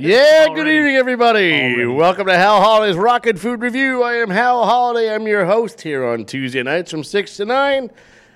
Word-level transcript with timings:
Yeah, 0.00 0.46
good 0.48 0.60
Already. 0.60 0.78
evening, 0.78 0.96
everybody. 0.96 1.84
Welcome 1.84 2.26
to 2.28 2.34
Hal 2.34 2.62
Holiday's 2.62 2.96
Rock 2.96 3.26
N 3.26 3.36
Food 3.36 3.60
Revue. 3.60 4.00
I 4.02 4.14
am 4.14 4.30
Hal 4.30 4.64
Holiday. 4.64 5.14
I'm 5.14 5.26
your 5.26 5.44
host 5.44 5.82
here 5.82 6.06
on 6.06 6.24
Tuesday 6.24 6.62
nights 6.62 6.90
from 6.90 7.04
6 7.04 7.36
to 7.36 7.44
9. 7.44 7.90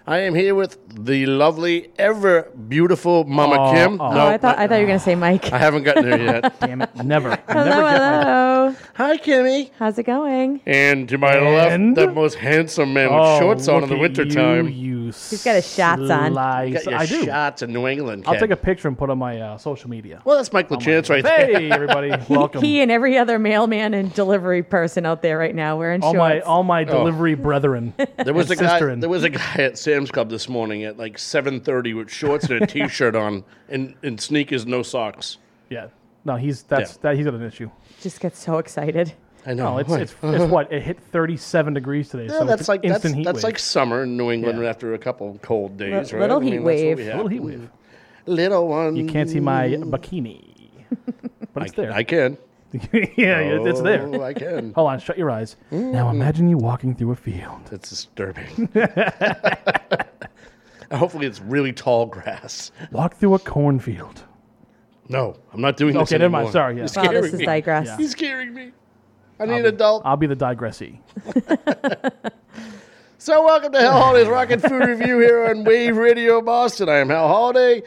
I 0.07 0.19
am 0.19 0.35
here 0.35 0.55
with 0.55 0.77
the 1.07 1.25
lovely, 1.25 1.91
ever 1.99 2.51
beautiful 2.69 3.25
Mama 3.25 3.55
Aw, 3.57 3.73
Kim. 3.73 3.99
aw. 3.99 4.13
Oh, 4.13 4.27
I 4.27 4.37
thought 4.37 4.59
I 4.59 4.69
thought 4.69 4.75
you 4.75 4.81
were 4.83 4.87
gonna 4.89 4.99
say 4.99 5.15
Mike. 5.15 5.51
I 5.55 5.57
haven't 5.59 5.85
gotten 5.85 6.05
there 6.05 6.21
yet. 6.21 6.61
Damn 6.61 6.83
it! 6.83 6.95
Never. 7.03 7.31
hello, 7.49 7.65
never 7.65 7.83
get 7.89 7.99
my. 7.99 8.25
Hello. 8.65 8.77
Hi, 8.95 9.17
Kimmy. 9.19 9.71
How's 9.79 9.99
it 9.99 10.05
going? 10.05 10.61
And 10.65 11.07
to 11.11 11.19
my 11.19 11.35
And- 11.35 11.95
left, 11.95 12.09
the 12.09 12.15
most 12.15 12.37
handsome 12.37 12.95
man 12.95 13.11
with 13.11 13.21
Oh, 13.21 13.39
shorts 13.41 13.69
on 13.69 13.83
in 13.83 13.89
the 13.91 13.95
at 13.97 14.01
wintertime. 14.01 14.69
You, 14.69 15.01
you 15.01 15.05
He's 15.07 15.45
got 15.45 15.57
his 15.57 15.71
shots 15.71 16.09
on. 16.09 16.33
slice. 16.33 16.73
Got 16.73 16.85
your 16.87 16.95
I 17.01 17.07
do. 17.07 17.25
shots 17.27 17.63
in 17.63 17.73
New 17.75 17.87
England. 17.87 18.25
I'll 18.27 18.33
Ken. 18.35 18.41
take 18.43 18.51
a 18.53 18.57
picture 18.57 18.89
and 18.89 18.97
put 18.97 19.11
on 19.11 19.19
my 19.19 19.39
uh, 19.39 19.59
social 19.59 19.91
media. 19.91 20.23
Well, 20.25 20.37
that's 20.39 20.51
Mike 20.53 20.71
Lachance 20.71 21.11
right 21.11 21.23
there. 21.23 21.47
Hey, 21.61 21.71
everybody! 21.71 22.13
Welcome. 22.29 22.63
He 22.63 22.81
and 22.81 22.91
every 22.91 23.19
other 23.19 23.39
mailman 23.39 23.93
and 23.93 24.13
delivery 24.15 24.63
person 24.63 25.05
out 25.05 25.21
there 25.21 25.37
right 25.37 25.55
now 25.55 25.77
wearing 25.77 26.03
all 26.03 26.13
shorts. 26.15 26.19
my 26.19 26.41
all 26.41 26.63
my 26.63 26.85
delivery 26.85 27.35
brethren. 27.35 27.93
There 28.25 28.33
was 28.33 28.51
a 28.51 28.57
guy. 28.57 28.81
sisterin. 28.81 29.01
There 29.01 29.11
was 29.11 29.25
a 29.25 29.31
guy 29.31 29.55
at 29.57 29.77
Sam's 29.77 30.11
Club 30.11 30.31
this 30.31 30.49
morning 30.49 30.85
at 30.85 30.97
like 30.97 31.19
seven 31.19 31.61
thirty 31.61 31.93
with 31.93 32.11
shorts 32.11 32.49
and 32.49 32.63
a 32.63 32.67
t-shirt 32.69 33.15
on 33.15 33.45
and, 33.69 33.95
and 34.03 34.19
sneakers, 34.19 34.65
no 34.67 34.83
socks. 34.83 35.37
Yeah. 35.69 35.89
No, 36.25 36.37
he's 36.37 36.63
that's 36.63 36.93
Yeah. 36.93 36.99
that 37.03 37.17
he's 37.17 37.27
got 37.27 37.35
an 37.35 37.43
issue. 37.43 37.71
Just 38.05 38.21
get 38.21 38.37
so 38.37 38.59
excited. 38.59 39.15
I 39.47 39.55
know. 39.55 39.73
No, 39.73 39.79
it's 39.79 39.91
it's, 39.91 40.15
it's 40.23 40.51
what 40.51 40.71
it 40.71 40.83
hit 40.83 41.01
37 41.01 41.73
degrees 41.73 42.11
today. 42.11 42.25
Yeah, 42.25 42.39
so 42.39 42.45
that's 42.45 42.61
it's 42.61 42.69
like 42.69 42.83
that's, 42.83 43.03
heat 43.03 43.25
that's 43.25 43.37
wave. 43.37 43.45
like 43.45 43.59
summer 43.59 44.03
in 44.03 44.15
New 44.15 44.31
England 44.31 44.61
Yeah. 44.61 44.69
after 44.69 44.93
a 44.93 44.99
couple 44.99 45.39
cold 45.41 45.79
days, 45.79 46.13
Li- 46.13 46.19
right? 46.19 46.21
little 46.21 46.37
I 46.37 46.41
mean, 46.41 46.53
heat 46.53 46.59
that's 46.59 46.67
wave. 46.67 46.97
we 46.99 47.03
a 47.03 47.07
have. 47.07 47.17
little 47.17 47.31
heat 47.31 47.41
wave. 47.41 47.71
Little 48.27 48.69
one. 48.69 48.95
You 48.95 49.07
can't 49.07 49.31
see 49.31 49.41
my 49.41 49.69
bikini, 49.69 50.69
but 51.55 51.63
I, 51.63 51.65
it's 51.65 51.75
there. 51.75 51.93
I 51.93 52.03
can. 52.03 52.37
yeah, 52.93 53.39
it's 53.41 53.81
there. 53.81 54.07
Oh, 54.07 54.23
I 54.23 54.35
can. 54.35 54.75
Hold 54.75 54.91
on, 54.91 55.01
shut 55.01 55.17
your 55.17 55.31
eyes. 55.31 55.57
Now 55.71 56.09
mm. 56.09 56.11
imagine 56.11 56.51
you 56.51 56.59
walking 56.59 56.95
through 56.95 57.13
a 57.13 57.17
field. 57.17 57.65
That's 57.71 57.89
disturbing. 57.89 58.69
Hopefully, 60.93 61.27
it's 61.27 61.41
really 61.41 61.73
tall 61.73 62.05
grass. 62.05 62.71
Walk 62.93 63.17
through 63.17 63.33
a 63.33 63.39
cornfield. 63.39 64.25
No, 65.09 65.37
I'm 65.53 65.61
not 65.61 65.77
doing 65.77 65.95
this 65.95 66.03
Okay, 66.11 66.19
never 66.19 66.31
mind. 66.31 66.43
anymore. 66.47 66.53
Sorry, 66.53 66.75
yeah. 66.75 66.77
You're 66.79 66.83
Wow, 66.85 66.87
scaring 67.09 67.23
this 67.23 67.33
is 67.35 67.39
me. 67.41 67.47
digress. 67.47 67.87
Yeah. 67.87 67.97
He's 67.99 68.11
scaring 68.13 68.55
me. 68.55 68.73
I 69.39 69.47
need 69.47 69.61
an 69.61 69.67
adult. 69.67 70.03
I'll 70.05 70.17
be 70.17 70.27
the 70.27 70.37
digressee. 70.37 71.01
So, 73.19 73.43
welcome 73.43 73.73
to 73.73 73.81
Hal 73.81 73.93
Holiday's 73.93 74.29
Rock 74.29 74.51
N 74.51 74.61
Food 74.61 74.87
Revue 74.87 75.19
here 75.19 75.47
on 75.47 75.65
Wave 75.65 75.97
Radio 75.97 76.43
Boston. 76.43 76.91
I 76.91 76.97
am 76.99 77.09
Hal 77.09 77.27
Holiday. 77.27 77.83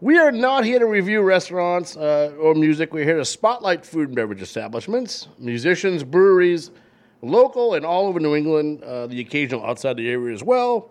We 0.00 0.18
are 0.18 0.32
not 0.32 0.64
here 0.64 0.80
to 0.80 0.86
review 0.86 1.22
restaurants 1.22 1.96
uh, 1.96 2.34
or 2.40 2.54
music. 2.56 2.92
We're 2.92 3.04
here 3.04 3.18
to 3.18 3.24
spotlight 3.24 3.86
food 3.86 4.08
and 4.08 4.16
beverage 4.16 4.42
establishments, 4.42 5.28
musicians, 5.38 6.02
breweries, 6.02 6.72
local 7.22 7.74
and 7.74 7.86
all 7.86 8.08
over 8.08 8.18
New 8.18 8.34
England, 8.34 8.82
uh, 8.82 9.06
the 9.06 9.20
occasional 9.20 9.64
outside 9.64 9.96
the 9.96 10.08
area 10.10 10.34
as 10.34 10.42
well. 10.42 10.90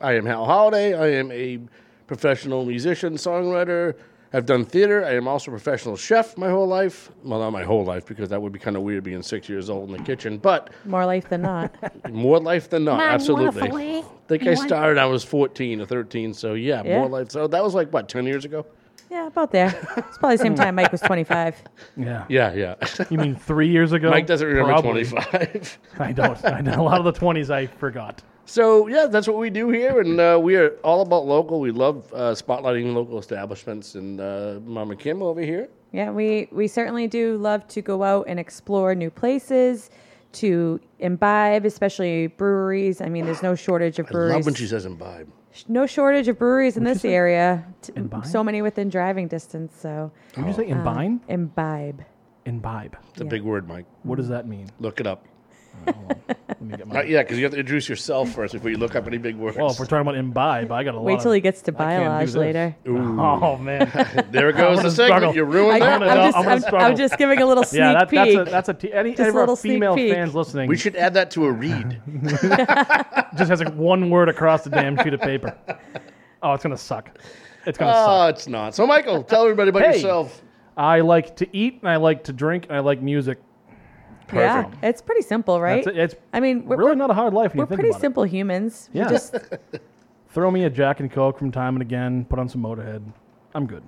I 0.00 0.12
am 0.12 0.26
Hal 0.26 0.44
Holiday. 0.44 0.94
I 0.94 1.08
am 1.18 1.32
a 1.32 1.58
professional 2.06 2.64
musician, 2.64 3.14
songwriter. 3.14 3.94
I've 4.32 4.46
done 4.46 4.64
theater. 4.64 5.04
I 5.04 5.14
am 5.14 5.26
also 5.26 5.50
a 5.50 5.54
professional 5.54 5.96
chef 5.96 6.36
my 6.38 6.48
whole 6.50 6.66
life. 6.68 7.10
Well, 7.24 7.40
not 7.40 7.50
my 7.50 7.64
whole 7.64 7.84
life 7.84 8.06
because 8.06 8.28
that 8.28 8.40
would 8.40 8.52
be 8.52 8.60
kind 8.60 8.76
of 8.76 8.82
weird 8.82 9.02
being 9.02 9.22
six 9.22 9.48
years 9.48 9.68
old 9.68 9.90
in 9.90 9.96
the 9.96 10.02
kitchen, 10.04 10.38
but 10.38 10.70
More 10.84 11.04
life 11.04 11.28
than 11.28 11.42
not. 11.42 11.74
more 12.12 12.38
life 12.38 12.70
than 12.70 12.84
not, 12.84 12.98
Mom, 12.98 13.00
you 13.00 13.06
want 13.06 13.10
a 13.10 13.14
absolutely. 13.14 13.98
I 13.98 14.02
think 14.28 14.44
You 14.44 14.50
I 14.52 14.54
want- 14.54 14.68
started. 14.68 14.98
I 14.98 15.06
was 15.06 15.24
fourteen 15.24 15.80
or 15.80 15.86
thirteen, 15.86 16.32
so 16.32 16.54
yeah, 16.54 16.82
Yeah. 16.84 16.98
more 17.00 17.08
life. 17.08 17.30
So 17.32 17.48
that 17.48 17.62
was 17.62 17.74
like 17.74 17.92
what 17.92 18.08
ten 18.08 18.24
years 18.24 18.44
ago. 18.44 18.64
yeah, 19.10 19.26
about 19.26 19.50
there. 19.50 19.74
It's 19.96 20.18
probably 20.18 20.36
the 20.36 20.42
same 20.44 20.54
time 20.54 20.76
Mike 20.76 20.92
was 20.92 21.00
25. 21.00 21.60
Yeah. 21.96 22.24
Yeah, 22.28 22.52
yeah. 22.52 22.74
You 23.10 23.18
mean 23.18 23.34
three 23.34 23.66
years 23.68 23.90
ago? 23.92 24.08
Mike 24.10 24.28
doesn't 24.28 24.46
remember 24.46 24.70
Probably. 24.74 25.04
twenty-five. 25.04 25.78
I 25.98 26.12
don't. 26.12 26.44
I 26.44 26.60
know. 26.60 26.80
A 26.80 26.84
lot 26.84 27.04
of 27.04 27.12
the 27.12 27.20
20s 27.20 27.50
I 27.50 27.66
forgot. 27.66 28.22
So 28.50 28.88
yeah, 28.88 29.06
that's 29.06 29.28
what 29.28 29.36
we 29.38 29.48
do 29.48 29.68
here, 29.70 30.00
and 30.00 30.18
uh, 30.20 30.38
we 30.42 30.56
are 30.56 30.70
all 30.82 31.02
about 31.02 31.24
local. 31.24 31.60
We 31.60 31.70
love 31.70 32.12
uh, 32.12 32.34
spotlighting 32.34 32.92
local 32.94 33.18
establishments, 33.18 33.94
and 33.94 34.20
uh, 34.20 34.58
Mama 34.64 34.96
Kim 34.96 35.22
over 35.22 35.40
here. 35.40 35.68
Yeah, 35.92 36.10
we, 36.10 36.48
we 36.50 36.66
certainly 36.66 37.06
do 37.06 37.36
love 37.36 37.66
to 37.68 37.80
go 37.82 38.02
out 38.02 38.26
and 38.28 38.38
explore 38.40 38.94
new 38.96 39.10
places, 39.10 39.90
to 40.32 40.80
imbibe, 40.98 41.64
especially 41.64 42.26
breweries. 42.28 43.00
I 43.00 43.08
mean, 43.08 43.24
there's 43.24 43.42
no 43.42 43.54
shortage 43.54 43.98
of 44.00 44.06
I 44.06 44.10
breweries. 44.10 44.34
love 44.34 44.44
when 44.46 44.54
she 44.54 44.66
says 44.66 44.84
imbibe. 44.84 45.28
no 45.68 45.86
shortage 45.86 46.26
of 46.28 46.38
breweries 46.38 46.76
in 46.76 46.84
this 46.84 47.04
area. 47.04 47.64
Imbibe? 47.96 48.26
so 48.26 48.42
many 48.44 48.62
within 48.62 48.88
driving 48.88 49.28
distance. 49.28 49.74
So 49.80 50.10
Did 50.34 50.46
you 50.46 50.52
say 50.52 50.66
Oh. 50.66 50.76
imbibe? 50.76 51.20
imbibe. 51.28 52.04
Imbibe. 52.46 52.96
It's 53.12 53.20
a 53.20 53.24
big 53.24 53.42
word, 53.42 53.68
Mike. 53.68 53.86
What 54.02 54.16
does 54.16 54.28
that 54.28 54.46
mean? 54.48 54.68
Look 54.80 54.98
it 55.00 55.06
up. 55.06 55.24
Let 55.86 56.60
me 56.62 56.76
get 56.76 56.86
my. 56.88 57.00
Uh, 57.00 57.02
yeah, 57.02 57.22
because 57.22 57.38
you 57.38 57.44
have 57.44 57.52
to 57.52 57.58
introduce 57.58 57.88
yourself 57.88 58.30
first 58.32 58.52
before 58.52 58.70
you 58.70 58.76
look 58.76 58.94
up 58.94 59.06
any 59.06 59.16
big 59.18 59.36
words. 59.36 59.56
Well, 59.56 59.70
if 59.70 59.78
we're 59.78 59.86
talking 59.86 60.02
about 60.02 60.16
imbibe, 60.16 60.70
I 60.70 60.84
got 60.84 60.94
a 60.94 60.98
lot. 60.98 61.04
Wait 61.04 61.20
till 61.20 61.30
of- 61.30 61.34
he 61.36 61.40
gets 61.40 61.62
to 61.62 61.72
I 61.72 61.74
can't 61.96 62.02
do 62.04 62.08
biolage 62.10 62.26
this. 62.26 62.34
later. 62.36 62.76
Oh 62.86 63.56
man. 63.56 63.90
there 64.30 64.52
goes 64.52 64.76
gonna 64.76 64.88
the 64.88 64.94
segment. 64.94 65.18
struggle. 65.20 65.34
You 65.34 65.44
ruined 65.44 65.82
I, 65.82 65.86
that. 65.86 66.00
gonna- 66.00 66.10
am 66.10 66.18
I'm 66.18 66.24
just, 66.26 66.34
gonna 66.36 66.48
I'm, 66.50 66.60
struggle. 66.60 66.80
I'm 66.88 66.96
just 66.96 67.18
giving 67.18 67.38
a 67.40 67.46
little 67.46 67.64
sneak 67.64 67.78
yeah, 67.80 67.92
that, 67.92 68.10
that's 68.10 68.30
peek. 68.30 68.38
a 68.38 68.44
that's 68.44 68.68
a 68.68 68.74
t- 68.74 68.92
any, 68.92 69.10
Just 69.10 69.20
a 69.20 69.22
any 69.22 69.28
of 69.30 69.36
our 69.36 69.42
little 69.42 69.56
sneak 69.56 69.72
female 69.72 69.94
peek. 69.94 70.12
fans 70.12 70.34
listening. 70.34 70.68
we 70.68 70.76
should 70.76 70.96
add 70.96 71.14
that 71.14 71.30
to 71.32 71.46
a 71.46 71.52
read. 71.52 72.00
just 73.36 73.50
has 73.50 73.60
like 73.62 73.74
one 73.74 74.10
word 74.10 74.28
across 74.28 74.62
the 74.64 74.70
damn 74.70 74.96
sheet 75.02 75.14
of 75.14 75.20
paper. 75.20 75.56
Oh, 76.42 76.52
it's 76.52 76.62
gonna 76.62 76.76
suck. 76.76 77.18
It's 77.66 77.78
gonna 77.78 77.92
suck. 77.92 78.08
Oh, 78.08 78.26
it's 78.28 78.48
not. 78.48 78.74
So, 78.74 78.86
Michael, 78.86 79.22
tell 79.22 79.42
everybody 79.42 79.70
about 79.70 79.82
Hey. 79.82 79.94
yourself. 79.96 80.42
I 80.76 81.00
like 81.00 81.36
to 81.36 81.56
eat, 81.56 81.78
and 81.82 81.90
I 81.90 81.96
like 81.96 82.24
to 82.24 82.32
drink, 82.32 82.64
and 82.68 82.76
I 82.76 82.80
like 82.80 83.02
music. 83.02 83.38
Yeah, 84.32 84.70
it's 84.82 85.02
pretty 85.02 85.22
simple, 85.22 85.60
right? 85.60 85.84
That's 85.84 85.96
it. 85.96 86.00
It's 86.00 86.14
I 86.32 86.40
mean, 86.40 86.64
we're, 86.66 86.76
really 86.76 86.90
we're, 86.90 86.94
not 86.96 87.10
a 87.10 87.14
hard 87.14 87.34
life 87.34 87.52
when 87.52 87.58
we're 87.58 87.64
you 87.64 87.68
think 87.68 87.80
pretty 87.80 87.90
about 87.90 88.00
simple 88.00 88.24
humans. 88.24 88.88
We 88.92 89.00
Yeah. 89.00 89.08
just. 89.08 89.36
Throw 90.32 90.48
me 90.50 90.62
a 90.64 90.70
Jack 90.70 91.00
and 91.00 91.10
Coke 91.10 91.38
from 91.38 91.50
time 91.50 91.74
and 91.74 91.82
again. 91.82 92.24
Put 92.24 92.38
on 92.38 92.48
some 92.48 92.62
Motorhead. 92.62 93.02
I'm 93.52 93.66
good. 93.66 93.82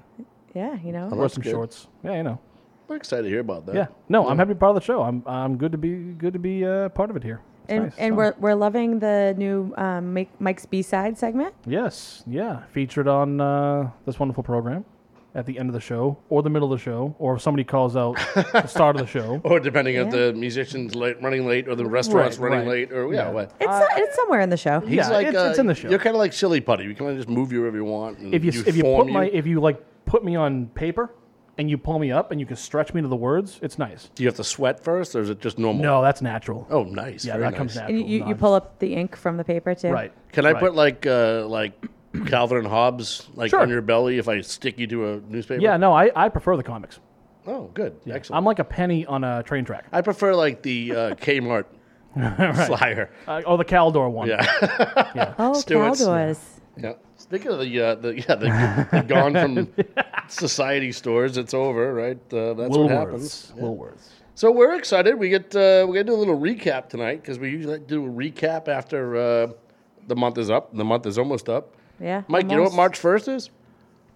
yeah, 0.55 0.77
you 0.83 0.91
know. 0.91 1.07
Wear 1.07 1.29
some 1.29 1.43
good. 1.43 1.51
shorts. 1.51 1.87
Yeah, 2.03 2.17
you 2.17 2.25
know. 2.25 2.41
We're 2.89 2.97
excited 2.97 3.23
to 3.23 3.29
hear 3.29 3.41
about 3.41 3.65
that. 3.67 3.75
Yeah. 3.77 3.87
No, 4.09 4.29
I'm 4.29 4.37
happy 4.39 4.49
to 4.49 4.55
be 4.57 4.59
part 4.59 4.71
of 4.71 4.83
the 4.83 4.85
show. 4.85 5.03
I'm 5.03 5.23
I'm 5.25 5.57
good 5.57 5.71
to 5.73 5.79
be 5.79 5.95
good 5.95 6.33
to 6.33 6.41
be 6.41 6.65
uh, 6.67 6.89
part 6.91 7.11
of 7.11 7.17
it 7.17 7.23
here. 7.23 7.41
It's 7.65 7.71
And, 7.73 7.85
nice. 7.85 7.95
And 7.97 8.11
fun. 8.11 8.17
we're, 8.17 8.35
we're 8.41 8.55
loving 8.57 8.99
the 8.99 9.35
new 9.39 9.73
um, 9.79 10.27
Mike's 10.41 10.67
B 10.67 10.83
side 10.83 11.17
segment. 11.17 11.55
Yes, 11.65 12.25
yeah, 12.27 12.65
featured 12.73 13.07
on 13.07 13.41
uh, 13.41 13.89
this 14.05 14.19
wonderful 14.19 14.43
program 14.43 14.85
at 15.35 15.47
the 15.47 15.59
end 15.59 15.69
of 15.71 15.73
the 15.73 15.81
show, 15.81 16.19
or 16.29 16.43
the 16.43 16.51
middle 16.51 16.71
of 16.73 16.79
the 16.79 16.83
show, 16.83 17.15
or 17.19 17.37
if 17.37 17.43
somebody 17.43 17.65
calls 17.65 17.97
out 17.97 18.17
the 18.35 18.67
start 18.67 18.97
of 18.97 19.01
the 19.01 19.07
show. 19.07 19.41
Or 19.45 19.59
depending 19.61 19.95
if 19.97 20.07
Yeah. 20.07 20.11
the 20.27 20.33
musician's 20.35 20.95
late, 20.95 21.23
running 21.23 21.47
late 21.47 21.69
or 21.69 21.75
the 21.75 21.87
restaurant's 21.87 22.39
Right, 22.39 22.51
running 22.51 22.69
right. 22.69 22.91
late 22.91 22.93
or 22.93 23.13
yeah, 23.15 23.27
Yeah. 23.27 23.31
what. 23.31 23.53
It's 23.61 23.85
it's 23.99 24.17
somewhere 24.17 24.41
in 24.43 24.51
the 24.51 24.57
show. 24.59 24.81
He's 24.81 24.97
Yeah, 24.97 25.09
like 25.09 25.29
it's- 25.29 25.43
uh, 25.43 25.49
it's 25.51 25.59
in 25.59 25.67
the 25.67 25.75
show. 25.75 25.89
You're 25.89 25.99
kind 25.99 26.15
of 26.15 26.21
like 26.21 26.33
silly 26.35 26.61
putty. 26.61 26.85
You 26.85 26.95
can 26.95 27.17
just 27.17 27.29
move 27.29 27.51
you 27.53 27.61
wherever 27.61 27.77
you 27.77 27.85
want. 27.85 28.19
And 28.19 28.35
If 28.35 28.45
you 28.45 28.51
if 28.67 28.77
you 28.77 28.83
form 28.83 29.07
put 29.07 29.13
my 29.13 29.25
if 29.27 29.47
you 29.47 29.61
like 29.61 29.83
put 30.05 30.23
me 30.23 30.37
on 30.37 30.67
paper 30.75 31.11
and 31.59 31.69
you 31.71 31.77
pull 31.79 31.99
me 31.99 32.11
up 32.13 32.31
and 32.31 32.39
you 32.41 32.47
can 32.47 32.57
stretch 32.57 32.93
me 32.93 33.01
to 33.03 33.09
the 33.09 33.17
words, 33.17 33.59
it's 33.63 33.79
nice. 33.79 34.11
do 34.15 34.23
you 34.23 34.29
have 34.29 34.37
to 34.37 34.45
sweat 34.45 34.83
first, 34.85 35.15
or 35.17 35.21
is 35.21 35.31
it 35.31 35.39
just 35.41 35.59
normal? 35.59 35.83
No, 35.83 36.03
that's 36.03 36.21
natural. 36.23 36.67
Oh, 36.71 36.83
nice. 36.85 37.25
yeah, 37.25 37.37
very 37.37 37.51
that 37.51 37.57
comes 37.57 37.75
nice. 37.75 37.83
natural. 37.83 38.01
And 38.01 38.09
you, 38.09 38.15
you, 38.17 38.21
No, 38.21 38.29
you 38.29 38.35
pull 38.35 38.55
up 38.55 38.79
the 38.81 38.95
ink 38.95 39.17
from 39.17 39.37
the 39.39 39.45
paper 39.45 39.75
too. 39.75 39.89
right. 39.91 40.13
Can 40.33 40.45
I 40.47 40.53
right. 40.53 40.61
put 40.61 40.75
like 40.75 41.07
uh, 41.07 41.47
like 41.47 41.73
Calvin 42.27 42.59
and 42.59 42.67
Hobbes 42.67 43.29
like 43.35 43.51
Sure. 43.51 43.61
on 43.61 43.69
your 43.69 43.83
belly 43.83 44.19
if 44.19 44.29
I 44.29 44.41
stick 44.41 44.79
you 44.79 44.87
to 44.89 45.09
a 45.15 45.21
newspaper? 45.29 45.63
Yeah, 45.63 45.77
no, 45.77 45.93
I, 45.93 46.11
I 46.15 46.29
prefer 46.29 46.57
the 46.57 46.63
comics. 46.63 46.99
Oh, 47.47 47.71
good. 47.75 47.97
Excellent. 48.09 48.37
I'm 48.39 48.45
like 48.45 48.59
a 48.59 48.65
penny 48.65 49.05
on 49.07 49.25
a 49.25 49.43
train 49.43 49.65
track. 49.65 49.87
I 49.93 50.01
prefer 50.01 50.35
like 50.35 50.63
the 50.63 50.93
uh, 50.93 51.15
Kmart 51.17 51.65
flyer. 52.67 53.11
Uh, 53.27 53.43
oh, 53.47 53.57
the 53.57 53.65
Caldor 53.65 54.11
one. 54.11 54.29
Yeah. 54.29 55.35
Oh, 55.39 55.53
Stewart's, 55.55 56.01
Cowboys. 56.05 56.61
Yeah. 56.77 56.93
Speaking 57.17 57.53
of 57.53 57.61
the, 57.61 57.81
uh, 57.81 57.95
the 57.97 58.15
yeah, 58.17 58.35
the, 58.35 58.89
the 58.93 59.03
gone 59.03 59.33
from 59.35 59.69
society 60.29 60.93
stores, 60.93 61.37
it's 61.37 61.55
over, 61.55 61.93
right? 61.95 62.19
Uh, 62.33 62.55
that's 62.55 62.77
what 62.77 62.91
happens. 62.91 63.53
Woolworths. 63.57 63.61
Woolworths. 63.61 64.09
So 64.35 64.51
we're 64.51 64.75
excited. 64.75 65.19
We 65.19 65.29
get 65.29 65.55
uh, 65.55 65.85
we're 65.87 65.95
gonna 65.95 66.05
do 66.05 66.15
a 66.15 66.17
little 66.17 66.39
recap 66.39 66.89
tonight 66.89 67.21
because 67.23 67.39
we 67.39 67.51
usually 67.51 67.75
like 67.75 67.87
to 67.87 67.95
do 67.95 68.07
a 68.07 68.09
recap 68.09 68.69
after 68.69 69.17
uh, 69.17 69.53
the 70.09 70.17
month 70.17 70.39
is 70.39 70.51
up. 70.51 70.75
The 70.77 70.85
month 70.85 71.07
is 71.07 71.19
almost 71.19 71.49
up. 71.49 71.75
Yeah. 72.03 72.23
Mike, 72.29 72.45
you 72.45 72.49
know 72.49 72.55
what 72.57 72.73
almost. 72.73 72.77
March 72.77 72.99
first 72.99 73.29
is? 73.29 73.51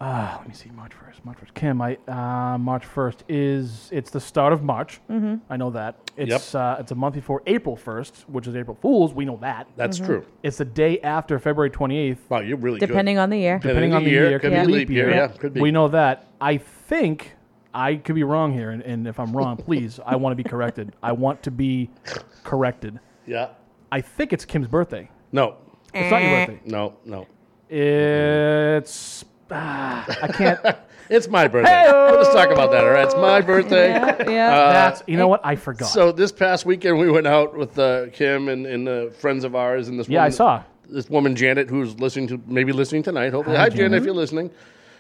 Ah, 0.00 0.37
let 0.41 0.49
me 0.49 0.55
see. 0.55 0.69
March 0.71 0.93
first. 0.93 1.25
March 1.25 1.38
first. 1.38 1.55
Kim, 1.55 1.81
I 1.81 1.97
uh, 2.06 2.59
March 2.59 2.85
first 2.85 3.25
is 3.29 3.88
it's 3.91 4.11
the 4.11 4.21
start 4.21 4.53
of 4.53 4.62
March. 4.62 5.00
Mm-hmm. 5.11 5.37
I 5.49 5.56
know 5.56 5.71
that. 5.71 5.97
It's 6.19 6.55
uh, 6.55 6.77
it's 6.79 6.93
a 6.93 6.94
month 6.94 7.15
before 7.15 7.43
April 7.47 7.77
first, 7.77 8.25
which 8.29 8.47
is 8.47 8.55
April 8.56 8.77
Fools. 8.83 9.15
We 9.15 9.25
know 9.25 9.38
that. 9.38 9.69
That's 9.77 9.97
Mm-hmm. 9.99 10.06
true. 10.06 10.27
It's 10.43 10.59
the 10.59 10.65
day 10.67 11.00
after 11.00 11.38
February 11.38 11.71
twenty 11.71 11.97
eighth. 11.97 12.29
Wow, 12.29 12.41
you're 12.41 12.59
really 12.59 12.79
Depending 12.79 13.19
on 13.19 13.31
the 13.31 13.38
year. 13.38 13.59
good. 13.59 13.69
Depending 13.69 13.94
on 13.94 14.05
the 14.05 14.11
year, 14.11 14.38
could 14.38 14.53
Yeah. 14.53 14.67
be 14.67 14.73
leap 14.73 14.91
year. 14.91 15.09
Yeah, 15.11 15.29
could 15.29 15.55
be. 15.55 15.61
We 15.61 15.71
know 15.71 15.88
that. 15.88 16.27
I 16.43 16.59
think 16.59 17.33
I 17.73 17.97
could 17.97 18.15
be 18.15 18.25
wrong 18.25 18.53
here, 18.53 18.71
and, 18.71 18.83
and 18.83 19.06
if 19.09 19.19
I'm 19.19 19.35
wrong, 19.35 19.56
please, 19.67 19.99
I 20.05 20.17
want 20.17 20.33
to 20.37 20.43
be 20.43 20.49
corrected. 20.49 20.94
I 21.03 21.12
want 21.12 21.43
to 21.44 21.50
be 21.50 21.88
corrected. 22.44 23.00
Yeah. 23.27 23.49
I 23.91 24.00
think 24.03 24.33
it's 24.35 24.44
Kim's 24.44 24.69
birthday. 24.69 25.09
No. 25.33 25.56
It's 25.94 26.11
not 26.11 26.21
your 26.23 26.31
Eh. 26.33 26.47
birthday. 26.47 26.61
No. 26.71 26.97
No. 27.06 27.27
It's 27.68 29.24
ah, 29.50 30.06
I 30.22 30.28
can't. 30.28 30.60
It's 31.08 31.28
my 31.28 31.46
birthday. 31.46 31.88
Let's 31.92 32.32
talk 32.34 32.50
about 32.50 32.72
that. 32.72 32.82
All 32.82 32.90
right, 32.90 33.04
it's 33.04 33.14
my 33.14 33.40
birthday. 33.40 33.90
Yeah, 33.90 34.28
yeah. 34.28 34.72
That's 34.72 35.04
you 35.06 35.16
know 35.16 35.28
what 35.28 35.40
I 35.44 35.54
forgot. 35.54 35.84
Uh, 35.84 35.88
So 35.88 36.10
this 36.10 36.32
past 36.32 36.66
weekend 36.66 36.98
we 36.98 37.08
went 37.08 37.28
out 37.28 37.56
with 37.56 37.78
uh, 37.78 38.08
Kim 38.12 38.48
and, 38.48 38.66
and 38.66 38.88
uh, 38.88 39.10
friends 39.10 39.44
of 39.44 39.54
ours 39.54 39.86
and 39.86 40.00
this. 40.00 40.08
yeah, 40.08 40.24
I 40.24 40.30
saw. 40.30 40.64
this 40.88 41.08
woman 41.08 41.36
Janet 41.36 41.70
who's 41.70 41.94
listening 42.00 42.26
to 42.26 42.40
maybe 42.48 42.72
listening 42.72 43.04
tonight. 43.04 43.32
Hopefully, 43.32 43.56
hi, 43.56 43.68
Janet, 43.68 43.98
if 44.00 44.04
you're 44.04 44.16
listening. 44.16 44.50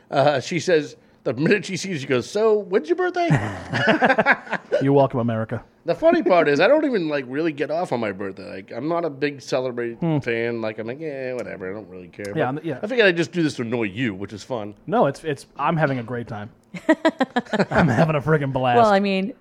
Uh, 0.08 0.38
she 0.38 0.60
says 0.60 0.94
the 1.26 1.34
minute 1.34 1.66
she 1.66 1.76
sees, 1.76 1.90
you, 1.92 1.98
she 1.98 2.06
goes, 2.06 2.28
"So 2.30 2.58
when's 2.58 2.88
your 2.88 2.96
birthday?" 2.96 3.28
You're 4.82 4.92
welcome, 4.92 5.20
America. 5.20 5.62
the 5.84 5.94
funny 5.94 6.22
part 6.22 6.48
is 6.48 6.60
I 6.60 6.68
don't 6.68 6.84
even 6.84 7.08
like 7.08 7.24
really 7.28 7.52
get 7.52 7.70
off 7.70 7.92
on 7.92 8.00
my 8.00 8.12
birthday. 8.12 8.48
Like 8.48 8.72
I'm 8.72 8.88
not 8.88 9.04
a 9.04 9.10
big 9.10 9.40
celebrate 9.42 10.00
fan. 10.00 10.60
Like 10.60 10.78
I'm 10.78 10.86
like, 10.86 11.00
yeah, 11.00 11.34
whatever. 11.34 11.70
I 11.70 11.74
don't 11.74 11.88
really 11.88 12.08
care. 12.08 12.32
Hmm. 12.32 12.38
Yeah, 12.38 12.52
But 12.52 12.64
yeah. 12.64 12.78
I 12.82 12.86
figured 12.86 13.06
I'd 13.06 13.16
just 13.16 13.32
do 13.32 13.42
this 13.42 13.54
to 13.56 13.62
annoy 13.62 13.84
you, 13.84 14.14
which 14.14 14.32
is 14.32 14.42
fun. 14.42 14.74
No, 14.86 15.06
it's 15.06 15.22
it's. 15.24 15.46
I'm 15.56 15.76
having 15.76 15.98
a 15.98 16.02
great 16.02 16.28
time. 16.28 16.50
I'm 17.70 17.88
having 17.88 18.16
a 18.16 18.20
friggin' 18.20 18.52
blast. 18.52 18.76
Well, 18.78 18.86
I 18.92 19.00
mean, 19.00 19.34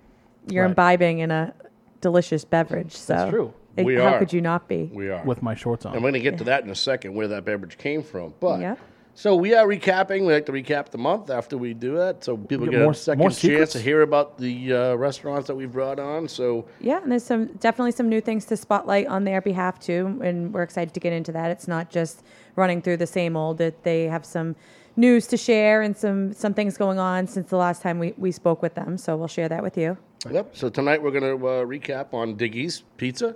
you're 0.48 0.64
Right. 0.64 0.70
imbibing 0.70 1.20
in 1.20 1.32
a 1.32 1.54
delicious 2.02 2.46
beverage, 2.46 2.94
so 2.96 3.14
That's 3.16 3.30
true. 3.30 3.54
it- 3.78 3.86
We 3.86 3.96
how 3.96 4.14
are. 4.14 4.20
could 4.20 4.32
you 4.32 4.42
not 4.42 4.68
be? 4.68 4.90
We 4.94 5.10
are 5.10 5.24
with 5.26 5.42
my 5.42 5.56
shorts 5.56 5.86
on. 5.86 5.94
I'm 5.96 6.02
going 6.02 6.14
to 6.14 6.20
get 6.20 6.38
to 6.38 6.44
that 6.46 6.64
in 6.64 6.70
a 6.70 6.76
second, 6.76 7.14
where 7.16 7.28
that 7.30 7.44
beverage 7.46 7.78
came 7.78 8.04
from. 8.04 8.34
But 8.40 8.60
Yeah. 8.62 8.76
So 9.18 9.36
we 9.36 9.54
are 9.56 9.66
recapping. 9.66 10.26
We 10.28 10.34
like 10.34 10.46
to 10.48 10.52
recap 10.52 10.90
the 10.90 10.98
month 10.98 11.30
after 11.30 11.58
we 11.58 11.74
do 11.74 11.96
that, 11.96 12.24
so 12.24 12.36
people 12.38 12.66
Get 12.66 12.74
get 12.74 12.82
more- 12.82 12.92
a 12.92 12.96
second 12.96 13.20
more 13.20 13.32
chance 13.32 13.72
to 13.72 13.80
hear 13.80 14.02
about 14.02 14.38
the 14.38 14.74
uh, 14.74 14.96
restaurants 14.96 15.48
that 15.48 15.56
we've 15.56 15.72
brought 15.72 16.00
on. 16.00 16.28
So 16.28 16.66
Yeah, 16.80 17.02
and 17.02 17.12
there's 17.12 17.24
some 17.24 17.46
definitely 17.60 17.92
some 17.94 18.10
new 18.10 18.22
things 18.22 18.46
to 18.46 18.58
spotlight 18.58 19.08
on 19.08 19.24
their 19.24 19.42
behalf 19.42 19.80
too, 19.80 20.20
and 20.24 20.54
we're 20.54 20.64
excited 20.64 20.94
to 20.94 21.00
get 21.00 21.14
into 21.14 21.32
that. 21.32 21.50
It's 21.50 21.68
not 21.68 21.90
just 21.90 22.24
running 22.56 22.82
through 22.82 22.98
the 22.98 23.08
same 23.08 23.36
old. 23.38 23.58
That 23.58 23.84
they 23.84 24.04
have 24.04 24.26
some 24.26 24.56
news 24.98 25.28
to 25.28 25.38
share 25.38 25.82
and 25.82 25.96
some 25.96 26.34
some 26.34 26.54
things 26.54 26.78
going 26.78 27.00
on 27.00 27.28
since 27.28 27.50
the 27.50 27.58
last 27.58 27.82
time 27.82 28.00
we, 28.00 28.14
we 28.18 28.32
spoke 28.32 28.62
with 28.62 28.76
them. 28.76 28.98
So 28.98 29.16
we'll 29.18 29.28
share 29.28 29.50
that 29.50 29.64
with 29.64 29.78
you. 29.78 29.98
yep. 30.30 30.56
So 30.56 30.70
tonight 30.70 31.02
we're 31.02 31.12
going 31.12 31.40
to 31.40 31.48
uh, 31.48 31.66
recap 31.66 32.14
on 32.14 32.36
Diggy's 32.36 32.84
Pizza 32.98 33.36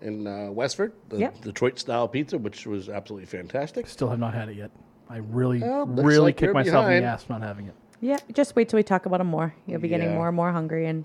in 0.00 0.26
uh, 0.28 0.50
Westford, 0.52 0.92
the 1.08 1.16
Mm-hmm. 1.16 1.22
Yep. 1.22 1.40
Detroit 1.42 1.78
style 1.78 2.06
pizza, 2.06 2.38
which 2.38 2.66
was 2.66 2.88
absolutely 2.88 3.26
fantastic. 3.26 3.86
Still 3.88 4.08
have 4.10 4.18
not 4.20 4.32
had 4.34 4.48
it 4.48 4.56
yet. 4.56 4.70
I 5.10 5.16
really, 5.18 5.62
oh, 5.62 5.84
Well, 5.84 6.04
really 6.04 6.18
like 6.26 6.36
kick 6.36 6.46
you're 6.46 6.54
myself 6.54 6.86
in 6.90 7.02
the 7.02 7.08
ass 7.08 7.24
for 7.24 7.32
not 7.34 7.42
having 7.42 7.66
it. 7.66 7.74
Yeah, 8.00 8.18
just 8.32 8.54
wait 8.54 8.68
till 8.68 8.76
we 8.76 8.82
talk 8.82 9.06
about 9.06 9.18
them 9.18 9.26
more. 9.28 9.54
You'll 9.66 9.80
be 9.80 9.88
getting 9.88 10.08
Yeah. 10.10 10.14
more 10.14 10.28
and 10.28 10.36
more 10.36 10.52
hungry 10.52 10.86
and 10.86 11.04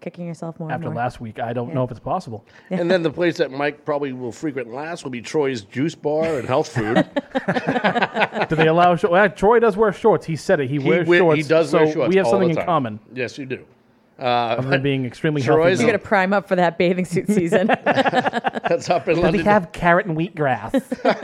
kicking 0.00 0.26
yourself 0.26 0.58
more 0.60 0.70
After 0.70 0.86
and 0.86 0.94
more. 0.94 1.02
last 1.02 1.20
week, 1.20 1.38
I 1.40 1.52
don't 1.52 1.74
know 1.74 1.82
if 1.84 1.90
it's 1.90 2.00
possible. 2.00 2.44
and 2.70 2.90
then 2.90 3.02
the 3.02 3.10
place 3.10 3.36
that 3.38 3.50
Mike 3.50 3.84
probably 3.84 4.12
will 4.12 4.32
frequent 4.32 4.72
last 4.72 5.04
will 5.04 5.10
be 5.10 5.20
Troy's 5.20 5.62
Juice 5.62 5.94
Bar 5.94 6.38
and 6.38 6.46
Health 6.48 6.68
Food. 6.68 6.96
Do 8.48 8.56
they 8.56 8.66
allow? 8.68 8.96
Short? 8.96 9.10
Well, 9.12 9.28
Troy 9.30 9.58
does 9.58 9.76
wear 9.76 9.92
shorts. 9.92 10.26
He 10.26 10.36
said 10.36 10.60
it. 10.60 10.68
He, 10.70 10.78
he, 10.80 10.88
wears 10.88 11.06
we- 11.08 11.18
shorts. 11.18 11.36
he 11.36 11.42
does 11.42 11.70
so 11.70 11.78
wear 11.78 11.92
shorts. 11.92 12.08
We 12.08 12.16
have 12.16 12.26
all 12.26 12.32
something 12.32 12.52
the 12.54 12.60
in 12.60 12.66
common. 12.66 13.00
Yes, 13.14 13.36
you 13.38 13.46
do. 13.46 13.64
Other 14.20 14.68
than 14.68 14.82
being 14.82 15.04
extremely 15.06 15.42
Troy's- 15.42 15.78
healthy. 15.78 15.84
you 15.84 15.92
got 15.92 16.02
to 16.02 16.06
prime 16.08 16.32
up 16.32 16.46
for 16.48 16.56
that 16.56 16.78
bathing 16.78 17.04
suit 17.04 17.26
season. 17.30 17.66
That's 17.68 18.88
up 18.90 19.08
in 19.08 19.14
Does 19.16 19.22
London. 19.24 19.40
he 19.40 19.44
have 19.46 19.72
carrot 19.72 20.06
and 20.06 20.16
wheatgrass? 20.16 20.72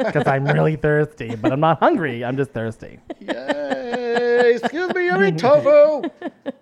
Because 0.06 0.26
I'm 0.26 0.44
really 0.46 0.76
thirsty, 0.76 1.34
but 1.36 1.52
I'm 1.52 1.60
not 1.60 1.78
hungry. 1.78 2.24
I'm 2.24 2.36
just 2.36 2.52
thirsty. 2.52 2.98
Yay! 3.20 4.56
Excuse 4.56 4.94
me, 4.94 5.04
you 5.06 5.22
eat 5.24 5.38
tofu? 5.38 6.08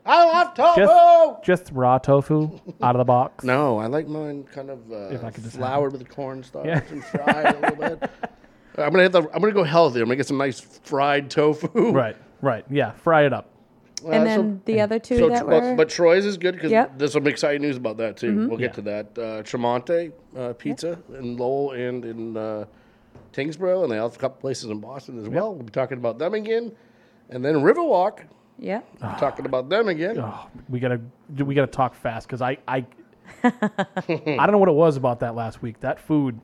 I 0.06 0.24
love 0.24 0.54
tofu. 0.54 0.80
Just, 0.80 1.44
just 1.44 1.72
raw 1.72 1.98
tofu 1.98 2.60
out 2.82 2.94
of 2.94 2.98
the 2.98 3.04
box. 3.04 3.44
no, 3.44 3.78
I 3.78 3.86
like 3.86 4.06
mine 4.06 4.44
kind 4.44 4.70
of 4.70 4.90
uh, 4.90 5.08
If 5.10 5.24
I 5.24 5.30
could 5.30 5.44
just 5.44 5.56
have 5.56 5.64
floured 5.66 5.92
with 5.92 6.08
cornstarch 6.08 6.66
Yeah. 6.66 6.80
and 6.90 7.04
fried 7.04 7.54
a 7.56 7.60
little 7.60 7.96
bit. 7.96 8.10
I'm 8.78 8.90
gonna 8.90 9.04
hit 9.04 9.12
the, 9.12 9.22
I'm 9.32 9.40
gonna 9.40 9.52
go 9.52 9.62
healthy. 9.64 10.00
I'm 10.00 10.06
gonna 10.06 10.16
get 10.16 10.26
some 10.26 10.38
nice 10.38 10.60
fried 10.60 11.30
tofu. 11.30 11.92
Right, 11.92 12.16
right. 12.42 12.64
Yeah, 12.68 12.90
fry 12.92 13.24
it 13.24 13.32
up. 13.32 13.50
Uh, 14.04 14.10
and 14.10 14.22
so- 14.28 14.36
then 14.42 14.62
the 14.64 14.80
other 14.80 14.98
two 14.98 15.16
So, 15.16 15.28
that 15.30 15.46
but, 15.46 15.62
were 15.62 15.74
but 15.76 15.88
Troy's 15.88 16.24
is 16.26 16.36
good 16.36 16.54
because 16.54 16.70
Yep. 16.70 16.88
Mm-hmm. 16.88 16.98
there's 16.98 17.12
some 17.12 17.26
exciting 17.26 17.62
news 17.62 17.76
about 17.76 17.96
that 17.98 18.16
too. 18.16 18.48
We'll 18.48 18.58
get 18.58 18.70
Yeah. 18.70 18.72
to 18.72 18.82
that. 18.82 19.06
Uh, 19.18 19.42
Tremonte 19.42 20.12
uh, 20.36 20.52
Pizza 20.54 20.98
in 21.18 21.36
Lowell 21.36 21.72
and 21.72 22.04
in 22.04 22.36
uh, 22.36 22.64
Tyngsboro, 23.32 23.82
and 23.82 23.90
they 23.92 23.96
have 23.96 24.14
a 24.14 24.18
couple 24.18 24.40
places 24.40 24.70
in 24.70 24.78
Boston 24.80 25.18
as 25.20 25.28
well. 25.28 25.54
We'll 25.54 25.64
be 25.64 25.70
talking 25.72 25.98
about 25.98 26.18
them 26.18 26.34
again, 26.34 26.72
and 27.30 27.44
then 27.44 27.56
Riverwalk. 27.56 28.20
yeah. 28.58 28.80
we'll 29.02 29.14
talking 29.16 29.46
about 29.46 29.68
them 29.68 29.88
again. 29.88 30.18
Oh, 30.18 30.46
we 30.68 30.78
gotta 30.80 31.00
we 31.44 31.54
gotta 31.54 31.66
talk 31.70 31.94
fast 31.94 32.26
because 32.28 32.42
I 32.42 32.58
I 32.68 32.86
I 33.42 33.50
don't 34.46 34.52
know 34.52 34.58
what 34.58 34.68
it 34.68 34.74
was 34.74 34.96
about 34.96 35.20
that 35.20 35.34
last 35.34 35.62
week. 35.62 35.80
That 35.80 35.98
food. 35.98 36.40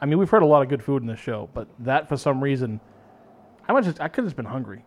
I 0.00 0.06
mean, 0.06 0.18
we've 0.18 0.28
heard 0.30 0.42
a 0.42 0.46
lot 0.46 0.62
of 0.62 0.68
good 0.68 0.82
food 0.82 1.02
in 1.02 1.08
this 1.08 1.18
show, 1.18 1.48
but 1.54 1.68
that 1.80 2.08
for 2.08 2.16
some 2.16 2.42
reason, 2.42 2.80
I 3.68 3.72
was 3.72 3.86
just 3.86 4.00
I 4.00 4.08
could 4.08 4.22
have 4.24 4.26
just 4.26 4.36
been 4.36 4.44
hungry. 4.46 4.84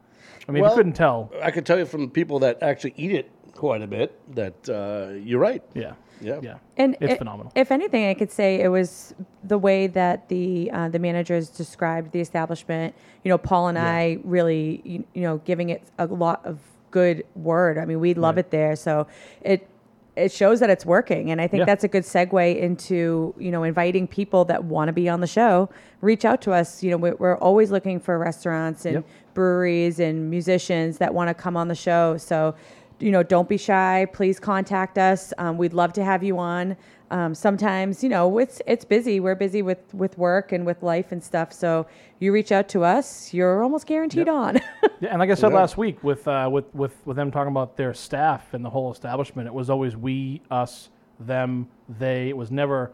I 0.50 0.52
mean, 0.52 0.64
Well- 0.64 0.72
you 0.72 0.78
couldn't 0.78 0.94
tell. 0.94 1.32
I 1.44 1.52
could 1.52 1.66
tell 1.66 1.78
you 1.78 1.86
from 1.86 2.10
people 2.10 2.40
that 2.40 2.62
actually 2.62 2.94
eat 2.98 3.12
it 3.12 3.30
quite 3.54 3.82
a 3.82 3.88
bit 3.88 4.20
that 4.36 4.68
uh, 4.70 5.14
you're 5.14 5.40
right. 5.40 5.62
Yeah, 5.76 5.94
Yeah. 6.22 6.40
yeah. 6.42 6.56
And 6.78 6.96
it's 7.00 7.14
i- 7.14 7.18
phenomenal. 7.18 7.52
If 7.56 7.72
anything, 7.72 8.10
I 8.10 8.14
could 8.16 8.32
say 8.32 8.62
it 8.62 8.70
was 8.70 9.14
the 9.44 9.58
way 9.58 9.88
that 9.88 10.28
the 10.30 10.72
uh, 10.72 10.90
the 10.90 11.00
managers 11.00 11.50
described 11.50 12.12
the 12.12 12.20
establishment. 12.22 12.96
You 13.24 13.30
know, 13.30 13.38
Paul 13.38 13.68
and 13.68 13.78
I 13.78 14.18
really, 14.24 14.82
you, 14.84 15.04
you 15.14 15.22
know, 15.22 15.38
giving 15.46 15.70
it 15.70 15.84
a 16.00 16.06
lot 16.08 16.44
of 16.46 16.58
good 16.92 17.24
word. 17.36 17.78
I 17.78 17.86
mean, 17.86 18.00
we 18.00 18.14
love 18.16 18.36
Right. 18.38 18.46
it 18.46 18.52
there, 18.52 18.76
so 18.76 19.06
it 19.42 19.68
it 20.16 20.32
shows 20.34 20.60
that 20.60 20.70
it's 20.70 20.86
working, 20.86 21.32
and 21.32 21.40
I 21.40 21.48
think 21.48 21.60
Yeah. 21.60 21.66
that's 21.66 21.84
a 21.86 21.88
good 21.88 22.04
segue 22.04 22.58
into 22.60 23.34
you 23.38 23.52
know 23.52 23.64
inviting 23.64 24.08
people 24.08 24.44
that 24.46 24.64
want 24.64 24.88
to 24.90 24.94
be 24.94 25.08
on 25.10 25.20
the 25.22 25.28
show. 25.28 25.70
Reach 26.02 26.26
out 26.26 26.42
to 26.42 26.52
us. 26.54 26.82
You 26.84 26.92
know, 26.92 26.98
we're, 26.98 27.16
we're 27.16 27.38
always 27.38 27.72
looking 27.72 28.00
for 28.00 28.18
restaurants 28.18 28.86
and 28.86 28.96
Yep. 28.96 29.06
Breweries 29.40 30.02
and 30.02 30.30
musicians 30.30 30.98
that 30.98 31.14
want 31.14 31.30
to 31.30 31.34
come 31.34 31.56
on 31.56 31.70
the 31.70 31.76
show. 31.76 32.18
So, 32.18 32.56
you 33.00 33.10
know, 33.10 33.24
don't 33.24 33.48
be 33.48 33.56
shy. 33.56 34.06
Please 34.12 34.38
contact 34.38 34.98
us. 34.98 35.32
Um, 35.38 35.58
we'd 35.58 35.72
love 35.72 35.94
to 35.94 36.04
have 36.04 36.22
you 36.24 36.38
on. 36.38 36.76
Um, 37.10 37.34
sometimes, 37.34 38.04
you 38.04 38.10
know, 38.10 38.38
it's 38.38 38.62
it's 38.68 38.84
busy. 38.84 39.22
We're 39.22 39.36
busy 39.36 39.62
with 39.62 39.82
with 39.94 40.18
work 40.18 40.52
and 40.52 40.66
with 40.66 40.84
life 40.84 41.14
and 41.14 41.24
stuff. 41.24 41.54
So 41.54 41.88
you 42.20 42.34
reach 42.34 42.52
out 42.52 42.68
to 42.70 42.84
us. 42.84 43.34
You're 43.34 43.64
almost 43.64 43.88
guaranteed 43.88 44.28
on. 44.28 44.60
Yeah, 45.02 45.12
and 45.12 45.20
like 45.20 45.30
I 45.30 45.36
said 45.36 45.52
Yeah. 45.54 45.60
last 45.60 45.78
week, 45.78 46.04
with 46.04 46.28
uh, 46.28 46.50
with 46.52 46.66
with 46.76 46.94
with 47.06 47.16
them 47.16 47.32
talking 47.32 47.52
about 47.52 47.78
their 47.78 47.94
staff 47.94 48.54
and 48.54 48.66
the 48.66 48.70
whole 48.70 48.92
establishment, 48.92 49.48
it 49.48 49.54
was 49.54 49.70
always 49.70 49.96
we, 49.96 50.42
us, 50.52 50.90
them, 51.22 51.70
they. 51.88 52.28
It 52.28 52.36
was 52.36 52.52
never 52.52 52.92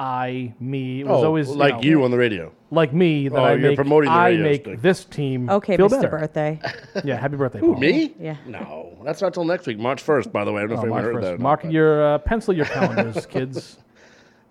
I, 0.00 0.54
me. 0.60 1.00
It 1.00 1.06
was 1.06 1.22
Oh, 1.22 1.26
always 1.26 1.48
like 1.48 1.74
know, 1.76 1.80
you 1.82 2.04
on 2.04 2.10
the 2.12 2.18
radio. 2.18 2.52
like 2.70 2.92
me 2.92 3.28
that 3.28 3.36
Oh, 3.38 3.42
I 3.44 3.52
you're 3.54 3.70
make. 3.70 3.76
promoting 3.76 4.10
the 4.10 4.16
I 4.16 4.28
radio 4.30 4.44
make 4.44 4.60
stick. 4.62 4.80
this 4.82 5.04
team 5.04 5.50
okay, 5.50 5.76
feel 5.76 5.88
Mr. 5.88 5.90
better. 6.02 6.08
Birthday. 6.08 6.60
Yeah, 7.04 7.16
happy 7.16 7.36
birthday, 7.36 7.60
Paul. 7.60 7.76
Me? 7.76 8.14
Yeah. 8.20 8.36
No, 8.46 8.96
that's 9.04 9.20
not 9.22 9.34
till 9.34 9.44
next 9.44 9.66
week, 9.66 9.78
March 9.78 10.04
1st, 10.04 10.30
by 10.30 10.44
the 10.44 10.52
way. 10.52 10.62
I 10.62 10.66
don't 10.66 10.70
know 10.70 10.76
Oh, 10.76 10.78
if 10.78 10.84
anyone 10.84 11.02
heard 11.04 11.16
that. 11.16 11.20
first. 11.22 11.30
not, 11.32 11.40
Mark 11.40 11.62
but- 11.62 11.72
your 11.72 12.14
uh, 12.14 12.18
pencil 12.18 12.54
your 12.54 12.66
calendars, 12.66 13.26
kids. 13.30 13.78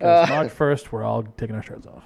'Cause 0.00 0.28
March 0.28 0.50
first, 0.50 0.92
we're 0.92 1.02
all 1.04 1.22
taking 1.36 1.56
our 1.56 1.62
shirts 1.62 1.86
off. 1.86 2.04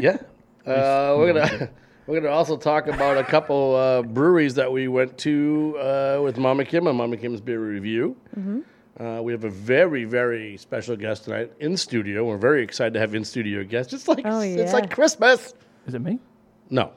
Yeah. 0.00 0.16
Uh, 0.66 1.14
we're 1.16 1.32
gonna 1.32 1.70
we're 2.08 2.20
gonna 2.20 2.34
also 2.34 2.56
talk 2.56 2.88
about 2.88 3.16
a 3.16 3.22
couple 3.22 3.76
uh, 3.76 4.02
breweries 4.02 4.52
that 4.56 4.72
we 4.72 4.88
went 4.88 5.16
to 5.18 5.76
uh, 5.78 6.20
with 6.24 6.36
Mama 6.38 6.64
Kim 6.64 6.88
on 6.88 6.96
Mama 6.96 7.16
Kim's 7.16 7.40
Beer 7.40 7.60
Review. 7.60 8.16
Mm-hmm. 8.36 8.60
Uh, 8.98 9.20
we 9.22 9.30
have 9.32 9.44
a 9.44 9.50
very 9.50 10.04
very 10.04 10.56
special 10.56 10.96
guest 10.96 11.24
tonight 11.24 11.52
in 11.60 11.76
studio. 11.76 12.24
We're 12.24 12.38
very 12.38 12.62
excited 12.62 12.94
to 12.94 13.00
have 13.00 13.14
in 13.14 13.24
studio 13.24 13.62
guests. 13.62 13.92
It's 13.92 14.08
like 14.08 14.22
Oh, 14.24 14.40
it's 14.40 14.72
like 14.72 14.90
Christmas. 14.90 15.54
Is 15.86 15.94
it 15.94 16.00
me? 16.00 16.18
No, 16.70 16.92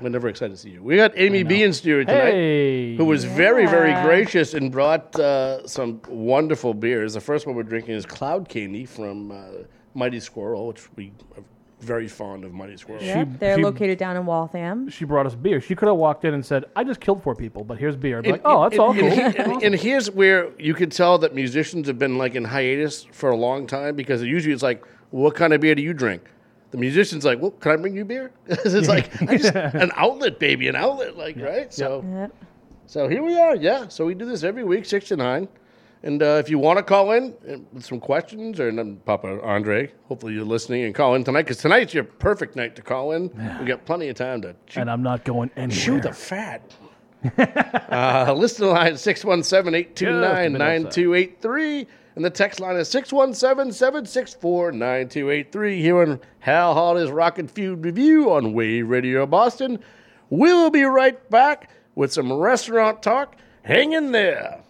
we're 0.00 0.10
never 0.10 0.28
excited 0.28 0.52
to 0.54 0.60
see 0.60 0.70
you. 0.70 0.82
We 0.82 0.96
got 0.96 1.12
Amy 1.16 1.42
B 1.42 1.62
in 1.62 1.72
studio 1.72 2.04
tonight. 2.04 2.32
Hey, 2.32 2.96
Who 2.96 3.04
was 3.04 3.24
very, 3.24 3.66
very 3.66 3.92
gracious 4.02 4.54
and 4.54 4.70
brought 4.70 5.18
uh, 5.18 5.66
some 5.66 6.00
wonderful 6.08 6.74
beers. 6.74 7.14
The 7.14 7.20
first 7.20 7.46
one 7.46 7.56
we're 7.56 7.62
drinking 7.62 7.94
is 7.94 8.06
Cloud 8.06 8.48
Candy 8.48 8.84
from 8.84 9.32
uh, 9.32 9.44
Mighty 9.94 10.20
Squirrel, 10.20 10.68
which 10.68 10.86
we 10.96 11.12
are 11.36 11.42
very 11.80 12.08
fond 12.08 12.44
of 12.44 12.52
Mighty 12.52 12.76
Squirrel. 12.76 13.02
Yeah, 13.02 13.24
they're 13.38 13.56
she- 13.56 13.62
located 13.62 13.98
down 13.98 14.16
in 14.16 14.26
Waltham. 14.26 14.88
she 14.88 15.04
brought 15.04 15.26
us 15.26 15.34
beer. 15.34 15.60
She 15.60 15.74
could 15.76 15.86
have 15.88 15.96
walked 15.96 16.24
in 16.24 16.34
and 16.34 16.44
said, 16.44 16.64
"I 16.74 16.82
just 16.84 17.00
killed 17.00 17.22
four 17.22 17.34
people, 17.36 17.62
but 17.64 17.78
here's 17.78 17.94
beer." 17.96 18.18
I'd 18.18 18.24
be 18.24 18.30
And- 18.30 18.42
like, 18.42 18.42
oh, 18.44 18.62
that's 18.62 18.72
and- 18.74 18.80
all 18.80 18.90
and, 18.90 19.00
cool. 19.00 19.10
he- 19.10 19.20
and- 19.54 19.62
and 19.62 19.74
here's 19.74 20.10
where 20.10 20.50
you 20.58 20.74
can 20.74 20.90
tell 20.90 21.18
that 21.18 21.34
musicians 21.34 21.86
have 21.86 21.98
been 21.98 22.18
like 22.18 22.34
in 22.34 22.44
hiatus 22.44 23.04
for 23.12 23.30
a 23.30 23.36
long 23.36 23.66
time 23.66 23.94
because 23.96 24.22
usually 24.22 24.52
it's 24.52 24.62
like, 24.62 24.84
what 25.10 25.34
kind 25.34 25.52
of 25.52 25.60
beer 25.60 25.74
do 25.74 25.82
you 25.82 25.92
drink? 25.94 26.22
The 26.70 26.78
musician's 26.78 27.24
like, 27.24 27.40
well, 27.40 27.52
can 27.52 27.72
I 27.72 27.76
bring 27.76 27.94
you 27.96 28.04
beer? 28.04 28.30
it's 28.46 28.88
like 28.88 29.22
I 29.22 29.36
just, 29.38 29.54
an 29.54 29.90
outlet, 29.96 30.38
baby, 30.38 30.68
an 30.68 30.76
outlet, 30.76 31.16
like 31.16 31.36
right. 31.38 31.72
So, 31.72 32.04
Yep. 32.12 32.34
so 32.86 33.08
here 33.08 33.22
we 33.22 33.38
are. 33.38 33.56
Yeah. 33.56 33.88
So 33.88 34.04
we 34.04 34.14
do 34.14 34.26
this 34.26 34.42
every 34.42 34.64
week, 34.64 34.84
six 34.84 35.08
to 35.08 35.16
nine. 35.16 35.48
And 36.02 36.22
uh, 36.22 36.36
if 36.40 36.48
you 36.48 36.58
want 36.58 36.78
to 36.78 36.82
call 36.82 37.12
in 37.12 37.34
uh, 37.48 37.56
with 37.72 37.84
some 37.84 37.98
questions, 38.00 38.60
or 38.60 38.68
and 38.68 39.04
Papa 39.04 39.40
Andre, 39.42 39.92
hopefully 40.04 40.34
you're 40.34 40.44
listening 40.44 40.84
and 40.84 40.94
call 40.94 41.14
in 41.14 41.24
tonight 41.24 41.42
because 41.42 41.58
tonight's 41.58 41.92
your 41.92 42.04
perfect 42.04 42.54
night 42.54 42.76
to 42.76 42.82
call 42.82 43.12
in. 43.12 43.30
We 43.60 43.66
got 43.66 43.84
plenty 43.84 44.08
of 44.08 44.16
time 44.16 44.42
to 44.42 44.54
shoot 44.66 44.80
and 44.80 44.90
I'm 44.90 45.02
not 45.02 45.24
going 45.24 45.50
anywhere. 45.56 45.76
Chew 45.76 46.00
the 46.00 46.12
fat. 46.12 46.62
uh, 47.90 48.32
listen 48.36 48.68
line 48.68 48.96
617 48.96 49.74
829 49.74 50.52
9283. 50.52 51.86
And 52.14 52.24
the 52.24 52.30
text 52.30 52.58
line 52.58 52.76
is 52.76 52.88
617 52.88 53.72
764 53.72 54.72
9283. 54.72 55.82
Here 55.82 56.00
on 56.00 56.20
Hal 56.40 56.74
Hollis 56.74 57.10
Rock 57.10 57.38
N 57.38 57.48
Food 57.48 57.84
Revue 57.84 58.30
on 58.30 58.52
Wave 58.52 58.88
Radio 58.88 59.26
Boston. 59.26 59.78
We 60.30 60.52
will 60.52 60.70
be 60.70 60.82
right 60.82 61.28
back 61.30 61.70
with 61.94 62.12
some 62.12 62.32
restaurant 62.32 63.02
talk. 63.02 63.36
Hang 63.62 63.92
in 63.92 64.12
there. 64.12 64.62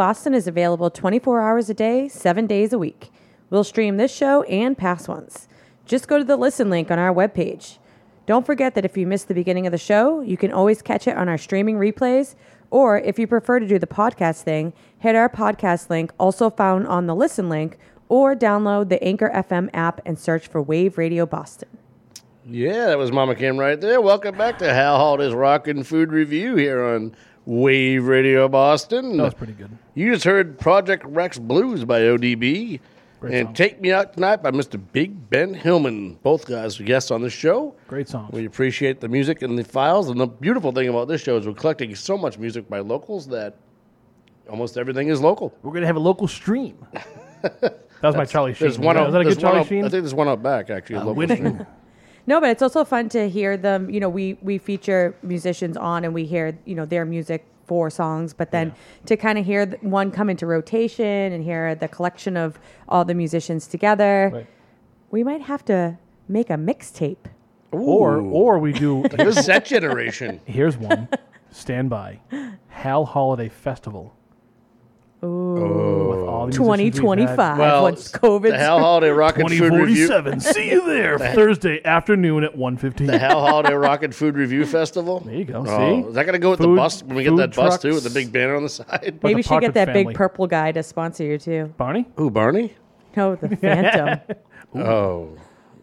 Boston 0.00 0.32
is 0.32 0.46
available 0.46 0.88
24 0.88 1.42
hours 1.42 1.68
a 1.68 1.74
day, 1.74 2.08
seven 2.08 2.46
days 2.46 2.72
a 2.72 2.78
week. 2.78 3.12
We'll 3.50 3.64
stream 3.64 3.98
this 3.98 4.10
show 4.10 4.44
and 4.44 4.74
past 4.74 5.08
ones. 5.08 5.46
Just 5.84 6.08
go 6.08 6.16
to 6.16 6.24
the 6.24 6.38
listen 6.38 6.70
link 6.70 6.90
on 6.90 6.98
our 6.98 7.12
webpage. 7.12 7.76
Don't 8.24 8.46
forget 8.46 8.74
that 8.74 8.86
if 8.86 8.96
you 8.96 9.06
missed 9.06 9.28
the 9.28 9.34
beginning 9.34 9.66
of 9.66 9.72
the 9.72 9.76
show, 9.76 10.22
you 10.22 10.38
can 10.38 10.52
always 10.54 10.80
catch 10.80 11.06
it 11.06 11.18
on 11.18 11.28
our 11.28 11.36
streaming 11.36 11.76
replays, 11.76 12.34
or 12.70 12.98
if 12.98 13.18
you 13.18 13.26
prefer 13.26 13.60
to 13.60 13.68
do 13.68 13.78
the 13.78 13.86
podcast 13.86 14.40
thing, 14.40 14.72
hit 15.00 15.14
our 15.14 15.28
podcast 15.28 15.90
link, 15.90 16.14
also 16.18 16.48
found 16.48 16.86
on 16.86 17.06
the 17.06 17.14
listen 17.14 17.50
link, 17.50 17.76
or 18.08 18.34
download 18.34 18.88
the 18.88 19.04
Anchor 19.04 19.30
FM 19.34 19.68
app 19.74 20.00
and 20.06 20.18
search 20.18 20.46
for 20.46 20.62
Wave 20.62 20.96
Radio 20.96 21.26
Boston. 21.26 21.68
Yeah, 22.46 22.86
that 22.86 22.96
was 22.96 23.12
Mama 23.12 23.34
Kim 23.34 23.58
right 23.58 23.78
there. 23.78 24.00
Welcome 24.00 24.38
back 24.38 24.58
to 24.60 24.68
How 24.68 24.74
Hal 24.74 24.96
Holiday's 24.96 25.34
Rockin' 25.34 25.84
Food 25.84 26.10
Review 26.10 26.56
here 26.56 26.82
on 26.82 27.14
Wave 27.46 28.06
Radio 28.06 28.48
Boston. 28.48 29.16
That 29.16 29.24
was 29.24 29.34
pretty 29.34 29.54
good. 29.54 29.70
You 29.94 30.12
just 30.12 30.24
heard 30.24 30.58
Project 30.58 31.04
Rex 31.06 31.38
Blues 31.38 31.84
by 31.84 32.00
ODB 32.02 32.80
Great 33.20 33.34
and 33.34 33.48
song. 33.48 33.54
Take 33.54 33.80
Me 33.80 33.92
Out 33.92 34.14
Tonight 34.14 34.42
by 34.42 34.50
Mr. 34.50 34.80
Big 34.92 35.28
Ben 35.30 35.52
Hillman. 35.54 36.14
Both 36.22 36.46
guys 36.46 36.78
are 36.80 36.84
guests 36.84 37.10
on 37.10 37.22
the 37.22 37.30
show. 37.30 37.74
Great 37.88 38.08
songs. 38.08 38.32
We 38.32 38.44
appreciate 38.46 39.00
the 39.00 39.08
music 39.08 39.42
and 39.42 39.58
the 39.58 39.64
files. 39.64 40.08
And 40.10 40.20
the 40.20 40.26
beautiful 40.26 40.72
thing 40.72 40.88
about 40.88 41.08
this 41.08 41.22
show 41.22 41.36
is 41.36 41.46
we're 41.46 41.54
collecting 41.54 41.94
so 41.94 42.16
much 42.16 42.38
music 42.38 42.68
by 42.68 42.80
locals 42.80 43.26
that 43.28 43.56
almost 44.48 44.78
everything 44.78 45.08
is 45.08 45.20
local. 45.20 45.52
We're 45.62 45.72
gonna 45.72 45.86
have 45.86 45.96
a 45.96 46.00
local 46.00 46.28
stream. 46.28 46.76
that 47.42 47.78
was 48.02 48.16
my 48.16 48.24
Charlie 48.24 48.54
Sheen. 48.54 48.66
There's 48.68 48.78
one 48.78 48.96
Was 48.96 49.06
out, 49.06 49.10
that 49.12 49.20
a 49.20 49.24
good 49.24 49.38
Charlie 49.40 49.60
out- 49.60 49.66
Sheen? 49.66 49.84
I 49.84 49.88
think 49.88 50.02
there's 50.02 50.14
one 50.14 50.28
out 50.28 50.42
back 50.42 50.70
actually. 50.70 50.96
a 50.96 51.00
Uh, 51.00 51.04
local 51.04 51.14
winning. 51.16 51.36
stream. 51.36 51.66
No, 52.26 52.40
but 52.40 52.50
it's 52.50 52.62
also 52.62 52.84
fun 52.84 53.08
to 53.10 53.28
hear 53.28 53.56
them. 53.56 53.90
You 53.90 54.00
know, 54.00 54.08
we 54.08 54.38
we 54.42 54.58
feature 54.58 55.14
musicians 55.22 55.76
on, 55.76 56.04
and 56.04 56.14
we 56.14 56.24
hear 56.26 56.58
you 56.64 56.74
know 56.74 56.84
their 56.86 57.04
music 57.04 57.44
for 57.66 57.88
songs, 57.90 58.32
but 58.34 58.50
then 58.50 58.72
to 59.06 59.16
kind 59.16 59.38
of 59.38 59.46
hear 59.46 59.66
one 59.82 60.10
come 60.10 60.28
into 60.28 60.44
rotation 60.46 61.32
and 61.32 61.42
hear 61.44 61.74
the 61.76 61.86
collection 61.88 62.36
of 62.36 62.58
all 62.88 63.04
the 63.04 63.14
musicians 63.14 63.66
together, 63.68 64.30
Right. 64.34 64.46
we 65.12 65.22
might 65.22 65.42
have 65.42 65.64
to 65.66 65.96
make 66.28 66.50
a 66.50 66.54
mixtape. 66.56 67.26
Or 67.72 68.18
or 68.20 68.58
we 68.58 68.72
do. 68.72 69.02
This 69.16 69.44
set 69.46 69.64
generation. 69.66 70.40
Here's 70.44 70.76
one. 70.76 71.08
Stand 71.52 71.88
by. 71.90 72.20
Hal 72.68 73.04
Holiday 73.04 73.48
Festival. 73.48 74.14
Ooh. 75.22 76.08
With 76.10 76.20
all 76.28 76.46
the 76.46 76.58
musicians 76.58 76.78
we've 76.78 77.28
had. 77.28 77.36
2025 77.36 77.58
Well, 77.58 77.82
once 77.82 78.10
COVID. 78.10 78.48
the 78.50 78.58
Hal 78.58 78.78
Holiday 78.78 79.10
Rock 79.10 79.38
N 79.38 79.48
Food 79.48 79.60
Revue. 79.72 80.06
2047. 80.06 80.40
See 80.40 80.70
you 80.70 80.86
there 80.86 81.18
Thursday 81.34 81.84
afternoon 81.84 82.44
at 82.44 82.54
1:15. 82.56 83.06
The 83.06 83.18
Hal 83.18 83.40
Holiday 83.46 83.74
Rocket 83.74 84.14
Food 84.14 84.36
Review 84.36 84.64
Festival. 84.64 85.20
There 85.20 85.34
you 85.34 85.44
go. 85.44 85.64
Oh, 85.66 86.02
See? 86.02 86.08
is 86.08 86.14
that 86.14 86.24
going 86.24 86.32
to 86.32 86.38
go 86.38 86.50
with 86.50 86.60
Food- 86.60 86.70
the 86.72 86.76
bus 86.76 87.02
when 87.02 87.16
we 87.16 87.22
get 87.24 87.30
food 87.30 87.38
that 87.40 87.54
bus 87.54 87.82
too, 87.82 87.94
with 87.94 88.04
the 88.04 88.10
big 88.10 88.32
banner 88.32 88.56
on 88.56 88.62
the 88.62 88.68
side? 88.70 89.18
Maybe 89.22 89.34
the 89.34 89.36
you 89.38 89.42
should 89.42 89.60
get 89.60 89.74
that 89.74 89.86
Partridge 89.88 90.06
big 90.06 90.16
purple 90.16 90.46
guy 90.46 90.72
to 90.72 90.82
sponsor 90.82 91.24
you 91.24 91.36
too. 91.38 91.74
Barney. 91.76 92.06
Ooh, 92.18 92.30
Barney. 92.30 92.74
No, 93.16 93.34
the 93.36 93.56
Phantom. 93.56 94.20
Oh, 94.74 95.36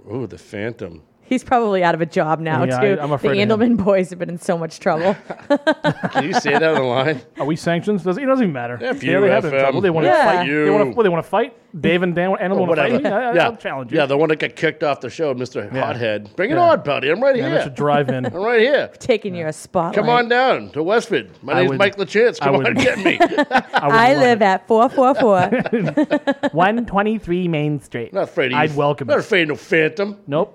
ooh, 0.09 0.25
the 0.27 0.37
Phantom. 0.37 1.03
He's 1.27 1.43
probably 1.43 1.83
out 1.83 1.93
of 1.95 2.01
a 2.01 2.05
job 2.05 2.39
now 2.39 2.63
Yeah, 2.63 2.79
too. 2.79 2.99
I- 2.99 3.03
I'm 3.03 3.11
afraid 3.11 3.37
the. 3.37 3.53
Andelman 3.55 3.77
boys 3.83 4.09
have 4.11 4.19
been 4.19 4.29
in 4.29 4.37
so 4.39 4.57
much 4.57 4.79
trouble. 4.79 5.15
Can 6.11 6.23
you 6.23 6.33
say 6.33 6.51
that 6.51 6.63
on 6.63 6.75
the 6.75 6.81
line? 6.83 7.21
Are 7.37 7.45
we 7.45 7.55
sanctions? 7.55 8.03
Does, 8.03 8.17
it 8.17 8.25
doesn't 8.25 8.43
even 8.43 8.53
matter. 8.53 8.75
F 8.81 9.03
Yeah, 9.03 9.13
you, 9.15 9.21
they 9.21 9.29
have 9.29 9.43
been 9.43 9.53
in 9.53 9.59
trouble. 9.59 9.81
They 9.81 9.89
want 9.89 10.05
to 10.05 10.11
um, 10.11 10.17
Yeah. 10.17 10.25
fight. 10.25 10.47
You. 10.47 10.65
They 10.65 10.71
want 10.71 10.91
to. 10.91 10.95
What, 10.95 11.03
they 11.03 11.09
want 11.09 11.23
to 11.25 11.29
fight. 11.29 11.53
Dave 11.81 12.01
and 12.01 12.15
Dan. 12.15 12.35
Animal 12.39 12.65
want 12.65 12.77
to 12.77 12.81
fight 12.89 13.03
me. 13.03 13.09
I, 13.09 13.29
I, 13.31 13.33
yeah, 13.35 13.43
I'll 13.45 13.55
challenge 13.57 13.91
you. 13.91 13.97
yeah, 13.97 14.05
the 14.05 14.17
one 14.17 14.29
that 14.29 14.39
got 14.39 14.55
kicked 14.55 14.83
off 14.83 15.01
the 15.01 15.09
show, 15.09 15.33
Mr. 15.35 15.71
Yeah. 15.73 15.85
Hothead. 15.85 16.33
Bring 16.35 16.51
it 16.51 16.55
Yeah. 16.55 16.71
on, 16.71 16.81
buddy. 16.83 17.09
I'm 17.09 17.21
right 17.21 17.35
Man, 17.35 17.51
here. 17.51 17.59
I 17.59 17.63
should 17.63 17.75
drive 17.75 18.07
in. 18.09 18.25
I'm 18.27 18.33
right 18.33 18.61
here. 18.61 18.87
Taking 18.99 19.35
you 19.35 19.47
a 19.47 19.53
spotlight. 19.53 19.95
Come 19.95 20.09
on 20.09 20.29
down 20.29 20.69
to 20.71 20.81
Westford. 20.81 21.29
My 21.43 21.53
I 21.53 21.55
name's 21.57 21.69
would- 21.71 21.77
Mike 21.79 21.97
Lachance. 21.97 22.39
Come 22.39 22.55
on, 22.55 22.73
get 22.75 22.97
me. 22.99 23.19
I 23.73 24.15
live 24.15 24.41
at 24.41 24.65
444. 24.67 26.49
123 26.51 27.47
Main 27.47 27.79
Street. 27.81 28.13
not 28.13 28.23
afraid 28.23 28.53
of 28.53 28.57
I'd 28.59 28.71
you. 28.71 28.77
welcome 28.77 29.07
Not 29.07 29.17
it. 29.17 29.25
afraid 29.25 29.43
of 29.43 29.49
no 29.49 29.55
Phantom. 29.55 30.17
Nope. 30.25 30.53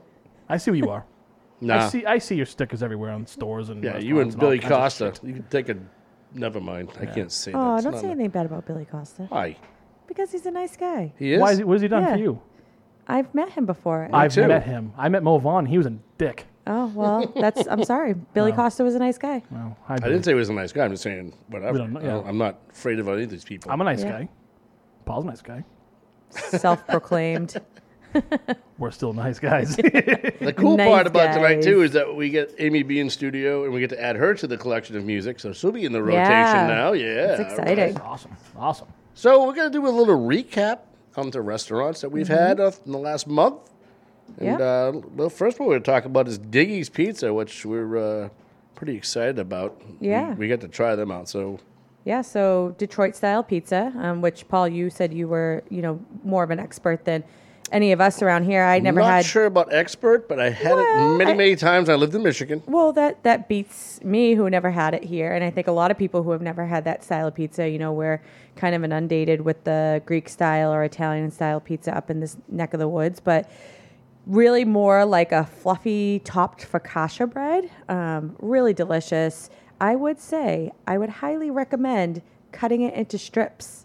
I 0.53 0.57
see 0.59 0.71
who 0.71 0.77
you 0.77 0.91
are. 0.91 1.05
Nah. 1.65 1.85
I 1.85 1.89
see. 1.91 2.05
I 2.05 2.19
see 2.19 2.35
your 2.35 2.47
stickers 2.47 2.83
everywhere 2.83 3.13
on 3.13 3.25
stores 3.25 3.69
and 3.69 3.85
yeah, 3.85 3.97
you 3.99 4.17
restaurants 4.19 4.35
and 4.35 4.41
Billy 4.41 4.59
Costa. 4.59 5.13
You 5.23 5.35
can 5.35 5.43
take 5.45 5.69
a. 5.69 5.77
Never 6.35 6.61
mind. 6.61 6.91
I 7.01 7.07
can't 7.07 7.31
say 7.31 7.53
that. 7.53 7.59
oh, 7.59 7.75
It's 7.77 7.85
don't 7.85 7.93
not 7.93 8.01
say 8.01 8.09
a- 8.09 8.11
anything 8.11 8.31
bad 8.31 8.47
about 8.47 8.67
Billy 8.67 8.85
Costa 8.85 9.27
Why? 9.29 9.57
because 10.09 10.33
he's 10.33 10.45
a 10.47 10.51
nice 10.51 10.77
guy. 10.77 11.13
He 11.21 11.35
is. 11.35 11.41
Why? 11.41 11.53
Is 11.53 11.59
he, 11.59 11.65
what 11.65 11.75
has 11.75 11.83
he 11.83 11.87
done 11.87 12.03
Yeah. 12.03 12.15
for 12.15 12.19
you? 12.21 12.43
I've 13.07 13.33
met 13.33 13.51
him 13.51 13.65
before. 13.65 14.09
I've 14.13 14.35
too. 14.35 14.49
met 14.49 14.65
him. 14.65 14.93
I 14.99 15.09
met 15.09 15.23
Mo 15.23 15.39
Vaughn. 15.39 15.65
He 15.67 15.79
was 15.79 15.87
a 15.87 15.95
dick. 16.19 16.47
oh 16.67 16.87
well, 16.97 17.33
that's. 17.37 17.65
I'm 17.69 17.85
sorry. 17.85 18.15
Billy 18.35 18.51
Costa 18.61 18.83
was 18.83 18.97
a 18.97 18.99
nice 18.99 19.19
guy. 19.19 19.41
Well, 19.53 19.77
hi, 19.85 19.95
I 19.95 19.99
Billy. 19.99 20.13
didn't 20.15 20.25
say 20.25 20.33
he 20.33 20.35
was 20.35 20.49
a 20.49 20.53
nice 20.55 20.73
guy. 20.73 20.85
I'm 20.85 20.91
just 20.91 21.05
saying 21.05 21.33
whatever. 21.47 21.75
We 21.75 21.79
don't 21.79 21.93
know, 21.93 22.01
yeah. 22.01 22.29
I'm 22.29 22.39
not 22.39 22.59
afraid 22.73 22.99
of 22.99 23.07
any 23.07 23.23
of 23.23 23.31
these 23.31 23.45
people. 23.45 23.71
I'm 23.71 23.81
a 23.81 23.85
nice 23.85 24.03
Yeah. 24.03 24.11
guy. 24.11 24.29
Paul's 25.05 25.23
a 25.27 25.29
nice 25.29 25.43
guy. 25.43 25.63
Self-proclaimed. 26.31 27.61
We're 28.79 28.91
still 28.91 29.13
nice 29.13 29.39
guys. 29.39 29.77
The 30.43 30.53
cool 30.57 30.77
Nice 30.77 30.89
part 30.89 31.07
about 31.07 31.35
tonight 31.35 31.63
too 31.63 31.83
is 31.83 31.93
that 31.93 32.15
we 32.17 32.29
get 32.29 32.53
Amy 32.59 32.83
B 32.83 32.99
in 32.99 33.09
studio 33.11 33.65
and 33.65 33.73
we 33.73 33.81
get 33.81 33.91
to 33.91 34.03
add 34.03 34.17
her 34.17 34.35
to 34.35 34.47
the 34.47 34.57
collection 34.57 34.97
of 34.97 35.05
music. 35.05 35.39
So 35.39 35.53
she'll 35.53 35.71
be 35.73 35.85
in 35.85 35.93
the 35.93 36.03
rotation 36.03 36.31
Yeah. 36.31 36.67
now. 36.67 36.93
Yeah, 36.93 37.33
It's 37.33 37.41
exciting. 37.41 37.79
right. 37.95 38.01
awesome. 38.03 38.37
Awesome. 38.57 38.89
So 39.15 39.47
we're 39.47 39.55
gonna 39.55 39.71
do 39.71 39.87
a 39.87 39.89
little 39.91 40.19
recap 40.19 40.81
on 41.17 41.31
the 41.31 41.41
restaurants 41.41 42.01
that 42.01 42.11
we've 42.11 42.27
had 42.29 42.57
Mm-hmm. 42.59 42.81
uh, 42.83 42.85
in 42.87 42.93
the 42.93 42.99
last 42.99 43.27
month. 43.29 43.61
And 44.39 44.59
Yeah. 44.59 44.65
uh, 44.65 44.93
well, 45.15 45.29
first 45.31 45.61
one 45.61 45.69
we're 45.69 45.75
gonna 45.79 45.85
talk 45.85 46.05
about 46.05 46.27
is 46.27 46.39
Diggy's 46.39 46.89
Pizza, 46.89 47.33
which 47.33 47.65
we're 47.65 47.97
uh, 48.25 48.29
pretty 48.75 48.97
excited 48.97 49.39
about. 49.39 49.81
We- 50.01 50.09
Yeah. 50.09 50.35
we, 50.35 50.49
get 50.49 50.61
to 50.63 50.69
try 50.69 50.97
them 50.97 51.11
out. 51.13 51.29
So 51.29 51.61
Yeah, 52.05 52.23
so 52.23 52.75
Detroit 52.79 53.15
style 53.15 53.45
pizza, 53.45 53.93
um, 53.97 54.23
which 54.23 54.49
Paul, 54.49 54.67
you 54.69 54.91
said 54.91 55.13
you 55.15 55.29
were, 55.29 55.63
you 55.71 55.83
know, 55.83 56.01
more 56.25 56.43
of 56.43 56.51
an 56.51 56.59
expert 56.59 57.05
than 57.05 57.23
any 57.73 57.91
of 57.93 58.01
us 58.01 58.23
around 58.23 58.45
here. 58.45 58.63
I 58.63 58.79
never 58.79 59.01
had 59.01 59.07
not 59.07 59.13
had. 59.17 59.25
sure 59.25 59.47
about 59.47 59.73
expert, 59.73 60.29
but 60.29 60.39
I 60.39 60.51
had 60.51 60.73
Well, 60.75 61.15
it 61.15 61.19
many, 61.19 61.31
I- 61.33 61.35
many 61.35 61.57
times. 61.57 61.89
I 61.89 61.95
lived 61.97 62.15
in 62.15 62.23
Michigan. 62.23 62.63
Well, 62.67 62.93
that 62.93 63.23
that 63.25 63.49
beats 63.49 64.03
me, 64.05 64.35
who 64.35 64.49
never 64.51 64.71
had 64.71 64.95
it 64.95 65.03
here, 65.05 65.33
and 65.33 65.43
I 65.43 65.51
think 65.51 65.67
a 65.67 65.73
lot 65.73 65.91
of 65.91 65.99
people 65.99 66.23
who 66.23 66.31
have 66.31 66.43
never 66.43 66.67
had 66.67 66.85
that 66.85 67.03
style 67.03 67.27
of 67.27 67.35
pizza. 67.35 67.69
You 67.69 67.79
know, 67.79 67.93
we're 67.93 68.21
kind 68.57 68.75
of 68.75 68.85
inundated 68.85 69.41
with 69.41 69.65
the 69.65 70.03
Greek 70.07 70.29
style 70.29 70.73
or 70.73 70.85
Italian 70.85 71.31
style 71.31 71.59
pizza 71.61 71.97
up 71.97 72.11
in 72.11 72.21
this 72.21 72.37
neck 72.49 72.75
of 72.75 72.81
the 72.81 72.89
woods, 72.89 73.19
but 73.19 73.51
really 74.27 74.65
more 74.65 75.05
like 75.05 75.33
a 75.33 75.45
fluffy 75.45 76.21
topped 76.21 76.71
focaccia 76.71 77.29
bread. 77.29 77.69
Um, 77.89 78.37
really 78.41 78.73
delicious. 78.75 79.51
I 79.81 79.97
would 79.97 80.21
say 80.21 80.71
I 80.87 80.97
would 80.99 81.09
highly 81.09 81.51
recommend 81.51 82.23
cutting 82.53 82.83
it 82.83 82.95
into 82.95 83.19
strips, 83.19 83.85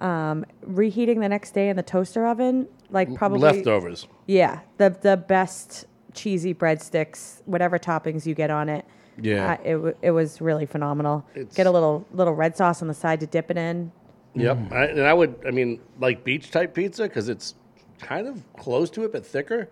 um, 0.00 0.44
reheating 0.62 1.20
the 1.20 1.28
next 1.28 1.52
day 1.52 1.68
in 1.70 1.76
the 1.76 1.82
toaster 1.82 2.26
oven, 2.26 2.66
like 2.90 3.14
probably 3.14 3.40
Leftovers. 3.40 4.06
yeah, 4.26 4.60
the 4.78 4.90
the 5.00 5.16
best 5.16 5.86
cheesy 6.14 6.52
breadsticks, 6.54 7.42
whatever 7.46 7.78
toppings 7.78 8.26
you 8.26 8.34
get 8.34 8.50
on 8.50 8.68
it. 8.68 8.84
Yeah. 9.22 9.52
uh, 9.52 9.56
it 9.64 9.72
w- 9.72 9.96
it 10.02 10.10
was 10.12 10.40
really 10.40 10.66
phenomenal. 10.66 11.24
It's- 11.34 11.54
get 11.54 11.66
a 11.66 11.70
little 11.70 12.06
little 12.12 12.32
red 12.34 12.56
sauce 12.56 12.82
on 12.82 12.88
the 12.88 12.94
side 12.94 13.20
to 13.20 13.26
dip 13.26 13.50
it 13.50 13.56
in. 13.56 13.92
Yep. 14.34 14.56
Mm. 14.56 14.72
I, 14.72 14.84
and 14.86 15.00
I 15.02 15.12
would, 15.12 15.34
I 15.46 15.50
mean, 15.50 15.80
like 15.98 16.22
beach 16.24 16.50
type 16.50 16.72
pizza 16.72 17.02
because 17.02 17.28
it's 17.28 17.54
kind 18.00 18.26
of 18.28 18.42
close 18.56 18.88
to 18.90 19.04
it 19.04 19.12
but 19.12 19.26
thicker. 19.26 19.68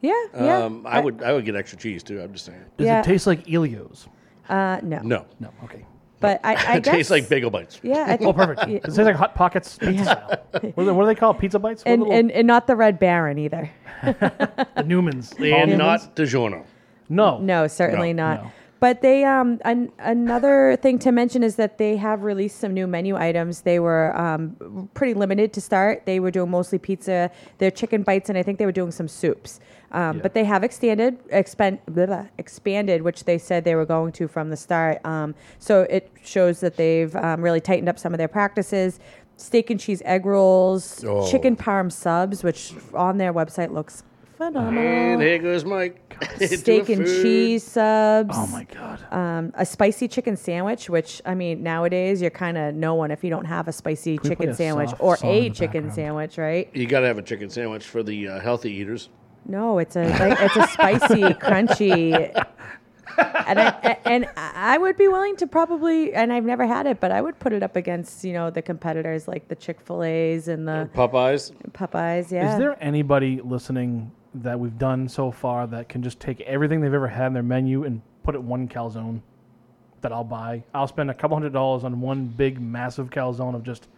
Yeah, 0.00 0.12
yeah. 0.34 0.64
Um, 0.64 0.84
I, 0.84 0.98
would, 0.98 1.22
I 1.22 1.32
would 1.32 1.44
get 1.44 1.54
extra 1.54 1.78
cheese 1.78 2.02
too. 2.02 2.20
I'm 2.20 2.32
just 2.32 2.44
saying. 2.46 2.58
Does 2.76 2.86
Yeah. 2.86 2.98
it 3.00 3.04
taste 3.04 3.26
like 3.28 3.48
Elio's? 3.48 4.08
Uh, 4.48 4.80
no, 4.82 4.98
No, 5.02 5.24
No. 5.38 5.50
Okay. 5.62 5.84
But 6.22 6.40
I, 6.44 6.54
I 6.54 6.76
it 6.76 6.84
guess 6.84 6.94
tastes 6.94 7.10
like 7.10 7.28
bagel 7.28 7.50
bites. 7.50 7.78
Yeah, 7.82 8.04
I 8.08 8.16
think, 8.16 8.28
Oh, 8.28 8.32
perfect. 8.32 8.68
Yeah. 8.68 8.76
It 8.76 8.84
tastes 8.84 8.98
like 8.98 9.16
Hot 9.16 9.34
Pockets 9.34 9.76
pizza 9.80 10.04
style. 10.04 10.40
What, 10.52 10.54
are 10.78 10.84
they, 10.86 10.92
what 10.92 11.02
do 11.02 11.06
they 11.06 11.14
call 11.14 11.32
it? 11.32 11.38
Pizza 11.38 11.58
bites? 11.58 11.82
And, 11.84 12.02
little- 12.02 12.14
and 12.16 12.30
and 12.32 12.46
not 12.46 12.66
the 12.66 12.76
Red 12.76 12.98
Baron 12.98 13.38
either. 13.38 13.70
the 14.02 14.10
Newmans. 14.78 15.32
And 15.38 15.72
Newmans? 15.72 15.76
not 15.78 16.16
DiGiorno. 16.16 16.64
No. 17.08 17.38
No, 17.38 17.66
certainly 17.66 18.12
No, 18.14 18.22
not. 18.24 18.42
no. 18.44 18.52
But 18.80 19.00
they 19.00 19.22
um 19.24 19.60
an, 19.64 19.92
another 20.00 20.76
thing 20.82 20.98
to 21.00 21.12
mention 21.12 21.44
is 21.44 21.54
that 21.54 21.78
they 21.78 21.96
have 21.98 22.24
released 22.24 22.58
some 22.58 22.74
new 22.74 22.88
menu 22.88 23.14
items. 23.16 23.60
They 23.60 23.78
were 23.78 24.16
um, 24.18 24.88
pretty 24.94 25.14
limited 25.14 25.52
to 25.52 25.60
start. 25.60 26.04
They 26.04 26.18
were 26.18 26.32
doing 26.32 26.50
mostly 26.50 26.78
pizza, 26.78 27.30
their 27.58 27.70
chicken 27.70 28.02
bites, 28.02 28.28
and 28.28 28.36
I 28.36 28.42
think 28.42 28.58
they 28.58 28.66
were 28.66 28.72
doing 28.72 28.90
some 28.90 29.06
soups. 29.06 29.60
Um, 29.92 30.16
Yeah. 30.16 30.22
But 30.22 30.34
they 30.34 30.44
have 30.44 30.64
extended, 30.64 31.18
expand, 31.30 31.78
blah, 31.86 32.06
blah, 32.06 32.26
expanded, 32.38 33.02
which 33.02 33.24
they 33.24 33.38
said 33.38 33.64
they 33.64 33.74
were 33.74 33.86
going 33.86 34.12
to 34.12 34.26
from 34.28 34.50
the 34.50 34.56
start. 34.56 35.04
Um, 35.04 35.34
so 35.58 35.82
it 35.82 36.10
shows 36.24 36.60
that 36.60 36.76
they've 36.76 37.14
um, 37.16 37.42
really 37.42 37.60
tightened 37.60 37.88
up 37.88 37.98
some 37.98 38.12
of 38.14 38.18
their 38.18 38.28
practices. 38.28 38.98
Steak 39.36 39.70
and 39.70 39.78
cheese 39.80 40.02
egg 40.04 40.24
rolls, 40.26 41.04
Oh. 41.04 41.30
chicken 41.30 41.56
parm 41.56 41.90
subs, 41.92 42.42
which 42.44 42.72
on 42.94 43.18
their 43.18 43.32
website 43.32 43.72
looks 43.72 44.02
phenomenal 44.36 44.78
And 44.82 45.22
here 45.22 45.38
goes 45.38 45.64
Mike. 45.64 45.98
steak 46.46 46.88
and 46.88 47.04
food. 47.06 47.22
cheese 47.22 47.64
subs. 47.64 48.34
Oh 48.38 48.46
my 48.48 48.64
god. 48.64 49.00
Um, 49.12 49.52
a 49.56 49.66
spicy 49.66 50.06
chicken 50.08 50.36
sandwich, 50.36 50.88
which 50.88 51.20
I 51.24 51.34
mean 51.34 51.62
nowadays 51.62 52.20
you're 52.20 52.30
kind 52.30 52.56
of 52.56 52.74
no 52.74 52.94
one 52.94 53.10
if 53.10 53.24
you 53.24 53.30
don't 53.30 53.44
have 53.46 53.66
a 53.68 53.72
spicy 53.72 54.18
we 54.22 54.28
chicken 54.28 54.50
a 54.50 54.54
sandwich 54.54 54.90
soft 54.90 55.02
or 55.02 55.14
a 55.22 55.50
chicken 55.50 55.88
background? 55.88 55.94
sandwich, 55.94 56.38
right? 56.38 56.70
You 56.74 56.86
got 56.86 57.00
to 57.00 57.06
have 57.08 57.18
a 57.18 57.22
chicken 57.22 57.50
sandwich 57.50 57.84
for 57.84 58.02
the 58.02 58.28
uh, 58.28 58.40
healthy 58.40 58.70
eaters. 58.72 59.08
No, 59.46 59.78
it's 59.78 59.96
a 59.96 60.04
like, 60.08 60.40
it's 60.40 60.56
a 60.56 60.66
spicy, 60.68 61.22
crunchy. 61.34 62.12
And 63.46 63.60
I, 63.60 63.98
and 64.04 64.26
I 64.36 64.78
would 64.78 64.96
be 64.96 65.08
willing 65.08 65.36
to 65.36 65.46
probably, 65.46 66.14
and 66.14 66.32
I've 66.32 66.44
never 66.44 66.66
had 66.66 66.86
it, 66.86 67.00
but 67.00 67.10
I 67.12 67.20
would 67.20 67.38
put 67.38 67.52
it 67.52 67.62
up 67.62 67.76
against 67.76 68.24
you 68.24 68.32
know 68.32 68.50
the 68.50 68.62
competitors 68.62 69.28
like 69.28 69.48
the 69.48 69.56
Chick 69.56 69.80
Fil 69.80 70.02
A's 70.04 70.48
and 70.48 70.66
the 70.66 70.88
Popeyes. 70.94 71.52
Popeyes. 71.72 72.30
Yeah. 72.30 72.52
Is 72.52 72.58
there 72.58 72.82
anybody 72.82 73.40
listening 73.42 74.12
that 74.34 74.58
we've 74.58 74.78
done 74.78 75.08
so 75.08 75.30
far 75.30 75.66
that 75.66 75.88
can 75.88 76.02
just 76.02 76.20
take 76.20 76.40
everything 76.42 76.80
they've 76.80 76.94
ever 76.94 77.08
had 77.08 77.26
in 77.26 77.32
their 77.34 77.42
menu 77.42 77.84
and 77.84 78.00
put 78.22 78.34
it 78.34 78.42
one 78.42 78.68
calzone 78.68 79.20
that 80.00 80.12
I'll 80.12 80.24
buy? 80.24 80.64
I'll 80.72 80.88
spend 80.88 81.10
a 81.10 81.14
couple 81.14 81.36
hundred 81.36 81.52
dollars 81.52 81.84
on 81.84 82.00
one 82.00 82.28
big, 82.28 82.60
massive 82.60 83.10
calzone 83.10 83.54
of 83.54 83.62
just 83.62 83.88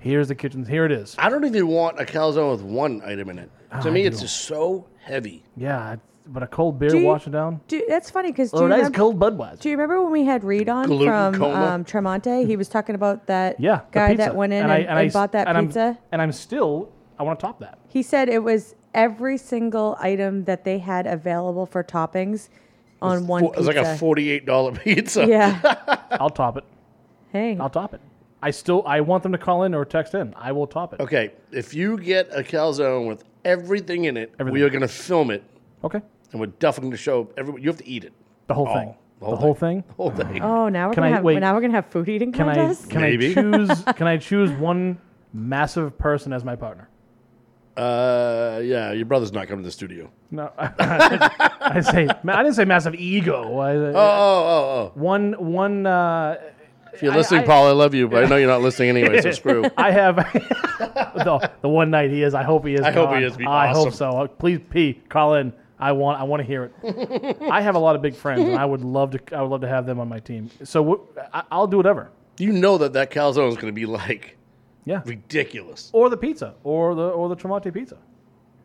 here's 0.00 0.28
the 0.28 0.34
kitchen, 0.34 0.64
here 0.64 0.84
it 0.84 0.92
is. 0.92 1.14
I 1.18 1.28
don't 1.28 1.44
even 1.44 1.68
want 1.68 2.00
a 2.00 2.04
calzone 2.04 2.50
with 2.52 2.62
one 2.62 3.00
item 3.04 3.30
in 3.30 3.38
it. 3.38 3.50
to 3.82 3.88
I 3.88 3.90
me, 3.90 4.02
do. 4.02 4.08
it's 4.08 4.20
just 4.20 4.40
so 4.42 4.86
heavy. 5.02 5.44
Yeah, 5.56 5.92
it's- 5.94 6.06
but 6.26 6.42
a 6.42 6.46
cold 6.46 6.78
beer 6.78 6.90
Do 6.90 6.98
you- 6.98 7.06
wash 7.06 7.26
it 7.26 7.30
down. 7.30 7.60
Do, 7.66 7.82
that's 7.88 8.08
funny 8.10 8.30
because 8.30 8.50
do, 8.52 8.58
Oh, 8.58 8.62
you 8.62 8.68
nice 8.68 8.76
remember- 8.78 8.98
cold 8.98 9.18
Budweiser. 9.18 9.60
do 9.60 9.68
you 9.70 9.76
remember 9.76 10.02
when 10.02 10.12
we 10.12 10.24
had 10.24 10.44
Reed 10.44 10.68
on 10.68 10.86
Gluten 10.86 11.32
from 11.32 11.34
coma? 11.34 11.66
um, 11.66 11.84
Tremonte? 11.84 12.46
He 12.46 12.56
was 12.56 12.68
talking 12.68 12.94
about 12.94 13.26
that 13.26 13.58
yeah, 13.58 13.76
the 13.78 13.82
guy 13.90 14.08
pizza. 14.10 14.24
that 14.24 14.36
went 14.36 14.52
in 14.52 14.62
and, 14.62 14.70
I, 14.70 14.78
and, 14.80 14.98
I 14.98 15.06
s- 15.06 15.12
bought 15.12 15.32
that 15.32 15.48
and 15.48 15.56
I'm- 15.56 15.66
pizza. 15.66 15.98
and 16.12 16.22
I'm 16.22 16.30
still, 16.32 16.90
I 17.18 17.22
want 17.24 17.40
to 17.40 17.46
top 17.46 17.58
that. 17.60 17.78
He 17.88 18.02
said 18.02 18.28
it 18.28 18.44
was 18.44 18.76
every 18.94 19.38
single 19.38 19.96
item 19.98 20.44
that 20.44 20.62
they 20.64 20.78
had 20.78 21.06
available 21.06 21.66
for 21.66 21.82
toppings 21.82 22.48
on 23.02 23.26
one 23.26 23.42
Fo- 23.42 23.48
It's 23.52 23.56
pizza. 23.66 23.72
like 23.72 23.86
a 23.86 23.96
forty-eight 23.96 24.46
dollar 24.46 24.72
pizza. 24.72 25.26
yeah. 25.26 25.96
I'll 26.12 26.30
top 26.30 26.56
it. 26.58 26.64
Hey. 27.32 27.56
I'll 27.58 27.70
top 27.70 27.94
it. 27.94 28.00
I 28.42 28.50
still, 28.50 28.82
I 28.86 29.00
want 29.02 29.22
them 29.22 29.32
to 29.32 29.38
call 29.38 29.64
in 29.64 29.74
or 29.74 29.84
text 29.84 30.14
in. 30.14 30.32
I 30.36 30.52
will 30.52 30.66
top 30.66 30.94
it. 30.94 31.00
Okay, 31.00 31.32
if 31.52 31.74
you 31.74 31.98
get 31.98 32.28
a 32.34 32.42
calzone 32.42 33.06
with 33.06 33.24
everything 33.44 34.04
in 34.04 34.16
it, 34.16 34.32
Everything. 34.38 34.54
we 34.54 34.62
are 34.62 34.70
going 34.70 34.80
to 34.82 34.88
film 34.88 35.30
it, 35.30 35.42
Okay. 35.84 36.00
and 36.32 36.40
we're 36.40 36.46
definitely 36.46 36.88
going 36.88 36.96
to 36.98 37.02
show 37.02 37.28
everyone. 37.36 37.60
You 37.62 37.68
have 37.68 37.76
to 37.78 37.86
eat 37.88 38.04
it, 38.04 38.12
The 38.46 38.54
whole 38.54 38.68
Oh, 38.68 38.74
thing. 38.74 38.86
the 38.88 38.94
The 39.20 39.26
whole 39.26 39.36
whole 39.36 39.54
thing. 39.54 39.84
whole 39.98 40.10
thing. 40.10 40.40
Oh, 40.42 40.68
now 40.70 40.88
we're 40.88 40.94
Can 40.94 41.02
gonna 41.02 41.12
I- 41.12 41.16
have 41.16 41.24
wait. 41.24 41.38
now 41.40 41.54
we're 41.54 41.60
gonna 41.60 41.74
have 41.74 41.86
food 41.86 42.08
eating 42.08 42.32
Can 42.32 42.48
I 42.48 42.54
contest. 42.54 42.88
can 42.88 43.02
Maybe. 43.02 43.30
I 43.32 43.34
choose 43.34 43.82
can 43.96 44.06
I 44.06 44.16
choose 44.16 44.50
one 44.52 44.98
massive 45.34 45.98
person 45.98 46.32
as 46.32 46.42
my 46.42 46.56
partner? 46.56 46.88
Uh, 47.76 48.60
yeah, 48.64 48.92
your 48.92 49.06
brother's 49.06 49.32
not 49.32 49.46
coming 49.48 49.62
to 49.62 49.68
the 49.68 49.72
studio. 49.72 50.10
No, 50.30 50.50
I 50.58 51.80
say 51.82 52.08
I 52.08 52.42
didn't 52.42 52.54
say 52.54 52.64
massive 52.64 52.94
ego. 52.94 53.58
I, 53.58 53.72
Oh, 53.74 53.92
oh, 53.94 53.94
oh, 53.96 54.92
one 54.94 55.32
one 55.34 55.86
uh, 55.86 56.36
If 56.92 57.02
you're 57.02 57.14
listening, 57.14 57.44
Paul, 57.44 57.68
I 57.68 57.72
love 57.72 57.94
you, 57.94 58.08
but 58.08 58.24
I 58.24 58.28
know 58.28 58.36
you're 58.36 58.48
not 58.48 58.62
listening 58.62 58.90
anyway, 58.90 59.20
so 59.20 59.30
screw. 59.32 59.64
I 59.76 59.90
have 59.90 60.16
the, 60.76 61.50
the 61.62 61.68
one 61.68 61.90
night 61.90 62.10
he 62.10 62.22
is. 62.22 62.34
I 62.34 62.42
hope 62.42 62.66
he 62.66 62.74
is. 62.74 62.80
I 62.80 62.90
hope 62.90 63.14
he 63.16 63.22
is. 63.24 63.36
Be 63.36 63.46
I 63.46 63.68
hope 63.68 63.92
so. 63.92 64.10
Uh, 64.10 64.26
Please, 64.26 64.60
P, 64.70 64.94
call 65.08 65.34
in. 65.34 65.52
I 65.78 65.92
want. 65.92 66.20
I 66.20 66.24
want 66.24 66.40
to 66.40 66.46
hear 66.46 66.70
it. 66.82 67.36
I 67.50 67.62
have 67.62 67.74
a 67.74 67.78
lot 67.78 67.96
of 67.96 68.02
big 68.02 68.14
friends, 68.14 68.42
and 68.42 68.56
I 68.56 68.64
would 68.64 68.82
love 68.82 69.12
to. 69.12 69.20
I 69.36 69.40
would 69.40 69.50
love 69.50 69.60
to 69.62 69.68
have 69.68 69.86
them 69.86 69.98
on 69.98 70.08
my 70.08 70.18
team. 70.20 70.50
So 70.62 70.84
wh- 71.16 71.18
I, 71.32 71.42
I'll 71.50 71.66
do 71.66 71.76
whatever. 71.78 72.10
You 72.38 72.52
know 72.52 72.76
that 72.78 72.92
that 72.94 73.10
calzone 73.10 73.48
is 73.48 73.54
going 73.56 73.68
to 73.68 73.72
be 73.72 73.86
like 73.86 74.36
Yeah. 74.84 75.00
ridiculous. 75.06 75.90
Or 75.94 76.08
the 76.10 76.16
pizza, 76.18 76.54
or 76.64 76.94
the 76.94 77.08
or 77.08 77.28
the 77.30 77.36
Tremonte 77.36 77.72
pizza. 77.72 77.96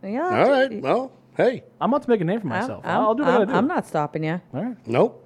Yeah. 0.04 0.24
All 0.26 0.50
right. 0.52 0.82
Well, 0.82 1.12
hey, 1.38 1.64
I'm 1.80 1.92
about 1.94 2.04
to 2.04 2.10
make 2.10 2.20
a 2.22 2.26
name 2.26 2.42
for 2.42 2.48
I'm, 2.48 2.60
myself. 2.62 2.86
I'm- 2.86 3.00
I'll 3.02 3.16
do 3.16 3.24
what 3.24 3.30
I 3.30 3.34
I'm, 3.36 3.40
gotta 3.42 3.52
do. 3.54 3.58
I'm 3.60 3.68
not 3.68 3.88
stopping 3.88 4.24
you. 4.26 4.42
All 4.54 4.64
right. 4.64 4.78
nope, 4.88 5.25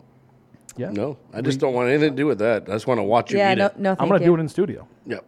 Yeah. 0.77 0.89
no. 0.91 1.17
I 1.33 1.41
just 1.41 1.59
don't 1.59 1.73
want 1.73 1.89
anything 1.89 2.11
to 2.11 2.15
do 2.15 2.25
with 2.27 2.39
that. 2.39 2.63
I 2.69 2.73
just 2.73 2.87
want 2.87 2.99
to 2.99 3.03
watch 3.03 3.31
you 3.31 3.37
Yeah, 3.37 3.51
eat 3.53 3.57
no, 3.57 3.65
it. 3.67 3.79
no, 3.79 3.89
thank 3.91 4.01
I'm 4.01 4.07
gonna 4.09 4.19
you. 4.21 4.27
do 4.27 4.35
it 4.35 4.39
in 4.39 4.47
studio. 4.49 4.87
Yep, 5.05 5.25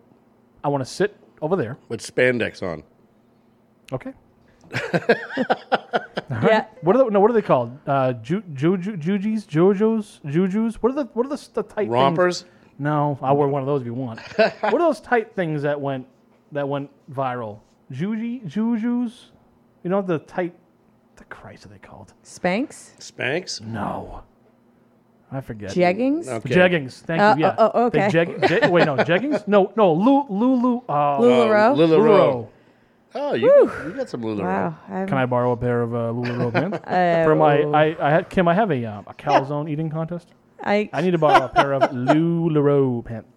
I 0.64 0.68
want 0.70 0.82
to 0.86 0.90
sit 0.90 1.16
over 1.42 1.56
there. 1.56 1.78
with 1.90 2.02
spandex 2.02 2.62
on. 2.64 2.84
Okay. 3.92 4.14
Yeah, 6.44 6.66
What 6.82 6.96
are 6.96 7.00
the, 7.00 7.10
no? 7.10 7.20
What 7.20 7.30
are 7.30 7.34
they 7.34 7.42
called? 7.42 7.78
Uh, 7.86 8.14
ju, 8.14 8.42
juju, 8.54 8.96
jujis, 8.98 9.46
jojos, 9.46 10.22
jujus. 10.24 10.76
What 10.76 10.94
are 10.94 10.96
the 10.96 11.06
what 11.14 11.26
are 11.26 11.30
the, 11.30 11.50
the 11.54 11.64
tight 11.64 11.76
things- 11.76 11.90
Rompers. 11.92 12.46
No, 12.80 13.20
I'll 13.22 13.36
wear 13.38 13.48
one 13.50 13.62
of 13.62 13.68
those 13.68 13.82
if 13.82 13.86
you 13.86 13.94
want. 13.94 14.20
what 14.38 14.74
are 14.74 14.80
those 14.80 15.02
tight 15.02 15.36
things 15.36 15.62
that 15.64 15.80
went 15.80 16.08
that 16.54 16.68
went 16.68 16.90
viral? 17.12 17.60
Juji, 17.92 18.44
jujus. 18.50 19.26
You 19.84 19.90
know 19.90 20.02
the 20.02 20.20
tight. 20.20 20.56
The 21.18 21.26
Christ 21.26 21.66
are 21.66 21.70
they 21.70 21.78
called? 21.80 22.14
Spanx, 22.24 22.98
Spanx. 22.98 23.62
No, 23.62 24.24
I 25.32 25.40
forget. 25.42 25.72
jeggings, 25.72 26.28
Okay. 26.28 26.54
Jeggings. 26.54 26.94
Thank 27.02 27.22
Uh, 27.22 27.36
you. 27.38 27.44
Yeah. 27.46 27.56
oh, 27.58 27.72
oh, 27.74 27.90
They 27.90 28.06
okay. 28.08 28.10
jeg- 28.26 28.48
je- 28.48 28.70
wait, 28.70 28.86
no, 28.86 28.98
jeggings. 28.98 29.48
No, 29.48 29.72
no. 29.78 29.94
Lu, 29.94 30.26
Lulu. 30.30 30.82
Uh, 30.90 31.20
Lularoe. 31.20 31.76
Lularoe. 31.78 32.48
Oh, 33.14 33.34
you, 33.34 33.72
you 33.86 33.94
got 33.96 34.10
some 34.10 34.22
Lularoe. 34.22 34.44
wow, 34.44 34.76
I'm, 34.90 35.08
Can 35.08 35.18
I 35.18 35.26
borrow 35.26 35.52
a 35.52 35.58
pair 35.58 35.82
of 35.82 35.94
uh, 35.94 35.98
Lularoe 36.14 36.54
pants 36.84 37.26
for 37.28 37.36
my? 37.36 37.62
I, 37.62 37.96
I 38.08 38.10
had 38.10 38.30
Kim. 38.30 38.48
I 38.48 38.54
have 38.54 38.72
a 38.72 38.86
uh, 38.86 39.02
a 39.08 39.14
calzone 39.14 39.70
eating 39.70 39.90
contest. 39.90 40.30
I, 40.64 40.90
I 40.94 41.02
need 41.02 41.12
to 41.12 41.18
borrow 41.18 41.46
a 41.46 41.50
pair 41.50 41.74
of 41.74 41.92
Lularoe 41.92 43.04
pants. 43.04 43.28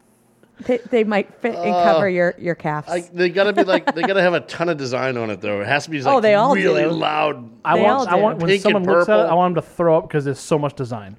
they, 0.66 0.78
they 0.90 1.02
might 1.04 1.34
fit 1.40 1.54
and 1.56 1.64
cover 1.84 2.08
your 2.08 2.34
your 2.38 2.54
calves. 2.54 2.88
I, 2.88 3.00
they 3.12 3.28
gotta 3.30 3.52
be 3.52 3.64
like 3.64 3.92
they 3.94 4.02
gotta 4.02 4.22
have 4.22 4.34
a 4.34 4.40
ton 4.40 4.68
of 4.68 4.76
design 4.76 5.16
on 5.16 5.30
it 5.30 5.40
though. 5.40 5.60
It 5.60 5.66
has 5.66 5.84
to 5.84 5.90
be 5.90 6.00
like 6.00 6.14
Oh, 6.14 6.20
they 6.20 6.34
all 6.34 6.54
really 6.54 6.82
do. 6.84 6.90
loud. 6.90 7.50
I 7.64 7.76
They 7.76 7.82
want. 7.82 8.08
all 8.08 8.14
I 8.14 8.20
want 8.20 8.38
when 8.38 8.48
Pink 8.50 8.62
someone 8.62 8.84
looks 8.84 9.08
at 9.08 9.18
it. 9.18 9.22
I 9.28 9.34
want 9.34 9.54
them 9.56 9.62
to 9.64 9.68
throw 9.68 9.98
up 9.98 10.06
because 10.08 10.24
there's 10.24 10.38
so 10.38 10.56
much 10.58 10.74
design. 10.76 11.16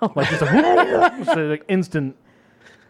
like 0.14 0.28
just 0.28 0.42
a 0.42 1.22
so 1.24 1.40
like 1.46 1.64
instant. 1.68 2.16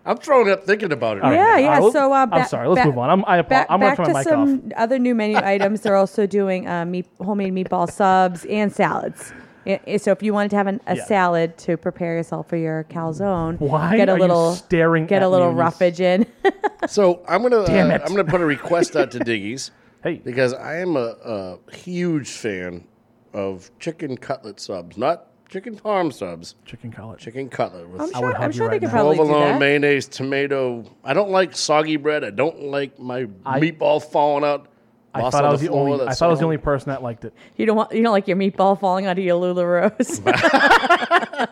I'm 0.05 0.19
throwing 0.19 0.49
up 0.51 0.65
thinking 0.65 0.93
about 0.93 1.17
it. 1.17 1.25
All 1.25 1.31
right. 1.31 1.37
yeah, 1.37 1.51
All 1.53 1.59
yeah. 1.61 1.79
right, 1.81 1.93
so 1.93 2.13
uh, 2.13 2.17
I'm 2.19 2.31
ba- 2.31 2.47
sorry. 2.49 2.69
Let's 2.69 2.83
ba- 2.83 2.87
move 2.87 2.99
on. 2.99 3.11
I'm. 3.11 3.25
I 3.27 3.43
Back, 3.43 3.67
apologize. 3.67 3.67
I'm 3.71 3.81
gonna 3.81 3.91
back 3.91 3.97
turn 3.97 4.07
to 4.07 4.13
my 4.13 4.19
mic 4.21 4.29
some 4.29 4.73
off. 4.73 4.73
other 4.83 4.99
new 5.01 5.15
menu 5.17 5.37
items. 5.43 5.81
They're 5.81 5.97
also 5.97 6.27
doing 6.27 6.69
uh, 6.69 6.85
meat, 6.85 7.07
homemade 7.21 7.53
meatball 7.55 7.91
subs 7.91 8.45
and 8.45 8.73
salads. 8.73 9.33
I- 9.67 9.81
I- 9.87 9.97
So 9.97 10.13
if 10.13 10.23
you 10.23 10.33
wanted 10.33 10.51
to 10.51 10.57
have 10.57 10.69
an, 10.69 10.81
a 10.87 10.95
Yeah. 10.97 11.05
salad 11.07 11.59
to 11.59 11.77
prepare 11.77 12.15
yourself 12.15 12.49
for 12.49 12.57
your 12.57 12.85
calzone, 12.85 13.59
Why 13.59 13.97
get 13.97 14.09
a 14.09 14.13
are 14.13 14.17
you 14.17 14.21
little 14.23 14.53
staring 14.55 15.07
get 15.07 15.23
at 15.23 15.27
a 15.27 15.29
little 15.29 15.49
me 15.51 15.57
when 15.57 15.65
you 15.65 15.69
s- 15.69 15.81
roughage 15.81 16.01
in. 16.01 16.27
So 16.89 17.25
I'm 17.29 17.43
gonna 17.43 17.63
uh, 17.63 17.65
it. 17.95 18.03
I'm 18.05 18.11
gonna 18.15 18.25
put 18.25 18.41
a 18.41 18.47
request 18.47 18.95
out 18.95 19.11
to 19.13 19.19
Diggy's 19.19 19.73
Hey, 20.05 20.21
because 20.25 20.55
I 20.55 20.77
am 20.77 20.95
a, 20.97 21.17
a 21.25 21.75
huge 21.75 22.29
fan 22.29 22.85
of 23.33 23.73
chicken 23.81 24.17
cutlet 24.17 24.61
subs, 24.61 24.97
not 24.97 25.27
chicken 25.49 25.77
parm 25.77 26.13
subs. 26.13 26.55
chicken 26.65 26.91
cutlet. 26.93 27.19
Chicken 27.21 27.49
cutlet 27.49 27.89
with 27.89 28.01
I'm 28.01 28.09
I 28.15 28.19
sure, 28.19 28.27
would 28.29 28.35
I'm 28.37 28.41
help 28.43 28.53
you 28.53 28.57
sure 28.59 28.67
they 28.69 28.73
right 28.75 28.81
could 28.81 28.87
now. 28.87 28.93
probably 28.93 29.17
do 29.17 29.23
provolone, 29.23 29.49
that. 29.53 29.61
mayonnaise, 29.61 30.07
tomato. 30.09 30.85
I 31.05 31.15
don't 31.15 31.31
like 31.31 31.55
soggy 31.57 31.97
bread. 31.97 32.25
I 32.25 32.31
don't 32.31 32.65
like 32.65 32.99
my 32.99 33.27
I- 33.45 33.61
meatball 33.61 34.03
falling 34.03 34.45
out. 34.45 34.69
I 35.15 35.21
lost 35.23 35.33
thought 35.33 35.45
on 35.45 35.49
I 35.49 35.53
was 35.53 35.61
the 35.63 35.69
floor, 35.69 35.89
only. 35.89 36.03
I 36.03 36.05
that's 36.07 36.19
thought 36.19 36.27
I 36.27 36.31
was 36.31 36.41
the 36.41 36.45
only 36.45 36.59
person 36.59 36.91
that 36.91 37.03
liked 37.03 37.25
it. 37.25 37.33
You 37.57 37.65
don't 37.65 37.77
want 37.77 37.91
you 37.93 38.03
don't 38.03 38.13
like 38.13 38.29
your 38.29 38.37
meatball 38.37 38.79
falling 38.79 39.07
out 39.07 39.17
of 39.19 39.25
your 39.25 39.41
Lularoes. 39.41 40.21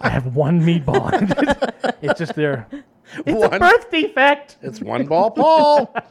I 0.00 0.08
have 0.08 0.34
one 0.34 0.60
meatball. 0.60 1.12
it's 2.02 2.18
just 2.18 2.34
there. 2.34 2.66
It's 3.26 3.32
One- 3.40 3.54
a 3.54 3.58
birth 3.60 3.90
defect. 3.92 4.56
It's 4.60 4.80
one 4.80 5.06
ball, 5.06 5.30
Paul. 5.30 5.94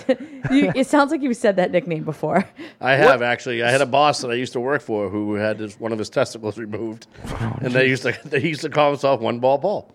you, 0.50 0.72
it 0.74 0.86
sounds 0.86 1.10
like 1.10 1.22
you've 1.22 1.36
said 1.36 1.56
that 1.56 1.70
nickname 1.70 2.04
before. 2.04 2.48
I 2.80 2.92
have 2.94 3.22
actually. 3.22 3.62
I 3.62 3.70
had 3.70 3.80
a 3.80 3.86
boss 3.86 4.20
that 4.20 4.30
I 4.30 4.34
used 4.34 4.52
to 4.54 4.60
work 4.60 4.82
for 4.82 5.08
who 5.08 5.34
had 5.34 5.60
his, 5.60 5.78
one 5.78 5.92
of 5.92 5.98
his 5.98 6.10
testicles 6.10 6.58
removed, 6.58 7.06
Oh, 7.28 7.58
and 7.60 7.72
they 7.72 7.88
used 7.88 8.02
to 8.04 8.16
they 8.24 8.40
used 8.40 8.62
to 8.62 8.68
call 8.70 8.90
himself 8.90 9.20
one 9.20 9.38
ball 9.38 9.58
Paul. 9.58 9.92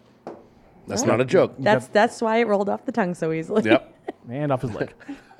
That's 0.88 1.04
not 1.04 1.20
a 1.20 1.26
joke. 1.26 1.56
That's 1.60 1.88
that's 1.88 2.22
why 2.22 2.38
it 2.38 2.48
rolled 2.48 2.70
off 2.70 2.86
the 2.86 2.92
tongue 2.92 3.14
so 3.14 3.32
easily. 3.32 3.64
Yep. 3.64 3.94
And 4.30 4.52
off 4.52 4.62
his 4.62 4.74
leg. 4.74 4.94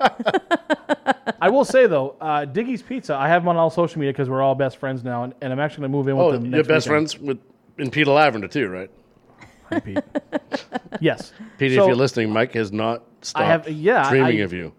I 1.40 1.48
will 1.50 1.64
say 1.64 1.86
though, 1.86 2.16
uh, 2.20 2.44
Diggy's 2.46 2.82
Pizza. 2.82 3.14
I 3.14 3.28
have 3.28 3.42
him 3.42 3.48
on 3.48 3.56
all 3.56 3.70
social 3.70 3.98
media 4.00 4.12
because 4.12 4.28
we're 4.28 4.42
all 4.42 4.54
best 4.54 4.78
friends 4.78 5.04
now, 5.04 5.24
and, 5.24 5.34
and 5.40 5.52
I'm 5.52 5.58
actually 5.60 5.82
gonna 5.82 5.92
move 5.92 6.08
in 6.08 6.16
with 6.16 6.26
Oh, 6.26 6.32
them. 6.32 6.46
you're 6.52 6.64
best 6.64 6.86
weekend. 6.88 7.10
friends 7.12 7.18
with 7.18 7.38
in 7.78 7.90
Peter 7.90 8.10
Lavender 8.10 8.48
too, 8.48 8.68
right? 8.68 8.90
Hi, 9.70 9.80
Pete. 9.80 9.98
yes, 11.00 11.32
Peter, 11.58 11.74
So- 11.76 11.82
if 11.82 11.86
you're 11.88 11.96
listening, 11.96 12.30
Mike 12.32 12.52
has 12.54 12.72
not 12.72 13.04
stopped 13.22 13.44
have- 13.66 13.68
yeah, 13.68 14.08
dreaming 14.10 14.40
I- 14.40 14.44
of 14.44 14.52
you. 14.52 14.72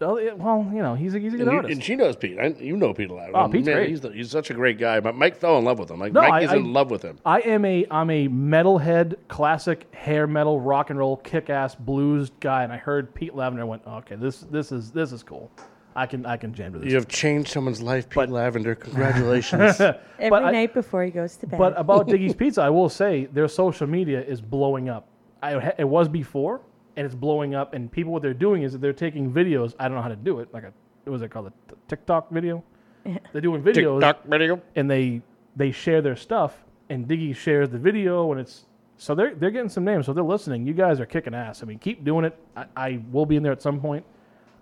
Yeah, 0.00 0.34
well, 0.34 0.68
you 0.74 0.82
know, 0.82 0.94
he's 0.94 1.14
a, 1.14 1.18
he's 1.18 1.32
a 1.32 1.36
good 1.38 1.46
And, 1.46 1.52
you, 1.52 1.56
artist. 1.56 1.72
and 1.72 1.82
she 1.82 1.96
knows 1.96 2.14
Pete. 2.16 2.36
I, 2.38 2.46
you 2.48 2.76
know 2.76 2.92
Peter 2.92 3.14
Lavender. 3.14 3.38
Oh, 3.38 3.48
Pete's 3.48 3.64
Man, 3.64 3.76
great. 3.76 3.88
He's, 3.88 4.00
the, 4.02 4.10
he's 4.10 4.30
such 4.30 4.50
a 4.50 4.54
great 4.54 4.76
guy. 4.76 5.00
But 5.00 5.14
Mike 5.14 5.36
fell 5.36 5.56
in 5.56 5.64
love 5.64 5.78
with 5.78 5.90
him. 5.90 5.98
Like 5.98 6.12
No, 6.12 6.20
Mike 6.20 6.32
I- 6.32 6.40
is 6.42 6.50
I- 6.50 6.56
in 6.56 6.72
love 6.74 6.90
with 6.90 7.00
him. 7.00 7.18
I 7.24 7.40
am 7.40 7.64
a 7.64 7.86
I'm 7.90 8.10
a 8.10 8.28
metalhead, 8.28 9.14
classic 9.28 9.86
hair 9.94 10.26
metal, 10.26 10.60
rock 10.60 10.90
and 10.90 10.98
roll, 10.98 11.16
kick 11.18 11.48
ass 11.48 11.74
blues 11.74 12.30
guy, 12.40 12.64
and 12.64 12.72
I 12.72 12.76
heard 12.76 13.14
Pete 13.14 13.34
Lavender. 13.34 13.62
I 13.62 13.66
went, 13.66 13.86
okay, 13.86 14.16
this 14.16 14.40
this 14.40 14.72
is 14.72 14.90
this 14.90 15.10
is 15.12 15.22
cool. 15.22 15.50
I 15.96 16.06
can 16.06 16.26
I 16.26 16.36
can 16.36 16.52
jam 16.52 16.72
to 16.72 16.78
this. 16.80 16.88
You 16.88 16.96
have 16.96 17.08
changed 17.08 17.50
someone's 17.50 17.80
life, 17.80 18.08
Pete 18.08 18.28
Lavender. 18.28 18.74
Congratulations. 18.74 19.80
Every 19.80 20.30
But 20.30 20.44
I- 20.44 20.50
night 20.50 20.74
before 20.74 21.04
he 21.04 21.10
goes 21.10 21.36
to 21.36 21.46
bed. 21.46 21.58
But 21.58 21.78
about 21.78 22.08
Diggy's 22.12 22.34
Pizza, 22.34 22.62
I 22.62 22.70
will 22.70 22.88
say 22.88 23.26
their 23.26 23.48
social 23.48 23.86
media 23.86 24.20
is 24.22 24.40
blowing 24.40 24.88
up. 24.88 25.06
I, 25.42 25.72
it 25.78 25.84
was 25.88 26.08
before, 26.08 26.62
and 26.96 27.04
it's 27.06 27.14
blowing 27.14 27.54
up. 27.54 27.74
And 27.74 27.92
people, 27.92 28.12
what 28.12 28.22
they're 28.22 28.32
doing 28.34 28.62
is 28.62 28.72
that 28.72 28.80
they're 28.80 28.92
taking 28.94 29.30
videos. 29.32 29.74
I 29.78 29.88
don't 29.88 29.96
know 29.96 30.02
how 30.02 30.08
to 30.08 30.16
do 30.16 30.40
it. 30.40 30.48
Like 30.52 30.64
a 30.64 30.72
what 31.04 31.12
was 31.12 31.22
it 31.22 31.30
called? 31.30 31.46
A 31.48 31.50
t- 31.70 31.76
TikTok 31.88 32.30
video. 32.30 32.64
They're 33.32 33.42
doing 33.42 33.62
videos, 33.62 34.00
TikTok 34.00 34.24
video. 34.24 34.62
and 34.76 34.90
they 34.90 35.20
they 35.54 35.70
share 35.70 36.00
their 36.00 36.16
stuff. 36.16 36.64
And 36.88 37.06
Diggy 37.06 37.36
shares 37.36 37.68
the 37.68 37.78
video, 37.78 38.32
and 38.32 38.40
it's 38.40 38.64
so 38.96 39.14
they're 39.14 39.34
they're 39.34 39.50
getting 39.50 39.68
some 39.68 39.84
names. 39.84 40.06
So 40.06 40.14
they're 40.14 40.24
listening. 40.24 40.66
You 40.66 40.72
guys 40.72 40.98
are 41.00 41.06
kicking 41.06 41.34
ass. 41.34 41.62
I 41.62 41.66
mean, 41.66 41.78
keep 41.78 42.02
doing 42.04 42.24
it. 42.24 42.34
I, 42.56 42.64
I 42.76 43.00
will 43.12 43.26
be 43.26 43.36
in 43.36 43.42
there 43.42 43.52
at 43.52 43.60
some 43.60 43.80
point. 43.80 44.04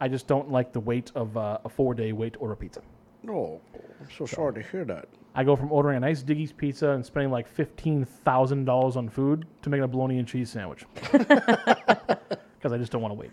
I 0.03 0.09
just 0.09 0.27
don't 0.27 0.51
like 0.51 0.73
the 0.73 0.81
wait 0.81 1.13
of 1.15 1.37
uh, 1.37 1.59
a 1.65 1.69
four 1.69 1.95
day 1.95 2.11
wait 2.11 2.33
to 2.33 2.41
order 2.41 2.57
pizza. 2.57 2.83
Oh, 3.31 3.61
I'm 4.01 4.09
so 4.19 4.27
sorry 4.27 4.55
to 4.55 4.63
hear 4.69 4.85
that. 4.85 5.09
I 5.37 5.45
go 5.45 5.55
from 5.55 5.71
ordering 5.71 5.97
a 5.97 6.01
nice 6.01 6.25
Diggy's 6.25 6.51
pizza 6.51 6.89
and 6.89 7.07
spending 7.07 7.31
like 7.31 7.47
fifteen 7.47 8.05
thousand 8.05 8.65
dollars 8.65 8.97
on 8.97 9.09
food 9.09 9.47
to 9.63 9.71
making 9.71 9.85
a 9.85 9.89
bologna 9.89 10.19
and 10.19 10.27
cheese 10.27 10.51
sandwich 10.51 10.87
because 11.13 12.73
I 12.73 12.79
just 12.79 12.91
don't 12.91 13.01
want 13.01 13.13
to 13.13 13.21
wait. 13.21 13.31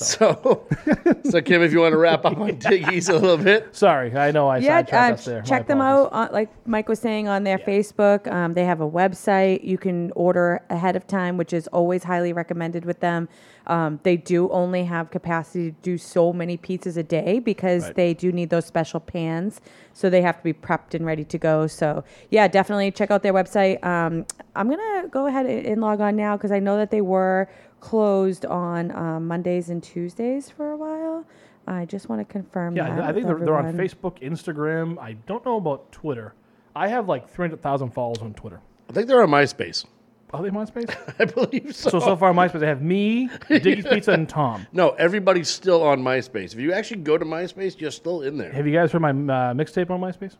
So, 0.00 0.66
so 1.24 1.40
Kim, 1.42 1.62
if 1.62 1.72
you 1.72 1.80
want 1.80 1.92
to 1.92 1.98
wrap 1.98 2.24
up 2.24 2.38
on 2.38 2.52
Diggy's 2.58 3.08
a 3.10 3.12
little 3.18 3.36
bit, 3.36 3.76
Sorry, 3.76 4.16
I 4.16 4.30
know 4.30 4.48
I 4.48 4.58
yeah, 4.58 4.78
sidetracked 4.78 5.10
uh, 5.10 5.14
us 5.14 5.24
there. 5.26 5.38
My 5.40 5.44
check 5.44 5.66
them 5.66 5.80
apologies. 5.80 6.12
out. 6.14 6.28
On, 6.28 6.32
like 6.32 6.66
Mike 6.66 6.88
was 6.88 6.98
saying 6.98 7.28
on 7.28 7.44
their 7.44 7.58
Facebook, 7.58 8.26
um, 8.32 8.54
they 8.54 8.64
have 8.64 8.80
a 8.80 8.90
website. 8.90 9.62
You 9.62 9.76
can 9.78 10.10
order 10.16 10.62
ahead 10.70 10.96
of 10.96 11.06
time, 11.06 11.36
which 11.36 11.52
is 11.52 11.66
always 11.68 12.04
highly 12.04 12.32
recommended 12.32 12.84
with 12.84 13.00
them. 13.00 13.28
Um, 13.66 14.00
they 14.02 14.16
do 14.16 14.48
only 14.50 14.84
have 14.84 15.10
capacity 15.10 15.70
to 15.72 15.76
do 15.82 15.98
so 15.98 16.32
many 16.32 16.56
pizzas 16.56 16.96
a 16.96 17.02
day 17.02 17.38
because 17.38 17.84
Right. 17.84 17.94
they 17.94 18.14
do 18.14 18.32
need 18.32 18.50
those 18.50 18.64
special 18.64 19.00
pans, 19.00 19.60
so 19.92 20.08
they 20.10 20.22
have 20.22 20.38
to 20.38 20.42
be 20.44 20.52
prepped 20.54 20.94
and 20.94 21.04
ready 21.06 21.24
to 21.24 21.38
go. 21.38 21.66
So 21.66 22.02
yeah, 22.30 22.48
definitely 22.48 22.90
check 22.90 23.10
out 23.10 23.22
their 23.22 23.34
website. 23.34 23.84
Um, 23.84 24.24
I'm 24.56 24.68
gonna 24.68 25.08
go 25.08 25.26
ahead 25.26 25.46
and 25.46 25.66
and 25.66 25.80
log 25.80 26.00
on 26.00 26.16
now 26.16 26.36
because 26.36 26.50
I 26.52 26.58
know 26.58 26.78
that 26.78 26.90
they 26.90 27.02
were 27.02 27.48
closed 27.80 28.44
on 28.46 28.90
um, 28.92 29.26
Mondays 29.26 29.70
and 29.70 29.82
Tuesdays 29.82 30.50
for 30.50 30.72
a 30.72 30.76
while. 30.76 31.24
I 31.66 31.84
just 31.84 32.08
want 32.08 32.26
to 32.26 32.30
confirm 32.30 32.76
Yeah, 32.76 32.94
that. 32.96 33.04
I 33.04 33.12
think 33.12 33.26
they're, 33.26 33.38
they're 33.38 33.56
on. 33.56 33.74
Facebook, 33.76 34.20
Instagram. 34.22 34.98
I 34.98 35.12
don't 35.26 35.44
know 35.44 35.56
about 35.56 35.90
Twitter. 35.92 36.34
I 36.74 36.88
have 36.88 37.08
like 37.08 37.28
three 37.28 37.44
hundred 37.44 37.62
thousand 37.62 37.90
followers 37.90 38.18
on 38.18 38.34
Twitter. 38.34 38.60
I 38.88 38.92
think 38.92 39.06
they're 39.08 39.22
on 39.22 39.28
MySpace. 39.30 39.84
Are 40.32 40.42
they 40.42 40.50
MySpace? 40.50 40.94
I 41.18 41.24
believe 41.24 41.74
so. 41.74 41.90
so 41.90 42.00
so 42.00 42.16
far, 42.16 42.32
MySpace. 42.32 42.60
They 42.60 42.66
have 42.66 42.82
me, 42.82 43.28
Diggy's 43.48 43.86
Pizza, 43.86 44.12
and 44.12 44.28
Tom. 44.28 44.66
no, 44.72 44.90
everybody's 44.90 45.48
still 45.48 45.82
on 45.82 46.02
MySpace. 46.02 46.52
If 46.54 46.60
you 46.60 46.72
actually 46.72 47.02
go 47.02 47.18
to 47.18 47.24
MySpace, 47.24 47.80
you're 47.80 47.90
still 47.90 48.22
in 48.22 48.36
there. 48.38 48.52
Have 48.52 48.66
you 48.66 48.72
guys 48.72 48.92
heard 48.92 49.02
my 49.02 49.10
uh, 49.10 49.54
mixtape 49.54 49.90
on 49.90 50.00
MySpace? 50.00 50.36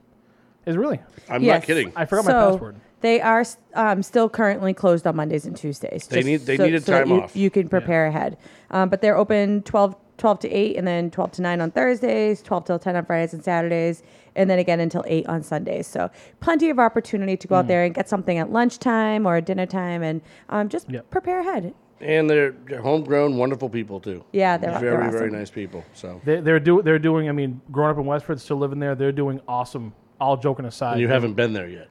Is 0.67 0.77
it 0.77 0.79
really? 0.79 1.01
I'm 1.29 1.43
Yes. 1.43 1.61
not 1.63 1.67
kidding. 1.67 1.93
I 1.97 2.05
forgot 2.05 2.25
my 2.27 2.31
So, 2.31 2.51
password. 2.53 2.77
They 3.01 3.21
are 3.21 3.45
um, 3.75 4.03
still 4.03 4.29
currently 4.29 4.75
closed 4.75 5.07
on 5.07 5.17
Mondays 5.17 5.47
and 5.47 5.57
Tuesdays. 5.57 6.07
They 6.07 6.23
need- 6.23 6.41
they 6.47 6.57
so, 6.57 6.65
needed 6.65 6.85
so 6.85 6.93
that 6.93 6.99
time 7.01 7.09
you, 7.09 7.23
off. 7.23 7.37
You 7.37 7.51
can 7.51 7.69
prepare 7.69 8.07
ahead, 8.07 8.37
um, 8.71 8.89
but 8.89 9.01
they're 9.01 9.17
open 9.17 9.63
12 9.63 9.97
12 10.19 10.39
to 10.41 10.51
8, 10.51 10.77
and 10.77 10.87
then 10.87 11.11
12 11.11 11.33
to 11.33 11.41
9 11.43 11.63
on 11.63 11.71
Thursdays, 11.71 12.43
12 12.43 12.67
till 12.67 12.79
10 12.79 12.95
on 12.95 13.07
Fridays 13.07 13.33
and 13.33 13.43
Saturdays, 13.43 14.03
and 14.37 14.51
then 14.51 14.59
again 14.59 14.79
until 14.79 15.03
8 15.07 15.27
on 15.29 15.43
Sundays. 15.43 15.87
So 15.87 16.11
plenty 16.41 16.69
of 16.69 16.79
opportunity 16.79 17.39
to 17.39 17.49
go 17.49 17.55
Mm. 17.55 17.59
out 17.61 17.69
there 17.69 17.85
and 17.85 17.95
get 17.95 18.07
something 18.07 18.37
at 18.37 18.53
lunchtime 18.53 19.25
or 19.27 19.41
dinner 19.41 19.65
time 19.65 20.03
and 20.03 20.21
um, 20.51 20.69
just 20.69 20.91
Yep. 20.91 21.09
prepare 21.09 21.41
ahead. 21.41 21.73
And 22.03 22.29
they're, 22.29 22.53
they're 22.67 22.83
homegrown, 22.83 23.39
wonderful 23.39 23.71
people 23.71 23.99
too. 23.99 24.23
Yeah, 24.33 24.59
they're- 24.59 24.73
very, 24.79 24.83
they're 24.99 25.11
very 25.11 25.29
awesome. 25.29 25.39
nice 25.39 25.51
people. 25.51 25.85
So 25.95 26.21
They, 26.23 26.41
they're 26.43 26.61
do 26.61 26.83
they're 26.83 26.99
doing. 26.99 27.31
I 27.31 27.33
mean, 27.33 27.63
growing 27.73 27.93
up 27.93 27.97
in 27.99 28.05
Westford, 28.05 28.41
still 28.43 28.59
living 28.59 28.79
there, 28.79 28.95
they're 28.95 29.13
doing 29.13 29.41
awesome. 29.49 29.95
All 30.21 30.37
joking 30.37 30.67
aside, 30.67 30.93
and 30.93 31.01
you 31.01 31.09
haven't 31.09 31.33
been 31.33 31.55
there 31.55 31.67
yet. 31.67 31.89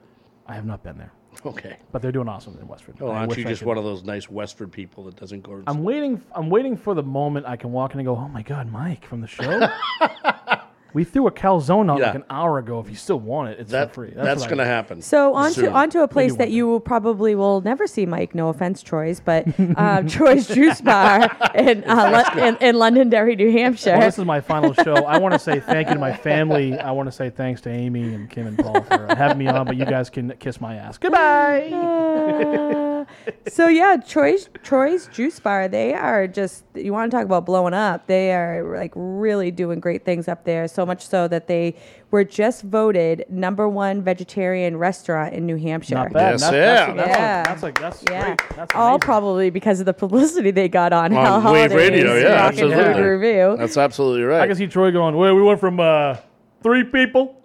I 0.49 0.53
have 0.55 0.65
not 0.65 0.81
been 0.83 0.97
there, 0.97 1.11
Okay. 1.45 1.77
but 1.91 2.01
they're 2.01 2.11
doing 2.11 2.27
awesome 2.27 2.57
in 2.59 2.67
Westford. 2.67 2.95
Oh, 2.99 3.05
well, 3.05 3.13
I 3.13 3.19
aren't 3.19 3.29
wish 3.29 3.37
you 3.37 3.45
I 3.45 3.49
just 3.49 3.61
could- 3.61 3.67
one 3.67 3.77
of 3.77 3.83
those 3.83 4.03
nice 4.03 4.29
Westford 4.29 4.71
people 4.71 5.03
that 5.03 5.15
doesn't 5.15 5.41
go? 5.43 5.61
I'm 5.67 5.83
waiting. 5.83 6.21
I'm 6.35 6.49
waiting 6.49 6.75
for 6.75 6.95
the 6.95 7.03
moment 7.03 7.45
I 7.45 7.55
can 7.55 7.71
walk 7.71 7.93
in 7.93 7.99
and 7.99 8.07
go, 8.07 8.15
"Oh 8.17 8.27
my 8.29 8.41
God, 8.41 8.71
Mike 8.71 9.05
from 9.05 9.21
the 9.21 9.27
show." 9.27 9.69
we 10.93 11.03
threw 11.03 11.27
a 11.27 11.31
calzone 11.31 11.91
out 11.91 11.99
Yeah. 11.99 12.07
like 12.07 12.15
an 12.15 12.23
hour 12.29 12.57
ago. 12.57 12.79
If 12.79 12.89
you 12.89 12.95
still 12.95 13.19
want 13.19 13.49
it, 13.49 13.59
it's 13.59 13.71
that, 13.71 13.89
for 13.89 14.05
free. 14.05 14.13
that's 14.15 14.41
what 14.41 14.47
I- 14.47 14.49
going 14.49 14.57
to 14.59 14.65
happen. 14.65 15.01
So 15.01 15.33
on 15.35 15.49
to, 15.49 15.53
soon. 15.53 15.69
onto 15.73 15.99
a 15.99 16.07
place 16.07 16.35
that 16.37 16.51
you 16.51 16.67
will 16.67 16.79
probably 16.79 17.35
will 17.35 17.61
never 17.61 17.85
see 17.87 18.05
Mike. 18.05 18.33
No 18.35 18.49
offense, 18.49 18.81
Troy's, 18.81 19.19
but 19.19 19.45
um, 19.77 20.07
Troy's 20.07 20.47
Juice 20.47 20.81
Bar 20.81 21.29
in, 21.55 21.83
uh, 21.85 22.23
Lo- 22.35 22.43
in, 22.43 22.57
in 22.57 22.75
Londonderry, 22.75 23.35
New 23.35 23.51
Hampshire. 23.51 23.91
Well, 23.91 24.01
this 24.01 24.17
is 24.17 24.25
my 24.25 24.41
final 24.41 24.73
show. 24.73 24.95
I 24.95 25.17
want 25.19 25.33
to 25.33 25.39
say 25.39 25.59
thank 25.59 25.87
you 25.89 25.93
to 25.95 25.99
my 25.99 26.15
family. 26.15 26.77
I 26.77 26.91
want 26.91 27.07
to 27.07 27.11
say 27.11 27.29
thanks 27.29 27.61
to 27.61 27.69
Amy 27.69 28.13
and 28.13 28.29
Kim 28.29 28.47
and 28.47 28.57
Paul 28.57 28.81
for 28.81 29.15
having 29.15 29.37
me 29.37 29.47
on. 29.47 29.65
But 29.65 29.77
you 29.77 29.85
guys 29.85 30.09
can 30.09 30.31
kiss 30.39 30.59
my 30.59 30.75
ass. 30.75 30.97
Goodbye. 30.97 31.69
So 33.47 33.67
yeah, 33.67 33.97
Troy's 33.97 34.49
Troy's 34.63 35.07
Juice 35.07 35.39
Bar. 35.39 35.67
They 35.67 35.93
are 35.93 36.27
just 36.27 36.63
you 36.75 36.91
want 36.93 37.11
to 37.11 37.17
talk 37.17 37.25
about 37.25 37.45
blowing 37.45 37.73
up. 37.73 38.07
They 38.07 38.33
are 38.33 38.75
like 38.75 38.91
really 38.95 39.51
doing 39.51 39.79
great 39.79 40.03
things 40.05 40.27
up 40.27 40.45
there. 40.45 40.67
So 40.67 40.85
much 40.85 41.05
so 41.05 41.27
that 41.27 41.47
they 41.47 41.75
were 42.11 42.23
just 42.23 42.63
voted 42.63 43.25
number 43.29 43.69
one 43.69 44.01
vegetarian 44.01 44.77
restaurant 44.77 45.33
in 45.35 45.45
New 45.45 45.57
Hampshire. 45.57 45.95
Not 45.95 46.11
bad. 46.13 46.31
Yes, 46.31 46.41
that's, 46.41 46.53
yeah. 46.53 46.85
That's, 46.93 46.95
that's, 46.97 47.09
Yeah. 47.19 47.43
that's 47.43 47.63
like 47.63 47.79
that's 47.79 48.03
Yeah, 48.09 48.25
great. 48.35 48.41
That's 48.55 48.75
all 48.75 48.87
amazing. 48.95 48.99
probably 49.01 49.49
because 49.51 49.79
of 49.79 49.85
the 49.85 49.93
publicity 49.93 50.51
they 50.51 50.67
got 50.69 50.91
on, 50.91 51.13
On 51.15 51.23
Hell 51.41 51.53
Wave 51.53 51.71
Holidays, 51.71 51.91
Radio, 51.91 52.15
yeah, 52.15 52.35
Rock 52.35 52.51
and 52.51 52.59
Food 52.59 52.71
absolutely. 52.73 53.01
Revue. 53.03 53.57
That's 53.57 53.77
absolutely 53.77 54.23
right. 54.23 54.41
I 54.41 54.47
can 54.47 54.55
see 54.55 54.67
Troy 54.67 54.91
going. 54.91 55.15
Well, 55.15 55.35
we 55.35 55.43
went 55.43 55.59
from 55.59 55.79
uh, 55.79 56.15
three 56.63 56.83
people 56.83 57.35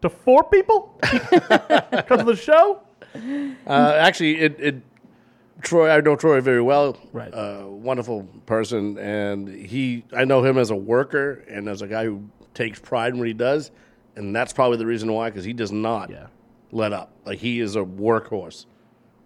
to 0.00 0.08
four 0.08 0.44
people 0.44 0.98
because 1.02 2.20
of 2.20 2.26
the 2.26 2.36
show. 2.36 2.80
Uh, 3.66 3.96
actually, 3.98 4.38
it, 4.40 4.56
it 4.60 4.82
Troy, 5.62 5.90
I 5.90 6.00
know 6.00 6.16
Troy 6.16 6.40
very 6.40 6.62
well. 6.62 6.96
Right. 7.12 7.32
Uh, 7.32 7.64
wonderful 7.66 8.24
person, 8.46 8.98
and 8.98 9.48
he, 9.48 10.04
I 10.14 10.24
know 10.24 10.44
him 10.44 10.58
as 10.58 10.70
a 10.70 10.76
worker 10.76 11.44
and 11.48 11.68
as 11.68 11.82
a 11.82 11.86
guy 11.86 12.04
who 12.04 12.24
takes 12.54 12.78
pride 12.78 13.12
in 13.12 13.18
what 13.18 13.28
he 13.28 13.34
does, 13.34 13.70
and 14.16 14.34
that's 14.34 14.52
probably 14.52 14.78
the 14.78 14.86
reason 14.86 15.12
why, 15.12 15.30
because 15.30 15.44
he 15.44 15.52
does 15.52 15.72
not 15.72 16.10
Yeah. 16.10 16.26
let 16.72 16.92
up. 16.92 17.12
Like 17.24 17.38
he 17.38 17.60
is 17.60 17.76
a 17.76 17.80
workhorse. 17.80 18.66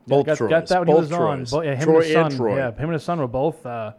Both 0.07 0.27
got, 0.27 0.37
Troys, 0.37 0.51
got 0.51 0.67
that 0.69 0.79
when 0.81 0.89
he 0.89 0.93
both 0.95 1.01
was 1.05 1.13
on. 1.13 1.19
Troys. 1.39 1.51
Bo- 1.51 1.63
yeah, 1.63 1.75
him 1.77 1.83
Troy 1.85 1.95
and 1.97 2.05
his 2.05 2.13
son. 2.13 2.27
and 2.27 2.37
Troy. 2.37 2.57
Yeah, 2.57 2.71
him 2.73 2.85
and 2.85 2.93
his 2.93 3.03
son 3.03 3.19
were 3.19 3.27
both 3.27 3.65
uh, 3.65 3.93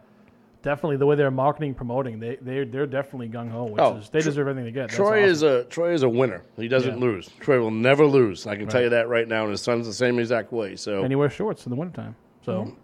definitely 0.62 0.96
the 0.98 1.06
way 1.06 1.16
they're 1.16 1.30
marketing, 1.32 1.74
promoting. 1.74 2.20
They 2.20 2.36
they 2.40 2.64
they're 2.64 2.86
definitely 2.86 3.28
gung 3.28 3.50
ho. 3.50 3.74
Oh, 3.76 3.96
is, 3.96 4.08
they 4.10 4.20
Tro- 4.20 4.30
deserve 4.30 4.48
everything 4.48 4.64
they 4.66 4.70
get. 4.80 4.88
Troy 4.90 5.22
awesome. 5.22 5.30
is 5.30 5.42
a 5.42 5.64
Troy 5.64 5.92
is 5.94 6.04
a 6.04 6.08
winner. 6.08 6.42
He 6.56 6.68
doesn't 6.68 6.94
Yeah. 6.98 7.04
lose. 7.04 7.28
Troy 7.40 7.58
will 7.60 7.72
never 7.72 8.06
lose. 8.06 8.46
I 8.46 8.54
can 8.56 8.68
tell 8.68 8.82
you 8.82 8.90
that 8.90 9.08
right 9.08 9.26
now. 9.26 9.42
And 9.42 9.50
his 9.50 9.62
son's 9.62 9.86
the 9.88 9.92
same 9.92 10.20
exact 10.20 10.52
way. 10.52 10.76
So 10.76 11.02
and 11.02 11.10
he 11.10 11.16
wears 11.16 11.32
shorts 11.32 11.66
in 11.66 11.70
the 11.70 11.76
wintertime. 11.76 12.14
So 12.46 12.74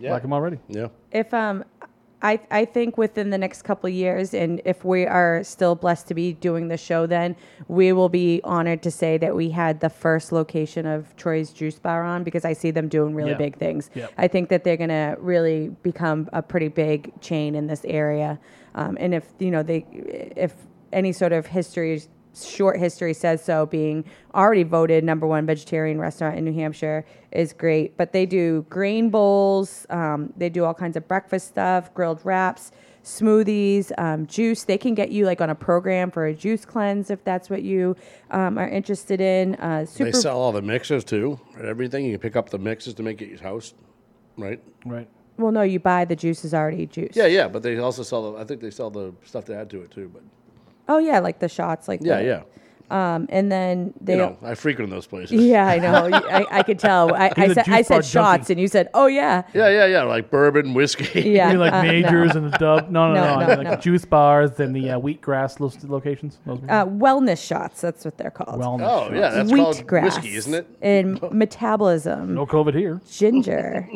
yeah, 0.00 0.12
like 0.12 0.24
him 0.24 0.32
already. 0.32 0.58
yeah. 0.68 0.88
if 1.12 1.32
um 1.34 1.64
I, 2.24 2.38
I 2.52 2.64
think 2.66 2.96
within 2.96 3.30
the 3.30 3.38
next 3.38 3.62
couple 3.62 3.88
of 3.88 3.94
years, 3.94 4.32
and 4.32 4.62
if 4.64 4.84
we 4.84 5.04
are 5.06 5.42
still 5.42 5.74
blessed 5.74 6.06
to 6.06 6.14
be 6.14 6.32
doing 6.34 6.68
the 6.68 6.76
show, 6.76 7.04
then 7.04 7.34
we 7.66 7.92
will 7.92 8.08
be 8.08 8.40
honored 8.44 8.80
to 8.84 8.92
say 8.92 9.18
that 9.18 9.34
we 9.34 9.50
had 9.50 9.80
the 9.80 9.90
first 9.90 10.30
location 10.30 10.86
of 10.86 11.16
Troy's 11.16 11.52
Juice 11.52 11.80
Bar 11.80 12.04
on 12.04 12.22
because 12.22 12.44
I 12.44 12.52
see 12.52 12.70
them 12.70 12.86
doing 12.86 13.16
really 13.16 13.32
Yeah. 13.32 13.38
big 13.38 13.56
things. 13.58 13.90
Yep. 13.96 14.12
I 14.18 14.28
think 14.28 14.50
that 14.50 14.62
they're 14.62 14.76
going 14.76 14.90
to 14.90 15.16
really 15.18 15.70
become 15.82 16.28
a 16.32 16.42
pretty 16.42 16.68
big 16.68 17.10
chain 17.20 17.56
in 17.56 17.66
this 17.66 17.84
area. 17.86 18.38
Um, 18.76 18.96
and 19.00 19.14
if, 19.14 19.24
you 19.40 19.50
know, 19.50 19.64
they, 19.64 19.84
if 20.36 20.54
any 20.92 21.10
sort 21.10 21.32
of 21.32 21.46
history, 21.46 22.00
short 22.34 22.78
history 22.78 23.14
says 23.14 23.44
so, 23.44 23.66
being 23.66 24.04
already 24.34 24.62
voted 24.62 25.04
number 25.04 25.26
one 25.26 25.46
vegetarian 25.46 25.98
restaurant 25.98 26.38
in 26.38 26.44
New 26.44 26.52
Hampshire 26.52 27.04
is 27.30 27.52
great. 27.52 27.96
But 27.96 28.12
they 28.12 28.26
do 28.26 28.66
grain 28.68 29.10
bowls, 29.10 29.86
um, 29.90 30.32
they 30.36 30.48
do 30.48 30.64
all 30.64 30.74
kinds 30.74 30.96
of 30.96 31.06
breakfast 31.08 31.48
stuff, 31.48 31.92
grilled 31.94 32.20
wraps, 32.24 32.72
smoothies, 33.04 33.92
um, 33.98 34.26
juice. 34.26 34.64
They 34.64 34.78
can 34.78 34.94
get 34.94 35.10
you 35.10 35.26
like 35.26 35.40
on 35.40 35.50
a 35.50 35.54
program 35.54 36.10
for 36.10 36.26
a 36.26 36.34
juice 36.34 36.64
cleanse 36.64 37.10
if 37.10 37.22
that's 37.24 37.50
what 37.50 37.62
you 37.62 37.96
um, 38.30 38.58
are 38.58 38.68
interested 38.68 39.20
in. 39.20 39.56
Uh, 39.56 39.84
super 39.84 40.10
They 40.10 40.18
sell 40.18 40.40
all 40.40 40.52
the 40.52 40.62
mixers 40.62 41.04
too, 41.04 41.38
and 41.56 41.66
everything. 41.66 42.04
You 42.04 42.12
can 42.12 42.20
pick 42.20 42.36
up 42.36 42.50
the 42.50 42.58
mixes 42.58 42.94
to 42.94 43.02
make 43.02 43.20
it 43.20 43.28
your 43.28 43.42
house, 43.42 43.74
right? 44.36 44.60
Right. 44.84 45.08
well, 45.36 45.52
no, 45.52 45.62
you 45.62 45.80
buy 45.80 46.04
the 46.04 46.16
juices 46.16 46.54
already 46.54 46.86
juiced. 46.86 47.16
Yeah, 47.16 47.26
yeah. 47.26 47.48
But 47.48 47.62
they 47.62 47.78
also 47.78 48.02
sell 48.02 48.32
the. 48.32 48.38
I 48.38 48.44
think 48.44 48.60
they 48.60 48.70
sell 48.70 48.90
the 48.90 49.12
stuff 49.24 49.44
to 49.46 49.56
add 49.56 49.70
to 49.70 49.82
it 49.82 49.90
too. 49.90 50.10
But 50.12 50.22
Oh 50.88 50.98
yeah, 50.98 51.20
like 51.20 51.38
the 51.38 51.48
shots, 51.48 51.88
like 51.88 52.00
yeah, 52.02 52.18
the- 52.18 52.24
yeah. 52.24 52.42
Um, 52.90 53.26
and 53.30 53.50
then 53.50 53.94
they. 54.02 54.12
You 54.12 54.18
know, 54.18 54.36
I 54.42 54.54
frequent 54.54 54.90
those 54.90 55.06
places. 55.06 55.40
yeah, 55.46 55.64
I 55.66 55.78
know. 55.78 56.10
I, 56.12 56.58
I 56.58 56.62
could 56.62 56.78
tell. 56.78 57.14
I, 57.14 57.32
I 57.34 57.46
He's 57.46 57.54
said 57.54 57.68
I 57.70 57.80
said 57.80 58.04
shots, 58.04 58.38
junkie. 58.48 58.52
and 58.52 58.60
you 58.60 58.68
said, 58.68 58.90
"Oh 58.92 59.06
yeah, 59.06 59.44
yeah, 59.54 59.70
yeah, 59.70 59.86
yeah. 59.86 60.02
Like 60.02 60.28
bourbon, 60.30 60.74
whiskey. 60.74 61.30
yeah." 61.30 61.46
You 61.52 61.52
mean 61.54 61.60
like 61.60 61.72
uh, 61.72 61.82
no. 61.84 61.88
majors 61.90 62.36
and 62.36 62.52
the 62.52 62.58
dub? 62.58 62.90
No, 62.90 63.08
no, 63.08 63.14
No, 63.14 63.22
no. 63.24 63.30
I 63.30 63.40
no, 63.40 63.46
mean 63.48 63.58
like 63.58 63.64
no. 63.64 63.70
the 63.76 63.76
juice 63.80 64.04
bars 64.04 64.60
and 64.60 64.76
the 64.76 64.90
uh, 64.90 65.00
wheatgrass 65.00 65.58
lo- 65.58 65.72
locations. 65.88 66.38
Those 66.44 66.58
Uh, 66.68 66.84
wellness 66.84 67.42
shots. 67.46 67.80
That's 67.80 68.04
what 68.04 68.18
they're 68.18 68.30
called. 68.30 68.60
wellness. 68.60 68.86
Oh, 68.86 69.04
shots. 69.08 69.14
yeah. 69.14 69.30
That's 69.30 69.50
called 69.52 69.90
whiskey, 70.04 70.34
isn't 70.34 70.52
it? 70.52 70.66
And 70.82 71.22
metabolism, 71.32 72.34
No 72.34 72.44
COVID 72.44 72.74
here. 72.74 73.00
ginger. 73.10 73.88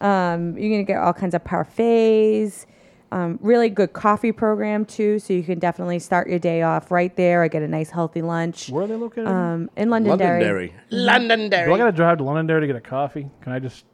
um, 0.00 0.56
you're 0.56 0.70
gonna 0.70 0.84
get 0.84 0.98
all 0.98 1.12
kinds 1.14 1.34
of 1.34 1.42
parfaits. 1.42 2.66
Um, 3.14 3.38
really 3.40 3.68
good 3.68 3.92
coffee 3.92 4.32
program 4.32 4.84
too, 4.84 5.20
so 5.20 5.32
you 5.32 5.44
can 5.44 5.60
definitely 5.60 6.00
start 6.00 6.28
your 6.28 6.40
day 6.40 6.62
off 6.62 6.90
right 6.90 7.14
there 7.14 7.44
I 7.44 7.48
get 7.48 7.62
a 7.62 7.68
nice 7.68 7.88
healthy 7.90 8.22
lunch. 8.22 8.70
Where 8.70 8.82
are 8.84 8.86
they 8.88 8.96
located? 8.96 9.28
Um, 9.28 9.70
in 9.76 9.88
Londonderry. 9.88 10.40
Londonderry. 10.40 10.74
Londonderry. 10.90 11.66
Do 11.66 11.74
I 11.74 11.78
got 11.78 11.84
to 11.86 11.92
drive 11.92 12.18
to 12.18 12.24
Londonderry 12.24 12.62
to 12.62 12.66
get 12.66 12.74
a 12.74 12.80
coffee? 12.80 13.30
Can 13.40 13.52
I 13.52 13.60
just? 13.60 13.84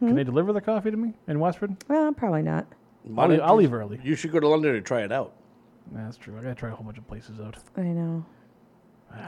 Hmm? 0.00 0.06
Can 0.06 0.16
they 0.16 0.24
deliver 0.24 0.54
the 0.54 0.62
coffee 0.62 0.90
to 0.90 0.96
me 0.96 1.12
in 1.28 1.38
Westford? 1.38 1.76
Well, 1.86 2.14
probably 2.14 2.40
not. 2.40 2.66
Why 3.02 3.24
I'll 3.24 3.28
leave, 3.28 3.40
I'll 3.42 3.54
you- 3.56 3.58
leave 3.58 3.74
early. 3.74 4.00
You 4.02 4.14
should 4.14 4.32
go 4.32 4.40
to 4.40 4.48
London 4.48 4.72
to 4.72 4.80
try 4.80 5.02
it 5.02 5.12
out. 5.12 5.34
That's 5.92 6.16
true. 6.16 6.38
I 6.38 6.40
got 6.42 6.48
to 6.48 6.54
try 6.54 6.70
a 6.70 6.74
whole 6.74 6.86
bunch 6.86 6.96
of 6.96 7.06
places 7.06 7.38
out. 7.40 7.56
I 7.76 7.82
know. 7.82 8.24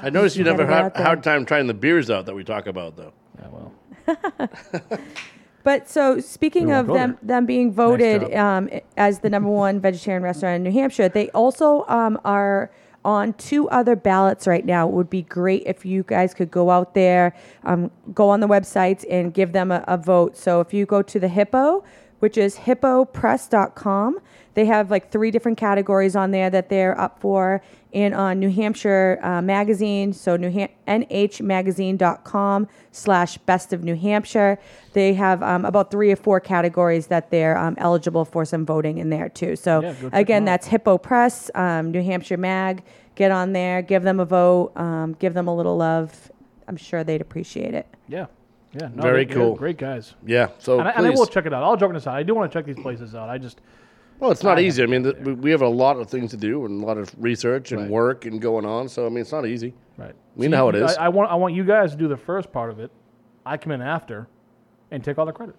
I 0.03 0.09
noticed 0.09 0.37
you 0.37 0.45
gotta 0.45 0.57
never 0.57 0.69
go 0.69 0.75
had 0.75 0.85
out 0.87 0.95
there. 0.95 1.05
hard 1.05 1.23
time 1.23 1.45
trying 1.45 1.67
the 1.67 1.75
beers 1.75 2.11
out 2.11 2.25
that 2.27 2.35
we 2.35 2.45
talk 2.45 2.67
about, 2.67 2.97
though. 2.97 3.13
Yeah, 3.39 3.49
well, 3.53 3.73
But 5.67 5.89
so 5.89 6.21
speaking 6.21 6.71
of 6.71 6.87
them, 6.87 7.19
them 7.23 7.45
being 7.45 7.73
voted 7.73 8.33
um, 8.37 8.71
as 8.97 9.19
the 9.19 9.29
number 9.29 9.49
one 9.49 9.81
vegetarian 9.81 10.23
restaurant 10.23 10.55
in 10.55 10.63
New 10.63 10.71
Hampshire, 10.71 11.09
they 11.09 11.29
also 11.31 11.85
um, 11.89 12.21
are 12.25 12.71
on 13.05 13.33
two 13.33 13.69
other 13.71 13.97
ballots 13.97 14.47
right 14.47 14.65
now. 14.65 14.87
It 14.87 14.95
would 14.95 15.11
be 15.11 15.23
great 15.23 15.65
if 15.67 15.85
you 15.85 16.05
guys 16.05 16.35
could 16.35 16.53
go 16.53 16.71
out 16.71 16.95
there, 16.95 17.35
um, 17.65 17.91
go 18.15 18.31
on 18.31 18.39
the 18.39 18.47
websites 18.47 19.05
and 19.11 19.35
give 19.35 19.51
them 19.51 19.73
a, 19.73 19.83
a 19.89 19.97
vote. 19.97 20.37
So 20.37 20.61
if 20.61 20.73
you 20.73 20.87
go 20.87 21.03
to 21.03 21.19
the 21.19 21.27
Hippo, 21.27 21.83
which 22.21 22.39
is 22.39 22.59
hippopress.com, 22.59 24.21
they 24.55 24.67
have 24.67 24.93
like 24.93 25.11
three 25.11 25.33
different 25.33 25.59
categories 25.59 26.15
on 26.15 26.31
there 26.31 26.49
that 26.49 26.69
they're 26.69 26.97
up 27.01 27.21
for. 27.21 27.61
And 27.97 28.15
on 28.15 28.39
New 28.39 28.51
Hampshire 28.51 29.19
uh, 29.23 29.41
Magazine, 29.41 30.13
so 30.13 30.37
New 30.37 30.51
Ham- 30.51 30.69
nhmagazine.com 30.87 32.69
slash 32.93 33.39
best 33.39 33.73
of 33.73 33.83
New 33.83 33.97
Hampshire. 33.97 34.59
They 34.93 35.15
have 35.15 35.43
um, 35.43 35.65
about 35.65 35.91
three 35.91 36.13
or 36.13 36.17
four 36.17 36.39
categories 36.39 37.07
that 37.07 37.31
they're 37.31 37.57
um, 37.57 37.75
eligible 37.79 38.27
for 38.27 38.45
some 38.45 38.67
voting 38.67 38.99
in 38.99 39.09
there 39.09 39.31
too. 39.31 39.57
So 39.57 39.81
Yeah, 39.81 39.95
again, 40.13 40.45
that's 40.45 40.67
Hippo 40.67 40.99
Press, 40.99 41.51
um, 41.55 41.91
New 41.91 42.03
Hampshire 42.03 42.37
Mag. 42.37 42.83
Get 43.15 43.31
on 43.31 43.55
there, 43.55 43.81
give 43.81 44.03
them 44.03 44.21
a 44.21 44.27
vote, 44.27 44.73
um, 44.77 45.15
give 45.15 45.33
them 45.33 45.49
a 45.49 45.57
little 45.57 45.79
love. 45.79 46.31
I'm 46.69 46.77
sure 46.77 47.03
they'd 47.03 47.23
appreciate 47.23 47.73
it. 47.73 47.87
yeah, 48.09 48.27
yeah. 48.75 48.91
No, 48.95 49.03
Very 49.03 49.25
cool. 49.25 49.55
Great 49.55 49.79
guys. 49.79 50.15
Yeah. 50.27 50.49
So 50.59 50.81
And 50.81 50.89
I, 50.89 50.91
and 50.93 51.07
I, 51.07 51.11
will 51.11 51.25
check 51.25 51.47
it 51.47 51.55
out. 51.55 51.63
All 51.63 51.79
joking 51.79 51.97
aside, 51.97 52.17
I 52.19 52.23
do 52.25 52.35
want 52.35 52.53
to 52.53 52.59
check 52.59 52.67
these 52.67 52.79
places 52.83 53.15
out. 53.15 53.31
I 53.31 53.39
just 53.39 53.63
well, 54.19 54.31
it's 54.31 54.43
not 54.43 54.59
I 54.59 54.63
easy. 54.63 54.83
I 54.83 54.87
mean, 54.87 55.03
been 55.03 55.15
th- 55.15 55.25
we 55.27 55.33
we 55.35 55.51
have 55.51 55.63
a 55.63 55.69
lot 55.69 55.97
of 55.99 56.09
things 56.09 56.31
to 56.33 56.37
do 56.37 56.65
and 56.65 56.83
a 56.83 56.87
lot 56.87 56.99
of 56.99 57.15
research 57.19 57.73
and 57.73 57.83
Right. 57.83 57.91
work 57.91 58.25
and 58.25 58.41
going 58.41 58.65
on. 58.65 58.89
So 58.89 59.07
I 59.07 59.09
mean, 59.09 59.19
it's 59.19 59.33
not 59.33 59.47
easy. 59.47 59.75
right. 59.97 60.15
We 60.37 60.49
know 60.49 60.57
how 60.59 60.69
it 60.71 60.75
you- 60.77 60.85
is. 60.85 60.97
I, 60.97 61.07
I 61.07 61.09
want 61.09 61.31
I 61.31 61.35
want 61.35 61.55
you 61.55 61.65
guys 61.65 61.93
to 61.93 61.97
do 61.97 62.09
the 62.09 62.17
first 62.17 62.53
part 62.53 62.71
of 62.71 62.79
it. 62.81 62.91
I 63.45 63.57
come 63.57 63.73
in 63.73 63.81
after, 63.83 64.27
and 64.91 65.03
take 65.05 65.19
all 65.19 65.27
the 65.27 65.33
credit 65.33 65.55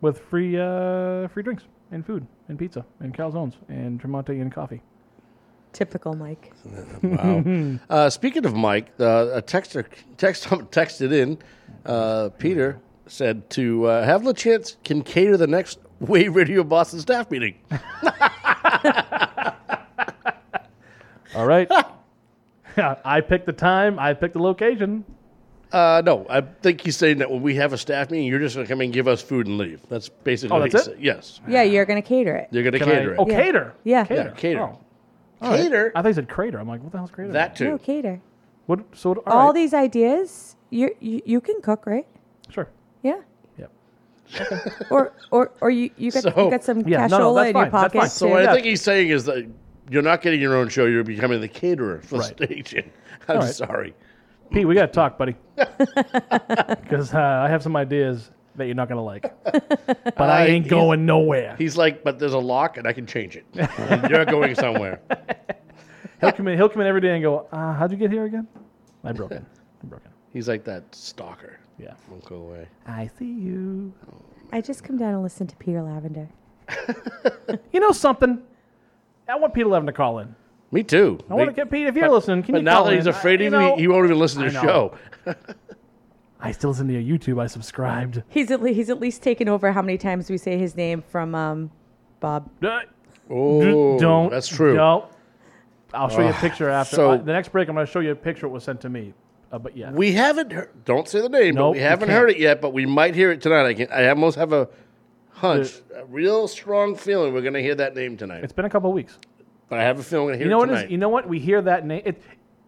with 0.00 0.18
free 0.20 0.58
uh, 0.58 1.28
free 1.28 1.42
drinks 1.42 1.64
and 1.90 2.04
food 2.04 2.26
and 2.48 2.58
pizza 2.58 2.84
and 3.00 3.14
calzones 3.14 3.54
and 3.68 4.00
Tremonte 4.00 4.40
and 4.40 4.52
coffee. 4.52 4.82
Typical 5.72 6.14
Mike. 6.14 6.52
Wow. 7.02 7.78
uh, 7.90 8.08
speaking 8.10 8.46
of 8.46 8.54
Mike, 8.54 8.92
uh, 9.00 9.30
a 9.34 9.42
texter 9.42 9.84
text 10.16 10.44
texted 10.70 11.12
in. 11.12 11.38
Uh, 11.84 12.28
Peter 12.38 12.78
said 13.06 13.50
to 13.50 13.84
uh, 13.86 14.04
have 14.04 14.24
the 14.24 14.32
chance 14.32 14.76
can 14.84 15.02
cater 15.02 15.36
the 15.36 15.46
next 15.46 15.78
Wave 16.00 16.34
Radio 16.36 16.62
Boston 16.64 17.00
staff 17.00 17.30
meeting. 17.30 17.54
All 21.34 21.46
right. 21.46 21.70
I 22.76 23.20
picked 23.20 23.46
the 23.46 23.52
time. 23.52 23.98
I 23.98 24.14
picked 24.14 24.34
the 24.34 24.42
location. 24.42 25.04
Uh, 25.72 26.02
no, 26.04 26.24
I 26.30 26.40
think 26.40 26.80
he's 26.82 26.96
saying 26.96 27.18
that 27.18 27.30
when 27.30 27.42
we 27.42 27.56
have 27.56 27.72
a 27.72 27.78
staff 27.78 28.10
meeting, 28.10 28.28
you're 28.28 28.38
just 28.38 28.54
going 28.54 28.64
to 28.66 28.72
come 28.72 28.80
in 28.80 28.86
and 28.86 28.94
give 28.94 29.08
us 29.08 29.20
food 29.22 29.46
and 29.48 29.58
leave. 29.58 29.80
That's 29.88 30.08
basically 30.08 30.56
Oh, 30.56 30.60
what 30.60 30.70
that's 30.70 30.84
he's 30.86 30.92
it? 30.94 30.96
saying. 30.96 31.04
Yes. 31.04 31.40
Yeah, 31.48 31.62
you're 31.62 31.84
going 31.84 32.00
to 32.00 32.06
cater 32.08 32.36
it. 32.36 32.48
You're 32.52 32.62
going 32.62 32.72
to 32.74 32.78
Can 32.78 32.88
cater 32.88 33.10
I, 33.10 33.14
it. 33.14 33.18
Oh, 33.18 33.26
Yeah. 33.28 33.42
cater. 33.42 33.74
Yeah. 33.82 34.06
Yeah, 34.10 34.30
cater. 34.36 34.60
Oh. 34.60 34.78
All 35.42 35.50
right. 35.50 35.60
Cater. 35.62 35.92
I 35.96 36.02
thought 36.02 36.08
you 36.08 36.14
said 36.14 36.28
crater. 36.28 36.58
I'm 36.60 36.68
like, 36.68 36.82
what 36.82 36.92
the 36.92 36.98
hell's 36.98 37.10
crater? 37.10 37.32
That 37.32 37.56
too. 37.56 37.70
No, 37.70 37.78
cater. 37.78 38.20
What? 38.66 38.80
So 38.94 39.14
all, 39.14 39.22
All 39.32 39.46
right. 39.46 39.54
these 39.54 39.74
ideas, 39.74 40.56
you 40.70 40.94
you 41.00 41.20
you 41.26 41.40
can 41.40 41.60
cook, 41.60 41.86
right? 41.86 42.06
Sure. 42.48 42.68
Yeah. 44.28 44.60
Or 44.90 45.12
or 45.30 45.52
or 45.60 45.70
you 45.70 45.90
you 45.96 46.10
got 46.10 46.22
So- 46.22 46.44
you 46.44 46.50
got 46.50 46.64
some 46.64 46.80
Yeah, 46.88 47.06
no, 47.06 47.18
cashola 47.18 47.18
no, 47.18 47.34
that's 47.34 47.50
in 47.50 47.56
your 47.56 47.64
fine, 47.64 47.70
that's 47.70 47.70
pocket 47.72 47.98
fine. 48.00 48.08
So 48.10 48.28
what 48.28 48.42
Yeah. 48.42 48.50
I 48.50 48.54
think 48.54 48.66
he's 48.66 48.82
saying 48.82 49.08
is 49.10 49.24
that 49.26 49.46
you're 49.90 50.02
not 50.02 50.22
getting 50.22 50.40
your 50.40 50.56
own 50.56 50.68
show. 50.68 50.86
You're 50.86 51.04
becoming 51.04 51.40
the 51.40 51.48
caterer 51.48 52.00
for 52.02 52.18
Right. 52.18 52.36
the 52.36 52.46
station. 52.46 52.90
I'm 53.28 53.36
All 53.36 53.42
right. 53.42 53.54
sorry. 53.54 53.94
Pete, 54.50 54.66
we 54.66 54.74
got 54.74 54.86
to 54.86 54.92
talk, 54.92 55.18
buddy. 55.18 55.36
Because 55.56 57.12
uh, 57.14 57.18
I 57.18 57.48
have 57.48 57.62
some 57.62 57.76
ideas 57.76 58.30
that 58.56 58.66
you're 58.66 58.74
not 58.74 58.88
going 58.88 58.98
to 58.98 59.02
like. 59.02 59.24
But 60.16 60.20
I 60.30 60.42
Uh, 60.44 60.46
ain't 60.46 60.64
he's- 60.64 60.70
going 60.70 61.04
nowhere. 61.06 61.54
He's 61.58 61.76
like, 61.76 62.04
but 62.04 62.18
there's 62.18 62.34
a 62.34 62.38
lock 62.38 62.76
and 62.76 62.86
I 62.86 62.92
can 62.92 63.06
change 63.06 63.36
it. 63.36 63.44
You're 64.10 64.24
going 64.24 64.54
somewhere. 64.54 65.00
He'll 66.20 66.32
come 66.32 66.48
in, 66.48 66.56
he'll 66.56 66.68
come 66.68 66.80
in 66.82 66.86
every 66.86 67.00
day 67.00 67.14
and 67.14 67.22
go, 67.22 67.46
uh, 67.52 67.72
how'd 67.74 67.90
you 67.90 67.96
get 67.98 68.10
here 68.10 68.24
again? 68.24 68.46
I 69.02 69.12
broke 69.12 69.32
in. 69.32 69.44
I 69.82 69.86
broke 69.86 70.04
in. 70.04 70.10
He's 70.32 70.48
like 70.48 70.64
that 70.64 70.94
stalker. 70.94 71.58
Yeah. 71.78 71.94
Won't 72.10 72.24
go 72.24 72.36
away. 72.36 72.68
I 72.86 73.10
see 73.18 73.24
you. 73.32 73.92
I 74.52 74.60
just 74.60 74.84
come 74.84 74.96
down 74.96 75.14
and 75.14 75.22
listen 75.22 75.46
to 75.48 75.56
Peter 75.56 75.82
Lavender. 75.82 76.28
You 77.72 77.80
know 77.80 77.92
something? 77.92 78.40
I 79.28 79.36
want 79.36 79.52
Peter 79.52 79.68
Levin 79.68 79.86
to 79.86 79.92
call 79.92 80.20
in. 80.20 80.34
Me 80.70 80.82
too. 80.82 81.18
I 81.28 81.34
want 81.34 81.50
to 81.50 81.54
get 81.54 81.70
Pete. 81.70 81.86
If 81.86 81.94
you're 81.96 82.08
listening, 82.08 82.42
can 82.42 82.52
But 82.52 82.58
you 82.58 82.64
now 82.64 82.76
call 82.76 82.84
that 82.86 82.94
he's 82.94 83.06
in? 83.06 83.10
afraid 83.14 83.42
I, 83.42 83.44
of 83.46 83.52
me, 83.52 83.58
know, 83.58 83.76
he 83.76 83.88
won't 83.88 84.04
even 84.06 84.18
listen 84.18 84.40
to 84.42 84.46
I 84.46 84.50
the 84.50 84.62
know. 84.62 84.94
show. 85.26 85.34
I 86.40 86.52
still 86.52 86.70
listen 86.70 86.86
to 86.88 86.92
your 86.98 87.18
YouTube. 87.18 87.40
I 87.40 87.46
subscribed. 87.46 88.22
He's 88.28 88.50
at 88.50 88.62
least 88.62 88.76
he's 88.76 88.90
at 88.90 89.00
least 89.00 89.22
taken 89.22 89.48
over 89.48 89.72
how 89.72 89.82
many 89.82 89.98
times 89.98 90.28
we 90.30 90.36
say 90.38 90.58
his 90.58 90.76
name 90.76 91.02
from 91.02 91.34
um 91.34 91.70
Bob. 92.20 92.50
Uh, 92.62 92.80
Oh, 93.30 93.98
don't. 93.98 94.30
That's 94.30 94.48
true. 94.48 94.74
No. 94.76 95.08
I'll 95.94 96.08
show 96.10 96.20
you 96.20 96.28
a 96.28 96.32
picture 96.34 96.68
after. 96.68 96.96
so- 96.96 97.10
uh, 97.12 97.16
the 97.16 97.32
next 97.32 97.50
break, 97.52 97.68
I'm 97.68 97.74
going 97.74 97.86
to 97.86 97.90
show 97.92 98.00
you 98.00 98.10
a 98.10 98.14
picture 98.16 98.42
that 98.42 98.50
was 98.50 98.64
sent 98.64 98.80
to 98.82 98.88
me. 98.90 99.14
Uh, 99.54 99.58
but 99.58 99.76
yeah. 99.76 99.92
We 99.92 100.12
haven't 100.12 100.52
heard, 100.52 100.70
don't 100.84 101.06
say 101.08 101.20
the 101.20 101.28
name, 101.28 101.54
but 101.54 101.70
we 101.70 101.78
haven't 101.78 102.08
can't. 102.08 102.18
heard 102.18 102.30
it 102.30 102.38
yet, 102.38 102.60
but 102.60 102.72
we 102.72 102.86
might 102.86 103.14
hear 103.14 103.30
it 103.30 103.40
tonight. 103.40 103.66
I, 103.66 103.74
can, 103.74 103.86
I 103.92 104.08
almost 104.08 104.36
have 104.36 104.52
a 104.52 104.68
hunch, 105.30 105.80
a 105.94 106.04
real 106.06 106.48
strong 106.48 106.96
feeling 106.96 107.32
we're 107.32 107.42
going 107.42 107.54
to 107.54 107.62
hear 107.62 107.76
that 107.76 107.94
name 107.94 108.16
tonight. 108.16 108.42
it's 108.42 108.52
been 108.52 108.64
a 108.64 108.70
couple 108.70 108.90
of 108.90 108.94
weeks. 108.94 109.16
but 109.68 109.78
I 109.78 109.82
have 109.84 110.00
a 110.00 110.02
feeling 110.02 110.26
we're 110.26 110.30
going 110.32 110.38
to 110.40 110.44
hear 110.44 110.46
You 110.46 110.50
know 110.50 110.56
it 110.56 110.58
what 110.58 110.66
tonight. 110.74 110.84
is? 110.86 110.90
You 110.90 110.98
know 110.98 111.08
what? 111.08 111.28
We 111.28 111.38
hear 111.38 111.62
that 111.62 111.86
name. 111.86 112.02
It, 112.04 112.22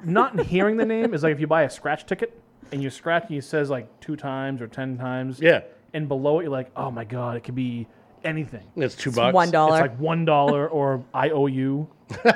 not 0.05 0.39
hearing 0.47 0.77
the 0.77 0.85
name 0.85 1.13
is 1.13 1.25
like 1.25 1.33
if 1.33 1.41
you 1.41 1.49
buy 1.49 1.63
a 1.63 1.71
scratch 1.71 2.07
ticket 2.07 2.39
and 2.71 2.81
you 2.83 2.89
scratch 2.91 3.25
and 3.31 3.37
it 3.39 3.43
says 3.45 3.69
like 3.69 3.89
two 4.01 4.15
times 4.15 4.61
or 4.63 4.69
ten 4.69 4.97
times. 4.97 5.41
yeah, 5.41 5.63
And 5.93 6.07
below 6.07 6.39
it, 6.39 6.45
you're 6.45 6.53
like, 6.53 6.71
oh 6.77 6.91
my 6.93 7.05
god, 7.05 7.37
it 7.37 7.43
could 7.43 7.55
be 7.57 7.89
anything. 8.23 8.63
it's 8.77 8.95
two 8.95 9.09
It's 9.11 9.17
bucks. 9.19 9.35
one 9.35 9.51
dollar. 9.51 9.75
It's 9.79 9.81
like 9.91 9.99
one 9.99 10.25
dollar 10.25 10.69
or 10.69 11.03
I 11.13 11.31
owe 11.31 11.47
you. 11.47 11.89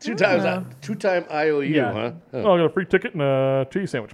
Two 0.00 0.14
times, 0.14 0.44
uh, 0.44 0.64
two 0.80 0.94
time 0.94 1.24
IOU, 1.30 1.62
Yeah. 1.62 1.92
huh? 1.92 2.12
Oh, 2.34 2.54
I 2.54 2.58
got 2.58 2.64
a 2.66 2.68
free 2.70 2.86
ticket 2.86 3.14
and 3.14 3.22
a 3.22 3.66
cheese 3.70 3.90
sandwich. 3.90 4.12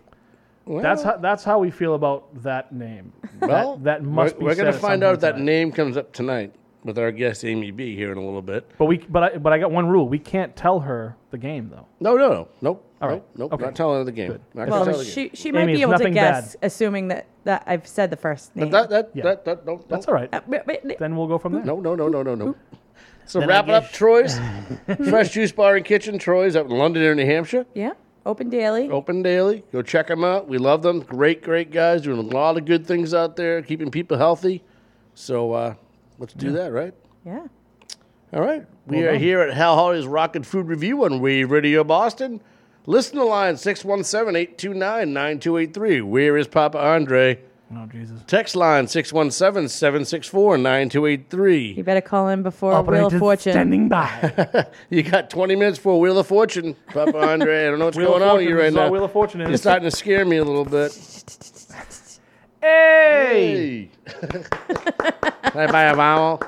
Well, 0.66 0.82
That's 0.82 1.02
how 1.02 1.18
that's 1.18 1.44
how 1.44 1.58
we 1.58 1.70
feel 1.70 1.94
about 1.94 2.42
that 2.42 2.72
name. 2.72 3.12
well, 3.40 3.76
that, 3.78 3.84
that 4.00 4.02
must 4.02 4.34
we're, 4.36 4.38
be. 4.40 4.44
We're 4.46 4.54
going 4.54 4.72
to 4.72 4.78
find 4.78 5.04
out 5.04 5.14
if 5.14 5.20
that 5.20 5.38
name 5.38 5.70
comes 5.72 5.98
up 5.98 6.10
tonight 6.12 6.54
with 6.84 6.98
our 6.98 7.12
guest 7.12 7.44
Amy 7.44 7.70
B 7.70 7.94
here 7.94 8.12
in 8.12 8.16
a 8.18 8.24
little 8.24 8.40
bit. 8.40 8.70
But 8.78 8.86
we, 8.86 8.96
but 8.98 9.22
I, 9.22 9.36
but 9.36 9.52
I 9.52 9.58
got 9.58 9.70
one 9.72 9.86
rule: 9.88 10.08
we 10.08 10.18
can't 10.18 10.56
tell 10.56 10.80
her 10.80 11.16
the 11.32 11.36
game 11.38 11.68
though. 11.68 11.86
No, 12.00 12.16
no, 12.16 12.28
no, 12.30 12.48
nope, 12.62 12.90
All 13.02 13.08
right. 13.10 13.16
nope, 13.16 13.28
nope. 13.36 13.52
Okay. 13.52 13.64
Not 13.64 13.74
telling 13.76 13.98
her 13.98 14.04
the 14.04 14.12
game. 14.12 14.32
Good. 14.32 14.40
Not 14.54 14.68
gonna 14.68 14.70
tell 14.70 14.86
Well, 14.86 14.98
her 14.98 15.04
the 15.04 15.10
she 15.10 15.22
game. 15.24 15.30
she 15.34 15.52
might 15.52 15.62
Amy, 15.64 15.74
be 15.74 15.82
able 15.82 15.98
to 15.98 16.10
guess, 16.10 16.56
bad. 16.56 16.64
assuming 16.66 17.08
that 17.08 17.26
that 17.44 17.62
I've 17.66 17.86
said 17.86 18.08
the 18.08 18.16
first 18.16 18.56
name. 18.56 18.70
That 18.70 18.88
that 18.88 19.10
Yeah. 19.12 19.22
that 19.24 19.44
that 19.44 19.66
don't. 19.66 19.86
That's 19.86 20.06
don't- 20.06 20.14
all 20.14 20.18
right. 20.18 20.30
Uh, 20.32 20.40
but- 20.48 20.64
but- 20.66 20.98
Then 20.98 21.14
we'll 21.14 21.26
go 21.28 21.36
from 21.36 21.52
there. 21.52 21.62
No, 21.64 21.78
no, 21.78 21.94
no, 21.94 22.08
no, 22.08 22.22
no, 22.22 22.34
no. 22.34 22.54
So 23.26 23.40
Then 23.40 23.48
wrap 23.48 23.64
it 23.68 23.70
up, 23.74 23.84
guess- 23.84 23.92
Troy's 23.92 24.38
Fresh 25.08 25.30
Juice 25.30 25.52
Bar 25.52 25.76
and 25.76 25.84
Kitchen. 25.84 26.18
Troy's 26.18 26.56
up 26.56 26.66
in 26.66 26.72
Londonderry, 26.72 27.14
New 27.16 27.24
Hampshire. 27.26 27.64
yeah, 27.74 27.92
open 28.26 28.50
daily. 28.50 28.90
Open 28.90 29.22
daily. 29.22 29.64
Go 29.72 29.82
check 29.82 30.08
them 30.08 30.24
out. 30.24 30.46
We 30.48 30.58
love 30.58 30.82
them. 30.82 31.00
Great, 31.00 31.42
great 31.42 31.70
guys 31.70 32.02
doing 32.02 32.18
a 32.18 32.22
lot 32.22 32.56
of 32.58 32.64
good 32.66 32.86
things 32.86 33.14
out 33.14 33.36
there, 33.36 33.62
keeping 33.62 33.90
people 33.90 34.18
healthy. 34.18 34.62
So 35.14 35.52
uh, 35.52 35.74
let's 36.18 36.34
do 36.34 36.52
that, 36.52 36.72
right? 36.72 36.92
Yeah. 37.24 37.46
All 38.32 38.40
right. 38.42 38.66
We 38.86 38.98
Well 38.98 39.08
are 39.08 39.12
done. 39.12 39.20
here 39.20 39.40
at 39.40 39.54
Hal 39.54 39.76
Holly's 39.76 40.06
Rock 40.06 40.36
N 40.36 40.42
Food 40.42 40.66
Revue 40.68 41.04
on 41.04 41.20
Wave 41.20 41.50
Radio 41.50 41.84
Boston. 41.84 42.40
Listen 42.86 43.16
to 43.16 43.24
line 43.24 43.56
617 43.56 44.36
829 44.36 45.12
9283. 45.12 46.00
Where 46.02 46.36
is 46.36 46.46
Papa 46.48 46.78
Andre? 46.78 47.38
Oh 47.76 47.86
Jesus! 47.86 48.20
Text 48.26 48.54
line 48.56 48.86
617 48.86 49.68
764 49.68 50.58
9283. 50.58 51.72
You 51.72 51.84
better 51.84 52.00
call 52.00 52.28
in 52.28 52.42
before 52.42 52.70
Wheel 52.70 52.78
of 52.80 52.86
Operator 52.88 53.18
Fortune. 53.18 53.52
standing 53.52 53.88
by. 53.88 54.66
You 54.90 55.02
got 55.02 55.30
20 55.30 55.56
minutes 55.56 55.78
for 55.78 55.98
Wheel 56.00 56.18
of 56.18 56.26
Fortune, 56.26 56.76
Papa 56.92 57.18
Andre. 57.18 57.66
I 57.66 57.70
don't 57.70 57.78
know 57.78 57.86
what's 57.86 57.96
Wheel 57.96 58.08
going 58.08 58.22
on 58.22 58.28
Fortune. 58.30 58.46
with 58.46 58.48
you 58.50 58.56
right 58.56 58.64
this 58.64 58.72
is 58.72 58.76
all 58.78 58.86
now. 58.86 58.92
Wheel 58.92 59.04
of 59.04 59.12
Fortune 59.12 59.40
You're 59.40 59.50
is. 59.50 59.60
starting 59.60 59.88
to 59.90 59.96
scare 59.96 60.24
me 60.24 60.36
a 60.36 60.44
little 60.44 60.64
bit. 60.64 60.92
Hey. 62.60 63.90
Hey. 64.06 64.18
Can 65.50 65.60
I 65.60 65.66
buy 65.70 65.84
a 65.84 65.94
vowel? 65.96 66.40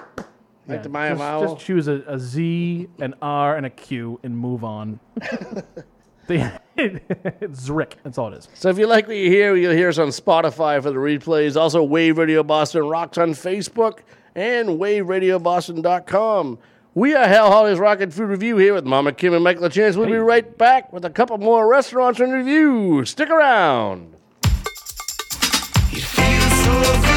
Like 0.68 0.82
to 0.82 0.88
buy 0.88 1.06
a 1.06 1.10
just, 1.10 1.18
vowel? 1.18 1.54
just 1.54 1.66
choose 1.66 1.88
a, 1.88 2.02
a 2.06 2.18
Z, 2.18 2.88
an 2.98 3.14
R, 3.22 3.56
and 3.56 3.66
a 3.66 3.70
Q, 3.70 4.18
and 4.22 4.36
move 4.36 4.64
on. 4.64 4.98
The- 6.26 6.60
it's 6.76 7.68
Zrick. 7.68 7.92
That's 8.02 8.18
all 8.18 8.32
it 8.32 8.36
is. 8.38 8.48
So 8.54 8.68
if 8.68 8.78
you 8.78 8.86
like 8.86 9.06
what 9.06 9.16
you 9.16 9.30
hear, 9.30 9.56
you'll 9.56 9.72
hear 9.72 9.88
us 9.88 9.98
on 9.98 10.08
Spotify 10.08 10.82
for 10.82 10.90
the 10.90 10.96
replays. 10.98 11.56
Also, 11.58 11.82
Wave 11.82 12.18
Radio 12.18 12.42
Boston 12.42 12.84
rocks 12.84 13.16
on 13.18 13.30
Facebook 13.30 14.00
and 14.34 14.68
WaveRadioBoston.com. 14.70 16.58
We 16.94 17.14
are 17.14 17.26
Hal 17.28 17.50
Holly's 17.50 17.78
Rock 17.78 18.00
N 18.00 18.10
Food 18.10 18.28
Revue 18.28 18.56
here 18.56 18.74
with 18.74 18.84
Mama 18.84 19.12
Kim 19.12 19.34
and 19.34 19.44
Michael 19.44 19.64
Lachance. 19.68 19.96
We'll 19.96 20.06
be 20.06 20.14
right 20.16 20.56
back 20.56 20.92
with 20.92 21.04
a 21.04 21.10
couple 21.10 21.36
more 21.38 21.68
restaurants 21.68 22.20
in 22.20 22.30
review. 22.30 23.04
Stick 23.04 23.28
around. 23.30 24.14
It 25.92 26.02
feels 26.02 26.64
so 26.64 27.00
good 27.02 27.15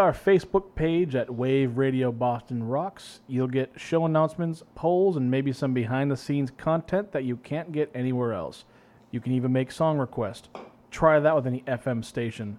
Our 0.00 0.12
Facebook 0.14 0.74
page 0.74 1.14
at 1.14 1.28
Wave 1.28 1.76
Radio 1.76 2.10
Boston 2.10 2.64
Rocks. 2.64 3.20
You'll 3.28 3.48
get 3.48 3.72
show 3.76 4.06
announcements, 4.06 4.62
polls, 4.74 5.16
and 5.16 5.30
maybe 5.30 5.52
some 5.52 5.74
behind 5.74 6.10
the 6.10 6.16
scenes 6.16 6.50
content 6.50 7.12
that 7.12 7.24
you 7.24 7.36
can't 7.36 7.70
get 7.70 7.90
anywhere 7.94 8.32
else. 8.32 8.64
You 9.10 9.20
can 9.20 9.32
even 9.32 9.52
make 9.52 9.70
song 9.70 9.98
requests. 9.98 10.48
Try 10.90 11.20
that 11.20 11.36
with 11.36 11.46
any 11.46 11.60
FM 11.68 12.02
station. 12.02 12.58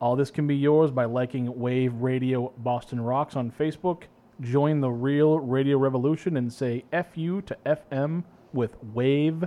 All 0.00 0.14
this 0.14 0.30
can 0.30 0.46
be 0.46 0.54
yours 0.54 0.92
by 0.92 1.06
liking 1.06 1.58
Wave 1.58 1.92
Radio 1.94 2.52
Boston 2.58 3.00
Rocks 3.00 3.34
on 3.34 3.50
Facebook. 3.50 4.04
Join 4.40 4.80
the 4.80 4.90
real 4.90 5.40
radio 5.40 5.78
revolution 5.78 6.36
and 6.36 6.52
say 6.52 6.84
FU 6.92 7.42
to 7.42 7.56
FM 7.66 8.22
with 8.52 8.76
Wave 8.94 9.44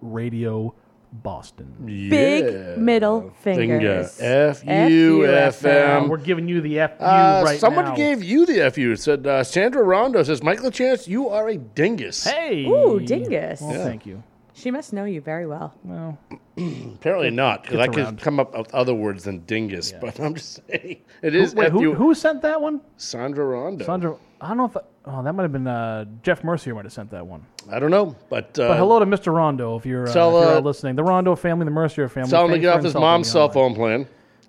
Radio 0.00 0.74
Boston. 1.12 1.74
Big 1.84 2.78
middle 2.78 3.32
fingers. 3.40 4.20
F 4.20 4.64
U 4.64 5.26
F 5.26 5.64
M. 5.64 6.08
we're 6.08 6.16
giving 6.18 6.48
you 6.48 6.60
the 6.60 6.76
FU 6.76 7.04
Uh, 7.04 7.42
right 7.44 7.58
somebody 7.58 7.88
now. 7.90 7.96
gave 7.96 8.22
you 8.22 8.44
the 8.46 8.70
FU. 8.70 8.92
It 8.92 9.00
said 9.00 9.26
uh, 9.26 9.42
Sandra 9.44 9.82
Rondo 9.82 10.22
says, 10.22 10.42
Michael 10.42 10.70
Lachance, 10.70 11.08
you 11.08 11.28
are 11.28 11.48
a 11.48 11.56
dingus. 11.56 12.24
Hey! 12.24 12.66
Ooh, 12.66 13.00
dingus. 13.00 13.60
Well, 13.60 13.84
thank 13.84 14.04
you. 14.06 14.22
She 14.54 14.70
must 14.72 14.92
know 14.92 15.04
you 15.04 15.20
very 15.20 15.46
well. 15.46 15.72
Well, 15.84 16.18
Apparently 16.58 17.30
not, 17.30 17.62
because 17.62 17.78
I 17.78 17.84
gets 17.86 17.94
could 17.96 18.04
around. 18.04 18.20
come 18.20 18.40
up 18.40 18.56
with 18.58 18.74
other 18.74 18.92
words 18.94 19.22
than 19.24 19.40
dingus. 19.44 19.92
But 20.00 20.18
I'm 20.18 20.34
just 20.34 20.60
saying, 20.68 20.98
it 21.22 21.34
is 21.34 21.54
wait, 21.54 21.70
FU. 21.70 21.78
who, 21.78 21.94
who 21.94 22.14
sent 22.14 22.42
that 22.42 22.60
one? 22.60 22.80
Sandra 22.96 23.44
Rondo. 23.44 23.84
Sandra. 23.84 24.16
I 24.40 24.48
don't 24.48 24.56
know 24.58 24.64
if 24.66 24.72
that, 24.74 24.86
oh 25.08 25.22
that 25.22 25.32
might 25.32 25.42
have 25.42 25.52
been 25.52 25.66
uh, 25.66 26.04
Jeff 26.22 26.44
Mercier 26.44 26.74
might 26.74 26.84
have 26.84 26.92
sent 26.92 27.10
that 27.10 27.26
one. 27.26 27.44
I 27.70 27.78
don't 27.78 27.90
know, 27.90 28.16
but, 28.28 28.58
uh, 28.58 28.68
But 28.68 28.78
hello 28.78 28.98
to 28.98 29.06
Mr. 29.06 29.32
Rondo 29.34 29.76
if 29.76 29.84
you're, 29.84 30.08
uh, 30.08 30.12
tell, 30.12 30.40
if 30.40 30.48
you're 30.48 30.56
uh, 30.56 30.60
listening. 30.60 30.96
The 30.96 31.04
Rondo 31.04 31.36
family, 31.36 31.64
the 31.64 31.70
Mercier 31.70 32.08
family. 32.08 32.30
tell 32.30 32.46
him 32.46 32.52
to 32.52 32.58
get 32.58 32.76
off 32.76 32.82
his 32.82 32.94
mom's 32.94 33.30
cell 33.30 33.48
phone 33.48 33.74
plan. 33.74 34.06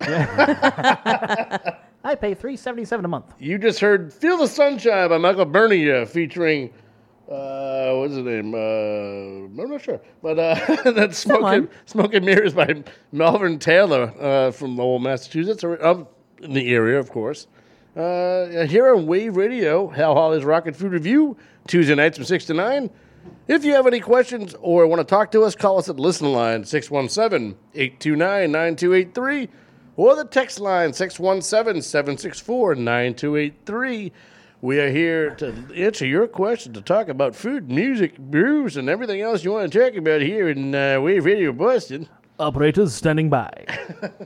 I 2.02 2.14
pay 2.14 2.34
three 2.34 2.56
seventy 2.56 2.84
seven 2.84 3.04
a 3.04 3.08
month. 3.08 3.26
You 3.38 3.58
just 3.58 3.80
heard 3.80 4.12
"Feel 4.12 4.38
the 4.38 4.46
Sunshine" 4.46 5.10
by 5.10 5.18
Michael 5.18 5.44
Bernier 5.44 6.06
featuring 6.06 6.70
uh, 7.30 7.92
what's 7.94 8.14
his 8.14 8.24
name? 8.24 8.52
Uh, 8.54 8.58
I'm 8.58 9.70
not 9.70 9.80
sure, 9.80 10.00
but 10.20 10.38
uh, 10.38 10.54
that's 10.90 11.18
"Smoking 11.18 11.42
Someone. 11.42 11.68
Smoking 11.86 12.24
Mirrors" 12.24 12.54
by 12.54 12.82
Melvin 13.12 13.58
Taylor 13.60 14.12
uh, 14.20 14.50
from 14.50 14.76
Lowell, 14.76 14.98
Massachusetts, 14.98 15.62
or 15.62 15.80
uh, 15.84 16.04
in 16.42 16.54
the 16.54 16.74
area, 16.74 16.98
of 16.98 17.10
course. 17.10 17.46
Uh, 17.96 18.66
here 18.66 18.94
on 18.94 19.06
Wave 19.06 19.36
Radio, 19.36 19.88
Hal 19.88 20.14
Holly's 20.14 20.44
Rock 20.44 20.66
N 20.66 20.74
Food 20.74 20.92
Revue, 20.92 21.36
Tuesday 21.66 21.94
nights 21.94 22.16
from 22.16 22.24
six 22.24 22.44
to 22.46 22.54
nine. 22.54 22.88
If 23.48 23.64
you 23.64 23.72
have 23.72 23.86
any 23.86 24.00
questions 24.00 24.54
or 24.60 24.86
want 24.86 25.00
to 25.00 25.04
talk 25.04 25.32
to 25.32 25.42
us, 25.42 25.56
call 25.56 25.78
us 25.78 25.88
at 25.88 25.96
the 25.96 26.02
listen 26.02 26.32
line 26.32 26.64
617 26.64 27.56
829 27.74 28.52
9283 28.52 29.48
or 29.96 30.14
the 30.14 30.24
text 30.24 30.60
line 30.60 30.92
617 30.92 31.82
764 31.82 32.76
9283. 32.76 34.12
We 34.62 34.78
are 34.78 34.90
here 34.90 35.30
to 35.36 35.54
answer 35.74 36.06
your 36.06 36.28
questions, 36.28 36.76
to 36.76 36.82
talk 36.82 37.08
about 37.08 37.34
food, 37.34 37.70
music, 37.70 38.18
brews, 38.18 38.76
and 38.76 38.88
everything 38.88 39.20
else 39.20 39.42
you 39.42 39.52
want 39.52 39.72
to 39.72 39.78
talk 39.78 39.96
about 39.96 40.20
here 40.20 40.48
in 40.48 40.74
uh, 40.74 41.00
Wave 41.00 41.24
Radio 41.24 41.50
Boston. 41.52 42.08
Operators 42.38 42.94
standing 42.94 43.30
by. 43.30 43.50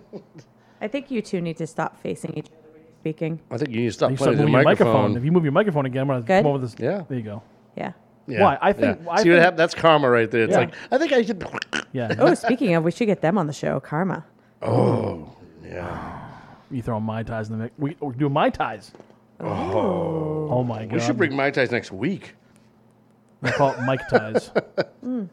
I 0.81 0.89
think 0.89 1.11
you 1.11 1.23
two 1.23 1.41
need 1.41 1.57
to 1.57 1.67
stop 1.67 2.01
facing 2.03 2.35
each 2.35 2.47
other 2.47 2.53
when 2.53 2.63
you're 2.63 2.64
speaking. 3.05 3.39
I 3.51 3.59
think 3.59 3.71
you 3.71 3.81
need 3.81 3.87
to 3.87 3.93
stop 3.93 4.11
You 4.11 4.17
start 4.17 4.29
playing 4.29 4.39
the 4.39 4.43
moving 4.45 4.53
your 4.55 4.65
microphone. 4.65 4.93
microphone. 4.95 5.17
If 5.19 5.25
you 5.27 5.33
move 5.33 5.43
your 5.45 5.53
microphone 5.53 5.85
again, 5.87 6.01
I'm 6.03 6.07
gonna 6.09 6.23
Good. 6.23 6.43
come 6.43 6.47
over 6.47 6.59
this. 6.59 6.75
Yeah. 6.79 7.03
There 7.07 7.19
you 7.19 7.23
go. 7.25 7.43
Yeah. 7.77 7.93
Yeah, 8.27 8.41
Why? 8.43 8.59
I 8.63 8.73
think- 8.73 9.01
yeah. 9.05 9.11
I 9.11 9.23
See 9.23 9.29
what 9.29 9.35
think- 9.35 9.43
happened? 9.45 9.59
That's 9.59 9.75
karma 9.75 10.09
right 10.09 10.31
there. 10.31 10.45
It's 10.45 10.53
Yeah. 10.53 10.59
like, 10.61 10.75
I 10.91 10.97
think 10.97 11.13
I 11.13 11.21
should. 11.23 11.45
Yeah. 11.93 12.15
Oh, 12.19 12.33
speaking 12.33 12.75
of, 12.75 12.83
we 12.83 12.91
should 12.93 13.05
get 13.05 13.21
them 13.21 13.37
on 13.37 13.47
the 13.47 13.53
show. 13.53 13.79
Karma. 13.81 14.25
Oh, 14.63 15.37
yeah. 15.63 16.31
You 16.71 16.81
throw 16.81 16.99
my 16.99 17.23
ties 17.23 17.51
in 17.51 17.59
the 17.59 17.65
mix. 17.65 17.75
We, 17.79 17.95
we 18.01 18.15
do 18.15 18.31
my 18.31 18.49
ties. 18.49 18.93
Oh. 19.41 20.49
Oh 20.51 20.65
my 20.65 20.87
god. 20.87 20.93
We 20.93 21.01
should 21.01 21.19
bring 21.19 21.37
my 21.37 21.51
ties 21.51 21.71
next 21.71 21.93
week. 21.93 22.35
We 23.43 23.51
call 23.51 23.73
it 23.73 23.83
Mike 23.83 24.09
ties. 24.09 24.51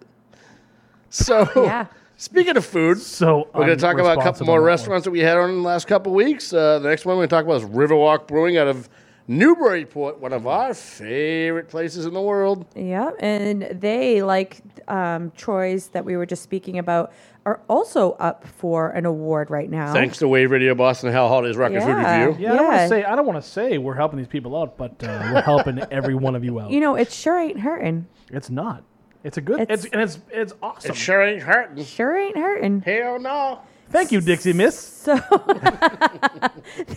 So, 1.09 1.47
Yeah. 1.55 1.87
Speaking 2.21 2.55
of 2.55 2.63
food, 2.63 2.99
So 2.99 3.47
we're 3.51 3.65
going 3.65 3.75
to 3.75 3.81
talk 3.81 3.97
about 3.97 4.19
a 4.19 4.21
couple 4.21 4.45
more 4.45 4.57
on 4.57 4.59
that 4.59 4.61
one. 4.61 4.67
restaurants 4.67 5.05
that 5.05 5.11
we 5.11 5.21
had 5.21 5.37
on 5.37 5.49
in 5.49 5.55
the 5.55 5.67
last 5.67 5.87
couple 5.87 6.13
weeks. 6.13 6.53
Uh, 6.53 6.77
the 6.77 6.87
next 6.87 7.03
one 7.03 7.17
we're 7.17 7.21
going 7.25 7.29
to 7.29 7.35
talk 7.35 7.45
about 7.45 7.63
is 7.63 7.67
Riverwalk 7.75 8.27
Brewing 8.27 8.57
out 8.57 8.67
of 8.67 8.87
Newburyport, 9.27 10.19
one 10.19 10.31
of 10.31 10.45
our 10.45 10.75
favorite 10.75 11.67
places 11.67 12.05
in 12.05 12.13
the 12.13 12.21
world. 12.21 12.67
Yeah, 12.75 13.09
and 13.19 13.63
they, 13.71 14.21
like 14.21 14.61
um, 14.87 15.31
Troy's 15.35 15.87
that 15.89 16.05
we 16.05 16.15
were 16.15 16.27
just 16.27 16.43
speaking 16.43 16.77
about, 16.77 17.11
are 17.43 17.59
also 17.67 18.11
up 18.13 18.45
for 18.45 18.91
an 18.91 19.07
award 19.07 19.49
right 19.49 19.69
now. 19.69 19.91
Thanks 19.91 20.19
to 20.19 20.27
Wave 20.27 20.51
Radio 20.51 20.75
Boston 20.75 21.11
Hal 21.11 21.27
Holiday's 21.27 21.57
Rock 21.57 21.71
N 21.71 21.81
Food 21.81 21.87
Yeah. 21.87 22.25
Revue. 22.25 22.43
Yeah, 22.43 22.53
I 22.53 22.55
don't 22.55 22.67
want 22.67 22.81
to 22.81 22.87
say 22.87 23.03
I 23.03 23.15
don't 23.15 23.25
want 23.25 23.43
to 23.43 23.49
say 23.49 23.77
we're 23.79 23.95
helping 23.95 24.17
these 24.17 24.27
people 24.27 24.55
out, 24.61 24.77
but 24.77 25.03
uh, 25.03 25.31
we're 25.33 25.41
helping 25.41 25.79
every 25.91 26.13
one 26.13 26.35
of 26.35 26.43
you 26.43 26.59
out. 26.59 26.69
You 26.69 26.81
know, 26.81 26.93
it 26.95 27.11
sure 27.11 27.39
ain't 27.39 27.61
hurting. 27.61 28.05
it's 28.29 28.51
not. 28.51 28.83
It's 29.23 29.37
a 29.37 29.41
good. 29.41 29.61
It's- 29.61 29.85
It's, 29.85 29.93
and 29.93 30.01
it's 30.01 30.19
it's 30.31 30.53
awesome. 30.61 30.91
It 30.91 30.97
sure 30.97 31.21
ain't 31.23 31.41
hurting. 31.43 31.83
Sure 31.85 32.15
ain't 32.17 32.37
hurting. 32.37 32.81
Hell 32.81 33.19
no. 33.19 33.59
Thank 33.89 34.11
you, 34.13 34.21
Dixie 34.21 34.53
Miss. 34.53 34.79
So 34.79 35.15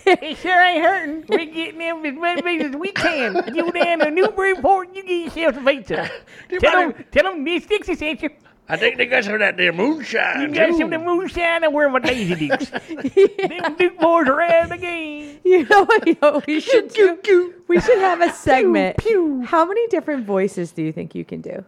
It 0.06 0.36
sure 0.38 0.62
ain't 0.62 0.84
hurting. 0.84 1.24
We're 1.28 1.44
getting 1.46 1.78
them 1.78 2.04
as 2.06 2.42
many 2.42 2.64
as 2.64 2.76
we 2.76 2.92
can. 2.92 3.34
You 3.54 3.70
down 3.72 3.98
to 4.00 4.10
Newburyport, 4.10 4.94
you 4.94 5.02
get 5.02 5.36
yourself 5.36 5.56
a 5.56 5.70
pizza. 5.70 6.10
Tell 6.60 6.92
them, 6.92 7.04
tell 7.10 7.24
them 7.24 7.44
this 7.44 7.66
Dixie 7.66 7.94
sent 7.96 8.22
you. 8.22 8.30
I 8.68 8.76
think 8.78 8.96
they 8.96 9.06
got 9.06 9.24
some 9.24 9.34
of 9.34 9.40
that 9.40 9.56
there 9.58 9.72
moonshine. 9.72 10.40
You 10.40 10.48
got 10.54 10.66
too. 10.68 10.72
some 10.78 10.84
of 10.84 10.90
the 10.92 10.98
moonshine 10.98 11.64
and 11.64 11.74
we're 11.74 11.88
my 11.90 11.98
Daisy 11.98 12.48
Dukes. 12.48 12.70
Them 12.70 13.74
Duke 13.76 13.98
boys 13.98 14.28
are 14.28 14.40
out 14.40 14.72
again. 14.72 15.38
you 15.44 15.64
know 15.66 15.84
what 15.84 16.06
you 16.06 16.16
know, 16.22 16.40
we 16.46 16.60
should 16.60 16.88
do? 16.92 17.54
We 17.68 17.80
should 17.80 17.98
have 17.98 18.20
a 18.22 18.32
segment. 18.32 18.96
pew. 18.98 19.42
How 19.42 19.64
many 19.66 19.86
different 19.88 20.24
voices 20.24 20.72
do 20.72 20.82
you 20.82 20.92
think 20.92 21.14
you 21.14 21.24
can 21.24 21.40
do? 21.42 21.64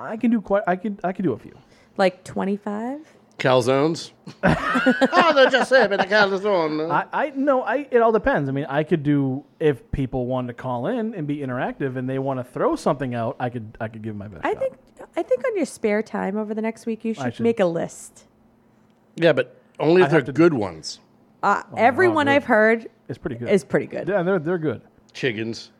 I 0.00 0.16
can 0.16 0.30
do 0.30 0.40
quite. 0.40 0.62
I 0.66 0.76
can. 0.76 0.98
I 1.04 1.12
can 1.12 1.24
do 1.24 1.32
a 1.32 1.38
few. 1.38 1.56
Like 1.96 2.24
twenty 2.24 2.56
five? 2.56 3.00
Calzones. 3.38 4.12
oh, 4.42 5.32
they're 5.34 5.50
just 5.50 5.68
said, 5.68 5.90
but 5.90 6.00
the 6.00 6.06
calzone. 6.06 6.90
I, 6.90 7.04
I 7.12 7.32
no. 7.36 7.62
I. 7.62 7.86
It 7.90 7.98
all 7.98 8.12
depends. 8.12 8.48
I 8.48 8.52
mean, 8.52 8.64
I 8.66 8.82
could 8.82 9.02
do 9.02 9.44
if 9.60 9.90
people 9.92 10.26
wanted 10.26 10.48
to 10.48 10.54
call 10.54 10.86
in 10.86 11.14
and 11.14 11.26
be 11.26 11.38
interactive 11.38 11.96
and 11.96 12.08
they 12.08 12.18
want 12.18 12.40
to 12.40 12.44
throw 12.44 12.76
something 12.76 13.14
out. 13.14 13.36
I 13.38 13.50
could. 13.50 13.76
I 13.80 13.88
could 13.88 14.02
give 14.02 14.16
my 14.16 14.28
best. 14.28 14.44
I 14.44 14.52
shot. 14.52 14.60
think 14.60 14.74
I 15.16 15.22
think 15.22 15.44
on 15.46 15.56
your 15.56 15.66
spare 15.66 16.02
time 16.02 16.36
over 16.36 16.54
the 16.54 16.62
next 16.62 16.86
week 16.86 17.04
you 17.04 17.14
should, 17.14 17.34
should- 17.34 17.42
make 17.42 17.60
a 17.60 17.66
list. 17.66 18.24
yeah, 19.16 19.32
but 19.32 19.60
only 19.78 20.02
if 20.02 20.12
I'd 20.12 20.24
they're 20.24 20.32
good 20.32 20.54
ones. 20.54 21.00
Uh, 21.42 21.62
everyone. 21.76 22.28
I've 22.28 22.44
heard 22.44 22.88
it's 23.08 23.18
pretty 23.18 23.36
good. 23.36 23.50
is 23.50 23.64
pretty 23.64 23.86
good. 23.86 24.08
yeah, 24.08 24.22
they're 24.22 24.38
they're 24.38 24.58
good. 24.58 24.80
Chickens. 25.12 25.70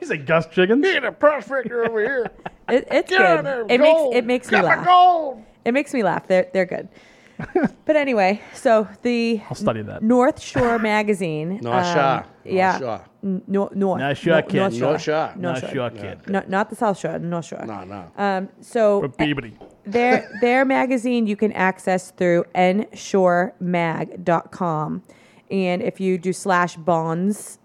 He's 0.00 0.10
like 0.10 0.26
Gus 0.26 0.46
Chickens. 0.48 0.82
Get 0.82 1.04
a 1.04 1.12
prospector 1.12 1.84
over 1.86 2.00
here. 2.00 2.30
It, 2.70 2.86
it's 2.88 3.10
Get 3.10 3.20
out 3.20 3.26
good. 3.26 3.38
of 3.38 3.44
there. 3.44 3.60
It 3.62 3.78
gold. 3.80 4.12
makes 4.12 4.16
it 4.18 4.24
makes 4.26 4.46
me 4.46 4.50
Got 4.52 4.62
my 4.64 4.76
laugh. 4.76 4.86
gold. 4.86 5.42
It 5.64 5.72
makes 5.72 5.92
me 5.92 6.04
laugh. 6.04 6.28
They're 6.28 6.46
they're 6.52 6.66
good. 6.66 6.88
but 7.84 7.96
anyway, 7.96 8.40
so 8.54 8.86
the 9.02 9.40
I'll 9.48 9.56
study 9.56 9.82
that. 9.82 10.04
North 10.04 10.40
Shore 10.40 10.78
magazine. 10.78 11.58
North 11.62 11.84
um, 11.86 11.94
Shore. 11.94 12.24
Yeah. 12.44 12.70
North 12.70 12.80
Shore. 12.80 13.04
N- 13.24 13.42
North 13.48 13.74
North. 13.74 13.98
North 14.00 14.18
Shore 14.18 14.42
kid. 14.42 14.54
North 14.58 14.72
Shore. 14.74 14.90
North 14.92 15.02
Shore. 15.02 15.32
North 15.36 15.62
Not 15.62 15.72
Shore. 15.72 15.90
kid. 15.90 16.28
No, 16.28 16.44
not 16.46 16.70
the 16.70 16.76
South 16.76 16.96
Shore. 16.96 17.18
North 17.18 17.46
Shore. 17.46 17.64
No, 17.66 17.82
no. 17.82 18.08
Um, 18.16 18.48
so 18.60 19.00
Or 19.00 19.08
Peabody. 19.08 19.56
their 19.84 20.30
their 20.40 20.64
magazine 20.64 21.26
you 21.26 21.34
can 21.34 21.50
access 21.54 22.12
through 22.12 22.44
nshoremag.com 22.54 25.02
and 25.50 25.82
if 25.82 25.98
you 25.98 26.18
do 26.18 26.32
slash 26.32 26.76
bonds 26.76 27.58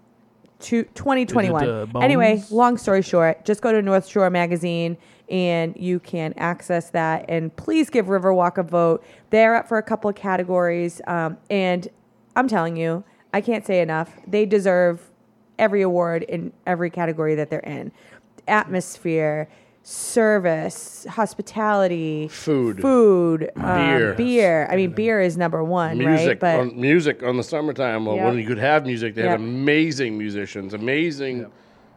to 0.58 0.84
2021 0.94 1.64
it, 1.64 1.68
uh, 1.94 1.98
anyway 1.98 2.42
long 2.50 2.78
story 2.78 3.02
short 3.02 3.44
just 3.44 3.60
go 3.60 3.72
to 3.72 3.82
north 3.82 4.06
shore 4.06 4.30
magazine 4.30 4.96
and 5.28 5.76
you 5.76 5.98
can 5.98 6.32
access 6.36 6.90
that. 6.90 7.24
And 7.28 7.54
please 7.56 7.90
give 7.90 8.06
riverwalk 8.06 8.58
a 8.58 8.62
vote. 8.62 9.04
They're 9.30 9.56
up 9.56 9.68
for 9.68 9.78
a 9.78 9.82
couple 9.82 10.08
of 10.08 10.16
categories. 10.16 11.00
Um, 11.06 11.38
and 11.50 11.88
i'm 12.34 12.48
telling 12.48 12.76
you 12.76 13.04
i 13.32 13.40
can't 13.40 13.66
say 13.66 13.80
enough. 13.80 14.12
They 14.26 14.46
deserve 14.46 15.10
every 15.58 15.82
award 15.82 16.22
in 16.24 16.52
every 16.66 16.90
category 16.90 17.34
that 17.34 17.50
they're 17.50 17.60
in. 17.60 17.92
Atmosphere 18.46 19.48
service 19.88 21.06
hospitality 21.08 22.26
Food. 22.28 22.80
food 22.80 23.50
um, 23.56 23.62
Beer. 23.76 24.14
beer 24.14 24.68
i 24.68 24.74
mean 24.74 24.90
beer 24.90 25.20
is 25.20 25.36
number 25.36 25.62
one 25.62 25.96
music 25.98 26.26
right 26.28 26.40
but 26.40 26.58
on 26.58 26.80
music 26.80 27.22
on 27.22 27.36
the 27.36 27.44
summertime. 27.44 28.04
Well, 28.04 28.16
Yep. 28.16 28.24
when 28.26 28.38
you 28.38 28.46
could 28.46 28.58
have 28.58 28.84
music, 28.84 29.14
they 29.14 29.22
have 29.22 29.38
Yep. 29.38 29.48
amazing 29.48 30.18
musicians, 30.18 30.74
amazing 30.74 31.46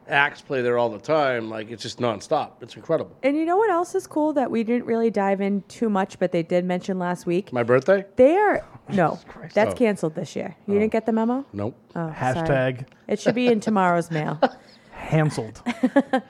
acts 0.08 0.42
play 0.42 0.62
there 0.62 0.78
all 0.78 0.90
the 0.90 1.00
time. 1.00 1.50
Like 1.50 1.72
it's 1.72 1.82
just 1.82 2.00
nonstop. 2.00 2.52
It's 2.62 2.76
incredible. 2.76 3.16
and 3.24 3.36
you 3.36 3.44
know 3.46 3.58
what 3.58 3.70
else 3.72 3.96
is 3.96 4.06
cool 4.06 4.34
that 4.34 4.52
we 4.52 4.64
didn't 4.64 4.86
really 4.86 5.10
dive 5.10 5.42
in 5.42 5.62
too 5.68 5.90
much 5.90 6.20
but 6.20 6.32
they 6.32 6.44
did 6.44 6.66
mention 6.66 7.00
last 7.00 7.26
week 7.26 7.52
My 7.52 7.64
birthday? 7.64 8.06
they 8.18 8.36
are 8.36 8.64
no 8.90 9.20
that's 9.54 9.74
Oh. 9.74 9.78
canceled 9.78 10.14
this 10.14 10.36
year 10.36 10.56
you 10.68 10.76
didn't 10.80 10.92
get 10.92 11.06
the 11.08 11.12
memo 11.14 11.44
Nope. 11.54 11.76
oh, 11.92 11.94
sorry. 11.94 12.14
Hashtag 12.14 12.86
it 13.08 13.20
should 13.20 13.36
be 13.36 13.48
in 13.48 13.60
tomorrow's 13.60 14.12
mail 14.12 14.40
Hanseled. 15.10 15.62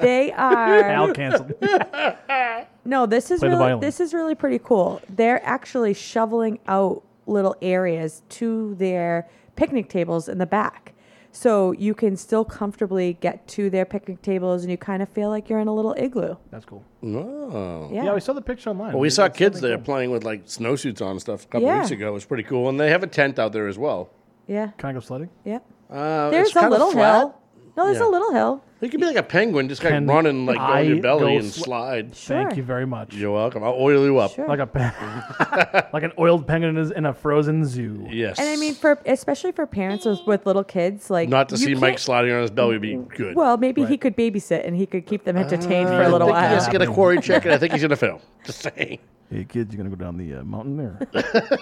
they 0.00 0.32
are 0.32 0.82
Al 0.82 1.12
canceled. 1.12 1.52
No, 2.86 3.06
this 3.06 3.30
is 3.30 3.40
Play 3.40 3.48
the 3.48 3.54
really 3.56 3.66
violin. 3.66 3.80
this 3.80 3.98
is 3.98 4.12
really 4.12 4.34
pretty 4.34 4.58
cool. 4.58 5.00
They're 5.08 5.42
actually 5.44 5.94
shoveling 5.94 6.58
out 6.66 7.02
little 7.26 7.56
areas 7.62 8.22
to 8.30 8.74
their 8.74 9.26
picnic 9.56 9.88
tables 9.88 10.28
in 10.28 10.36
the 10.36 10.44
back. 10.46 10.92
So 11.32 11.72
you 11.72 11.94
can 11.94 12.14
still 12.16 12.44
comfortably 12.44 13.14
get 13.14 13.48
to 13.48 13.70
their 13.70 13.84
picnic 13.86 14.20
tables 14.22 14.62
and 14.62 14.70
you 14.70 14.76
kind 14.76 15.02
of 15.02 15.08
feel 15.08 15.30
like 15.30 15.48
you're 15.48 15.58
in 15.60 15.66
a 15.66 15.74
little 15.74 15.94
igloo. 15.98 16.36
That's 16.50 16.64
cool. 16.66 16.84
Oh. 17.02 17.88
Yeah. 17.90 18.04
Yeah, 18.04 18.14
we 18.14 18.20
saw 18.20 18.34
the 18.34 18.42
picture 18.42 18.68
online. 18.70 18.92
Well, 18.92 19.00
we 19.00 19.06
It's 19.08 19.16
saw 19.16 19.24
something 19.24 19.38
kids 19.38 19.60
there 19.62 19.76
cool. 19.78 19.84
playing 19.84 20.10
with 20.10 20.22
like 20.24 20.44
snowsuits 20.44 21.00
on 21.00 21.12
and 21.12 21.20
stuff 21.20 21.44
a 21.44 21.48
couple 21.48 21.66
Yeah. 21.66 21.78
weeks 21.80 21.90
ago. 21.90 22.08
It 22.08 22.12
was 22.12 22.24
pretty 22.26 22.44
cool, 22.44 22.68
and 22.68 22.78
they 22.78 22.90
have 22.90 23.02
a 23.02 23.06
tent 23.08 23.38
out 23.38 23.52
there 23.52 23.66
as 23.66 23.78
well. 23.78 24.10
Yeah. 24.46 24.68
Can 24.76 24.90
I 24.90 24.92
go 24.92 25.00
sledding? 25.00 25.30
Yeah. 25.44 25.58
Uh, 25.90 26.28
There's 26.30 26.48
it's 26.48 26.56
a 26.56 26.60
kinda 26.60 26.70
little 26.70 26.92
flat. 26.92 27.18
hill. 27.18 27.34
No, 27.76 27.86
there's 27.86 27.98
Yeah. 27.98 28.06
a 28.06 28.08
little 28.08 28.32
hill. 28.32 28.62
You 28.80 28.88
could 28.90 29.00
be 29.00 29.06
like 29.06 29.16
a 29.16 29.22
penguin, 29.22 29.68
just 29.68 29.82
like 29.82 29.94
Can 29.94 30.06
running, 30.06 30.44
like 30.46 30.58
go 30.58 30.62
on 30.62 30.86
your 30.86 31.00
belly 31.00 31.20
go 31.32 31.38
and 31.38 31.46
sl- 31.46 31.64
slide. 31.64 32.14
Thank 32.14 32.50
Sure. 32.50 32.56
you 32.58 32.62
very 32.62 32.86
much. 32.86 33.14
You're 33.14 33.32
welcome. 33.32 33.64
I'll 33.64 33.74
oil 33.78 34.04
you 34.04 34.18
up. 34.18 34.32
Sure. 34.32 34.46
Like 34.46 34.58
a 34.60 34.66
pe- 34.66 35.88
like 35.92 36.02
an 36.02 36.12
oiled 36.18 36.46
penguin 36.46 36.76
is 36.76 36.90
in 36.90 37.06
a 37.06 37.14
frozen 37.14 37.64
zoo. 37.64 38.06
Yes. 38.10 38.38
And 38.38 38.46
I 38.48 38.56
mean, 38.56 38.74
for 38.74 39.00
especially 39.06 39.52
for 39.52 39.66
parents 39.66 40.04
with, 40.04 40.20
with 40.26 40.44
little 40.46 40.62
kids, 40.64 41.08
like 41.10 41.28
not 41.30 41.48
to 41.48 41.54
you 41.56 41.64
see 41.64 41.74
Mike 41.74 41.92
can't- 41.92 42.00
sliding 42.00 42.32
on 42.32 42.42
his 42.42 42.50
belly 42.50 42.74
would 42.74 42.82
be 42.82 42.96
good. 43.16 43.34
Well, 43.36 43.56
maybe 43.56 43.84
he 43.86 43.96
could 43.96 44.16
babysit 44.16 44.66
and 44.66 44.76
he 44.76 44.84
could 44.86 45.06
keep 45.06 45.24
them 45.24 45.36
entertained 45.38 45.88
for 45.88 46.02
a 46.02 46.08
little 46.10 46.28
think 46.28 46.36
he 46.36 46.42
while. 46.42 46.54
has 46.54 46.66
to 46.66 46.72
get 46.72 46.82
a 46.82 46.86
quarry 46.86 47.20
check, 47.20 47.44
and 47.46 47.54
I 47.54 47.58
think 47.58 47.72
he's 47.72 47.82
gonna 47.82 47.96
fail. 47.96 48.20
Just 48.44 48.60
saying. 48.60 48.98
Hey 49.30 49.44
kids, 49.44 49.74
you're 49.74 49.82
gonna 49.82 49.96
go 49.96 50.00
down 50.04 50.18
the 50.18 50.34
uh, 50.40 50.44
mountain 50.44 50.76
there? 50.76 50.98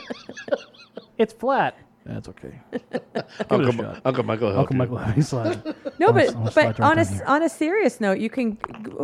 it's 1.19 1.33
flat. 1.33 1.77
That's 2.05 2.29
okay. 2.29 2.61
Give 2.73 2.81
it 3.15 3.15
a 3.15 3.55
Uncle, 3.55 3.73
shot. 3.73 4.03
Uncle 4.05 4.25
Michael. 4.25 4.49
will 4.49 4.55
help 4.55 4.71
Uncle 4.73 4.75
you. 4.75 4.79
Michael 4.79 4.97
having 4.99 5.23
slide. 5.23 5.63
No, 5.99 6.09
I'll 6.09 6.13
but 6.15 6.23
s- 6.29 6.35
I'll 6.35 6.51
slide 6.51 6.67
but 6.67 6.79
right 6.81 6.91
on 6.91 6.99
a 6.99 7.05
here. 7.05 7.25
on 7.27 7.43
a 7.45 7.49
serious 7.49 8.01
note, 8.01 8.19
you 8.19 8.29
can 8.29 8.59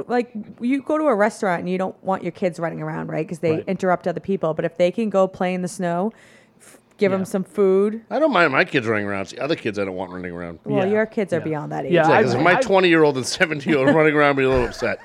like 0.09 0.33
you 0.61 0.83
go 0.83 0.99
to 0.99 1.05
a 1.05 1.15
restaurant 1.15 1.61
and 1.61 1.69
you 1.71 1.79
don't 1.79 2.03
want 2.03 2.23
your 2.25 2.33
kids 2.33 2.59
running 2.59 2.83
around, 2.83 3.09
right? 3.09 3.25
Because 3.25 3.39
they 3.39 3.53
Right. 3.57 3.65
interrupt 3.69 4.09
other 4.09 4.19
people. 4.21 4.53
But 4.55 4.65
if 4.65 4.77
they 4.79 4.91
can 4.91 5.11
go 5.11 5.29
play 5.29 5.55
in 5.55 5.63
the 5.63 5.69
snow, 5.69 6.13
f- 6.61 6.79
give 6.97 7.13
them 7.13 7.25
some 7.25 7.45
food. 7.45 8.03
I 8.11 8.19
don't 8.19 8.33
mind 8.33 8.51
my 8.53 8.65
kids 8.65 8.87
running 8.89 9.07
around. 9.07 9.27
See, 9.27 9.39
other 9.39 9.55
kids 9.55 9.79
I 9.79 9.85
don't 9.85 9.95
want 9.95 10.11
running 10.11 10.33
around. 10.33 10.59
Well, 10.65 10.85
Yeah. 10.85 10.93
your 10.93 11.07
kids 11.07 11.33
are 11.33 11.39
Yeah. 11.39 11.45
beyond 11.45 11.71
that 11.73 11.85
age. 11.87 11.93
Yeah, 11.93 12.09
Yeah, 12.09 12.15
I- 12.15 12.23
because 12.23 12.35
if 12.35 12.43
my 12.43 12.57
I- 12.57 12.61
20 12.61 12.89
year 12.89 13.05
old 13.05 13.17
and 13.17 13.25
seventy-year-old 13.27 13.89
running 13.95 14.15
around, 14.17 14.31
I'd 14.31 14.37
be 14.37 14.43
a 14.45 14.49
little 14.51 14.67
upset. 14.67 14.99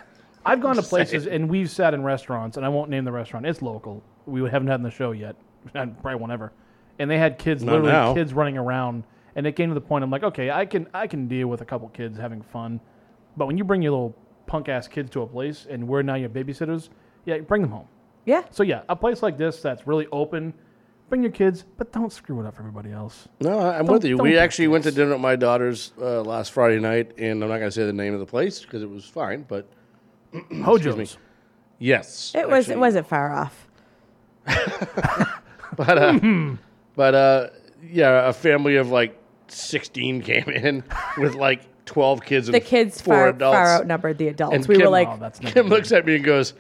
I've 0.46 0.60
gone 0.62 0.76
to 0.76 0.82
Just 0.82 0.90
saying. 0.90 1.06
places 1.06 1.28
and 1.28 1.48
we've 1.48 1.70
sat 1.70 1.94
in 1.94 2.04
restaurants, 2.04 2.58
and 2.58 2.66
I 2.66 2.70
won't 2.70 2.90
name 2.90 3.06
the 3.06 3.12
restaurant. 3.12 3.46
It's 3.46 3.62
local. 3.62 4.02
We 4.26 4.42
haven't 4.50 4.68
had 4.68 4.80
in 4.80 4.84
the 4.84 4.90
show 4.92 5.12
yet, 5.12 5.36
and 5.76 6.02
probably 6.02 6.20
won't 6.20 6.32
ever. 6.34 6.52
And 7.00 7.10
they 7.10 7.18
had 7.18 7.38
kids, 7.40 7.64
Not 7.64 7.72
literally 7.74 7.92
now. 7.92 8.14
kids 8.14 8.34
running 8.34 8.58
around, 8.58 9.04
and 9.36 9.48
it 9.48 9.54
came 9.56 9.70
to 9.70 9.74
the 9.74 9.82
point. 9.82 10.04
I'm 10.04 10.12
like, 10.12 10.24
okay, 10.24 10.52
I 10.52 10.66
can 10.66 10.88
I 10.94 11.08
can 11.08 11.28
deal 11.28 11.48
with 11.48 11.62
a 11.62 11.66
couple 11.66 11.88
kids 11.90 12.18
having 12.18 12.42
fun, 12.42 12.80
but 13.36 13.48
when 13.48 13.58
you 13.58 13.64
bring 13.64 13.82
your 13.82 13.92
little 13.94 14.16
punk 14.46 14.70
ass 14.70 14.88
kids 14.88 15.10
to 15.12 15.22
a 15.22 15.28
place 15.28 15.66
and 15.70 15.88
we're 15.88 16.02
now 16.04 16.16
your 16.16 16.30
babysitters, 16.30 16.90
yeah, 17.26 17.40
bring 17.40 17.62
them 17.64 17.72
home. 17.72 17.88
yeah. 18.26 18.44
So 18.52 18.62
yeah, 18.64 18.84
a 18.90 18.96
place 18.96 19.24
like 19.24 19.38
this 19.38 19.62
that's 19.62 19.88
really 19.88 20.06
open, 20.12 20.54
bring 21.10 21.24
your 21.24 21.32
kids, 21.32 21.66
but 21.78 21.92
don't 21.92 22.12
screw 22.14 22.40
it 22.42 22.46
up 22.46 22.54
for 22.56 22.62
everybody 22.62 22.92
else. 22.92 23.28
No, 23.42 23.58
I- 23.58 23.80
I'm 23.80 23.86
Don't- 23.86 23.94
with 23.96 24.06
you. 24.06 24.18
don't 24.18 24.24
We 24.26 24.32
be 24.34 24.38
actually 24.38 24.68
went 24.68 24.84
to 24.84 24.92
dinner 24.92 25.12
with 25.14 25.22
my 25.22 25.36
daughters 25.36 25.94
uh, 26.00 26.22
last 26.22 26.52
Friday 26.52 26.80
night, 26.80 27.14
and 27.18 27.42
I'm 27.42 27.50
not 27.50 27.58
going 27.58 27.70
to 27.70 27.72
say 27.72 27.86
the 27.86 27.94
name 27.94 28.14
of 28.14 28.20
the 28.20 28.26
place 28.28 28.60
because 28.60 28.84
it 28.84 28.90
was 28.90 29.06
fine, 29.06 29.46
but 29.48 29.68
Hojo's. 30.34 31.18
yes. 31.80 32.34
It 32.36 32.48
was 32.48 32.66
actually. 32.66 32.74
it 32.76 32.80
wasn't 32.80 33.08
far 33.08 33.34
off. 33.34 33.68
But, 35.76 35.98
uh, 35.98 36.20
but 36.96 37.16
uh, 37.16 37.48
yeah, 37.84 38.28
a 38.28 38.34
family 38.34 38.76
of 38.78 38.90
like 38.90 39.18
16 39.48 40.22
came 40.22 40.50
in 40.50 40.84
with 41.18 41.36
like 41.36 41.62
12 41.86 42.24
kids 42.24 42.48
and 42.48 42.56
The 42.56 42.60
kids 42.62 43.02
four 43.02 43.14
far 43.16 43.30
adults. 43.30 43.56
far 43.56 43.68
outnumbered 43.76 44.18
the 44.18 44.30
adults. 44.30 44.56
And 44.56 44.68
we 44.68 44.76
Kim- 44.76 44.86
were 44.86 44.90
like, 44.92 45.08
Oh, 45.10 45.18
that's 45.20 45.40
Kim 45.40 45.68
looks 45.68 45.92
at 45.92 46.06
me 46.06 46.16
and 46.16 46.24
goes, 46.24 46.54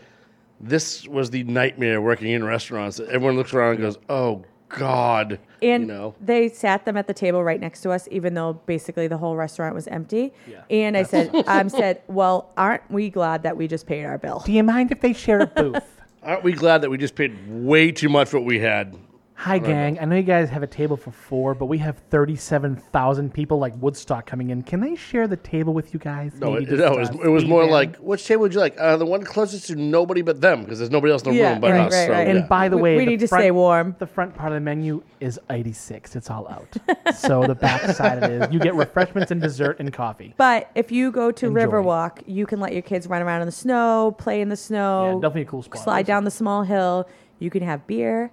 "This 0.59 1.07
was 1.07 1.29
the 1.29 1.43
nightmare 1.43 2.01
working 2.01 2.29
in 2.31 2.43
restaurants." 2.43 2.99
Everyone 2.99 3.35
looks 3.35 3.53
around 3.53 3.71
and 3.75 3.79
goes, 3.81 3.97
"Oh 4.09 4.43
God!" 4.69 5.39
and 5.61 5.83
you 5.83 5.87
know, 5.87 6.13
they 6.19 6.49
sat 6.49 6.83
them 6.85 6.97
at 6.97 7.07
the 7.07 7.13
table 7.13 7.41
right 7.43 7.59
next 7.59 7.81
to 7.83 7.91
us, 7.91 8.07
even 8.11 8.33
though 8.33 8.53
basically 8.65 9.07
the 9.07 9.17
whole 9.17 9.35
restaurant 9.37 9.73
was 9.75 9.87
empty. 9.87 10.33
Yeah. 10.45 10.61
And 10.69 10.97
I 10.97 11.03
said, 11.03 11.31
I 11.47 11.65
said, 11.67 12.01
well, 12.07 12.51
aren't 12.57 12.89
we 12.91 13.09
glad 13.09 13.43
that 13.43 13.55
we 13.55 13.67
just 13.67 13.87
paid 13.87 14.03
our 14.05 14.17
bill? 14.17 14.41
Do 14.45 14.51
you 14.51 14.63
mind 14.63 14.91
if 14.91 14.99
they 14.99 15.13
share 15.13 15.39
a 15.41 15.47
booth? 15.47 16.01
aren't 16.21 16.43
we 16.43 16.51
glad 16.53 16.81
that 16.81 16.89
we 16.89 16.97
just 16.97 17.15
paid 17.15 17.33
way 17.47 17.91
too 17.93 18.09
much 18.09 18.27
for 18.29 18.39
what 18.39 18.45
we 18.45 18.59
had? 18.59 18.95
Hi, 19.35 19.57
gang. 19.57 19.99
I 19.99 20.05
know 20.05 20.15
you 20.15 20.21
guys 20.23 20.49
have 20.51 20.63
a 20.63 20.67
table 20.67 20.95
for 20.95 21.11
four, 21.11 21.53
but 21.53 21.65
we 21.65 21.77
have 21.79 21.97
37,000 22.11 23.33
people 23.33 23.57
like 23.59 23.73
Woodstock 23.81 24.25
coming 24.25 24.51
in. 24.51 24.61
Can 24.61 24.79
they 24.79 24.95
share 24.95 25.27
the 25.27 25.35
table 25.35 25.73
with 25.73 25.93
you 25.93 25.99
guys? 25.99 26.33
No, 26.39 26.51
Maybe 26.51 26.65
it, 26.65 26.69
just, 26.69 26.79
no, 26.79 26.93
it 26.93 26.99
was, 26.99 27.09
uh, 27.09 27.13
it 27.23 27.27
was 27.27 27.41
three 27.43 27.49
more 27.49 27.61
them? 27.63 27.71
like, 27.71 27.95
which 27.97 28.25
table 28.25 28.43
would 28.43 28.53
you 28.53 28.61
like? 28.61 28.75
Uh, 28.79 28.95
the 28.95 29.05
one 29.05 29.23
closest 29.23 29.67
to 29.67 29.75
nobody 29.75 30.21
but 30.21 30.39
them, 30.39 30.63
because 30.63 30.77
there's 30.79 30.91
nobody 30.91 31.11
else 31.11 31.23
in 31.23 31.31
the 31.31 31.37
Yeah, 31.37 31.51
room 31.53 31.61
but 31.61 31.71
right, 31.71 31.79
us. 31.87 31.91
right, 31.93 32.05
so, 32.07 32.11
right. 32.13 32.27
And 32.27 32.39
yeah. 32.39 32.45
by 32.47 32.69
the 32.69 32.77
We- 32.77 32.83
way, 32.83 32.97
we 32.97 33.05
the 33.05 33.11
need 33.11 33.19
to 33.21 33.27
front- 33.27 33.41
stay 33.41 33.51
warm. 33.51 33.95
The 33.99 34.07
front 34.07 34.33
part 34.35 34.51
of 34.51 34.55
the 34.55 34.61
menu 34.61 35.03
is 35.19 35.39
86. 35.49 36.15
It's 36.15 36.29
all 36.29 36.47
out. 36.47 36.77
so 37.15 37.45
the 37.45 37.55
back 37.55 37.81
side 37.95 38.23
of 38.23 38.31
it 38.31 38.43
is 38.43 38.53
you 38.53 38.59
get 38.59 38.75
refreshments 38.75 39.31
and 39.31 39.41
dessert 39.41 39.77
and 39.79 39.91
coffee. 39.91 40.35
But 40.37 40.69
if 40.75 40.89
you 40.91 41.11
go 41.11 41.31
to 41.31 41.47
Enjoy. 41.47 41.59
Riverwalk, 41.65 42.21
you 42.27 42.45
can 42.45 42.59
let 42.61 42.71
your 42.71 42.83
kids 42.83 43.07
run 43.07 43.21
around 43.21 43.41
in 43.41 43.47
the 43.47 43.51
snow, 43.51 44.15
play 44.17 44.39
in 44.41 44.47
the 44.49 44.55
snow, 44.57 45.07
Yeah, 45.07 45.13
definitely 45.15 45.41
a 45.41 45.45
cool 45.45 45.63
spot. 45.63 45.83
slide 45.83 46.05
down 46.05 46.23
the 46.23 46.31
small 46.31 46.63
hill. 46.63 47.09
You 47.39 47.49
can 47.49 47.63
have 47.63 47.85
beer. 47.87 48.31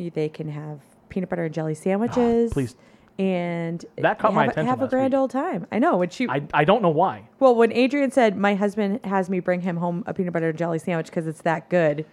You, 0.00 0.10
they 0.10 0.28
can 0.28 0.48
have 0.48 0.80
peanut 1.08 1.28
butter 1.28 1.44
and 1.44 1.54
jelly 1.54 1.74
sandwiches. 1.74 2.50
Ah, 2.50 2.54
please. 2.54 2.74
And 3.18 3.84
That 3.98 4.18
caught 4.18 4.28
have, 4.30 4.34
my 4.34 4.44
attention 4.46 4.66
Have 4.66 4.78
a 4.80 4.84
last 4.84 4.90
grand 4.92 5.12
week. 5.12 5.18
old 5.18 5.30
time. 5.30 5.66
I 5.70 5.78
know. 5.78 5.98
When 5.98 6.08
she, 6.08 6.26
I, 6.28 6.42
I 6.54 6.64
don't 6.64 6.80
know 6.80 6.88
why. 6.90 7.28
well, 7.38 7.54
when 7.54 7.70
Adrian 7.72 8.10
said 8.10 8.36
my 8.36 8.54
husband 8.54 9.00
has 9.04 9.28
me 9.28 9.40
bring 9.40 9.60
him 9.60 9.76
home 9.76 10.04
a 10.06 10.14
peanut 10.14 10.32
butter 10.32 10.48
and 10.48 10.58
jelly 10.58 10.78
sandwich 10.78 11.06
because 11.06 11.26
it's 11.26 11.42
that 11.42 11.68
good. 11.68 12.06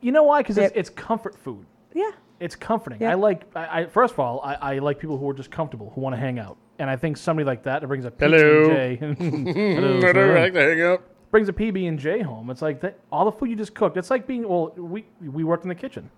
You 0.00 0.10
know 0.12 0.22
why? 0.22 0.40
Because 0.40 0.56
it's, 0.56 0.72
it's 0.74 0.88
comfort 0.90 1.36
food. 1.36 1.66
Yeah. 1.94 2.10
It's 2.40 2.56
comforting. 2.56 3.00
Yeah. 3.02 3.10
I 3.10 3.14
like. 3.14 3.42
I, 3.54 3.82
I 3.82 3.86
first 3.86 4.14
of 4.14 4.20
all, 4.20 4.40
I, 4.42 4.54
I 4.54 4.78
like 4.78 4.98
people 4.98 5.18
who 5.18 5.28
are 5.28 5.34
just 5.34 5.50
comfortable, 5.50 5.92
who 5.94 6.00
want 6.00 6.14
to 6.14 6.20
hang 6.20 6.38
out. 6.38 6.56
And 6.78 6.88
I 6.90 6.96
think 6.96 7.16
somebody 7.18 7.44
like 7.46 7.62
that 7.64 7.80
that 7.82 7.86
brings 7.86 8.04
a 8.06 8.10
PB 8.10 8.20
Hello. 8.20 8.70
and 8.70 9.46
J. 9.46 9.54
Hello, 9.74 9.98
I 9.98 10.12
sir. 10.12 10.40
like 10.40 10.52
to 10.54 10.60
hang 10.60 10.80
out. 10.82 11.04
brings 11.30 11.48
a 11.48 11.52
PB 11.52 11.86
and 11.88 11.98
J 11.98 12.22
home. 12.22 12.48
It's 12.50 12.62
like 12.62 12.80
that, 12.80 12.98
all 13.12 13.24
the 13.26 13.32
food 13.32 13.50
you 13.50 13.56
just 13.56 13.74
cooked. 13.74 13.96
It's 13.98 14.10
like 14.10 14.26
being 14.26 14.48
well. 14.48 14.72
We 14.76 15.04
we 15.20 15.44
worked 15.44 15.64
in 15.64 15.68
the 15.68 15.74
kitchen. 15.74 16.10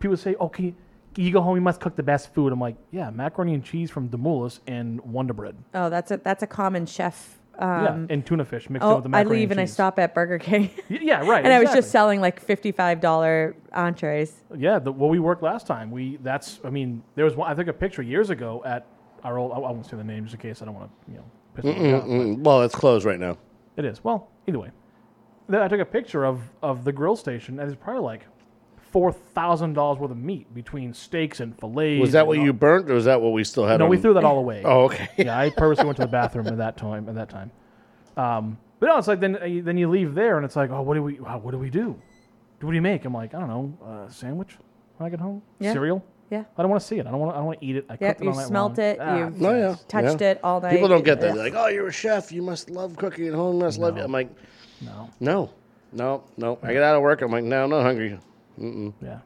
People 0.00 0.16
say, 0.16 0.34
"Okay, 0.40 0.74
you 1.16 1.32
go 1.32 1.40
home. 1.40 1.56
You 1.56 1.62
must 1.62 1.80
cook 1.80 1.96
the 1.96 2.02
best 2.02 2.32
food." 2.34 2.52
I'm 2.52 2.60
like, 2.60 2.76
"Yeah, 2.90 3.10
macaroni 3.10 3.54
and 3.54 3.64
cheese 3.64 3.90
from 3.90 4.08
Demoulas 4.08 4.60
and 4.66 5.00
Wonder 5.00 5.32
Bread. 5.34 5.56
Oh, 5.74 5.88
that's 5.90 6.10
a 6.10 6.16
that's 6.18 6.42
a 6.42 6.46
common 6.46 6.86
chef. 6.86 7.38
yeah, 7.58 7.86
Um, 7.88 8.06
and 8.10 8.24
tuna 8.24 8.44
fish 8.44 8.70
mixed 8.70 8.84
in 8.84 8.90
oh, 8.90 8.94
with 8.96 9.02
the 9.04 9.08
macaroni. 9.08 9.20
I 9.20 9.24
macaroni 9.24 9.40
leave 9.40 9.50
and 9.50 9.60
I 9.60 9.64
stop 9.64 9.98
at 9.98 10.14
Burger 10.14 10.38
King. 10.38 10.70
Y- 10.90 10.98
Yeah, 11.02 11.26
right. 11.28 11.44
and 11.44 11.52
I 11.52 11.58
was 11.60 11.72
just 11.72 11.90
selling 11.90 12.20
like 12.20 12.38
fifty-five 12.40 13.00
dollar 13.00 13.56
entrees. 13.72 14.32
Yeah, 14.56 14.78
the, 14.78 14.92
well, 14.92 15.08
we 15.10 15.18
worked 15.18 15.42
last 15.42 15.66
time. 15.66 15.90
We 15.90 16.18
that's. 16.22 16.60
I 16.64 16.70
mean, 16.70 17.02
there 17.16 17.24
was 17.24 17.34
one. 17.36 17.50
I 17.50 17.54
think 17.54 17.68
a 17.68 17.72
picture 17.72 18.02
years 18.02 18.30
ago 18.30 18.62
at 18.64 18.86
our 19.24 19.38
old. 19.38 19.52
I 19.52 19.58
won't 19.58 19.84
say 19.86 19.96
the 19.96 20.04
name 20.04 20.24
just 20.24 20.34
in 20.34 20.40
case 20.40 20.62
I 20.62 20.66
don't 20.66 20.74
want 20.74 20.90
to, 21.06 21.10
you 21.12 21.18
know, 21.18 21.24
piss 21.54 21.64
anyone 21.64 22.34
off. 22.38 22.38
Well, 22.46 22.62
it's 22.62 22.74
closed 22.76 23.04
right 23.04 23.18
now. 23.18 23.36
It 23.76 23.84
is. 23.84 24.02
Well, 24.04 24.28
either 24.46 24.58
way. 24.60 24.70
Then 25.48 25.62
I 25.62 25.68
took 25.68 25.80
a 25.80 25.84
picture 25.84 26.26
of, 26.26 26.40
of 26.62 26.84
the 26.84 26.92
grill 26.92 27.16
station, 27.16 27.58
and 27.58 27.70
it's 27.72 27.80
probably 27.82 28.02
like 28.02 28.26
four 28.98 29.12
thousand 29.12 29.74
dollars 29.74 29.96
worth 30.00 30.10
of 30.10 30.16
meat 30.16 30.52
between 30.52 30.92
steaks 30.92 31.38
and 31.38 31.56
fillets. 31.60 32.00
Was 32.00 32.10
that 32.12 32.26
what 32.26 32.36
all- 32.36 32.44
you 32.44 32.52
burnt, 32.52 32.90
or 32.90 32.94
was 32.94 33.04
that 33.04 33.20
what 33.20 33.32
we 33.32 33.44
still 33.44 33.64
had? 33.64 33.78
No, 33.78 33.84
on- 33.84 33.90
we 33.92 33.96
threw 33.96 34.12
that 34.14 34.24
all 34.24 34.38
away. 34.38 34.62
Oh, 34.64 34.86
okay. 34.86 35.08
yeah, 35.16 35.38
I 35.38 35.50
purposely 35.50 35.84
went 35.84 35.96
to 35.98 36.02
the 36.02 36.08
bathroom 36.08 36.48
at 36.48 36.56
that 36.56 36.76
time. 36.76 37.08
At 37.08 37.14
that 37.14 37.28
time, 37.28 37.52
um, 38.16 38.58
but 38.80 38.86
no, 38.86 38.98
it's 38.98 39.06
like 39.06 39.20
then 39.20 39.36
uh, 39.36 39.62
then 39.64 39.78
you 39.78 39.88
leave 39.88 40.16
there, 40.16 40.36
and 40.36 40.44
it's 40.44 40.56
like, 40.56 40.70
oh, 40.70 40.82
what 40.82 40.94
do 40.94 41.02
we 41.04 41.20
uh, 41.20 41.38
what 41.38 41.52
do 41.52 41.58
we 41.58 41.70
do? 41.70 41.90
What 42.60 42.70
do 42.70 42.74
you 42.74 42.82
make? 42.82 43.04
I'm 43.04 43.14
like, 43.14 43.34
I 43.34 43.38
don't 43.38 43.48
know, 43.48 43.78
uh, 43.86 44.08
sandwich 44.10 44.56
when 44.96 45.06
I 45.06 45.10
get 45.10 45.20
home, 45.20 45.42
Yeah. 45.60 45.72
cereal. 45.74 46.04
Yeah. 46.28 46.42
I 46.58 46.62
don't 46.62 46.70
want 46.72 46.82
to 46.82 46.86
see 46.88 46.98
it. 46.98 47.06
I 47.06 47.10
don't 47.12 47.20
want. 47.20 47.34
I 47.34 47.38
don't 47.38 47.46
want 47.46 47.60
to 47.60 47.64
eat 47.66 47.76
it. 47.76 47.86
I 47.88 47.96
Yeah, 48.00 48.08
cooked 48.08 48.20
it 48.22 48.26
all 48.28 48.34
night 48.34 48.46
smelt 48.48 48.78
long. 48.78 48.86
it, 48.86 48.98
Ah, 49.00 49.16
you- 49.16 49.30
No, 49.36 49.56
yeah. 49.56 49.76
Touched 49.86 50.20
yeah. 50.20 50.30
it 50.32 50.40
all 50.42 50.60
night. 50.60 50.72
People 50.72 50.88
don't 50.88 51.04
get 51.04 51.20
that. 51.20 51.30
Ugh. 51.30 51.36
They're 51.36 51.44
like, 51.44 51.54
oh, 51.56 51.68
you're 51.68 51.86
a 51.86 51.92
chef. 51.92 52.32
You 52.32 52.42
must 52.42 52.68
love 52.68 52.96
cooking 52.96 53.28
at 53.28 53.34
home. 53.34 53.54
You 53.58 53.62
must 53.62 53.78
love 53.78 53.96
it. 53.96 54.02
I'm 54.02 54.10
like, 54.12 54.28
no. 54.82 55.08
no, 55.20 55.50
no, 55.92 56.24
no. 56.36 56.58
I 56.62 56.72
get 56.74 56.82
out 56.82 56.96
of 56.96 57.02
work. 57.02 57.22
I'm 57.22 57.30
like, 57.32 57.44
no, 57.44 57.64
I'm 57.64 57.70
not 57.70 57.82
hungry. 57.82 58.18
Yeah. 58.58 59.18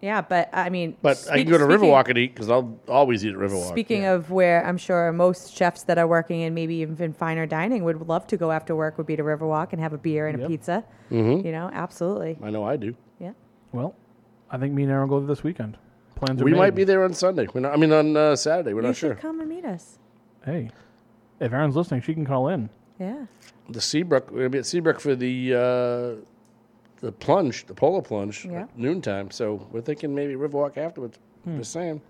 Yeah, 0.00 0.20
but 0.20 0.48
I 0.52 0.70
mean, 0.70 0.96
But 1.02 1.26
I 1.28 1.38
can 1.42 1.48
go 1.50 1.58
to 1.58 1.64
Riverwalk 1.64 2.08
and 2.08 2.16
eat 2.18 2.32
because 2.32 2.48
I'll 2.48 2.78
always 2.86 3.26
eat 3.26 3.30
at 3.32 3.34
Riverwalk. 3.36 3.68
Speaking 3.70 4.04
of 4.04 4.30
where 4.30 4.64
I'm 4.64 4.78
sure 4.78 5.10
most 5.10 5.56
chefs 5.56 5.82
that 5.84 5.98
are 5.98 6.06
working 6.06 6.40
in 6.40 6.54
maybe 6.54 6.76
even 6.76 6.96
in 7.02 7.12
finer 7.12 7.46
dining 7.46 7.82
would 7.82 8.06
love 8.06 8.24
to 8.28 8.36
go 8.36 8.52
after 8.52 8.76
work 8.76 8.96
would 8.96 9.08
be 9.08 9.16
to 9.16 9.24
Riverwalk 9.24 9.72
and 9.72 9.80
have 9.80 9.92
a 9.92 9.98
beer 9.98 10.28
and 10.28 10.38
Yep. 10.38 10.46
a 10.46 10.48
pizza. 10.50 10.84
Mhm. 11.10 11.44
You 11.44 11.50
know, 11.50 11.68
absolutely. 11.72 12.38
I 12.40 12.50
know 12.50 12.62
I 12.62 12.76
do. 12.76 12.94
Yeah. 13.18 13.32
Well, 13.72 13.96
I 14.50 14.56
think 14.58 14.72
me 14.72 14.84
and 14.84 14.92
Aaron 14.92 15.08
will 15.08 15.20
go 15.20 15.26
this 15.26 15.42
weekend. 15.42 15.76
Plans 16.14 16.40
are 16.40 16.44
We 16.44 16.52
made. 16.52 16.58
might 16.58 16.74
be 16.76 16.84
there 16.84 17.02
on 17.02 17.12
Sunday. 17.12 17.48
We're 17.52 17.62
not, 17.62 17.72
I 17.72 17.76
mean, 17.76 17.92
on 17.92 18.16
uh, 18.16 18.36
Saturday. 18.36 18.74
We're 18.74 18.82
you 18.82 18.86
not 18.88 18.96
should 18.96 19.08
sure. 19.08 19.14
come 19.16 19.40
and 19.40 19.48
meet 19.48 19.64
us. 19.64 19.98
Hey, 20.44 20.70
if 21.40 21.52
Aaron's 21.52 21.74
listening, 21.74 22.02
she 22.02 22.14
can 22.14 22.24
call 22.24 22.46
in. 22.48 22.70
Yeah. 23.00 23.26
The 23.68 23.80
Seabrook. 23.80 24.30
We're 24.30 24.38
gonna 24.38 24.50
be 24.50 24.58
at 24.58 24.66
Seabrook 24.66 25.00
for 25.00 25.16
the 25.16 25.54
uh, 25.54 26.24
the 27.00 27.12
plunge, 27.12 27.66
the 27.66 27.74
polo 27.74 28.00
plunge, 28.00 28.44
Yeah. 28.44 28.62
at 28.62 28.78
noontime. 28.78 29.30
So 29.30 29.66
we're 29.72 29.80
thinking 29.80 30.14
maybe 30.14 30.34
Riverwalk 30.34 30.76
afterwards. 30.76 31.18
Hmm. 31.44 31.58
Just 31.58 31.72
saying. 31.72 32.00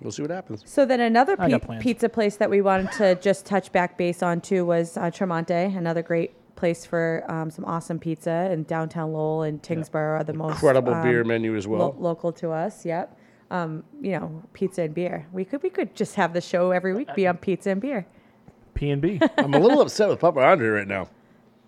We'll 0.00 0.10
see 0.10 0.22
what 0.22 0.32
happens. 0.32 0.64
So 0.66 0.84
then 0.84 0.98
another 1.00 1.34
I 1.34 1.36
pi- 1.44 1.50
got 1.50 1.62
plans. 1.62 1.82
pizza 1.82 2.08
place 2.08 2.36
that 2.38 2.50
we 2.50 2.60
wanted 2.60 2.90
to 2.92 3.14
just 3.16 3.46
touch 3.46 3.70
back 3.70 3.96
base 3.96 4.20
on 4.22 4.40
too 4.40 4.64
was 4.66 4.96
uh, 4.96 5.02
Tremonte, 5.02 5.76
another 5.76 6.02
great 6.02 6.32
place 6.56 6.84
for 6.84 7.24
um, 7.28 7.50
some 7.52 7.64
awesome 7.64 8.00
pizza. 8.00 8.48
And 8.50 8.66
downtown 8.66 9.12
Lowell 9.12 9.42
and 9.44 9.62
Tyngsboro 9.62 10.18
are 10.20 10.24
the 10.24 10.32
most 10.32 10.54
Incredible 10.54 10.92
um, 10.94 11.02
beer 11.04 11.22
menu 11.22 11.56
as 11.56 11.68
well. 11.68 11.78
lo- 11.80 11.96
local 12.00 12.32
to 12.32 12.50
us. 12.50 12.84
Yep. 12.84 13.16
um, 13.52 13.84
you 14.00 14.12
know, 14.18 14.42
pizza 14.54 14.82
and 14.82 14.92
beer. 14.94 15.24
We 15.32 15.44
could 15.44 15.62
we 15.62 15.70
could 15.70 15.94
just 15.94 16.16
have 16.16 16.32
the 16.32 16.40
show 16.40 16.72
every 16.72 16.94
week 16.94 17.14
be 17.14 17.28
on 17.28 17.36
pizza 17.36 17.70
and 17.70 17.80
beer. 17.80 18.04
P 18.74 18.90
and 18.90 19.00
B. 19.00 19.20
I'm 19.38 19.54
a 19.54 19.58
little 19.60 19.82
upset 19.82 20.08
with 20.08 20.18
Papa 20.18 20.40
Andre 20.40 20.66
right 20.68 20.88
now. 20.88 21.08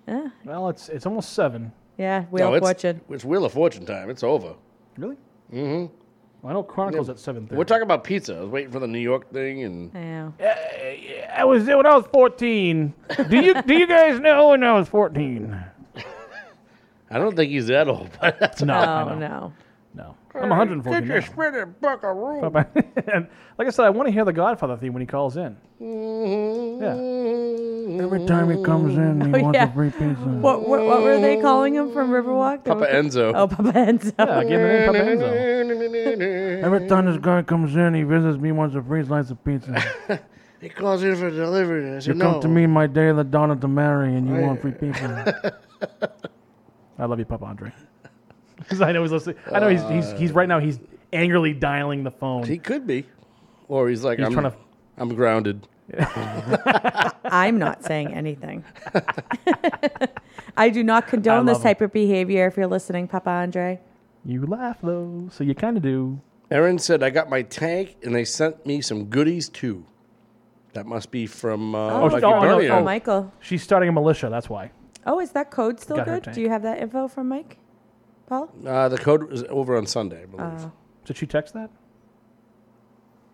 Yeah. 0.09 0.31
Well, 0.45 0.71
it's 0.71 0.89
it's 0.89 1.07
almost 1.07 1.35
seven. 1.35 1.71
Yeah, 1.99 2.25
Wheel 2.25 2.47
No, 2.47 2.55
of 2.55 2.57
it's, 2.59 2.65
Fortune. 2.67 3.01
It's 3.11 3.25
Wheel 3.25 3.45
of 3.45 3.53
Fortune 3.53 3.87
time. 3.87 4.11
It's 4.11 4.23
over. 4.25 4.55
Really? 4.97 5.17
Mm-hmm. 5.53 5.95
Well, 6.43 6.51
I 6.51 6.53
know 6.53 6.63
Chronicles 6.63 7.09
at 7.09 7.19
seven 7.19 7.47
thirty. 7.47 7.57
We're 7.57 7.65
talking 7.65 7.85
about 7.85 8.05
pizza. 8.05 8.37
I 8.37 8.41
was 8.41 8.51
waiting 8.51 8.71
for 8.71 8.81
the 8.81 8.87
New 8.89 8.99
York 8.99 9.33
thing, 9.33 9.63
and 9.63 9.91
Yeah. 9.95 10.31
I 11.37 11.45
was 11.45 11.65
when 11.65 11.87
I 11.87 11.97
was 11.97 12.07
fourteen. 12.13 12.93
Do 13.31 13.41
you 13.41 13.63
do 13.63 13.75
you 13.79 13.87
guys 13.87 14.21
know 14.21 14.49
when 14.51 14.63
I 14.63 14.73
was 14.73 14.89
fourteen? 14.89 15.57
I 17.11 17.19
don't 17.19 17.35
think 17.37 17.51
he's 17.51 17.67
that 17.69 17.89
old. 17.89 18.11
But 18.21 18.39
that's 18.41 18.61
No, 18.63 18.75
I 18.75 19.13
Oh 19.13 19.15
no. 19.19 19.53
no. 19.95 20.17
I'm 20.35 20.49
114 20.49 21.01
Get 21.01 21.09
your 21.09 21.21
now. 21.21 21.27
spinning 21.27 21.75
buckaroo. 21.81 22.43
and 23.13 23.29
like 23.59 23.69
I 23.69 23.71
said, 23.71 23.85
I 23.87 23.91
want 23.91 24.09
to 24.09 24.13
hear 24.13 24.25
the 24.25 24.33
Godfather 24.33 24.77
theme 24.77 24.93
when 24.93 25.01
he 25.01 25.07
calls 25.07 25.37
in. 25.37 25.57
Mm-hmm. 25.81 26.83
Yeah. 26.83 28.05
Every 28.05 28.27
time 28.27 28.51
he 28.51 28.63
comes 28.65 28.97
in, 28.97 29.21
he 29.21 29.33
Oh, 29.41 29.43
wants 29.45 29.57
yeah. 29.57 29.71
a 29.71 29.75
free 29.75 29.91
pizza. 29.91 30.05
What, 30.25 30.69
what 30.69 30.85
what 30.85 31.03
were 31.03 31.21
they 31.21 31.41
calling 31.41 31.75
him 31.75 31.93
from 31.93 32.11
Riverwalk? 32.11 32.65
Papa 32.65 32.87
Enzo. 32.91 33.33
Oh, 33.35 33.47
Papa 33.47 33.73
Enzo. 33.73 34.13
Yeah, 34.19 34.43
give 34.43 34.61
him 34.61 34.67
the 34.67 34.69
name 34.69 34.87
Papa 34.87 34.99
Enzo. 34.99 36.63
Every 36.65 36.89
time 36.89 37.07
this 37.07 37.19
guy 37.19 37.43
comes 37.43 37.77
in, 37.77 37.95
he 37.95 38.03
visits 38.03 38.39
me, 38.39 38.53
wants 38.53 38.75
a 38.75 38.83
free 38.83 39.05
slice 39.05 39.31
of 39.31 39.43
pizza. 39.45 39.85
He 40.61 40.69
calls 40.71 41.03
in 41.05 41.15
for 41.17 41.31
delivery. 41.31 41.91
I 41.91 41.95
You 41.97 42.01
said, 42.01 42.19
come 42.21 42.41
to 42.41 42.49
me 42.49 42.67
my 42.67 42.87
day 42.87 43.09
of 43.09 43.17
the 43.19 43.25
dawn 43.25 43.51
of 43.51 43.61
the 43.61 43.69
marry, 43.69 44.15
and 44.17 44.27
you 44.29 44.35
want 44.37 44.63
free 44.63 44.73
pizza. 44.73 45.61
I 46.99 47.05
love 47.05 47.19
you, 47.19 47.25
Papa 47.27 47.45
Andre. 47.45 47.73
Because 48.65 48.81
I 48.81 48.93
know 48.93 49.03
he's 49.03 49.13
listening. 49.13 49.37
I 49.53 49.59
know 49.61 49.69
he's, 49.69 49.83
he's 49.89 50.19
he's 50.19 50.33
right 50.33 50.49
now. 50.49 50.59
He's 50.59 50.79
angrily 51.13 51.53
dialing 51.53 52.03
the 52.05 52.11
phone. 52.11 52.45
He 52.45 52.59
could 52.59 52.87
be. 52.87 53.07
Or 53.69 53.89
he's 53.89 54.05
like, 54.05 54.19
He's 54.19 54.27
I'm, 54.27 54.33
trying 54.33 54.51
to- 54.51 54.57
I'm 54.99 55.15
grounded. 55.15 55.69
I'm 57.25 57.59
not 57.59 57.85
saying 57.85 58.15
anything. 58.15 58.65
I 60.57 60.71
do 60.71 60.83
not 60.83 61.07
condone 61.09 61.47
this 61.47 61.59
him. 61.59 61.63
type 61.65 61.81
of 61.81 61.93
behavior. 61.93 62.47
If 62.47 62.57
you're 62.57 62.67
listening, 62.67 63.09
Papa 63.09 63.31
Andre. 63.31 63.81
You 64.25 64.47
laugh 64.47 64.79
though, 64.83 65.29
so 65.31 65.45
you 65.45 65.55
kind 65.55 65.77
of 65.77 65.83
do. 65.83 66.21
Aaron 66.51 66.79
said, 66.79 67.03
I 67.03 67.11
got 67.11 67.29
my 67.29 67.43
tank, 67.43 67.97
and 68.03 68.15
they 68.15 68.25
sent 68.25 68.65
me 68.67 68.81
some 68.81 69.07
goodies, 69.07 69.49
too. 69.49 69.85
That 70.75 70.87
must 70.87 71.11
be 71.11 71.27
from 71.27 71.75
uh, 71.75 71.91
Oh, 71.91 72.09
Mikey 72.11 72.25
oh, 72.25 72.31
no, 72.31 72.41
Bernio. 72.59 72.71
Oh, 72.71 72.79
oh. 72.79 72.85
Michael. 72.85 73.33
She's 73.41 73.63
starting 73.63 73.89
a 73.89 73.93
militia. 73.93 74.29
That's 74.31 74.49
why. 74.49 74.71
Oh, 75.07 75.21
is 75.21 75.31
that 75.33 75.51
code 75.51 75.81
still 75.81 75.97
Got 75.97 76.07
her 76.07 76.15
good? 76.17 76.25
tank. 76.25 76.35
Do 76.37 76.43
you 76.43 76.51
have 76.51 76.63
that 76.63 76.79
info 76.81 77.09
from 77.09 77.29
Mike? 77.29 77.59
Paul? 78.35 78.53
Uh, 78.67 78.89
the 78.89 78.99
code 78.99 79.31
was 79.31 79.45
over 79.49 79.77
on 79.77 79.87
Sunday, 79.87 80.23
I 80.23 80.27
believe. 80.27 80.47
Oh. 80.61 80.73
Did 81.05 81.17
she 81.17 81.27
text 81.27 81.55
that? 81.55 81.71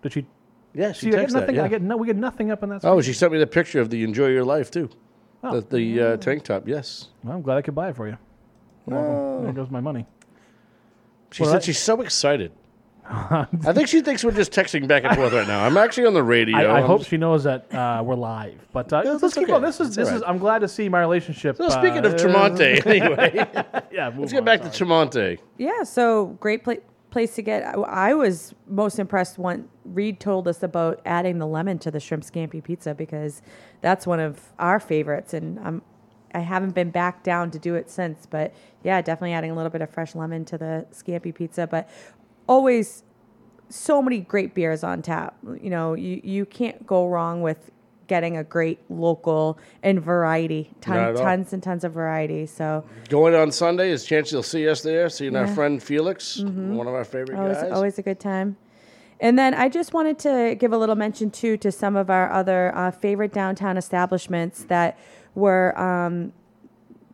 Did 0.03 0.12
she? 0.12 0.26
yeah, 0.74 0.92
she 0.92 1.07
See, 1.07 1.09
I 1.09 1.11
get 1.20 1.28
texted 1.28 1.32
nothing. 1.32 1.46
that. 1.46 1.55
Yeah. 1.57 1.64
I 1.64 1.68
get 1.68 1.82
no. 1.82 1.96
We 1.96 2.07
get 2.07 2.16
nothing 2.16 2.51
up 2.51 2.62
on 2.62 2.68
that. 2.70 2.76
oh, 2.84 3.01
screen. 3.01 3.03
she 3.03 3.12
sent 3.12 3.32
me 3.32 3.38
the 3.38 3.46
picture 3.46 3.80
of 3.80 3.90
the 3.90 4.03
Enjoy 4.05 4.28
Your 4.28 4.44
Life, 4.44 4.70
too. 4.70 4.90
Oh. 5.42 5.61
The, 5.61 5.76
the 5.76 6.01
uh, 6.03 6.16
tank 6.18 6.44
top, 6.44 6.68
yes. 6.68 7.09
Well, 7.24 7.34
I'm 7.34 7.42
glad 7.42 7.57
I 7.59 7.62
could 7.62 7.74
buy 7.74 7.88
it 7.90 7.96
for 7.96 8.07
you. 8.09 8.18
Welcome. 8.86 9.44
There 9.44 9.53
goes 9.53 9.70
my 9.70 9.80
money. 9.80 10.07
She 11.32 11.42
Well, 11.42 11.53
said 11.53 11.61
that- 11.61 11.64
she's 11.64 11.78
so 11.78 12.01
excited. 12.03 12.53
I 13.67 13.73
think 13.73 13.89
she 13.89 14.03
thinks 14.03 14.23
we're 14.23 14.31
just 14.31 14.53
texting 14.53 14.87
back 14.87 15.03
and 15.05 15.17
forth 15.17 15.33
right 15.33 15.47
now. 15.49 15.65
I'm 15.65 15.77
actually 15.77 16.07
on 16.07 16.15
the 16.15 16.23
radio. 16.23 16.57
I, 16.57 16.63
I 16.65 16.79
I'm 16.81 16.85
hope 16.87 17.01
just- 17.01 17.11
she 17.11 17.17
knows 17.17 17.43
that 17.45 17.73
uh, 17.75 18.03
we're 18.05 18.15
live. 18.15 18.61
But 18.73 18.93
uh, 18.93 19.03
No, 19.03 19.13
let's 19.15 19.35
keep 19.35 19.43
okay. 19.45 19.51
going. 19.53 19.63
This 19.63 19.81
is 19.81 19.89
That's 19.89 19.97
this 19.97 20.09
all 20.11 20.15
is. 20.17 20.23
right. 20.23 20.31
I'm 20.31 20.39
glad 20.39 20.61
to 20.61 20.69
see 20.69 20.89
my 20.89 21.01
relationship. 21.01 21.57
So 21.57 21.69
speaking 21.71 22.05
of 22.05 22.15
uh, 22.15 22.17
Tremonte, 22.17 22.87
anyway, 22.87 23.35
yeah, 23.93 24.11
move 24.11 24.21
let's 24.21 24.33
get 24.33 24.39
on, 24.39 24.45
back 24.45 24.61
to 24.63 24.73
sorry. 24.73 24.89
Tremonte. 25.09 25.39
Yeah, 25.59 25.83
so 25.83 26.27
great 26.41 26.63
pla- 26.63 26.75
place 27.11 27.35
to 27.35 27.43
get. 27.43 27.65
I, 27.67 27.73
I 27.81 28.15
was 28.15 28.55
most 28.69 29.01
impressed 29.01 29.39
when 29.39 29.69
Reed 29.85 30.21
told 30.21 30.47
us 30.47 30.63
about 30.63 31.01
adding 31.05 31.39
the 31.39 31.47
lemon 31.49 31.79
to 31.81 31.91
the 31.91 31.99
shrimp 31.99 32.23
scampi 32.23 32.63
pizza 32.63 32.95
because 32.95 33.43
that's 33.81 34.07
one 34.07 34.21
of 34.21 34.41
our 34.61 34.79
favorites, 34.79 35.35
and 35.35 35.59
I'm 35.61 35.83
I 36.33 36.39
haven't 36.39 36.77
been 36.77 36.91
back 36.91 37.25
down 37.25 37.51
to 37.51 37.59
do 37.59 37.75
it 37.75 37.91
since. 37.91 38.25
But 38.27 38.55
yeah, 38.85 39.03
definitely 39.03 39.33
adding 39.33 39.51
a 39.51 39.55
little 39.57 39.71
bit 39.71 39.83
of 39.83 39.91
fresh 39.91 40.15
lemon 40.15 40.45
to 40.45 40.57
the 40.59 40.87
scampi 40.93 41.35
pizza. 41.35 41.67
But 41.67 41.91
always 42.51 43.05
so 43.68 44.03
many 44.03 44.18
great 44.18 44.55
beers 44.55 44.82
on 44.82 45.01
tap. 45.01 45.36
You 45.62 45.70
know, 45.70 45.94
you 45.94 46.20
you 46.24 46.44
can't 46.44 46.84
go 46.86 47.07
wrong 47.07 47.40
with 47.40 47.70
getting 48.09 48.36
a 48.36 48.42
great 48.42 48.80
local 48.90 49.57
and 49.84 50.03
variety. 50.03 50.72
Ton, 50.80 51.14
tons 51.14 51.53
and 51.53 51.62
tons 51.62 51.84
of 51.84 51.92
variety. 51.92 52.44
So 52.44 52.84
Going 53.09 53.36
on 53.36 53.53
Sunday 53.53 53.90
is 53.90 54.03
a 54.03 54.07
chance 54.07 54.32
you'll 54.32 54.42
see 54.42 54.68
us 54.68 54.82
there, 54.82 55.09
seeing 55.09 55.36
our 55.36 55.46
friend 55.46 55.80
Felix, 55.80 56.40
one 56.40 56.88
of 56.88 56.94
our 56.94 57.05
favorite 57.05 57.38
always 57.38 57.59
guys. 57.59 57.70
always 57.70 57.98
a 57.98 58.03
good 58.03 58.18
time. 58.18 58.57
And 59.20 59.38
then 59.38 59.55
I 59.55 59.68
just 59.68 59.92
wanted 59.92 60.18
to 60.20 60.57
give 60.59 60.72
a 60.72 60.78
little 60.78 60.96
mention 60.96 61.30
too 61.30 61.57
to 61.59 61.70
some 61.70 61.94
of 61.94 62.11
our 62.11 62.32
other 62.32 62.74
uh, 62.74 62.90
favorite 62.90 63.32
downtown 63.32 63.76
establishments 63.76 64.64
that 64.64 64.98
were 65.36 65.78
um, 65.78 66.32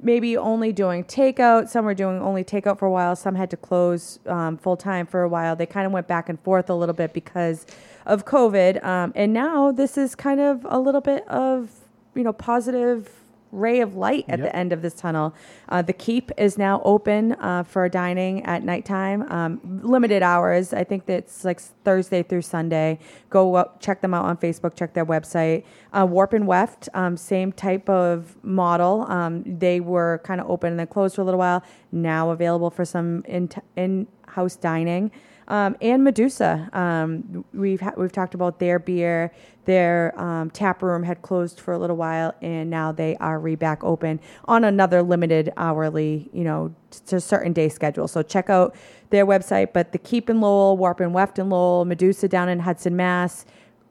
maybe 0.00 0.36
only 0.36 0.72
doing 0.72 1.04
takeout. 1.04 1.68
Some 1.68 1.84
were 1.84 1.94
doing 1.94 2.20
only 2.20 2.44
takeout 2.44 2.78
for 2.78 2.86
a 2.86 2.90
while. 2.90 3.16
Some 3.16 3.34
had 3.34 3.50
to 3.50 3.56
close 3.56 4.18
um, 4.26 4.56
full 4.56 4.76
time 4.76 5.06
for 5.06 5.22
a 5.22 5.28
while. 5.28 5.56
They 5.56 5.66
kind 5.66 5.86
of 5.86 5.92
went 5.92 6.06
back 6.06 6.28
and 6.28 6.40
forth 6.40 6.70
a 6.70 6.74
little 6.74 6.94
bit 6.94 7.12
because 7.12 7.66
of 8.04 8.24
COVID. 8.24 8.84
Um, 8.84 9.12
and 9.14 9.32
now 9.32 9.72
this 9.72 9.98
is 9.98 10.14
kind 10.14 10.40
of 10.40 10.66
a 10.68 10.78
little 10.78 11.00
bit 11.00 11.26
of 11.28 11.70
you 12.14 12.22
know 12.22 12.32
positive 12.32 13.10
ray 13.52 13.80
of 13.80 13.94
light 13.96 14.24
at 14.28 14.38
Yep. 14.38 14.48
the 14.48 14.56
end 14.56 14.72
of 14.72 14.82
this 14.82 14.94
tunnel. 14.94 15.34
Uh, 15.68 15.82
the 15.82 15.92
Keep 15.92 16.30
is 16.36 16.58
now 16.58 16.82
open 16.84 17.32
uh, 17.32 17.62
for 17.62 17.88
dining 17.88 18.44
at 18.44 18.62
nighttime, 18.64 19.22
um, 19.30 19.60
limited 19.82 20.22
hours. 20.22 20.72
I 20.72 20.84
think 20.84 21.06
that's 21.06 21.44
like 21.44 21.60
Thursday 21.84 22.22
through 22.22 22.42
Sunday. 22.42 22.98
Go 23.30 23.54
up, 23.54 23.80
check 23.80 24.00
them 24.00 24.12
out 24.14 24.24
on 24.24 24.36
Facebook, 24.36 24.74
check 24.74 24.92
their 24.94 25.06
website. 25.06 25.64
Uh, 25.92 26.06
Warp 26.08 26.32
and 26.32 26.46
Weft, 26.46 26.88
um, 26.94 27.16
same 27.16 27.52
type 27.52 27.88
of 27.88 28.36
model. 28.44 29.06
Um, 29.08 29.42
they 29.46 29.80
were 29.80 30.20
kind 30.24 30.40
of 30.40 30.50
open 30.50 30.72
and 30.72 30.80
then 30.80 30.86
closed 30.88 31.14
for 31.16 31.22
a 31.22 31.24
little 31.24 31.38
while. 31.38 31.62
Now 31.92 32.30
available 32.30 32.70
for 32.70 32.84
some 32.84 33.24
in 33.26 33.48
in 33.76 34.06
house 34.28 34.56
dining. 34.56 35.10
Um, 35.48 35.76
and 35.80 36.02
Medusa, 36.02 36.68
um, 36.72 37.44
we've 37.52 37.80
ha- 37.80 37.92
we've 37.96 38.12
talked 38.12 38.34
about 38.34 38.58
their 38.58 38.78
beer. 38.78 39.32
Their 39.64 40.18
um, 40.20 40.50
tap 40.50 40.82
room 40.82 41.02
had 41.02 41.22
closed 41.22 41.60
for 41.60 41.72
a 41.74 41.78
little 41.78 41.96
while, 41.96 42.34
and 42.40 42.70
now 42.70 42.92
they 42.92 43.16
are 43.16 43.38
re 43.38 43.54
back 43.54 43.82
open 43.84 44.20
on 44.46 44.64
another 44.64 45.02
limited 45.02 45.52
hourly, 45.56 46.28
you 46.32 46.44
know, 46.44 46.74
t- 46.90 47.00
to 47.06 47.20
certain 47.20 47.52
day 47.52 47.68
schedule. 47.68 48.08
So 48.08 48.22
check 48.22 48.50
out 48.50 48.74
their 49.10 49.26
website. 49.26 49.72
But 49.72 49.92
the 49.92 49.98
Keep 49.98 50.30
in 50.30 50.40
Lowell, 50.40 50.76
Warp 50.76 51.00
and 51.00 51.12
Weft 51.14 51.38
in 51.38 51.48
Lowell, 51.50 51.84
Medusa 51.84 52.28
down 52.28 52.48
in 52.48 52.60
Hudson, 52.60 52.96
Mass. 52.96 53.44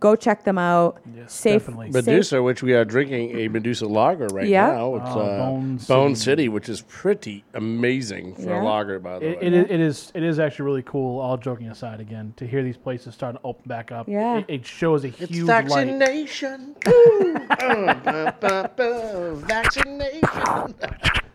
Go 0.05 0.15
check 0.15 0.43
them 0.43 0.59
out. 0.59 1.01
Yes, 1.17 1.33
safe, 1.33 1.61
definitely. 1.63 1.91
safe- 1.91 2.05
Medusa, 2.05 2.43
which 2.43 2.61
we 2.61 2.73
are 2.75 2.85
drinking 2.85 3.35
a 3.39 3.47
Medusa 3.47 3.87
lager 3.87 4.27
right 4.27 4.47
Yeah. 4.47 4.67
now. 4.67 4.95
It's 4.97 5.05
Oh, 5.09 5.19
uh, 5.19 5.37
Bone 5.39 5.79
Bone, 5.87 6.15
City. 6.15 6.43
City. 6.43 6.47
which 6.49 6.69
is 6.69 6.81
pretty 6.81 7.43
amazing 7.55 8.35
for 8.35 8.43
Yeah. 8.51 8.61
a 8.61 8.63
lager, 8.63 8.99
by 8.99 9.17
the 9.17 9.25
It, 9.31 9.39
way. 9.41 9.47
it, 9.47 9.53
is, 9.53 9.65
it 9.71 9.79
is 9.79 10.11
it 10.13 10.21
is 10.21 10.37
actually 10.37 10.65
really 10.65 10.83
cool. 10.83 11.19
All 11.19 11.37
joking 11.37 11.69
aside, 11.69 11.99
again, 12.01 12.33
to 12.37 12.45
hear 12.45 12.61
these 12.61 12.77
places 12.77 13.15
starting 13.15 13.39
to 13.39 13.47
open 13.47 13.63
back 13.65 13.91
up, 13.91 14.07
Yeah. 14.07 14.37
it, 14.37 14.45
it 14.47 14.63
shows 14.67 15.03
a 15.05 15.07
it's 15.07 15.17
huge 15.21 15.47
light. 15.47 15.65
vaccination. 15.69 16.75
Ooh. 16.87 17.35
Uh, 17.49 17.93
ba, 18.03 18.35
ba, 18.39 18.71
ba, 18.77 19.33
vaccination. 19.37 20.75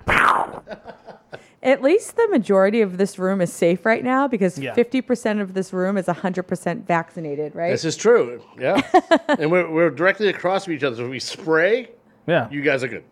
At 1.63 1.83
least 1.83 2.17
the 2.17 2.27
majority 2.29 2.81
of 2.81 2.97
this 2.97 3.19
room 3.19 3.43
is 3.43 3.53
safe 3.53 3.85
right 3.85 4.03
now 4.03 4.27
because 4.27 4.59
Yeah. 4.59 4.75
50% 4.75 5.41
of 5.43 5.53
this 5.53 5.73
room 5.75 5.99
is 5.99 6.07
100% 6.07 6.87
vaccinated, 6.87 7.55
right? 7.55 7.71
This 7.71 7.85
is 7.85 7.97
true. 7.99 8.43
Yeah. 8.59 8.81
and 9.29 9.51
we're, 9.51 9.71
we're 9.71 9.91
directly 9.91 10.29
across 10.29 10.65
from 10.65 10.73
each 10.75 10.83
other. 10.85 10.97
So 10.97 11.05
if 11.05 11.11
we 11.11 11.21
spray, 11.21 11.91
Yeah, 12.27 12.49
you 12.51 12.63
guys 12.63 12.83
are 12.83 12.89
good. 12.89 13.05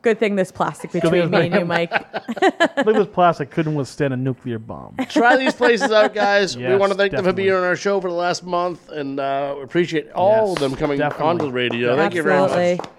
Good 0.00 0.18
thing 0.18 0.34
this 0.34 0.50
plastic 0.50 0.90
between 0.90 1.30
me 1.30 1.46
and 1.46 1.54
you, 1.54 1.64
Mike. 1.76 1.92
look 1.92 2.52
at 2.60 2.84
this 2.86 3.06
plastic 3.12 3.50
couldn't 3.50 3.74
withstand 3.76 4.12
a 4.12 4.16
nuclear 4.16 4.58
bomb. 4.58 4.96
Try 5.10 5.36
these 5.36 5.54
places 5.54 5.92
out, 5.92 6.12
guys. 6.14 6.56
we 6.56 6.64
Yes, 6.64 6.80
want 6.80 6.90
to 6.90 6.98
thank 6.98 7.12
them 7.12 7.18
for 7.18 7.24
definitely. 7.30 7.42
being 7.44 7.54
on 7.54 7.62
our 7.62 7.76
show 7.76 8.00
for 8.00 8.08
the 8.08 8.16
last 8.16 8.42
month, 8.44 8.88
and 8.88 9.20
uh, 9.20 9.54
we 9.58 9.62
appreciate 9.62 10.10
all 10.10 10.48
Yes, 10.48 10.56
of 10.56 10.58
them 10.58 10.74
coming 10.76 10.98
definitely. 10.98 11.26
onto 11.28 11.44
the 11.44 11.52
radio. 11.52 11.96
Thank 11.96 12.14
you 12.14 12.22
very 12.24 12.40
much. 12.40 12.50
Absolutely. 12.50 12.90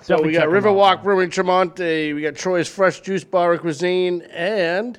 So 0.00 0.16
Definitely 0.16 0.26
we 0.26 0.32
got 0.34 0.40
check 0.40 0.48
'em 0.48 0.54
out. 0.54 0.62
Riverwalk 0.64 1.02
Brewing 1.02 1.30
Tremonte, 1.30 2.14
we 2.14 2.22
got 2.22 2.34
Troy's 2.36 2.68
Fresh 2.68 3.00
Juice 3.00 3.24
Bar 3.24 3.52
and 3.52 3.60
Cuisine, 3.60 4.22
and 4.32 4.98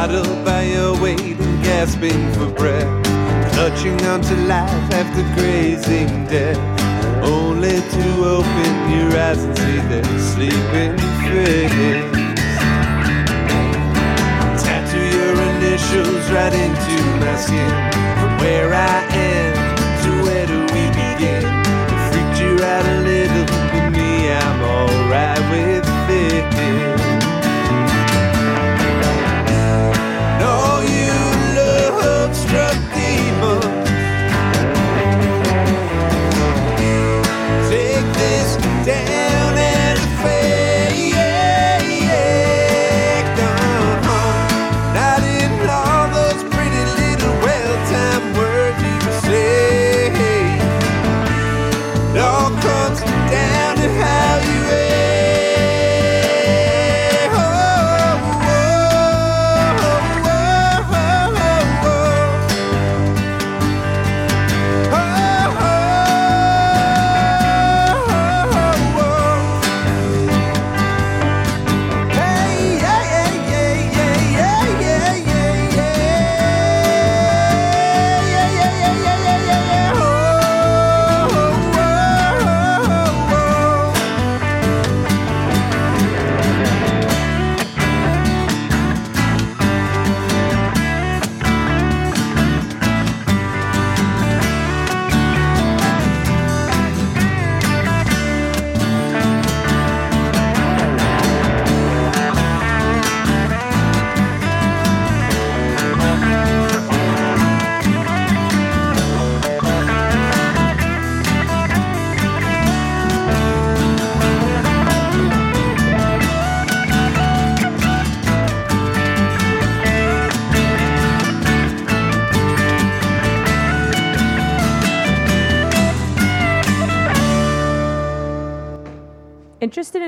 Swaddled 0.07 0.45
by 0.45 0.63
your 0.63 1.03
weight 1.03 1.19
and 1.19 1.65
gasping 1.65 2.33
for 2.35 2.47
breath, 2.55 2.87
clutching 3.53 4.01
onto 4.07 4.37
life 4.47 4.71
after 4.95 5.23
grazing 5.35 6.27
death, 6.27 6.57
only 7.25 7.81
to 7.81 8.25
open 8.25 8.73
your 8.95 9.11
eyes 9.19 9.43
and 9.43 9.59
see 9.59 9.81
their 9.91 10.05
sleeping 10.31 10.97
face. 11.27 12.13
Tattoo 14.63 15.07
your 15.19 15.35
initials 15.57 16.31
right 16.31 16.55
into 16.55 17.03
my 17.19 17.35
skin, 17.35 17.73
from 18.21 18.39
where 18.39 18.75
I 18.75 19.06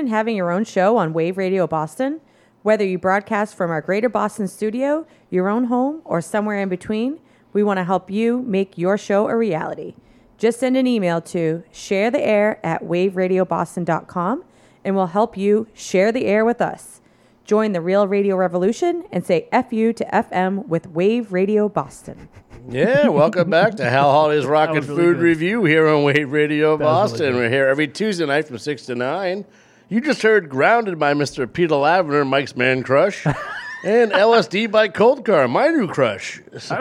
having 0.09 0.35
your 0.35 0.51
own 0.51 0.63
show 0.65 0.97
on 0.97 1.13
Wave 1.13 1.37
Radio 1.37 1.65
Boston? 1.67 2.19
Whether 2.61 2.85
you 2.85 2.97
broadcast 2.97 3.55
from 3.55 3.71
our 3.71 3.81
Greater 3.81 4.09
Boston 4.09 4.47
studio, 4.47 5.07
your 5.29 5.47
own 5.47 5.65
home, 5.65 6.01
or 6.03 6.19
somewhere 6.21 6.59
in 6.61 6.67
between, 6.69 7.19
we 7.53 7.63
want 7.63 7.77
to 7.77 7.83
help 7.85 8.11
you 8.11 8.41
make 8.41 8.77
your 8.77 8.97
show 8.97 9.27
a 9.29 9.35
reality. 9.35 9.95
Just 10.37 10.59
send 10.59 10.75
an 10.77 10.85
email 10.87 11.21
to 11.21 11.63
sharetheair 11.73 12.57
at 12.63 12.83
waveradioboston.com 12.83 14.43
and 14.83 14.95
we'll 14.95 15.07
help 15.07 15.35
you 15.37 15.67
share 15.73 16.11
the 16.11 16.25
air 16.25 16.45
with 16.45 16.61
us. 16.61 17.01
Join 17.43 17.71
the 17.71 17.81
real 17.81 18.07
radio 18.07 18.35
revolution 18.35 19.03
and 19.11 19.25
say 19.25 19.47
FU 19.51 19.91
to 19.93 20.05
FM 20.05 20.67
with 20.67 20.87
Wave 20.87 21.33
Radio 21.33 21.67
Boston. 21.67 22.29
Yeah, 22.69 23.07
welcome 23.07 23.49
back 23.49 23.75
to 23.75 23.89
Hal 23.89 24.11
Holly's 24.11 24.45
Rocket 24.45 24.75
was 24.75 24.87
really 24.89 25.01
Food 25.03 25.13
good. 25.15 25.23
Review 25.23 25.65
here 25.65 25.87
on 25.87 26.03
Wave 26.03 26.31
Radio 26.31 26.73
was 26.73 26.79
really 26.79 26.91
Boston. 26.91 27.31
good. 27.31 27.35
We're 27.35 27.49
here 27.49 27.67
every 27.67 27.87
Tuesday 27.87 28.25
night 28.25 28.47
from 28.47 28.59
6 28.59 28.85
to 28.85 28.95
9. 28.95 29.45
You 29.89 30.01
just 30.01 30.21
heard 30.21 30.49
Grounded 30.49 30.99
by 30.99 31.13
Mr. 31.15 31.51
Peter 31.51 31.75
Lavender, 31.75 32.23
Mike's 32.23 32.55
Man 32.55 32.83
Crush, 32.83 33.25
and 33.83 34.11
LSD 34.11 34.69
by 34.69 34.87
Cold 34.87 35.25
Car, 35.25 35.47
my 35.47 35.67
new 35.69 35.87
crush. 35.87 36.41
So, 36.59 36.75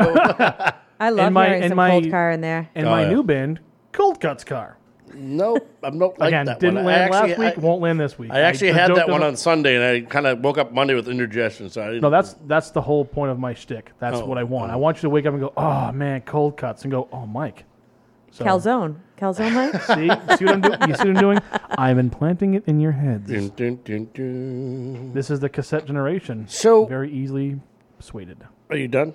I 1.01 1.09
love 1.11 1.33
my- 1.33 1.47
hearing 1.47 1.63
and 1.63 1.71
some 1.71 1.77
my- 1.77 1.91
cold 1.91 2.11
car 2.11 2.31
in 2.33 2.43
there. 2.43 2.69
And 2.75 2.87
Oh, 2.87 2.91
my 2.91 3.03
yeah. 3.05 3.09
new 3.11 3.23
band, 3.23 3.61
Cold 3.93 4.21
Cuts 4.21 4.45
Car. 4.45 4.77
no, 5.15 5.57
I'm 5.83 5.97
not 5.99 6.19
like 6.19 6.29
Again, 6.29 6.45
that 6.47 6.61
didn't 6.61 6.75
one. 6.77 6.85
land 6.85 7.15
I 7.15 7.17
actually, 7.17 7.31
last 7.45 7.57
week, 7.57 7.65
I, 7.65 7.67
won't 7.67 7.81
land 7.81 7.99
this 7.99 8.19
week. 8.19 8.31
I 8.31 8.41
actually 8.41 8.73
the 8.73 8.79
had 8.79 8.89
joke 8.89 8.97
that 8.99 9.09
one 9.09 9.21
doesn't- 9.23 9.33
on 9.33 9.37
Sunday, 9.39 9.77
and 9.77 9.85
I 10.07 10.11
kind 10.11 10.27
of 10.27 10.41
woke 10.41 10.59
up 10.59 10.73
Monday 10.75 10.93
with 10.95 11.09
indigestion. 11.09 11.71
So 11.71 11.81
I 11.83 11.87
didn't, 11.87 12.03
No, 12.03 12.11
that's 12.11 12.35
that's 12.47 12.73
the 12.73 12.83
whole 12.83 13.07
point 13.07 13.31
of 13.33 13.39
my 13.39 13.55
shtick. 13.55 13.93
That's 14.01 14.19
Oh, 14.19 14.27
what 14.27 14.37
I 14.37 14.43
want. 14.45 14.71
oh. 14.71 14.75
I 14.75 14.77
want 14.77 14.99
you 14.99 15.03
to 15.03 15.11
wake 15.11 15.25
up 15.25 15.33
and 15.33 15.41
go, 15.41 15.55
"Oh 15.57 15.93
man, 15.93 16.21
cold 16.21 16.59
cuts," 16.59 16.83
and 16.83 16.91
go, 16.91 17.09
"Oh, 17.11 17.25
Mike." 17.25 17.65
So, 18.39 18.45
Calzone. 18.45 18.97
Calzone, 19.19 19.53
Mike? 19.73 19.83
See, 19.83 20.37
see 20.37 20.45
what 20.45 20.55
I'm 20.55 20.61
doing? 20.61 20.79
You 20.89 20.95
see 20.95 21.09
what 21.09 21.17
I'm 21.17 21.21
doing? 21.23 21.39
I'm 21.77 21.99
implanting 21.99 22.55
it 22.55 22.63
in 22.69 22.79
your 22.79 22.93
heads. 22.93 23.29
Dun, 23.29 23.49
dun, 23.57 23.81
dun, 23.85 24.09
dun. 24.15 25.13
This 25.13 25.29
is 25.29 25.41
the 25.41 25.49
cassette 25.49 25.87
generation. 25.87 26.47
So- 26.49 26.87
very 26.87 27.13
easily 27.13 27.61
persuaded. 27.99 28.39
Are 28.71 28.77
you 28.77 28.87
done? 28.87 29.15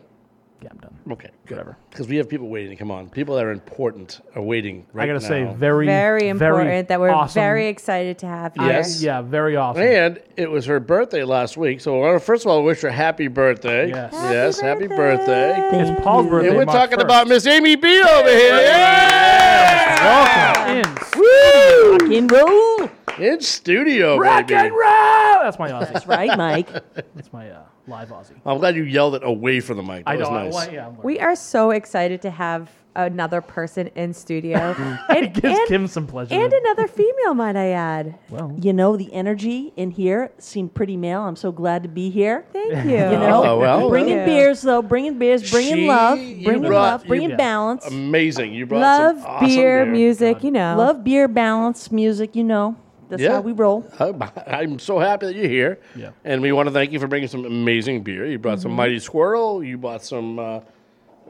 Yeah, 0.64 0.69
I'm 0.72 0.77
done. 0.77 0.98
Okay, 1.11 1.30
good. 1.45 1.76
Because 1.90 2.07
we 2.07 2.15
have 2.15 2.30
people 2.30 2.48
waiting 2.48 2.69
to 2.69 2.77
come 2.77 2.90
on. 2.90 3.10
People 3.10 3.35
that 3.35 3.44
are 3.44 3.52
important 3.52 4.22
are 4.34 4.41
waiting 4.41 4.85
right 4.94 5.03
I 5.03 5.07
gotta 5.14 5.19
now. 5.19 5.27
say, 5.52 5.53
very, 5.57 5.85
Very 5.85 6.30
important 6.30 6.88
that 6.88 7.02
we're 7.02 7.10
awesome. 7.10 7.34
very 7.34 7.68
excited 7.68 8.18
to 8.19 8.27
have 8.27 8.53
you. 8.56 8.65
Yes. 8.65 9.02
Yeah, 9.03 9.22
very 9.22 9.57
awesome. 9.57 9.84
And 9.84 10.22
it 10.38 10.49
was 10.49 10.65
her 10.68 10.80
birthday 10.80 11.23
last 11.26 11.57
week, 11.57 11.81
so 11.81 11.98
I 11.98 11.99
want 12.07 12.15
to 12.22 12.26
first 12.26 12.45
of 12.45 12.52
all 12.52 12.64
wish 12.64 12.80
her 12.80 12.90
happy 12.91 13.27
birthday. 13.27 13.90
Yes. 13.90 14.14
yes, 14.14 14.60
happy 14.61 14.88
birthday. 14.88 15.69
It's 15.73 16.02
Paul's 16.02 16.27
birthday. 16.27 16.48
And 16.48 16.57
we're 16.57 16.64
March 16.64 16.77
talking 16.77 16.99
1st. 16.99 17.03
about 17.03 17.27
Miss 17.27 17.45
Amy 17.45 17.76
B 17.76 18.02
over 18.02 18.30
here. 18.30 18.56
Yeah! 18.61 20.03
Welcome 20.06 20.77
in, 20.77 21.19
Woo! 21.19 21.98
Rock 21.98 22.11
and 22.14 22.31
roll. 22.31 22.90
In 23.19 23.41
studio, 23.41 24.18
rock 24.18 24.48
baby. 24.48 24.60
and 24.60 24.72
roll. 24.72 25.44
That's 25.44 25.60
my 25.60 25.69
Aussie. 25.69 25.94
That's 25.94 26.07
right, 26.07 26.35
Mike. 26.38 26.69
That's 27.15 27.31
my 27.31 27.49
uh, 27.52 27.61
live 27.88 28.10
Aussie. 28.10 28.31
I'm 28.45 28.57
glad 28.60 28.76
you 28.76 28.84
yelled 28.84 29.15
it 29.15 29.23
away 29.23 29.60
from 29.60 29.77
the 29.77 29.84
mic. 29.84 30.06
That 30.06 30.11
I 30.11 30.15
was 30.18 30.30
know. 30.30 30.35
I 30.35 30.44
nice. 30.45 30.53
want- 30.53 30.72
yeah, 30.73 30.88
I'm 30.88 30.98
We 31.03 31.19
are 31.19 31.35
so 31.35 31.72
excited 31.72 32.22
to 32.23 32.31
have 32.31 32.72
another 32.95 33.41
person 33.41 33.88
in 33.95 34.14
studio. 34.14 34.57
and, 35.10 35.26
it 35.26 35.34
gives 35.34 35.57
and, 35.60 35.68
Kim 35.68 35.88
some 35.88 36.06
pleasure. 36.07 36.34
and 36.35 36.52
another 36.53 36.88
female, 36.88 37.34
might 37.34 37.56
I 37.56 37.69
add. 37.69 38.18
well, 38.30 38.56
You 38.61 38.72
know, 38.73 38.95
the 38.98 39.11
energy 39.14 39.73
in 39.76 39.91
here 39.91 40.31
seemed 40.38 40.73
pretty 40.76 40.95
male. 40.98 41.22
I'm 41.22 41.35
so 41.35 41.52
glad 41.52 41.84
to 41.84 41.90
be 41.90 42.10
here. 42.10 42.45
Thank 42.53 42.73
you. 42.85 42.91
You 42.91 42.98
know, 43.18 43.44
Oh, 43.45 43.60
well. 43.60 43.90
bringing 43.90 44.18
Yeah. 44.18 44.26
beers 44.26 44.61
though, 44.61 44.81
bringing 44.81 45.18
beers, 45.19 45.49
bringing 45.52 45.73
She- 45.76 45.88
love, 45.88 46.18
you 46.19 46.45
bringing 46.45 46.69
brought- 46.69 46.81
love, 46.81 47.03
you- 47.03 47.07
bringing 47.10 47.30
yeah. 47.31 47.35
balance. 47.35 47.85
Amazing. 47.88 48.53
You 48.53 48.65
brought 48.65 48.81
Love, 48.81 49.18
some 49.22 49.26
awesome 49.27 49.48
beer, 49.48 49.84
beer. 49.85 49.91
music, 49.94 50.44
you 50.44 50.52
know. 50.52 50.76
Love, 50.77 51.03
beer, 51.03 51.27
balance, 51.27 51.91
music. 51.91 52.35
You 52.35 52.44
know, 52.44 52.76
that's 53.14 53.22
Yeah. 53.23 53.34
how 53.35 53.41
we 53.41 53.52
roll. 53.52 53.85
I'm 53.99 54.22
I'm 54.48 54.80
so 54.80 54.99
happy 54.99 55.27
that 55.27 55.35
you're 55.35 55.48
here. 55.48 55.80
Yeah. 55.95 56.11
And 56.26 56.41
we 56.41 56.52
want 56.52 56.68
to 56.68 56.73
thank 56.73 56.91
you 56.91 56.99
for 56.99 57.07
bringing 57.07 57.30
some 57.30 57.45
amazing 57.45 58.02
beer. 58.03 58.26
You 58.26 58.40
brought 58.40 58.60
some 58.60 58.72
Mm-hmm. 58.72 58.77
Mighty 58.77 58.99
Squirrel. 58.99 59.64
You 59.64 59.77
bought 59.77 60.03
some 60.03 60.40
uh, 60.40 60.60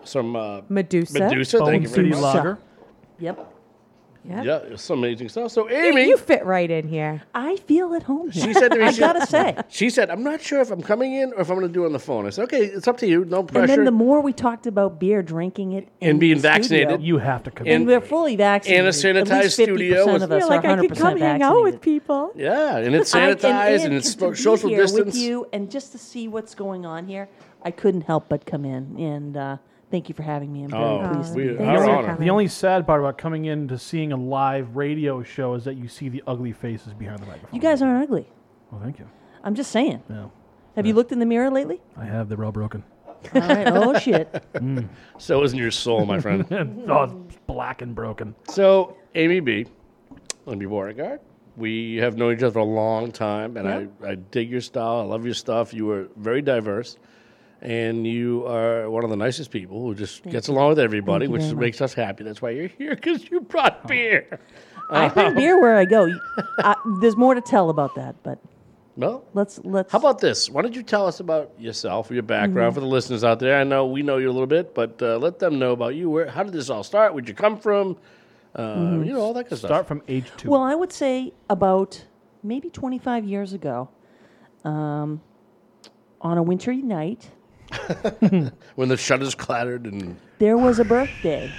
some 0.04 0.36
uh, 0.36 0.62
Medusa. 0.70 1.20
Medusa. 1.20 1.60
Bone 1.60 1.68
Thank 1.68 1.84
you 1.84 1.90
very 1.90 2.10
City. 2.12 2.22
Lager. 2.22 2.58
Yep. 3.20 3.53
Yep. 4.26 4.46
Yeah, 4.46 4.58
it's 4.72 4.84
some 4.84 5.00
amazing 5.00 5.28
stuff. 5.30 5.52
So 5.52 5.70
Amy, 5.70 6.08
You 6.08 6.16
fit 6.18 6.46
right 6.46 6.70
in 6.72 6.88
here. 6.88 7.24
I 7.36 7.58
feel 7.58 7.94
at 7.94 8.04
home 8.04 8.30
here. 8.32 8.44
she 8.44 8.54
said 8.54 8.70
to 8.70 8.78
me, 8.80 8.86
I 8.86 8.92
she- 8.92 9.00
gotta 9.02 9.28
say. 9.28 9.58
she 9.68 9.90
said, 9.90 10.10
"I'm 10.10 10.24
not 10.24 10.42
sure 10.42 10.62
if 10.62 10.72
I'm 10.72 10.82
coming 10.82 11.14
in 11.16 11.34
or 11.34 11.42
if 11.42 11.50
I'm 11.50 11.58
going 11.58 11.68
to 11.68 11.74
do 11.74 11.84
it 11.84 11.88
on 11.88 11.92
the 11.94 12.00
phone." 12.00 12.26
I 12.26 12.30
said, 12.30 12.44
"Okay, 12.46 12.64
it's 12.66 12.88
up 12.88 12.98
to 13.00 13.08
you. 13.08 13.26
No 13.26 13.44
pressure. 13.44 13.64
And 13.64 13.70
then 13.70 13.84
the 13.86 13.92
more 13.92 14.22
we 14.22 14.32
talked 14.32 14.66
about 14.66 14.98
beer, 15.00 15.22
drinking 15.22 15.74
it, 15.74 15.90
And 16.02 16.20
being 16.22 16.36
the 16.36 16.40
studio, 16.40 16.54
vaccinated. 16.54 17.02
You 17.02 17.18
have 17.18 17.44
to 17.44 17.52
come 17.52 17.68
And- 17.68 17.76
and 17.76 17.86
we're 17.88 18.00
fully 18.00 18.38
vaccinated. 18.38 18.80
and 18.80 18.88
a 18.88 18.90
At 19.20 19.28
sanitized 19.28 19.42
least 19.44 19.54
studio 19.56 20.06
50% 20.06 20.14
with- 20.14 20.24
of 20.24 20.32
us 20.32 20.40
feel 20.42 20.50
like 20.50 20.64
are 20.66 20.68
I 20.68 20.76
could 20.78 20.92
100% 20.92 20.98
come 21.02 21.18
hang 21.18 21.42
out 21.42 21.64
with 21.64 21.82
people. 21.82 22.32
yeah, 22.36 22.78
and 22.78 22.96
it's 22.96 23.14
I- 23.14 23.20
and- 23.30 23.40
sanitized 23.40 23.76
and, 23.76 23.84
and 23.86 23.94
it's 23.96 24.16
to 24.16 24.30
be 24.30 24.36
social 24.38 24.70
here 24.70 24.82
distance. 24.84 25.06
with 25.08 25.16
you, 25.18 25.48
and 25.52 25.70
just 25.70 25.92
to 25.92 25.98
see 25.98 26.30
what's 26.30 26.56
going 26.56 26.86
on 26.86 27.08
here, 27.08 27.28
I 27.62 27.72
couldn't 27.72 28.02
help 28.02 28.30
but 28.30 28.46
come 28.46 28.64
in. 28.64 28.96
And 28.98 29.36
uh, 29.36 29.58
thank 29.94 30.10
you 30.10 30.16
for 30.16 30.24
having 30.24 30.52
me. 30.52 30.64
I'm 30.64 30.72
very 30.72 30.84
Oh, 30.84 31.10
pleased 31.14 31.34
to 31.34 31.38
we- 31.38 31.48
be 31.50 31.56
Thanks 31.56 31.70
our 31.70 31.78
for 31.78 31.84
here. 31.84 31.94
honor. 31.94 32.08
coming. 32.08 32.22
The 32.22 32.30
only 32.32 32.48
sad 32.48 32.88
part 32.88 33.00
about 33.00 33.20
coming 33.20 33.46
in 33.46 33.68
to 33.68 33.78
seeing 33.78 34.12
a 34.12 34.18
live 34.18 34.76
radio 34.76 35.22
show 35.22 35.54
is 35.54 35.64
that 35.66 35.76
you 35.76 35.88
see 35.88 36.10
the 36.10 36.24
ugly 36.26 36.52
faces 36.52 36.94
behind 36.96 37.20
the 37.20 37.28
microphone. 37.28 37.54
You 37.54 37.62
guys 37.62 37.80
aren't 37.84 38.02
ugly. 38.04 38.26
Well, 38.72 38.82
thank 38.82 38.98
you. 38.98 39.08
I'm 39.44 39.54
just 39.54 39.72
saying. 39.72 40.02
No, 40.10 40.32
Have 40.76 40.88
you 40.88 40.96
looked 40.96 41.12
in 41.12 41.20
the 41.20 41.28
mirror 41.28 41.52
lately? 41.52 41.80
I 41.96 42.06
have. 42.06 42.28
They're 42.28 42.44
all 42.44 42.52
broken. 42.52 42.84
All 43.36 43.42
right. 43.42 43.68
Oh 43.68 43.98
shit. 44.00 44.44
Mm. 44.56 44.88
so 45.20 45.44
isn't 45.44 45.58
your 45.60 45.70
soul, 45.72 46.06
my 46.08 46.20
friend. 46.20 46.44
oh, 46.90 47.04
it's 47.28 47.38
black 47.46 47.84
and 47.84 47.94
broken. 47.94 48.34
So, 48.50 48.98
Amy 49.14 49.42
B, 49.42 49.68
Amy 50.48 50.66
Beauregard, 50.66 51.20
we 51.56 51.98
have 51.98 52.18
known 52.18 52.34
each 52.34 52.42
other 52.42 52.52
for 52.54 52.60
a 52.60 52.64
long 52.64 53.12
time, 53.12 53.58
and 53.58 53.68
I, 53.70 53.88
I 54.04 54.16
dig 54.16 54.50
your 54.50 54.62
style. 54.62 55.02
I 55.02 55.04
love 55.04 55.24
your 55.24 55.36
stuff. 55.36 55.72
You 55.74 55.86
were 55.86 56.08
very 56.18 56.42
diverse, 56.42 56.98
and 57.64 58.06
you 58.06 58.46
are 58.46 58.90
one 58.90 59.04
of 59.04 59.10
the 59.10 59.16
nicest 59.16 59.50
people 59.50 59.82
who 59.82 59.96
just 59.96 60.22
gets 60.30 60.48
along 60.50 60.70
with 60.70 60.80
everybody, 60.80 61.26
Thank 61.26 61.34
which 61.34 61.44
very 61.44 61.56
makes 61.56 61.82
us 61.82 61.94
happy. 61.94 62.24
That's 62.24 62.42
why 62.42 62.52
you're 62.52 62.68
here, 62.68 62.94
because 62.94 63.30
you 63.32 63.42
brought 63.42 63.88
beer. 63.88 64.40
I 64.90 65.08
bring 65.16 65.34
beer 65.34 65.60
where 65.60 65.78
I 65.78 65.86
go. 65.86 66.12
I, 66.60 66.76
there's 67.00 67.16
more 67.16 67.34
to 67.34 67.42
tell 67.42 67.70
about 67.70 67.96
that, 67.96 68.16
but 68.22 68.38
Well, 68.98 69.24
let's 69.34 69.60
let's. 69.64 69.92
how 69.92 69.98
about 69.98 70.20
this? 70.20 70.50
Why 70.50 70.62
don't 70.62 70.76
you 70.76 70.84
tell 70.84 71.08
us 71.08 71.20
about 71.22 71.52
yourself, 71.58 72.12
your 72.12 72.22
background 72.22 72.72
Mm-hmm. 72.72 72.76
for 72.76 72.82
the 72.82 72.88
listeners 72.88 73.24
out 73.24 73.40
there? 73.40 73.58
I 73.60 73.64
know 73.64 73.88
we 73.88 74.04
know 74.04 74.18
you 74.18 74.30
a 74.30 74.34
little 74.34 74.46
bit, 74.46 74.76
but 74.76 75.02
uh, 75.02 75.18
let 75.18 75.40
them 75.40 75.58
know 75.58 75.72
about 75.72 75.96
you. 75.96 76.10
Where, 76.10 76.28
how 76.30 76.44
did 76.44 76.54
this 76.54 76.70
all 76.70 76.84
start? 76.84 77.14
Where'd 77.14 77.28
you 77.28 77.34
come 77.34 77.58
from? 77.58 77.98
Uh, 78.54 78.76
Mm-hmm. 78.76 79.04
You 79.06 79.14
know, 79.14 79.22
all 79.22 79.34
that 79.34 79.50
good 79.50 79.58
stuff. 79.58 79.70
Start 79.70 79.88
from 79.88 80.04
age 80.08 80.26
two. 80.38 80.50
Well, 80.52 80.62
I 80.62 80.76
would 80.76 80.92
say 80.94 81.34
about 81.50 82.06
maybe 82.44 82.70
25 82.70 83.24
years 83.26 83.54
ago, 83.54 83.90
um, 84.64 85.22
on 86.22 86.38
a 86.38 86.44
wintry 86.44 86.78
night, 86.84 87.32
when 88.76 88.90
the 88.90 88.98
shutters 88.98 89.36
clattered 89.36 89.86
and 89.86 90.18
there 90.40 90.58
was 90.58 90.80
a 90.80 90.86
birthday. 90.86 91.52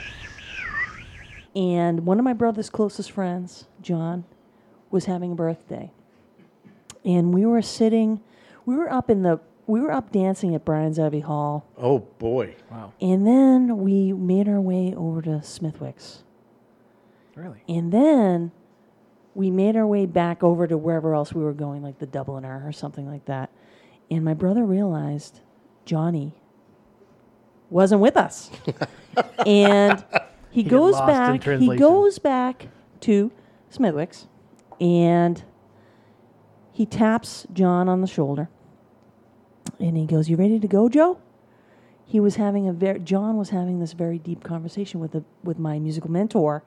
And 1.56 2.04
one 2.04 2.18
of 2.18 2.24
my 2.24 2.32
brother's 2.32 2.68
closest 2.70 3.12
friends, 3.12 3.66
John, 3.80 4.24
was 4.90 5.04
having 5.04 5.32
a 5.32 5.34
birthday. 5.36 5.92
And 7.04 7.32
we 7.32 7.46
were 7.46 7.62
sitting, 7.62 8.20
we 8.66 8.74
were 8.76 8.90
up 8.92 9.08
in 9.10 9.22
the, 9.22 9.38
we 9.66 9.80
were 9.80 9.92
up 9.92 10.10
dancing 10.10 10.54
at 10.54 10.64
Brian's 10.64 10.98
Ivy 10.98 11.20
Hall. 11.20 11.66
oh 11.78 12.00
boy, 12.00 12.56
Wow. 12.70 12.92
And 13.00 13.26
then 13.26 13.78
we 13.78 14.12
made 14.12 14.48
our 14.48 14.60
way 14.60 14.94
over 14.96 15.22
to 15.22 15.42
Smithwick's. 15.42 16.22
really? 17.34 17.62
And 17.68 17.92
then 17.92 18.50
we 19.34 19.50
made 19.50 19.76
our 19.76 19.86
way 19.86 20.06
back 20.06 20.42
over 20.42 20.66
to 20.66 20.76
wherever 20.76 21.14
else 21.14 21.32
we 21.32 21.42
were 21.42 21.52
going, 21.52 21.82
like 21.82 21.98
the 21.98 22.06
Dubliner 22.06 22.66
or 22.66 22.72
something 22.72 23.06
like 23.06 23.24
that. 23.26 23.50
And 24.10 24.24
my 24.24 24.34
brother 24.34 24.64
realized 24.64 25.40
Johnny 25.84 26.34
wasn't 27.70 28.00
with 28.00 28.16
us. 28.16 28.50
and 29.46 30.04
he, 30.50 30.62
got 30.62 30.70
goes 30.70 30.96
back. 31.00 31.42
He 31.44 31.76
goes 31.76 32.18
back 32.18 32.68
to 33.00 33.32
Smithwick's 33.70 34.28
and 34.80 35.42
he 36.72 36.86
taps 36.86 37.46
John 37.52 37.88
on 37.88 38.00
the 38.00 38.06
shoulder. 38.06 38.48
And 39.80 39.96
he 39.96 40.06
goes, 40.06 40.28
"You 40.28 40.36
ready 40.36 40.60
to 40.60 40.68
go, 40.68 40.88
Joe?" 40.88 41.18
He 42.06 42.20
was 42.20 42.36
having 42.36 42.68
a 42.68 42.72
very 42.72 43.00
John 43.00 43.36
was 43.36 43.50
having 43.50 43.80
this 43.80 43.92
very 43.92 44.18
deep 44.18 44.44
conversation 44.44 45.00
with 45.00 45.14
a, 45.14 45.24
with 45.42 45.58
my 45.58 45.78
musical 45.78 46.10
mentor 46.10 46.62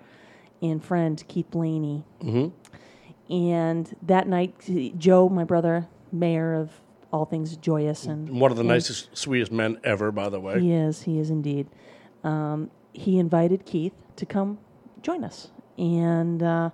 and 0.61 0.84
friend 0.84 1.23
Keith 1.27 1.49
Blaney. 1.52 2.03
Mm-hmm. 2.22 3.34
And 3.34 3.95
that 4.02 4.27
night, 4.27 4.56
Joe, 4.98 5.30
my 5.30 5.44
brother, 5.44 5.88
mayor 6.11 6.53
of 6.53 6.72
all 7.11 7.25
things 7.25 7.55
joyous, 7.57 8.05
and 8.05 8.29
one 8.29 8.51
of 8.51 8.57
the 8.57 8.61
and 8.61 8.69
nicest, 8.69 9.15
sweetest 9.15 9.51
men 9.51 9.79
ever, 9.84 10.11
by 10.11 10.29
the 10.29 10.39
way. 10.39 10.59
He 10.59 10.73
is. 10.73 11.03
He 11.03 11.19
is 11.19 11.29
indeed. 11.29 11.67
Um, 12.23 12.71
he 12.93 13.19
invited 13.19 13.65
Keith 13.65 13.93
to 14.17 14.25
come 14.25 14.59
join 15.01 15.23
us, 15.23 15.51
and 15.77 16.41
uh, 16.43 16.69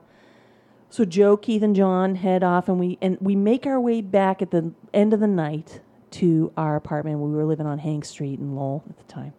so 0.89 1.05
Joe, 1.05 1.37
Keith, 1.37 1.63
and 1.63 1.75
John 1.75 2.15
head 2.15 2.43
off, 2.43 2.67
and 2.67 2.79
we 2.79 2.97
and 3.01 3.17
we 3.21 3.35
make 3.35 3.65
our 3.65 3.79
way 3.79 4.01
back 4.01 4.41
at 4.41 4.51
the 4.51 4.71
end 4.93 5.13
of 5.13 5.19
the 5.19 5.27
night 5.27 5.81
to 6.11 6.51
our 6.57 6.75
apartment. 6.75 7.19
We 7.19 7.31
were 7.31 7.45
living 7.45 7.65
on 7.65 7.79
Hank 7.79 8.05
Street 8.05 8.39
in 8.39 8.55
Lowell 8.55 8.83
at 8.89 8.97
the 8.97 9.13
time, 9.13 9.33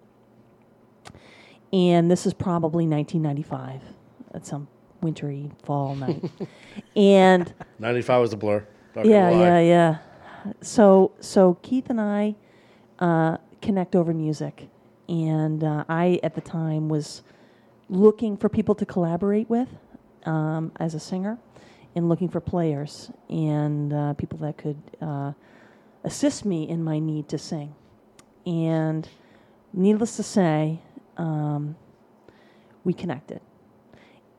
and 1.73 2.11
this 2.11 2.27
is 2.27 2.35
probably 2.35 2.87
1995 2.87 3.83
at 4.35 4.47
some 4.47 4.69
wintry 5.01 5.51
fall 5.65 5.95
night, 5.97 6.23
and. 6.97 7.53
95 7.79 8.21
was 8.21 8.33
a 8.33 8.37
blur. 8.37 8.67
Yeah, 8.97 9.31
yeah, 9.31 9.59
yeah. 9.61 9.99
So, 10.61 11.13
so 11.21 11.59
Keith 11.63 11.91
and 11.91 12.01
I 12.01 12.35
uh, 12.99 13.39
connect 13.63 13.97
over 13.97 14.13
music, 14.13 14.69
and 15.09 15.63
uh, 15.65 15.85
I 15.89 16.21
at 16.23 16.35
the 16.35 16.41
time 16.41 16.89
was 16.89 17.23
looking 17.89 18.37
for 18.37 18.49
people 18.49 18.75
to 18.77 18.87
collaborate 18.87 19.49
with 19.49 19.69
um, 20.25 20.73
as 20.81 20.95
a 20.95 21.01
singer, 21.01 21.39
and 21.95 22.09
looking 22.09 22.29
for 22.29 22.41
players 22.41 23.11
and 23.29 23.93
uh, 23.93 24.15
people 24.15 24.39
that 24.39 24.57
could 24.57 24.81
uh, 25.01 25.33
assist 26.05 26.45
me 26.45 26.69
in 26.69 26.83
my 26.83 26.99
need 26.99 27.29
to 27.29 27.39
sing. 27.39 27.75
And 28.47 29.09
needless 29.73 30.17
to 30.17 30.23
say, 30.23 30.81
um, 31.17 31.77
we 32.85 32.93
connected. 32.93 33.41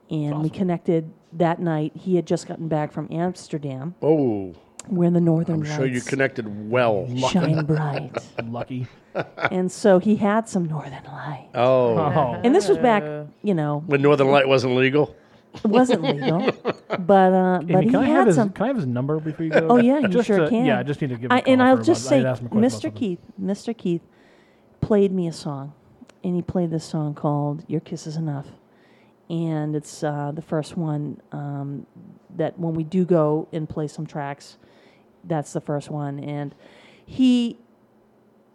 And 0.10 0.44
we 0.44 0.52
connected 0.52 1.12
that 1.34 1.60
night. 1.60 1.92
He 1.96 2.16
had 2.16 2.28
just 2.28 2.48
gotten 2.48 2.68
back 2.68 2.92
from 2.92 3.08
Amsterdam, 3.12 3.96
Oh, 4.04 4.54
where 4.90 5.10
the 5.10 5.22
northern 5.22 5.62
I'm 5.62 5.66
sure 5.66 5.86
you 5.86 6.02
connected 6.02 6.70
well. 6.70 7.08
shine 7.30 7.66
bright. 7.68 8.12
Lucky. 8.44 8.88
and 9.52 9.72
so 9.72 10.00
he 10.00 10.16
had 10.16 10.48
some 10.50 10.66
northern 10.66 11.04
light. 11.06 11.50
Oh, 11.54 11.98
Oh, 11.98 12.42
And 12.44 12.54
this 12.54 12.68
was 12.68 12.78
back, 12.78 13.04
you 13.44 13.54
know, 13.54 13.84
when 13.88 14.02
Northern 14.02 14.28
Light 14.30 14.48
wasn't 14.48 14.76
legal. 14.76 15.16
it 15.56 15.66
wasn't 15.68 16.02
legal, 16.04 16.52
but 17.00 17.32
uh, 17.34 17.60
but 17.64 17.76
Amy, 17.76 17.86
he 17.86 17.92
can 17.92 17.96
I 17.96 18.06
have 18.08 18.16
had 18.18 18.28
his 18.28 18.36
some. 18.36 18.50
Can 18.50 18.64
I 18.66 18.68
have 18.68 18.76
his 18.76 18.86
number 18.86 19.18
before 19.22 19.46
you 19.46 19.52
go? 19.52 19.68
Oh 19.70 19.78
yeah, 19.78 20.00
you 20.00 20.10
Just 20.10 20.28
sure 20.28 20.40
to- 20.40 20.50
can. 20.50 20.66
Yeah, 20.66 20.80
I 20.80 20.84
just 20.84 21.00
need 21.02 21.12
to 21.12 21.16
give. 21.16 21.26
Him 21.26 21.32
I, 21.32 21.38
a 21.40 21.42
call 21.44 21.54
and 21.54 21.64
I'll 21.64 21.74
about- 21.76 21.86
just 21.86 22.06
I 22.08 22.10
say, 22.10 22.18
need 22.18 22.24
to 22.24 22.30
ask 22.30 22.42
him 22.42 22.48
a 22.48 22.50
question 22.50 22.64
about 22.66 22.72
Mr. 22.78 22.82
something. 22.82 22.92
Keith, 23.00 23.20
Mr. 23.42 23.78
Keith 23.78 24.02
played 24.82 25.14
me 25.14 25.28
a 25.30 25.32
song, 25.34 25.74
and 26.26 26.36
he 26.36 26.42
played 26.42 26.72
this 26.72 26.84
song 26.84 27.14
called 27.14 27.64
"Your 27.70 27.80
Kiss 27.80 28.06
Is 28.06 28.18
Enough," 28.18 28.48
and 29.30 29.78
it's 29.78 30.04
uh, 30.04 30.34
the 30.36 30.42
first 30.42 30.76
one 30.76 31.22
um, 31.32 31.86
that 32.36 32.60
when 32.60 32.74
we 32.74 32.84
do 32.84 33.06
go 33.06 33.48
and 33.54 33.70
play 33.70 33.88
some 33.88 34.06
tracks, 34.06 34.58
that's 35.28 35.54
the 35.54 35.62
first 35.62 35.90
one, 35.90 36.20
and 36.20 36.54
he 37.06 37.58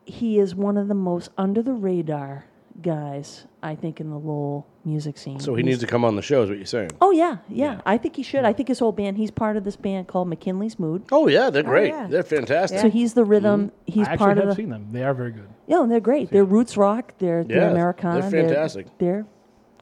he 0.05 0.39
is 0.39 0.55
one 0.55 0.77
of 0.77 0.89
the 0.89 0.95
most 0.95 1.31
under 1.39 1.63
the 1.63 1.73
radar 1.73 2.47
guys 2.83 3.47
I 3.63 3.75
think 3.75 4.01
in 4.01 4.09
the 4.11 4.17
Lowell 4.19 4.67
music 4.85 5.19
scene. 5.19 5.39
So 5.41 5.55
he 5.55 5.63
He's- 5.63 5.67
needs 5.73 5.81
to 5.81 5.87
come 5.87 6.05
on 6.05 6.17
the 6.17 6.23
show, 6.23 6.43
is 6.43 6.49
what 6.49 6.57
you're 6.57 6.65
saying. 6.67 6.91
Oh 7.01 7.11
yeah, 7.11 7.39
yeah, 7.49 7.81
I 7.85 7.99
think 7.99 8.17
he 8.17 8.23
should. 8.23 8.45
I 8.45 8.53
think 8.55 8.69
his 8.69 8.79
whole 8.79 8.93
band. 8.93 9.19
He's 9.19 9.31
part 9.31 9.57
of 9.57 9.65
this 9.65 9.77
band 9.77 10.09
called 10.09 10.29
McKinley's 10.29 10.79
Mood. 10.79 11.05
Oh, 11.13 11.27
yeah, 11.29 11.51
they're 11.51 11.63
great. 11.63 11.89
yeah. 11.89 12.07
They're 12.09 12.23
fantastic. 12.23 12.81
So 12.81 12.89
he's 12.89 13.13
the 13.15 13.25
rhythm. 13.25 13.71
He's 13.85 14.09
I 14.09 14.13
actually 14.13 14.19
part 14.25 14.37
have 14.39 14.45
of 14.45 14.51
the. 14.51 14.57
seen 14.57 14.71
them. 14.71 14.87
They 14.91 15.03
are 15.05 15.13
very 15.13 15.33
good. 15.33 15.49
Yeah, 15.67 15.85
they're 15.89 16.01
great. 16.01 16.31
They're 16.31 16.45
roots 16.45 16.77
rock. 16.77 17.13
They're 17.19 17.45
they're 17.45 17.59
Yeah, 17.59 17.71
Americana. 17.71 18.23
they're 18.23 18.45
fantastic. 18.47 18.87
They're, 18.99 19.27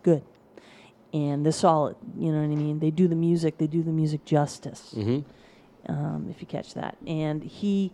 good, 0.02 0.22
and 1.12 1.44
they're 1.44 1.52
solid. 1.52 1.96
You 2.18 2.32
know 2.32 2.38
what 2.38 2.44
I 2.52 2.56
mean? 2.56 2.80
They 2.80 2.90
do 2.90 3.06
the 3.06 3.14
music. 3.14 3.58
They 3.58 3.66
do 3.68 3.82
the 3.84 3.92
music 3.92 4.24
justice. 4.24 4.94
Mm-hmm. 4.96 5.20
Um, 5.88 6.26
if 6.30 6.40
you 6.40 6.46
catch 6.46 6.74
that, 6.74 6.96
and 7.06 7.42
he 7.42 7.92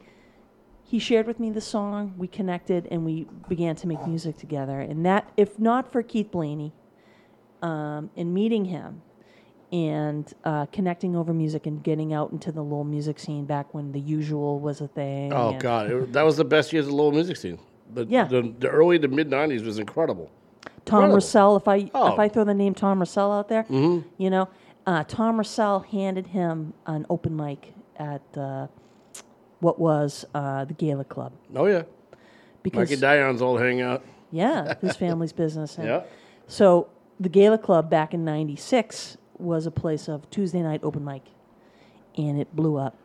he 0.83 0.99
shared 0.99 1.27
with 1.27 1.39
me 1.41 1.51
the 1.51 1.61
song. 1.61 2.15
We 2.19 2.27
connected, 2.29 2.87
and 2.91 3.05
we 3.05 3.27
began 3.49 3.75
to 3.77 3.87
make 3.87 4.05
music 4.07 4.37
together. 4.37 4.81
And 4.81 5.05
that, 5.07 5.31
if 5.37 5.59
not 5.59 5.91
for 5.91 6.03
Keith 6.03 6.31
Blaney, 6.31 6.73
um, 7.63 8.11
and 8.17 8.33
meeting 8.35 8.67
him. 8.67 9.03
And 9.73 10.33
uh, 10.45 10.67
connecting 10.67 11.17
over 11.17 11.33
music 11.35 11.67
and 11.67 11.83
getting 11.83 12.13
out 12.13 12.31
into 12.31 12.53
the 12.53 12.63
Lowell 12.63 12.85
music 12.85 13.19
scene 13.19 13.45
back 13.45 13.75
when 13.75 13.91
the 13.91 13.99
usual 13.99 14.61
was 14.61 14.81
a 14.81 14.87
thing. 14.87 15.33
Oh, 15.33 15.57
God. 15.59 15.91
It, 15.91 16.13
that 16.13 16.23
was 16.23 16.37
the 16.37 16.45
best 16.45 16.73
years 16.73 16.85
of 16.85 16.93
the 16.93 16.97
Lowell 16.97 17.11
music 17.11 17.37
scene. 17.37 17.59
The, 17.93 18.07
Yeah. 18.07 18.25
the, 18.25 18.55
the 18.61 18.69
early 18.69 19.01
to 19.01 19.09
mid 19.09 19.29
90s 19.29 19.65
was 19.65 19.81
incredible. 19.81 20.31
Tom 20.85 20.99
Incredible. 21.05 21.15
Russell. 21.17 21.57
If 21.57 21.67
I 21.67 21.91
Oh. 21.93 22.13
if 22.13 22.19
I 22.21 22.29
throw 22.29 22.45
the 22.45 22.55
name 22.55 22.73
Tom 22.75 23.01
Russell 23.01 23.33
out 23.33 23.49
there, 23.49 23.65
Mhm. 23.65 24.05
you 24.17 24.31
know, 24.31 24.49
uh, 24.87 25.03
Tom 25.09 25.39
Russell 25.39 25.81
handed 25.81 26.29
him 26.29 26.75
an 26.87 27.05
open 27.11 27.35
mic 27.35 27.73
at 27.97 28.23
uh, 28.37 28.67
what 29.61 29.79
was 29.79 30.25
uh, 30.35 30.65
the 30.65 30.75
Gala 30.75 31.05
Club. 31.05 31.33
Oh, 31.55 31.67
yeah. 31.67 31.83
Because 32.63 32.91
Mikey 32.91 33.01
Dion's 33.01 33.43
old 33.43 33.61
hangout. 33.61 34.05
yeah, 34.31 34.75
his 34.81 34.97
family's 34.97 35.33
business. 35.33 35.77
And 35.77 35.87
Yeah. 35.87 36.03
So 36.47 36.89
the 37.21 37.29
Gala 37.29 37.59
Club 37.59 37.91
back 37.91 38.15
in 38.15 38.25
'96 38.25 39.19
was 39.39 39.67
a 39.67 39.71
place 39.71 40.09
of 40.09 40.29
Tuesday 40.31 40.63
night 40.63 40.81
open 40.83 41.05
mic, 41.05 41.23
and 42.17 42.41
it 42.41 42.55
blew 42.57 42.77
up. 42.77 42.97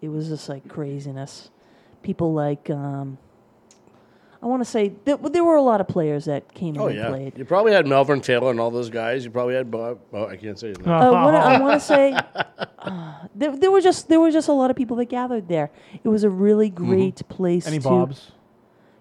It 0.00 0.08
was 0.08 0.28
just 0.28 0.48
like 0.48 0.68
craziness. 0.68 1.50
People 2.02 2.32
like. 2.32 2.70
Um, 2.70 3.18
I 4.42 4.46
want 4.46 4.62
to 4.62 4.64
say 4.64 4.92
there, 5.04 5.18
there 5.18 5.44
were 5.44 5.56
a 5.56 5.62
lot 5.62 5.82
of 5.82 5.88
players 5.88 6.24
that 6.24 6.54
came 6.54 6.74
in 6.74 6.80
Oh, 6.80 6.86
and 6.86 6.96
yeah. 6.96 7.08
played. 7.08 7.36
You 7.36 7.44
probably 7.44 7.72
had 7.72 7.86
Melvin 7.86 8.22
Taylor 8.22 8.50
and 8.50 8.58
all 8.58 8.70
those 8.70 8.88
guys. 8.88 9.22
You 9.24 9.30
probably 9.30 9.54
had 9.54 9.70
Bob. 9.70 9.98
Oh, 10.14 10.26
I 10.26 10.36
can't 10.36 10.58
say 10.58 10.68
his 10.68 10.78
name. 10.78 10.88
Uh, 10.88 11.10
what 11.24 11.34
I 11.34 11.60
want 11.60 11.78
to 11.78 11.86
say, 11.86 12.12
uh, 12.78 13.14
there, 13.34 13.54
there 13.54 13.70
were 13.70 13.82
just 13.82 14.08
there 14.08 14.18
were 14.18 14.30
just 14.30 14.48
a 14.48 14.52
lot 14.52 14.70
of 14.70 14.76
people 14.76 14.96
that 14.96 15.06
gathered 15.10 15.46
there. 15.48 15.70
It 16.02 16.08
was 16.08 16.24
a 16.24 16.30
really 16.30 16.70
great 16.70 17.26
place. 17.28 17.66
Any 17.66 17.78
to, 17.80 17.84
Bobs? 17.88 18.32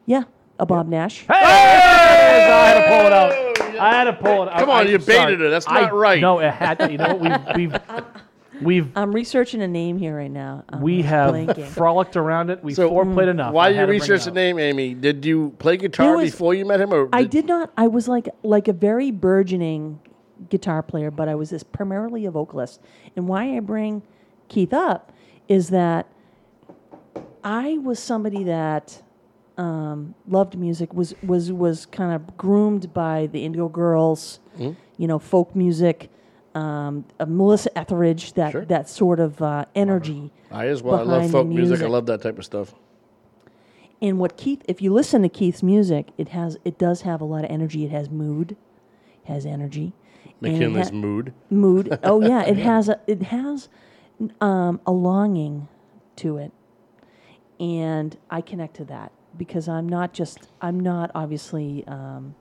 Yeah, 0.05 0.23
a 0.59 0.65
Bob 0.65 0.87
Nash. 0.89 1.25
Hey! 1.27 1.33
I 1.33 2.67
had 2.67 2.81
to 2.81 2.87
pull 2.89 3.05
it 3.07 3.13
out. 3.13 3.79
I 3.79 3.89
had 3.93 4.03
to 4.05 4.13
pull 4.13 4.43
it 4.43 4.49
out. 4.49 4.59
Come 4.59 4.69
I- 4.71 4.79
on, 4.81 4.87
you 4.89 4.95
I'm 4.95 5.01
sorry. 5.01 5.35
baited 5.35 5.41
it. 5.47 5.49
That's 5.51 5.67
I- 5.69 5.81
not 5.81 5.93
right. 5.93 6.19
No, 6.19 6.39
it 6.39 6.51
had. 6.51 6.79
To, 6.79 6.91
you 6.91 6.97
know 6.97 7.15
what? 7.15 7.55
We've 7.57 7.71
we've 7.71 7.81
we've 8.61 8.89
I'm 8.95 9.11
researching 9.13 9.61
a 9.61 9.67
name 9.67 9.97
here 9.97 10.15
right 10.15 10.31
now. 10.31 10.63
I'm 10.69 10.81
we 10.81 11.01
have 11.03 11.33
blanking. 11.33 11.65
frolicked 11.67 12.15
around 12.17 12.49
it. 12.49 12.63
We 12.63 12.73
So, 12.73 12.89
foreplayed 12.89 13.27
enough. 13.29 13.53
Why 13.53 13.67
I 13.67 13.69
you 13.69 13.75
had 13.75 13.81
to 13.81 13.87
bring 13.87 13.97
it 13.97 14.01
research 14.01 14.25
the 14.25 14.31
name, 14.31 14.59
Amy, 14.59 14.93
did 14.93 15.25
you 15.25 15.53
play 15.59 15.77
guitar 15.77 16.15
was- 16.17 16.31
before 16.31 16.53
you 16.53 16.65
met 16.65 16.79
him? 16.81 16.93
or 16.93 17.09
I 17.13 17.23
did 17.23 17.45
not. 17.45 17.71
I 17.77 17.87
was 17.87 18.07
like 18.07 18.29
like 18.43 18.67
a 18.67 18.73
very 18.73 19.11
burgeoning 19.11 19.99
guitar 20.49 20.81
player, 20.81 21.11
but 21.11 21.27
I 21.27 21.35
was 21.35 21.49
this 21.49 21.63
primarily 21.63 22.25
a 22.25 22.31
vocalist. 22.31 22.81
And 23.15 23.27
why 23.27 23.55
I 23.55 23.59
bring 23.59 24.01
Keith 24.47 24.73
up 24.73 25.11
is 25.47 25.69
that 25.69 26.07
I 27.43 27.77
was 27.77 27.99
somebody 27.99 28.43
that 28.45 29.01
um, 29.57 30.15
loved 30.27 30.57
music, 30.57 30.93
was 30.93 31.13
was 31.21 31.51
was 31.51 31.85
kind 31.85 32.13
of 32.13 32.37
groomed 32.37 32.93
by 32.93 33.27
the 33.27 33.43
Indigo 33.43 33.67
Girls, 33.67 34.39
Mhm. 34.57 34.75
you 34.97 35.07
know, 35.07 35.19
folk 35.19 35.53
music, 35.55 36.09
um, 36.55 37.05
Melissa 37.25 37.77
Etheridge, 37.77 38.33
that 38.33 38.51
Sure. 38.51 38.65
that 38.65 38.89
sort 38.89 39.19
of 39.19 39.41
uh, 39.41 39.65
energy. 39.75 40.31
I 40.51 40.67
as 40.67 40.81
well. 40.81 40.99
I 40.99 41.03
love 41.03 41.31
folk 41.31 41.47
music. 41.47 41.81
I 41.81 41.87
love 41.87 42.05
that 42.07 42.21
type 42.21 42.37
of 42.37 42.45
stuff. 42.45 42.73
And 44.01 44.17
what 44.17 44.37
Keith, 44.37 44.63
if 44.67 44.81
you 44.81 44.93
listen 44.93 45.21
to 45.23 45.29
Keith's 45.29 45.61
music, 45.61 46.09
it 46.17 46.29
has 46.29 46.57
it 46.63 46.77
does 46.77 47.01
have 47.01 47.21
a 47.21 47.25
lot 47.25 47.43
of 47.43 47.51
energy. 47.51 47.85
It 47.85 47.91
has 47.91 48.09
mood, 48.09 48.55
has 49.25 49.45
energy. 49.45 49.93
McKinley's 50.41 50.89
ha- 50.89 50.95
mood. 50.95 51.33
Mood. 51.49 51.99
Oh 52.03 52.21
yeah, 52.21 52.43
it 52.47 52.57
has 52.57 52.87
a 52.89 52.99
it 53.07 53.23
has 53.23 53.67
um, 54.39 54.79
a 54.85 54.91
longing 54.91 55.67
to 56.17 56.37
it, 56.37 56.51
and 57.59 58.17
I 58.29 58.41
connect 58.41 58.75
to 58.77 58.85
that 58.85 59.11
because 59.37 59.67
I'm 59.67 59.87
not 59.87 60.13
just 60.13 60.49
I'm 60.61 60.79
not 60.79 61.11
obviously 61.13 61.83
um, 61.87 62.35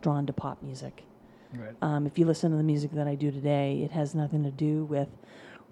drawn 0.00 0.26
to 0.26 0.32
pop 0.32 0.62
music. 0.62 1.04
Right. 1.58 1.74
Um, 1.82 2.06
if 2.06 2.18
you 2.18 2.26
listen 2.26 2.50
to 2.50 2.56
the 2.56 2.62
music 2.62 2.92
that 2.92 3.06
I 3.06 3.14
do 3.14 3.30
today, 3.30 3.82
it 3.84 3.90
has 3.92 4.14
nothing 4.14 4.42
to 4.44 4.50
do 4.50 4.84
with 4.84 5.08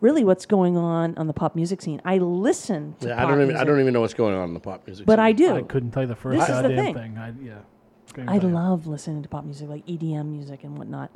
really 0.00 0.24
what's 0.24 0.46
going 0.46 0.76
on 0.76 1.16
on 1.16 1.26
the 1.26 1.32
pop 1.32 1.54
music 1.54 1.80
scene. 1.82 2.00
I 2.04 2.18
listen 2.18 2.94
to 3.00 3.08
Yeah, 3.08 3.16
pop 3.16 3.24
I 3.26 3.30
don't 3.30 3.42
even. 3.42 3.48
I 3.50 3.52
music, 3.52 3.66
don't 3.68 3.80
even 3.80 3.92
know 3.94 4.00
what's 4.00 4.14
going 4.14 4.34
on 4.34 4.48
in 4.48 4.54
the 4.54 4.60
pop 4.60 4.86
music. 4.86 5.06
but 5.06 5.14
scene. 5.16 5.24
I 5.24 5.32
do. 5.32 5.56
I 5.56 5.62
couldn't 5.62 5.90
tell 5.92 6.02
you 6.02 6.08
the 6.08 6.16
first 6.16 6.40
This 6.40 6.48
is 6.48 6.56
the 6.62 6.68
goddamn 6.68 6.94
thing. 6.94 7.18
I, 7.18 7.32
yeah. 7.42 7.54
Couldn't 8.12 8.28
I 8.28 8.38
tell 8.38 8.48
you. 8.50 8.54
love 8.54 8.86
listening 8.86 9.22
to 9.22 9.28
pop 9.28 9.44
music, 9.44 9.68
like 9.68 9.86
EDM 9.86 10.26
music 10.26 10.64
and 10.64 10.76
whatnot. 10.76 11.10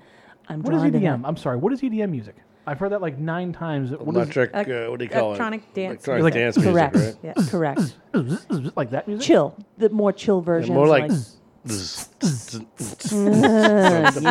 I'm 0.49 0.63
What 0.63 0.75
is 0.75 0.81
drawn 0.81 0.93
to 0.93 0.99
EDM? 0.99 1.23
that. 1.23 1.29
I'm 1.29 1.37
sorry. 1.37 1.57
What 1.57 1.73
is 1.73 1.81
EDM 1.83 2.11
music? 2.11 2.37
I've 2.69 2.79
heard 2.81 2.91
that 2.93 3.01
like 3.01 3.19
nine 3.19 3.53
times. 3.53 3.91
What 3.93 4.01
is- 4.01 4.15
Electric. 4.15 4.51
Ec- 4.55 4.69
uh, 4.69 4.91
what 4.91 4.99
do 4.99 5.05
you 5.05 5.11
call 5.11 5.21
it? 5.21 5.27
electronic 5.27 5.63
it? 5.63 5.75
dance 5.75 6.07
Electronic 6.07 6.23
music. 6.23 6.35
dance 6.35 6.57
music, 6.57 6.73
Correct. 6.73 6.97
right? 6.97 7.17
Yeah. 7.23 7.33
Correct. 7.49 7.97
like 8.77 8.91
that 8.91 9.07
music? 9.09 9.27
chill, 9.27 9.57
the 9.79 9.91
more 9.91 10.13
chill 10.13 10.41
versions. 10.41 10.75
more 10.75 10.87
like- 10.89 11.11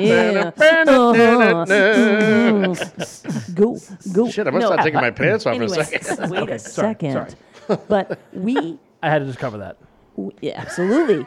yeah. 0.02 0.52
Go, 3.54 3.78
go. 4.14 4.30
Shit, 4.30 4.48
I 4.48 4.52
must 4.52 4.62
No, 4.62 4.68
start 4.68 4.82
taking 4.82 5.02
my 5.02 5.12
pants 5.12 5.46
off 5.46 5.56
anyway, 5.56 5.76
in 5.76 5.82
a 5.82 5.86
second. 5.86 6.30
Wait 6.32 6.40
Okay, 6.44 6.56
a 6.56 6.60
sorry, 6.60 6.94
second. 6.94 7.36
sorry. 7.68 7.80
But 7.88 8.20
we, 8.34 8.80
I 9.02 9.10
had 9.10 9.20
to 9.20 9.26
just 9.26 9.40
cover 9.40 9.58
that. 9.60 9.78
w- 10.16 10.36
yeah, 10.42 10.60
absolutely. 10.62 11.26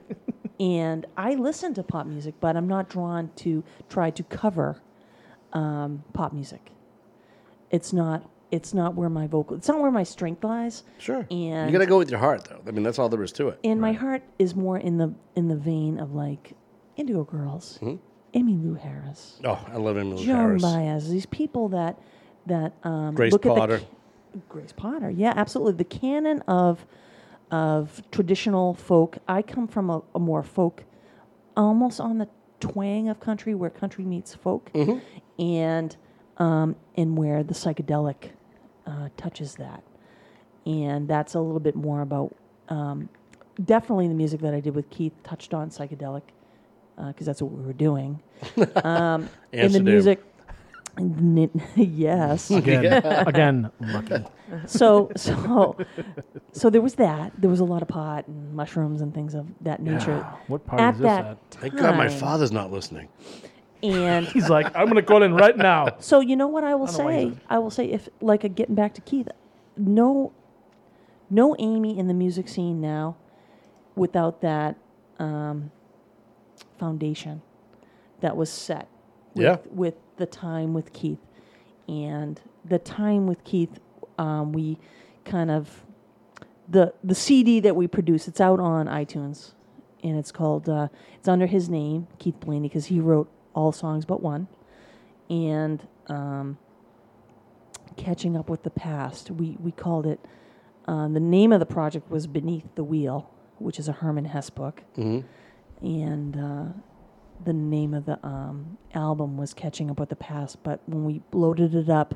and 0.60 1.06
I 1.16 1.34
listen 1.34 1.74
to 1.74 1.82
pop 1.82 2.06
music, 2.06 2.34
but 2.40 2.56
I'm 2.56 2.68
not 2.68 2.88
drawn 2.88 3.30
to 3.36 3.62
try 3.88 4.10
to 4.10 4.22
cover 4.24 4.80
um, 5.52 6.04
pop 6.12 6.32
music. 6.32 6.70
It's 7.70 7.92
not. 7.92 8.28
It's 8.54 8.72
not 8.72 8.94
where 8.94 9.08
my 9.08 9.26
vocal. 9.26 9.56
It's 9.56 9.66
not 9.68 9.80
where 9.80 9.90
my 9.90 10.04
strength 10.04 10.44
lies. 10.44 10.84
Sure. 10.98 11.26
And 11.30 11.70
you 11.70 11.72
gotta 11.76 11.86
go 11.90 11.98
with 11.98 12.10
your 12.10 12.20
heart, 12.20 12.44
though. 12.44 12.60
I 12.66 12.70
mean, 12.70 12.82
that's 12.84 12.98
all 13.00 13.08
there 13.08 13.22
is 13.22 13.32
to 13.32 13.48
it. 13.48 13.58
and 13.64 13.80
my 13.80 13.92
heart 13.92 14.22
is 14.38 14.54
more 14.54 14.78
in 14.78 14.98
the 14.98 15.12
in 15.34 15.48
the 15.48 15.56
vein 15.56 15.98
of 15.98 16.14
like 16.14 16.52
Indigo 16.96 17.24
Girls, 17.24 17.78
Mhm. 17.82 17.98
Emmylou 18.32 18.78
Harris, 18.78 19.40
Oh, 19.44 19.58
I 19.72 19.76
love 19.76 19.96
Emily 19.96 20.24
Joan 20.24 20.36
Harris. 20.36 20.62
Baez. 20.62 21.10
These 21.10 21.26
people 21.26 21.68
that 21.70 21.98
that 22.46 22.74
um, 22.84 23.14
Grace 23.14 23.32
look 23.32 23.42
Potter. 23.42 23.74
At 23.74 23.80
the, 23.80 24.38
ca- 24.38 24.44
Grace 24.48 24.72
Potter, 24.72 25.10
yeah, 25.10 25.32
absolutely. 25.36 25.74
The 25.74 25.84
canon 25.84 26.40
of 26.42 26.86
of 27.50 28.02
traditional 28.10 28.74
folk. 28.74 29.18
I 29.28 29.42
come 29.42 29.66
from 29.68 29.90
a, 29.90 30.02
a 30.14 30.18
more 30.18 30.42
folk, 30.42 30.84
almost 31.56 32.00
on 32.00 32.18
the 32.18 32.28
twang 32.60 33.08
of 33.08 33.18
country, 33.20 33.54
where 33.54 33.70
country 33.70 34.04
meets 34.04 34.34
folk, 34.34 34.70
Mhm. 34.74 35.00
and 35.38 35.96
um, 36.38 36.74
and 36.96 37.16
where 37.16 37.42
the 37.44 37.54
psychedelic 37.54 38.30
uh, 38.86 39.08
touches 39.16 39.54
that, 39.56 39.82
and 40.66 41.08
that's 41.08 41.34
a 41.34 41.40
little 41.40 41.60
bit 41.60 41.76
more 41.76 42.00
about. 42.02 42.34
Um, 42.68 43.08
definitely, 43.64 44.08
the 44.08 44.14
music 44.14 44.40
that 44.40 44.54
I 44.54 44.60
did 44.60 44.74
with 44.74 44.88
Keith 44.90 45.12
touched 45.22 45.54
on 45.54 45.70
psychedelic 45.70 46.22
because 46.96 47.26
that's 47.26 47.42
what 47.42 47.52
we 47.52 47.64
were 47.64 47.72
doing. 47.72 48.20
Um, 48.84 49.28
in 49.52 49.72
the 49.72 49.80
music, 49.80 50.22
N- 50.98 51.50
yes. 51.76 52.50
Again, 52.50 52.84
again, 53.26 53.70
lucky. 53.80 54.24
so 54.66 55.10
so 55.16 55.76
so 56.52 56.70
there 56.70 56.80
was 56.80 56.94
that. 56.96 57.32
There 57.38 57.50
was 57.50 57.60
a 57.60 57.64
lot 57.64 57.82
of 57.82 57.88
pot 57.88 58.28
and 58.28 58.54
mushrooms 58.54 59.00
and 59.00 59.12
things 59.12 59.34
of 59.34 59.46
that 59.62 59.82
nature. 59.82 60.18
Yeah. 60.18 60.36
What 60.46 60.66
party 60.66 60.84
at 60.84 60.94
is 60.94 61.00
this 61.00 61.06
that 61.06 61.24
at? 61.24 61.38
Thank 61.50 61.76
God 61.76 61.96
my 61.96 62.08
father's 62.08 62.52
not 62.52 62.70
listening. 62.70 63.08
And 63.84 64.26
He's 64.34 64.48
like, 64.48 64.74
I'm 64.74 64.88
gonna 64.88 65.02
call 65.02 65.22
in 65.22 65.34
right 65.34 65.56
now. 65.56 65.96
so 66.00 66.20
you 66.20 66.36
know 66.36 66.48
what 66.48 66.64
I 66.64 66.74
will 66.74 66.88
I 66.88 66.92
don't 66.92 66.98
know 66.98 67.04
why 67.04 67.30
say? 67.30 67.38
I 67.48 67.58
will 67.58 67.70
say 67.70 67.90
if 67.90 68.08
like 68.20 68.44
uh, 68.44 68.48
getting 68.48 68.74
back 68.74 68.94
to 68.94 69.00
Keith, 69.02 69.28
no, 69.76 70.32
no 71.28 71.54
Amy 71.58 71.98
in 71.98 72.08
the 72.08 72.14
music 72.14 72.48
scene 72.48 72.80
now, 72.80 73.16
without 73.94 74.40
that 74.40 74.76
um, 75.18 75.70
foundation 76.78 77.42
that 78.20 78.36
was 78.36 78.50
set. 78.50 78.88
With, 79.34 79.44
Yeah. 79.44 79.56
With 79.70 79.94
the 80.16 80.26
time 80.26 80.72
with 80.74 80.92
Keith, 80.92 81.18
and 81.88 82.40
the 82.64 82.78
time 82.78 83.26
with 83.26 83.42
Keith, 83.44 83.80
um, 84.18 84.52
we 84.52 84.78
kind 85.24 85.50
of 85.50 85.84
the 86.68 86.94
the 87.02 87.14
CD 87.14 87.60
that 87.60 87.76
we 87.76 87.86
produce. 87.86 88.28
It's 88.28 88.40
out 88.40 88.60
on 88.60 88.86
iTunes, 88.86 89.52
and 90.02 90.16
it's 90.16 90.32
called 90.32 90.68
uh, 90.68 90.88
it's 91.18 91.28
under 91.28 91.46
his 91.46 91.68
name, 91.68 92.06
Keith 92.18 92.40
Blaney, 92.40 92.68
because 92.68 92.86
he 92.86 93.00
wrote 93.00 93.30
all 93.54 93.72
songs 93.72 94.04
but 94.04 94.20
one, 94.22 94.48
and 95.30 95.86
um, 96.08 96.58
catching 97.96 98.36
up 98.36 98.48
with 98.48 98.62
the 98.62 98.70
past. 98.70 99.30
We 99.30 99.56
we 99.60 99.72
called 99.72 100.06
it. 100.06 100.20
Uh, 100.86 101.08
the 101.08 101.20
name 101.20 101.52
of 101.52 101.60
the 101.60 101.66
project 101.66 102.10
was 102.10 102.26
Beneath 102.26 102.66
the 102.74 102.84
Wheel, 102.84 103.30
which 103.58 103.78
is 103.78 103.88
a 103.88 103.92
Herman 103.92 104.26
Hesse 104.26 104.50
book, 104.50 104.82
Mhm. 104.96 105.24
and 105.80 106.36
uh, 106.36 106.64
the 107.42 107.52
name 107.54 107.94
of 107.94 108.04
the 108.04 108.18
um, 108.26 108.76
album 108.94 109.36
was 109.38 109.54
Catching 109.54 109.90
Up 109.90 109.98
with 109.98 110.10
the 110.10 110.16
Past. 110.16 110.62
But 110.62 110.80
when 110.86 111.04
we 111.04 111.22
loaded 111.32 111.74
it 111.74 111.88
up 111.88 112.14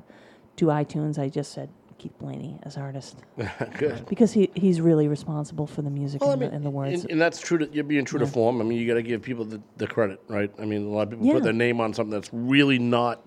to 0.56 0.66
iTunes, 0.66 1.18
I 1.18 1.28
just 1.28 1.52
said 1.52 1.70
Keith 1.98 2.16
Blaney 2.18 2.58
as 2.62 2.76
artist. 2.76 3.16
Good. 3.78 4.06
Because 4.08 4.32
he, 4.32 4.50
he's 4.54 4.80
really 4.80 5.08
responsible 5.08 5.66
for 5.66 5.82
the 5.82 5.90
music 5.90 6.20
Well, 6.20 6.30
I 6.30 6.32
and, 6.34 6.40
mean, 6.40 6.50
the, 6.50 6.56
and 6.56 6.64
the 6.64 6.70
words. 6.70 7.02
And, 7.02 7.12
and 7.12 7.20
that's 7.20 7.40
true. 7.40 7.58
To, 7.58 7.68
you're 7.72 7.84
being 7.84 8.04
true 8.04 8.18
to 8.20 8.26
form. 8.26 8.60
I 8.60 8.64
mean, 8.64 8.78
you 8.78 8.86
got 8.86 8.94
to 8.94 9.02
give 9.02 9.22
people 9.22 9.44
the, 9.44 9.60
the 9.76 9.86
credit, 9.86 10.20
right? 10.28 10.50
I 10.58 10.64
mean, 10.64 10.86
a 10.86 10.88
lot 10.88 11.02
of 11.02 11.10
people 11.10 11.26
Yeah. 11.26 11.34
put 11.34 11.42
their 11.42 11.52
name 11.52 11.80
on 11.80 11.92
something 11.92 12.12
that's 12.12 12.30
really 12.32 12.78
not 12.78 13.22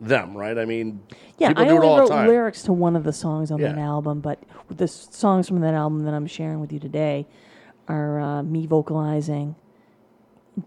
them, 0.00 0.36
right? 0.36 0.56
I 0.58 0.64
mean, 0.64 1.00
Yeah, 1.38 1.48
people 1.48 1.64
I 1.64 1.66
do 1.68 1.72
it 1.72 1.76
only 1.76 1.88
all 1.88 1.98
wrote 1.98 2.08
the 2.08 2.14
time. 2.14 2.28
lyrics 2.28 2.62
to 2.64 2.72
one 2.72 2.96
of 2.96 3.04
the 3.04 3.12
songs 3.12 3.50
on 3.50 3.60
that 3.62 3.78
album, 3.78 4.20
but 4.20 4.38
the 4.68 4.86
songs 4.88 5.48
from 5.48 5.60
that 5.60 5.74
album 5.74 6.04
that 6.04 6.14
I'm 6.14 6.26
sharing 6.26 6.60
with 6.60 6.72
you 6.72 6.78
today 6.78 7.26
are 7.88 8.20
uh, 8.20 8.42
me 8.42 8.66
vocalizing 8.66 9.56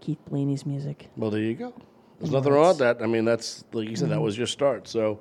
Keith 0.00 0.18
Blaney's 0.28 0.66
music. 0.66 1.08
Well, 1.16 1.30
there 1.30 1.40
you 1.40 1.54
go. 1.54 1.72
There's 2.18 2.28
And 2.28 2.32
nothing 2.32 2.52
wrong 2.52 2.68
with 2.68 2.78
that. 2.78 3.02
I 3.02 3.06
mean, 3.06 3.24
that's 3.24 3.64
like 3.72 3.88
you 3.88 3.96
said, 3.96 4.10
that 4.10 4.18
Mhm. 4.18 4.22
was 4.22 4.36
your 4.36 4.46
start. 4.46 4.86
So 4.88 5.20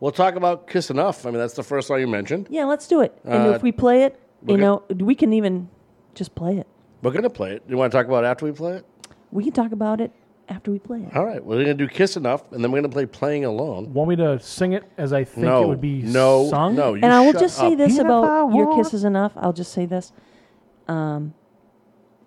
we'll 0.00 0.12
talk 0.12 0.34
about 0.36 0.66
"Kiss 0.68 0.90
Enough." 0.90 1.24
I 1.26 1.30
mean, 1.30 1.38
that's 1.38 1.54
the 1.54 1.62
first 1.62 1.88
song 1.88 2.00
you 2.00 2.06
mentioned. 2.08 2.46
Yeah, 2.50 2.64
let's 2.64 2.86
do 2.86 3.00
it. 3.00 3.16
And 3.24 3.48
Uh, 3.48 3.50
if 3.54 3.62
we 3.62 3.72
play 3.72 4.04
it, 4.04 4.18
we're 4.42 4.56
you 4.56 4.62
go- 4.62 4.82
know, 4.90 5.04
we 5.04 5.14
can 5.14 5.32
even 5.32 5.68
just 6.14 6.34
play 6.34 6.58
it. 6.58 6.66
We're 7.02 7.12
gonna 7.12 7.30
play 7.30 7.52
it. 7.52 7.62
You 7.68 7.76
want 7.76 7.92
to 7.92 7.98
talk 7.98 8.06
about 8.06 8.24
it 8.24 8.28
after 8.28 8.44
we 8.46 8.52
play 8.52 8.76
it? 8.76 8.84
We 9.32 9.44
can 9.44 9.52
talk 9.52 9.72
about 9.72 10.00
it 10.00 10.10
after 10.48 10.70
we 10.70 10.78
play 10.78 11.00
it. 11.00 11.16
All 11.16 11.24
right. 11.24 11.44
We're 11.44 11.58
gonna 11.58 11.74
do 11.74 11.88
"Kiss 11.88 12.16
Enough," 12.16 12.50
and 12.52 12.62
then 12.62 12.70
we're 12.70 12.78
gonna 12.78 12.88
play 12.92 13.06
"Playing 13.06 13.44
Alone." 13.44 13.92
Want 13.92 14.08
me 14.10 14.16
to 14.16 14.38
sing 14.40 14.72
it 14.74 14.84
as 14.96 15.12
I 15.12 15.24
think 15.24 15.46
No, 15.46 15.64
it 15.64 15.68
would 15.68 15.80
be 15.80 16.02
no, 16.02 16.48
sung? 16.48 16.74
no. 16.74 16.94
You 16.94 17.02
and 17.02 17.12
I 17.12 17.20
will 17.20 17.32
shut 17.32 17.40
just 17.40 17.56
say 17.58 17.72
up. 17.72 17.78
this 17.78 17.94
Even 17.94 18.06
if 18.06 18.12
I 18.12 18.18
about 18.18 18.54
Your 18.54 18.66
want- 18.66 18.82
Kiss 18.84 18.94
is 18.94 19.04
Enough. 19.04 19.32
I'll 19.36 19.52
just 19.52 19.72
say 19.72 19.86
this. 19.86 20.12
Um, 20.88 21.34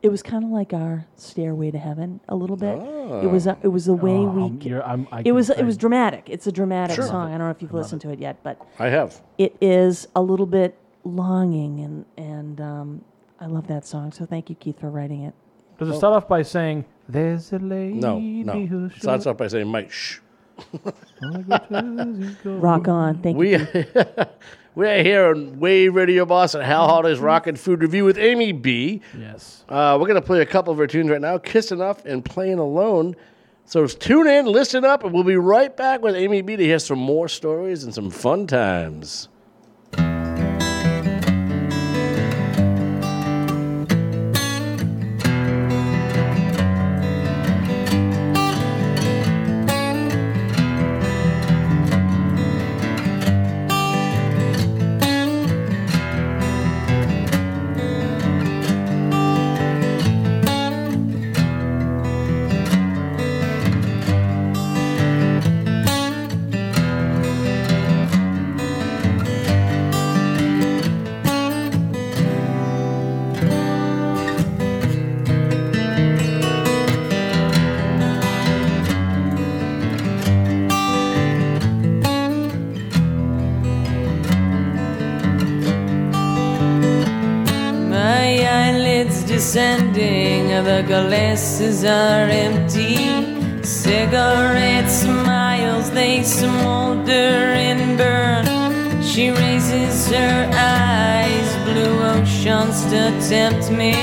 it 0.04 0.10
was 0.10 0.22
kind 0.22 0.44
of 0.44 0.50
like 0.52 0.74
our 0.74 1.06
stairway 1.16 1.72
to 1.72 1.78
heaven 1.78 2.20
a 2.30 2.36
little 2.36 2.56
bit. 2.56 2.78
It 3.24 3.30
was 3.32 3.48
a, 3.48 3.58
it 3.64 3.70
was 3.70 3.86
the 3.86 3.94
way 3.96 4.12
Oh, 4.12 4.26
we. 4.30 4.42
I'm- 4.44 4.60
you're- 4.62 4.82
I'm- 4.84 5.08
I 5.12 5.22
it 5.26 5.32
was 5.32 5.48
can- 5.50 5.60
it 5.60 5.66
was 5.66 5.78
dramatic. 5.78 6.28
It's 6.30 6.46
a 6.48 6.52
dramatic 6.52 6.96
Sure. 6.96 7.06
song. 7.08 7.28
I 7.30 7.38
don't 7.38 7.48
know 7.48 7.50
if 7.52 7.62
you've 7.62 7.74
listened 7.74 8.02
to 8.02 8.10
it 8.12 8.20
yet, 8.20 8.38
but 8.44 8.62
I 8.80 8.90
have. 8.90 9.22
it 9.38 9.56
is 9.62 10.08
a 10.16 10.22
little 10.22 10.46
bit 10.46 10.78
longing 11.04 11.80
and 11.80 12.06
and 12.18 12.62
um, 12.62 13.02
I 13.40 13.46
love 13.48 13.68
that 13.68 13.86
song. 13.86 14.12
So 14.12 14.26
thank 14.26 14.50
you, 14.50 14.56
Keith, 14.56 14.80
for 14.80 14.90
writing 14.90 15.24
it. 15.24 15.34
Does 15.80 15.90
it 15.90 15.96
start 15.98 16.14
off 16.16 16.28
by 16.28 16.42
saying, 16.42 16.86
"There's 17.08 17.54
a 17.54 17.60
lady 17.60 17.94
No, 18.00 18.20
no. 18.20 18.66
who 18.66 18.86
It 18.86 18.94
starts 19.02 19.26
off 19.28 19.38
by 19.38 19.48
saying, 19.48 19.68
"Mike, 19.68 19.92
shh." 19.92 20.20
Rock 22.46 22.88
on. 22.88 23.22
Thank 23.22 23.38
we, 23.38 23.52
you. 23.58 23.68
We're 24.76 25.04
here 25.04 25.30
on 25.30 25.60
Wave 25.60 25.96
Radio 25.96 26.24
Boston 26.26 26.62
Hal 26.62 26.88
Holiday's 26.88 27.20
Rock 27.20 27.48
N 27.48 27.56
Food 27.56 27.82
Revue 27.82 28.06
with 28.06 28.18
Amy 28.20 28.52
B. 28.52 29.02
Yes. 29.18 29.64
Uh, 29.68 29.98
we're 30.00 30.08
going 30.08 30.22
to 30.22 30.26
play 30.26 30.42
a 30.42 30.46
couple 30.46 30.72
of 30.72 30.78
her 30.78 30.86
tunes 30.86 31.10
right 31.10 31.20
now 31.20 31.40
Kiss 31.40 31.72
Enough 31.72 32.06
and 32.06 32.24
Playing 32.24 32.60
Alone. 32.60 33.16
So 33.66 33.88
tune 33.88 34.28
in, 34.28 34.46
listen 34.46 34.86
up, 34.86 35.04
and 35.04 35.14
we'll 35.14 35.24
be 35.24 35.36
right 35.36 35.76
back 35.76 36.02
with 36.02 36.16
Amy 36.16 36.42
B 36.42 36.56
to 36.56 36.64
hear 36.64 36.80
some 36.80 37.00
more 37.00 37.28
stories 37.28 37.84
and 37.84 37.94
some 37.94 38.10
fun 38.10 38.48
times. 38.48 39.30
Glasses 91.38 91.84
are 91.84 92.28
empty. 92.28 93.64
Cigarette 93.64 94.90
smiles, 94.90 95.92
they 95.92 96.24
smolder 96.24 97.54
and 97.68 97.96
burn. 97.96 99.04
She 99.04 99.30
raises 99.30 100.10
her 100.10 100.50
eyes, 100.52 101.50
blue 101.64 102.02
oceans 102.16 102.84
to 102.86 103.04
tempt 103.30 103.70
me. 103.70 103.94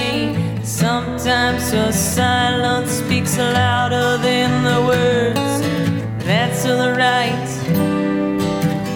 Sometimes 0.63 1.73
her 1.73 1.91
silence 1.91 2.93
speaks 3.03 3.37
louder 3.37 4.17
than 4.19 4.51
the 4.69 4.81
words. 4.91 5.55
That's 6.25 6.65
alright. 6.67 7.51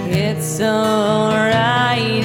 It's 0.06 0.60
alright, 0.60 2.24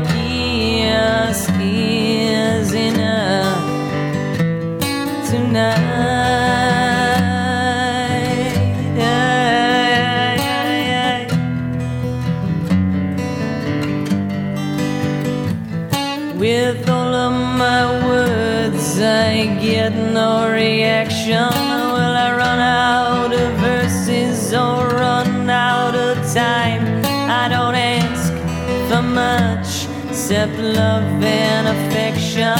except 30.31 30.59
love 30.59 31.23
and 31.25 31.67
affection. 31.67 32.55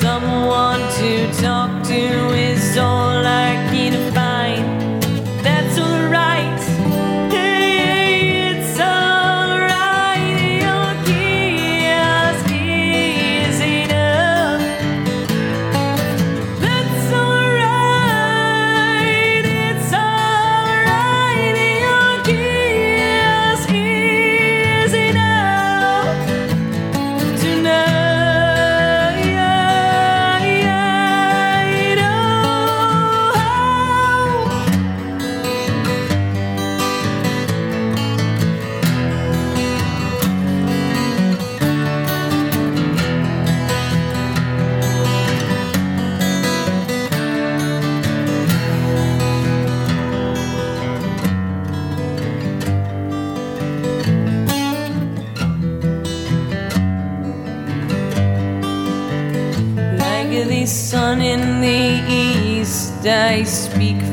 Someone 0.00 0.80
to 0.94 1.30
talk 1.42 1.82
to 1.88 2.32
is 2.32 2.78
all 2.78 3.09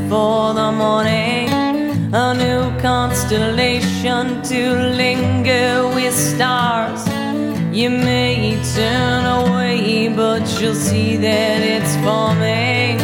for 0.10 0.54
the 0.54 0.72
morning. 0.72 1.50
A 2.14 2.34
new 2.34 2.64
constellation 2.82 4.42
to 4.44 4.74
linger 4.96 5.88
with 5.96 6.14
stars. 6.14 7.06
You 7.76 7.90
may 7.90 8.58
turn 8.76 9.26
away, 9.26 10.08
but 10.08 10.44
you'll 10.60 10.76
see 10.76 11.18
that 11.18 11.62
it's 11.62 11.96
forming. 12.06 12.98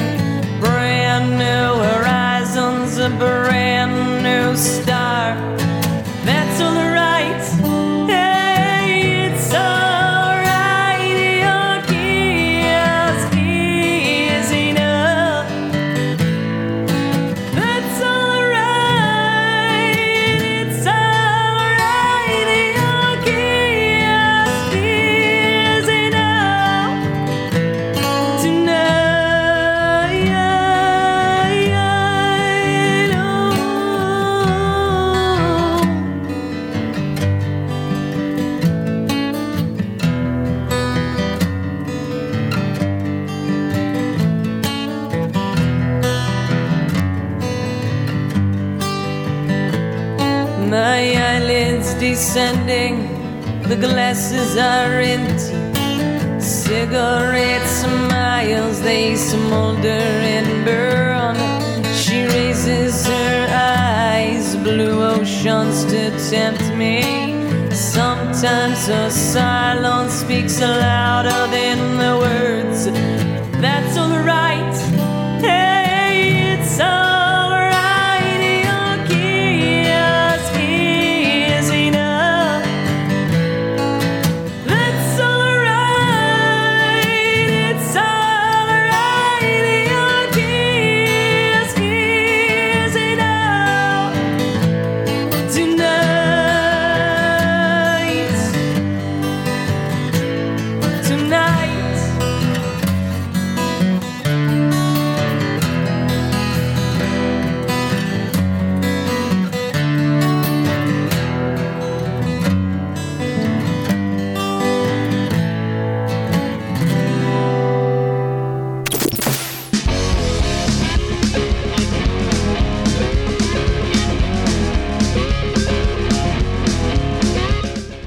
Brand 0.61 1.31
new 1.43 1.83
horizons. 1.89 2.97
glasses 53.87 54.55
are 54.55 54.99
empty. 55.01 55.59
Cigarettes 56.39 57.81
smiles, 57.81 58.09
miles, 58.09 58.81
they 58.81 59.15
smolder 59.15 60.03
and 60.35 60.65
burn. 60.65 61.35
She 61.93 62.23
raises 62.23 63.05
her 63.05 63.47
eyes, 63.51 64.55
blue 64.55 65.03
oceans 65.03 65.83
to 65.91 66.01
tempt 66.29 66.65
me. 66.81 66.95
Sometimes 67.71 68.87
her 68.87 69.09
silence 69.09 70.13
speaks 70.13 70.61
louder 70.61 71.41
than 71.51 71.79
the 71.97 72.13
words. 72.23 72.52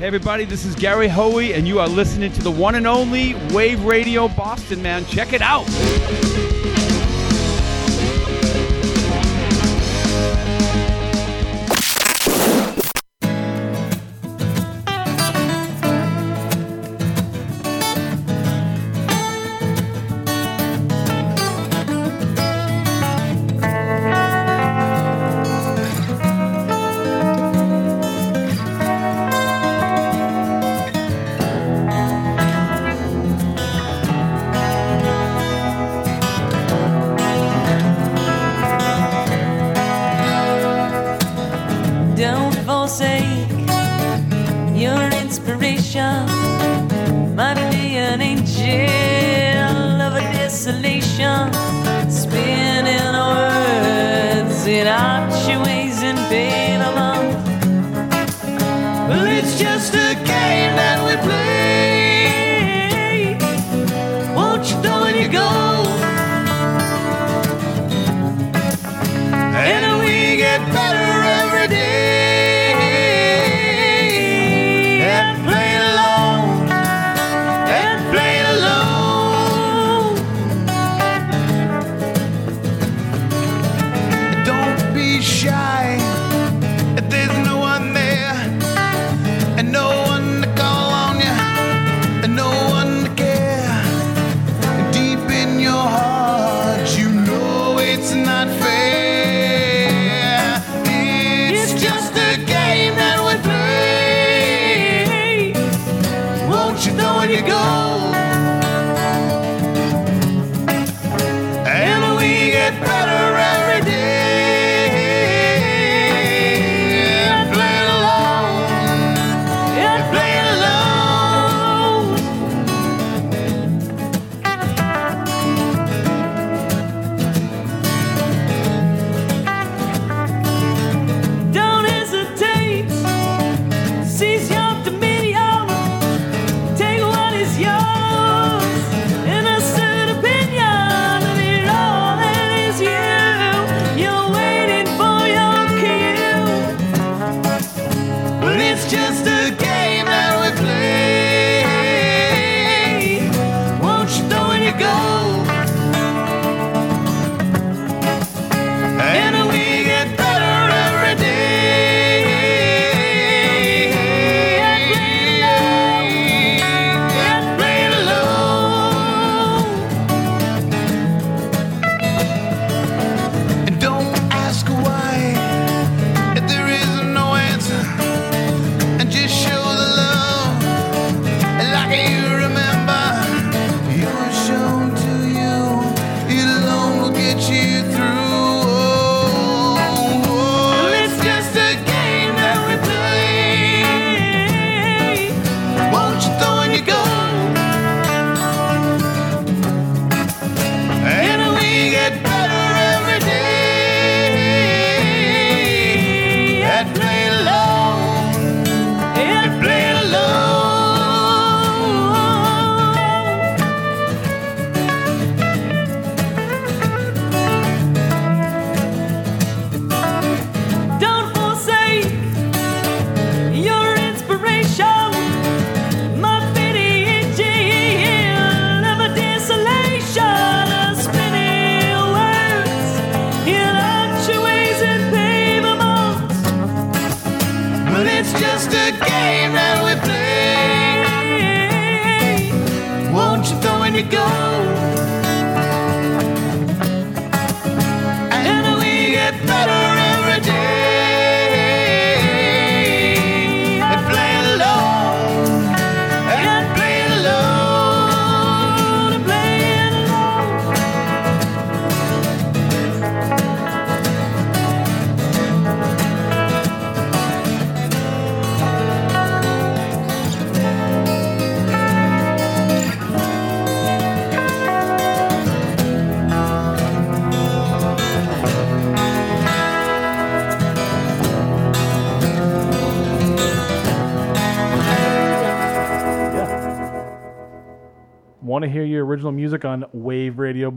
Everybody, 0.07 0.45
this 0.45 0.65
is 0.65 0.77
Gary 0.77 1.09
Hoey, 1.09 1.53
and 1.53 1.66
you 1.66 1.81
are 1.81 1.89
listening 1.89 2.33
to 2.35 2.41
the 2.41 2.51
one 2.53 2.77
and 2.77 2.87
only 2.87 3.35
Wave 3.53 3.83
Radio 3.83 4.28
Boston, 4.28 4.81
man. 4.81 5.05
Check 5.07 5.33
it 5.33 5.43
out. 5.43 5.66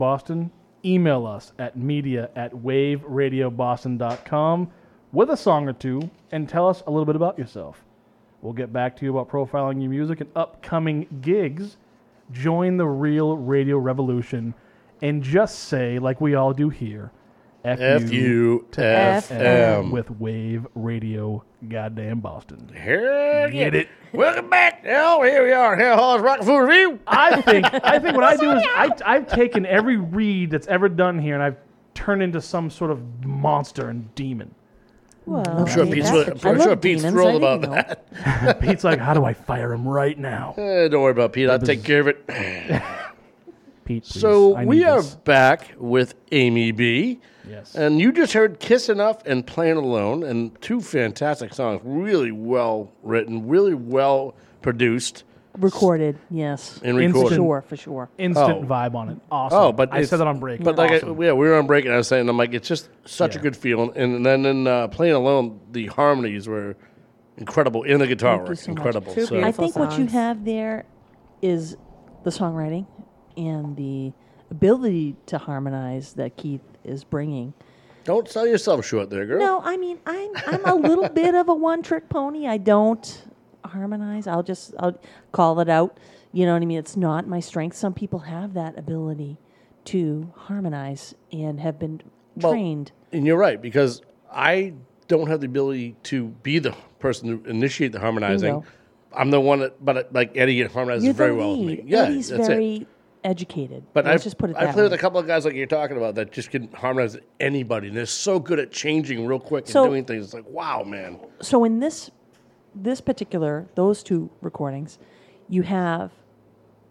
Boston? 0.00 0.50
Email 0.84 1.26
us 1.26 1.52
at 1.58 1.76
media 1.76 2.30
at 2.34 2.52
waveradioboston.com 2.52 4.70
with 5.12 5.30
a 5.30 5.36
song 5.36 5.68
or 5.68 5.72
two 5.72 6.10
and 6.32 6.48
tell 6.48 6.68
us 6.68 6.82
a 6.86 6.90
little 6.90 7.04
bit 7.04 7.16
about 7.16 7.38
yourself. 7.38 7.84
We'll 8.42 8.54
get 8.54 8.72
back 8.72 8.96
to 8.96 9.04
you 9.04 9.16
about 9.16 9.30
profiling 9.30 9.80
your 9.80 9.90
music 9.90 10.22
and 10.22 10.30
upcoming 10.34 11.06
gigs. 11.20 11.76
Join 12.32 12.78
the 12.78 12.86
real 12.86 13.36
radio 13.36 13.76
revolution 13.76 14.54
and 15.02 15.22
just 15.22 15.60
say, 15.60 15.98
like 15.98 16.20
we 16.20 16.34
all 16.34 16.54
do 16.54 16.70
here, 16.70 17.10
F-U 17.64 18.66
with 19.90 20.10
Wave 20.18 20.66
Radio 20.74 21.44
Goddamn 21.68 22.20
Boston. 22.20 22.68
Heck 22.74 23.52
Get 23.52 23.74
it? 23.74 23.88
Welcome 24.12 24.48
back. 24.48 24.84
Oh, 24.88 25.22
here 25.22 25.44
we 25.44 25.52
are. 25.52 25.76
Hell 25.76 25.96
Hall's 25.96 26.22
Rock 26.22 26.40
N 26.40 26.46
Food 26.46 26.58
Revue. 26.58 26.98
I 27.06 27.40
think 27.42 27.66
I 27.84 27.98
think 27.98 28.16
what 28.16 28.24
I 28.24 28.36
do 28.36 28.50
is 28.52 28.62
I, 28.66 28.90
I've 29.04 29.26
taken 29.28 29.66
every 29.66 29.96
read 29.98 30.50
that's 30.50 30.66
ever 30.68 30.88
done 30.88 31.18
here 31.18 31.34
and 31.34 31.42
I've 31.42 31.56
turned 31.94 32.22
into 32.22 32.40
some 32.40 32.70
sort 32.70 32.90
of 32.90 33.24
monster 33.24 33.88
and 33.90 34.12
demon. 34.14 34.54
Well, 35.26 35.44
I'm 35.46 35.66
sure 35.66 35.84
hey, 35.84 35.92
Pete's, 35.94 36.10
that's- 36.10 36.44
I'm 36.44 36.56
I 36.56 36.60
sure 36.62 36.70
love 36.70 36.80
Pete's 36.80 37.02
demons, 37.02 37.14
thrilled 37.14 37.44
I 37.44 37.54
about 37.54 37.60
didn't 37.60 37.72
know. 37.76 38.46
that. 38.46 38.60
Pete's 38.62 38.84
like, 38.84 38.98
how 38.98 39.12
do 39.14 39.24
I 39.24 39.34
fire 39.34 39.72
him 39.72 39.86
right 39.86 40.18
now? 40.18 40.54
Eh, 40.58 40.88
don't 40.88 41.02
worry 41.02 41.12
about 41.12 41.34
Pete. 41.34 41.48
I'll 41.50 41.58
take 41.58 41.84
care 41.84 42.00
of 42.00 42.08
it. 42.08 42.26
Pete, 43.84 44.02
please. 44.04 44.20
So 44.20 44.54
I 44.56 44.64
we 44.64 44.78
need 44.78 44.84
are 44.86 45.02
this. 45.02 45.14
back 45.14 45.74
with 45.78 46.14
Amy 46.32 46.72
B. 46.72 47.20
Yes. 47.50 47.74
And 47.74 48.00
you 48.00 48.12
just 48.12 48.32
heard 48.32 48.60
Kiss 48.60 48.88
Enough 48.88 49.26
and 49.26 49.46
Playing 49.46 49.76
Alone, 49.76 50.22
and 50.22 50.58
two 50.62 50.80
fantastic 50.80 51.52
songs. 51.52 51.80
Really 51.84 52.30
well 52.32 52.92
written, 53.02 53.48
really 53.48 53.74
well 53.74 54.34
produced. 54.62 55.24
Recorded, 55.58 56.16
yes. 56.30 56.80
And 56.84 56.96
recorded. 56.96 57.30
For 57.30 57.34
sure, 57.34 57.62
for 57.62 57.76
sure. 57.76 58.08
Instant 58.18 58.58
Oh. 58.64 58.66
vibe 58.66 58.94
on 58.94 59.08
it. 59.08 59.18
Awesome. 59.32 59.58
Oh, 59.58 59.72
but 59.72 59.88
I 59.92 59.96
it's- 59.96 60.10
said 60.10 60.18
that 60.20 60.28
on 60.28 60.38
break. 60.38 60.62
But 60.62 60.76
like, 60.76 61.02
I, 61.02 61.06
yeah, 61.06 61.12
we 61.32 61.32
were 61.32 61.56
on 61.58 61.66
break, 61.66 61.84
and 61.86 61.92
I 61.92 61.96
was 61.96 62.06
saying, 62.06 62.28
I'm 62.28 62.36
like, 62.36 62.54
it's 62.54 62.68
just 62.68 62.88
such 63.04 63.34
a 63.34 63.38
Yeah. 63.38 63.42
good 63.42 63.56
feeling. 63.56 63.90
And 63.96 64.24
then 64.24 64.46
in 64.46 64.66
uh, 64.68 64.86
Playing 64.88 65.14
Alone, 65.16 65.58
the 65.72 65.86
harmonies 65.86 66.46
were 66.46 66.76
incredible 67.36 67.82
in 67.82 67.98
the 67.98 68.06
guitar 68.06 68.36
Thank 68.36 68.46
you 68.46 68.50
work, 68.50 68.58
so 68.58 68.70
much. 68.70 68.76
incredible. 68.78 69.14
Two 69.14 69.26
So 69.26 69.36
I 69.36 69.40
beautiful 69.40 69.64
think 69.64 69.76
what 69.76 69.90
you 69.98 70.04
songs. 70.04 70.12
have 70.12 70.44
there 70.44 70.84
is 71.42 71.76
the 72.22 72.30
songwriting 72.30 72.86
and 73.36 73.76
the 73.76 74.12
ability 74.50 75.16
to 75.26 75.38
harmonize 75.38 76.12
that 76.14 76.36
Keith 76.36 76.60
is 76.84 77.04
bringing. 77.04 77.52
don't 78.04 78.28
sell 78.28 78.46
yourself 78.46 78.84
short 78.84 79.10
there, 79.10 79.26
girl. 79.26 79.38
No, 79.38 79.60
I 79.62 79.76
mean 79.76 79.98
I'm 80.06 80.30
I'm 80.46 80.64
a 80.64 80.74
little 80.74 81.08
bit 81.22 81.34
of 81.34 81.48
a 81.48 81.54
one 81.54 81.82
trick 81.82 82.08
pony. 82.08 82.46
I 82.46 82.56
don't 82.56 83.24
harmonize. 83.64 84.26
I'll 84.26 84.42
just 84.42 84.74
I'll 84.78 84.98
call 85.32 85.60
it 85.60 85.68
out. 85.68 85.98
You 86.32 86.46
know 86.46 86.52
what 86.52 86.62
I 86.62 86.66
mean? 86.66 86.78
It's 86.78 86.96
not 86.96 87.26
my 87.26 87.40
strength. 87.40 87.76
Some 87.76 87.92
people 87.92 88.20
have 88.20 88.54
that 88.54 88.78
ability 88.78 89.38
to 89.86 90.32
harmonize 90.36 91.14
and 91.32 91.58
have 91.60 91.78
been 91.78 92.00
Well, 92.36 92.52
trained. 92.52 92.92
And 93.12 93.26
you're 93.26 93.38
right 93.38 93.60
because 93.60 94.02
I 94.32 94.74
don't 95.08 95.26
have 95.28 95.40
the 95.40 95.46
ability 95.46 95.96
to 96.04 96.28
be 96.28 96.60
the 96.60 96.74
person 97.00 97.42
to 97.42 97.50
initiate 97.50 97.92
the 97.92 97.98
harmonizing. 97.98 98.52
Bingo. 98.54 98.66
I'm 99.12 99.30
the 99.30 99.40
one 99.40 99.58
that, 99.60 99.84
but 99.84 100.12
like 100.12 100.36
Eddie 100.36 100.62
harmonizes 100.64 101.04
You're 101.04 101.14
very 101.14 101.32
well 101.32 101.56
with 101.56 101.66
me. 101.66 101.82
Yeah, 101.84 102.02
Eddie's 102.04 102.28
that's 102.28 102.46
very 102.46 102.76
it. 102.76 102.88
Educated. 103.24 103.84
But 103.92 104.04
Let's 104.04 104.22
I 104.22 104.24
just 104.24 104.38
put 104.38 104.50
it 104.50 104.56
I 104.56 104.64
that 104.66 104.74
play 104.74 104.82
with 104.82 104.92
a 104.92 104.98
couple 104.98 105.18
of 105.20 105.26
guys 105.26 105.44
like 105.44 105.54
you're 105.54 105.66
talking 105.66 105.96
about 105.96 106.14
that 106.16 106.32
just 106.32 106.50
can 106.50 106.70
harmonize 106.72 107.16
anybody, 107.38 107.88
and 107.88 107.96
they're 107.96 108.06
so 108.06 108.38
good 108.38 108.58
at 108.58 108.70
changing 108.72 109.26
real 109.26 109.40
quick 109.40 109.66
So- 109.68 109.84
and 109.84 109.90
doing 109.92 110.04
things. 110.04 110.24
It's 110.26 110.34
like 110.34 110.48
wow, 110.48 110.82
man. 110.82 111.18
so 111.40 111.64
in 111.64 111.80
this 111.80 112.10
this 112.74 113.00
particular 113.00 113.66
those 113.74 114.00
two 114.04 114.30
recordings 114.40 114.96
you 115.48 115.62
have 115.62 116.12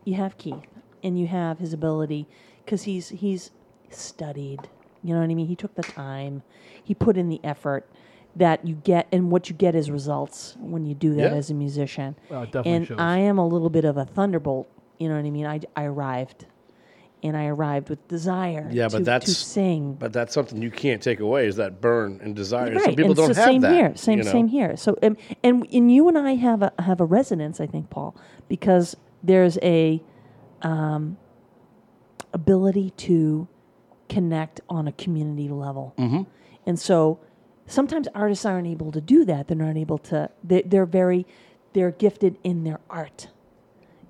you 0.04 0.14
have 0.16 0.38
keith 0.38 0.56
and 1.04 1.18
you 1.18 1.26
have 1.26 1.58
his 1.60 1.72
ability 1.72 2.28
because 2.66 2.84
he's 2.84 3.08
he's 3.08 3.52
studied 3.90 4.60
you 5.04 5.14
know 5.14 5.22
what 5.22 5.30
i 5.30 5.34
mean 5.34 5.48
he 5.48 5.56
took 5.56 5.74
the 5.76 5.82
time 5.84 6.44
he 6.84 6.94
put 6.94 7.16
in 7.16 7.30
the 7.30 7.40
effort 7.46 7.90
that 8.36 8.68
you 8.68 8.76
get 8.84 9.08
and 9.14 9.32
what 9.32 9.50
you 9.50 9.56
get 9.56 9.74
is 9.74 9.90
results 9.90 10.58
when 10.60 10.86
you 10.86 10.94
do 10.94 11.14
that 11.14 11.32
Yeah. 11.32 11.38
as 11.38 11.50
a 11.50 11.54
musician 11.54 12.18
Well, 12.30 12.42
it 12.44 12.48
definitely 12.48 12.72
and 12.74 12.88
shows. 12.88 12.98
i 13.00 13.18
am 13.20 13.38
a 13.38 13.48
little 13.48 13.70
bit 13.70 13.86
of 13.86 13.96
a 13.96 14.04
thunderbolt 14.04 14.68
you 15.00 15.10
know 15.10 15.16
what 15.16 15.26
i 15.26 15.30
mean 15.30 15.46
i, 15.46 15.60
I 15.76 15.86
arrived 15.86 16.46
and 17.24 17.36
i 17.36 17.48
arrived 17.48 17.90
with 17.90 18.08
desire 18.08 18.70
Yeah, 18.72 18.88
but 18.88 19.00
to, 19.00 19.04
that's 19.04 19.26
to 19.26 19.34
sing 19.34 19.94
But 19.94 20.14
that's 20.14 20.34
something 20.34 20.62
you 20.62 20.72
can't 20.72 21.02
take 21.02 21.20
away 21.20 21.48
is 21.48 21.56
that 21.58 21.82
burn 21.82 22.20
and 22.24 22.36
desire. 22.36 22.78
Some 22.80 22.96
people 22.96 23.08
and 23.08 23.16
don't 23.16 23.34
so 23.34 23.42
have 23.42 23.46
same 23.46 23.62
that. 23.62 23.70
Same 23.70 23.78
here. 23.78 23.96
Same 23.98 24.18
you 24.20 24.24
know? 24.24 24.32
same 24.32 24.48
here. 24.48 24.78
So 24.78 24.98
um, 25.04 25.18
and 25.44 25.68
and 25.74 25.92
you 25.92 26.08
and 26.08 26.18
I 26.18 26.36
have 26.36 26.62
a 26.62 26.74
have 26.80 27.02
a 27.02 27.06
resonance, 27.06 27.60
I 27.60 27.68
think, 27.68 27.90
Paul, 27.90 28.16
because 28.48 28.96
there's 29.24 29.58
a 29.62 30.02
um, 30.62 31.18
ability 32.34 32.92
to 32.92 33.48
connect 34.08 34.62
on 34.70 34.88
a 34.88 34.92
community 34.94 35.50
level, 35.50 35.94
mm-hmm. 35.98 36.24
and 36.66 36.80
so 36.80 37.20
sometimes 37.68 38.08
artists 38.16 38.46
aren't 38.46 38.68
able 38.68 38.92
to 38.92 39.02
do 39.02 39.26
that. 39.26 39.48
They're 39.48 39.58
not 39.58 39.78
able 39.78 39.98
to. 40.00 40.30
They, 40.44 40.62
they're 40.62 40.86
very 40.86 41.26
they're 41.74 41.92
gifted 41.92 42.38
in 42.44 42.64
their 42.64 42.80
art. 42.90 43.28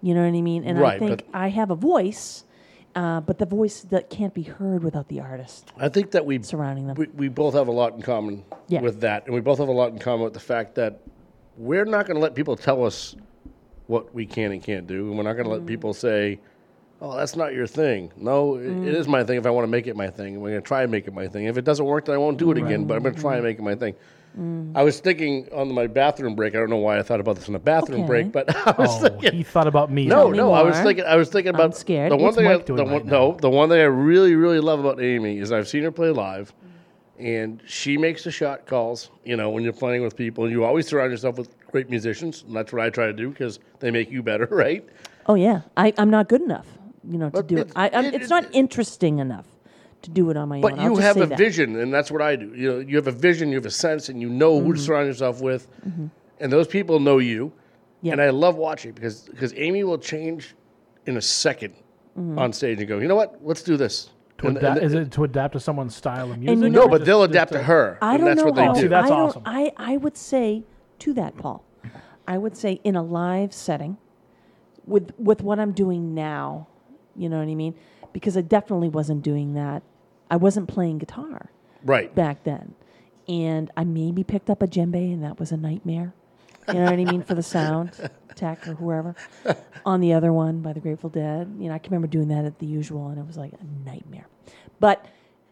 You 0.02 0.14
know 0.14 0.22
what 0.22 0.36
I 0.36 0.42
mean? 0.42 0.64
And 0.64 0.84
I 0.84 0.98
think 1.00 1.26
I 1.34 1.50
have 1.50 1.72
a 1.72 1.76
voice. 1.76 2.44
Uh, 2.96 3.22
but 3.22 3.38
the 3.38 3.46
voice 3.46 3.82
that 3.82 4.10
can't 4.10 4.34
be 4.34 4.42
heard 4.42 4.84
without 4.84 5.08
the 5.10 5.20
artist. 5.20 5.72
I 5.78 5.90
think 5.90 6.10
that 6.12 6.26
we 6.26 6.42
Surrounding 6.42 6.88
them. 6.88 6.96
We, 6.98 7.06
we 7.14 7.28
both 7.28 7.54
have 7.54 7.68
a 7.68 7.72
lot 7.72 7.94
in 7.94 8.02
common 8.02 8.44
Yeah. 8.68 8.82
with 8.82 9.02
that, 9.02 9.26
and 9.26 9.34
we 9.36 9.42
both 9.42 9.60
have 9.60 9.68
a 9.68 9.72
lot 9.72 9.92
in 9.94 10.00
common 10.00 10.24
with 10.24 10.34
the 10.34 10.40
fact 10.40 10.74
that 10.76 11.00
we're 11.56 11.86
not 11.86 12.08
going 12.08 12.16
to 12.16 12.22
let 12.22 12.34
people 12.34 12.56
tell 12.56 12.84
us 12.84 13.16
what 13.86 14.14
we 14.16 14.26
can 14.26 14.52
and 14.52 14.64
can't 14.64 14.88
do, 14.88 15.08
and 15.10 15.18
we're 15.18 15.24
not 15.24 15.34
going 15.34 15.46
to 15.46 15.52
let 15.52 15.62
Mm. 15.62 15.68
people 15.68 15.94
say, 15.94 16.40
"Oh, 17.00 17.16
that's 17.16 17.36
not 17.36 17.54
your 17.54 17.68
thing." 17.68 18.12
No, 18.18 18.56
it- 18.56 18.64
Mm. 18.68 18.88
it 18.88 18.96
is 18.96 19.08
my 19.08 19.24
thing. 19.24 19.38
If 19.38 19.46
I 19.46 19.52
want 19.52 19.66
to 19.66 19.72
make 19.72 19.86
it 19.86 19.96
my 19.96 20.08
thing, 20.08 20.42
we're 20.42 20.50
going 20.50 20.62
to 20.62 20.68
try 20.68 20.82
and 20.82 20.92
make 20.92 21.08
it 21.08 21.14
my 21.14 21.28
thing. 21.28 21.46
If 21.46 21.58
it 21.58 21.66
doesn't 21.66 21.86
work, 21.86 22.06
then 22.06 22.16
I 22.16 22.18
won't 22.18 22.38
do 22.40 22.50
it 22.52 22.58
again. 22.58 22.86
But 22.86 22.98
I'm 22.98 23.04
going 23.04 23.14
to 23.16 23.22
try 23.22 23.36
and 23.36 23.44
make 23.44 23.60
it 23.60 23.64
my 23.64 23.76
thing. 23.76 23.94
Mm. 24.38 24.72
I 24.76 24.84
was 24.84 25.00
thinking 25.00 25.48
on 25.54 25.74
my 25.74 25.88
bathroom 25.88 26.36
break. 26.36 26.54
I 26.56 26.60
don't 26.60 26.70
know 26.70 26.78
why 26.78 27.00
I 27.00 27.02
thought 27.04 27.20
about 27.20 27.36
this 27.36 27.48
in 27.48 27.54
the 27.54 27.60
bathroom 27.60 28.02
Okay. 28.02 28.08
break, 28.08 28.32
but 28.32 28.54
I 28.68 28.72
was 28.78 29.04
Oh, 29.04 29.10
thinking. 29.10 29.34
he 29.34 29.44
thought 29.44 29.68
about 29.68 29.92
me. 29.92 30.06
No, 30.06 30.30
me 30.30 30.38
no. 30.38 30.54
I 30.54 30.62
was 30.62 30.78
thinking. 30.80 31.06
I 31.06 31.16
was 31.16 31.30
thinking 31.30 31.54
about 31.54 31.76
scared. 31.76 32.12
the 32.12 32.16
one 32.16 32.26
What's 32.26 32.38
thing. 32.38 32.46
Mike 32.46 32.70
I, 32.70 32.76
the 32.76 32.84
one, 32.86 33.06
now? 33.08 33.12
no, 33.12 33.38
the 33.42 33.50
one 33.50 33.70
thing 33.70 33.80
I 33.80 33.86
really, 33.86 34.36
really 34.36 34.60
love 34.60 34.80
about 34.80 35.02
Amy 35.02 35.40
is 35.40 35.52
I've 35.52 35.68
seen 35.68 35.84
her 35.84 35.92
play 35.92 36.12
live, 36.12 36.54
and 37.18 37.62
she 37.66 37.98
makes 37.98 38.24
the 38.24 38.32
shot 38.32 38.66
calls. 38.68 39.10
You 39.26 39.36
know, 39.36 39.50
when 39.50 39.64
you're 39.64 39.74
playing 39.74 40.04
with 40.04 40.16
people, 40.16 40.44
and 40.46 40.54
you 40.54 40.64
always 40.64 40.88
surround 40.88 41.12
yourself 41.12 41.38
with 41.38 41.54
great 41.72 41.90
musicians, 41.90 42.44
and 42.48 42.56
that's 42.56 42.72
what 42.72 42.82
I 42.84 42.90
try 42.90 43.08
to 43.08 43.14
do 43.14 43.30
because 43.30 43.60
they 43.80 43.90
make 43.92 44.12
you 44.12 44.22
better, 44.22 44.46
right? 44.52 44.88
Oh 45.26 45.36
yeah, 45.36 45.62
I, 45.76 45.94
I'm 45.98 46.10
not 46.10 46.30
good 46.30 46.42
enough, 46.42 46.68
you 47.10 47.18
know, 47.18 47.28
to 47.30 47.32
But 47.32 47.48
do 47.48 47.58
it. 47.58 47.62
it's- 47.62 47.74
I, 47.76 47.90
I'm, 47.98 48.06
it- 48.06 48.14
it's 48.16 48.26
it- 48.26 48.30
not 48.30 48.46
interesting 48.54 49.20
enough 49.20 49.46
to 50.04 50.10
do 50.10 50.30
it 50.30 50.38
on 50.38 50.48
my 50.50 50.62
But 50.62 50.74
own. 50.74 50.80
I'll 50.80 50.86
you 50.90 50.96
just 50.96 51.02
have 51.08 51.16
say 51.18 51.22
a 51.24 51.26
that. 51.28 51.38
vision, 51.38 51.76
and 51.80 51.94
that's 51.94 52.10
what 52.12 52.22
I 52.22 52.36
do. 52.36 52.54
You 52.56 52.72
know, 52.72 52.80
you 52.80 52.96
have 52.96 53.08
a 53.08 53.12
vision, 53.12 53.50
you 53.50 53.56
have 53.56 53.66
a 53.66 53.72
sense, 53.72 54.10
and 54.10 54.22
you 54.22 54.30
know 54.30 54.56
Mm-hmm. 54.58 54.66
who 54.68 54.74
to 54.74 54.80
surround 54.80 55.08
yourself 55.08 55.42
with, 55.42 55.68
and 56.40 56.52
those 56.52 56.68
people 56.68 57.00
know 57.00 57.18
you. 57.18 57.52
Yeah. 58.02 58.14
And 58.14 58.22
I 58.22 58.30
love 58.30 58.56
watching 58.56 58.94
because 58.94 59.24
because 59.24 59.54
Amy 59.58 59.84
will 59.84 59.98
change 59.98 60.56
in 61.06 61.18
a 61.18 61.20
2nd 61.20 61.74
Mm-hmm. 62.18 62.40
on 62.40 62.52
stage 62.54 62.80
and 62.80 62.88
go, 62.88 62.98
you 63.00 63.08
know 63.08 63.16
what? 63.16 63.40
Let's 63.42 63.62
do 63.62 63.78
this. 63.78 64.10
To 64.40 64.48
And- 64.48 64.58
adapt, 64.58 64.78
and- 64.78 64.86
is 64.88 64.94
it 64.94 65.12
to 65.12 65.24
adapt 65.26 65.54
to 65.54 65.60
someone's 65.60 65.96
style 65.96 66.32
of 66.32 66.38
music? 66.40 66.64
you 66.64 66.70
know- 66.70 66.82
no, 66.84 66.88
but 66.88 66.98
just- 67.00 67.06
they'll 67.06 67.20
just 67.28 67.32
adapt 67.32 67.52
to 67.54 67.64
her. 67.64 67.98
I 68.02 68.16
and 68.16 68.20
don't 68.20 68.26
that's 68.30 68.40
know 68.40 68.46
what 68.46 68.56
they 68.56 68.64
how. 68.66 68.74
do. 68.74 68.82
See, 68.82 68.88
that's 68.88 69.12
I 69.12 69.14
awesome. 69.16 69.42
I, 69.46 69.72
I 69.78 69.98
would 69.98 70.18
say 70.18 70.64
to 71.00 71.14
that, 71.14 71.38
Paul. 71.38 71.64
I 72.28 72.38
would 72.38 72.56
say 72.58 72.80
in 72.84 72.96
a 72.96 73.04
live 73.04 73.54
setting, 73.54 73.98
with 74.86 75.12
with 75.18 75.42
what 75.42 75.60
I'm 75.60 75.72
doing 75.72 76.14
now, 76.16 76.68
you 77.16 77.28
know 77.30 77.38
what 77.38 77.48
I 77.48 77.56
mean? 77.56 77.76
Because 78.14 78.36
I 78.36 78.42
definitely 78.42 78.90
wasn't 78.90 79.24
doing 79.24 79.54
that. 79.54 79.84
I 80.32 80.36
wasn't 80.36 80.68
playing 80.68 81.00
guitar 81.00 81.50
right. 81.84 82.14
back 82.14 82.44
then, 82.44 82.76
and 83.28 83.72
I 83.76 83.84
maybe 83.84 84.24
picked 84.24 84.50
up 84.50 84.62
a 84.62 84.68
djembe, 84.68 85.14
and 85.14 85.24
that 85.24 85.40
was 85.40 85.52
a 85.52 85.58
nightmare. 85.58 86.14
You 86.68 86.76
know 86.76 86.86
what 86.86 86.94
I 86.94 87.06
mean 87.06 87.24
for 87.24 87.34
the 87.34 87.42
sound 87.42 87.94
tech 88.36 88.68
or 88.68 88.76
whoever. 88.76 89.16
On 89.86 90.02
the 90.02 90.14
other 90.14 90.32
one 90.32 90.62
by 90.62 90.74
the 90.74 90.80
Grateful 90.80 91.10
Dead, 91.10 91.52
you 91.58 91.68
know, 91.68 91.74
I 91.74 91.80
can 91.80 91.92
remember 91.92 92.08
doing 92.08 92.28
that 92.28 92.46
at 92.46 92.60
the 92.60 92.68
usual, 92.68 93.08
and 93.08 93.18
it 93.18 93.26
was 93.26 93.38
like 93.38 93.54
a 93.54 93.90
nightmare. 93.90 94.28
But 94.80 95.06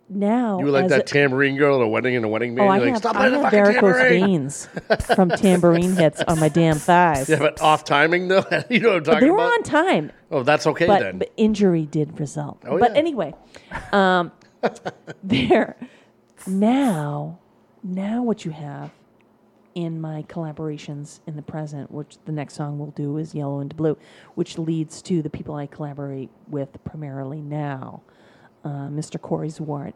now, 0.09 0.59
You 0.59 0.65
were 0.65 0.71
like 0.71 0.87
that 0.87 1.01
a- 1.01 1.03
tambourine 1.03 1.57
girl 1.57 1.77
at 1.77 1.83
a 1.83 1.87
wedding 1.87 2.13
in 2.13 2.23
a 2.23 2.27
wedding 2.27 2.55
band. 2.55 2.67
Oh, 2.67 2.71
I 2.71 2.77
like, 2.77 2.89
have, 2.89 2.97
stop 2.97 3.15
I 3.15 3.29
have 3.29 3.51
varicose 3.51 4.09
veins 4.09 4.69
from 5.15 5.29
tambourine 5.29 5.95
hits 5.95 6.21
on 6.27 6.39
my 6.39 6.49
damn 6.49 6.77
thighs. 6.77 7.27
Yeah, 7.29 7.39
but 7.39 7.61
off 7.61 7.83
timing 7.83 8.27
though. 8.27 8.45
you 8.69 8.79
know 8.79 8.89
what 8.89 8.97
I'm 8.97 9.03
talking 9.03 9.19
they 9.19 9.29
were 9.29 9.37
about? 9.37 9.53
on 9.53 9.63
time. 9.63 10.11
Oh, 10.31 10.43
that's 10.43 10.65
okay 10.67 10.87
but, 10.87 10.99
then. 10.99 11.17
But 11.19 11.33
injury 11.37 11.85
did 11.85 12.19
result. 12.19 12.61
Oh, 12.65 12.79
but 12.79 12.91
yeah. 12.91 12.97
anyway, 12.97 13.33
um, 13.91 14.31
there 15.23 15.75
now, 16.47 17.39
now 17.83 18.23
what 18.23 18.45
you 18.45 18.51
have 18.51 18.91
in 19.75 20.01
my 20.01 20.23
collaborations 20.23 21.19
in 21.27 21.35
the 21.35 21.41
present, 21.41 21.91
which 21.91 22.17
the 22.25 22.31
next 22.31 22.55
song 22.55 22.79
we'll 22.79 22.91
do 22.91 23.17
is 23.17 23.35
Yellow 23.35 23.59
and 23.59 23.75
Blue, 23.75 23.97
which 24.35 24.57
leads 24.57 25.01
to 25.03 25.21
the 25.21 25.29
people 25.29 25.53
I 25.55 25.67
collaborate 25.67 26.29
with 26.47 26.83
primarily 26.83 27.41
now, 27.41 28.01
uh, 28.67 28.89
Mr. 28.89 29.19
Corey 29.21 29.49
Zwart. 29.49 29.93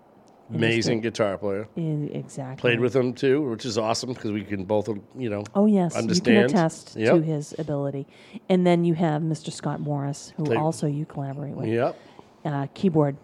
Amazing 0.54 1.00
Mr. 1.00 1.04
guitar 1.04 1.38
player. 1.38 1.68
I- 1.78 1.82
exactly. 2.14 2.60
Played 2.62 2.80
with 2.82 2.94
him 2.96 3.14
too, 3.14 3.42
which 3.50 3.66
is 3.66 3.78
awesome 3.78 4.14
because 4.14 4.32
we 4.32 4.44
can 4.44 4.66
both, 4.66 4.90
you 5.18 5.30
know, 5.30 5.44
Oh 5.56 5.66
yes, 5.66 5.96
understand. 5.96 6.28
you 6.36 6.42
can 6.48 6.50
attest 6.58 6.96
Yep. 6.98 7.14
to 7.16 7.22
his 7.22 7.56
ability. 7.58 8.06
And 8.50 8.68
then 8.68 8.84
you 8.84 8.94
have 8.96 9.22
Mr. 9.22 9.52
Scott 9.52 9.80
Morris, 9.80 10.34
who 10.36 10.44
Played- 10.44 10.58
also 10.60 10.88
you 10.88 11.06
collaborate 11.06 11.56
with. 11.56 11.68
Yep. 11.70 11.98
Uh, 12.44 12.68
keyboard 12.74 13.16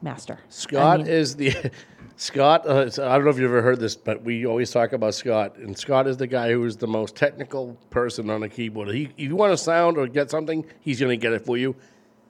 master. 0.00 0.38
I 0.40 0.46
Scott 0.48 0.98
mean, 1.00 1.08
is 1.08 1.36
the 1.36 1.52
Scott. 2.16 2.66
Uh, 2.66 2.82
I 2.86 2.88
don't 3.16 3.24
know 3.24 3.30
if 3.30 3.38
you've 3.38 3.50
ever 3.50 3.60
heard 3.62 3.80
this, 3.80 3.96
but 3.96 4.22
we 4.22 4.46
always 4.46 4.70
talk 4.70 4.92
about 4.94 5.12
Scott, 5.14 5.56
and 5.58 5.76
Scott 5.76 6.06
is 6.06 6.16
the 6.16 6.26
guy 6.26 6.50
who 6.52 6.64
is 6.64 6.76
the 6.78 6.86
most 6.86 7.14
technical 7.16 7.76
person 7.90 8.30
on 8.30 8.42
a 8.42 8.48
keyboard. 8.48 8.88
He, 8.94 9.04
if 9.04 9.12
you 9.18 9.36
want 9.36 9.52
a 9.52 9.56
sound 9.58 9.98
or 9.98 10.06
get 10.06 10.30
something, 10.30 10.64
he's 10.80 11.00
going 11.00 11.10
to 11.10 11.16
get 11.22 11.32
it 11.34 11.44
for 11.44 11.56
you. 11.58 11.74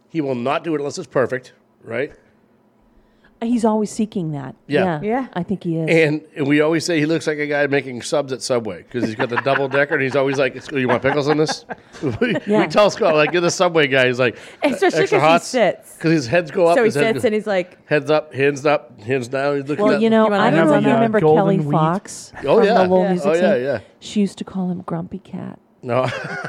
He 0.09 0.21
will 0.21 0.35
not 0.35 0.65
do 0.65 0.75
it 0.75 0.79
unless 0.79 0.99
it's 0.99 1.07
perfect, 1.07 1.53
right? 1.85 2.13
He's 3.43 3.65
always 3.65 3.91
seeking 3.91 4.33
that. 4.33 4.55
Yeah. 4.67 5.01
yeah, 5.03 5.29
I 5.35 5.43
think 5.43 5.65
he 5.65 5.77
is. 5.79 5.89
And, 5.89 6.23
and 6.37 6.47
we 6.47 6.61
always 6.61 6.85
say 6.85 6.99
he 6.99 7.07
looks 7.07 7.27
like 7.27 7.39
a 7.39 7.47
guy 7.47 7.67
making 7.67 8.03
subs 8.03 8.33
at 8.33 8.43
Subway 8.43 8.83
because 8.83 9.05
he's 9.05 9.15
got 9.15 9.29
the 9.31 9.37
double 9.43 9.69
decker, 9.69 9.95
and 9.95 10.03
he's 10.03 10.17
always 10.17 10.39
like, 10.39 10.55
"You 10.73 10.89
want 10.89 11.03
pickles 11.03 11.29
on 11.29 11.37
this?" 11.39 11.65
we, 12.21 12.37
Yeah. 12.47 12.61
we 12.63 12.67
tell 12.67 12.91
Scott 12.91 13.15
like, 13.15 13.33
"You're 13.33 13.41
the 13.43 13.51
Subway 13.51 13.87
guy." 13.87 14.07
He's 14.07 14.19
like, 14.19 14.37
Especially 14.63 15.01
extra 15.03 15.03
'cause 15.03 15.11
he 15.11 15.17
hot 15.19 15.43
sits. 15.43 15.97
because 15.97 16.11
his 16.13 16.27
heads 16.27 16.51
go 16.51 16.67
up. 16.67 16.77
So 16.77 16.83
he 16.83 16.87
his 16.87 16.95
head 16.95 17.15
sits 17.17 17.23
go- 17.23 17.27
and 17.29 17.35
he's 17.35 17.47
like, 17.47 17.89
heads 17.89 18.11
up, 18.11 18.35
hands 18.35 18.67
up, 18.67 19.01
hands 19.01 19.29
down. 19.29 19.57
He's 19.57 19.69
looking 19.69 19.85
well, 19.85 19.95
at 19.95 20.01
you 20.01 20.11
know, 20.11 20.29
You 20.29 20.35
I 20.35 20.51
don't 20.51 20.67
know 20.67 20.75
if 20.75 20.83
you 20.85 20.91
uh, 20.91 20.95
remember 20.95 21.21
Kelly 21.21 21.59
wheat? 21.59 21.71
Fox 21.73 22.33
Oh, 22.45 22.57
from 22.59 22.65
yeah. 22.67 22.75
the 22.75 22.89
Lowell 22.89 23.03
Yeah. 23.05 23.09
Music 23.11 23.27
Oh, 23.27 23.33
yeah, 23.35 23.55
Scene. 23.55 23.63
yeah. 23.65 23.81
She 24.01 24.21
used 24.21 24.39
to 24.39 24.45
call 24.45 24.71
him 24.71 24.83
Grumpy 24.83 25.19
Cat. 25.19 25.59
No. 25.83 26.07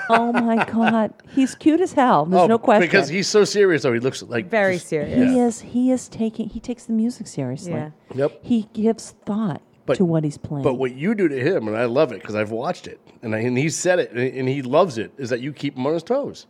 Oh 0.09 0.31
my 0.33 0.65
God, 0.71 1.13
he's 1.33 1.55
cute 1.55 1.79
as 1.81 1.93
hell. 1.93 2.25
There's 2.25 2.41
Oh, 2.43 2.47
no 2.47 2.57
question. 2.57 2.87
Because 2.87 3.07
he's 3.09 3.27
so 3.27 3.43
serious, 3.43 3.83
though. 3.83 3.93
He 3.93 3.99
looks 3.99 4.21
like 4.23 4.49
very 4.49 4.75
just- 4.75 4.87
serious. 4.87 5.13
he 5.29 5.35
Yeah. 5.37 5.45
is. 5.47 5.61
He 5.61 5.91
is 5.91 6.07
taking. 6.09 6.49
He 6.49 6.59
takes 6.59 6.85
the 6.85 6.93
music 6.93 7.27
seriously. 7.27 7.73
Yeah. 7.73 7.89
Yep. 8.13 8.39
He 8.43 8.67
gives 8.73 9.11
thought 9.25 9.61
But- 9.85 9.97
to 9.97 10.05
what 10.05 10.23
he's 10.23 10.37
playing. 10.37 10.63
But 10.63 10.75
what 10.75 10.95
you 10.95 11.15
do 11.15 11.27
to 11.27 11.39
him, 11.39 11.67
and 11.67 11.77
I 11.77 11.85
love 11.85 12.11
it 12.11 12.21
because 12.21 12.35
I've 12.35 12.51
watched 12.51 12.87
it, 12.87 12.99
and, 13.21 13.33
I, 13.35 13.39
and 13.39 13.57
he 13.57 13.69
said 13.69 13.99
it, 13.99 14.11
and, 14.11 14.19
and 14.19 14.49
he 14.49 14.61
loves 14.61 14.97
it, 14.97 15.11
is 15.17 15.29
that 15.29 15.39
you 15.41 15.53
keep 15.53 15.77
him 15.77 15.85
on 15.87 15.93
his 15.93 16.03
toes. 16.03 16.45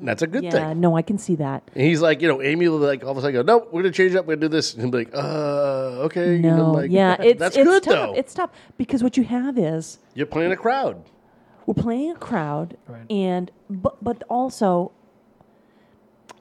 And 0.00 0.08
that's 0.08 0.22
a 0.22 0.26
good 0.26 0.42
yeah, 0.42 0.50
thing. 0.50 0.80
no, 0.80 0.96
I 0.96 1.02
can 1.02 1.18
see 1.18 1.36
that. 1.36 1.62
And 1.74 1.84
he's 1.84 2.02
like, 2.02 2.20
you 2.20 2.26
know, 2.26 2.42
Amy 2.42 2.66
will 2.68 2.78
like 2.78 3.04
all 3.04 3.12
of 3.12 3.16
a 3.18 3.20
sudden 3.20 3.34
go, 3.34 3.42
nope, 3.42 3.68
we're 3.72 3.82
gonna 3.82 3.92
change 3.92 4.12
it 4.12 4.18
up, 4.18 4.26
we're 4.26 4.34
gonna 4.34 4.48
do 4.48 4.54
this, 4.56 4.74
and 4.74 4.82
he'll 4.82 4.90
be 4.90 4.98
like, 4.98 5.14
uh, 5.14 6.02
okay. 6.06 6.34
And 6.36 6.46
I'm 6.46 6.56
No, 6.56 6.72
like, 6.72 6.90
yeah, 6.90 7.16
it's 7.20 7.38
that's 7.38 7.56
it's 7.56 7.64
good 7.64 7.84
tough. 7.84 7.94
though. 7.94 8.14
It's 8.14 8.34
tough 8.34 8.50
because 8.76 9.04
what 9.04 9.16
you 9.16 9.22
have 9.22 9.56
is 9.56 9.98
You're 10.14 10.26
playing 10.26 10.50
a 10.50 10.56
crowd. 10.56 11.00
We're 11.68 11.82
playing 11.82 12.12
a 12.12 12.14
crowd, 12.16 12.76
Right. 12.86 13.04
and 13.10 13.50
but 13.68 14.02
but 14.02 14.22
also 14.30 14.92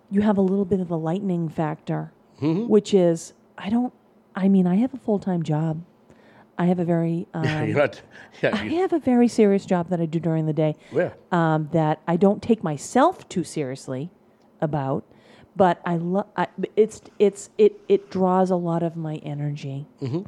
you 0.10 0.22
have 0.22 0.38
a 0.38 0.42
little 0.42 0.64
bit 0.66 0.80
of 0.80 0.88
the 0.88 0.98
lightning 0.98 1.50
factor, 1.50 2.12
Mm-hmm. 2.42 2.68
which 2.68 2.94
is 2.94 3.34
I 3.58 3.70
don't. 3.70 3.92
I 4.36 4.48
mean, 4.48 4.68
I 4.68 4.76
have 4.76 4.94
a 4.94 4.98
full 4.98 5.20
time 5.20 5.44
job. 5.44 5.84
I 6.58 6.66
have 6.68 6.80
a 6.80 6.86
very 6.86 7.28
um, 7.34 7.74
not, 7.74 8.02
yeah, 8.42 8.52
I 8.54 8.66
have 8.82 8.94
a 8.94 9.00
very 9.00 9.28
serious 9.28 9.66
job 9.66 9.90
that 9.90 10.00
I 10.00 10.06
do 10.06 10.20
during 10.20 10.46
the 10.46 10.54
day. 10.54 10.76
yeah. 10.94 11.12
um, 11.32 11.70
that 11.74 12.00
I 12.08 12.16
don't 12.16 12.42
take 12.42 12.64
myself 12.64 13.28
too 13.28 13.44
seriously 13.44 14.10
about, 14.62 15.04
but 15.56 15.82
I 15.86 15.98
love. 15.98 16.28
It's 16.76 17.02
it's 17.20 17.50
it 17.58 17.82
it 17.90 18.10
draws 18.12 18.50
a 18.52 18.56
lot 18.56 18.82
of 18.84 18.96
my 18.96 19.16
energy, 19.18 19.88
Mm-hmm. 20.02 20.22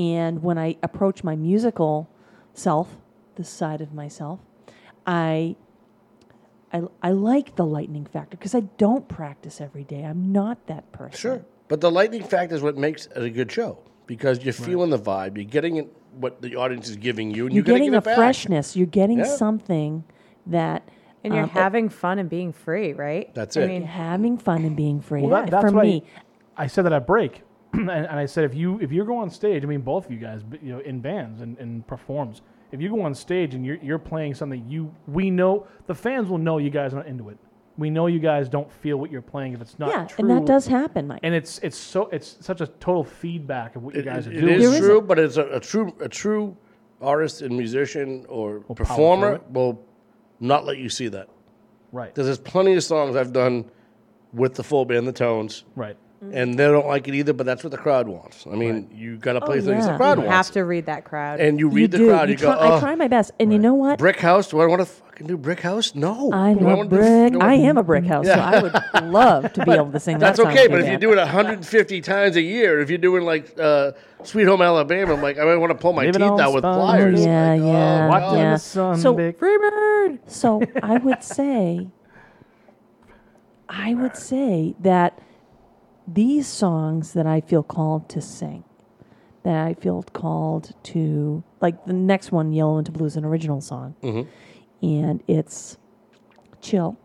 and 0.00 0.42
when 0.42 0.56
I 0.58 0.76
approach 0.82 1.22
my 1.24 1.34
musical 1.36 2.08
self, 2.54 2.96
this 3.34 3.48
side 3.50 3.80
of 3.80 3.92
myself, 3.92 4.38
I. 5.06 5.56
I, 6.72 6.82
I 7.00 7.12
like 7.12 7.54
the 7.54 7.64
lightning 7.64 8.06
factor 8.06 8.36
because 8.36 8.54
I 8.54 8.60
don't 8.60 9.06
practice 9.08 9.60
every 9.60 9.84
day. 9.84 10.02
I'm 10.02 10.32
not 10.32 10.66
that 10.66 10.90
person. 10.92 11.16
Sure. 11.18 11.44
But 11.68 11.80
the 11.80 11.90
lightning 11.90 12.24
factor 12.24 12.54
is 12.56 12.60
what 12.62 12.76
makes 12.76 13.06
it 13.06 13.22
a 13.22 13.30
good 13.30 13.50
show 13.50 13.78
because 14.06 14.44
you're 14.44 14.52
feeling 14.52 14.90
the 14.90 14.98
vibe, 14.98 15.36
you're 15.36 15.44
getting 15.44 15.76
it, 15.76 15.96
what 16.12 16.42
the 16.42 16.56
audience 16.56 16.88
is 16.88 16.96
giving 16.96 17.30
you, 17.32 17.46
and 17.46 17.54
You're 17.54 17.64
you're, 17.64 17.66
gonna 17.66 17.78
getting 17.78 17.94
a 17.94 18.00
back. 18.02 18.16
freshness. 18.16 18.76
You're 18.76 18.86
getting 18.86 19.18
Yeah. 19.18 19.24
something 19.36 20.04
that. 20.46 20.88
and 21.24 21.34
you're 21.34 21.44
um, 21.44 21.50
having 21.50 21.88
fun 21.88 22.18
and 22.18 22.28
being 22.28 22.52
free, 22.52 22.92
right? 22.92 23.32
That's 23.34 23.56
it. 23.56 23.64
I 23.64 23.66
mean, 23.68 23.82
having 23.82 24.36
fun 24.36 24.64
and 24.64 24.76
being 24.76 25.00
free. 25.00 25.22
Well, 25.22 25.30
that, 25.30 25.50
that's 25.50 25.70
For 25.72 25.80
me, 25.80 26.04
I, 26.56 26.64
I 26.64 26.66
said 26.66 26.84
that 26.84 26.92
at 26.92 27.06
break, 27.06 27.42
and, 27.72 27.90
and 27.90 28.06
I 28.18 28.26
said 28.26 28.44
if 28.44 28.54
you 28.54 28.78
if 28.80 28.92
you 28.92 29.04
go 29.04 29.16
on 29.16 29.30
stage, 29.30 29.62
I 29.64 29.66
mean 29.66 29.80
both 29.82 30.06
of 30.06 30.12
you 30.12 30.18
guys, 30.18 30.42
you 30.62 30.72
know, 30.72 30.80
in 30.80 31.00
bands 31.00 31.40
and, 31.40 31.56
and 31.58 31.86
performs. 31.86 32.42
If 32.72 32.80
you 32.80 32.88
go 32.88 33.00
on 33.02 33.14
stage 33.14 33.54
and 33.54 33.64
you're 33.64 33.76
you're 33.76 33.98
playing 33.98 34.34
something 34.34 34.64
you 34.68 34.92
we 35.06 35.30
know 35.30 35.66
the 35.86 35.94
fans 35.94 36.28
will 36.28 36.38
know 36.38 36.58
you 36.58 36.70
guys 36.70 36.92
are 36.92 36.96
not 36.96 37.06
into 37.06 37.28
it. 37.30 37.38
We 37.78 37.90
know 37.90 38.06
you 38.06 38.18
guys 38.18 38.48
don't 38.48 38.70
feel 38.72 38.96
what 38.96 39.10
you're 39.10 39.20
playing 39.22 39.52
if 39.52 39.60
it's 39.60 39.78
not 39.78 39.90
yeah, 39.90 40.04
true. 40.06 40.16
and 40.28 40.30
that 40.30 40.46
does 40.46 40.66
happen, 40.66 41.06
Mike. 41.06 41.20
And 41.22 41.34
it's 41.34 41.58
it's 41.58 41.76
so 41.76 42.06
it's 42.06 42.38
such 42.40 42.60
a 42.60 42.66
total 42.66 43.04
feedback 43.04 43.76
of 43.76 43.82
what 43.82 43.94
you 43.94 44.02
guys 44.02 44.26
it- 44.26 44.32
are 44.34 44.38
it 44.38 44.40
doing. 44.40 44.52
It 44.54 44.60
is 44.62 44.70
There 44.72 44.80
true, 44.80 44.90
isn't. 44.96 45.06
but 45.06 45.18
it's 45.18 45.36
a, 45.36 45.44
a 45.48 45.60
true 45.60 45.94
a 46.00 46.08
true 46.08 46.56
artist 47.02 47.42
and 47.42 47.54
musician 47.56 48.24
or 48.28 48.60
power 48.60 48.74
performer 48.74 49.40
will 49.50 49.84
not 50.40 50.64
let 50.64 50.78
you 50.78 50.88
see 50.88 51.08
that. 51.08 51.28
right. 51.92 52.12
Because 52.14 52.26
there's 52.26 52.38
plenty 52.38 52.72
of 52.74 52.82
songs 52.82 53.14
I've 53.16 53.32
done 53.32 53.70
with 54.32 54.54
the 54.54 54.62
full 54.64 54.84
band, 54.86 55.06
the 55.06 55.12
tones, 55.12 55.64
Right. 55.76 55.96
And 56.20 56.58
they 56.58 56.64
don't 56.66 56.86
like 56.86 57.06
it 57.08 57.14
either. 57.14 57.32
But 57.32 57.46
that's 57.46 57.62
what 57.62 57.70
the 57.70 57.76
crowd 57.78 58.08
wants. 58.08 58.46
I 58.46 58.54
mean, 58.56 58.88
you 58.92 59.16
got 59.16 59.34
to 59.34 59.40
play 59.40 59.58
Oh, 59.58 59.62
things 59.62 59.84
the 59.84 59.92
yeah. 59.92 59.96
crowd 59.96 60.18
you 60.18 60.24
wants, 60.24 60.36
have 60.48 60.50
to 60.52 60.60
read 60.64 60.86
that 60.86 61.04
crowd. 61.04 61.40
and 61.40 61.58
you 61.58 61.68
read 61.68 61.90
the 61.90 61.98
do. 61.98 62.08
crowd. 62.08 62.28
You 62.28 62.34
You, 62.34 62.40
go, 62.40 62.56
oh, 62.58 62.76
I 62.76 62.80
try 62.80 62.94
my 62.94 63.08
best, 63.08 63.32
and 63.38 63.52
you 63.52 63.58
know 63.58 63.74
what? 63.74 63.98
brick 63.98 64.18
house. 64.20 64.48
Do 64.48 64.60
I 64.60 64.66
want 64.66 64.80
to 64.80 64.86
fucking 64.86 65.26
do 65.26 65.36
brick 65.36 65.60
house? 65.60 65.94
No, 65.94 66.32
I'm 66.32 66.58
Do 66.58 66.68
I 66.68 66.72
a 66.80 66.84
brick. 66.84 67.32
do 67.34 67.40
I 67.40 67.54
am 67.54 67.76
a 67.78 67.82
brick 67.82 68.04
house, 68.06 68.26
so 68.26 68.32
I 68.32 68.60
would 68.62 68.74
love 69.12 69.52
to 69.54 69.64
be 69.64 69.72
able 69.72 69.92
to 69.92 70.00
sing 70.00 70.18
That's 70.18 70.38
that 70.38 70.42
song 70.44 70.52
okay, 70.52 70.68
but 70.68 70.80
if 70.80 70.88
you 70.90 70.98
do 70.98 71.12
it 71.12 71.16
150 71.16 72.00
times 72.00 72.36
a 72.36 72.42
year, 72.42 72.80
if 72.80 72.88
you're 72.88 72.98
doing 72.98 73.24
like 73.24 73.54
uh, 73.58 73.92
Sweet 74.24 74.44
Home 74.44 74.62
Alabama, 74.62 75.14
I'm 75.14 75.22
like, 75.22 75.38
I 75.38 75.44
might 75.44 75.56
want 75.56 75.70
to 75.70 75.78
pull 75.78 75.92
my 75.92 76.04
Leave 76.04 76.14
teeth 76.14 76.22
out 76.22 76.52
with 76.54 76.62
spun. 76.62 76.74
pliers. 76.74 77.24
Yeah, 77.24 77.50
Like, 77.52 77.60
oh, 77.62 77.66
yeah, 77.72 78.08
Walk 78.08 78.20
God. 78.20 78.32
in 78.34 78.38
yeah. 78.40 78.52
the 78.54 78.58
sun, 78.58 78.98
So- 78.98 79.14
big 79.14 79.38
Freebird. 79.38 80.18
So 80.26 80.62
I 80.82 80.96
would 80.98 81.22
say, 81.36 81.88
I 83.68 83.94
would 83.94 84.16
say 84.16 84.74
that 84.80 85.18
these 86.06 86.46
songs 86.46 87.12
that 87.14 87.26
I 87.26 87.40
feel 87.40 87.62
called 87.62 88.08
to 88.10 88.20
sing, 88.20 88.64
that 89.42 89.66
I 89.66 89.74
feel 89.74 90.02
called 90.12 90.74
to, 90.84 91.42
like 91.60 91.84
the 91.86 91.92
next 91.92 92.32
one, 92.32 92.52
Yellow 92.52 92.78
into 92.78 92.92
Blue, 92.92 93.06
is 93.06 93.16
an 93.16 93.24
original 93.24 93.60
song, 93.60 93.94
and 94.82 95.22
it's 95.26 95.78
chill. 96.60 96.96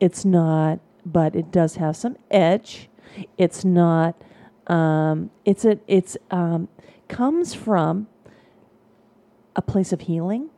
It's 0.00 0.24
not, 0.24 0.80
but 1.04 1.34
it 1.34 1.50
does 1.50 1.76
have 1.76 1.96
some 1.96 2.16
edge. 2.30 2.88
It's 3.36 3.64
not. 3.64 4.14
Um, 4.66 5.30
it's 5.44 5.64
a. 5.64 5.78
It's 5.86 6.16
um, 6.30 6.68
comes 7.08 7.54
from 7.54 8.06
a 9.56 9.62
place 9.62 9.92
of 9.92 10.02
healing, 10.02 10.50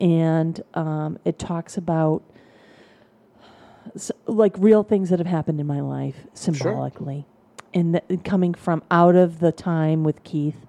and 0.00 0.62
um, 0.74 1.18
it 1.24 1.38
talks 1.38 1.76
about 1.76 2.22
like 4.26 4.54
real 4.58 4.82
things 4.82 5.10
that 5.10 5.18
have 5.18 5.26
happened 5.28 5.60
in 5.60 5.66
my 5.66 5.80
life 5.80 6.26
symbolically, 6.34 7.26
and 7.74 7.94
that, 7.94 8.24
coming 8.24 8.54
from 8.54 8.82
out 8.90 9.16
of 9.16 9.40
the 9.40 9.52
time 9.52 10.04
with 10.04 10.22
Keith, 10.24 10.66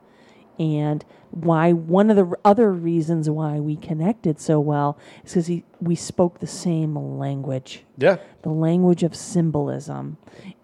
and 0.60 1.04
why 1.32 1.72
one 1.72 2.10
of 2.10 2.16
the 2.18 2.26
r- 2.26 2.40
other 2.44 2.72
reasons 2.72 3.30
why 3.30 3.60
we 3.60 3.76
connected 3.78 4.40
so 4.40 4.60
well 4.60 4.98
is 5.24 5.34
because 5.34 5.64
we 5.80 5.96
spoke 5.96 6.40
the 6.40 6.48
same 6.48 6.96
language 6.96 7.84
Yeah. 7.98 8.18
the 8.42 8.50
language 8.50 9.02
of 9.04 9.16
symbolism. 9.16 10.18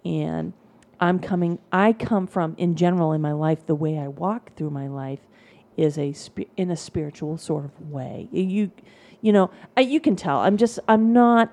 And 0.03 0.53
I'm 0.99 1.19
coming, 1.19 1.59
I 1.71 1.93
come 1.93 2.27
from, 2.27 2.55
in 2.57 2.75
general, 2.75 3.13
in 3.13 3.21
my 3.21 3.31
life, 3.31 3.65
the 3.65 3.75
way 3.75 3.97
I 3.97 4.07
walk 4.09 4.53
through 4.55 4.71
my 4.71 4.87
life 4.87 5.21
is 5.77 5.97
a 5.97 6.11
spi- 6.13 6.49
in 6.57 6.69
a 6.71 6.75
spiritual 6.75 7.37
sort 7.37 7.63
of 7.65 7.89
way. 7.89 8.27
You, 8.31 8.71
you 9.21 9.31
know, 9.31 9.49
I, 9.77 9.81
you 9.81 9.99
can 9.99 10.15
tell. 10.15 10.39
I'm 10.39 10.57
just, 10.57 10.79
I'm 10.87 11.13
not, 11.13 11.49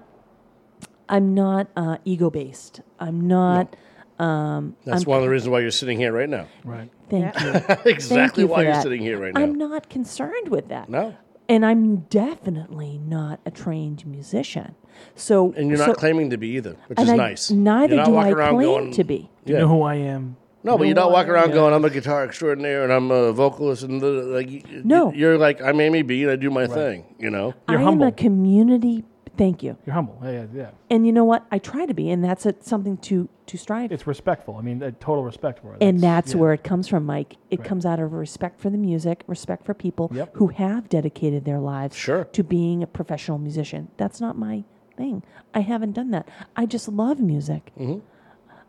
I'm 1.08 1.34
not 1.34 1.68
uh, 1.76 1.98
ego 2.04 2.30
based. 2.30 2.80
I'm 2.98 3.26
not. 3.28 3.76
Um, 4.18 4.76
That's 4.84 5.02
I'm, 5.02 5.08
one 5.10 5.18
of 5.18 5.24
the 5.24 5.30
reasons 5.30 5.50
why 5.50 5.60
you're 5.60 5.70
sitting 5.72 5.98
here 5.98 6.12
right 6.12 6.28
now. 6.28 6.46
Right. 6.64 6.88
Thank 7.10 7.38
you. 7.40 7.50
exactly 7.84 7.98
Thank 8.16 8.36
you 8.38 8.46
why 8.46 8.58
for 8.58 8.62
you're 8.70 8.82
sitting 8.82 9.00
here 9.02 9.18
right 9.20 9.34
now. 9.34 9.40
I'm 9.40 9.54
not 9.56 9.88
concerned 9.90 10.48
with 10.48 10.68
that. 10.68 10.88
no. 10.88 11.16
and 11.48 11.66
I'm 11.66 11.96
definitely 12.10 12.98
not 13.04 13.40
a 13.44 13.50
trained 13.50 14.06
musician. 14.06 14.76
So 15.16 15.52
And 15.56 15.68
you're 15.68 15.78
not 15.84 15.96
claiming 15.96 16.30
to 16.30 16.36
be 16.38 16.48
either, 16.50 16.76
which 16.86 16.98
and 16.98 17.08
is 17.08 17.12
I- 17.12 17.16
nice. 17.16 17.50
Neither 17.50 18.04
do 18.04 18.16
I 18.16 18.32
claim 18.32 18.60
going- 18.60 18.92
to 18.92 19.04
be. 19.04 19.30
You 19.44 19.58
know 19.58 19.68
who 19.68 19.82
I 19.82 19.96
am. 19.96 20.36
No, 20.62 20.78
but 20.78 20.84
You 20.84 20.88
you're 20.90 20.94
know 20.94 21.02
not 21.02 21.12
walk 21.12 21.28
around 21.28 21.50
am. 21.50 21.54
going, 21.56 21.74
"I'm 21.74 21.84
a 21.84 21.90
guitar 21.90 22.24
extraordinaire 22.24 22.84
and 22.84 22.90
I'm 22.92 23.10
a 23.10 23.32
vocalist," 23.32 23.82
and 23.82 24.00
the, 24.00 24.06
like. 24.06 24.64
No. 24.82 25.12
you're 25.12 25.36
like, 25.36 25.60
"I'm 25.60 25.78
Amy 25.78 26.00
B 26.00 26.22
and 26.22 26.30
I 26.32 26.36
do 26.36 26.48
my 26.50 26.66
thing." 26.66 27.04
You 27.18 27.28
know, 27.28 27.52
You're 27.68 27.80
I 27.80 27.82
humble. 27.82 28.04
am 28.06 28.08
a 28.08 28.12
community. 28.12 29.04
Thank 29.36 29.62
you. 29.62 29.76
You're 29.84 29.94
humble. 29.94 30.18
Yeah, 30.22 30.30
yeah, 30.30 30.46
yeah. 30.54 30.70
And 30.90 31.06
you 31.06 31.12
know 31.12 31.24
what? 31.24 31.44
I 31.50 31.58
try 31.58 31.86
to 31.86 31.94
be, 31.94 32.08
and 32.10 32.22
that's 32.24 32.46
a, 32.46 32.54
something 32.60 32.96
to 32.98 33.28
to 33.46 33.58
strive. 33.58 33.90
It's 33.92 34.06
respectful. 34.06 34.56
I 34.56 34.62
mean, 34.62 34.82
uh, 34.82 34.92
total 35.00 35.24
respect 35.24 35.60
for 35.60 35.74
it. 35.74 35.82
and 35.82 36.00
that's 36.00 36.32
yeah. 36.32 36.40
where 36.40 36.52
it 36.52 36.62
comes 36.64 36.88
from, 36.88 37.04
Mike. 37.04 37.36
It 37.50 37.58
Right. 37.60 37.68
comes 37.68 37.84
out 37.84 38.00
of 38.00 38.12
respect 38.12 38.60
for 38.60 38.70
the 38.70 38.78
music, 38.78 39.22
respect 39.26 39.66
for 39.66 39.74
people 39.74 40.10
Yep. 40.14 40.30
who 40.36 40.48
have 40.48 40.88
dedicated 40.88 41.44
their 41.44 41.58
lives 41.58 41.94
Sure. 41.96 42.24
to 42.24 42.42
being 42.42 42.82
a 42.82 42.86
professional 42.86 43.38
musician. 43.38 43.88
That's 43.98 44.20
not 44.20 44.38
my 44.38 44.64
thing. 44.96 45.22
I 45.52 45.60
haven't 45.60 45.92
done 45.92 46.10
that. 46.12 46.26
I 46.56 46.64
just 46.66 46.88
love 46.88 47.20
music. 47.20 47.72
Mm-hmm. 47.78 47.98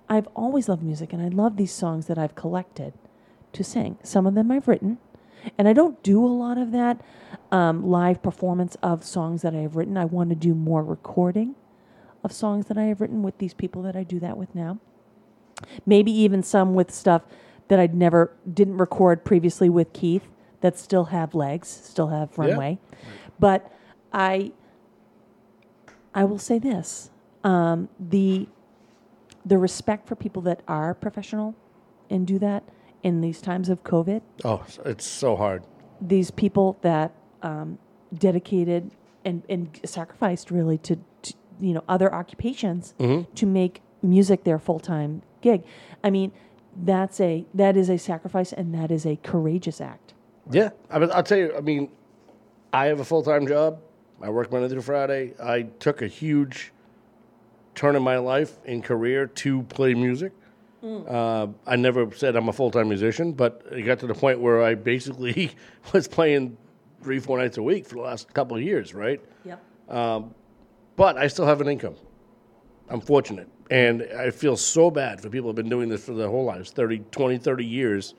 I've 0.10 0.28
always 0.36 0.68
loved 0.68 0.84
music, 0.84 1.14
and 1.14 1.22
I 1.22 1.30
love 1.30 1.56
these 1.58 1.72
songs 1.72 2.08
that 2.08 2.18
I've 2.18 2.36
collected 2.36 2.94
to 3.54 3.64
sing. 3.64 3.98
Some 4.04 4.28
of 4.28 4.34
them 4.36 4.52
I've 4.52 4.68
written, 4.68 4.98
and 5.58 5.68
I 5.68 5.74
don't 5.74 6.02
do 6.04 6.24
a 6.24 6.28
lot 6.28 6.58
of 6.58 6.72
that 6.72 7.02
um, 7.52 7.90
live 7.90 8.22
performance 8.22 8.76
of 8.82 9.04
songs 9.04 9.42
that 9.42 9.54
I 9.54 9.60
have 9.60 9.76
written. 9.76 9.98
I 9.98 10.06
want 10.06 10.30
to 10.30 10.36
do 10.36 10.54
more 10.54 10.84
recording 10.84 11.56
of 12.24 12.32
songs 12.32 12.68
that 12.68 12.78
I 12.78 12.86
have 12.86 13.02
written 13.02 13.24
with 13.24 13.38
these 13.38 13.54
people 13.54 13.82
that 13.84 13.96
I 13.96 14.04
do 14.04 14.20
that 14.20 14.38
with 14.38 14.54
now. 14.56 14.80
Maybe 15.86 16.12
even 16.12 16.44
some 16.44 16.74
with 16.74 16.92
stuff 16.92 17.24
that 17.68 17.80
I'd 17.80 17.96
never 17.96 18.32
didn't 18.52 18.78
record 18.78 19.24
previously 19.24 19.70
with 19.70 19.94
Keith 19.94 20.28
that 20.62 20.78
still 20.78 21.06
have 21.06 21.36
legs, 21.36 21.68
still 21.68 22.08
have 22.08 22.38
runway. 22.38 22.80
Yeah. 22.82 23.08
But 23.40 23.72
I 24.12 24.52
I 26.14 26.24
will 26.24 26.40
say 26.40 26.60
this. 26.60 27.12
Um, 27.44 27.90
the 28.00 28.48
the 29.46 29.58
respect 29.58 30.08
for 30.08 30.16
people 30.16 30.42
that 30.44 30.62
are 30.68 30.94
professional 30.94 31.56
and 32.10 32.26
do 32.26 32.40
that 32.40 32.64
in 33.06 33.22
these 33.22 33.40
times 33.40 33.70
of 33.70 33.84
COVID, 33.84 34.22
oh, 34.44 34.66
it's 34.84 35.06
so 35.06 35.36
hard. 35.36 35.62
these 36.02 36.32
people 36.32 36.78
that 36.82 37.14
um, 37.44 37.78
dedicated 38.28 38.92
and, 39.24 39.44
and 39.48 39.80
sacrificed 39.86 40.50
really 40.52 40.78
to, 40.80 40.98
to 41.22 41.34
you 41.62 41.74
know 41.76 41.84
other 41.88 42.10
occupations 42.22 42.94
Mm-hmm. 43.00 43.32
to 43.36 43.46
make 43.46 43.82
music 44.02 44.44
their 44.44 44.60
full 44.68 44.80
time 44.80 45.22
gig. 45.42 45.64
I 46.04 46.10
mean, 46.10 46.32
that's 46.84 47.20
a 47.22 47.46
that 47.54 47.78
is 47.78 47.90
a 47.90 47.98
sacrifice 47.98 48.52
and 48.52 48.74
that 48.74 48.90
is 48.92 49.06
a 49.06 49.16
courageous 49.18 49.80
act. 49.80 50.14
Yeah, 50.52 50.70
I 50.90 51.00
mean, 51.00 51.10
I'll 51.14 51.24
tell 51.24 51.38
you. 51.38 51.56
I 51.56 51.62
mean, 51.62 51.90
I 52.74 52.86
have 52.88 53.00
a 53.00 53.06
full 53.06 53.24
time 53.24 53.46
job. 53.48 53.80
I 54.22 54.30
work 54.30 54.52
Monday 54.52 54.70
through 54.70 54.82
Friday. 54.82 55.34
I 55.42 55.64
took 55.80 56.02
a 56.02 56.08
huge 56.08 56.72
turn 57.76 57.96
in 57.96 58.02
my 58.04 58.18
life 58.18 58.58
and 58.66 58.84
career 58.84 59.28
to 59.28 59.64
play 59.64 59.94
music. 59.94 60.32
Uh, 60.86 61.48
I 61.66 61.76
never 61.76 62.12
said 62.14 62.36
I'm 62.36 62.48
a 62.50 62.54
full 62.54 62.70
time 62.72 62.90
musician, 62.90 63.34
but 63.34 63.66
it 63.72 63.84
got 63.84 64.00
to 64.00 64.08
the 64.08 64.14
point 64.14 64.40
where 64.40 64.62
I 64.62 64.76
basically 64.76 65.52
was 65.94 66.08
playing 66.08 66.58
three, 67.02 67.20
four 67.20 67.38
nights 67.38 67.58
a 67.58 67.64
week 67.64 67.88
for 67.88 67.96
the 67.96 68.02
last 68.02 68.34
couple 68.34 68.56
of 68.58 68.64
years, 68.64 68.94
right? 68.94 69.22
Yep. 69.44 69.64
Um, 69.90 70.34
but 70.96 71.18
I 71.18 71.28
still 71.28 71.46
have 71.46 71.62
an 71.62 71.68
income. 71.68 71.96
I'm 72.90 73.02
fortunate. 73.02 73.48
And 73.72 74.04
I 74.18 74.30
feel 74.30 74.56
so 74.58 74.92
bad 74.92 75.20
for 75.22 75.30
people 75.30 75.50
who've 75.50 75.56
been 75.56 75.70
doing 75.70 75.90
this 75.90 76.06
for 76.06 76.14
their 76.14 76.30
whole 76.30 76.46
lives 76.46 76.70
30, 76.72 77.00
20, 77.12 77.38
30 77.40 77.66
years. 77.66 78.14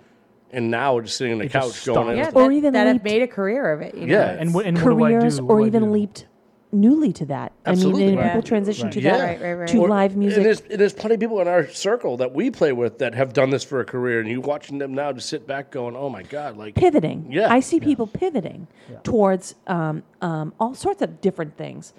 And 0.51 0.71
now 0.71 0.95
we're 0.95 1.03
just 1.03 1.17
sitting 1.17 1.35
on 1.35 1.39
the 1.39 1.45
They 1.45 1.53
just 1.53 1.85
couch 1.85 1.95
going, 1.95 2.17
Yeah, 2.17 2.31
Or 2.35 2.51
even 2.51 2.73
that 2.73 2.87
have 2.87 3.03
made 3.05 3.23
a 3.23 3.29
career 3.29 3.73
of 3.73 3.81
it. 3.81 3.95
You 3.95 4.07
know? 4.07 4.15
Yeah. 4.15 4.31
And, 4.31 4.53
wh- 4.53 4.65
and 4.67 4.77
what 4.77 4.91
do 4.91 5.05
I 5.05 5.13
Careers 5.13 5.39
do? 5.39 5.45
What 5.45 5.55
or 5.55 5.59
do 5.59 5.65
I 5.65 5.67
even 5.69 5.85
do? 5.85 5.91
leaped 5.91 6.27
newly 6.73 7.13
to 7.13 7.25
that. 7.27 7.53
Absolutely. 7.65 8.03
I 8.03 8.07
mean, 8.07 8.19
and 8.19 8.27
Yeah. 8.27 8.33
people 8.35 8.43
transition 8.43 8.91
to 8.91 9.01
Yeah. 9.01 9.17
that 9.17 9.25
Right, 9.25 9.41
right, 9.41 9.55
right. 9.55 9.69
to 9.69 9.79
Or- 9.83 9.89
live 9.89 10.17
music. 10.17 10.39
And 10.39 10.47
there's, 10.47 10.61
and 10.63 10.81
there's 10.81 10.93
plenty 10.93 11.15
of 11.15 11.21
people 11.21 11.41
in 11.41 11.49
our 11.49 11.67
circle 11.69 12.17
that 12.19 12.35
we 12.35 12.51
play 12.51 12.73
with 12.73 12.99
that 12.99 13.15
have 13.15 13.33
done 13.33 13.51
this 13.51 13.63
for 13.65 13.81
a 13.81 13.85
career, 13.85 14.21
and 14.21 14.29
you 14.29 14.41
watching 14.41 14.79
them 14.79 14.93
now 14.93 15.13
just 15.13 15.29
sit 15.29 15.47
back 15.47 15.71
going, 15.71 15.95
"Oh 15.97 16.09
my 16.11 16.23
god!" 16.25 16.57
Like 16.57 16.75
pivoting. 16.75 17.27
Yeah. 17.31 17.53
I 17.53 17.61
see 17.61 17.79
people 17.81 18.07
pivoting 18.07 18.67
towards 19.05 19.55
um, 19.69 20.03
um, 20.21 20.53
all 20.59 20.75
sorts 20.75 21.03
of 21.03 21.21
different 21.21 21.57
things, 21.57 21.95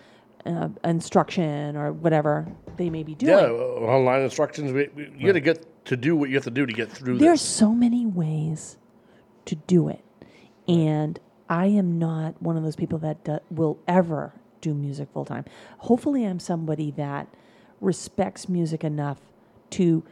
uh, 0.45 0.69
instruction 0.83 1.75
or 1.77 1.93
whatever 1.93 2.47
they 2.75 2.89
may 2.89 3.03
be 3.03 3.15
doing. 3.15 3.31
yeah, 3.37 3.45
uh, 3.45 3.49
online 3.87 4.21
instructions. 4.21 4.71
We, 4.73 4.89
we, 4.95 5.09
you 5.17 5.27
got 5.27 5.33
to 5.33 5.39
get 5.39 5.85
to 5.85 5.95
do 5.97 6.15
what 6.17 6.29
you 6.29 6.35
have 6.35 6.43
to 6.43 6.51
do 6.51 6.65
to 6.65 6.73
get 6.73 6.91
through 6.91 7.17
There's 7.17 7.39
this. 7.39 7.49
so 7.49 7.71
many 7.73 8.05
ways 8.05 8.77
to 9.45 9.55
do 9.55 9.87
it, 9.87 10.01
and 10.67 11.17
I 11.49 11.67
am 11.67 11.97
not 11.97 12.41
one 12.41 12.57
of 12.57 12.63
those 12.63 12.75
people 12.75 12.99
that 12.99 13.23
do, 13.23 13.39
will 13.49 13.79
ever 13.87 14.33
do 14.67 14.73
music 14.73 15.09
full 15.13 15.25
time. 15.25 15.45
Hopefully, 15.79 16.25
I'm 16.25 16.39
somebody 16.39 16.91
that 16.91 17.27
respects 17.79 18.49
music 18.49 18.83
enough 18.83 19.19
to 19.71 20.03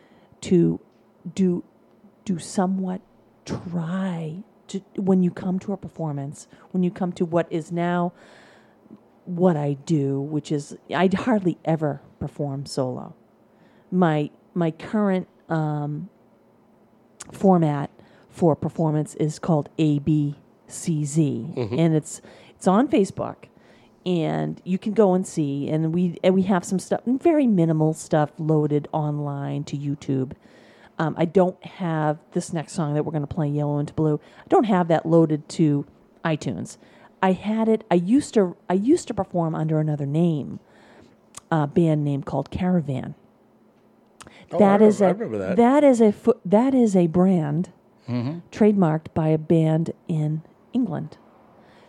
to 0.41 0.79
do 1.33 1.63
do 2.25 2.39
somewhat 2.39 3.01
try 3.45 4.43
to 4.67 4.81
when 4.95 5.23
you 5.23 5.31
come 5.31 5.59
to 5.59 5.73
a 5.73 5.77
performance, 5.77 6.47
when 6.71 6.83
you 6.83 6.91
come 6.91 7.11
to 7.13 7.25
what 7.25 7.47
is 7.51 7.71
now 7.71 8.13
what 9.25 9.57
I 9.57 9.73
do, 9.73 10.19
which 10.19 10.51
is 10.51 10.77
I 10.93 11.09
hardly 11.13 11.57
ever 11.65 12.01
perform 12.19 12.65
solo. 12.65 13.15
My 13.91 14.29
my 14.53 14.71
current 14.71 15.27
um, 15.49 16.09
format 17.31 17.89
for 18.29 18.55
performance 18.55 19.15
is 19.15 19.39
called 19.39 19.69
ABCZ, 19.77 20.37
and 21.79 21.95
it's 21.95 22.21
it's 22.55 22.67
on 22.67 22.87
Facebook, 22.87 23.35
and 24.05 24.61
you 24.63 24.77
can 24.77 24.93
go 24.93 25.13
and 25.13 25.25
see. 25.25 25.69
And 25.69 25.93
we 25.93 26.17
and 26.23 26.33
we 26.35 26.43
have 26.43 26.63
some 26.63 26.79
stuff, 26.79 27.01
very 27.05 27.47
minimal 27.47 27.93
stuff, 27.93 28.31
loaded 28.37 28.87
online 28.91 29.63
to 29.65 29.77
YouTube. 29.77 30.33
Um, 30.97 31.13
I 31.17 31.25
don't 31.25 31.61
have 31.65 32.19
this 32.31 32.53
next 32.53 32.73
song 32.73 32.93
that 32.93 33.03
we're 33.03 33.11
going 33.11 33.25
to 33.27 33.33
play, 33.35 33.47
Yellow 33.49 33.79
into 33.79 33.93
Blue. 33.93 34.19
I 34.39 34.47
don't 34.47 34.63
have 34.65 34.87
that 34.87 35.05
loaded 35.05 35.49
to 35.49 35.85
iTunes. 36.23 36.77
I 37.21 37.33
had 37.33 37.67
it. 37.67 37.83
I 37.91 37.95
used 37.95 38.33
to. 38.35 38.55
I 38.69 38.73
used 38.75 39.07
to 39.09 39.13
perform 39.13 39.55
under 39.55 39.79
another 39.79 40.05
name, 40.05 40.59
a 41.51 41.67
band 41.67 42.03
name 42.05 42.23
called 42.23 42.49
Caravan. 42.51 43.15
Oh, 44.51 44.59
That 44.59 44.81
I 44.81 44.85
is 44.85 45.01
remember- 45.01 45.23
I 45.23 45.25
a 45.25 45.29
remember 45.29 45.47
that. 45.49 45.57
that 45.57 45.83
is 45.83 46.01
a 46.01 46.11
fo- 46.11 46.39
that 46.45 46.73
is 46.75 46.95
a 46.95 47.07
brand 47.07 47.69
Mm-hmm. 48.07 48.37
trademarked 48.51 49.07
by 49.15 49.29
a 49.29 49.37
band 49.39 49.89
in 50.07 50.43
England. 50.73 51.17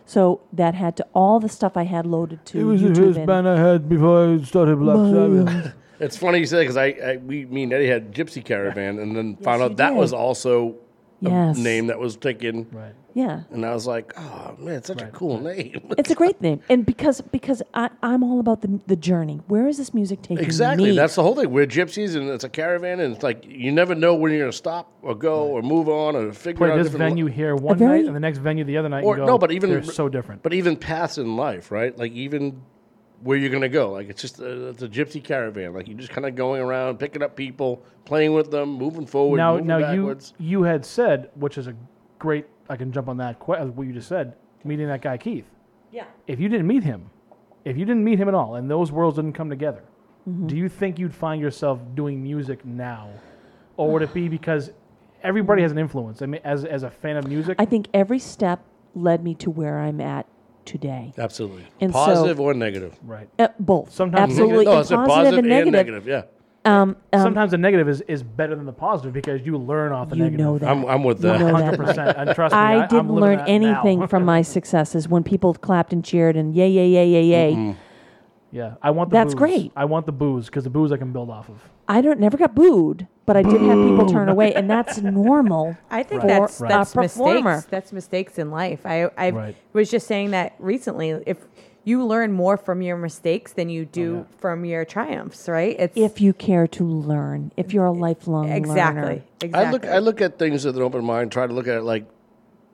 So 0.07 0.39
that 0.53 0.73
had 0.73 0.95
to 0.97 1.05
all 1.13 1.39
the 1.39 1.49
stuff 1.49 1.75
I 1.75 1.83
had 1.83 2.05
loaded 2.05 2.43
to 2.47 2.59
It 2.59 2.63
was 2.63 2.81
the 2.81 2.87
YouTube. 2.87 2.95
first 3.07 3.17
and- 3.19 3.27
band 3.27 3.47
I 3.47 3.57
had 3.59 3.87
before 3.89 4.33
I 4.33 4.41
started 4.41 4.79
Black 4.79 4.95
Sabbath. 5.13 5.73
It's 5.99 6.15
funny 6.15 6.39
you 6.39 6.45
say 6.45 6.61
because 6.61 6.77
I, 6.77 6.85
I 7.09 7.17
we 7.17 7.45
me 7.45 7.63
and 7.63 7.73
Eddie 7.73 7.87
had 7.87 8.13
Gypsy 8.13 8.43
Caravan, 8.45 8.99
and 8.99 9.15
then 9.15 9.35
found 9.37 9.59
you 9.59 9.65
out 9.65 9.77
that 9.77 9.89
did. 9.89 9.97
was 9.97 10.13
also 10.13 10.69
a 10.69 10.73
Yes. 11.19 11.57
name 11.57 11.87
that 11.87 11.99
was 11.99 12.15
taken. 12.15 12.67
Right. 12.71 12.93
yeah, 13.13 13.43
And 13.49 13.65
I 13.65 13.73
was 13.73 13.87
like, 13.87 14.13
oh 14.17 14.55
man, 14.59 14.75
it's 14.75 14.87
such 14.87 15.01
a 15.01 15.07
cool 15.07 15.39
name. 15.39 15.93
it's 15.97 16.11
a 16.11 16.15
great 16.15 16.39
name, 16.41 16.61
and 16.69 16.85
because 16.85 17.21
because 17.21 17.63
I, 17.73 17.89
I'm 18.03 18.23
all 18.23 18.39
about 18.39 18.61
the 18.61 18.79
the 18.85 18.95
journey. 18.95 19.41
Where 19.47 19.67
is 19.67 19.77
this 19.77 19.93
music 19.93 20.21
taking 20.21 20.43
Exactly. 20.43 20.91
me? 20.91 20.95
That's 20.95 21.15
the 21.15 21.23
whole 21.23 21.35
thing. 21.35 21.49
We're 21.49 21.65
gypsies, 21.65 22.15
and 22.15 22.29
it's 22.29 22.43
a 22.43 22.49
caravan, 22.49 22.99
and 22.99 23.15
it's 23.15 23.23
like 23.23 23.43
you 23.47 23.71
never 23.71 23.95
know 23.95 24.13
when 24.13 24.31
you're 24.31 24.41
going 24.41 24.51
to 24.51 24.57
stop 24.57 24.91
or 25.01 25.15
go 25.15 25.47
or 25.47 25.61
move 25.61 25.89
on 25.89 26.15
or 26.15 26.31
figure 26.33 26.57
Play 26.67 26.71
out 26.71 26.77
this 26.77 26.91
different 26.91 27.09
venue 27.09 27.25
here 27.25 27.55
one 27.55 27.79
night 27.79 28.05
and 28.05 28.15
the 28.15 28.19
next 28.19 28.37
venue 28.37 28.63
the 28.63 28.77
other 28.77 28.89
night. 28.89 29.03
Or 29.03 29.15
and 29.15 29.21
go, 29.21 29.27
no, 29.27 29.37
but 29.37 29.51
even 29.51 29.71
they're 29.71 29.83
so 29.83 30.09
different. 30.09 30.43
But 30.43 30.53
even 30.53 30.75
paths 30.75 31.17
in 31.17 31.35
life, 31.35 31.71
right? 31.71 31.97
Like 31.97 32.11
even 32.11 32.61
where 33.21 33.37
you're 33.37 33.49
going 33.49 33.61
to 33.61 33.69
go. 33.69 33.91
Like 33.91 34.09
it's 34.09 34.21
just 34.21 34.39
a, 34.39 34.67
it's 34.69 34.83
a 34.83 34.87
gypsy 34.87 35.23
caravan. 35.23 35.73
Like 35.73 35.87
you're 35.87 35.97
just 35.97 36.11
kind 36.11 36.25
of 36.27 36.35
going 36.35 36.61
around, 36.61 36.97
picking 36.99 37.23
up 37.23 37.35
people, 37.35 37.83
playing 38.05 38.33
with 38.33 38.51
them, 38.51 38.69
moving 38.69 39.05
forward, 39.05 39.37
now, 39.37 39.53
moving 39.53 39.67
now 39.67 39.79
backwards. 39.79 40.33
you 40.39 40.59
you 40.59 40.63
had 40.63 40.85
said, 40.85 41.29
which 41.35 41.57
is 41.57 41.67
a 41.67 41.75
great. 42.19 42.45
I 42.69 42.75
can 42.75 42.91
jump 42.91 43.07
on 43.09 43.17
that. 43.17 43.39
que- 43.39 43.55
uh, 43.55 43.65
What 43.65 43.87
you 43.87 43.93
just 43.93 44.07
said, 44.09 44.33
meeting 44.63 44.87
that 44.87 45.01
guy 45.01 45.17
Keith. 45.17 45.45
yeah. 45.91 46.05
If 46.27 46.39
you 46.39 46.49
didn't 46.49 46.67
meet 46.67 46.83
him, 46.83 47.09
if 47.65 47.77
you 47.77 47.85
didn't 47.85 48.03
meet 48.03 48.19
him 48.19 48.27
at 48.27 48.33
all, 48.33 48.55
and 48.55 48.69
those 48.69 48.91
worlds 48.91 49.15
didn't 49.17 49.33
come 49.33 49.49
together, 49.49 49.83
Mm-hmm. 50.29 50.47
do 50.47 50.57
you 50.57 50.67
think 50.67 50.99
you'd 50.99 51.15
find 51.15 51.41
yourself 51.41 51.79
doing 51.95 52.21
music 52.21 52.65
now, 52.65 53.07
or 53.77 53.89
would 53.93 54.01
it 54.01 54.13
be 54.13 54.27
because 54.27 54.71
everybody 55.23 55.61
has 55.61 55.71
an 55.71 55.77
influence? 55.77 56.21
I 56.21 56.25
mean, 56.25 56.41
as 56.43 56.65
as 56.65 56.83
a 56.83 56.89
fan 56.91 57.15
of 57.15 57.25
music, 57.27 57.55
I 57.59 57.63
think 57.65 57.87
every 57.93 58.19
step 58.19 58.59
led 58.93 59.23
me 59.23 59.35
to 59.35 59.49
where 59.49 59.79
I'm 59.79 60.01
at 60.01 60.25
today. 60.67 61.13
Absolutely. 61.17 61.65
And 61.81 61.91
so- 61.91 61.97
Positive 62.05 62.39
or 62.39 62.53
negative. 62.53 62.95
right. 63.03 63.27
Uh, 63.39 63.47
both. 63.59 63.91
Sometimes- 63.91 64.31
absolutely 64.31 64.65
No, 64.65 64.71
and 64.73 64.81
it's 64.81 64.91
a 64.91 64.95
positive 64.95 65.15
positive 65.15 65.37
and 65.45 65.53
and 65.53 65.71
negative. 65.71 66.05
negative. 66.05 66.07
Yeah. 66.07 66.23
Um, 66.65 66.97
um, 67.13 67.21
Sometimes 67.21 67.51
the 67.51 67.57
negative 67.57 67.87
is, 67.87 68.01
is 68.01 68.23
better 68.23 68.53
than 68.53 68.65
the 68.65 68.73
positive 68.73 69.13
because 69.13 69.41
you 69.45 69.57
learn 69.57 69.93
off 69.93 70.09
the 70.09 70.17
you 70.17 70.23
negative. 70.23 70.45
know 70.45 70.57
that. 70.57 70.67
I'm, 70.69 70.85
I'm 70.85 71.03
with 71.03 71.23
You 71.23 71.29
that. 71.29 71.39
know. 71.39 71.55
Hundred 71.55 71.77
percent. 71.77 72.17
And 72.17 72.35
trust 72.35 72.53
me, 72.53 72.59
I, 72.59 72.83
I, 72.83 72.87
didn't 72.87 73.07
living 73.07 73.21
learn 73.21 73.37
that 73.37 73.47
anything 73.47 74.05
from 74.07 74.25
my 74.25 74.41
successes 74.55 75.07
when 75.07 75.23
people 75.23 75.53
clapped 75.53 75.93
and 75.93 76.03
cheered 76.03 76.35
and 76.35 76.53
yay, 76.53 76.69
yay, 76.69 76.89
yay, 76.89 77.07
yay, 77.09 77.23
yay. 77.53 77.75
Yeah, 78.51 78.75
I 78.81 78.91
want 78.91 79.09
the 79.09 79.13
That's 79.13 79.33
booze. 79.33 79.39
great. 79.39 79.71
I 79.77 79.85
want 79.85 80.05
the 80.07 80.11
booze 80.11 80.47
because 80.47 80.63
the 80.65 80.69
booze 80.69 80.91
I 80.91 80.97
can 80.97 81.13
build 81.13 81.29
off 81.29 81.47
of. 81.49 81.61
I 81.87 82.01
don't 82.01 82.19
never 82.19 82.37
got 82.37 82.53
booed, 82.55 83.07
but 83.27 83.35
I 83.37 83.43
did 83.43 83.61
have 83.61 83.77
people 83.77 84.07
turn 84.07 84.29
away, 84.29 84.53
and 84.55 84.67
that's 84.67 84.97
normal. 85.01 85.77
I 85.91 86.01
think 86.01 86.21
for 86.21 86.27
that's 86.27 86.59
a 86.61 86.63
that's 86.63 86.93
performer. 86.93 87.55
mistakes. 87.57 87.69
That's 87.69 87.91
mistakes 87.93 88.39
in 88.39 88.49
life. 88.49 88.85
I 88.85 89.11
I 89.17 89.29
Right. 89.29 89.55
was 89.73 89.91
just 89.91 90.07
saying 90.07 90.31
that 90.31 90.55
recently. 90.57 91.09
If 91.27 91.37
you 91.83 92.03
learn 92.05 92.31
more 92.31 92.57
from 92.57 92.81
your 92.81 92.97
mistakes 92.97 93.53
than 93.53 93.69
you 93.69 93.85
do 93.85 94.25
oh, 94.29 94.35
from 94.39 94.65
your 94.65 94.83
triumphs, 94.85 95.47
right? 95.47 95.75
It's 95.77 95.95
If 95.97 96.19
you 96.21 96.33
care 96.33 96.67
to 96.67 96.83
learn, 96.85 97.51
if 97.57 97.73
you're 97.73 97.85
a 97.85 97.91
lifelong 97.91 98.49
exactly 98.49 99.01
learner. 99.01 99.23
exactly. 99.41 99.67
I 99.67 99.71
look 99.71 99.85
I 99.85 99.97
look 99.99 100.21
at 100.21 100.39
things 100.39 100.65
with 100.65 100.77
an 100.77 100.81
open 100.83 101.03
mind, 101.05 101.31
try 101.31 101.45
to 101.47 101.53
look 101.53 101.67
at 101.67 101.77
it 101.77 101.83
like 101.83 102.05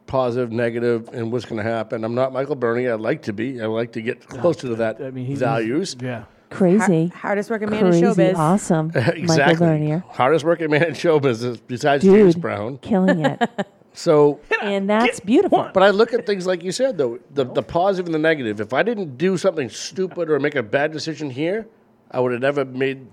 positive, 0.05 0.51
negative, 0.51 1.09
and 1.13 1.31
what's 1.31 1.45
going 1.45 1.63
to 1.63 1.69
happen. 1.69 2.03
I'm 2.03 2.13
not 2.15 2.31
Michael 2.31 2.55
Bernie. 2.55 2.87
I'd 2.87 2.99
like 2.99 3.23
to 3.23 3.33
be. 3.33 3.59
I'd 3.61 3.65
like 3.67 3.91
to 3.93 4.01
get 4.01 4.27
closer 4.27 4.67
to 4.67 4.75
that 4.75 5.01
I 5.01 5.09
mean, 5.09 5.25
he's 5.25 5.39
values. 5.39 5.95
Yeah. 5.99 6.25
Crazy. 6.53 7.07
Har- 7.07 7.17
hardest 7.19 7.49
working 7.49 7.69
man 7.69 7.85
in 7.85 7.91
Crazy 7.91 8.03
showbiz. 8.05 8.35
awesome. 8.35 8.87
Michael 8.95 9.13
exactly. 9.13 9.55
Vernier. 9.67 10.03
Hardest 10.09 10.45
working 10.45 10.69
man 10.69 10.83
in 10.83 10.93
show 10.93 11.19
business 11.19 11.57
besides 11.57 12.03
James 12.03 12.35
Brown. 12.35 12.77
killing 12.79 13.25
it. 13.25 13.41
So, 13.95 14.39
and 14.59 14.89
that's 14.89 15.19
beautiful. 15.19 15.69
but 15.71 15.83
I 15.83 15.91
look 15.91 16.13
at 16.13 16.25
things 16.25 16.47
like 16.47 16.63
you 16.63 16.71
said 16.71 16.97
though, 16.97 17.19
the 17.29 17.45
the 17.45 17.61
positive 17.61 18.07
and 18.07 18.15
the 18.15 18.17
negative. 18.17 18.59
If 18.59 18.73
I 18.73 18.81
didn't 18.81 19.19
do 19.19 19.37
something 19.37 19.69
stupid 19.69 20.31
or 20.31 20.39
make 20.39 20.55
a 20.55 20.63
bad 20.63 20.91
decision 20.91 21.29
here, 21.29 21.67
I 22.09 22.19
would 22.19 22.31
have 22.31 22.41
never 22.41 22.65
made 22.65 23.05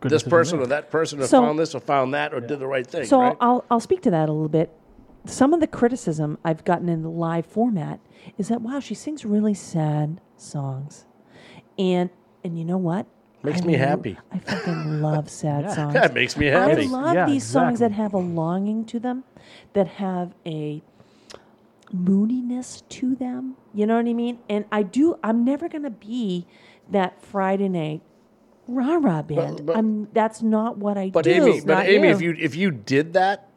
this 0.00 0.24
person 0.24 0.58
or 0.58 0.66
that 0.66 0.90
person 0.90 1.20
or 1.20 1.28
So- 1.28 1.42
found 1.42 1.60
this 1.60 1.76
or 1.76 1.80
found 1.80 2.12
that 2.14 2.34
or 2.34 2.40
did 2.40 2.58
the 2.58 2.66
right 2.66 2.84
thing. 2.84 3.04
So 3.04 3.20
right? 3.20 3.36
I'll 3.40 3.64
I'll 3.70 3.78
speak 3.78 4.02
to 4.02 4.10
that 4.10 4.28
a 4.28 4.32
little 4.32 4.48
bit. 4.48 4.72
Some 5.26 5.54
of 5.54 5.60
the 5.60 5.68
criticism 5.68 6.38
I've 6.44 6.64
gotten 6.64 6.88
in 6.88 7.02
the 7.02 7.08
live 7.08 7.46
format 7.46 8.00
is 8.36 8.48
that 8.48 8.62
wow, 8.62 8.80
she 8.80 8.94
sings 8.96 9.24
really 9.24 9.54
sad 9.54 10.20
songs, 10.36 11.04
and 11.78 12.10
and 12.46 12.58
you 12.58 12.64
know 12.64 12.78
what? 12.78 13.06
Makes 13.42 13.62
I 13.62 13.64
me 13.66 13.72
lo- 13.74 13.78
happy. 13.78 14.18
I 14.32 14.38
fucking 14.38 15.02
love 15.02 15.28
sad 15.40 15.70
songs. 15.72 15.92
That 15.94 16.14
makes 16.14 16.36
me 16.36 16.46
happy. 16.46 16.82
I 16.82 16.86
love 16.86 17.14
Yeah, 17.14 17.26
these 17.26 17.44
songs 17.44 17.80
that 17.80 17.92
have 17.92 18.14
a 18.14 18.18
longing 18.18 18.84
to 18.86 18.98
them, 18.98 19.24
that 19.74 19.86
have 19.88 20.32
a 20.46 20.82
mooniness 21.94 22.82
to 22.88 23.14
them. 23.14 23.56
You 23.74 23.86
know 23.86 23.96
what 23.96 24.06
I 24.06 24.12
mean? 24.14 24.38
And 24.48 24.64
I 24.72 24.82
do. 24.82 25.18
I'm 25.22 25.44
never 25.44 25.68
gonna 25.68 25.90
be 25.90 26.46
that 26.90 27.22
Friday 27.22 27.68
night 27.68 28.00
rah 28.68 28.96
rah 28.96 29.22
band. 29.22 29.66
but- 29.66 29.76
I'm. 29.76 30.08
That's 30.12 30.42
not 30.42 30.78
what 30.78 30.96
I 30.98 31.10
But 31.10 31.24
do. 31.24 31.30
Amy, 31.32 31.60
but 31.60 31.74
not 31.74 31.86
Amy, 31.86 32.08
you. 32.08 32.14
if 32.14 32.20
you 32.22 32.36
if 32.38 32.56
you 32.56 32.70
did 32.70 33.12
that, 33.12 33.48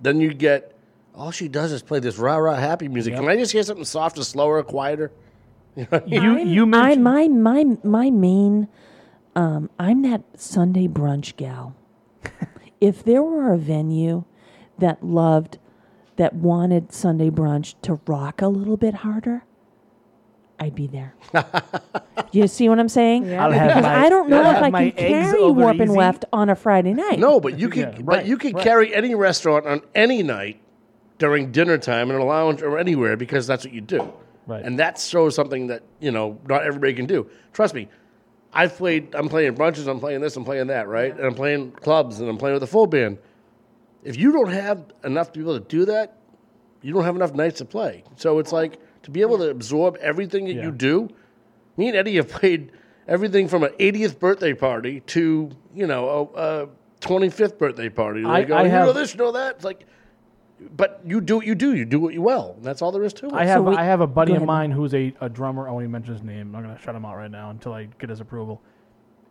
then 0.00 0.20
you 0.20 0.34
get 0.34 0.72
all 1.14 1.30
she 1.30 1.48
does 1.48 1.72
is 1.72 1.82
play 1.82 1.98
this 2.00 2.18
rah 2.18 2.36
rah 2.36 2.54
happy 2.56 2.88
music. 2.88 3.14
Can 3.14 3.28
I 3.28 3.36
just 3.36 3.52
hear 3.52 3.62
something 3.62 3.84
softer, 3.84 4.22
slower, 4.22 4.62
quieter? 4.62 5.10
You 5.76 6.38
you 6.38 6.62
I 6.62 6.66
mentioned 6.96 7.04
my 7.04 7.28
my 7.28 7.64
my 7.82 8.10
main 8.10 8.68
um 9.34 9.70
I'm 9.78 10.02
that 10.02 10.22
Sunday 10.36 10.86
brunch 10.88 11.36
gal. 11.36 11.74
if 12.80 13.02
there 13.04 13.22
were 13.22 13.52
a 13.52 13.58
venue 13.58 14.24
that 14.78 15.02
loved 15.04 15.58
that 16.16 16.34
wanted 16.34 16.92
Sunday 16.92 17.30
brunch 17.30 17.74
to 17.82 17.98
rock 18.06 18.40
a 18.40 18.46
little 18.48 18.76
bit 18.76 18.94
harder, 18.94 19.44
I'd 20.60 20.74
be 20.76 20.86
there. 20.86 21.14
you 22.32 22.46
see 22.46 22.68
what 22.68 22.78
I'm 22.78 22.88
saying? 22.88 23.26
Yeah. 23.26 23.44
I'll 23.44 23.50
have 23.52 23.68
Because 23.68 23.82
my- 23.82 24.04
I 24.06 24.08
don't 24.08 24.28
know 24.28 24.42
I'll 24.42 24.56
if 24.56 24.62
I 24.62 24.70
can 24.70 24.92
carry 24.92 25.50
warp 25.50 25.80
and 25.80 25.92
weft 25.94 26.24
on 26.32 26.48
a 26.50 26.54
Friday 26.54 26.94
night. 26.94 27.18
No, 27.18 27.40
but 27.40 27.58
you 27.58 27.68
could, 27.68 27.94
Yeah, 27.96 28.00
but 28.02 28.26
you 28.26 28.38
could 28.38 28.54
right. 28.54 28.62
carry 28.64 28.94
any 28.94 29.14
restaurant 29.16 29.66
on 29.66 29.82
any 29.94 30.22
night 30.22 30.60
during 31.18 31.50
dinner 31.50 31.78
time 31.78 32.10
in 32.10 32.16
a 32.16 32.24
lounge 32.24 32.62
or 32.62 32.78
anywhere 32.78 33.16
because 33.16 33.46
that's 33.48 33.64
what 33.64 33.74
you 33.74 33.80
do. 33.80 34.12
Right. 34.46 34.64
And 34.64 34.78
that 34.78 34.98
shows 34.98 35.34
something 35.34 35.68
that 35.68 35.82
you 36.00 36.10
know 36.10 36.38
not 36.48 36.64
everybody 36.64 36.92
can 36.94 37.06
do. 37.06 37.28
Trust 37.52 37.74
me, 37.74 37.88
I've 38.52 38.76
played. 38.76 39.14
I'm 39.14 39.28
playing 39.28 39.54
brunches. 39.54 39.88
I'm 39.88 40.00
playing 40.00 40.20
this. 40.20 40.36
I'm 40.36 40.44
playing 40.44 40.66
that. 40.68 40.86
Right. 40.88 41.14
And 41.16 41.24
I'm 41.26 41.34
playing 41.34 41.72
clubs. 41.72 42.20
And 42.20 42.28
I'm 42.28 42.36
playing 42.38 42.54
with 42.54 42.62
a 42.62 42.66
full 42.68 42.86
band. 42.86 43.18
If 44.02 44.16
you 44.18 44.32
don't 44.32 44.50
have 44.50 44.84
enough 45.02 45.32
people 45.32 45.58
to 45.58 45.64
do 45.64 45.86
that, 45.86 46.18
you 46.82 46.92
don't 46.92 47.04
have 47.04 47.16
enough 47.16 47.32
nights 47.32 47.58
to 47.58 47.64
play. 47.64 48.04
So 48.16 48.38
it's 48.38 48.52
like 48.52 48.78
to 49.04 49.10
be 49.10 49.22
able 49.22 49.38
to 49.38 49.48
absorb 49.50 49.96
everything 50.00 50.44
that 50.46 50.54
Yeah. 50.54 50.64
you 50.64 50.72
do. 50.72 51.08
Me 51.76 51.88
and 51.88 51.96
Eddie 51.96 52.16
have 52.16 52.28
played 52.28 52.72
everything 53.08 53.48
from 53.48 53.64
an 53.64 53.70
80th 53.80 54.18
birthday 54.18 54.52
party 54.54 55.00
to 55.00 55.50
you 55.74 55.86
know 55.86 56.30
a, 56.34 56.40
a 56.64 56.68
25th 57.00 57.58
birthday 57.58 57.88
party. 57.88 58.22
They 58.22 58.28
I- 58.28 58.44
go, 58.44 58.54
I 58.56 58.60
oh, 58.60 58.64
you 58.64 58.70
know 58.70 58.92
this, 58.92 59.12
you 59.14 59.18
know 59.18 59.32
that. 59.32 59.56
It's 59.56 59.64
like, 59.64 59.86
but 60.76 61.00
you 61.04 61.20
do 61.20 61.36
what 61.36 61.46
you 61.46 61.54
do. 61.54 61.74
You 61.74 61.84
do 61.84 61.98
what 62.00 62.14
you 62.14 62.22
well. 62.22 62.56
That's 62.62 62.82
all 62.82 62.92
there 62.92 63.04
is 63.04 63.12
to 63.14 63.26
it. 63.26 63.32
I 63.32 63.44
have 63.44 63.64
we- 63.64 63.74
I 63.76 63.84
have 63.84 64.00
a 64.00 64.06
buddy 64.06 64.30
go 64.32 64.36
of 64.36 64.42
ahead. 64.42 64.46
mine 64.46 64.70
who's 64.70 64.94
a, 64.94 65.12
a 65.20 65.28
drummer. 65.28 65.68
I 65.68 65.72
won't 65.72 65.82
even 65.84 65.92
mention 65.92 66.14
his 66.14 66.22
name. 66.22 66.40
I'm 66.40 66.52
not 66.52 66.62
gonna 66.62 66.78
shut 66.78 66.94
him 66.94 67.04
out 67.04 67.16
right 67.16 67.30
now 67.30 67.50
until 67.50 67.72
I 67.72 67.84
get 67.98 68.10
his 68.10 68.20
approval. 68.20 68.60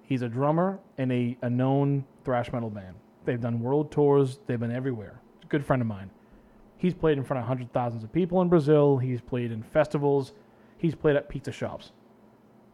He's 0.04 0.22
a 0.22 0.28
drummer 0.30 0.80
in 0.98 1.12
a, 1.12 1.38
a 1.42 1.50
known 1.50 2.04
thrash 2.26 2.52
metal 2.52 2.70
band. 2.70 2.96
They've 3.26 3.40
done 3.40 3.62
world 3.62 3.92
tours. 3.92 4.40
They've 4.48 4.60
been 4.60 4.72
everywhere. 4.72 5.20
He's 5.40 5.46
a 5.46 5.48
good 5.48 5.66
friend 5.66 5.82
of 5.82 5.88
mine. 5.88 6.10
He's 6.78 6.94
played 6.94 7.18
in 7.18 7.24
front 7.24 7.40
of 7.40 7.48
hundred 7.48 7.72
thousands 7.72 8.04
of 8.04 8.12
people 8.12 8.42
in 8.42 8.50
Brazil. 8.50 8.98
He's 8.98 9.22
played 9.22 9.52
in 9.52 9.64
festivals. 9.64 10.34
He's 10.78 10.94
played 10.96 11.16
at 11.16 11.30
pizza 11.30 11.52
shops. 11.52 11.92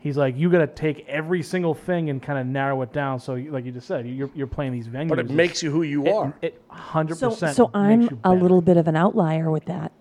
He's 0.02 0.16
like, 0.16 0.38
you 0.38 0.50
got 0.50 0.60
to 0.60 0.68
take 0.68 1.06
every 1.10 1.44
single 1.44 1.74
thing 1.74 2.10
and 2.10 2.22
kind 2.24 2.40
of 2.40 2.48
narrow 2.48 2.82
it 2.84 2.94
down. 2.94 3.20
So, 3.20 3.36
you, 3.36 3.52
like 3.52 3.66
you 3.66 3.74
just 3.74 3.86
said, 3.86 4.08
you're, 4.08 4.30
you're 4.34 4.48
playing 4.48 4.72
these 4.72 4.88
venues. 4.88 5.10
but 5.10 5.20
it 5.20 5.30
makes 5.30 5.62
you 5.62 5.72
who 5.72 5.82
you 5.84 6.08
are. 6.08 6.34
it 6.42 6.62
hundred 6.70 7.18
So, 7.18 7.30
percent. 7.32 7.56
so 7.58 7.70
I'm 7.74 8.20
a 8.24 8.34
little 8.34 8.62
bit 8.62 8.78
of 8.78 8.88
an 8.88 8.96
outlier 8.96 9.52
with 9.52 9.66
that 9.66 9.92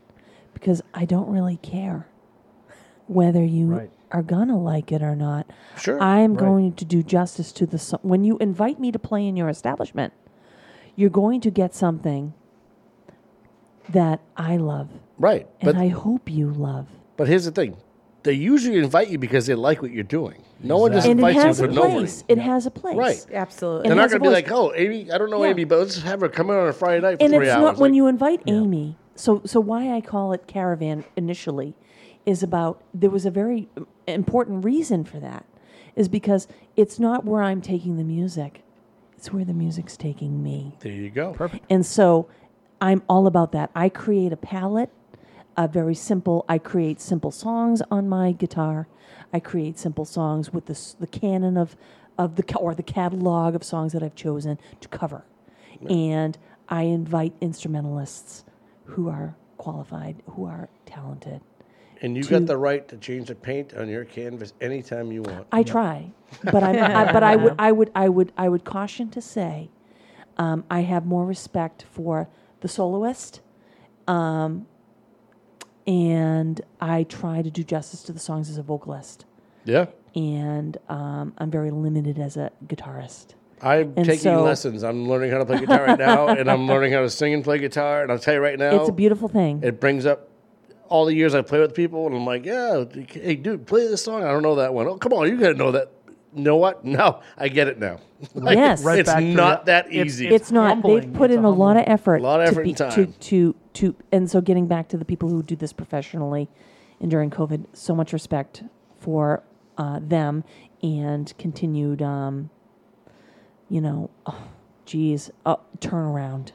because 0.55 0.83
I 0.95 1.05
don't 1.05 1.29
really 1.29 1.57
care 1.57 2.07
whether 3.09 3.45
you 3.45 3.67
Right. 3.67 3.91
are 4.13 4.23
gonna 4.23 4.57
like 4.59 4.93
it 4.93 5.03
or 5.03 5.17
not. 5.17 5.51
Sure. 5.79 6.01
I'm 6.01 6.35
Right. 6.35 6.39
going 6.41 6.73
to 6.75 6.85
do 6.85 7.03
justice 7.03 7.51
to 7.53 7.67
the 7.67 7.79
so- 7.79 7.99
when 8.03 8.23
you 8.23 8.39
invite 8.39 8.79
me 8.79 8.93
to 8.93 8.99
play 9.01 9.27
in 9.27 9.37
your 9.37 9.49
establishment, 9.49 10.13
you're 10.95 11.11
going 11.11 11.41
to 11.41 11.51
get 11.51 11.75
something 11.75 12.35
that 13.89 14.21
I 14.37 14.59
love 14.59 14.91
right. 15.19 15.49
and 15.61 15.67
But 15.73 15.77
I 15.77 15.89
hope 15.89 16.31
you 16.31 16.51
love. 16.51 16.87
but 17.17 17.27
here's 17.27 17.47
the 17.47 17.51
thing. 17.51 17.77
They 18.25 18.33
usually 18.33 18.79
invite 18.79 19.09
you 19.09 19.19
because 19.19 19.47
they 19.47 19.55
like 19.55 19.81
what 19.81 19.93
you're 19.93 20.03
doing. 20.03 20.43
No 20.63 20.79
one 20.79 20.93
just 20.93 21.07
And 21.07 21.21
it 21.21 21.23
invites 21.25 21.45
has 21.45 21.59
you 21.61 21.65
a 21.67 21.69
for 21.69 21.75
no 21.75 21.83
money. 21.83 21.95
place. 22.01 22.25
It 22.29 22.39
has 22.39 22.67
a 22.67 22.71
place. 22.71 22.97
Right. 22.97 23.25
Absolutely. 23.33 23.85
They're 23.85 23.93
It 23.93 23.95
not 23.95 24.03
has 24.03 24.13
a 24.15 24.19
going 24.19 24.33
to 24.35 24.39
be 24.41 24.43
voice. 24.43 24.51
like, 24.51 24.59
oh, 24.59 24.73
Amy, 24.75 25.13
I 25.13 25.19
don't 25.19 25.31
know 25.31 25.43
Yeah. 25.45 25.51
Amy, 25.51 25.65
but 25.65 25.79
let's 25.79 26.03
have 26.03 26.21
her 26.21 26.29
come 26.29 26.51
in 26.51 26.57
on 26.57 26.69
a 26.69 26.73
Friday 26.73 27.01
night 27.01 27.19
for 27.19 27.25
and 27.25 27.33
three 27.35 27.47
it's 27.47 27.55
hours. 27.55 27.63
not 27.63 27.77
when 27.79 27.93
Like, 27.93 27.97
you 27.97 28.07
invite 28.09 28.43
Amy. 28.47 28.97
So 29.15 29.41
so 29.45 29.61
why 29.61 29.93
I 29.95 30.01
call 30.01 30.33
it 30.33 30.47
caravan 30.47 31.05
initially 31.17 31.75
is 32.27 32.43
about 32.43 32.83
there 32.93 33.11
was 33.11 33.25
a 33.25 33.31
very 33.31 33.69
um, 33.77 33.87
important 34.07 34.65
reason 34.65 35.05
for 35.05 35.19
that 35.21 35.45
is 35.97 36.09
because 36.09 36.47
it's 36.77 36.99
not 37.01 37.25
where 37.25 37.43
I'm 37.43 37.61
taking 37.61 37.97
the 37.97 38.05
music. 38.05 38.63
It's 39.17 39.33
where 39.33 39.45
the 39.45 39.55
music's 39.55 39.97
taking 39.97 40.43
me. 40.43 40.77
there 40.81 40.93
you 40.93 41.11
go. 41.11 41.33
Perfect. 41.33 41.65
And 41.71 41.85
so 41.87 42.29
I'm 42.81 43.03
all 43.09 43.27
about 43.27 43.51
that. 43.53 43.71
I 43.75 43.89
create 43.89 44.33
a 44.33 44.37
palette, 44.37 44.91
a 45.59 45.69
very 45.69 45.95
simple. 45.95 46.47
I 46.49 46.57
create 46.59 47.01
simple 47.01 47.33
songs 47.33 47.83
on 47.91 48.09
my 48.09 48.33
guitar. 48.33 48.89
I 49.33 49.41
create 49.41 49.79
simple 49.79 50.07
songs 50.07 50.53
with 50.53 50.67
the 50.67 50.95
the 51.01 51.07
canon 51.07 51.59
of 51.59 51.77
of 52.17 52.37
the 52.37 52.57
or 52.57 52.75
the 52.75 52.83
catalog 52.83 53.55
of 53.55 53.65
songs 53.65 53.93
that 53.93 54.03
I've 54.03 54.15
chosen 54.15 54.59
to 54.81 54.89
cover, 54.89 55.25
and 55.91 56.39
I 56.69 56.83
invite 56.83 57.35
instrumentalists 57.41 58.45
who 58.85 59.09
are 59.09 59.37
qualified, 59.59 60.23
who 60.31 60.45
are 60.47 60.69
talented. 60.87 61.41
And 62.01 62.17
you 62.17 62.23
got 62.23 62.47
the 62.47 62.57
right 62.57 62.87
to 62.89 62.97
change 62.97 63.27
the 63.27 63.35
paint 63.35 63.75
on 63.75 63.89
your 63.89 64.05
canvas 64.05 64.53
anytime 64.61 65.11
you 65.11 65.23
want. 65.23 65.49
I 65.51 65.65
try, 65.65 66.13
but 66.45 66.63
I, 66.63 67.13
but 67.13 67.25
I 67.25 67.35
would, 67.35 67.55
I 67.59 67.73
would, 67.73 67.91
I 67.97 68.09
would, 68.09 68.33
I 68.37 68.49
would 68.49 68.65
caution 68.65 69.11
to 69.11 69.21
say, 69.21 69.69
um, 70.37 70.65
I 70.71 70.83
have 70.83 71.05
more 71.07 71.27
respect 71.27 71.85
for 71.91 72.29
the 72.61 72.69
soloist, 72.69 73.41
um, 74.07 74.69
and 75.89 76.61
I 76.81 77.03
try 77.05 77.41
to 77.43 77.51
do 77.51 77.65
justice 77.65 78.03
to 78.05 78.13
the 78.13 78.19
songs 78.21 78.51
as 78.51 78.59
a 78.59 78.63
vocalist, 78.63 79.25
Yeah. 79.65 79.87
and 80.15 80.77
um, 80.89 81.33
I'm 81.39 81.51
very 81.51 81.71
limited 81.71 82.19
as 82.19 82.37
a 82.37 82.53
guitarist. 82.67 83.29
I'm 83.63 83.95
And 83.97 84.07
taking 84.07 84.19
so- 84.19 84.43
lessons. 84.45 84.85
I'm 84.85 85.09
learning 85.09 85.33
how 85.33 85.39
to 85.39 85.47
play 85.47 85.59
guitar 85.59 85.85
right 85.85 85.99
now, 85.99 86.29
and 86.29 86.49
I'm 86.51 86.67
learning 86.73 86.93
how 86.93 87.01
to 87.01 87.11
sing 87.11 87.35
and 87.35 87.43
play 87.43 87.59
guitar. 87.59 88.03
And 88.03 88.13
I'll 88.13 88.19
tell 88.19 88.35
you 88.35 88.41
right 88.41 88.59
now, 88.59 88.79
It's 88.81 88.89
a 88.89 88.93
beautiful 88.93 89.29
thing. 89.29 89.61
It 89.65 89.81
brings 89.81 90.07
up 90.07 90.29
all 90.89 91.07
the 91.07 91.15
years 91.15 91.35
I 91.35 91.43
play 91.43 91.59
with 91.59 91.75
people, 91.75 92.07
and 92.07 92.15
I'm 92.15 92.25
like, 92.25 92.45
yeah, 92.45 92.85
hey, 93.11 93.35
dude, 93.35 93.67
play 93.67 93.89
this 93.89 94.05
song. 94.05 94.23
I 94.23 94.29
don't 94.31 94.43
know 94.43 94.55
that 94.57 94.73
one. 94.75 94.87
Oh, 94.87 94.97
come 94.97 95.13
on, 95.13 95.27
you 95.29 95.37
got 95.39 95.49
to 95.49 95.55
know 95.55 95.73
that. 95.73 95.91
Know 96.33 96.57
what? 96.57 96.85
No, 96.99 97.21
I 97.37 97.49
get 97.49 97.69
it 97.69 97.79
now. 97.79 97.99
Like, 98.35 98.57
Yes. 98.57 98.83
Right 98.85 98.99
it's 98.99 99.09
not 99.09 99.61
it. 99.61 99.67
that 99.67 99.87
It's- 99.87 100.07
easy. 100.07 100.29
it's 100.29 100.51
not. 100.53 100.69
humbling. 100.71 101.01
They've 101.01 101.13
put 101.13 101.31
It's 101.31 101.39
in 101.39 101.45
a 101.45 101.49
a 101.49 101.51
lot 101.51 101.77
of 101.77 101.85
effort. 101.87 102.17
A 102.21 102.23
lot 102.25 102.41
of 102.41 102.47
to 102.47 102.53
effort 102.53 102.65
be, 102.65 102.71
and 102.71 102.77
time. 102.79 102.91
To, 102.93 103.07
to 103.07 103.55
to 103.75 103.95
and 104.13 104.31
so 104.31 104.41
getting 104.41 104.67
back 104.67 104.89
to 104.89 104.97
the 104.97 105.05
people 105.05 105.29
who 105.29 105.43
do 105.43 105.55
this 105.57 105.73
professionally 105.73 106.49
and 107.01 107.11
during 107.11 107.31
COVID, 107.31 107.67
so 107.75 107.95
much 107.95 108.13
respect 108.13 108.65
for 108.99 109.43
uh, 109.79 110.01
them 110.03 110.43
and 110.83 111.33
continued, 111.39 112.03
um, 112.03 112.51
you 113.69 113.81
know, 113.81 114.11
oh, 114.27 114.49
geez, 114.85 115.31
uh, 115.47 115.57
turnaround, 115.79 116.51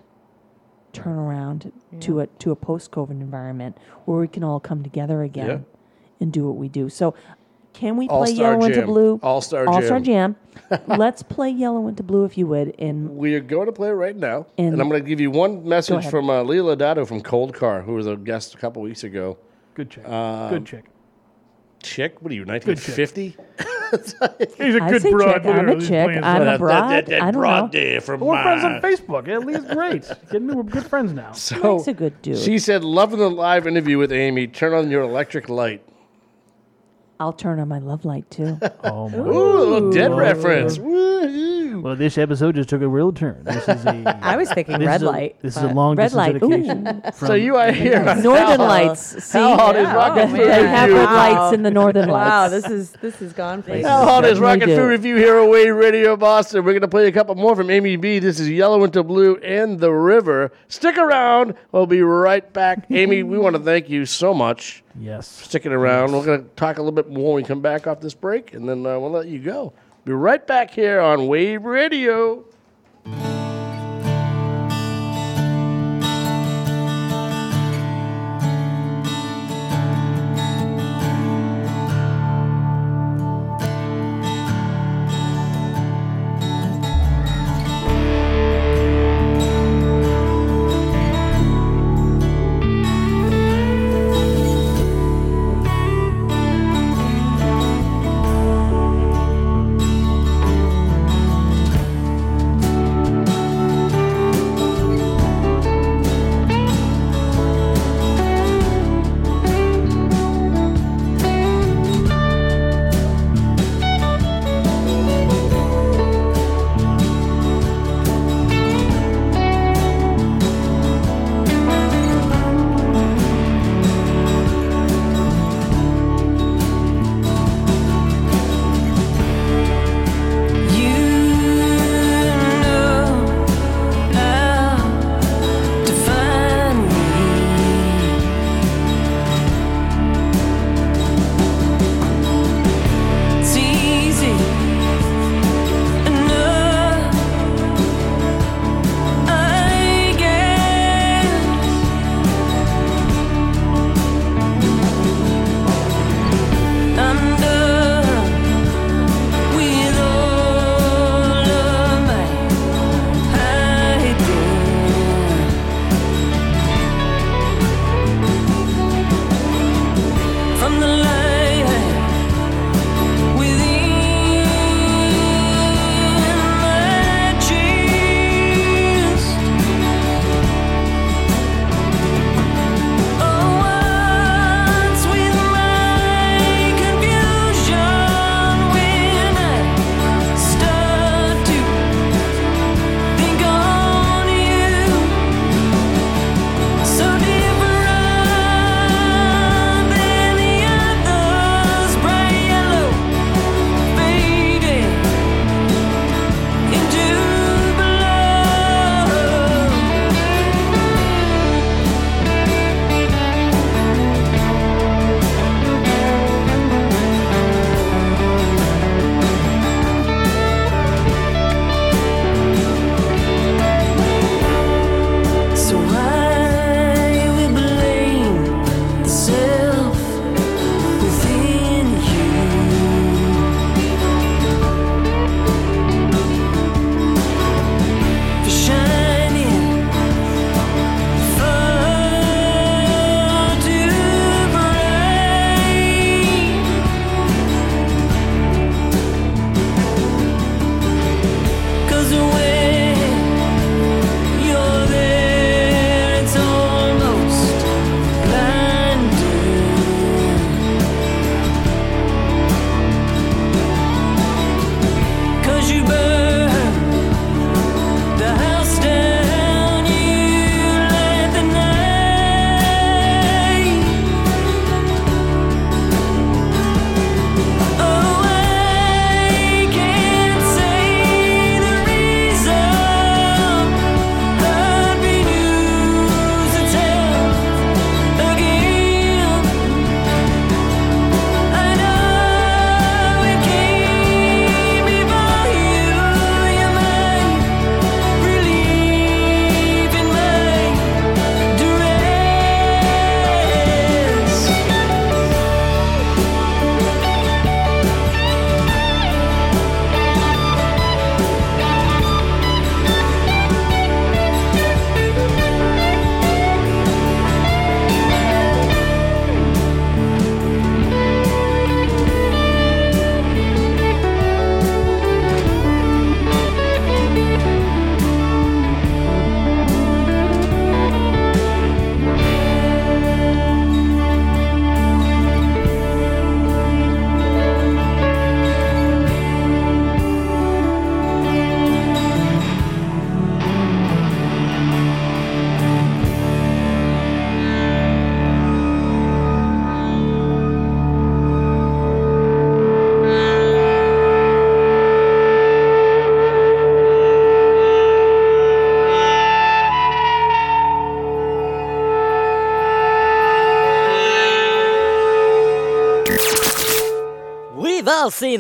turnaround 0.92 1.72
to 2.02 2.20
a 2.20 2.28
to 2.28 2.52
a 2.52 2.56
post 2.56 2.92
COVID 2.92 3.12
environment 3.12 3.78
where 4.06 4.20
we 4.20 4.28
can 4.28 4.44
all 4.44 4.60
come 4.60 4.84
together 4.84 5.24
again 5.24 5.48
Yeah. 5.48 5.58
and 6.20 6.32
do 6.34 6.46
what 6.46 6.56
we 6.58 6.68
do. 6.70 6.90
So 6.90 7.14
Can 7.74 7.98
we 7.98 8.08
play 8.08 8.16
All-Star 8.18 8.54
Yellow 8.54 8.66
into 8.66 8.86
Blue? 8.86 9.20
All-Star 9.24 9.66
Jam. 9.66 9.74
All-Star 9.74 10.00
Jam. 10.00 10.36
Jam. 10.70 10.82
Let's 10.88 11.24
play 11.24 11.50
Yellow 11.50 11.88
into 11.88 12.04
Blue 12.04 12.24
if 12.26 12.38
you 12.38 12.46
would. 12.48 12.76
And 12.80 13.18
We 13.18 13.36
are 13.36 13.40
going 13.40 13.66
to 13.66 13.72
play 13.72 13.90
it 13.90 13.94
right 13.94 14.16
now, 14.16 14.46
And- 14.58 14.74
and, 14.74 14.82
I'm 14.82 14.90
going 14.90 15.02
to 15.04 15.08
give 15.10 15.20
you 15.20 15.32
one 15.32 15.68
message 15.68 15.98
ahead. 15.98 16.12
from 16.12 16.30
uh, 16.30 16.44
Leela 16.44 16.78
Dado 16.78 17.06
from 17.06 17.22
Cold 17.22 17.54
Car, 17.54 17.82
who 17.82 17.94
was 17.96 18.08
a 18.08 18.16
guest 18.16 18.54
a 18.54 18.58
couple 18.58 18.82
weeks 18.82 19.04
ago. 19.04 19.38
Good 19.74 19.90
chick. 19.90 20.08
Um, 20.08 20.50
good 20.50 20.66
chick. 20.66 20.86
Chick? 21.82 22.22
What 22.22 22.32
are 22.32 22.36
you, 22.36 22.46
Good 22.46 22.62
chick. 22.80 22.98
1950? 22.98 23.38
He's 24.58 24.76
a 24.76 24.84
I 24.84 24.90
good 24.90 25.02
say 25.02 25.12
broad. 25.12 25.34
chick. 25.44 25.46
I'm 25.46 25.70
a 25.70 25.76
He's 25.76 25.88
chick. 25.88 26.06
playing 26.06 26.24
I'm 26.24 26.42
a 26.42 26.46
some- 26.46 26.58
broad. 26.60 26.90
That, 26.92 27.06
that, 27.08 27.22
I 27.22 27.32
don't 27.32 27.42
broad 27.42 27.74
know. 27.74 27.80
there 27.80 28.02
from 28.02 28.22
We're 28.22 28.42
friends 28.42 28.64
uh, 28.64 28.68
on 28.68 28.82
Facebook. 28.82 29.28
At 29.28 29.46
least 29.46 29.68
great. 29.70 30.10
Kidding 30.32 30.48
me? 30.48 30.54
We're 30.56 30.64
good 30.64 30.86
friends 30.86 31.12
now. 31.14 31.32
So 31.34 31.76
Mike's 31.78 31.88
a 31.90 31.94
good 31.94 32.22
dude. 32.22 32.38
she 32.38 32.58
said, 32.60 32.84
loving 32.84 33.20
the 33.20 33.30
live 33.30 33.68
interview 33.68 33.98
with 33.98 34.12
Amy. 34.12 34.48
Turn 34.48 34.74
on 34.74 34.90
your 34.90 35.02
electric 35.04 35.50
light. 35.50 35.84
I'll 37.24 37.32
turn 37.32 37.58
on 37.62 37.70
my 37.70 37.80
love 37.80 38.04
light 38.04 38.30
too. 38.30 38.60
Oh 38.84 39.08
my. 39.08 39.18
Ooh, 39.18 39.58
a 39.58 39.64
little 39.64 39.92
dead 39.92 40.12
reference. 40.12 40.78
Woo-hoo. 40.78 41.43
Well, 41.82 41.96
this 41.96 42.18
episode 42.18 42.56
just 42.56 42.70
took 42.70 42.82
a 42.82 42.88
real 42.88 43.12
turn. 43.12 43.44
This 43.44 43.68
is 43.68 43.86
a. 43.86 44.20
I 44.24 44.36
was 44.38 44.52
thinking 44.52 44.78
this 44.80 44.88
red 44.88 44.96
is 44.98 45.02
a- 45.02 45.06
light. 45.06 45.36
This 45.42 45.58
is 45.58 45.64
a 45.64 45.68
but- 45.68 45.76
long 45.76 45.96
Red 45.96 46.06
distance 46.06 46.18
light. 46.18 46.40
dedication. 46.40 47.02
Ooh. 47.06 47.28
So 47.28 47.34
you 47.34 47.56
are 47.56 47.72
here. 47.72 48.04
Northern 48.04 48.60
How- 48.60 48.68
Lights. 48.68 49.24
See, 49.24 49.38
How 49.40 49.56
hot 49.58 49.76
is 49.76 49.84
Yeah. 49.84 49.94
Rock 49.96 50.18
N 50.18 50.30
Food 50.30 50.40
they 50.40 50.68
have 50.68 50.90
Revue? 50.90 50.96
red 51.02 51.12
lights 51.14 51.54
in 51.56 51.64
the 51.64 51.72
Northern 51.72 52.10
Lights. 52.10 52.30
Wow, 52.30 52.48
this 52.50 52.66
is 52.66 52.92
this 53.02 53.16
has 53.18 53.34
gone 53.34 53.64
places. 53.64 53.88
How 53.88 54.04
hot 54.06 54.24
is 54.26 54.38
certainly 54.38 54.48
Rock 54.48 54.62
N 54.62 54.68
do. 54.70 54.76
Food 54.76 54.90
Revue 54.90 55.16
here 55.16 55.38
at 55.40 55.50
Wave 55.50 55.76
Radio 55.76 56.16
Boston? 56.16 56.64
We're 56.64 56.74
going 56.74 56.82
to 56.82 56.88
play 56.88 57.08
a 57.08 57.12
couple 57.12 57.36
more 57.36 57.56
from 57.56 57.70
Amy 57.70 57.96
B. 57.96 58.20
This 58.20 58.40
is 58.40 58.50
Yellow 58.50 58.84
into 58.84 59.04
Blue 59.04 59.36
and 59.38 59.80
the 59.80 59.92
River. 59.92 60.52
Stick 60.68 60.98
around. 60.98 61.54
We'll 61.72 61.86
be 61.88 62.02
right 62.02 62.52
back. 62.54 62.86
Amy, 62.92 63.24
we 63.24 63.38
want 63.38 63.56
to 63.56 63.62
thank 63.62 63.90
you 63.90 64.06
so 64.06 64.34
much 64.34 64.84
Yes. 65.00 65.40
for 65.40 65.46
sticking 65.46 65.72
around. 65.72 66.12
We're 66.12 66.26
going 66.26 66.44
to 66.44 66.50
talk 66.56 66.78
a 66.78 66.82
little 66.82 66.92
bit 66.96 67.10
more 67.10 67.34
when 67.34 67.44
we 67.44 67.48
come 67.48 67.62
back 67.62 67.88
off 67.88 68.00
this 68.00 68.14
break, 68.14 68.54
and 68.54 68.68
then 68.70 68.86
uh, 68.86 69.00
we'll 69.00 69.10
let 69.12 69.28
you 69.28 69.40
go. 69.40 69.74
Be 70.06 70.12
right 70.12 70.46
back 70.46 70.72
here 70.72 71.00
on 71.00 71.28
Wave 71.28 71.64
Radio. 71.64 72.44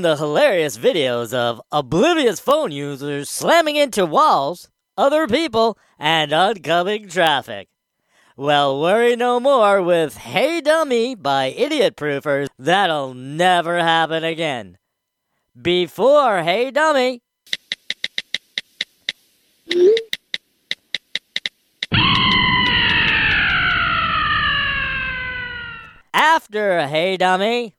The 0.02 0.18
hilarious 0.18 0.78
videos 0.78 1.34
of 1.34 1.62
oblivious 1.72 2.40
phone 2.40 2.72
users 2.72 3.30
slamming 3.30 3.76
into 3.76 4.06
walls, 4.06 4.70
other 4.98 5.28
people, 5.28 5.78
and 6.00 6.34
oncoming 6.34 7.08
traffic. 7.08 7.70
Well, 8.36 8.82
worry 8.82 9.16
no 9.16 9.40
more 9.40 9.82
with 9.82 10.18
Hey 10.18 10.60
Dummy 10.60 11.14
by 11.14 11.46
Idiot 11.48 11.96
Proofers. 11.96 12.48
That'll 12.58 13.14
never 13.14 13.78
happen 13.80 14.24
again. 14.24 14.78
Before 15.62 16.42
Hey 16.42 16.72
Dummy. 16.72 17.22
After 26.14 26.88
Hey 26.88 27.18
Dummy. 27.18 27.76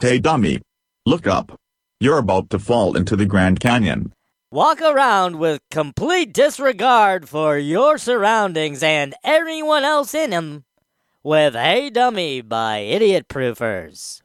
Hey 0.00 0.18
dummy. 0.18 0.60
Look 1.06 1.26
up. 1.26 1.58
You're 2.00 2.18
about 2.18 2.50
to 2.50 2.58
fall 2.58 2.96
into 2.96 3.16
the 3.16 3.26
Grand 3.26 3.60
Canyon. 3.60 4.12
Walk 4.50 4.80
around 4.80 5.36
with 5.36 5.60
complete 5.70 6.32
disregard 6.32 7.28
for 7.28 7.58
your 7.58 7.98
surroundings 7.98 8.82
and 8.82 9.14
everyone 9.24 9.84
else 9.84 10.14
in 10.14 10.30
them 10.30 10.64
with 11.22 11.54
Hey 11.54 11.90
Dummy 11.90 12.40
by 12.40 12.78
Idiot 12.78 13.28
Proofers. 13.28 14.22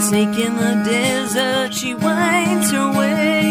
A 0.00 0.02
snake 0.02 0.38
in 0.38 0.56
the 0.56 0.74
desert, 0.84 1.74
she 1.74 1.92
winds 1.94 2.70
her 2.70 2.90
way. 2.98 3.42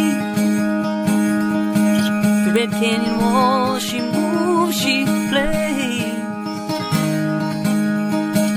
The 2.46 2.52
Red 2.58 2.72
Canyon 2.72 3.18
wall, 3.20 3.78
she 3.78 4.02
moves, 4.02 4.76
she 4.82 5.06
plays. 5.30 6.18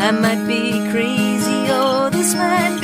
I 0.07 0.11
might 0.25 0.43
be 0.47 0.63
crazy, 0.91 1.61
or 1.81 2.09
this 2.11 2.35
might 2.35 2.82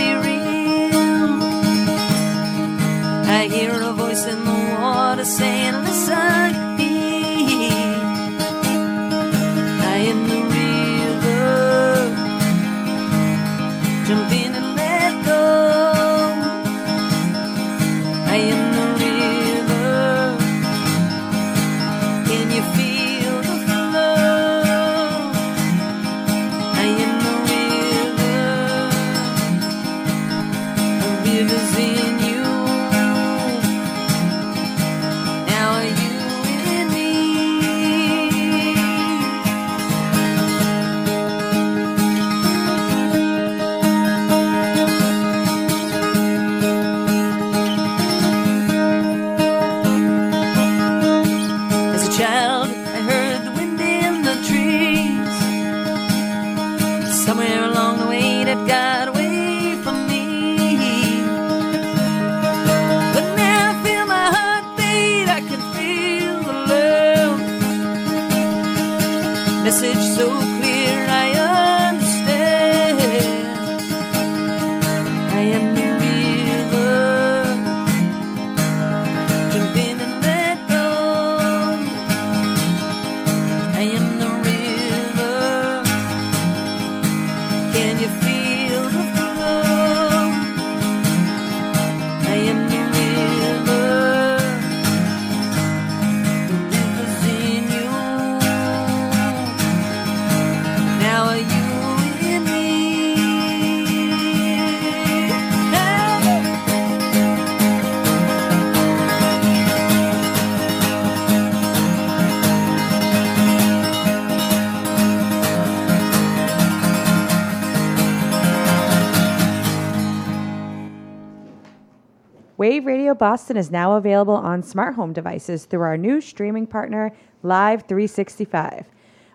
Boston 123.19 123.57
is 123.57 123.71
now 123.71 123.97
available 123.97 124.35
on 124.35 124.63
smart 124.63 124.95
home 124.95 125.13
devices 125.13 125.65
through 125.65 125.83
our 125.83 125.97
new 125.97 126.21
streaming 126.21 126.67
partner, 126.67 127.13
Live 127.43 127.83
365. 127.83 128.87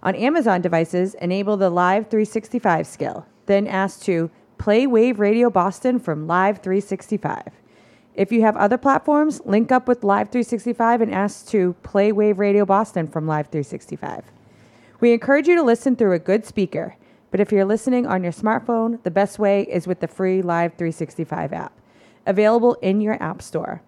On 0.02 0.16
Amazon 0.16 0.62
devices, 0.62 1.14
enable 1.16 1.58
the 1.58 1.70
Live 1.70 2.10
365 2.10 2.88
skill, 2.88 3.26
then 3.46 3.68
ask 3.68 4.02
to 4.04 4.32
play 4.58 4.88
Wave 4.88 5.20
Radio 5.20 5.50
Boston 5.50 6.00
from 6.00 6.28
Live 6.28 6.60
365. 6.60 7.44
If 8.16 8.32
you 8.32 8.42
have 8.42 8.56
other 8.58 8.78
platforms, 8.78 9.42
link 9.44 9.72
up 9.72 9.88
with 9.88 10.04
Live 10.04 10.30
365 10.30 11.02
and 11.02 11.14
ask 11.14 11.48
to 11.48 11.74
play 11.84 12.12
Wave 12.12 12.40
Radio 12.40 12.66
Boston 12.66 13.08
from 13.08 13.28
Live 13.28 13.48
365. 13.48 14.24
We 15.00 15.14
encourage 15.14 15.48
you 15.48 15.56
to 15.56 15.64
listen 15.64 15.96
through 15.96 16.14
a 16.14 16.20
good 16.20 16.46
speaker, 16.46 16.96
but 17.32 17.40
if 17.40 17.52
you're 17.52 17.66
listening 17.66 18.06
on 18.06 18.24
your 18.24 18.32
smartphone, 18.32 19.02
the 19.04 19.12
best 19.12 19.40
way 19.40 19.64
is 19.64 19.88
with 19.88 20.00
the 20.00 20.08
free 20.08 20.42
Live 20.42 20.74
365 20.74 21.52
app, 21.52 21.74
available 22.26 22.76
in 22.82 23.02
your 23.02 23.22
App 23.22 23.42
Store. 23.42 23.82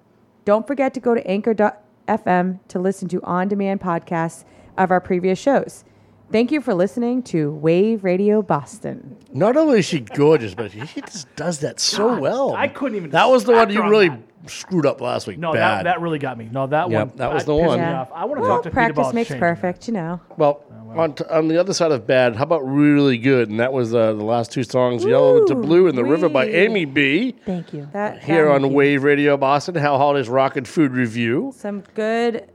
Don't 0.44 0.68
forget 0.68 0.94
to 0.94 1.00
go 1.00 1.16
to 1.16 1.26
anchor.fm 1.28 2.60
to 2.68 2.80
listen 2.80 3.08
to 3.10 3.22
on 3.24 3.48
demand 3.48 3.82
podcasts 3.82 4.46
of 4.78 4.92
our 4.92 5.02
previous 5.02 5.40
shows. 5.40 5.84
Thank 6.32 6.52
you 6.52 6.60
for 6.60 6.74
listening 6.74 7.24
to 7.24 7.52
Wave 7.52 8.04
Radio 8.04 8.42
Boston. 8.42 9.16
Not 9.32 9.56
only 9.56 9.80
is 9.80 9.86
she 9.86 10.00
gorgeous, 10.02 10.54
but 10.56 10.72
she 10.72 11.02
just 11.02 11.34
does 11.36 11.60
that 11.60 11.80
so 11.80 12.10
God, 12.10 12.20
well. 12.20 12.56
I 12.56 12.68
couldn't 12.68 12.98
even 12.98 13.10
That 13.12 13.30
was 13.30 13.46
the 13.46 13.54
one 13.54 13.70
you 13.70 13.82
on 13.82 13.90
really 13.90 14.10
that. 14.10 14.20
screwed 14.48 14.86
up 14.86 15.02
last 15.02 15.28
week. 15.28 15.38
No, 15.38 15.54
Bad. 15.54 15.62
that, 15.62 15.84
that 15.84 16.02
really 16.02 16.20
got 16.20 16.38
me. 16.38 16.50
No, 16.52 16.68
that 16.68 16.90
Yep, 16.90 17.08
one. 17.10 17.18
that 17.18 17.34
was 17.34 17.44
that 17.46 17.52
the 17.52 17.56
one. 17.56 17.78
Yeah. 17.80 18.06
I 18.14 18.26
want 18.26 18.38
to 18.38 18.42
Well, 18.42 18.50
talk 18.56 18.64
to 18.64 18.70
Pete 18.70 18.74
practice 18.74 18.98
about 19.00 19.14
makes 19.14 19.28
changing 19.30 19.40
perfect, 19.40 19.88
you 19.88 19.94
know. 19.94 20.20
Well, 20.36 20.62
on, 20.96 21.14
t- 21.14 21.24
on 21.30 21.48
the 21.48 21.58
other 21.60 21.74
side 21.74 21.92
of 21.92 22.08
bad, 22.08 22.36
how 22.36 22.44
about 22.44 22.62
really 22.68 23.18
good? 23.18 23.50
And 23.50 23.60
that 23.60 23.72
was 23.72 23.94
uh, 23.94 24.14
the 24.14 24.24
last 24.24 24.52
two 24.52 24.64
songs, 24.64 25.06
Yellow 25.06 25.46
to 25.46 25.56
Blue 25.56 25.88
and 25.88 25.98
The 25.98 26.04
River 26.06 26.28
by. 26.28 26.48
Amy 26.48 26.86
B. 26.86 27.36
Thank 27.46 27.72
you. 27.74 27.88
That 27.94 28.24
Here 28.24 28.46
that- 28.46 28.52
on 28.64 28.74
Wave 28.74 29.04
Radio 29.04 29.38
Boston, 29.38 29.76
Hal 29.76 29.98
Holiday's 29.98 30.28
Rock 30.30 30.58
N 30.58 30.66
Food 30.66 30.92
Revue. 30.94 31.52
some 31.56 31.82
good, 31.94 32.50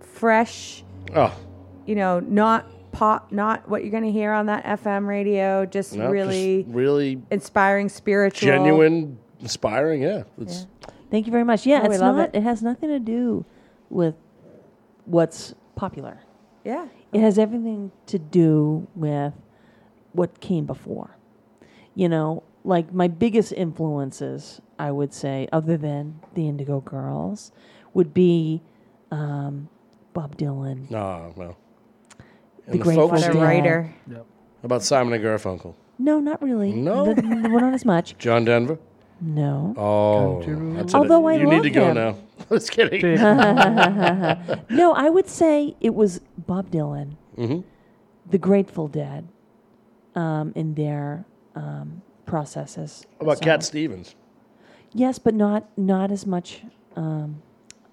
fresh, 0.00 0.84
Oh, 1.14 1.32
you 1.86 1.94
know, 1.94 2.20
not 2.20 2.66
pop, 2.96 3.30
not 3.32 3.68
what 3.68 3.82
you're 3.82 3.90
going 3.90 4.04
to 4.04 4.12
hear 4.12 4.32
on 4.32 4.46
that 4.46 4.64
FM 4.64 5.06
radio. 5.06 5.66
Just 5.66 5.94
no, 5.94 6.08
really 6.10 6.62
just 6.64 6.74
really 6.74 7.20
inspiring, 7.30 7.88
spiritual, 7.88 8.46
genuine, 8.48 9.18
inspiring. 9.40 10.02
Yeah. 10.02 10.24
It's, 10.40 10.66
Thank 11.10 11.26
you 11.26 11.32
very 11.32 11.44
much. 11.44 11.66
Yeah, 11.66 11.82
Oh, 11.84 11.88
we 11.88 11.94
it's 11.94 12.02
love 12.02 12.16
not. 12.16 12.30
it. 12.34 12.38
It. 12.38 12.42
has 12.42 12.62
nothing 12.62 12.88
to 12.88 12.98
do 12.98 13.44
with 13.90 14.14
what's 15.04 15.54
popular. 15.76 16.20
Yeah. 16.64 16.88
It 17.12 17.20
has 17.20 17.38
everything 17.38 17.92
to 18.06 18.18
do 18.18 18.88
with 18.96 19.32
what 20.12 20.40
came 20.40 20.66
before. 20.66 21.16
You 21.94 22.08
know, 22.08 22.42
like 22.64 22.92
my 22.92 23.06
biggest 23.08 23.52
influences, 23.52 24.60
I 24.78 24.90
would 24.90 25.12
say, 25.14 25.48
other 25.52 25.76
than 25.76 26.20
the 26.34 26.48
Indigo 26.48 26.80
Girls, 26.80 27.52
would 27.94 28.12
be 28.12 28.62
um, 29.12 29.68
Bob 30.12 30.36
Dylan, 30.36 30.90
No, 30.90 31.32
well. 31.36 31.56
The 32.66 32.72
And 32.72 32.80
Grateful 32.82 33.08
folks 33.08 33.22
What 33.22 33.30
a 33.30 33.32
Dead. 33.34 33.42
writer. 33.42 33.94
Yep. 34.10 34.26
about 34.64 34.82
Simon 34.82 35.12
and 35.14 35.22
Garfunkel? 35.24 35.74
No, 35.98 36.18
not 36.18 36.42
really. 36.42 36.72
No? 36.72 37.14
The- 37.14 37.22
the- 37.22 37.48
well, 37.50 37.60
not 37.60 37.74
as 37.74 37.84
much. 37.84 38.18
John 38.18 38.44
Denver? 38.44 38.78
No. 39.20 39.72
Oh, 39.78 40.42
that's 40.74 40.92
a- 40.92 40.96
Although 40.96 41.26
I 41.26 41.34
you 41.36 41.44
love 41.46 41.54
need 41.54 41.62
to 41.62 41.70
go 41.70 41.86
him. 41.90 41.94
now. 41.94 42.16
Just 42.50 42.70
kidding. 42.72 43.14
no, 44.70 44.92
I 44.94 45.08
would 45.08 45.28
say 45.28 45.74
it 45.80 45.94
was 45.94 46.20
Bob 46.36 46.70
Dylan, 46.70 47.16
mm-hmm. 47.38 47.60
the 48.30 48.38
Grateful 48.38 48.88
Dead, 48.88 49.26
um, 50.14 50.52
in 50.54 50.74
their 50.74 51.24
um, 51.54 52.02
processes. 52.26 53.06
How 53.20 53.24
about 53.26 53.38
So- 53.38 53.44
Cat 53.44 53.62
Stevens? 53.62 54.14
Yes, 54.92 55.18
but 55.18 55.34
not 55.34 55.66
not 55.78 56.10
as 56.10 56.26
much. 56.26 56.62
Um, 56.94 57.42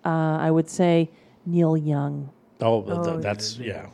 uh, 0.06 0.38
I 0.40 0.50
would 0.52 0.70
say 0.70 1.10
Neil 1.46 1.76
Young. 1.78 2.30
Oh, 2.62 2.82
th- 2.82 3.04
th- 3.04 3.22
that's 3.22 3.58
yeah, 3.58 3.88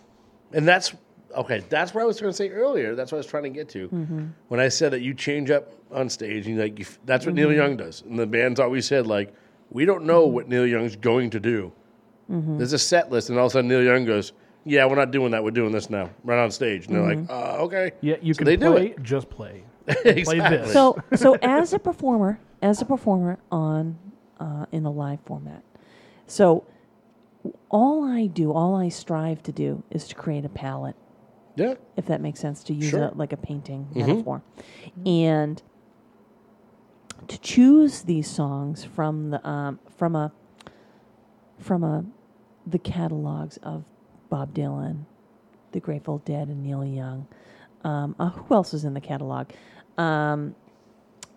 and 0.54 0.68
that's 0.68 0.94
okay. 1.36 1.64
That's 1.70 1.94
what 1.94 2.02
I 2.02 2.06
was 2.06 2.20
going 2.20 2.32
to 2.32 2.36
say 2.38 2.50
earlier. 2.50 2.96
That's 2.96 3.12
what 3.12 3.18
I 3.18 3.20
was 3.20 3.28
trying 3.28 3.44
to 3.44 3.50
get 3.50 3.70
to 3.70 3.88
Mhm. 3.90 4.30
when 4.48 4.60
I 4.60 4.68
said 4.70 4.92
that 4.94 5.02
you 5.02 5.14
change 5.14 5.52
up 5.52 5.72
on 5.92 6.10
stage 6.10 6.48
and 6.48 6.58
like 6.58 6.80
you, 6.80 6.86
f- 6.86 7.00
that's 7.06 7.26
what 7.26 7.36
Neil 7.36 7.50
Mhm. 7.50 7.56
Young 7.56 7.78
does, 7.78 8.04
and 8.08 8.18
the 8.18 8.26
band's 8.28 8.60
always 8.60 8.86
said 8.86 9.06
like 9.08 9.34
we 9.72 9.86
don't 9.86 10.06
know 10.06 10.26
what 10.26 10.48
Neil 10.50 10.66
Young's 10.66 10.96
going 10.96 11.30
to 11.32 11.40
do. 11.40 11.72
Mhm. 12.32 12.58
There's 12.58 12.74
a 12.74 12.80
set 12.80 13.12
list, 13.12 13.30
and 13.30 13.38
all 13.40 13.46
of 13.46 13.52
a 13.52 13.54
sudden 13.54 13.68
Neil 13.70 13.84
Young 13.84 14.06
goes, 14.06 14.34
"Yeah, 14.66 14.86
we're 14.88 14.96
not 14.96 15.12
doing 15.12 15.32
that. 15.32 15.44
We're 15.44 15.52
doing 15.52 15.72
this 15.72 15.90
now. 15.90 16.10
Right 16.24 16.40
on 16.40 16.50
stage." 16.52 16.88
And 16.88 16.96
they're 16.96 17.04
like, 17.04 17.18
Mhm. 17.20 17.30
uh, 17.30 17.64
"Okay." 17.66 17.92
Yeah, 18.02 18.16
you 18.22 18.34
So 18.34 18.40
can 18.40 18.46
they 18.46 18.56
do 18.56 18.76
it. 18.78 19.02
just 19.04 19.30
play. 19.30 19.64
Exactly. 19.88 20.24
Play 20.24 20.40
this. 20.40 20.74
So 20.74 20.98
so 21.16 21.36
as 21.42 21.74
a 21.74 21.80
performer, 21.80 22.40
as 22.62 22.82
a 22.82 22.86
performer 22.86 23.38
on 23.52 23.98
uh, 24.40 24.66
in 24.72 24.86
a 24.86 24.92
live 24.92 25.20
format, 25.26 25.64
so 26.28 26.64
all 27.70 28.04
I 28.04 28.28
do, 28.28 28.52
all 28.52 28.76
I 28.76 28.90
strive 28.90 29.42
to 29.44 29.52
do, 29.52 29.84
is 29.90 30.08
to 30.10 30.16
create 30.16 30.46
a 30.46 30.50
palette. 30.50 30.96
Yeah. 31.56 31.76
If 31.98 32.06
that 32.08 32.22
makes 32.22 32.40
sense 32.40 32.64
to 32.66 32.74
use 32.74 32.90
Sure. 32.90 33.04
a, 33.06 33.14
like 33.14 33.34
a 33.34 33.38
painting 33.38 33.88
Mhm. 33.94 34.08
metaphor, 34.08 34.42
and 35.06 35.62
to 37.28 37.38
choose 37.40 38.04
these 38.04 38.30
songs 38.30 38.84
from 38.84 39.32
the 39.32 39.48
um, 39.50 39.80
from 39.90 40.16
a 40.16 40.32
from 41.58 41.84
a 41.84 42.06
the 42.66 42.80
catalogs 42.80 43.58
of 43.58 43.84
Bob 44.30 44.54
Dylan, 44.54 45.06
The 45.72 45.80
Grateful 45.80 46.20
Dead, 46.20 46.48
and 46.50 46.64
Neil 46.64 46.86
Young. 46.86 47.28
Um, 47.84 48.16
uh, 48.20 48.30
who 48.30 48.54
else 48.54 48.74
is 48.74 48.86
in 48.86 48.94
the 48.94 49.02
catalog? 49.02 49.48
Um, 49.98 50.56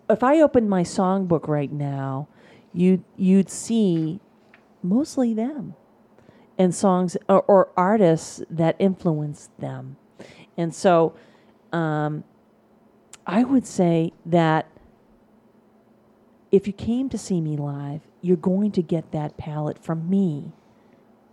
if 0.09 0.23
I 0.23 0.41
opened 0.41 0.69
my 0.69 0.83
songbook 0.83 1.47
right 1.47 1.71
now, 1.71 2.27
you'd 2.73 3.03
you'd 3.17 3.49
see 3.49 4.19
mostly 4.81 5.33
them 5.33 5.75
and 6.57 6.73
songs 6.73 7.17
or, 7.27 7.41
or 7.43 7.69
artists 7.75 8.41
that 8.49 8.75
influenced 8.79 9.57
them. 9.59 9.97
And 10.57 10.73
so 10.73 11.15
um, 11.71 12.23
I 13.25 13.43
would 13.43 13.65
say 13.65 14.13
that 14.25 14.67
if 16.51 16.67
you 16.67 16.73
came 16.73 17.09
to 17.09 17.17
see 17.17 17.41
me 17.41 17.57
live, 17.57 18.01
you're 18.21 18.37
going 18.37 18.71
to 18.73 18.81
get 18.81 19.11
that 19.11 19.37
palette 19.37 19.83
from 19.83 20.09
me 20.09 20.51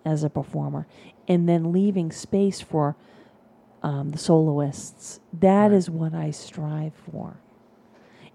as 0.05 0.25
a 0.25 0.31
performer, 0.31 0.87
and 1.29 1.47
then 1.47 1.73
leaving 1.73 2.11
space 2.11 2.63
for 2.63 2.97
um, 3.83 4.11
the 4.11 4.19
soloists. 4.19 5.21
That 5.33 5.73
is 5.73 5.91
what 5.91 6.15
I 6.15 6.31
strive 6.31 6.95
for. 6.95 7.37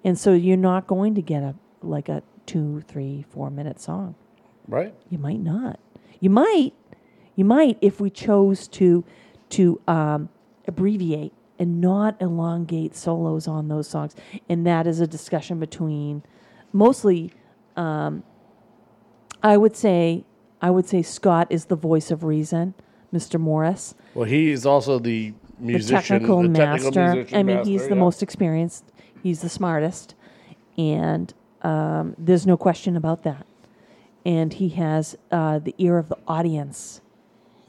And 0.03 0.17
so 0.17 0.33
you're 0.33 0.57
not 0.57 0.85
going 0.85 1.15
to 1.15 1.23
get 1.23 1.41
a 1.41 1.55
like 1.81 2.07
a 2.07 2.21
two, 2.45 2.81
three, 2.87 3.25
four 3.29 3.49
minute 3.49 3.79
song. 3.79 4.13
Right. 4.67 4.93
You 5.09 5.17
might 5.17 5.39
not. 5.39 5.79
You 6.19 6.29
might. 6.29 6.71
You 7.35 7.45
might 7.45 7.77
if 7.81 7.99
we 7.99 8.09
chose 8.09 8.67
to 8.69 9.03
to 9.49 9.79
um, 9.87 10.29
abbreviate 10.67 11.33
and 11.59 11.79
not 11.79 12.21
elongate 12.21 12.95
solos 12.95 13.47
on 13.47 13.67
those 13.67 13.87
songs. 13.87 14.15
And 14.49 14.65
that 14.65 14.87
is 14.87 14.99
a 14.99 15.07
discussion 15.07 15.59
between 15.59 16.23
mostly. 16.73 17.31
Um, 17.75 18.23
I 19.43 19.57
would 19.57 19.75
say 19.75 20.23
I 20.61 20.71
would 20.71 20.87
say 20.87 21.01
Scott 21.01 21.47
is 21.49 21.65
the 21.65 21.75
voice 21.75 22.09
of 22.09 22.23
reason, 22.23 22.73
Mr. 23.13 23.39
Morris, 23.39 23.93
Well, 24.13 24.25
he 24.25 24.49
is 24.49 24.65
also 24.65 24.97
the 24.97 25.33
musician, 25.59 25.95
the 25.95 26.01
technical 26.01 26.41
the 26.41 26.49
master. 26.49 26.85
technical 26.89 27.13
musician 27.13 27.37
I 27.37 27.43
mean, 27.43 27.55
master, 27.57 27.71
he's 27.71 27.87
the 27.87 27.95
most 27.95 28.23
experienced. 28.23 28.85
He's 29.21 29.41
the 29.41 29.49
smartest, 29.49 30.15
and 30.77 31.33
um, 31.61 32.15
there's 32.17 32.47
no 32.47 32.57
question 32.57 32.95
about 32.95 33.23
that. 33.23 33.45
And 34.26 34.53
he 34.53 34.69
has 34.69 35.15
uh, 35.31 35.60
the 35.60 35.76
ear 35.77 35.97
of 35.97 36.10
the 36.10 36.18
audience. 36.27 37.02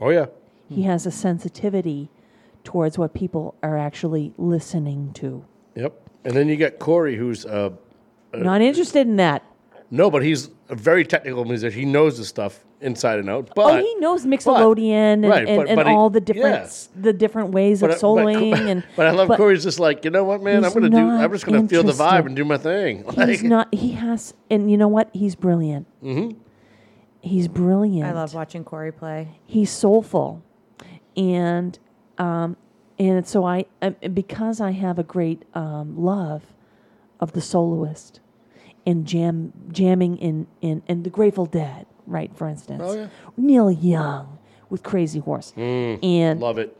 Oh 0.00 0.10
yeah. 0.10 0.26
He 0.68 0.82
has 0.82 1.06
a 1.06 1.10
sensitivity 1.10 2.08
towards 2.64 2.98
what 2.98 3.14
people 3.14 3.54
are 3.62 3.78
actually 3.78 4.32
listening 4.36 5.12
to. 5.14 5.44
Yep. 5.76 5.92
And 6.24 6.34
then 6.34 6.48
you 6.48 6.56
got 6.56 6.78
Corey, 6.80 7.16
who's 7.16 7.46
uh, 7.46 7.70
uh, 8.34 8.38
Not 8.38 8.60
interested 8.62 9.06
in 9.06 9.16
that. 9.16 9.44
no, 9.90 10.10
but 10.10 10.24
he's 10.24 10.50
a 10.68 10.74
very 10.74 11.04
technical 11.04 11.44
musician. 11.44 11.78
He 11.78 11.86
knows 11.86 12.18
the 12.18 12.24
stuff 12.24 12.64
inside 12.80 13.20
and 13.20 13.30
out. 13.30 13.50
But 13.54 13.74
oh, 13.74 13.78
he 13.78 13.94
knows 13.96 14.26
Mixolydian 14.26 14.90
and, 14.92 15.28
right, 15.28 15.46
and, 15.46 15.56
but- 15.58 15.68
and 15.68 15.76
but 15.76 15.86
he- 15.86 15.92
all 15.92 16.10
the 16.10 16.20
different 16.20 16.88
the 17.00 17.12
different 17.12 17.50
ways 17.50 17.80
But, 17.80 17.90
of 17.90 17.96
uh, 17.96 17.98
but- 18.00 18.06
soloing 18.06 18.54
and 18.68 18.82
but 18.96 19.06
I 19.06 19.12
love 19.12 19.28
Corey's 19.36 19.62
just 19.62 19.78
like 19.78 20.04
you 20.04 20.10
know 20.10 20.24
what, 20.24 20.42
man. 20.42 20.56
I'm 20.56 20.64
He's 20.64 20.74
gonna 20.74 20.90
do. 20.90 20.96
not 20.96 21.22
I'm 21.24 21.32
just 21.32 21.46
gonna 21.46 21.68
feel 21.68 21.84
the 21.84 21.92
vibe 21.92 22.26
and 22.26 22.34
do 22.34 22.44
my 22.44 22.58
thing. 22.58 23.04
he's 23.14 23.44
not 23.44 23.72
he 23.72 23.92
has 23.92 24.34
and 24.50 24.68
you 24.70 24.76
know 24.76 24.88
what 24.88 25.08
he's 25.12 25.36
brilliant 25.36 25.86
mm-hmm. 26.02 26.36
He's 27.26 27.48
brilliant 27.48 28.06
I 28.08 28.12
love 28.12 28.34
watching 28.34 28.64
Corey 28.64 28.92
play. 28.92 29.28
he's 29.46 29.70
soulful 29.70 30.42
and 31.16 31.78
um 32.18 32.56
and 32.98 33.26
so 33.26 33.44
i 33.44 33.64
um, 33.82 33.96
because 34.14 34.60
i 34.60 34.70
have 34.70 34.98
a 34.98 35.02
great 35.02 35.44
um 35.54 35.96
love 35.98 36.42
of 37.20 37.32
the 37.32 37.40
soloist 37.40 38.20
and 38.86 39.06
jam 39.06 39.52
jamming 39.72 40.16
in 40.18 40.46
in 40.60 40.82
and 40.88 41.04
the 41.04 41.10
grateful 41.10 41.46
dead 41.46 41.86
right 42.06 42.30
for 42.36 42.46
instance 42.48 42.82
Oh, 42.84 42.92
yeah. 42.94 43.08
neil 43.36 43.70
young 43.70 44.38
with 44.70 44.82
crazy 44.82 45.18
horse 45.20 45.52
Mm, 45.56 45.98
and 46.04 46.40
love 46.40 46.58
it. 46.58 46.76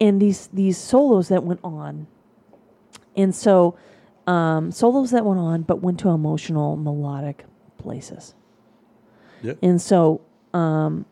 and 0.00 0.20
these 0.20 0.48
these 0.52 0.76
solos 0.78 1.28
that 1.28 1.44
went 1.44 1.60
on 1.62 2.06
and 3.16 3.34
so 3.34 3.76
um, 4.26 4.70
solos 4.70 5.10
that 5.10 5.24
went 5.24 5.40
on 5.40 5.62
but 5.62 5.80
went 5.82 5.98
to 6.00 6.08
emotional 6.08 6.76
melodic 6.76 7.44
places 7.78 8.34
And 9.62 9.80
so 9.80 10.20
um, 10.54 11.06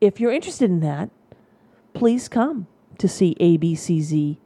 if 0.00 0.20
you're 0.20 0.32
interested 0.32 0.70
in 0.70 0.80
that 0.80 1.10
please 1.94 2.28
come 2.28 2.66
to 2.98 3.08
see 3.08 3.36
abcz 3.40 4.36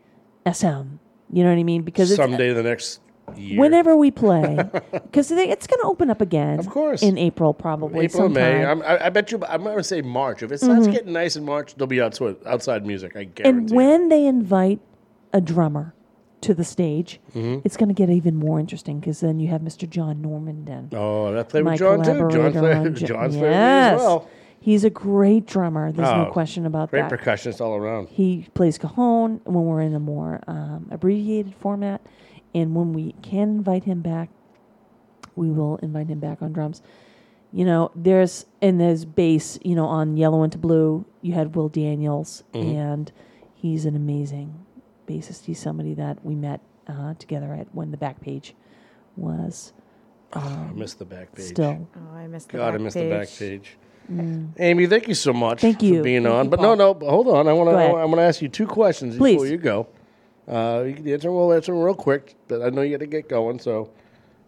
sm 0.52 0.98
you 1.32 1.43
know 1.43 1.51
what 1.51 1.59
i 1.59 1.62
mean 1.62 1.82
because 1.82 2.10
it's, 2.10 2.16
someday 2.16 2.52
the 2.52 2.62
next 2.62 3.01
year. 3.36 3.59
whenever 3.59 3.97
we 3.97 4.10
play 4.24 4.56
because 4.93 5.30
it's 5.30 5.66
going 5.66 5.80
to 5.80 5.86
open 5.86 6.10
up 6.10 6.20
again 6.20 6.59
of 6.59 6.68
course 6.68 7.02
in 7.02 7.16
april 7.18 7.55
probably 7.55 8.05
April, 8.05 8.28
May. 8.28 8.64
I'm, 8.64 8.82
I, 8.82 9.06
I 9.06 9.10
bet 9.10 9.30
you. 9.32 9.40
I'm 9.48 9.62
going 9.62 9.76
to 9.76 9.82
say 9.82 10.02
March. 10.02 10.43
If 10.43 10.52
it 10.52 10.59
starts 10.59 10.86
Mhm. 10.86 10.93
getting 10.93 11.12
nice 11.12 11.36
in 11.36 11.44
March, 11.44 11.74
there'll 11.74 11.86
be 11.86 12.01
outside 12.01 12.36
outside 12.47 12.86
music. 12.86 13.16
I 13.16 13.24
guarantee. 13.24 13.48
And 13.48 13.70
when 13.70 14.09
they 14.09 14.26
invite 14.26 14.80
a 15.32 15.40
drummer 15.40 15.94
to 16.47 16.55
the 16.55 16.64
stage, 16.64 17.20
Mhm. 17.35 17.62
it's 17.64 17.77
going 17.77 17.89
to 17.89 17.94
get 17.94 18.09
even 18.10 18.35
more 18.36 18.59
interesting 18.59 18.98
because 19.01 19.20
then 19.20 19.39
you 19.40 19.48
have 19.48 19.60
Mr. 19.62 19.89
John 19.89 20.16
Normandin. 20.23 20.93
Oh, 20.94 21.32
that 21.32 21.48
played 21.48 21.64
with 21.64 21.78
John 21.78 22.02
too. 22.02 22.28
John 22.31 22.52
played. 22.52 22.94
John's 22.97 23.36
played 23.36 23.51
yes. 23.51 24.01
as 24.01 24.06
well. 24.06 24.27
He's 24.59 24.82
a 24.85 24.90
great 24.90 25.47
drummer. 25.47 25.93
There's 25.93 26.09
no 26.10 26.27
Oh, 26.28 26.32
question 26.32 26.66
about 26.66 26.90
great 26.90 27.02
that. 27.02 27.10
Great 27.10 27.20
percussionist 27.20 27.60
all 27.60 27.77
around. 27.77 28.09
He 28.09 28.47
plays 28.55 28.78
cajon 28.78 29.40
when 29.44 29.64
we're 29.64 29.81
in 29.82 29.94
a 29.94 30.01
more 30.01 30.40
um, 30.48 30.86
abbreviated 30.90 31.55
format, 31.55 32.01
and 32.55 32.74
when 32.74 32.93
we 32.93 33.14
can 33.23 33.48
invite 33.51 33.85
him 33.85 34.01
back, 34.01 34.28
we 35.36 35.51
will 35.51 35.77
invite 35.77 36.09
him 36.09 36.18
back 36.18 36.43
on 36.43 36.52
drums. 36.52 36.82
You 37.52 37.64
know, 37.64 37.90
there's 37.94 38.47
and 38.60 38.81
there's 38.81 39.05
bass. 39.05 39.59
You 39.62 39.77
know, 39.77 39.86
on 39.86 40.16
Yellow 40.16 40.43
into 40.43 40.59
Blue, 40.59 41.05
you 41.23 41.32
had 41.35 41.55
Will 41.55 41.68
Daniels, 41.68 42.43
Mhm. 42.52 42.74
and 42.74 43.12
he's 43.55 43.86
an 43.86 43.94
amazing 43.94 44.52
bassist. 45.06 45.44
He's 45.44 45.58
somebody 45.60 45.94
that 45.94 46.24
we 46.24 46.34
met 46.34 46.60
uh, 46.86 47.14
together 47.14 47.52
at 47.54 47.66
when 47.74 47.90
the 47.90 47.96
back 47.96 48.20
page 48.20 48.54
was. 49.16 49.72
I 50.32 50.40
um, 50.40 50.78
missed 50.78 50.98
the 50.98 51.04
back 51.04 51.34
page. 51.34 51.46
Still, 51.46 51.88
Oh, 51.96 52.16
I 52.16 52.26
missed 52.26 52.50
the 52.50 52.58
God, 52.58 52.68
I 52.68 52.70
back 52.72 52.80
missed 52.80 52.94
the 52.96 53.10
back 53.10 53.28
page. 53.28 53.38
page. 53.38 53.76
Mm. 54.10 54.50
Amy, 54.60 54.86
thank 54.86 55.08
you 55.08 55.14
so 55.14 55.32
much 55.32 55.60
Thank 55.60 55.82
you 55.82 55.96
for 55.96 56.02
being 56.04 56.22
Thank 56.22 56.32
on. 56.34 56.44
you, 56.44 56.50
but 56.50 56.60
Paul. 56.60 56.76
no, 56.76 56.84
no, 56.86 56.94
but 56.94 57.10
hold 57.10 57.26
on. 57.26 57.48
I 57.48 57.52
want 57.52 57.70
to. 57.70 57.76
I'm 57.76 58.06
going 58.06 58.16
to 58.18 58.22
ask 58.22 58.40
you 58.40 58.48
two 58.48 58.66
questions 58.68 59.16
Please. 59.16 59.32
before 59.34 59.46
you 59.48 59.56
go. 59.56 59.88
Uh, 60.46 60.84
you 60.86 60.94
can 60.94 61.08
answer. 61.08 61.32
We'll 61.32 61.52
answer 61.52 61.72
them 61.72 61.82
real 61.82 61.94
quick, 61.96 62.36
but 62.46 62.62
I 62.62 62.68
know 62.70 62.82
you 62.82 62.92
got 62.92 63.00
to 63.00 63.06
get 63.06 63.28
going. 63.28 63.58
So, 63.58 63.90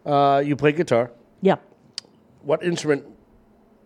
uh, 0.05 0.41
you 0.45 0.55
play 0.55 0.71
guitar. 0.71 1.11
Yeah. 1.41 1.57
What 2.41 2.63
instrument 2.63 3.03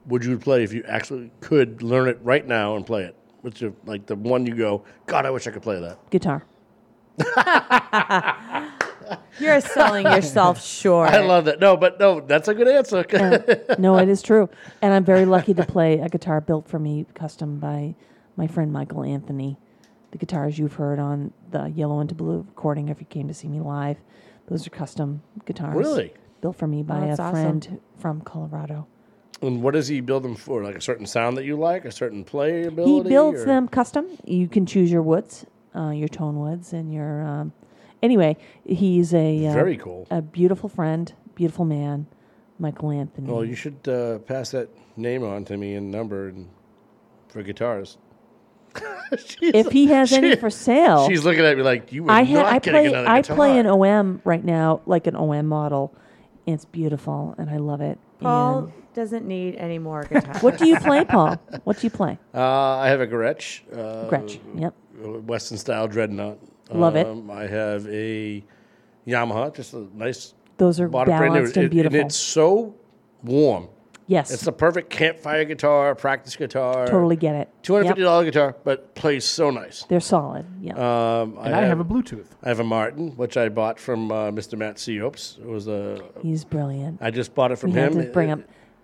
would 0.06 0.24
you 0.24 0.38
play 0.38 0.64
if 0.64 0.74
you 0.74 0.84
actually 0.88 1.32
could 1.42 1.82
learn 1.82 2.08
it 2.08 2.20
right 2.22 2.46
now 2.46 2.76
and 2.76 2.86
play 2.86 3.04
it? 3.06 3.16
What's 3.42 3.60
your 3.60 3.74
like 3.86 4.06
the 4.06 4.16
one 4.16 4.46
you 4.46 4.54
go? 4.56 4.84
God, 5.08 5.26
I 5.26 5.32
wish 5.32 5.48
I 5.48 5.52
could 5.52 5.64
play 5.64 5.80
that. 5.80 5.98
guitar. 6.12 6.46
You're 9.40 9.62
selling 9.62 10.06
yourself 10.06 10.64
short. 10.64 11.10
I 11.10 11.26
love 11.26 11.46
that. 11.46 11.60
No, 11.60 11.78
but 11.78 12.00
no, 12.00 12.22
that's 12.22 12.48
a 12.48 12.54
good 12.54 12.68
answer. 12.68 13.06
Uh, 13.14 13.76
no, 13.78 13.98
it 13.98 14.10
is 14.10 14.22
true, 14.22 14.50
and 14.82 14.94
I'm 14.94 15.04
very 15.04 15.26
lucky 15.26 15.54
to 15.56 15.66
play 15.66 16.00
a 16.00 16.10
guitar 16.10 16.42
built 16.42 16.68
for 16.68 16.80
me, 16.80 17.06
custom 17.14 17.60
by 17.60 17.96
my 18.36 18.48
friend 18.48 18.72
Michael 18.72 19.04
Anthony. 19.04 19.58
the 20.12 20.18
guitars 20.18 20.58
you've 20.58 20.76
heard 20.76 21.00
on 21.00 21.34
the 21.52 21.72
Yellow 21.76 22.00
into 22.00 22.16
Blue 22.16 22.46
recording. 22.48 22.90
If 22.90 23.00
you 23.00 23.06
came 23.06 23.28
to 23.28 23.34
see 23.34 23.48
me 23.48 23.60
live, 23.60 23.98
those 24.48 24.66
are 24.68 24.72
custom 24.72 25.22
guitars. 25.46 25.76
Really? 25.76 26.14
built 26.44 26.58
for 26.58 26.68
me 26.68 26.84
by 26.84 27.06
a 27.06 27.14
awesome. 27.14 27.32
friend 27.32 27.80
from 27.98 28.22
Colorado. 28.22 28.86
And 29.42 29.64
what 29.64 29.74
does 29.74 29.88
he 29.88 30.02
build 30.02 30.24
them 30.24 30.36
for? 30.36 30.62
Like 30.62 30.76
a 30.76 30.82
certain 30.82 31.06
sound 31.06 31.38
that 31.38 31.46
you 31.46 31.56
like, 31.56 31.86
a 31.86 31.92
certain 31.92 32.26
playability? 32.26 33.06
He 33.06 33.10
builds 33.10 33.42
or- 33.42 33.46
them 33.46 33.70
custom. 33.70 34.06
You 34.26 34.50
can 34.50 34.66
choose 34.66 34.92
your 34.92 35.02
woods, 35.02 35.46
uh, 35.76 35.90
your 35.90 36.08
tone 36.08 36.40
woods, 36.40 36.74
and 36.74 36.94
your. 36.94 37.22
Um, 37.24 37.54
anyway, 38.02 38.38
he's 38.66 39.14
a 39.14 39.48
uh, 39.48 39.54
Very 39.54 39.78
cool. 39.78 40.08
a 40.12 40.22
beautiful 40.22 40.70
friend, 40.70 41.14
beautiful 41.36 41.66
man, 41.66 42.08
Michael 42.60 42.92
Anthony. 42.92 43.32
Well, 43.32 43.46
you 43.46 43.56
should 43.56 43.88
uh, 43.88 44.20
pass 44.20 44.52
that 44.52 44.70
name 44.98 45.24
on 45.24 45.46
to 45.46 45.58
me 45.58 45.76
and 45.76 45.92
number 45.92 46.30
and 46.30 46.50
for 47.30 47.42
guitars. 47.44 47.98
if 49.42 49.72
he 49.72 49.86
has 49.88 50.12
any 50.12 50.36
for 50.36 50.50
sale, 50.50 51.08
She's 51.08 51.24
looking 51.24 51.46
at 51.46 51.56
me 51.58 51.62
like 51.64 51.92
you 51.94 52.04
were 52.04 52.12
I 52.12 52.24
not 52.24 52.46
ha- 52.48 52.52
I 52.56 52.60
play 52.60 52.86
another 52.88 53.08
I 53.08 53.22
guitar. 53.22 53.36
play 53.36 53.60
an 53.60 53.68
OM 53.68 54.22
right 54.24 54.44
now, 54.44 54.82
like 54.88 55.06
an 55.06 55.16
OM 55.16 55.46
model. 55.46 55.94
It's 56.48 56.66
beautiful, 56.66 57.36
and 57.38 57.50
I 57.52 57.58
love 57.58 57.82
it. 57.82 58.00
Paul 58.20 58.60
And 58.66 58.74
doesn't 58.96 59.28
need 59.28 59.56
any 59.56 59.78
more 59.78 60.04
guitar. 60.06 60.40
what 60.40 60.58
do 60.58 60.68
you 60.68 60.78
play, 60.80 61.06
Paul? 61.06 61.36
What 61.66 61.80
do 61.80 61.86
you 61.88 61.92
play? 61.92 62.18
Uh, 62.34 62.42
I 62.78 62.88
have 62.90 63.00
a 63.00 63.08
Gretsch. 63.08 63.62
Uh, 63.72 64.10
Gretsch, 64.10 64.40
yep. 64.60 64.74
Western 65.04 65.58
style 65.58 65.88
dreadnought. 65.88 66.40
Love 66.72 66.96
it. 66.96 67.06
Um, 67.06 67.30
I 67.30 67.46
have 67.48 67.88
a 67.88 68.44
Yamaha, 69.08 69.54
just 69.56 69.74
a 69.74 69.88
nice. 69.96 70.34
Those 70.58 70.80
are 70.80 70.88
bought 70.88 71.06
brand 71.08 71.22
new. 71.26 71.30
balanced 71.34 71.58
and 71.58 71.66
It- 71.66 71.72
beautiful. 71.72 72.00
it's 72.00 72.16
so 72.16 72.76
warm. 73.24 73.68
Yes. 74.06 74.32
It's 74.32 74.44
the 74.44 74.52
perfect 74.52 74.90
campfire 74.90 75.46
guitar, 75.46 75.96
practice 75.96 76.36
guitar. 76.36 76.86
Totally 76.88 77.16
get 77.16 77.36
it. 77.36 77.50
Two 77.64 77.74
hundred 77.74 77.88
fifty 77.88 78.02
dollar 78.04 78.26
guitar, 78.26 78.56
but 78.66 78.94
plays 78.96 79.24
so 79.24 79.50
nice. 79.50 79.84
They're 79.86 80.02
solid. 80.02 80.46
Yeah. 80.62 80.74
Um, 80.74 81.38
And 81.42 81.56
I 81.56 81.62
have 81.64 81.80
a 81.80 81.86
Bluetooth. 81.86 82.28
I 82.44 82.50
have 82.50 82.60
a 82.60 82.66
Martin, 82.66 83.12
which 83.16 83.38
I 83.38 83.48
bought 83.50 83.80
from 83.80 84.12
uh, 84.12 84.30
Mr. 84.32 84.58
Matt 84.58 84.76
Seops. 84.76 85.40
It 85.40 85.46
was 85.48 85.68
a. 85.70 86.02
He's 86.22 86.44
brilliant. 86.44 87.00
I 87.02 87.12
just 87.12 87.34
bought 87.34 87.52
it 87.54 87.56
from 87.58 87.72
we 87.72 87.80
him. 87.80 87.94
Had 87.96 88.06
to 88.08 88.12
bring 88.12 88.30
up 88.32 88.42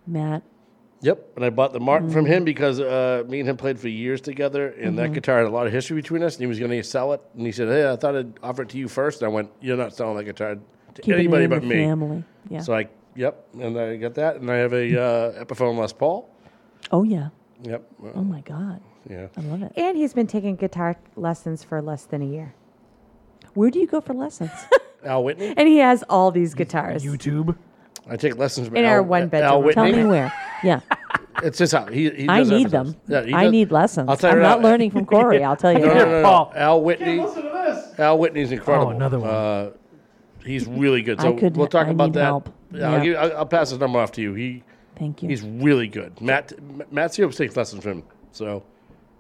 Matt. 0.08 0.42
Yep, 1.02 1.34
and 1.38 1.46
I 1.46 1.50
bought 1.50 1.72
the 1.72 1.80
Martin 1.80 2.10
from 2.10 2.26
him 2.26 2.44
because 2.44 2.80
uh, 2.82 3.24
me 3.28 3.40
and 3.40 3.48
him 3.50 3.56
played 3.56 3.80
for 3.80 3.88
years 3.88 4.20
together, 4.20 4.68
and 4.68 4.98
that 5.00 5.12
Mhm. 5.12 5.14
guitar 5.14 5.38
had 5.38 5.46
a 5.48 5.50
lot 5.50 5.66
of 5.66 5.72
history 5.72 5.96
between 5.96 6.24
us. 6.24 6.36
And 6.36 6.42
he 6.42 6.48
was 6.48 6.60
going 6.60 6.72
to 6.72 6.84
sell 6.84 7.14
it, 7.14 7.22
and 7.38 7.46
he 7.46 7.54
said, 7.54 7.70
"Hey, 7.70 7.90
I 7.90 7.96
thought 7.96 8.18
I'd 8.18 8.34
offer 8.44 8.64
it 8.64 8.70
to 8.70 8.78
you 8.78 8.88
first. 8.90 9.22
And 9.22 9.32
I 9.32 9.34
went, 9.34 9.50
"You're 9.62 9.78
not 9.78 9.94
selling 9.94 10.18
that 10.18 10.26
guitar 10.26 10.56
to 10.56 11.02
Keeping 11.02 11.14
it 11.14 11.20
anybody 11.20 11.44
in 11.46 11.50
but 11.52 11.62
the 11.62 11.68
me." 11.68 11.76
family, 11.76 12.24
yeah. 12.50 12.60
So 12.60 12.74
I, 12.74 12.90
yep, 13.16 13.46
and 13.58 13.78
I 13.80 13.96
got 13.96 14.14
that, 14.16 14.38
and 14.38 14.52
I 14.52 14.56
have 14.58 14.74
a 14.74 15.02
uh, 15.02 15.44
Epiphone 15.46 15.78
Les 15.78 15.94
Paul. 15.94 16.30
Oh 16.92 17.04
yeah. 17.04 17.30
Yep. 17.64 17.84
Oh 18.16 18.24
my 18.24 18.42
God. 18.42 18.82
Yeah. 19.10 19.28
I 19.38 19.42
love 19.42 19.64
it. 19.64 19.72
And 19.78 19.96
he's 19.98 20.14
been 20.14 20.28
taking 20.28 20.56
guitar 20.58 20.98
lessons 21.16 21.64
for 21.64 21.82
less 21.82 22.04
than 22.04 22.22
a 22.22 22.26
year. 22.26 22.54
Where 23.54 23.70
do 23.70 23.80
you 23.80 23.88
go 23.88 24.02
for 24.02 24.14
lessons? 24.14 24.52
Al 25.06 25.24
Whitney. 25.24 25.54
And 25.56 25.68
he 25.68 25.78
has 25.78 26.04
all 26.10 26.30
these 26.32 26.54
guitars. 26.54 27.04
YouTube. 27.06 27.56
I 28.10 28.16
take 28.18 28.38
lessons 28.38 28.68
from 28.68 28.78
In 28.78 28.86
Al, 28.86 28.92
our 28.96 29.04
one 29.04 29.28
bedroom 29.28 29.52
Al 29.52 29.62
Whitney. 29.64 29.92
Tell 29.92 30.02
me 30.04 30.06
where. 30.10 30.34
Yeah. 30.64 30.82
It's 31.42 31.58
his 31.58 31.72
house. 31.72 31.90
He, 31.94 32.10
he 32.10 32.28
I 32.28 32.40
does 32.40 32.50
need 32.50 32.66
everything. 32.74 32.92
them. 32.92 32.96
Yeah, 33.08 33.24
he 33.24 33.34
I 33.34 33.44
does- 33.44 33.52
need 33.54 33.72
lessons. 33.72 34.10
I'll 34.10 34.18
tell 34.18 34.32
you 34.32 34.36
I'm 34.38 34.42
right 34.44 34.50
not 34.50 34.60
now. 34.62 34.68
learning 34.68 34.92
from 34.92 35.06
Corey. 35.06 35.42
I'll 35.42 35.56
tell 35.56 35.72
you 35.72 35.80
No, 35.86 35.86
no, 35.88 35.94
that. 35.94 36.06
no, 36.08 36.22
no, 36.22 36.24
Paul. 36.24 36.52
Al 36.54 36.82
Whitney. 36.82 37.18
Listen 37.22 37.44
to 37.44 37.50
this. 37.50 37.98
Al 37.98 38.18
Whitney's 38.20 38.52
incredible. 38.52 38.88
Oh, 38.92 38.96
another 38.96 39.20
one. 39.20 39.30
Uh, 39.30 39.72
he's 40.44 40.68
really 40.68 41.02
good. 41.02 41.18
I 41.20 41.24
So 41.24 41.34
could- 41.38 41.56
we'll 41.56 41.68
talk 41.68 41.88
I 41.88 41.92
about 41.92 42.08
need 42.08 42.14
that. 42.16 42.24
help. 42.26 42.50
Yeah, 42.74 42.92
I'll, 42.92 42.98
Yeah. 42.98 43.04
give, 43.06 43.16
I'll, 43.18 43.38
I'll 43.38 43.46
pass 43.46 43.70
his 43.70 43.80
number 43.80 44.00
off 44.00 44.12
to 44.14 44.22
you. 44.22 44.34
He 44.34 44.64
Thank 44.98 45.24
you. 45.24 45.30
He's 45.30 45.42
really 45.42 45.88
good. 45.88 46.20
Matt 46.20 46.52
Matt 46.92 47.12
Seops 47.12 47.38
takes 47.38 47.56
lessons 47.56 47.84
from 47.84 48.00
him. 48.00 48.04
So, 48.34 48.62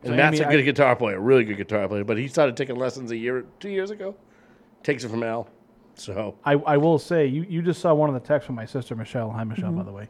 and 0.03 0.09
So, 0.11 0.15
Matt's 0.17 0.41
Amy, 0.41 0.45
a 0.45 0.51
good 0.51 0.59
I- 0.59 0.63
guitar 0.63 0.95
player, 0.97 1.21
really 1.21 1.45
good 1.45 1.55
guitar 1.55 1.87
player. 1.87 2.03
But 2.03 2.17
he 2.17 2.27
started 2.27 2.57
taking 2.57 2.75
lessons 2.75 3.11
a 3.11 3.15
year, 3.17 3.45
two 3.61 3.69
years 3.69 3.91
ago. 3.91 4.13
Takes 4.83 5.05
it 5.05 5.09
from 5.09 5.23
Al. 5.23 5.47
So 5.99 6.35
I, 6.45 6.53
I 6.53 6.77
will 6.77 6.97
say, 6.99 7.25
you, 7.27 7.45
you 7.49 7.61
just 7.61 7.81
saw 7.81 7.93
one 7.93 8.09
of 8.09 8.13
the 8.13 8.25
texts 8.25 8.45
from 8.47 8.55
my 8.55 8.65
sister, 8.65 8.95
Michelle. 8.95 9.29
Hi, 9.31 9.43
Michelle, 9.43 9.69
Mm-hmm. 9.69 9.77
by 9.79 9.83
the 9.83 9.91
way. 9.91 10.07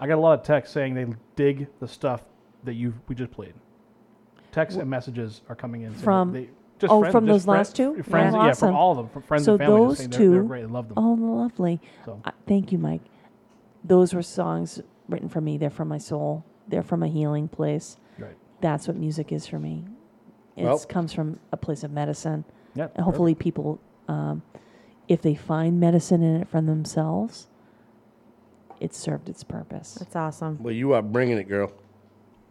I 0.00 0.06
got 0.06 0.16
a 0.16 0.20
lot 0.20 0.38
of 0.38 0.44
texts 0.44 0.74
saying 0.74 0.94
they 0.94 1.06
dig 1.36 1.68
the 1.80 1.88
stuff 1.88 2.22
that 2.64 2.74
you 2.74 2.92
we 3.08 3.14
just 3.14 3.30
played. 3.30 3.54
Texts 4.52 4.78
and 4.80 4.90
messages 4.90 5.42
are 5.48 5.54
coming 5.54 5.82
in. 5.82 5.92
saying 5.92 6.02
From- 6.04 6.32
they, 6.32 6.48
oh, 6.88 7.00
friends- 7.00 7.12
from 7.12 7.26
just 7.26 7.32
those 7.34 7.44
friend- 7.44 7.58
last 7.58 7.76
two? 7.76 8.02
Friends, 8.02 8.34
Yeah. 8.34 8.46
yeah, 8.46 8.52
from 8.52 8.74
all 8.74 8.90
of 8.92 8.96
them, 8.98 9.08
from 9.08 9.22
friends 9.22 9.44
so 9.44 9.52
and 9.52 9.60
family. 9.60 9.80
those 9.80 9.88
just 9.90 9.98
saying 10.00 10.10
two, 10.10 10.30
they're, 10.30 10.40
they're 10.40 10.42
great. 10.48 10.62
I 10.64 10.66
love 10.66 10.88
them. 10.88 10.98
Oh, 10.98 11.12
lovely. 11.12 11.80
So. 12.04 12.20
Uh, 12.24 12.30
thank 12.46 12.72
you, 12.72 12.78
Mike. 12.78 13.02
Those 13.84 14.12
were 14.12 14.22
songs 14.22 14.80
written 15.08 15.28
for 15.28 15.40
me. 15.40 15.56
They're 15.56 15.70
from 15.70 15.88
my 15.88 15.98
soul. 15.98 16.44
They're 16.68 16.82
from 16.82 17.02
a 17.02 17.08
healing 17.08 17.46
place. 17.48 17.96
Right. 18.18 18.36
That's 18.60 18.88
what 18.88 18.96
music 18.96 19.30
is 19.32 19.46
for 19.46 19.58
me. 19.60 19.84
It 20.56 20.64
Well- 20.64 20.78
comes 20.80 21.12
from 21.12 21.38
a 21.52 21.56
place 21.56 21.84
of 21.84 21.92
medicine. 21.92 22.44
Yep, 22.74 22.92
And 22.96 23.04
hopefully, 23.04 23.34
people, 23.34 23.78
um, 24.08 24.42
if 25.08 25.22
they 25.22 25.34
find 25.34 25.78
medicine 25.80 26.22
in 26.22 26.40
it 26.42 26.48
from 26.48 26.66
themselves, 26.66 27.46
it 28.80 28.94
served 28.94 29.28
its 29.28 29.42
purpose. 29.44 29.94
That's 29.94 30.16
awesome. 30.16 30.62
well, 30.62 30.74
you 30.74 30.92
are 30.92 31.02
bringing 31.02 31.38
it, 31.38 31.48
girl. 31.48 31.72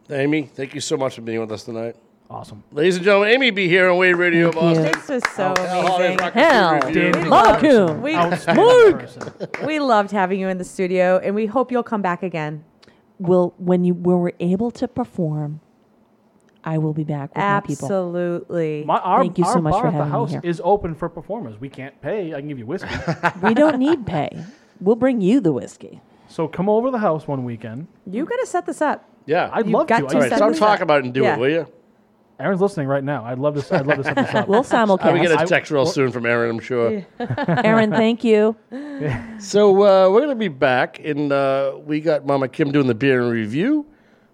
Amy, 0.09 0.43
thank 0.43 0.73
you 0.75 0.81
so 0.81 0.97
much 0.97 1.15
for 1.15 1.21
being 1.21 1.39
with 1.39 1.51
us 1.51 1.63
tonight. 1.63 1.95
Awesome. 2.29 2.63
Ladies 2.71 2.95
and 2.95 3.05
gentlemen, 3.05 3.29
Amy 3.29 3.51
be 3.51 3.67
here 3.67 3.87
on 3.89 3.97
Wave 3.99 4.17
Radio 4.17 4.51
Thank 4.51 4.77
you. 4.77 4.83
Boston. 4.83 4.99
This 4.99 5.09
was 5.09 5.33
so 5.35 5.53
Al 5.57 5.95
amazing. 5.97 6.31
Hell, 6.31 6.81
Food 6.81 6.95
Review. 6.95 7.29
Malcolm. 7.29 8.01
We, 8.01 8.15
Outstanding 8.15 8.97
person. 8.97 9.33
we 9.65 9.79
loved 9.79 10.09
having 10.11 10.39
you 10.39 10.47
in 10.47 10.57
the 10.57 10.63
studio, 10.63 11.19
and 11.23 11.35
we 11.35 11.45
hope 11.45 11.71
you'll 11.71 11.83
come 11.83 12.01
back 12.01 12.23
again. 12.23 12.63
Will 13.19 13.53
when 13.57 13.83
you 13.85 13.93
when 13.93 14.19
we're 14.19 14.31
able 14.39 14.71
to 14.71 14.87
perform, 14.87 15.61
I 16.65 16.79
will 16.79 16.93
be 16.93 17.03
back 17.03 17.29
with 17.35 17.37
my 17.43 17.59
people. 17.61 17.85
Absolutely. 17.85 18.83
My, 18.85 18.97
our, 18.99 19.19
Thank 19.21 19.37
you 19.37 19.43
so 19.45 19.51
our 19.51 19.61
much 19.61 19.71
bar 19.71 19.81
for 19.83 19.87
at 19.87 19.91
the 19.91 19.97
having 19.97 20.11
me 20.11 20.17
house 20.17 20.31
here. 20.31 20.41
is 20.43 20.59
open 20.63 20.95
for 20.95 21.07
performers. 21.09 21.59
We 21.59 21.69
can't 21.69 21.99
pay. 22.01 22.33
I 22.33 22.39
can 22.39 22.47
give 22.47 22.57
you 22.59 22.65
whiskey. 22.65 22.89
we 23.43 23.53
don't 23.53 23.77
need 23.79 24.05
pay. 24.05 24.43
We'll 24.81 24.95
bring 24.95 25.21
you 25.21 25.39
the 25.39 25.53
whiskey. 25.53 26.01
so 26.27 26.47
come 26.47 26.67
over 26.67 26.87
to 26.87 26.91
the 26.91 26.97
house 26.97 27.27
one 27.27 27.43
weekend. 27.45 27.87
You 28.09 28.25
got 28.25 28.37
to 28.37 28.45
set 28.47 28.65
this 28.65 28.81
up. 28.81 29.07
Yeah. 29.27 29.49
I'd 29.53 29.65
You've 29.65 29.73
love 29.75 29.87
got 29.87 29.99
to. 30.01 30.07
to 30.07 30.15
All 30.15 30.21
right, 30.21 30.29
set 30.29 30.37
stop 30.37 30.49
this 30.49 30.59
talking 30.59 30.83
about 30.83 30.99
it 30.99 31.05
and 31.05 31.13
do 31.13 31.21
Yeah. 31.21 31.35
it, 31.35 31.39
will 31.39 31.49
you? 31.49 31.67
Aaron's 32.37 32.59
listening 32.59 32.87
right 32.87 33.03
now. 33.03 33.23
I'd 33.23 33.39
love 33.39 33.55
to. 33.63 33.75
I'd 33.75 33.87
love 33.87 33.97
to 33.97 34.03
set 34.03 34.15
this 34.17 34.27
up. 34.35 34.47
We'll 34.49 34.57
I'll 34.57 34.63
be 34.63 34.67
simulcast. 35.01 35.21
getting 35.21 35.37
I- 35.37 35.43
a 35.43 35.47
text 35.47 35.71
real 35.71 35.85
soon 35.85 36.11
from 36.11 36.25
Aaron, 36.25 36.49
I'm 36.49 36.59
sure. 36.59 37.05
Aaron, 37.47 37.91
thank 37.91 38.23
you. 38.25 38.57
So 39.39 39.71
uh, 39.83 40.09
we're 40.11 40.19
going 40.21 40.29
to 40.29 40.35
be 40.35 40.49
back, 40.49 40.99
and 40.99 41.31
uh, 41.31 41.77
we 41.85 42.01
got 42.01 42.25
Mama 42.25 42.49
Kim 42.49 42.71
doing 42.73 42.87
the 42.87 42.95
beer 42.95 43.21
and 43.21 43.31
review. 43.31 43.85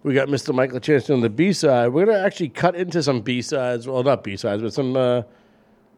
We 0.04 0.14
got 0.14 0.28
Mr. 0.30 0.54
Michael 0.54 0.80
Lachance 0.80 1.06
doing 1.06 1.22
the 1.22 1.30
B 1.30 1.54
side. 1.54 1.90
We're 1.90 2.06
going 2.06 2.18
to 2.18 2.24
actually 2.26 2.50
cut 2.50 2.76
into 2.76 3.04
some 3.04 3.22
B 3.22 3.42
sides. 3.42 3.88
Well, 3.88 4.02
not 4.04 4.24
B 4.24 4.36
sides, 4.36 4.62
but 4.64 4.74
some, 4.74 4.96
uh, 4.98 5.22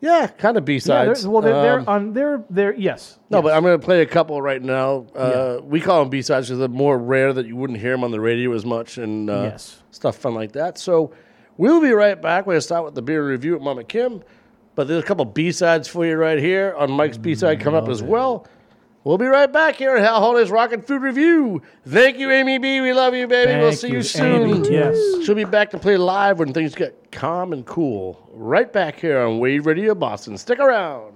yeah, 0.01 0.27
kind 0.27 0.57
of 0.57 0.65
B 0.65 0.79
sides. 0.79 1.21
they're, 1.21 1.31
well, 1.31 1.41
they're, 1.41 1.53
they're 1.61 1.79
Um, 1.79 1.87
on. 1.87 2.13
They're 2.13 2.43
they're 2.49 2.73
yes. 2.75 3.17
no, 3.29 3.37
yes. 3.37 3.43
but 3.43 3.53
I'm 3.53 3.63
going 3.63 3.79
to 3.79 3.85
play 3.85 4.01
a 4.01 4.05
couple 4.05 4.41
right 4.41 4.61
now. 4.61 5.05
Uh, 5.15 5.59
We 5.63 5.79
call 5.79 6.01
them 6.01 6.09
B 6.09 6.21
sides 6.21 6.47
because 6.47 6.59
they're 6.59 6.67
more 6.67 6.97
rare 6.97 7.31
that 7.31 7.45
you 7.45 7.55
wouldn't 7.55 7.79
hear 7.79 7.91
them 7.91 8.03
on 8.03 8.11
the 8.11 8.19
radio 8.19 8.51
as 8.53 8.65
much 8.65 8.97
and 8.97 9.29
uh, 9.29 9.43
Yes. 9.43 9.81
stuff 9.91 10.17
fun 10.17 10.33
like 10.35 10.51
that. 10.51 10.77
So 10.77 11.13
we'll 11.57 11.79
be 11.79 11.91
right 11.91 12.21
back. 12.21 12.45
We're 12.45 12.53
going 12.53 12.57
to 12.57 12.61
start 12.61 12.83
with 12.83 12.95
the 12.95 13.01
beer 13.01 13.25
review 13.25 13.53
with 13.53 13.61
Mama 13.61 13.85
Kim. 13.85 14.21
But 14.75 14.87
there's 14.89 15.01
a 15.03 15.05
couple 15.05 15.23
B 15.23 15.51
sides 15.53 15.87
for 15.87 16.05
you 16.05 16.15
right 16.17 16.39
here 16.39 16.73
on 16.77 16.91
Mike's 16.91 17.17
B 17.17 17.35
side 17.35 17.61
coming 17.61 17.79
up 17.81 17.87
as 17.87 18.03
well. 18.03 18.47
We'll 19.03 19.17
be 19.17 19.25
right 19.25 19.51
back 19.51 19.75
here 19.75 19.97
at 19.97 20.01
Hal 20.03 20.19
Holiday's 20.21 20.49
Rock 20.49 20.71
N 20.71 20.81
Food 20.81 21.01
Revue. 21.01 21.61
Thank 21.85 22.17
you, 22.17 22.31
Amy 22.31 22.57
B. 22.57 22.79
We 22.79 22.93
love 22.93 23.13
you, 23.13 23.27
baby. 23.27 23.59
we'll 23.59 23.73
see 23.73 23.89
you, 23.89 23.95
you 23.95 24.03
soon. 24.03 24.49
Amy. 24.49 24.69
Yes. 24.71 24.97
She'll 25.25 25.35
be 25.35 25.43
back 25.43 25.71
to 25.71 25.77
play 25.77 25.97
live 25.97 26.39
when 26.39 26.53
things 26.53 26.73
get 26.73 27.11
calm 27.11 27.51
and 27.51 27.65
cool. 27.65 28.29
Right 28.33 28.71
back 28.71 28.99
here 28.99 29.19
on 29.19 29.39
Wave 29.39 29.65
Radio 29.65 29.93
Boston. 29.93 30.37
Stick 30.37 30.59
around. 30.59 31.13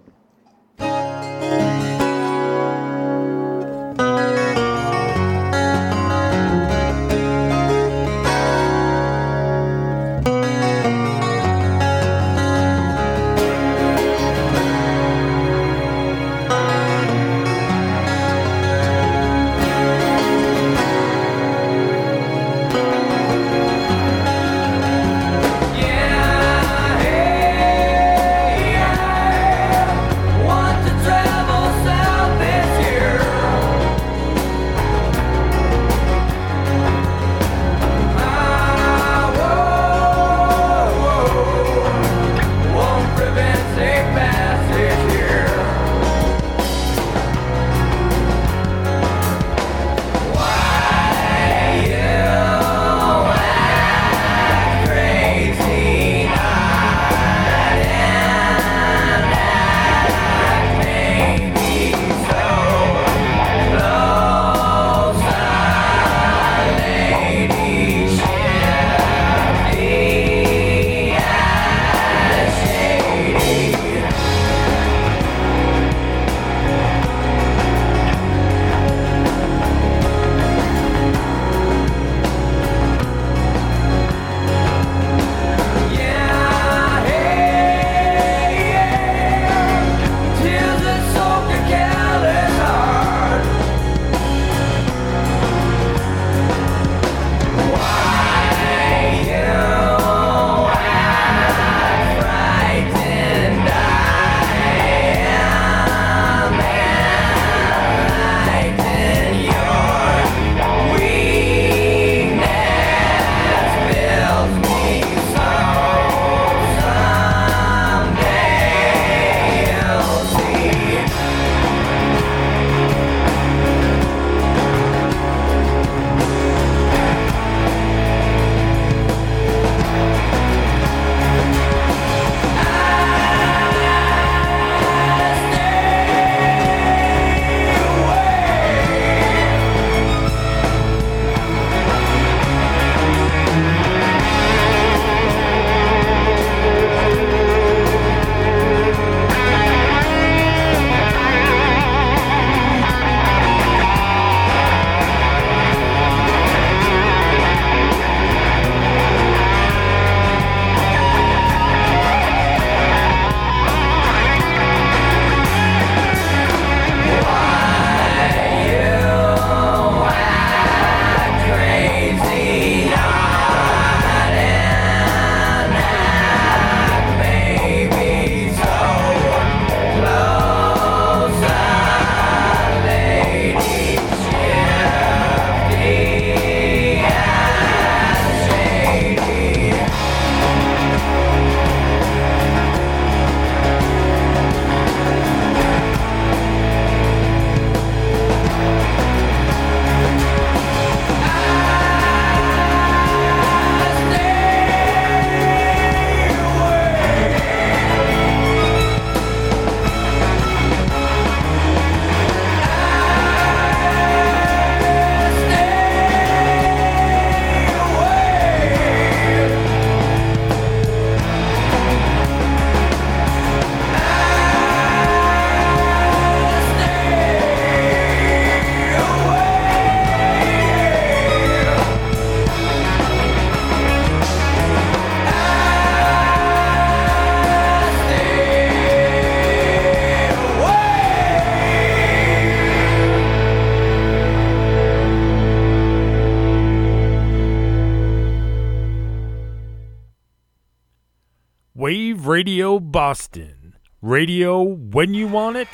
Boston. 253.07 253.77
Radio 254.01 254.61
when 254.61 255.13
you 255.13 255.29
want 255.29 255.55
it, 255.55 255.69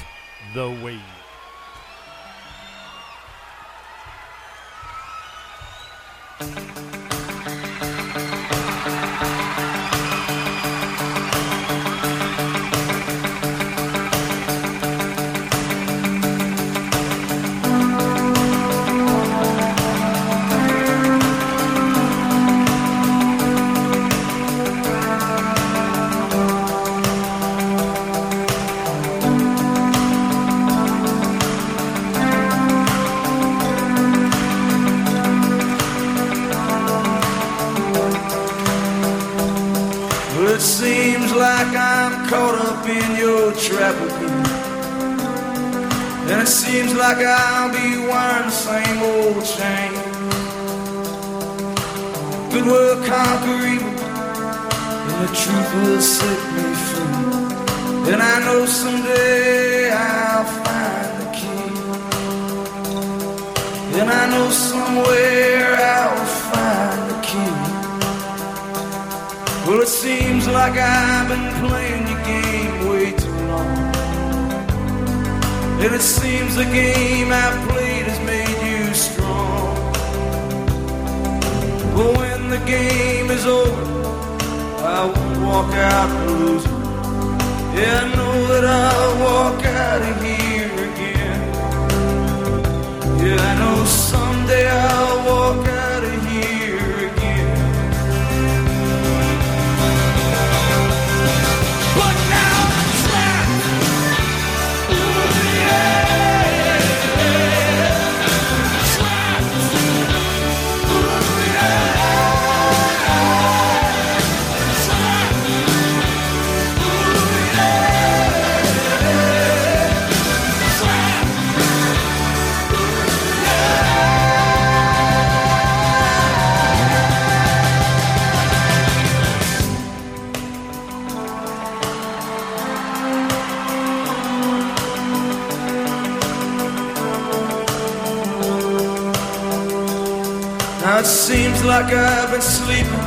Now 140.83 140.99
it 140.99 141.05
seems 141.05 141.63
like 141.63 141.93
I've 141.93 142.29
been 142.29 142.41
sleeping 142.41 143.05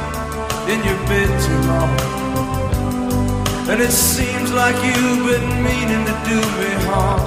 in 0.73 0.83
your 0.83 0.97
bed 1.11 1.29
too 1.45 1.61
long. 1.69 2.17
And 3.69 3.83
it 3.83 3.93
seems 3.93 4.51
like 4.51 4.77
you've 4.83 5.27
been 5.27 5.49
meaning 5.63 6.03
to 6.09 6.15
do 6.25 6.41
me 6.61 6.73
harm. 6.89 7.21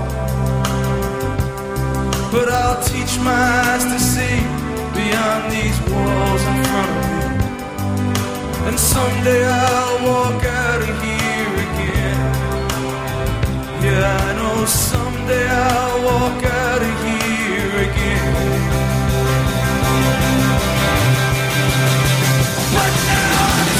But 2.31 2.49
I'll 2.49 2.81
teach 2.81 3.19
my 3.19 3.31
eyes 3.31 3.83
to 3.93 3.99
see 3.99 4.37
beyond 4.97 5.51
these 5.53 5.77
walls 5.91 6.41
in 6.51 6.57
front 6.69 6.91
of 6.97 7.03
me. 7.11 7.25
And 8.69 8.79
someday 8.79 9.45
I'll 9.45 9.97
walk 10.09 10.43
out 10.43 10.81
of 10.81 10.95
here 11.05 11.53
again. 11.67 12.21
Yeah, 13.85 14.17
I 14.25 14.33
know 14.39 14.65
someday 14.65 15.47
I'll 15.47 15.99
walk 16.09 16.43
out 16.43 16.81
of 16.81 16.95
here 17.05 17.91
again. 17.91 18.98
But 22.73 22.93
now 23.07 23.78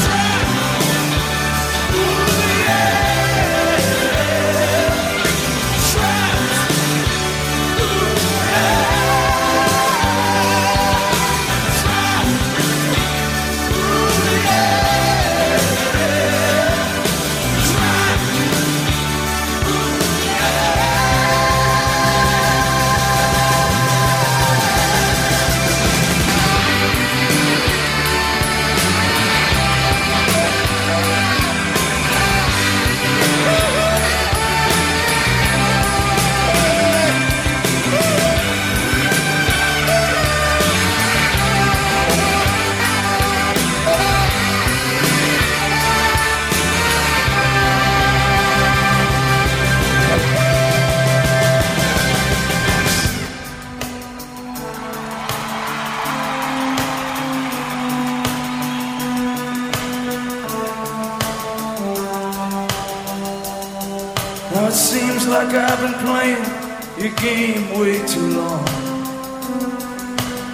game 67.22 67.77
way 67.77 68.06
too 68.07 68.27
long. 68.30 68.67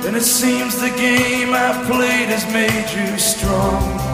And 0.05 0.15
it 0.15 0.23
seems 0.23 0.79
the 0.79 0.89
game 0.89 1.53
I've 1.53 1.85
played 1.85 2.29
has 2.29 2.45
made 2.51 2.89
you 2.95 3.17
strong. 3.17 4.04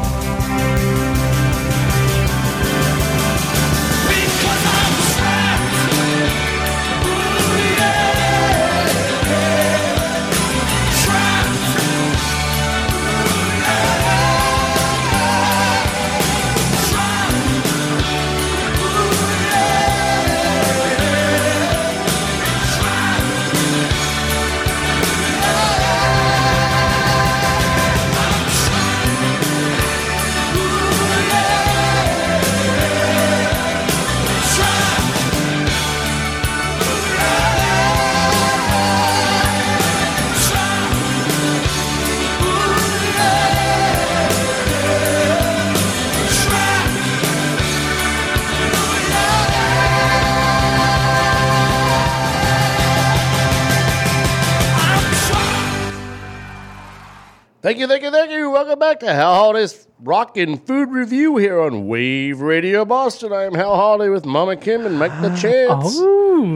Thank 57.62 57.78
you, 57.78 57.88
thank 57.88 58.02
you, 58.02 58.10
thank 58.10 58.32
you. 58.32 58.50
Welcome 58.50 58.80
back 58.80 59.02
to 59.02 59.14
Hal 59.14 59.36
Holiday's 59.36 59.88
Rock 60.00 60.36
N 60.36 60.58
Food 60.58 60.90
Revue 60.90 61.36
here 61.38 61.62
on 61.62 61.86
Wave 61.88 62.42
Radio 62.42 62.86
Boston. 62.86 63.32
I 63.32 63.44
am 63.44 63.54
Hal 63.54 63.76
Holiday 63.76 64.10
with 64.10 64.26
Mama 64.26 64.56
Kim 64.56 64.84
and 64.84 64.98
Mike 64.98 65.12
the 65.22 65.30
Chance. 65.38 66.00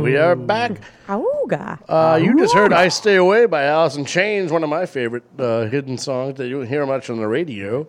We 0.04 0.18
are 0.18 0.36
back. 0.36 0.82
Auga. 1.08 1.80
Uh, 1.88 2.18
you 2.20 2.36
just 2.40 2.56
heard 2.56 2.74
I 2.74 2.88
Stay 2.88 3.18
Away 3.18 3.46
by 3.46 3.66
Alice 3.66 3.98
in 3.98 4.06
Chains, 4.06 4.52
one 4.52 4.64
of 4.64 4.70
my 4.72 4.88
favorite 4.88 5.24
uh, 5.38 5.68
hidden 5.68 6.00
songs 6.00 6.38
that 6.38 6.48
you 6.48 6.58
don't 6.58 6.68
hear 6.68 6.84
much 6.88 7.12
on 7.12 7.18
the 7.18 7.28
radio. 7.28 7.88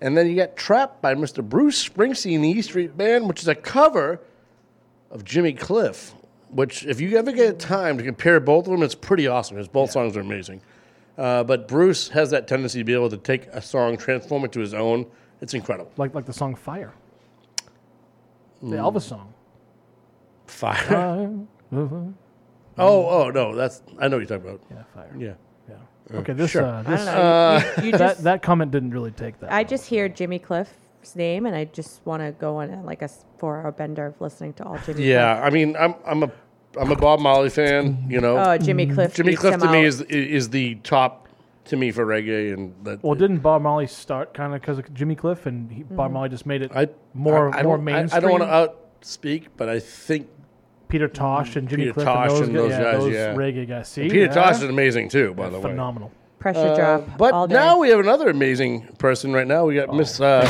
And 0.00 0.16
then 0.16 0.28
you 0.28 0.36
got 0.36 0.54
Trapped 0.56 1.02
by 1.02 1.16
Mr. 1.16 1.42
Bruce 1.42 1.88
Springsteen, 1.88 2.42
the 2.42 2.48
E 2.48 2.62
Street 2.62 2.96
Band, 2.96 3.26
which 3.26 3.40
is 3.42 3.48
a 3.48 3.56
cover 3.56 4.20
of 5.10 5.24
Jimmy 5.24 5.52
Cliff, 5.52 6.14
which, 6.50 6.86
if 6.86 7.00
you 7.00 7.16
ever 7.18 7.32
get 7.32 7.58
time 7.58 7.98
to 7.98 8.04
compare 8.04 8.38
both 8.38 8.66
of 8.68 8.70
them, 8.70 8.84
it's 8.84 8.94
pretty 8.94 9.26
awesome 9.26 9.56
because 9.56 9.66
both 9.66 9.90
songs 9.90 10.16
are 10.16 10.20
amazing. 10.20 10.60
Uh, 11.18 11.44
but 11.44 11.68
Bruce 11.68 12.08
has 12.08 12.30
that 12.30 12.48
tendency 12.48 12.78
to 12.78 12.84
be 12.84 12.94
able 12.94 13.10
to 13.10 13.16
take 13.18 13.46
a 13.48 13.60
song, 13.60 13.96
transform 13.96 14.44
it 14.44 14.52
to 14.52 14.60
his 14.60 14.72
own. 14.74 15.06
It's 15.40 15.54
incredible. 15.54 15.90
Like 15.96 16.14
like 16.14 16.24
the 16.26 16.32
song 16.32 16.54
Fire. 16.54 16.92
The 18.62 18.76
Mm. 18.76 18.92
Elvis 18.92 19.02
song. 19.02 19.32
Fire. 20.46 20.76
Fire. 20.76 21.30
Oh, 22.78 23.06
oh 23.06 23.30
no, 23.30 23.54
that's 23.54 23.82
I 23.98 24.08
know 24.08 24.16
what 24.16 24.26
you're 24.28 24.38
talking 24.38 24.50
about. 24.54 24.60
Yeah, 24.70 24.82
fire. 24.94 25.14
Yeah, 25.18 25.34
yeah. 25.68 26.18
Okay, 26.20 26.32
this 26.32 26.52
sure. 26.52 26.64
uh, 26.64 26.82
this 26.82 27.00
I 27.02 27.04
don't 27.04 27.14
know. 27.76 27.82
You- 27.82 27.84
you 27.84 27.92
that 27.98 27.98
just- 27.98 28.24
that 28.24 28.42
comment 28.42 28.70
didn't 28.70 28.92
really 28.92 29.10
take 29.10 29.38
that. 29.40 29.52
I 29.52 29.62
just 29.62 29.84
hear 29.86 30.08
Jimmy 30.08 30.38
Cliff's 30.38 31.14
name, 31.14 31.44
and 31.44 31.54
I 31.54 31.66
just 31.66 32.00
want 32.06 32.22
to 32.22 32.32
go 32.32 32.56
on 32.56 32.70
a, 32.70 32.82
like 32.82 33.02
a 33.02 33.04
s- 33.04 33.26
four-hour 33.36 33.72
bender 33.72 34.06
of 34.06 34.18
listening 34.22 34.54
to 34.54 34.64
all 34.64 34.78
Jimmy. 34.86 35.04
Yeah, 35.04 35.38
I 35.42 35.50
mean, 35.50 35.76
I'm 35.78 35.94
I'm 36.06 36.22
a 36.22 36.32
I'm 36.78 36.90
a 36.90 36.96
Bob 36.96 37.20
Marley 37.20 37.50
fan. 37.50 38.06
You 38.08 38.20
know, 38.20 38.38
Oh, 38.38 38.56
Jimmy 38.58 38.86
Cliff 38.86 39.14
Jimmy 39.14 39.30
beats 39.32 39.40
Cliff 39.40 39.54
him 39.54 39.60
to 39.60 39.70
me 39.70 39.78
out. 39.80 39.84
is 39.84 40.00
is 40.02 40.50
the 40.50 40.76
top 40.76 41.28
to 41.66 41.76
me 41.76 41.90
for 41.92 42.04
reggae, 42.06 42.52
and 42.52 42.74
that. 42.84 43.02
Well, 43.02 43.14
didn't 43.14 43.38
Bob 43.38 43.62
Marley 43.62 43.86
start 43.86 44.34
kind 44.34 44.54
of 44.54 44.60
because 44.60 44.78
of 44.78 44.92
Jimmy 44.94 45.14
Cliff, 45.14 45.46
and 45.46 45.70
he, 45.70 45.82
Bob 45.82 46.06
Mm-hmm. 46.06 46.12
Marley 46.14 46.28
just 46.30 46.46
made 46.46 46.62
it 46.62 46.72
I 46.74 46.88
more 47.14 47.54
I, 47.54 47.60
I 47.60 47.62
more 47.62 47.76
don't, 47.76 47.88
I- 47.88 47.92
mainstream? 47.92 48.16
I, 48.18 48.20
don't 48.20 48.30
want 48.32 48.42
to 48.44 48.52
out 48.54 48.78
speak, 49.02 49.48
but 49.56 49.68
I 49.68 49.78
think 49.80 50.28
Peter 50.88 51.08
Tosh 51.08 51.56
and 51.56 51.68
Jimmy 51.68 51.84
Peter 51.84 51.94
Cliff 51.94 52.06
Tosh 52.06 52.30
and 52.30 52.38
those, 52.38 52.44
and 52.44 52.54
guys, 52.54 52.58
those 52.58 52.70
yeah, 52.70 52.82
guys, 52.92 53.00
those 53.02 53.12
yeah. 53.14 53.34
reggae 53.34 53.68
guys. 53.68 53.88
See, 53.88 54.02
Peter 54.02 54.18
yeah. 54.24 54.28
Tosh 54.28 54.56
is 54.56 54.62
amazing 54.64 55.08
too, 55.08 55.34
by 55.34 55.44
Yeah, 55.44 55.48
the 55.50 55.56
way. 55.60 55.70
phenomenal. 55.70 56.10
Pressure 56.38 56.58
Uh, 56.60 56.76
drop. 56.76 57.18
But 57.18 57.32
all 57.34 57.46
day. 57.46 57.54
now 57.54 57.78
we 57.78 57.88
have 57.90 58.00
another 58.00 58.28
amazing 58.28 58.88
person 58.98 59.32
right 59.32 59.46
now. 59.46 59.64
We 59.66 59.74
got 59.76 59.94
Miss. 59.94 60.20
Uh, 60.20 60.44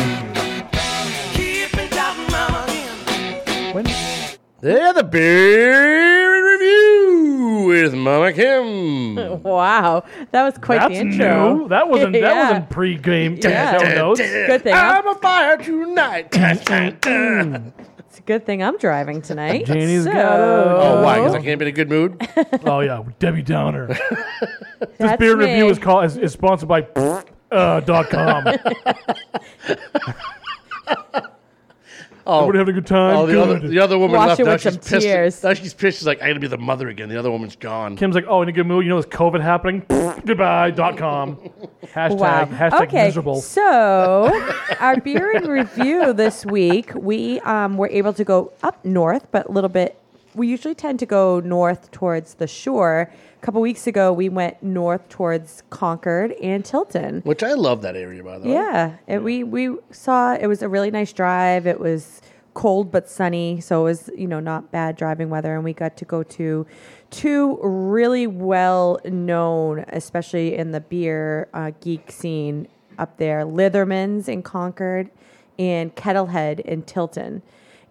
yeah, 4.63 4.93
the 4.93 5.03
beer 5.05 6.37
in 6.37 6.43
review 6.45 7.65
with 7.67 7.95
Mama 7.95 8.33
Kim. 8.33 9.43
wow, 9.43 10.05
that 10.31 10.43
was 10.45 10.57
quite 10.59 10.79
That's 10.79 10.95
the 10.95 11.01
intro. 11.01 11.55
new. 11.59 11.69
That 11.69 11.89
wasn't 11.89 12.13
that 12.13 12.21
Yeah. 12.23 12.49
wasn't 12.49 12.71
pre-game 12.71 13.39
Yeah. 13.43 13.79
show 13.79 13.95
notes. 13.95 14.21
Good 14.21 14.63
thing 14.63 14.75
I'm 14.75 15.07
I'm, 15.07 15.17
a 15.17 15.19
fire 15.21 15.57
tonight. 15.57 16.29
it's 16.33 18.19
a 18.19 18.23
good 18.25 18.47
thing 18.47 18.63
I'm 18.63 18.79
driving 18.79 19.21
tonight. 19.21 19.67
Janie's 19.67 20.05
so, 20.05 20.13
got 20.13 20.41
a- 20.41 20.83
Oh, 20.83 21.03
why? 21.03 21.19
Because 21.19 21.35
I 21.35 21.43
can't 21.43 21.59
be 21.59 21.65
in 21.67 21.69
a 21.69 21.73
good 21.73 21.89
mood. 21.89 22.29
oh 22.65 22.81
yeah, 22.81 23.03
Debbie 23.19 23.43
Downer. 23.43 23.89
this 23.89 23.99
That's 24.99 25.19
beer 25.19 25.37
me. 25.37 25.47
review 25.47 25.69
is 25.71 25.79
called 25.79 26.05
is, 26.05 26.17
is 26.17 26.33
sponsored 26.33 26.69
by 26.69 26.87
uh, 27.51 27.81
dot 27.81 28.11
com. 28.11 28.45
Oh, 32.27 32.41
Everybody 32.49 32.59
having 32.59 32.75
a 32.77 32.81
good 32.81 32.87
time. 32.87 33.17
oh, 33.17 33.27
the 33.27 33.33
Good. 33.33 33.57
other 33.57 33.69
the 33.69 33.79
other 33.81 33.99
woman 33.99 34.17
Wash 34.17 34.29
left. 34.29 34.41
it 34.41 34.45
Now 34.45 34.53
with 34.53 34.61
she's 34.63 34.73
some 34.75 34.81
pissed. 34.83 35.07
tears. 35.07 35.43
Now 35.43 35.55
she's 35.55 35.75
pissed. 35.75 35.99
She's 35.99 36.07
like, 36.07 36.23
I 36.23 36.29
got 36.29 36.35
to 36.35 36.41
be 36.41 36.47
the 36.47 36.59
mother 36.59 36.89
again. 36.89 37.09
The 37.09 37.19
other 37.19 37.31
woman's 37.31 37.57
gone. 37.57 37.97
Kim's 37.97 38.15
like, 38.15 38.27
oh, 38.29 38.43
in 38.43 38.49
a 38.49 38.53
good 38.53 38.67
mood. 38.67 38.85
You 38.85 38.91
know, 38.91 39.01
there's 39.01 39.13
COVID 39.13 39.41
happening. 39.41 39.85
Goodbye. 40.27 40.71
Dot 40.71 40.97
com. 40.97 41.37
Hashtag 41.87 42.17
Wow. 42.19 42.45
hashtag 42.47 42.83
okay. 42.89 43.05
miserable. 43.07 43.41
So, 43.41 44.43
our 44.81 45.01
beer 45.01 45.33
in 45.37 45.49
review 45.49 46.13
this 46.13 46.47
week, 46.47 46.93
we 46.95 47.41
um, 47.41 47.77
were 47.77 47.89
able 47.89 48.13
to 48.15 48.25
go 48.25 48.53
up 48.63 48.85
north, 48.85 49.27
but 49.33 49.47
a 49.49 49.53
little 49.53 49.69
bit. 49.71 49.99
We 50.35 50.49
usually 50.49 50.75
tend 50.75 50.99
to 51.01 51.07
go 51.07 51.41
north 51.41 51.91
towards 51.91 52.35
the 52.35 52.47
shore. 52.47 53.13
A 53.37 53.45
couple 53.45 53.61
weeks 53.61 53.87
ago, 53.87 54.13
we 54.13 54.29
went 54.29 54.63
north 54.63 55.09
towards 55.09 55.63
Concord 55.71 56.33
and 56.43 56.65
Tilton. 56.65 57.21
Which 57.23 57.43
I 57.43 57.53
love 57.53 57.83
that 57.83 57.97
area, 57.97 58.23
by 58.25 58.39
the 58.39 58.49
way. 58.49 58.55
Yeah, 58.55 58.97
and 59.07 59.25
we 59.25 59.45
we 59.45 59.77
saw 59.91 60.35
it 60.35 60.47
was 60.47 60.63
a 60.63 60.69
really 60.69 60.91
nice 60.91 61.13
drive. 61.13 61.67
It 61.67 61.79
was 61.79 62.23
cold 62.55 62.91
but 62.91 63.09
sunny, 63.09 63.61
so 63.61 63.83
it 63.83 63.85
was 63.85 64.11
you 64.17 64.27
know 64.27 64.41
not 64.41 64.71
bad 64.71 64.97
driving 64.97 65.29
weather, 65.29 65.55
and 65.55 65.65
we 65.65 65.73
got 65.73 65.97
to 65.99 66.05
go 66.05 66.23
to 66.23 66.67
two 67.11 67.59
really 67.63 68.27
well 68.27 69.01
known, 69.05 69.85
especially 69.89 70.57
in 70.57 70.73
the 70.73 70.81
beer 70.81 71.49
uh, 71.53 71.73
geek 71.81 72.11
scene 72.11 72.69
up 72.99 73.17
there, 73.19 73.45
Litherman's 73.45 74.29
in 74.29 74.43
Concord 74.43 75.11
and 75.59 75.95
Kettlehead 75.95 76.61
in 76.61 76.83
Tilton, 76.83 77.43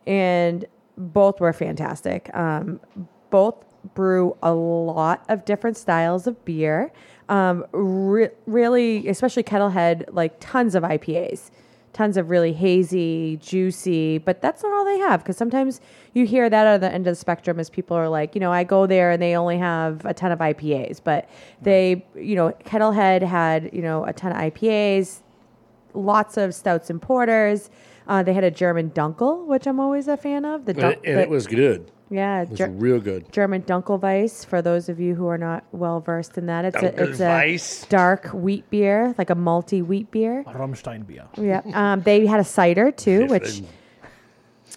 and 0.05 0.65
both 0.97 1.39
were 1.39 1.53
fantastic. 1.53 2.29
Um, 2.33 2.79
both 3.29 3.55
brew 3.93 4.37
a 4.43 4.53
lot 4.53 5.25
of 5.29 5.45
different 5.45 5.77
styles 5.77 6.27
of 6.27 6.43
beer. 6.45 6.91
Um, 7.29 7.65
re- 7.71 8.29
really, 8.45 9.07
especially 9.07 9.43
Kettlehead, 9.43 10.05
like 10.11 10.35
tons 10.39 10.75
of 10.75 10.83
IPAs, 10.83 11.49
tons 11.93 12.17
of 12.17 12.29
really 12.29 12.53
hazy, 12.53 13.37
juicy. 13.37 14.17
But 14.17 14.41
that's 14.41 14.63
not 14.63 14.71
all 14.73 14.85
they 14.85 14.99
have 14.99 15.23
because 15.23 15.37
sometimes 15.37 15.81
you 16.13 16.25
hear 16.25 16.49
that 16.49 16.67
at 16.67 16.81
the 16.81 16.91
end 16.91 17.07
of 17.07 17.11
the 17.11 17.15
spectrum 17.15 17.59
as 17.59 17.69
people 17.69 17.95
are 17.95 18.09
like, 18.09 18.35
you 18.35 18.41
know, 18.41 18.51
I 18.51 18.63
go 18.63 18.85
there 18.85 19.11
and 19.11 19.21
they 19.21 19.35
only 19.35 19.57
have 19.57 20.05
a 20.05 20.13
ton 20.13 20.31
of 20.31 20.39
IPAs, 20.39 21.01
but 21.03 21.29
they, 21.61 22.05
you 22.15 22.35
know, 22.35 22.51
Kettlehead 22.65 23.21
had 23.21 23.69
you 23.73 23.81
know 23.81 24.03
a 24.05 24.13
ton 24.13 24.31
of 24.31 24.37
IPAs, 24.37 25.21
lots 25.93 26.37
of 26.37 26.53
stouts 26.53 26.89
and 26.89 27.01
porters. 27.01 27.69
Uh, 28.11 28.21
they 28.21 28.33
had 28.33 28.43
a 28.43 28.51
German 28.51 28.89
Dunkel, 28.89 29.45
which 29.47 29.65
I'm 29.65 29.79
always 29.79 30.09
a 30.09 30.17
fan 30.17 30.43
of. 30.43 30.65
The 30.65 30.73
And, 30.73 30.81
dun- 30.81 30.91
it, 30.91 30.99
and 31.05 31.17
the- 31.17 31.21
it 31.21 31.29
was 31.29 31.47
good. 31.47 31.89
yeah, 32.09 32.41
It 32.41 32.49
was 32.49 32.57
Ger- 32.59 32.67
real 32.67 32.99
good. 32.99 33.31
German 33.31 33.61
Dunkelweiss. 33.61 34.45
For 34.45 34.61
those 34.61 34.89
of 34.89 34.99
you 34.99 35.15
who 35.15 35.27
are 35.27 35.37
not 35.37 35.63
well 35.71 36.01
versed 36.01 36.37
in 36.37 36.45
that, 36.47 36.65
it's 36.65 36.75
a 36.83 37.01
it's 37.01 37.21
a 37.21 37.87
dark 37.87 38.25
wheat 38.33 38.69
beer, 38.69 39.15
like 39.17 39.29
a 39.29 39.35
malty 39.35 39.81
wheat 39.81 40.11
beer. 40.11 40.43
Rammstein 40.45 41.07
beer. 41.07 41.23
Yeah, 41.37 41.61
um, 41.73 42.01
they 42.01 42.25
had 42.25 42.41
a 42.41 42.43
cider 42.43 42.91
too, 42.91 43.27
which 43.27 43.63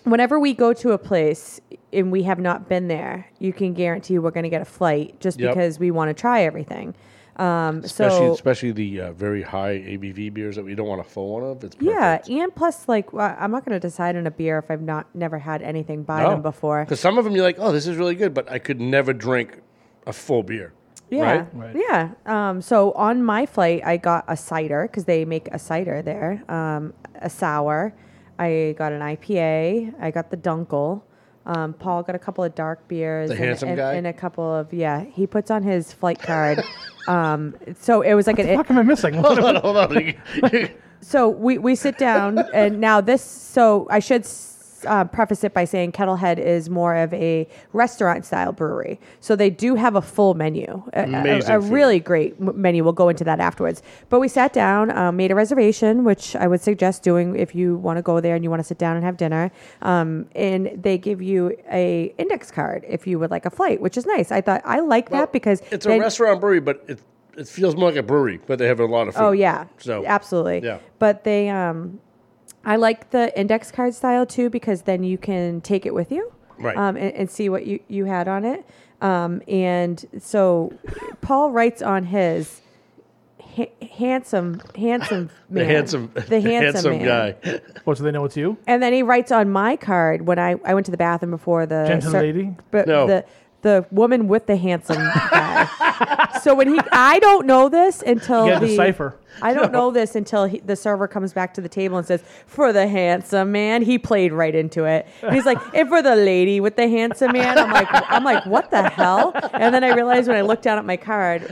whenever 0.05 0.39
we 0.39 0.55
go 0.55 0.73
to 0.73 0.93
a 0.93 0.99
place 0.99 1.61
and 1.93 2.13
we 2.13 2.23
have 2.23 2.39
not 2.39 2.69
been 2.69 2.87
there, 2.87 3.27
you 3.41 3.53
can 3.53 3.75
guarantee 3.75 4.17
we're 4.21 4.31
going 4.31 4.45
to 4.45 4.51
get 4.51 4.63
a 4.63 4.65
flight 4.67 5.19
just 5.19 5.41
Yep. 5.41 5.51
because 5.55 5.79
we 5.81 5.91
want 5.91 6.09
to 6.11 6.15
try 6.15 6.43
everything. 6.43 6.95
Um, 7.37 7.79
Especially, 7.83 8.19
so 8.19 8.33
especially 8.33 8.71
the 8.73 9.01
uh, 9.01 9.13
very 9.13 9.43
high 9.43 9.79
ABV 9.79 10.33
beers 10.33 10.55
that 10.57 10.65
we 10.65 10.75
don't 10.77 10.87
want 10.87 11.01
a 11.01 11.05
full 11.05 11.33
one 11.35 11.43
of. 11.43 11.65
It's 11.65 11.77
yeah, 11.81 12.23
and 12.31 12.55
plus, 12.55 12.87
like 12.89 13.13
well, 13.13 13.35
I'm 13.39 13.51
not 13.51 13.65
going 13.65 13.75
to 13.75 13.81
decide 13.81 14.15
on 14.15 14.27
a 14.27 14.31
beer 14.31 14.59
if 14.59 14.71
I've 14.71 14.83
not 14.83 15.13
never 15.15 15.39
had 15.39 15.61
anything 15.61 16.05
by 16.05 16.23
them 16.23 16.43
before. 16.43 16.85
Because 16.85 17.01
some 17.01 17.19
of 17.19 17.25
them 17.25 17.35
you're 17.35 17.45
like, 17.45 17.57
oh, 17.59 17.73
this 17.73 17.87
is 17.89 17.97
really 17.97 18.15
good, 18.15 18.35
but 18.35 18.51
I 18.51 18.59
could 18.61 18.81
never 18.81 19.13
drink 19.13 19.61
a 20.07 20.13
full 20.13 20.43
beer. 20.45 20.73
Yeah, 21.11 21.47
Right? 21.53 21.77
yeah. 21.77 22.11
Um, 22.27 22.63
so 22.63 22.93
on 22.93 23.23
my 23.23 23.47
flight, 23.47 23.83
I 23.85 23.97
got 23.99 24.25
a 24.29 24.37
cider 24.37 24.83
because 24.91 25.05
they 25.05 25.25
make 25.25 25.49
a 25.53 25.59
cider 25.59 26.03
there, 26.03 26.43
um, 26.49 26.95
a 27.21 27.29
sour. 27.31 27.95
I 28.39 28.75
got 28.79 28.93
an 28.93 29.01
IPA. 29.01 29.95
I 30.01 30.11
got 30.11 30.31
the 30.31 30.37
Dunkel. 30.37 31.03
Um, 31.47 31.75
Paul 31.75 32.03
got 32.03 32.15
a 32.15 32.19
couple 32.19 32.43
of 32.43 32.55
dark 32.55 32.87
beers. 32.89 33.29
The 33.29 33.37
and, 33.37 33.45
handsome 33.45 33.69
and, 33.71 33.79
guy? 33.79 33.95
and 33.95 34.07
a 34.07 34.13
couple 34.13 34.45
of 34.45 34.73
yeah. 34.73 35.05
He 35.05 35.27
puts 35.27 35.51
on 35.51 35.63
his 35.63 35.93
flight 35.93 36.19
card. 36.19 36.63
um, 37.09 37.55
so 37.79 38.03
it 38.03 38.15
was 38.15 38.27
like 38.27 38.39
an. 38.39 38.57
What 38.57 38.71
am 38.71 38.79
I 38.79 38.83
missing? 38.83 39.15
Hold 39.15 39.39
on, 39.39 39.57
hold 39.57 39.77
on. 39.77 40.15
so 41.05 41.29
we, 41.29 41.59
we 41.59 41.75
sit 41.75 41.99
down 41.99 42.39
and 42.55 42.81
now 42.81 43.01
this 43.01 43.23
so 43.23 43.87
i 43.91 43.99
should 43.99 44.23
s- 44.23 44.54
uh, 44.87 45.05
preface 45.05 45.45
it 45.45 45.53
by 45.55 45.65
saying 45.65 45.93
kettlehead 45.93 46.39
is 46.39 46.71
more 46.71 46.95
of 46.95 47.13
a 47.15 47.47
restaurant 47.73 48.25
style 48.25 48.53
brewery. 48.53 49.01
So 49.21 49.37
they 49.37 49.51
do 49.51 49.75
have 49.75 49.97
a 49.97 50.03
full 50.03 50.35
menu 50.35 50.83
a, 50.93 51.03
a- 51.03 51.57
a, 51.57 51.61
really 51.61 52.01
great 52.01 52.39
menu. 52.41 52.85
We'll 52.85 52.93
go 52.93 53.09
into 53.09 53.25
that 53.25 53.41
afterwards. 53.41 53.83
But 54.09 54.21
we 54.21 54.29
sat 54.29 54.53
down 54.53 54.91
um, 54.97 55.17
made 55.17 55.31
a 55.31 55.35
reservation 55.35 56.05
which 56.05 56.37
i 56.37 56.47
would 56.47 56.61
suggest 56.61 57.03
doing 57.03 57.37
if 57.37 57.55
you 57.55 57.77
want 57.77 57.97
to 57.97 58.03
go 58.03 58.21
there 58.21 58.35
and 58.35 58.45
you 58.45 58.51
want 58.51 58.61
to 58.61 58.65
sit 58.67 58.79
down 58.79 58.97
and 58.97 59.05
have 59.05 59.17
dinner. 59.17 59.51
Um, 59.83 60.27
and 60.35 60.71
they 60.81 60.99
give 60.99 61.21
you 61.23 61.57
a 61.71 62.15
index 62.19 62.51
card 62.51 62.85
if 62.89 63.07
you 63.07 63.19
would 63.19 63.31
like 63.31 63.47
a 63.47 63.51
flight 63.51 63.81
which 63.81 63.97
is 63.97 64.07
nice. 64.07 64.31
I 64.33 64.41
thought 64.41 64.63
i 64.65 64.81
like 64.81 65.11
that 65.11 65.33
because 65.33 65.63
It's 65.71 65.87
a 65.87 65.99
restaurant 65.99 66.41
brewery, 66.41 66.61
but 66.61 66.85
it 66.89 67.01
it 67.37 67.49
feels 67.49 67.75
more 67.77 67.89
like 67.91 67.99
a 67.99 68.03
brewery, 68.03 68.41
but 68.47 68.59
they 68.59 68.67
have 68.67 68.81
a 68.81 68.85
lot 68.87 69.09
of 69.09 69.15
food. 69.15 69.23
Oh 69.23 69.33
yeah, 69.33 69.67
So 69.79 70.05
absolutely. 70.07 70.61
Yeah. 70.61 70.79
But 70.99 71.25
they, 71.25 71.49
um, 71.49 72.01
I 72.65 72.77
like 72.77 73.11
the 73.11 73.39
index 73.39 73.71
card 73.71 73.95
style 73.95 74.27
too 74.27 74.51
because 74.51 74.83
then 74.83 75.05
you 75.05 75.19
can 75.19 75.61
take 75.61 75.87
it 75.87 75.95
with 75.95 76.11
you, 76.13 76.33
Right. 76.59 76.77
Um, 76.77 76.97
and, 76.97 77.13
and 77.15 77.31
see 77.31 77.49
what 77.49 77.67
you 77.67 77.81
you 77.89 78.05
had 78.05 78.29
on 78.29 78.45
it. 78.45 78.65
Um, 79.01 79.43
and 79.49 80.05
so 80.19 80.73
Paul 81.21 81.51
writes 81.51 81.83
on 81.83 82.05
his 82.05 82.63
ha- 83.57 83.73
handsome, 83.97 84.61
handsome 84.77 85.31
The 85.51 85.61
man, 85.61 85.69
handsome, 85.69 86.11
the 86.15 86.41
handsome, 86.41 86.99
man. 86.99 87.05
guy. 87.43 87.61
What, 87.85 87.99
do 87.99 88.05
they 88.05 88.11
know 88.13 88.25
it's 88.25 88.37
you? 88.37 88.57
And 88.67 88.83
then 88.83 88.93
he 88.93 89.03
writes 89.03 89.31
on 89.33 89.51
my 89.51 89.77
card 89.77 90.27
when 90.27 90.39
I, 90.39 90.57
I 90.65 90.75
went 90.75 90.87
to 90.87 90.91
the 90.91 90.97
bathroom 90.97 91.33
before 91.33 91.67
the 91.67 91.85
Gentle 91.87 92.13
lady? 92.13 92.55
But 92.71 92.87
No. 92.87 93.07
the 93.07 93.25
the 93.65 93.85
woman 93.91 94.29
with 94.29 94.47
the 94.47 94.57
handsome 94.57 94.97
guy. 94.99 96.39
so 96.43 96.55
when 96.55 96.69
he, 96.69 96.79
I 96.93 97.19
don't 97.19 97.47
know 97.47 97.69
this 97.71 98.03
until 98.03 98.45
You 98.45 98.53
gotta 98.53 98.67
the 98.67 98.73
decipher. 98.73 99.17
I 99.43 99.53
don't 99.55 99.73
know 99.73 99.91
this 99.91 100.15
until 100.15 100.45
he, 100.45 100.61
the 100.61 100.77
server 100.77 101.09
comes 101.09 101.33
back 101.33 101.55
to 101.55 101.61
the 101.61 101.69
table 101.69 101.97
and 101.99 102.07
says, 102.07 102.23
"For 102.47 102.73
the 102.73 102.87
handsome 102.87 103.51
man," 103.51 103.83
he 103.83 103.99
played 103.99 104.33
right 104.33 104.55
into 104.55 104.85
it. 104.85 105.07
And 105.23 105.35
he's 105.35 105.47
like, 105.47 105.59
"And 105.75 105.89
for 105.89 106.03
the 106.03 106.15
lady 106.15 106.61
with 106.61 106.77
the 106.77 106.87
handsome 106.89 107.33
man," 107.33 107.59
I'm 107.59 107.73
like, 107.73 107.89
"I'm 107.91 108.23
like, 108.23 108.47
what 108.47 108.71
the 108.71 108.89
hell?" 108.89 109.33
And 109.53 109.75
then 109.75 109.83
I 109.83 109.93
realized 109.95 110.29
when 110.29 110.37
I 110.37 110.43
looked 110.43 110.63
down 110.63 110.79
at 110.79 110.85
my 110.85 110.97
card, 110.97 111.43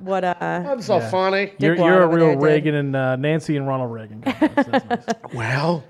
what 0.00 0.24
uh, 0.24 0.34
That's 0.40 0.84
so 0.86 1.00
funny. 1.00 1.52
You're, 1.58 1.76
Dick 1.76 1.84
you're 1.84 2.02
a 2.02 2.06
over 2.06 2.16
real 2.16 2.26
there 2.26 2.34
did. 2.34 2.42
Reagan 2.42 2.74
and 2.74 2.96
uh, 2.96 3.16
Nancy 3.16 3.56
and 3.56 3.66
Ronald 3.66 3.92
Reagan. 3.92 4.22
Well, 5.32 5.84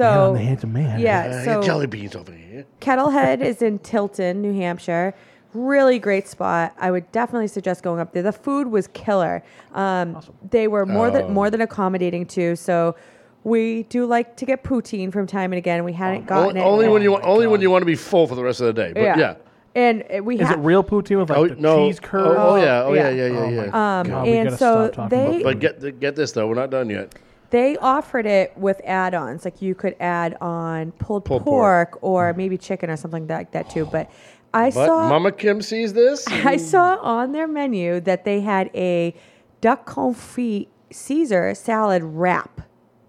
so 0.00 0.32
the 0.34 0.38
handsome 0.40 0.72
man. 0.72 0.98
Yeah, 1.00 1.26
uh, 1.26 1.44
so 1.44 1.62
jelly 1.62 1.86
beans 1.86 2.16
over 2.16 2.32
here. 2.32 2.64
Kettlehead 2.80 3.40
is 3.40 3.62
in 3.62 3.78
Tilton, 3.80 4.40
New 4.42 4.54
Hampshire. 4.54 5.14
Really 5.52 5.98
great 5.98 6.28
spot. 6.28 6.74
I 6.78 6.90
would 6.90 7.10
definitely 7.12 7.48
suggest 7.48 7.82
going 7.82 8.00
up 8.00 8.12
there. 8.12 8.22
The 8.22 8.32
food 8.32 8.68
was 8.68 8.86
killer. 8.88 9.42
Um, 9.74 10.20
They 10.48 10.68
were 10.68 10.86
more 10.86 11.08
Oh. 11.08 11.10
than 11.10 11.32
more 11.32 11.50
than 11.50 11.60
accommodating 11.60 12.24
too. 12.26 12.54
So 12.56 12.94
we 13.42 13.84
do 13.84 14.06
like 14.06 14.36
to 14.36 14.44
get 14.46 14.62
poutine 14.62 15.10
from 15.12 15.26
time 15.26 15.52
and 15.52 15.58
again. 15.58 15.82
We 15.82 15.92
hadn't 15.94 16.26
gotten 16.26 16.50
Only, 16.56 16.60
it. 16.60 16.64
only 16.64 16.88
when 16.88 17.02
you 17.02 17.10
want, 17.12 17.24
only 17.24 17.46
when 17.48 17.60
you 17.60 17.70
want 17.70 17.82
to 17.82 17.86
be 17.86 17.96
full 17.96 18.26
for 18.26 18.34
the 18.36 18.44
rest 18.44 18.60
of 18.60 18.66
the 18.68 18.72
day. 18.74 18.92
But 18.94 19.02
yeah. 19.02 19.18
Yeah. 19.18 19.34
And 19.74 20.24
we 20.26 20.36
Is 20.38 20.48
ha- 20.48 20.54
it 20.54 20.58
real 20.58 20.82
poutine 20.84 21.18
with 21.20 21.30
like 21.30 21.38
Oh, 21.38 21.48
the 21.48 21.54
no. 21.56 21.76
cheese 21.88 22.00
curd? 22.00 22.36
Oh, 22.36 22.50
oh, 22.50 22.56
yeah. 22.56 22.82
Oh, 22.84 22.92
yeah, 22.92 23.08
yeah. 23.08 23.26
yeah, 23.26 23.32
yeah, 23.32 23.38
Oh, 23.38 23.48
yeah. 23.50 23.66
my 23.70 24.00
Um, 24.00 24.06
God, 24.08 24.26
we 24.26 24.32
and 24.36 24.44
gotta 24.48 24.56
so 24.56 24.86
stop 24.92 25.10
talking 25.10 25.18
about 25.20 25.32
they- 25.38 25.42
But 25.44 25.58
get 25.60 26.00
get 26.00 26.16
this 26.16 26.32
though, 26.32 26.48
we're 26.48 26.54
not 26.54 26.70
done 26.70 26.90
yet. 26.90 27.14
They 27.50 27.76
offered 27.78 28.26
it 28.26 28.56
with 28.56 28.80
add-ons, 28.84 29.44
like 29.44 29.60
you 29.60 29.74
could 29.74 29.96
add 29.98 30.36
on 30.40 30.92
pulled, 30.92 31.24
Pulled 31.24 31.42
pork, 31.44 31.92
pork. 31.92 31.98
or 32.02 32.32
maybe 32.32 32.56
chicken 32.56 32.90
or 32.90 32.96
something 32.96 33.26
like 33.26 33.50
that 33.52 33.68
too. 33.70 33.86
But 33.90 34.10
I 34.54 34.70
But 34.70 34.86
saw 34.86 35.08
Mama 35.08 35.32
Kim 35.32 35.60
sees 35.62 35.92
this. 35.92 36.26
I 36.28 36.56
saw 36.56 36.96
on 37.02 37.32
their 37.32 37.48
menu 37.48 38.00
that 38.00 38.24
they 38.24 38.40
had 38.40 38.70
a 38.74 39.14
duck 39.60 39.88
confit 39.88 40.68
Caesar 40.90 41.54
salad 41.54 42.02
wrap, 42.04 42.60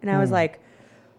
and 0.02 0.10
I 0.11 0.20
was 0.20 0.30
Hmm. 0.30 0.34
like, 0.36 0.60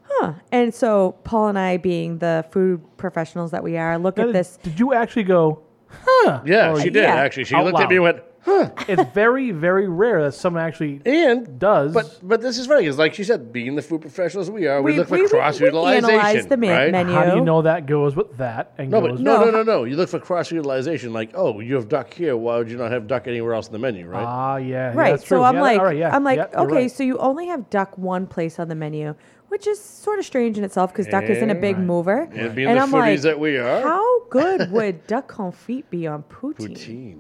huh. 0.03 0.33
And 0.51 0.75
so 0.75 1.13
Paul 1.25 1.49
and 1.49 1.59
I, 1.59 1.77
being 1.77 2.19
the 2.19 2.45
food 2.51 2.81
professionals 2.97 3.51
that 3.53 3.63
we 3.63 3.77
are, 3.77 3.99
look 3.99 4.17
Now, 4.17 4.25
at 4.25 4.27
did- 4.27 4.35
this. 4.35 4.59
Did 4.63 4.79
you 4.81 4.95
actually 4.95 5.25
go? 5.25 5.61
Huh? 5.89 6.41
Yeah, 6.45 6.73
Or- 6.73 6.81
she 6.81 6.91
did 6.91 7.03
yeah. 7.05 7.15
actually. 7.15 7.45
She 7.45 7.55
Out 7.55 7.65
looked 7.65 7.79
at 7.81 7.89
me 7.89 7.97
and 7.97 8.03
went, 8.05 8.19
"Huh." 8.45 8.71
It's 8.89 9.03
very, 9.13 9.51
very 9.53 9.89
rare 9.89 10.23
that 10.25 10.33
someone 10.35 10.63
actually 10.65 11.01
And 11.07 11.59
does. 11.59 11.93
But 11.95 12.19
but 12.23 12.41
this 12.41 12.59
is 12.59 12.67
funny 12.67 12.83
because, 12.83 12.99
like 12.99 13.15
she 13.15 13.25
said, 13.25 13.53
being 13.53 13.75
the 13.77 13.83
food 13.83 14.01
professionals 14.01 14.51
we 14.51 14.67
are, 14.67 14.83
we, 14.83 14.93
We- 14.93 14.99
look 14.99 15.09
for 15.09 15.15
we- 15.15 15.23
we- 15.23 15.29
cross 15.29 15.61
we 15.61 15.67
utilization. 15.67 16.11
analyze 16.11 16.47
the 16.47 16.57
men- 16.57 16.71
right? 16.71 16.93
menu. 16.93 17.13
how 17.15 17.25
do 17.31 17.37
you 17.37 17.45
know 17.45 17.63
that 17.63 17.87
goes 17.87 18.17
with 18.17 18.37
that 18.39 18.73
and 18.79 18.91
No, 18.91 19.01
goes 19.01 19.11
but 19.13 19.21
no, 19.21 19.37
No. 19.39 19.45
no, 19.45 19.51
no, 19.51 19.63
no. 19.63 19.85
You 19.85 19.97
look 19.97 20.09
for 20.09 20.19
cross 20.19 20.51
utilization. 20.51 21.13
Like, 21.13 21.31
oh, 21.35 21.61
you 21.61 21.75
have 21.77 21.89
duck 21.89 22.13
here. 22.13 22.37
Why 22.37 22.59
would 22.59 22.71
you 22.71 22.77
not 22.77 22.91
have 22.91 23.07
duck 23.07 23.27
anywhere 23.29 23.55
else 23.55 23.67
in 23.69 23.73
the 23.73 23.79
menu, 23.79 24.07
right? 24.09 24.25
Ah, 24.27 24.57
yeah, 24.57 24.67
yeah, 24.67 24.93
Right. 24.99 25.11
that's 25.13 25.23
So 25.27 25.37
true. 25.37 25.45
I'm 25.45 25.55
Yeah, 25.57 25.63
like, 25.63 25.79
all 25.79 25.85
right, 25.87 25.97
yeah, 25.97 26.15
I'm 26.15 26.25
like, 26.25 26.39
yeah, 26.39 26.47
you're 26.53 26.61
okay, 26.67 26.75
right. 26.83 26.91
so 26.91 27.03
you 27.05 27.19
only 27.19 27.47
have 27.47 27.71
duck 27.71 27.97
one 27.97 28.27
place 28.27 28.59
on 28.59 28.69
the 28.69 28.75
menu, 28.75 29.15
which 29.49 29.67
is 29.67 29.79
sort 29.81 30.19
of 30.19 30.25
strange 30.25 30.59
in 30.59 30.65
itself 30.65 30.93
because 30.93 31.07
duck 31.07 31.25
isn't 31.25 31.51
a 31.51 31.55
big 31.55 31.77
Right. 31.77 31.85
mover. 31.87 32.29
and 32.33 32.55
being 32.55 32.69
and 32.69 32.79
the 32.79 32.83
I'm 32.83 32.91
foodies 32.91 32.93
like, 33.17 33.21
that 33.23 33.39
we 33.41 33.57
are, 33.59 33.83
how 33.83 34.21
good 34.31 34.71
would 34.73 35.07
duck 35.07 35.31
confit 35.33 35.85
be 35.91 36.07
on 36.07 36.25
poutine? 36.25 36.71
poutine. 36.77 37.19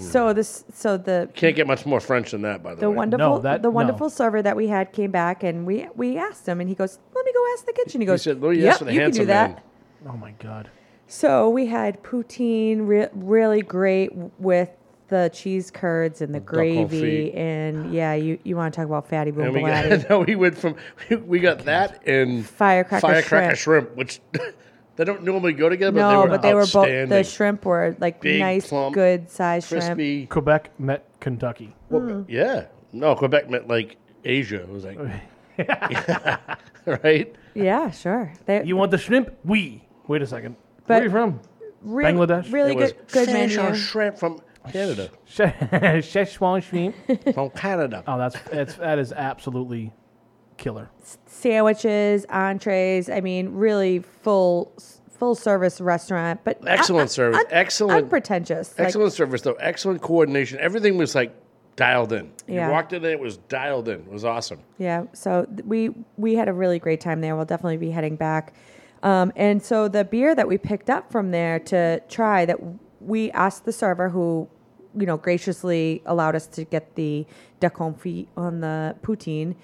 So 0.00 0.26
mm. 0.26 0.34
this, 0.34 0.64
so 0.72 0.96
the 0.96 1.28
Can't 1.34 1.56
get 1.56 1.66
much 1.66 1.84
more 1.84 2.00
French 2.00 2.30
than 2.30 2.42
that, 2.42 2.62
by 2.62 2.74
the, 2.74 2.82
the 2.82 2.90
way. 2.90 2.96
wonderful, 2.96 3.40
that- 3.40 3.62
the 3.62 3.68
no. 3.68 3.72
wonderful 3.72 4.08
server 4.10 4.40
that 4.42 4.56
we 4.56 4.68
had 4.68 4.92
came 4.92 5.10
back 5.10 5.42
and 5.42 5.66
we 5.66 5.88
we 5.96 6.16
asked 6.16 6.46
him 6.46 6.60
and 6.60 6.68
he 6.68 6.74
goes, 6.74 6.98
"Let 7.14 7.24
me 7.24 7.32
go 7.32 7.44
ask 7.54 7.66
the 7.66 7.72
kitchen." 7.72 8.00
He 8.00 8.06
goes, 8.06 8.22
said, 8.22 8.40
"Well, 8.40 8.52
you 8.52 8.62
"Yep, 8.64 8.78
the 8.78 8.84
you 8.86 8.90
can 8.90 8.94
do 8.94 9.00
handsome 9.02 9.26
that." 9.26 9.50
man. 10.04 10.12
oh 10.14 10.16
my 10.16 10.32
god. 10.38 10.70
So 11.08 11.48
we 11.50 11.66
had 11.66 12.02
poutine, 12.02 12.86
re- 12.86 13.08
really 13.12 13.62
great 13.62 14.10
w- 14.10 14.30
with 14.38 14.70
the 15.08 15.28
cheese 15.34 15.70
curds 15.70 16.22
and 16.22 16.34
the 16.34 16.40
gravy, 16.40 17.30
confit. 17.32 17.36
and 17.36 17.92
yeah, 17.92 18.14
you, 18.14 18.38
you 18.44 18.56
want 18.56 18.72
to 18.72 18.80
talk 18.80 18.86
about 18.86 19.08
fatty 19.08 19.30
boom 19.30 19.44
And 19.44 19.54
we 19.54 19.60
balatti. 19.60 20.00
got, 20.02 20.10
no, 20.10 20.20
we 20.20 20.36
went 20.36 20.56
from 20.56 20.76
we 21.26 21.38
got 21.40 21.64
that 21.66 22.06
and 22.06 22.46
Firecracker 22.46 23.00
firecracker 23.06 23.56
shrimp. 23.56 23.88
shrimp, 23.88 23.96
which 23.96 24.20
they 24.96 25.04
don't 25.04 25.22
normally 25.22 25.52
go 25.52 25.68
together, 25.68 25.92
but 25.92 26.00
no, 26.00 26.10
they 26.10 26.16
were 26.16 26.28
but 26.28 26.42
they 26.42 26.54
were 26.54 26.66
both 26.66 27.08
the 27.08 27.24
shrimp 27.24 27.64
were 27.64 27.96
like 27.98 28.20
Big, 28.20 28.40
nice, 28.40 28.68
plump, 28.68 28.94
good 28.94 29.30
size 29.30 29.66
shrimp. 29.66 29.84
crispy. 29.84 30.26
Quebec 30.26 30.78
met 30.78 31.06
Kentucky. 31.20 31.74
Mm. 31.90 32.26
Yeah, 32.28 32.66
no, 32.92 33.14
Quebec 33.14 33.48
meant 33.50 33.68
like 33.68 33.96
Asia. 34.24 34.60
It 34.62 34.68
was 34.68 34.84
like, 34.84 34.98
right? 37.04 37.34
Yeah, 37.54 37.90
sure. 37.90 38.32
They, 38.46 38.64
You 38.64 38.76
want 38.76 38.90
the 38.90 38.98
shrimp? 38.98 39.30
We. 39.44 39.84
Wait 40.08 40.22
a 40.22 40.26
second. 40.26 40.56
But 40.86 40.94
Where 40.94 41.00
are 41.00 41.04
you 41.04 41.10
from? 41.10 41.40
really, 41.82 42.12
Bangladesh? 42.12 42.52
really 42.52 42.72
It 42.72 42.76
was 42.76 42.92
good, 42.92 43.08
good 43.12 43.28
fish 43.28 43.56
or 43.56 43.74
shrimp 43.74 44.18
from 44.18 44.40
Canada, 44.72 45.10
Szechuan 45.28 46.62
shrimp. 46.62 46.94
from 47.34 47.50
Canada. 47.50 48.04
Oh, 48.06 48.18
that's 48.18 48.36
it's 48.52 48.74
that 48.76 48.98
is 48.98 49.12
absolutely 49.12 49.92
killer. 50.56 50.90
Sandwiches, 51.26 52.24
entrees. 52.28 53.08
I 53.08 53.20
mean, 53.20 53.50
really 53.54 54.00
full 54.00 54.72
full 55.18 55.34
service 55.36 55.80
restaurant, 55.80 56.40
but 56.42 56.58
Excellent 56.66 57.10
service. 57.10 57.40
Excellent. 57.50 58.04
unpretentious. 58.04 58.76
Like, 58.76 58.88
Excellent 58.88 59.12
service, 59.12 59.42
though. 59.42 59.52
Excellent 59.54 60.02
coordination. 60.02 60.58
Everything 60.60 60.96
was 60.96 61.14
like 61.14 61.32
dialed 61.76 62.12
in. 62.12 62.32
Yeah. 62.46 62.66
You 62.66 62.72
walked 62.72 62.92
in, 62.92 63.04
and 63.04 63.12
it 63.12 63.20
was 63.20 63.36
dialed 63.36 63.88
in. 63.88 64.00
It 64.00 64.10
was 64.10 64.24
awesome. 64.24 64.60
Yeah, 64.78 65.04
so 65.12 65.44
th- 65.44 65.64
we 65.64 65.94
we 66.16 66.34
had 66.34 66.48
a 66.48 66.52
really 66.52 66.78
great 66.78 67.00
time 67.00 67.20
there. 67.20 67.36
We'll 67.36 67.44
definitely 67.44 67.76
be 67.76 67.90
heading 67.90 68.16
back. 68.16 68.52
Um, 69.02 69.32
and 69.36 69.62
so 69.62 69.88
the 69.88 70.04
beer 70.04 70.34
that 70.34 70.46
we 70.46 70.58
picked 70.58 70.88
up 70.90 71.10
from 71.10 71.30
there 71.32 71.58
to 71.60 72.00
try 72.08 72.44
that 72.44 72.58
we 73.00 73.30
asked 73.32 73.64
the 73.64 73.72
server 73.72 74.08
who, 74.08 74.48
you 74.96 75.06
know, 75.06 75.16
graciously 75.16 76.02
allowed 76.06 76.36
us 76.36 76.46
to 76.48 76.64
get 76.64 76.94
the 76.94 77.26
duck 77.58 77.76
confit 77.76 78.28
on 78.36 78.60
the 78.60 78.94
poutine. 79.02 79.56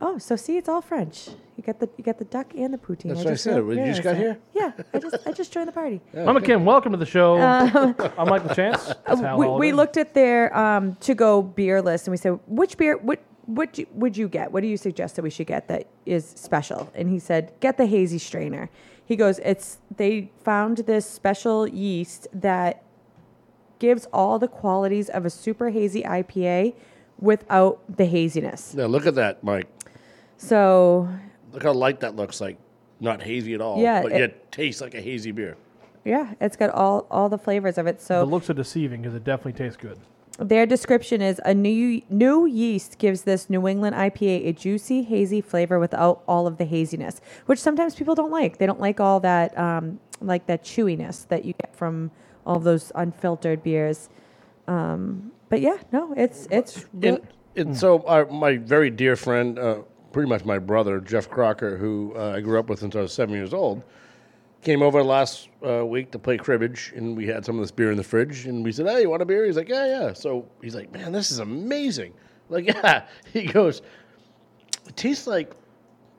Oh, 0.00 0.18
so 0.18 0.36
see, 0.36 0.56
it's 0.56 0.68
all 0.68 0.82
French. 0.82 1.28
You 1.56 1.62
get 1.62 1.78
the 1.80 1.88
you 1.96 2.04
get 2.04 2.18
the 2.18 2.24
duck 2.24 2.52
and 2.56 2.74
the 2.74 2.78
poutine. 2.78 3.08
That's 3.08 3.24
what 3.24 3.32
I 3.32 3.36
said. 3.36 3.62
re- 3.62 3.76
You 3.78 3.86
just 3.94 4.02
realized 4.04 4.04
got 4.04 4.40
that. 4.54 4.76
Yeah, 4.78 4.84
I 4.92 4.98
just 4.98 5.26
I 5.26 5.32
just 5.32 5.52
joined 5.52 5.68
the 5.68 5.72
party. 5.72 6.00
Mama 6.14 6.40
Kim, 6.40 6.64
welcome 6.64 6.92
to 6.92 6.98
the 6.98 7.06
show. 7.06 7.36
I'm 8.18 8.28
Michael 8.28 8.54
Chance. 8.54 8.86
That's 9.06 9.20
Hal 9.20 9.38
we, 9.38 9.48
we 9.48 9.72
looked 9.72 9.96
at 9.96 10.12
their 10.14 10.54
um, 10.56 10.96
to 10.96 11.14
go 11.14 11.42
beer 11.42 11.80
list 11.80 12.06
and 12.06 12.12
we 12.12 12.16
said, 12.16 12.38
which 12.46 12.76
beer, 12.76 12.96
what, 12.98 13.20
what 13.46 13.78
you- 13.78 13.86
would 13.92 14.16
you 14.16 14.28
get? 14.28 14.50
What 14.52 14.62
do 14.62 14.66
you 14.66 14.76
suggest 14.76 15.16
that 15.16 15.22
we 15.22 15.30
should 15.30 15.46
get 15.46 15.68
that 15.68 15.86
is 16.04 16.26
special? 16.28 16.90
And 16.94 17.08
he 17.08 17.18
said, 17.20 17.52
get 17.60 17.76
the 17.78 17.86
hazy 17.86 18.18
strainer. 18.18 18.68
He 19.06 19.16
goes, 19.16 19.38
it's, 19.40 19.78
they 19.96 20.30
found 20.42 20.78
this 20.78 21.08
special 21.08 21.68
yeast 21.68 22.26
that 22.32 22.82
gives 23.78 24.06
all 24.12 24.38
the 24.38 24.48
qualities 24.48 25.08
of 25.08 25.24
a 25.24 25.30
super 25.30 25.70
hazy 25.70 26.02
IPA 26.02 26.74
without 27.18 27.80
the 27.88 28.06
haziness. 28.06 28.74
Now 28.74 28.86
look 28.86 29.06
at 29.06 29.14
that, 29.14 29.44
Mike. 29.44 29.68
So, 30.36 31.08
Look 31.52 31.62
how 31.62 31.72
light 31.72 32.00
that 32.00 32.16
looks 32.16 32.40
like. 32.40 32.58
Not 33.00 33.22
hazy 33.22 33.54
at 33.54 33.60
all. 33.60 33.80
Yeah, 33.80 34.02
But 34.02 34.12
it- 34.12 34.18
yet 34.18 34.52
tastes 34.52 34.80
like 34.80 34.94
a 34.94 35.00
hazy 35.00 35.30
beer. 35.32 35.56
yeah, 36.04 36.34
it's 36.40 36.56
got 36.56 36.70
all, 36.70 37.06
all 37.10 37.28
the 37.28 37.38
flavors 37.38 37.78
of 37.78 37.86
it. 37.86 38.00
So, 38.00 38.20
The 38.20 38.30
looks 38.30 38.48
are 38.50 38.54
deceiving 38.54 39.02
because 39.02 39.14
it 39.14 39.24
definitely 39.24 39.52
tastes 39.54 39.76
good. 39.76 39.98
Their 40.38 40.66
description 40.66 41.22
is 41.22 41.40
a 41.44 41.54
new 41.54 42.02
new 42.10 42.44
yeast 42.44 42.98
gives 42.98 43.22
this 43.22 43.48
New 43.48 43.68
England 43.68 43.94
IPA 43.94 44.48
a 44.48 44.52
juicy, 44.52 45.02
hazy 45.04 45.40
flavor 45.40 45.78
without 45.78 46.24
all 46.26 46.48
of 46.48 46.56
the 46.58 46.64
haziness, 46.64 47.20
which 47.46 47.60
sometimes 47.60 47.94
people 47.94 48.16
don't 48.16 48.32
like. 48.32 48.58
They 48.58 48.66
don't 48.66 48.80
like 48.80 48.98
all 48.98 49.20
that 49.20 49.56
um, 49.56 50.00
like 50.20 50.46
that 50.48 50.64
chewiness 50.64 51.28
that 51.28 51.44
you 51.44 51.52
get 51.62 51.76
from 51.76 52.10
all 52.44 52.58
those 52.58 52.90
unfiltered 52.96 53.62
beers. 53.62 54.08
Um, 54.66 55.30
but 55.50 55.60
yeah, 55.60 55.76
no, 55.92 56.12
it's 56.16 56.48
it's 56.50 56.84
real- 56.92 57.14
And, 57.54 57.68
and 57.68 57.76
so 57.76 58.02
our, 58.04 58.26
my 58.26 58.56
very 58.56 58.90
dear 58.90 59.14
friend, 59.14 59.56
uh, 59.56 59.82
pretty 60.14 60.28
much 60.28 60.44
my 60.44 60.60
brother, 60.60 61.00
Jeff 61.00 61.28
Crocker, 61.28 61.76
who 61.76 62.14
uh, 62.16 62.36
I 62.36 62.40
grew 62.40 62.58
up 62.58 62.70
with 62.70 62.78
since 62.78 62.94
I 62.94 63.00
was 63.00 63.12
seven 63.12 63.34
years 63.34 63.52
old, 63.52 63.82
came 64.62 64.80
over 64.80 65.02
last 65.02 65.48
uh, 65.66 65.84
week 65.84 66.12
to 66.12 66.20
play 66.20 66.38
cribbage, 66.38 66.92
and 66.94 67.16
we 67.16 67.26
had 67.26 67.44
some 67.44 67.56
of 67.56 67.64
this 67.64 67.72
beer 67.72 67.90
in 67.90 67.96
the 67.96 68.04
fridge, 68.04 68.46
and 68.46 68.64
we 68.64 68.70
said, 68.70 68.86
"Hey, 68.86 69.02
you 69.02 69.10
want 69.10 69.22
a 69.22 69.26
beer?" 69.26 69.44
He's 69.44 69.56
like, 69.56 69.68
"Yeah, 69.68 69.86
yeah." 69.86 70.12
So 70.12 70.48
he's 70.62 70.76
like, 70.76 70.92
"Man, 70.92 71.10
this 71.10 71.32
is 71.32 71.40
amazing!" 71.40 72.14
Like, 72.48 72.66
yeah. 72.68 73.06
He 73.32 73.44
goes, 73.44 73.82
"It 74.86 74.96
tastes 74.96 75.26
like 75.26 75.52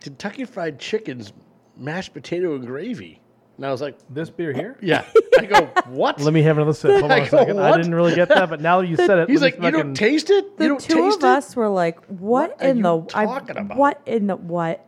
Kentucky 0.01 0.43
Fried 0.43 0.77
Chicken's 0.77 1.31
mashed 1.77 2.13
potato 2.13 2.53
and 2.55 2.67
gravy." 2.67 3.21
And 3.57 3.65
I 3.65 3.71
was 3.71 3.81
like, 3.81 3.97
This 4.09 4.29
beer 4.29 4.51
here? 4.53 4.77
"Yeah." 4.81 5.05
I 5.39 5.45
go, 5.45 5.61
"What?" 5.87 6.19
Let 6.19 6.33
me 6.33 6.41
have 6.43 6.57
another 6.57 6.73
sip. 6.73 6.91
Hold 6.99 7.03
on 7.05 7.11
I 7.11 7.17
a 7.17 7.29
go, 7.29 7.37
second. 7.37 7.59
I 7.59 7.69
"What?" 7.71 7.77
didn't 7.77 7.95
really 7.95 8.15
get 8.15 8.29
that, 8.29 8.49
but 8.49 8.59
now 8.61 8.81
that 8.81 8.87
you 8.87 8.95
said 9.07 9.17
it, 9.19 9.29
He's 9.29 9.41
let 9.41 9.57
me 9.57 9.63
like, 9.63 9.73
"You 9.73 9.77
fucking- 9.79 9.87
don't 9.87 9.93
taste 9.95 10.29
it? 10.29 10.57
the 10.57 10.63
you 10.63 10.69
don't 10.71 10.81
two 10.81 10.95
taste 10.95 11.17
of 11.19 11.23
it?" 11.23 11.27
us 11.29 11.55
were 11.55 11.69
like, 11.69 12.03
"What, 12.07 12.49
What 12.51 12.61
are 12.63 12.67
in 12.69 12.77
you 12.77 12.83
the 12.83 12.97
I- 13.15 13.25
talking 13.25 13.57
about? 13.57 13.77
What 13.77 14.01
in 14.05 14.27
the 14.27 14.35
what?" 14.35 14.85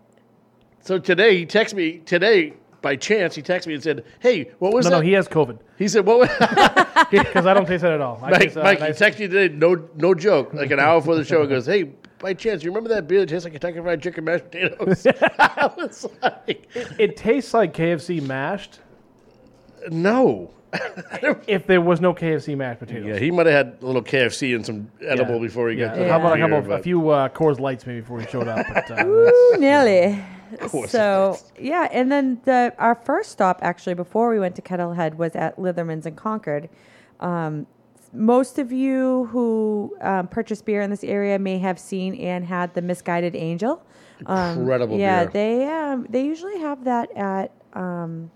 So 0.81 0.99
today 0.99 1.37
he 1.37 1.45
texted 1.45 1.75
me 1.75 1.99
today 1.99 2.53
by 2.81 2.95
chance. 2.95 3.35
He 3.35 3.41
texted 3.41 3.67
me 3.67 3.73
and 3.75 3.83
said, 3.83 4.03
"Hey, 4.19 4.51
what 4.59 4.73
was 4.73 4.85
No, 4.85 4.89
that?" 4.91 4.95
no, 4.97 5.01
he 5.01 5.13
has 5.13 5.27
COVID. 5.27 5.59
He 5.77 5.87
said, 5.87 6.05
"What?" 6.05 6.19
Was 6.19 7.07
Because 7.11 7.45
I 7.45 7.53
don't 7.53 7.65
taste 7.65 7.83
that 7.83 7.93
at 7.93 8.01
all. 8.01 8.19
I 8.21 8.31
Mike, 8.31 8.41
taste, 8.41 8.57
uh, 8.57 8.63
Mike 8.63 8.79
he 8.79 8.83
nice- 8.85 8.99
texted 8.99 9.19
you 9.19 9.27
today. 9.29 9.53
No, 9.55 9.87
no 9.95 10.13
joke. 10.13 10.53
Like 10.53 10.71
an 10.71 10.79
hour 10.79 10.99
before 10.99 11.15
the 11.15 11.23
show, 11.25 11.41
he 11.41 11.47
goes, 11.47 11.65
"Hey, 11.65 11.91
by 12.19 12.33
chance, 12.33 12.63
you 12.63 12.71
remember 12.71 12.89
that 12.89 13.07
beer 13.07 13.19
that 13.21 13.29
tastes 13.29 13.43
like 13.45 13.53
Kentucky 13.53 13.79
Fried 13.81 14.01
Chicken 14.01 14.23
mashed 14.23 14.45
potatoes?" 14.51 15.05
I 15.39 15.71
was 15.77 16.07
like, 16.21 16.67
it 16.97 17.17
tastes 17.17 17.53
like 17.53 17.73
KFC 17.73 18.21
mashed. 18.21 18.79
"No." 19.89 20.51
if 21.47 21.65
there 21.65 21.79
was 21.79 22.01
no 22.01 22.13
KFC 22.13 22.55
mashed 22.57 22.79
potatoes. 22.79 23.05
Yeah, 23.07 23.17
he 23.17 23.31
might 23.31 23.45
have 23.45 23.55
had 23.67 23.77
a 23.81 23.85
little 23.85 24.03
KFC 24.03 24.53
and 24.53 24.65
some 24.65 24.91
edible 25.01 25.35
Yeah. 25.35 25.41
before 25.41 25.69
he 25.69 25.77
Yeah. 25.77 25.87
got 25.87 25.93
to 25.95 25.99
the 26.01 26.09
How 26.09 26.19
about 26.19 26.33
a 26.33 26.35
beer, 26.35 26.47
couple, 26.49 26.57
a 26.57 26.75
but- 26.75 26.83
few 26.83 27.09
uh, 27.09 27.29
Coors 27.29 27.59
Lights 27.59 27.85
maybe 27.87 28.01
before 28.01 28.19
he 28.19 28.27
showed 28.27 28.49
up? 28.49 28.65
But, 28.73 28.91
uh, 28.91 29.05
Ooh, 29.05 29.55
nearly. 29.59 30.21
course 30.67 30.91
So 30.91 31.37
yeah, 31.57 31.87
and 31.91 32.11
then 32.11 32.41
the 32.43 32.73
our 32.77 32.95
first 32.95 33.31
stop 33.31 33.59
actually 33.63 33.93
before 33.93 34.29
we 34.29 34.39
went 34.39 34.55
to 34.57 34.61
Kettlehead 34.61 35.15
was 35.15 35.35
at 35.37 35.57
Litherman's 35.57 36.05
in 36.05 36.15
Concord. 36.15 36.67
Um, 37.21 37.65
most 38.13 38.57
of 38.59 38.71
you 38.71 39.25
who 39.31 39.95
um, 40.01 40.27
purchase 40.27 40.61
beer 40.61 40.81
in 40.81 40.89
this 40.89 41.03
area 41.03 41.37
may 41.39 41.57
have 41.59 41.77
seen 41.79 42.15
and 42.15 42.45
had 42.45 42.73
the 42.73 42.81
Misguided 42.81 43.35
Angel. 43.35 43.83
Um, 44.25 44.59
Incredible 44.59 44.97
Yeah, 44.97 45.25
beer. 45.25 45.31
they 45.33 45.65
um, 45.67 46.07
they 46.09 46.23
usually 46.25 46.59
have 46.59 46.83
that 46.85 47.11
at 47.15 47.51
um, 47.73 48.31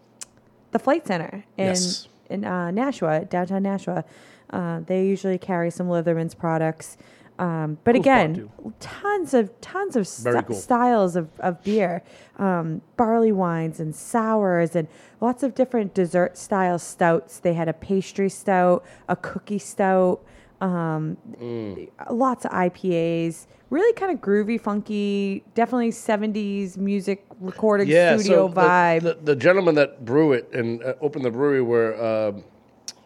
the 0.72 0.80
Flight 0.80 1.08
Center 1.08 1.44
in 1.58 1.66
Yes. 1.68 2.08
in 2.30 2.46
uh, 2.46 2.72
Nashua, 2.72 3.26
downtown 3.26 3.64
Nashua. 3.64 4.04
Uh, 4.52 4.82
they 4.86 5.06
usually 5.06 5.38
carry 5.38 5.72
some 5.72 5.90
Litherman's 5.90 6.36
products. 6.36 6.98
Um, 7.42 7.80
but 7.84 7.94
Cool 7.96 8.02
again, 8.02 8.50
tons 8.80 9.34
of 9.34 9.50
tons 9.62 9.96
of 9.96 10.08
st- 10.08 10.46
cool. 10.46 10.56
styles 10.56 11.16
of, 11.16 11.28
of 11.40 11.64
beer, 11.64 12.04
um, 12.38 12.82
barley 12.98 13.32
wines 13.32 13.80
and 13.80 13.96
sours 13.96 14.76
and 14.76 14.88
lots 15.22 15.42
of 15.42 15.56
different 15.56 15.96
dessert 15.96 16.38
style 16.38 16.78
stouts. 16.78 17.40
They 17.40 17.54
had 17.56 17.68
a 17.68 17.74
pastry 17.74 18.30
stout, 18.30 18.86
a 19.10 19.16
cookie 19.16 19.58
stout, 19.58 20.24
um, 20.62 21.18
Mm. 21.42 21.90
lots 22.12 22.46
of 22.46 22.52
IPAs. 22.52 23.48
Really 23.72 23.92
kind 23.94 24.12
of 24.12 24.20
groovy, 24.22 24.62
funky, 24.62 25.44
definitely 25.56 25.90
70s 25.92 26.78
music 26.78 27.26
recording 27.40 27.88
studio 27.88 28.20
so 28.22 28.48
the- 28.50 28.62
vibe. 28.62 29.02
The, 29.02 29.18
the, 29.24 29.36
gentlemen 29.36 29.74
that 29.76 30.06
brew 30.06 30.34
it 30.34 30.48
and 30.54 30.84
uh, 30.84 30.94
opened 31.02 31.26
the 31.26 31.32
brewery 31.32 31.64
were 31.64 31.96
um 32.06 32.44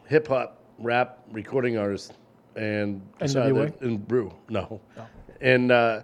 hip 0.07 0.27
hop, 0.27 0.59
rap 0.79 1.19
recording 1.31 1.77
artists, 1.77 2.11
and 2.55 3.01
NWA? 3.19 3.81
and 3.81 4.07
brew 4.07 4.33
no, 4.49 4.79
and 5.41 5.71
uh, 5.71 6.01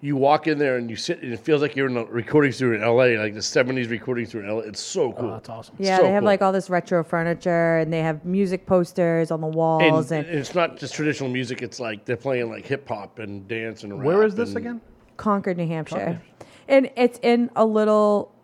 you 0.00 0.16
walk 0.16 0.46
in 0.46 0.58
there 0.58 0.76
and 0.76 0.90
you 0.90 0.96
sit 0.96 1.22
and 1.22 1.32
it 1.32 1.40
feels 1.40 1.62
like 1.62 1.74
you're 1.76 1.88
in 1.88 1.96
a 1.96 2.04
recording 2.04 2.52
studio 2.52 2.76
in 2.76 2.82
L.A. 2.84 3.16
like 3.18 3.34
the 3.34 3.40
'70s 3.40 3.88
recording 3.90 4.26
studio 4.26 4.44
in 4.46 4.50
L.A. 4.58 4.68
It's 4.68 4.80
so 4.80 5.12
cool. 5.12 5.30
that's 5.30 5.48
awesome. 5.48 5.76
yeah, 5.78 5.96
So 5.96 6.02
they 6.02 6.10
have 6.12 6.20
cool. 6.22 6.26
like 6.26 6.42
all 6.42 6.52
this 6.52 6.68
retro 6.68 7.02
furniture 7.02 7.78
and 7.78 7.92
they 7.92 8.00
have 8.00 8.24
music 8.24 8.66
posters 8.66 9.30
on 9.30 9.40
the 9.40 9.46
walls. 9.46 10.10
and, 10.12 10.26
And, 10.26 10.38
it's 10.38 10.54
not 10.54 10.76
just 10.76 10.94
traditional 10.94 11.30
music. 11.30 11.62
It's 11.62 11.80
like 11.80 12.04
they're 12.04 12.16
playing 12.16 12.50
like 12.50 12.66
hip 12.66 12.86
hop 12.88 13.18
and 13.18 13.46
dance 13.48 13.82
and 13.84 13.94
rap. 13.98 14.04
Where 14.06 14.22
is 14.24 14.34
this 14.34 14.50
and- 14.50 14.58
again? 14.58 14.80
Concord, 15.16 15.56
New 15.56 15.66
Hampshire. 15.68 15.96
Concord. 15.96 16.20
And 16.68 16.90
it's 16.96 17.18
in 17.22 17.50
a 17.56 17.64
little 17.64 18.34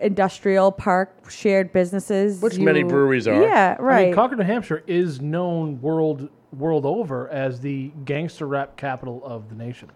industrial 0.00 0.70
park, 0.72 1.30
shared 1.30 1.72
businesses. 1.72 2.40
Which 2.40 2.58
many 2.58 2.82
breweries 2.82 3.26
are. 3.26 3.40
Yeah, 3.42 3.76
I 3.78 3.82
right. 3.82 4.06
mean, 4.06 4.14
Concord, 4.14 4.38
New 4.38 4.44
Hampshire 4.44 4.82
is 4.86 5.20
known 5.20 5.80
world 5.80 6.28
world 6.52 6.84
over 6.84 7.28
as 7.28 7.60
the 7.60 7.90
gangster 8.04 8.46
rap 8.46 8.76
capital 8.76 9.22
of 9.24 9.48
the 9.48 9.54
nation. 9.54 9.88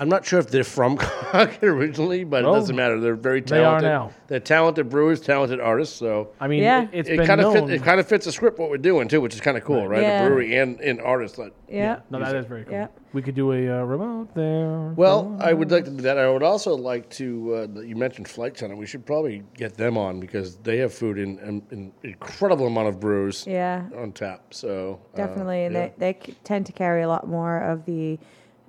I'm 0.00 0.08
not 0.08 0.24
sure 0.24 0.38
if 0.38 0.48
they're 0.48 0.64
from 0.64 0.96
Concord 0.96 1.62
originally, 1.62 2.24
but 2.24 2.42
No. 2.42 2.52
it 2.54 2.60
doesn't 2.60 2.74
matter. 2.74 2.98
They're 2.98 3.14
very 3.14 3.42
They 3.42 3.58
are 3.58 3.78
talented. 3.80 3.88
now. 3.90 4.10
They're 4.28 4.40
talented 4.40 4.88
brewers, 4.88 5.20
talented 5.20 5.60
artists. 5.60 5.94
So 5.94 6.30
I 6.40 6.48
mean, 6.48 6.62
Yeah. 6.62 6.84
it, 6.84 6.88
it's 6.92 7.08
it 7.10 7.18
been 7.18 7.26
kind 7.26 7.40
of 7.42 7.52
known. 7.52 7.68
fit, 7.68 7.74
it 7.76 7.84
kind 7.84 8.00
of 8.00 8.08
fits 8.08 8.24
the 8.24 8.32
script 8.32 8.58
what 8.58 8.70
we're 8.70 8.78
doing 8.78 9.08
too, 9.08 9.20
which 9.20 9.34
is 9.34 9.42
kind 9.42 9.58
of 9.58 9.64
cool, 9.64 9.86
right? 9.86 10.00
Yeah. 10.00 10.24
A 10.24 10.26
brewery 10.26 10.56
and 10.56 10.80
and 10.80 11.02
artists. 11.02 11.36
Like, 11.36 11.52
yeah. 11.68 12.00
no, 12.08 12.18
that 12.18 12.34
is 12.34 12.46
very 12.46 12.64
cool. 12.64 12.72
Yeah. 12.72 12.86
We 13.12 13.20
could 13.20 13.34
do 13.34 13.52
a 13.52 13.80
uh, 13.80 13.82
remote 13.84 14.34
there. 14.34 14.94
well, 14.96 15.36
I 15.40 15.52
would 15.52 15.70
like 15.70 15.84
to 15.84 15.90
do 15.90 16.02
that. 16.02 16.16
I 16.16 16.30
would 16.30 16.44
also 16.44 16.74
like 16.76 17.10
to. 17.10 17.54
Uh, 17.54 17.66
that 17.74 17.86
you 17.86 17.94
mentioned 17.96 18.26
Flight 18.26 18.56
Center. 18.56 18.76
We 18.76 18.86
should 18.86 19.04
probably 19.04 19.42
get 19.54 19.76
them 19.76 19.98
on 19.98 20.18
because 20.20 20.56
they 20.58 20.78
have 20.78 20.94
food 20.94 21.18
in 21.18 21.38
an 21.40 21.62
in 21.72 21.92
incredible 22.04 22.66
amount 22.66 22.88
of 22.88 23.00
brews 23.00 23.44
Yeah, 23.46 23.84
on 23.98 24.12
tap. 24.12 24.54
So 24.54 25.00
uh, 25.12 25.16
definitely. 25.16 25.64
and 25.64 25.74
yeah. 25.74 25.88
they, 25.98 26.12
they 26.14 26.26
c- 26.26 26.36
tend 26.44 26.64
to 26.66 26.72
carry 26.72 27.02
a 27.02 27.08
lot 27.08 27.26
more 27.28 27.58
of 27.58 27.84
the 27.84 28.18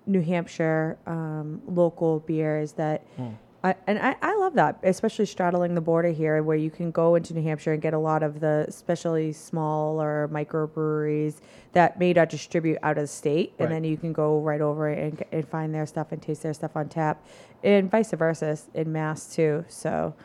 New 0.06 0.22
Hampshire 0.22 0.98
um, 1.06 1.62
local 1.68 2.20
beers 2.22 2.74
that. 2.74 3.06
Hmm. 3.18 3.30
I, 3.64 3.76
and 3.86 4.00
I, 4.00 4.16
I 4.24 4.36
love 4.38 4.56
that, 4.56 4.80
especially 4.82 5.28
straddling 5.28 5.76
the 5.76 5.82
border 5.82 6.10
here, 6.10 6.42
where 6.42 6.58
you 6.58 6.72
can 6.72 6.90
go 6.90 7.14
into 7.14 7.36
New 7.36 7.44
Hampshire 7.44 7.74
and 7.74 7.80
get 7.80 7.94
a 7.94 8.00
lot 8.00 8.24
of 8.24 8.40
the 8.40 8.66
especially 8.68 9.32
small 9.34 10.02
or 10.02 10.28
microbreweries 10.34 11.42
that 11.74 12.00
may 12.00 12.12
not 12.12 12.30
distribute 12.30 12.80
out 12.82 12.98
of 12.98 13.04
the 13.04 13.08
state, 13.08 13.54
Right. 13.60 13.66
and 13.66 13.72
then 13.76 13.84
you 13.84 13.98
can 13.98 14.14
go 14.14 14.40
right 14.40 14.62
over 14.62 14.88
and, 14.90 15.24
and 15.32 15.48
find 15.48 15.76
their 15.76 15.86
stuff 15.86 16.12
and 16.12 16.20
taste 16.20 16.42
their 16.42 16.56
stuff 16.56 16.76
on 16.76 16.90
tap, 16.90 17.24
and 17.64 17.92
vice 17.92 18.10
versa 18.12 18.58
in 18.74 18.92
Mass 18.92 19.36
too. 19.36 19.64
So 19.68 20.16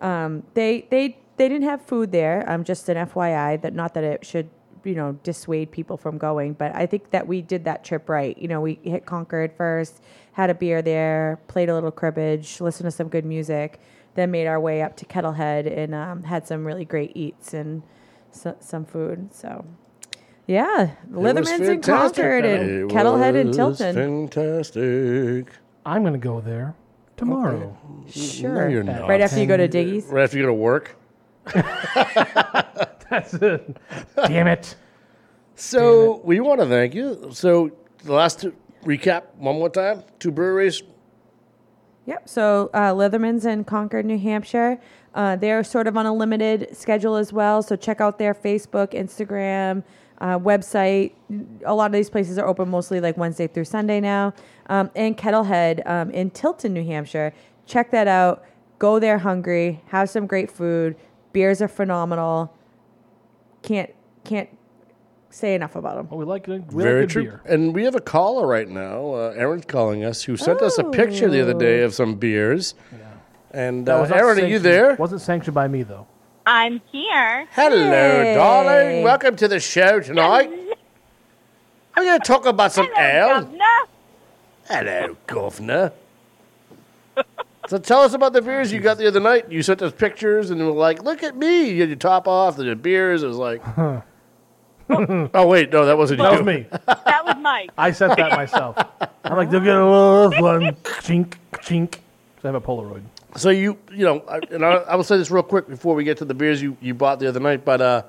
um, 0.00 0.42
they 0.54 0.86
they 0.90 1.18
they 1.36 1.50
didn't 1.50 1.68
have 1.68 1.82
food 1.82 2.12
there. 2.12 2.50
Um, 2.50 2.64
just 2.64 2.88
an 2.88 2.96
FYI 3.08 3.60
that 3.60 3.74
not 3.74 3.92
that 3.92 4.04
it 4.04 4.24
should 4.24 4.48
you 4.86 4.94
know 4.94 5.18
dissuade 5.22 5.70
people 5.70 5.96
from 5.96 6.18
going, 6.18 6.54
but 6.54 6.74
I 6.74 6.86
think 6.86 7.10
that 7.10 7.26
we 7.26 7.42
did 7.42 7.64
that 7.64 7.84
trip 7.84 8.08
right. 8.08 8.36
You 8.38 8.48
know, 8.48 8.60
we 8.60 8.78
hit 8.82 9.04
Concord 9.06 9.52
first, 9.56 10.02
had 10.32 10.50
a 10.50 10.54
beer 10.54 10.82
there, 10.82 11.40
played 11.48 11.68
a 11.68 11.74
little 11.74 11.90
cribbage, 11.90 12.60
listened 12.60 12.86
to 12.86 12.90
some 12.90 13.08
good 13.08 13.24
music, 13.24 13.80
then 14.14 14.30
made 14.30 14.46
our 14.46 14.60
way 14.60 14.82
up 14.82 14.96
to 14.96 15.04
Kettlehead 15.04 15.66
and 15.66 15.94
um, 15.94 16.22
had 16.22 16.46
some 16.46 16.64
really 16.64 16.84
great 16.84 17.12
eats 17.14 17.52
and 17.52 17.82
so, 18.30 18.56
some 18.60 18.84
food. 18.84 19.34
So. 19.34 19.64
Yeah, 20.46 20.90
It 20.90 21.10
was 21.10 21.24
Litherman's 21.24 21.68
in. 21.68 21.80
Concord 21.80 22.44
and 22.44 22.90
It 22.90 22.94
Kettlehead 22.94 23.34
and 23.34 23.48
was 23.48 23.56
Tilton. 23.56 23.94
Fantastic. 23.96 25.52
I'm 25.84 26.02
going 26.02 26.12
to 26.12 26.20
go 26.20 26.40
there 26.40 26.76
tomorrow. 27.16 27.76
Sure. 28.08 28.68
you're 28.68 28.84
not. 28.84 29.08
Right 29.08 29.20
after 29.20 29.40
you 29.40 29.46
go 29.46 29.56
to 29.56 29.66
Diggy's. 29.68 30.06
Right 30.06 30.22
after 30.22 30.36
you 30.36 30.44
go 30.44 30.48
to 30.48 30.54
work. 30.54 30.96
That's 33.10 33.34
it. 33.50 33.76
Damn 34.16 34.46
it. 34.46 34.74
So 35.54 36.20
we 36.24 36.40
want 36.40 36.60
to 36.60 36.66
thank 36.66 36.94
you. 36.94 37.30
So 37.32 37.70
the 38.04 38.12
last 38.12 38.40
two, 38.40 38.54
recap 38.84 39.34
one 39.36 39.56
more 39.56 39.70
time. 39.70 40.02
Two 40.18 40.30
breweries. 40.30 40.82
Yep. 42.06 42.28
So 42.28 42.70
uh, 42.72 42.92
Litherman's 42.92 43.46
in 43.46 43.64
Concord, 43.64 44.06
New 44.06 44.18
Hampshire. 44.18 44.78
Uh, 45.14 45.34
they're 45.34 45.64
sort 45.64 45.86
of 45.86 45.96
on 45.96 46.06
a 46.06 46.14
limited 46.14 46.76
schedule 46.76 47.16
as 47.16 47.32
well. 47.32 47.62
So 47.62 47.74
check 47.74 48.00
out 48.00 48.18
their 48.18 48.34
Facebook, 48.34 48.92
Instagram, 48.92 49.82
uh, 50.20 50.38
website. 50.38 51.12
A 51.64 51.74
lot 51.74 51.86
of 51.86 51.92
these 51.92 52.10
places 52.10 52.38
are 52.38 52.46
open 52.46 52.68
mostly 52.68 53.00
like 53.00 53.16
Wednesday 53.16 53.46
through 53.46 53.64
Sunday 53.64 54.00
now. 54.00 54.34
Um, 54.68 54.90
and 54.94 55.16
Kettlehead 55.16 55.88
um, 55.88 56.10
in 56.10 56.30
Tilton, 56.30 56.74
New 56.74 56.84
Hampshire. 56.84 57.32
Check 57.66 57.90
that 57.90 58.06
out. 58.06 58.44
Go 58.78 58.98
there 58.98 59.18
hungry. 59.18 59.82
Have 59.86 60.10
some 60.10 60.26
great 60.26 60.50
food. 60.50 60.96
Beers 61.32 61.60
are 61.60 61.68
phenomenal. 61.68 62.52
Can't 63.66 63.92
can't 64.24 64.48
say 65.28 65.54
enough 65.56 65.74
about 65.76 65.96
them. 65.96 66.08
Oh, 66.10 66.16
we 66.16 66.24
like 66.24 66.46
it. 66.48 66.72
We 66.72 66.82
Very 66.84 67.00
like 67.00 67.08
good 67.08 67.12
true. 67.12 67.22
beer. 67.24 67.40
And 67.44 67.74
we 67.74 67.82
have 67.84 67.96
a 67.96 68.00
caller 68.00 68.46
right 68.46 68.68
now. 68.68 69.12
Uh, 69.12 69.34
Aaron's 69.36 69.64
calling 69.66 70.04
us, 70.04 70.22
who 70.22 70.36
sent 70.36 70.62
us 70.62 70.78
a 70.78 70.84
picture 70.84 71.28
the 71.28 71.42
other 71.42 71.52
day 71.52 71.82
of 71.82 71.92
some 71.92 72.14
beers. 72.14 72.74
And 73.50 73.88
uh, 73.88 74.02
Aaron, 74.04 74.38
are 74.40 74.46
you 74.46 74.60
there? 74.60 74.94
Wasn't 74.94 75.20
sanctioned 75.20 75.54
by 75.54 75.66
me 75.66 75.82
though. 75.82 76.06
I'm 76.46 76.80
here. 76.92 77.48
Hello, 77.50 77.90
Hey. 77.90 78.34
darling. 78.34 79.02
Welcome 79.02 79.34
to 79.36 79.48
the 79.48 79.58
show 79.58 79.98
tonight. 79.98 80.48
I'm 81.94 82.04
going 82.04 82.20
to 82.20 82.24
talk 82.24 82.46
about 82.46 82.70
some 82.72 82.88
ale. 82.96 83.40
Governor. 83.40 83.64
Hello, 84.68 85.16
governor. 85.26 85.92
so 87.68 87.78
tell 87.78 88.00
us 88.02 88.12
about 88.14 88.32
the 88.32 88.42
beers 88.42 88.72
you 88.72 88.80
got 88.80 88.98
the 88.98 89.06
other 89.08 89.20
night. 89.20 89.50
You 89.50 89.62
sent 89.62 89.82
us 89.82 89.92
pictures, 89.92 90.50
and 90.50 90.60
you 90.60 90.66
were 90.66 90.72
like, 90.72 91.02
"Look 91.02 91.22
at 91.22 91.36
me!" 91.36 91.70
You 91.70 91.80
had 91.80 91.88
your 91.88 91.96
top 91.98 92.28
off, 92.28 92.56
the 92.56 92.74
beers. 92.76 93.22
It 93.22 93.26
was 93.26 93.36
like, 93.38 93.62
oh 94.88 95.46
wait, 95.46 95.72
no, 95.72 95.84
that 95.86 95.98
wasn't 95.98 96.20
That 96.20 96.32
you. 96.32 96.38
was 96.38 96.46
me. 96.46 96.66
That 96.86 97.24
was 97.24 97.36
Mike. 97.40 97.70
I 97.76 97.90
sent 97.90 98.16
that 98.16 98.32
myself. 98.32 98.76
I'm 99.24 99.36
like, 99.36 99.50
they'll 99.50 99.60
get 99.60 99.74
a 99.76 99.84
little 99.84 100.42
one. 100.42 100.62
Chink, 101.02 101.34
chink. 101.54 101.94
So 102.40 102.48
I 102.48 102.52
have 102.52 102.54
a 102.54 102.60
Polaroid. 102.60 103.02
So 103.36 103.50
you, 103.50 103.78
you 103.92 104.04
know, 104.04 104.20
I, 104.28 104.38
and 104.50 104.64
I, 104.64 104.72
I 104.74 104.94
will 104.96 105.04
say 105.04 105.16
this 105.18 105.30
real 105.30 105.42
quick 105.42 105.68
before 105.68 105.94
we 105.94 106.04
get 106.04 106.18
to 106.18 106.24
the 106.24 106.34
beers 106.34 106.62
you, 106.62 106.76
you 106.80 106.94
bought 106.94 107.18
the 107.20 107.28
other 107.28 107.40
night. 107.40 107.64
But 107.64 107.80
uh, 107.80 108.02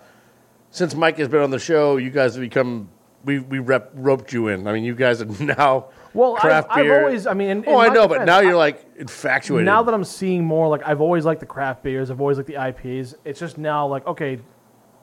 since 0.72 0.94
Mike 0.96 1.18
has 1.18 1.28
been 1.28 1.42
on 1.42 1.50
the 1.50 1.60
show, 1.60 1.98
you 1.98 2.10
guys 2.12 2.36
have 2.36 2.42
become 2.42 2.90
we 3.26 3.40
we 3.40 3.60
rep, 3.60 3.92
roped 3.96 4.32
you 4.32 4.48
in. 4.50 4.68
I 4.68 4.74
mean, 4.74 4.84
you 4.84 4.96
guys 4.96 5.22
are 5.22 5.26
now 5.44 5.88
Well, 6.18 6.34
I've, 6.36 6.42
craft 6.42 6.68
I've 6.72 6.90
always, 6.92 7.28
I 7.28 7.34
mean, 7.34 7.50
in, 7.50 7.64
oh, 7.68 7.78
I 7.78 7.90
my 7.90 7.94
know, 7.94 8.08
but 8.08 8.26
now 8.26 8.40
I- 8.40 8.42
you're 8.42 8.56
like 8.56 8.84
infatuated. 8.98 9.66
Now 9.66 9.84
that 9.84 9.94
I'm 9.94 10.04
seeing 10.04 10.44
more, 10.44 10.68
like 10.68 10.82
I've 10.86 11.00
always 11.00 11.26
liked 11.26 11.42
the 11.42 11.46
craft 11.46 11.84
beers. 11.84 12.10
I've 12.10 12.20
always 12.20 12.38
liked 12.38 12.48
the 12.48 12.56
IPAs. 12.56 13.14
It's 13.24 13.40
just 13.40 13.58
now 13.58 13.86
like 13.88 14.06
okay, 14.08 14.40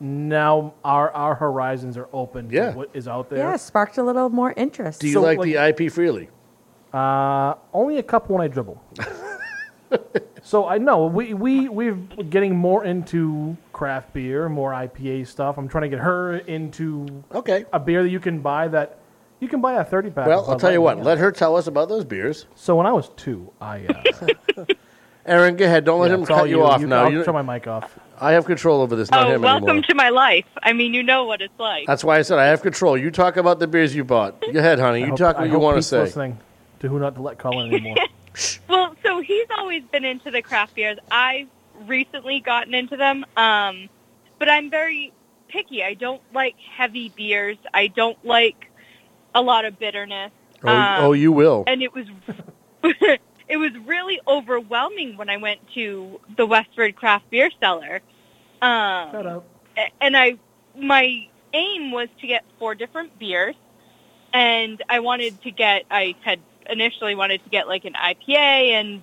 now 0.01 0.75
our 0.85 1.11
our 1.13 1.35
horizons 1.37 1.97
are 1.97 2.09
open. 2.13 2.49
Yeah. 2.51 2.73
to 2.73 2.77
what 2.77 2.91
is 2.95 3.07
out 3.07 3.31
there. 3.31 3.39
Yeah, 3.39 3.57
sparked 3.57 3.97
a 3.99 4.03
little 4.03 4.29
more 4.29 4.53
interest. 4.57 5.01
do 5.01 5.07
you 5.07 5.13
so, 5.15 5.23
like, 5.23 5.39
like- 5.39 5.47
the 5.47 5.57
IP 5.85 5.93
freely? 5.93 6.29
Uh, 6.93 7.55
only 7.73 7.99
a 7.99 8.03
couple 8.03 8.35
when 8.37 8.45
I 8.45 8.49
dribble. 8.49 8.81
so 10.43 10.67
I 10.67 10.79
know 10.79 11.07
we 11.07 11.33
we 11.35 11.69
we're 11.69 11.95
getting 11.95 12.57
more 12.57 12.85
into 12.85 13.57
craft 13.73 14.13
beer, 14.13 14.49
more 14.49 14.73
IPA 14.73 15.27
stuff. 15.29 15.59
I'm 15.59 15.69
trying 15.69 15.83
to 15.83 15.89
get 15.89 16.01
her 16.01 16.39
into 16.39 17.07
Okay. 17.33 17.65
a 17.73 17.79
beer 17.79 18.03
that 18.03 18.09
you 18.11 18.21
can 18.21 18.41
buy 18.41 18.69
that 18.69 18.99
you 19.41 19.49
can 19.49 19.61
buy 19.61 19.75
a 19.75 19.85
30 19.85 20.11
pack. 20.11 20.27
Well, 20.27 20.45
I'll 20.49 20.59
tell 20.59 20.73
you 20.73 20.83
Light. 20.83 20.97
what. 20.99 21.05
Let 21.07 21.19
her 21.19 21.31
tell 21.33 21.57
us 21.57 21.67
about 21.67 21.89
those 21.89 22.05
beers. 22.05 22.47
So 22.55 22.77
when 22.77 22.87
I 22.87 22.93
was 22.93 23.11
two, 23.17 23.53
I 23.61 23.87
uh, 23.87 24.65
Aaron, 25.27 25.57
go 25.57 25.65
ahead. 25.65 25.85
Don't 25.85 26.01
let 26.01 26.09
Yeah, 26.11 26.15
him 26.17 26.21
it's 26.23 26.31
all 26.31 26.39
cut 26.41 26.49
you, 26.51 26.65
off 26.65 26.81
You- 26.81 26.87
now. 26.87 27.05
I'll 27.05 27.13
You- 27.13 27.25
turn 27.25 27.35
my 27.35 27.43
mic 27.43 27.67
off. 27.67 27.99
I 28.21 28.33
have 28.33 28.45
control 28.45 28.81
over 28.81 28.95
this, 28.95 29.11
not 29.11 29.27
Oh, 29.27 29.31
him 29.35 29.43
welcome 29.43 29.69
anymore. 29.69 29.83
to 29.89 29.95
my 29.95 30.09
life. 30.11 30.45
I 30.63 30.73
mean, 30.73 30.95
you 30.95 31.03
know 31.03 31.25
what 31.25 31.41
it's 31.43 31.59
like. 31.59 31.87
That's 31.87 32.05
why 32.05 32.19
I 32.19 32.23
said 32.23 32.39
I 32.39 32.45
have 32.47 32.63
control. 32.63 32.97
You 32.97 33.11
talk 33.11 33.37
about 33.37 33.59
the 33.59 33.67
beers 33.67 33.95
you 33.95 34.05
bought. 34.05 34.41
Go 34.41 34.59
ahead, 34.59 34.79
honey. 34.79 34.99
I 35.03 35.07
You 35.07 35.11
hope- 35.11 35.19
talk 35.19 35.37
I 35.37 35.41
what 35.41 35.45
you 35.47 35.53
hope 35.55 35.63
want 35.63 35.75
to 35.75 35.79
Pete's 35.79 35.89
say. 35.89 36.01
Listening 36.01 36.39
to 36.81 36.89
who 36.89 36.99
not 37.01 37.15
to 37.17 37.23
let 37.23 37.39
call 37.39 37.61
in 37.63 37.73
anymore. 37.75 37.97
Well, 38.69 38.97
so 39.05 39.21
he's 39.21 39.47
always 39.57 39.85
been 39.93 40.05
into 40.05 40.33
the 40.33 40.43
craft 40.43 40.75
beers. 40.75 40.99
I've 41.09 41.47
recently 41.87 42.41
gotten 42.41 42.75
into 42.75 42.97
them, 42.97 43.25
um, 43.37 43.89
but 44.41 44.49
I'm 44.49 44.71
very 44.71 45.13
picky. 45.47 45.85
I 45.85 45.95
don't 45.95 46.21
like 46.33 46.57
heavy 46.59 47.11
beers. 47.11 47.59
I 47.73 47.87
don't 47.87 48.19
like 48.25 48.73
a 49.35 49.43
lot 49.43 49.65
of 49.65 49.79
bitterness. 49.79 50.31
Oh, 50.63 50.69
Um, 50.69 51.05
oh, 51.05 51.13
you 51.13 51.33
will. 51.33 51.65
And 51.67 51.83
it 51.83 51.93
was 51.95 52.07
it 53.49 53.57
was 53.57 53.73
really 53.87 54.21
overwhelming 54.27 55.17
when 55.17 55.29
I 55.29 55.37
went 55.37 55.61
to 55.75 56.21
the 56.37 56.47
Westford 56.47 56.97
Craft 56.97 57.29
Beer 57.31 57.51
Cellar. 57.61 58.01
Um, 58.63 59.11
Shut 59.13 59.27
up. 59.27 59.47
And 60.01 60.17
I 60.17 60.37
my 60.77 61.27
aim 61.53 61.91
was 61.91 62.09
to 62.21 62.27
get 62.27 62.45
four 62.59 62.75
different 62.75 63.19
beers, 63.19 63.55
and 64.33 64.83
I 64.89 65.01
wanted 65.01 65.41
to 65.43 65.51
get 65.51 65.85
I 65.91 66.15
had 66.23 66.41
initially 66.71 67.15
wanted 67.15 67.43
to 67.45 67.51
get 67.51 67.69
like 67.69 67.85
an 67.85 67.95
IPA 67.95 68.71
and 68.71 69.03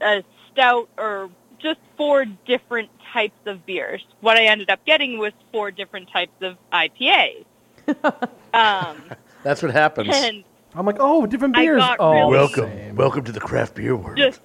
a 0.00 0.22
stout 0.52 0.88
or 0.96 1.30
just 1.58 1.80
four 1.96 2.24
different 2.46 2.90
types 3.12 3.38
of 3.46 3.64
beers. 3.64 4.04
What 4.20 4.36
I 4.36 4.44
ended 4.44 4.70
up 4.70 4.84
getting 4.84 5.18
was 5.18 5.32
four 5.50 5.70
different 5.70 6.10
types 6.10 6.34
of 6.42 6.56
IPAs. 6.72 7.44
um, 8.54 9.02
That's 9.44 9.62
what 9.62 9.70
happens. 9.72 10.08
and 10.12 10.42
I'm 10.74 10.84
like, 10.86 10.96
oh, 10.98 11.24
different 11.26 11.56
I 11.56 11.60
beers. 11.62 11.80
got 11.80 11.98
oh, 12.00 12.12
really- 12.12 12.30
welcome, 12.32 12.96
welcome 12.96 13.24
to 13.24 13.32
the 13.32 13.40
craft 13.40 13.76
beer 13.76 13.94
world. 13.94 14.16
just 14.16 14.40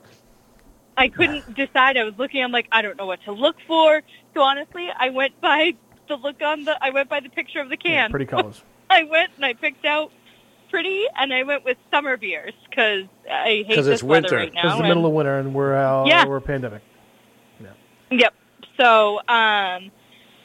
I 0.97 1.07
couldn't 1.07 1.55
decide. 1.55 1.97
I 1.97 2.03
was 2.03 2.13
looking. 2.17 2.43
I'm 2.43 2.51
like, 2.51 2.67
I 2.71 2.81
don't 2.81 2.97
know 2.97 3.05
what 3.07 3.23
to 3.23 3.31
look 3.31 3.55
for. 3.65 4.01
So 4.33 4.41
honestly, 4.41 4.89
I 4.95 5.09
went 5.09 5.39
by 5.41 5.73
the 6.09 6.15
look 6.17 6.41
on 6.41 6.65
the. 6.65 6.77
I 6.83 6.89
went 6.91 7.09
by 7.09 7.21
the 7.21 7.29
picture 7.29 7.61
of 7.61 7.69
the 7.69 7.77
can. 7.77 8.09
pretty 8.11 8.25
colors. 8.25 8.61
I 8.89 9.03
went 9.03 9.31
and 9.37 9.45
I 9.45 9.53
picked 9.53 9.85
out 9.85 10.11
pretty, 10.69 11.05
and 11.17 11.33
I 11.33 11.43
went 11.43 11.63
with 11.63 11.77
summer 11.89 12.17
beers 12.17 12.53
because 12.69 13.05
I 13.31 13.63
hate 13.65 13.75
'Cause 13.75 13.85
this 13.85 13.93
it's 13.95 14.03
weather 14.03 14.23
winter. 14.23 14.35
right 14.37 14.53
now. 14.53 14.61
It's 14.65 14.73
the 14.75 14.79
and- 14.79 14.87
middle 14.89 15.05
of 15.05 15.13
winter, 15.13 15.39
and 15.39 15.53
we're 15.53 15.75
uh, 15.75 16.05
Yeah. 16.05 16.25
we're 16.25 16.37
a 16.37 16.41
pandemic. 16.41 16.81
Yeah. 17.61 17.69
Yep. 18.11 18.33
So, 18.79 19.19
um, 19.19 19.91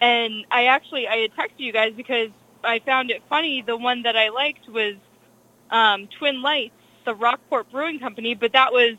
and 0.00 0.44
I 0.52 0.66
actually 0.66 1.08
I 1.08 1.16
had 1.16 1.32
texted 1.34 1.58
you 1.58 1.72
guys 1.72 1.92
because 1.96 2.28
I 2.64 2.80
found 2.80 3.10
it 3.10 3.22
funny. 3.28 3.62
The 3.62 3.76
one 3.76 4.02
that 4.02 4.16
I 4.16 4.28
liked 4.30 4.68
was 4.68 4.94
um, 5.70 6.08
Twin 6.18 6.42
Lights, 6.42 6.74
the 7.04 7.14
Rockport 7.14 7.70
Brewing 7.70 7.98
Company, 7.98 8.34
but 8.34 8.52
that 8.52 8.72
was 8.72 8.96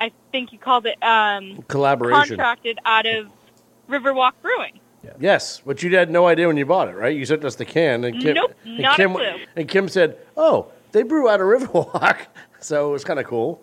I 0.00 0.12
think 0.32 0.52
you 0.52 0.58
called 0.58 0.86
it 0.86 1.02
um, 1.02 1.62
Collaboration. 1.68 2.36
contracted 2.36 2.78
out 2.84 3.06
of 3.06 3.28
Riverwalk 3.88 4.32
Brewing. 4.42 4.78
Yes, 5.20 5.62
but 5.64 5.82
you 5.82 5.94
had 5.96 6.10
no 6.10 6.26
idea 6.26 6.46
when 6.46 6.56
you 6.56 6.66
bought 6.66 6.88
it, 6.88 6.94
right? 6.94 7.16
You 7.16 7.24
sent 7.24 7.44
us 7.44 7.54
the 7.54 7.64
can, 7.64 8.04
and 8.04 8.20
Kim, 8.20 8.34
Nope, 8.34 8.52
and 8.64 8.78
not 8.78 8.98
a 9.00 9.08
clue. 9.08 9.36
and 9.56 9.68
Kim 9.68 9.88
said, 9.88 10.18
"Oh, 10.36 10.66
they 10.92 11.02
brew 11.02 11.28
out 11.28 11.40
of 11.40 11.46
Riverwalk," 11.46 12.26
so 12.60 12.90
it 12.90 12.92
was 12.92 13.04
kind 13.04 13.18
of 13.18 13.26
cool. 13.26 13.60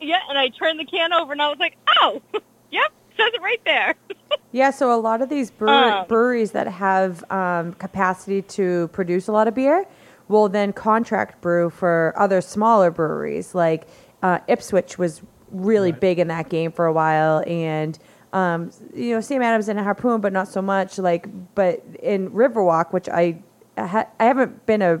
Yeah, 0.00 0.18
and 0.28 0.36
I 0.36 0.48
turned 0.48 0.78
the 0.78 0.84
can 0.84 1.12
over 1.12 1.32
and 1.32 1.40
I 1.40 1.48
was 1.48 1.58
like, 1.58 1.76
oh, 2.02 2.20
yep, 2.70 2.92
says 3.16 3.30
it 3.32 3.40
right 3.40 3.60
there. 3.64 3.94
Yeah, 4.52 4.70
so 4.70 4.92
a 4.92 4.96
lot 5.00 5.22
of 5.22 5.28
these 5.28 5.50
brewer- 5.50 5.70
Um, 6.00 6.06
breweries 6.08 6.52
that 6.52 6.66
have 6.66 7.22
um, 7.30 7.74
capacity 7.74 8.42
to 8.42 8.88
produce 8.88 9.28
a 9.28 9.32
lot 9.32 9.48
of 9.48 9.54
beer 9.54 9.86
will 10.28 10.48
then 10.48 10.72
contract 10.72 11.40
brew 11.40 11.70
for 11.70 12.12
other 12.16 12.40
smaller 12.40 12.90
breweries. 12.90 13.54
Like 13.54 13.86
uh, 14.22 14.38
Ipswich 14.48 14.98
was 14.98 15.22
really 15.50 15.92
big 15.92 16.18
in 16.18 16.28
that 16.28 16.48
game 16.48 16.72
for 16.72 16.86
a 16.86 16.92
while, 16.92 17.44
and 17.46 17.98
um, 18.32 18.70
you 18.94 19.14
know 19.14 19.20
Sam 19.20 19.42
Adams 19.42 19.68
and 19.68 19.78
Harpoon, 19.78 20.20
but 20.20 20.32
not 20.32 20.48
so 20.48 20.60
much. 20.62 20.98
Like, 20.98 21.28
but 21.54 21.82
in 22.02 22.30
Riverwalk, 22.30 22.92
which 22.92 23.08
I 23.08 23.38
I, 23.76 23.86
ha- 23.86 24.08
I 24.18 24.24
haven't 24.24 24.64
been 24.66 24.82
a 24.82 25.00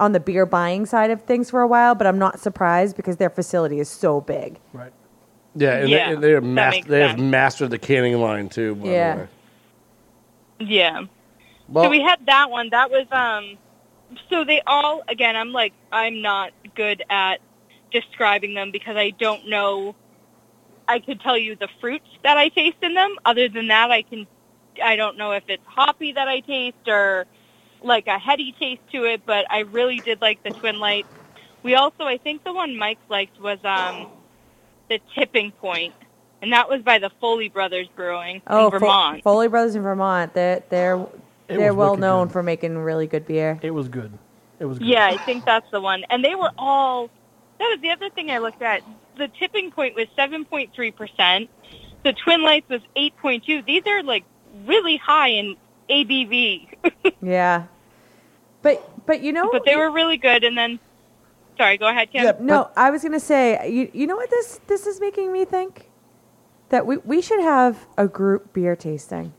on 0.00 0.12
the 0.12 0.20
beer 0.20 0.46
buying 0.46 0.86
side 0.86 1.10
of 1.10 1.22
things 1.22 1.50
for 1.50 1.60
a 1.60 1.66
while, 1.66 1.94
but 1.94 2.06
I'm 2.06 2.18
not 2.18 2.40
surprised 2.40 2.96
because 2.96 3.18
their 3.18 3.30
facility 3.30 3.78
is 3.78 3.88
so 3.88 4.20
big. 4.20 4.58
Right. 4.72 4.92
Yeah, 5.54 5.76
and 5.76 5.88
Yeah, 5.88 6.08
they, 6.08 6.14
and 6.14 6.22
they, 6.22 6.32
are 6.34 6.40
mas- 6.40 6.72
makes 6.72 6.88
they 6.88 7.00
have 7.00 7.18
mastered 7.18 7.70
the 7.70 7.78
canning 7.78 8.18
line 8.18 8.48
too. 8.48 8.74
By 8.74 8.88
Yeah. 8.88 9.14
The 9.14 9.20
way. 9.20 9.28
Yeah. 10.60 11.02
Well, 11.68 11.84
so 11.84 11.90
we 11.90 12.00
had 12.00 12.24
that 12.26 12.50
one. 12.50 12.70
That 12.70 12.90
was 12.90 13.06
um. 13.12 13.58
So 14.30 14.44
they 14.44 14.62
all 14.66 15.02
again. 15.08 15.36
I'm 15.36 15.52
like 15.52 15.74
I'm 15.90 16.22
not 16.22 16.52
good 16.74 17.02
at 17.10 17.40
describing 17.90 18.54
them 18.54 18.70
because 18.70 18.96
I 18.96 19.10
don't 19.10 19.48
know. 19.48 19.94
I 20.88 20.98
could 21.00 21.20
tell 21.20 21.38
you 21.38 21.56
the 21.56 21.68
fruits 21.80 22.08
that 22.22 22.36
I 22.36 22.48
taste 22.48 22.78
in 22.82 22.94
them. 22.94 23.14
Other 23.24 23.48
than 23.48 23.68
that, 23.68 23.90
I 23.90 24.02
can. 24.02 24.26
I 24.82 24.96
don't 24.96 25.18
know 25.18 25.32
if 25.32 25.44
it's 25.48 25.62
hoppy 25.66 26.12
that 26.12 26.28
I 26.28 26.40
taste 26.40 26.88
or 26.88 27.26
like 27.82 28.06
a 28.06 28.18
heady 28.18 28.54
taste 28.58 28.82
to 28.92 29.04
it. 29.04 29.22
But 29.26 29.46
I 29.50 29.60
really 29.60 30.00
did 30.00 30.20
like 30.22 30.42
the 30.44 30.52
Twin 30.52 30.78
Lights. 30.78 31.08
We 31.62 31.74
also, 31.74 32.04
I 32.04 32.18
think 32.18 32.42
the 32.44 32.52
one 32.52 32.76
Mike 32.76 32.98
liked 33.08 33.38
was 33.38 33.58
um 33.64 34.08
the 34.92 35.00
Tipping 35.14 35.50
Point, 35.52 35.94
and 36.40 36.52
that 36.52 36.68
was 36.68 36.82
by 36.82 36.98
the 36.98 37.10
Foley 37.20 37.48
Brothers 37.48 37.88
Brewing 37.94 38.42
Oh, 38.46 38.66
in 38.66 38.70
Fo- 38.72 38.78
Vermont. 38.78 39.22
Foley 39.22 39.48
Brothers 39.48 39.74
in 39.74 39.82
Vermont. 39.82 40.34
They're 40.34 40.62
they're 40.68 40.96
It 41.48 41.56
they're 41.58 41.74
well 41.74 41.96
known 41.96 42.26
good. 42.28 42.32
for 42.32 42.42
making 42.42 42.78
really 42.78 43.06
good 43.06 43.26
beer. 43.26 43.58
It 43.62 43.70
was 43.72 43.88
good. 43.88 44.12
It 44.58 44.66
was 44.66 44.78
good. 44.78 44.88
Yeah, 44.88 45.06
I 45.06 45.16
think 45.24 45.44
that's 45.44 45.70
the 45.70 45.80
one. 45.80 46.04
And 46.10 46.24
they 46.24 46.34
were 46.34 46.50
all. 46.58 47.08
That 47.58 47.66
was 47.68 47.78
the 47.80 47.90
other 47.90 48.10
thing 48.10 48.30
I 48.30 48.38
looked 48.38 48.62
at. 48.62 48.82
The 49.16 49.28
tipping 49.28 49.70
point 49.70 49.94
was 49.94 50.06
seven 50.16 50.44
point 50.44 50.72
three 50.74 50.90
percent. 50.90 51.48
The 52.02 52.12
Twin 52.12 52.42
Lights 52.42 52.68
was 52.68 52.80
eight 52.96 53.16
point 53.18 53.44
two. 53.44 53.62
These 53.62 53.86
are 53.86 54.02
like 54.02 54.24
really 54.66 54.96
high 54.96 55.28
in 55.28 55.56
ABV, 55.90 56.68
Yeah, 57.22 57.64
but 58.62 58.88
but 59.06 59.20
you 59.22 59.32
know, 59.32 59.50
but 59.52 59.64
they 59.64 59.76
were 59.76 59.90
really 59.90 60.16
good. 60.16 60.44
And 60.44 60.56
then, 60.56 60.78
sorry, 61.56 61.76
go 61.78 61.88
ahead, 61.88 62.10
Kim. 62.10 62.24
no, 62.40 62.70
I 62.76 62.90
was 62.90 63.02
gonna 63.02 63.20
say, 63.20 63.70
you 63.70 63.90
you 63.92 64.06
know 64.06 64.16
what 64.16 64.30
this 64.30 64.60
this 64.66 64.86
is 64.86 65.00
making 65.00 65.32
me 65.32 65.44
think 65.44 65.90
that 66.70 66.86
we 66.86 66.96
we 66.98 67.20
should 67.20 67.40
have 67.40 67.86
a 67.96 68.08
group 68.08 68.52
beer 68.52 68.76
tasting. 68.76 69.32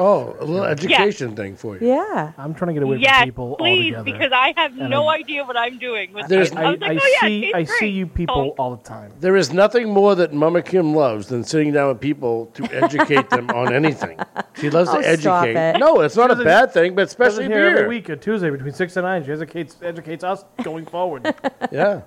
Oh, 0.00 0.34
a 0.40 0.44
little 0.46 0.64
education 0.64 1.36
thing 1.36 1.56
for 1.56 1.76
you. 1.76 1.86
Yeah, 1.88 2.32
I'm 2.38 2.54
trying 2.54 2.68
to 2.68 2.72
get 2.74 2.82
away 2.82 2.96
Yes, 2.96 3.18
from 3.18 3.24
people 3.28 3.56
please, 3.56 3.94
altogether. 3.94 4.04
because 4.18 4.32
I 4.32 4.54
have 4.56 4.76
And 4.78 4.88
no 4.88 5.06
I'm- 5.08 5.20
idea 5.20 5.44
what 5.44 5.56
I'm 5.58 5.78
doing. 5.78 6.12
With 6.14 6.26
There's- 6.26 6.48
this. 6.50 6.58
I, 6.58 6.62
I 6.62 6.70
was 6.70 6.80
like, 6.80 6.90
I 6.92 6.94
oh 7.02 7.08
yeah, 7.22 7.28
see 7.28 7.44
it 7.50 7.54
I 7.54 7.58
tastes 7.60 7.74
see 7.74 7.78
great. 7.80 7.94
you 7.94 8.06
people 8.06 8.54
all 8.58 8.74
the 8.76 8.82
time. 8.82 9.12
There 9.20 9.36
is 9.36 9.52
nothing 9.52 9.90
more 9.90 10.14
that 10.14 10.32
Mama 10.32 10.62
Kim 10.62 10.94
loves 10.94 11.26
than 11.28 11.44
sitting 11.44 11.72
down 11.72 11.88
with 11.88 12.00
people 12.00 12.46
to 12.54 12.64
educate 12.82 13.28
them 13.30 13.50
on 13.50 13.74
anything. 13.74 14.18
She 14.54 14.70
loves 14.70 14.88
Oh, 14.90 15.02
to 15.02 15.16
stop 15.18 15.44
educate. 15.44 15.60
it. 15.76 15.78
No, 15.78 16.00
it's 16.00 16.16
not 16.16 16.26
a 16.30 16.34
Doesn't- 16.34 16.44
bad 16.46 16.72
thing, 16.72 16.94
but 16.94 17.02
Does 17.02 17.10
especially 17.10 17.44
it 17.44 17.50
here 17.50 17.70
beer. 17.70 17.78
every 17.84 17.88
week 17.88 18.08
on 18.08 18.18
Tuesday 18.20 18.48
between 18.48 18.72
six 18.72 18.96
and 18.96 19.04
nine. 19.04 19.24
She 19.24 19.32
educates 19.32 19.76
educates 19.82 20.24
us 20.24 20.44
going 20.62 20.86
forward. 20.86 21.32
Yeah. 21.70 22.00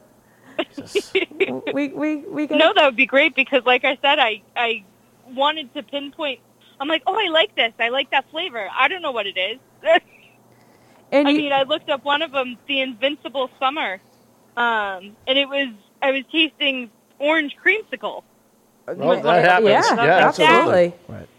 we 1.74 1.90
we 1.90 2.18
we 2.18 2.48
get 2.48 2.58
No, 2.58 2.74
that 2.74 2.86
would 2.86 2.96
be 2.96 3.06
great 3.06 3.36
because, 3.36 3.64
like 3.66 3.84
I 3.86 3.98
said, 4.02 4.20
I 4.20 4.42
I 4.56 4.84
wanted 5.34 5.74
to 5.76 5.84
pinpoint. 5.84 6.40
I'm 6.84 6.90
like, 6.90 7.04
oh, 7.08 7.16
I 7.18 7.30
like 7.30 7.56
this. 7.56 7.72
I 7.80 7.88
like 7.88 8.12
that 8.12 8.30
flavor. 8.30 8.68
I 8.78 8.90
don't 8.90 9.02
know 9.02 9.14
what 9.14 9.26
it 9.26 9.38
is. 9.38 9.58
And 11.14 11.28
I 11.28 11.32
you- 11.32 11.38
mean, 11.44 11.54
I 11.54 11.62
looked 11.62 11.90
up 11.92 12.04
one 12.04 12.24
of 12.24 12.32
them, 12.32 12.58
the 12.68 12.82
Invincible 12.82 13.48
Summer, 13.60 14.02
um, 14.58 15.16
and 15.28 15.38
it 15.38 15.48
was 15.48 15.68
I 16.02 16.10
was 16.12 16.24
tasting 16.32 16.90
orange 17.20 17.56
creamsicle. 17.64 18.24
Well, 18.88 19.22
that 19.22 19.46
happens. 19.46 19.70
Yeah, 19.70 19.96
Yeah, 20.04 20.28
absolutely. 20.28 20.94
Right. 21.08 21.30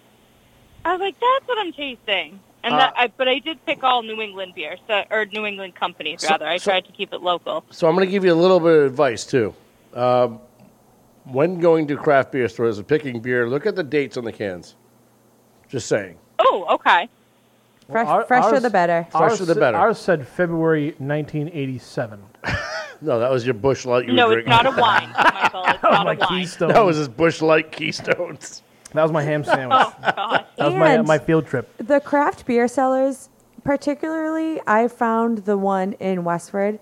I 0.84 0.92
was 0.92 1.00
like, 1.00 1.16
that's 1.20 1.48
what 1.48 1.58
I'm 1.58 1.72
tasting. 1.72 2.38
And 2.62 2.72
Uh, 2.74 2.78
that, 2.78 2.94
I, 2.96 3.06
but 3.08 3.26
I 3.26 3.40
did 3.40 3.66
pick 3.66 3.82
all 3.82 4.02
New 4.04 4.20
England 4.22 4.54
beer, 4.54 4.76
so, 4.86 5.02
or 5.10 5.24
New 5.26 5.44
England 5.44 5.74
companies 5.74 6.22
So- 6.22 6.28
rather. 6.28 6.46
I 6.46 6.56
so- 6.58 6.70
tried 6.70 6.84
to 6.84 6.92
keep 6.92 7.12
it 7.12 7.20
local. 7.22 7.64
So 7.70 7.88
I'm 7.88 7.96
going 7.96 8.06
to 8.06 8.12
give 8.12 8.24
you 8.24 8.32
a 8.32 8.40
little 8.44 8.60
bit 8.60 8.76
of 8.78 8.84
advice 8.84 9.26
too. 9.26 9.54
Um, 9.92 10.38
when 11.24 11.58
going 11.58 11.88
to 11.88 11.96
craft 11.96 12.30
beer 12.30 12.48
stores 12.48 12.78
and 12.78 12.86
picking 12.86 13.18
beer, 13.20 13.48
look 13.48 13.66
at 13.66 13.74
the 13.74 13.82
dates 13.82 14.16
on 14.16 14.22
the 14.24 14.32
cans. 14.32 14.76
Just 15.74 15.88
saying. 15.88 16.14
Oh, 16.38 16.64
okay. 16.76 17.08
Fresh, 17.90 18.06
Our- 18.06 18.24
fresher 18.26 18.46
ours- 18.54 18.62
the 18.62 18.70
better. 18.70 19.08
Fresher 19.10 19.24
Ours 19.24 19.38
the 19.40 19.54
better. 19.56 19.76
Ours 19.76 19.98
said 19.98 20.24
February 20.28 20.94
1987. 20.98 22.22
No, 23.00 23.18
that 23.18 23.28
was 23.30 23.44
your 23.44 23.54
Busch 23.54 23.84
Light 23.84 24.06
you 24.06 24.12
No, 24.14 24.28
were 24.28 24.38
it's 24.38 24.46
drinking. 24.46 24.64
not 24.72 24.78
a 24.78 24.80
wine, 24.80 25.12
Michael. 25.18 25.64
It's 25.66 25.78
oh 25.84 25.90
not 25.90 26.06
my 26.06 26.12
a 26.12 26.16
wine. 26.16 26.28
Keystone. 26.28 26.68
that 26.68 26.84
was 26.86 26.96
his 26.96 27.08
Busch 27.08 27.42
Light 27.42 27.70
Keystones. 27.72 28.62
That 28.94 29.02
was 29.02 29.10
my 29.12 29.22
ham 29.22 29.42
oh, 29.46 29.52
sandwich. 29.52 29.78
Oh 29.80 29.94
God. 30.00 30.46
That 30.56 30.66
was 30.66 30.74
my 30.74 30.92
And- 30.92 31.06
my 31.06 31.18
field 31.18 31.46
trip. 31.46 31.68
The 31.78 31.98
craft 32.00 32.46
beer 32.46 32.68
sellers, 32.68 33.28
particularly, 33.64 34.60
I 34.66 34.86
found 34.88 35.38
the 35.38 35.58
one 35.58 35.94
in 35.94 36.22
Westford. 36.24 36.78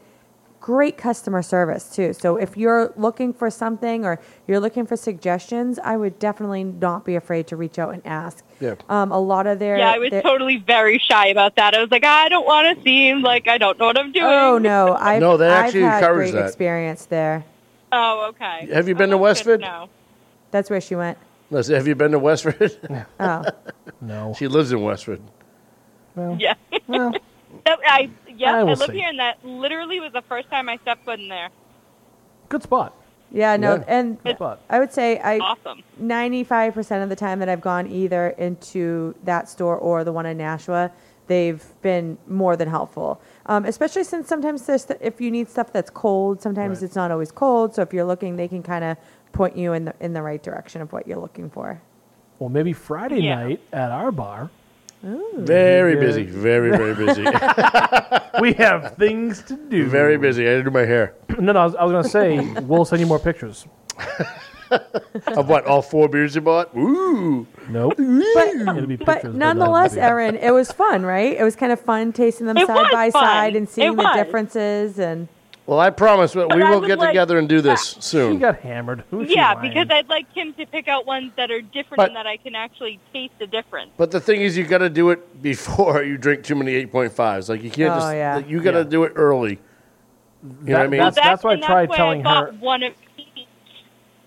Great 0.63 0.97
customer 0.97 1.43
service 1.43 1.91
too. 1.93 2.13
So 2.13 2.37
if 2.37 2.57
you're 2.57 2.93
looking 2.97 3.33
for 3.33 3.51
something 3.51 4.05
or 4.07 4.21
you're 4.47 4.61
looking 4.61 4.87
for 4.87 4.95
suggestions, 4.97 5.81
I 5.83 5.97
would 5.97 6.21
definitely 6.21 6.63
not 6.63 7.05
be 7.05 7.17
afraid 7.17 7.49
to 7.49 7.57
reach 7.57 7.81
out 7.81 7.93
and 7.93 8.01
ask. 8.07 8.45
Yeah. 8.61 8.77
Um, 8.89 9.11
a 9.11 9.19
lot 9.19 9.49
of 9.49 9.59
their 9.59 9.77
Yeah, 9.77 9.91
I 9.91 9.99
was 9.99 10.11
their- 10.11 10.23
totally 10.23 10.59
very 10.59 10.99
shy 10.99 11.27
about 11.27 11.57
that. 11.57 11.75
I 11.75 11.81
was 11.81 11.91
like, 11.91 12.05
I 12.05 12.29
don't 12.29 12.47
want 12.47 12.79
to 12.79 12.85
seem 12.85 13.23
like 13.23 13.49
I 13.49 13.59
don't 13.59 13.77
know 13.77 13.87
what 13.87 13.99
I'm 13.99 14.13
doing. 14.13 14.25
Oh 14.25 14.59
no, 14.59 14.95
I've, 15.01 15.21
No, 15.21 15.37
they 15.37 15.49
I've 15.49 15.65
actually 15.65 15.81
had 15.83 15.99
encourage 15.99 16.31
great 16.31 16.41
that. 16.41 16.47
experience 16.47 17.07
there. 17.07 17.45
Oh, 17.91 18.27
okay. 18.31 18.69
Have 18.73 18.87
you 18.87 18.95
been 18.95 19.11
to 19.11 19.17
Oh, 19.17 19.25
that's 19.27 19.43
good 19.43 19.61
Westford? 19.61 19.61
No, 19.63 19.89
That's 20.53 20.71
where 20.71 20.81
she 20.81 20.95
went. 20.95 21.19
Listen, 21.51 21.75
have 21.75 21.89
you 21.89 21.97
been 21.97 22.13
to 22.13 22.21
Westford? 22.21 22.79
Oh. 23.19 23.45
No. 24.01 24.33
She 24.39 24.47
lives 24.47 24.71
in 24.71 24.81
Westford. 24.81 25.21
Yeah. 26.17 26.55
That- 27.67 27.81
I 27.85 28.09
yeah, 28.37 28.55
I 28.57 28.59
I, 28.61 28.63
live 28.63 28.79
see. 28.81 28.93
here, 28.99 29.09
and 29.09 29.19
that 29.19 29.45
literally 29.45 30.01
was 30.01 30.13
the 30.13 30.23
first 30.23 30.49
time 30.51 30.69
I 30.69 30.77
stepped 30.79 31.05
foot 31.05 31.19
in 31.21 31.29
there. 31.29 31.49
Good 32.49 32.63
spot. 32.63 32.95
Yeah, 33.31 33.57
no, 33.57 33.77
Yeah. 33.77 33.85
and 33.89 34.23
Good 34.23 34.37
spot. 34.37 34.61
I 34.69 34.79
would 34.79 34.93
say 34.93 35.19
I 35.19 35.39
Awesome. 35.39 35.83
ninety-five 35.99 36.75
percent 36.75 37.03
of 37.03 37.09
the 37.09 37.17
time 37.17 37.39
that 37.39 37.49
I've 37.49 37.63
gone 37.63 37.87
either 37.87 38.29
into 38.39 39.15
that 39.25 39.49
store 39.49 39.77
or 39.77 40.05
the 40.05 40.13
one 40.13 40.27
in 40.27 40.37
Nashua, 40.37 40.91
they've 41.29 41.65
been 41.81 42.19
more 42.29 42.57
than 42.57 42.69
helpful. 42.69 43.21
Um, 43.47 43.65
especially 43.65 44.05
since 44.05 44.29
sometimes 44.29 44.67
there's 44.67 44.85
th- 44.85 45.01
if 45.03 45.19
you 45.21 45.31
need 45.31 45.49
stuff 45.49 45.73
that's 45.73 45.89
cold, 45.89 46.43
sometimes 46.43 46.79
Right. 46.81 46.87
it's 46.87 46.97
not 46.97 47.11
always 47.11 47.33
cold. 47.33 47.75
So 47.75 47.81
if 47.81 47.95
you're 47.95 48.05
looking, 48.05 48.37
they 48.37 48.49
can 48.49 48.63
kind 48.63 48.85
of 48.85 48.99
point 49.33 49.57
you 49.57 49.73
in 49.73 49.87
the 49.87 49.95
in 50.01 50.13
the 50.13 50.21
right 50.21 50.43
direction 50.43 50.83
of 50.83 50.93
what 50.93 51.07
you're 51.07 51.19
looking 51.21 51.49
for. 51.49 51.81
Well, 52.39 52.51
maybe 52.51 52.75
Friday 52.75 53.21
Yeah. 53.21 53.37
night 53.45 53.61
at 53.73 53.91
our 53.93 54.13
bar. 54.13 54.51
Very 55.03 55.95
Yeah. 55.95 56.01
busy. 56.01 56.25
Very, 56.25 56.71
very 56.71 56.95
busy. 56.95 57.23
we 58.41 58.53
have 58.55 58.97
things 58.97 59.43
to 59.43 59.57
do. 59.57 59.87
Very 59.89 60.17
busy. 60.17 60.47
I 60.47 60.51
had 60.53 60.57
to 60.59 60.65
do 60.65 60.71
my 60.71 60.85
hair. 60.85 61.15
No, 61.39 61.53
no, 61.53 61.61
I 61.61 61.65
was, 61.65 61.75
I 61.75 61.85
was 61.85 61.93
going 61.93 62.05
to 62.05 62.09
say, 62.09 62.61
we'll 62.63 62.85
send 62.85 63.01
you 63.01 63.07
more 63.07 63.19
pictures. 63.19 63.67
of 65.27 65.49
what? 65.49 65.65
All 65.67 65.83
four 65.83 66.09
beers 66.09 66.35
you 66.35 66.41
bought? 66.41 66.75
Ooh. 66.77 67.47
Nope. 67.69 67.95
But, 67.97 69.05
but 69.05 69.35
nonetheless, 69.35 69.95
not 69.95 70.03
Erin, 70.03 70.37
it 70.37 70.51
was 70.53 70.71
fun, 70.73 71.05
right? 71.05 71.37
It 71.37 71.43
was 71.43 71.57
kind 71.57 71.73
of 71.73 71.81
fun 71.81 72.13
tasting 72.13 72.47
them 72.47 72.57
It 72.57 72.67
side 72.67 72.91
by 72.93 73.11
fun. 73.11 73.23
side 73.25 73.57
and 73.57 73.69
seeing 73.69 73.97
the 73.97 74.11
differences. 74.15 74.99
And 74.99 75.29
Well, 75.67 75.79
I 75.79 75.91
promise 75.91 76.33
that 76.33 76.49
But 76.49 76.57
we 76.57 76.63
I 76.65 76.71
will 76.71 76.81
get 76.81 76.99
like- 76.99 77.11
together 77.11 77.39
and 77.39 77.49
do 77.49 77.61
this 77.61 77.95
She 77.95 78.01
soon. 78.01 78.39
got 78.41 78.59
hammered. 78.61 79.05
Who's 79.11 79.31
yeah, 79.31 79.53
lying? 79.53 79.69
because 79.69 79.87
I'd 79.91 80.09
like 80.09 80.31
him 80.35 80.53
to 80.55 80.67
pick 80.67 80.89
out 80.89 81.07
ones 81.07 81.31
that 81.37 81.51
are 81.53 81.61
different 81.61 81.99
But- 81.99 82.09
and 82.09 82.17
that 82.17 82.27
I 82.27 82.37
can 82.37 82.55
actually 82.57 82.99
taste 83.13 83.35
the 83.39 83.47
difference. 83.47 83.91
But 83.97 84.11
the 84.11 84.21
thing 84.21 84.41
is, 84.41 84.57
you 84.59 84.65
got 84.65 84.79
to 84.79 84.91
do 84.91 85.11
it 85.11 85.41
before 85.41 86.03
you 86.05 86.19
drink 86.19 86.43
too 86.43 86.57
many 86.57 86.73
8.5s. 86.87 87.49
Like, 87.49 87.63
you 87.63 87.71
can't 87.71 87.93
Oh, 87.95 87.99
just, 88.01 88.15
yeah. 88.15 88.39
you 88.39 88.61
got 88.61 88.73
to 88.73 88.79
Yeah. 88.79 88.85
do 88.85 89.05
it 89.05 89.13
early. 89.15 89.61
You 90.43 90.49
know 90.49 90.73
what 90.73 90.81
I 90.81 90.83
That- 90.83 90.91
mean? 90.91 90.99
that's- 91.01 91.15
that's 91.25 91.45
why 91.45 91.53
I 91.53 91.57
tried 91.57 91.89
why 91.91 91.97
telling 91.97 92.27
I 92.27 92.41
her- 92.47 92.53
one 92.59 92.83
of 92.83 92.93
each. 93.17 93.47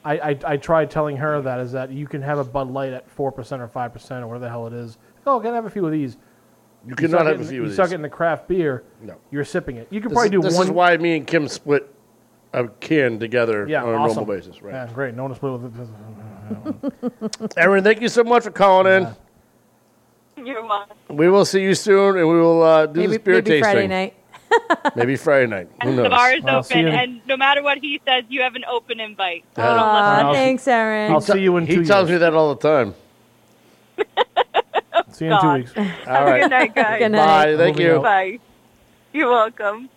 I, 0.06 0.18
I, 0.20 0.38
I 0.46 0.58
tried 0.58 0.90
telling 0.90 1.18
her 1.18 1.42
that 1.42 1.60
is 1.60 1.74
that 1.74 1.92
you 1.92 2.08
can 2.08 2.22
have 2.22 2.38
a 2.40 2.44
Bud 2.46 2.70
Light 2.72 2.94
at 2.94 3.10
4% 3.10 3.60
or 3.60 3.68
5% 3.68 4.22
or 4.22 4.28
whatever 4.28 4.40
the 4.40 4.50
hell 4.50 4.68
it 4.68 4.74
is. 4.74 4.98
Oh, 5.28 5.40
I 5.40 5.44
can 5.44 5.52
I 5.52 5.56
have 5.56 5.66
a 5.66 5.70
few 5.70 5.86
of 5.86 5.92
these? 5.92 6.18
You 6.88 6.94
start 6.94 6.98
cannot 7.00 7.26
have 7.26 7.28
a 7.28 7.32
getting- 7.40 7.48
few 7.48 7.62
You 7.62 7.68
of 7.68 7.74
start 7.74 7.88
these. 7.88 7.92
getting 7.94 8.04
the 8.04 8.10
craft 8.10 8.48
beer. 8.48 8.84
No. 9.02 9.16
You're 9.32 9.46
sipping 9.46 9.78
it. 9.78 9.88
You 9.90 10.02
could 10.02 10.12
This, 10.12 10.16
probably 10.16 10.28
is, 10.38 10.42
do 10.44 10.48
this 10.50 10.58
one. 10.58 10.68
is 10.68 10.72
why 10.72 10.98
me 10.98 11.18
and 11.18 11.26
Kim 11.28 11.48
split 11.48 11.92
a 12.54 12.68
can 12.68 13.20
together 13.20 13.66
yeah, 13.68 13.84
on 13.84 13.90
a 13.94 13.98
awesome. 13.98 14.16
normal 14.18 14.36
basis, 14.36 14.62
right? 14.62 14.74
Yeah, 14.74 14.88
great. 14.94 15.16
No 15.16 15.24
one 15.24 15.32
to 15.32 15.36
split 15.36 15.54
with 15.60 17.50
it. 17.52 17.58
Aaron, 17.58 17.84
thank 17.84 18.02
you 18.02 18.08
so 18.10 18.24
much 18.24 18.44
for 18.44 18.52
calling 18.52 18.88
in. 20.38 20.46
You're 20.46 20.66
welcome. 20.66 20.96
We 21.10 21.28
will 21.30 21.46
see 21.46 21.62
you 21.62 21.74
soon, 21.76 22.18
and 22.18 22.28
we 22.28 22.40
will 22.40 22.62
uh, 22.62 22.86
do 22.86 23.00
maybe, 23.02 23.14
this 23.14 23.22
beer 23.24 23.34
maybe 23.36 23.50
tasting. 23.50 23.64
Friday 23.64 23.88
night. 23.88 24.14
Maybe 24.96 25.16
Friday 25.18 25.48
night. 25.48 25.68
Who 25.84 25.96
knows? 25.96 26.04
The 26.04 26.10
bar 26.10 26.32
is 26.34 26.46
I'll 26.46 26.60
open, 26.60 26.88
and 26.88 27.20
no 27.28 27.36
matter 27.36 27.62
what 27.64 27.80
he 27.80 28.00
says, 28.06 28.24
you 28.30 28.42
have 28.42 28.56
an 28.56 28.64
open 28.66 29.00
invite. 29.00 29.44
So 29.56 29.62
Yeah. 29.62 29.70
don't 29.70 29.78
let 29.78 29.84
Aw, 29.84 30.20
I'll- 30.28 30.34
thanks, 30.34 30.68
Aaron. 30.68 31.12
I'll 31.12 31.20
see 31.20 31.40
you 31.42 31.58
in 31.58 31.66
He 31.66 31.76
two 31.76 31.84
tells 31.86 32.10
me 32.10 32.18
that 32.18 32.34
all 32.36 32.54
the 32.54 32.62
time. 32.62 32.94
See 35.12 35.26
you 35.26 35.32
in 35.32 35.38
two 35.38 35.42
God. 35.42 35.58
weeks. 35.60 35.74
All 35.78 35.84
Have 36.06 36.28
a 36.28 36.40
good 36.40 36.50
night, 36.52 36.76
guys. 36.76 37.00
Good 37.00 37.12
night. 37.12 37.26
Bye. 37.26 37.58
Thank 37.58 37.78
Moving 37.78 37.86
you. 37.92 37.96
out. 37.98 38.04
Bye. 38.04 38.40
You're 39.14 39.30
welcome. 39.32 39.90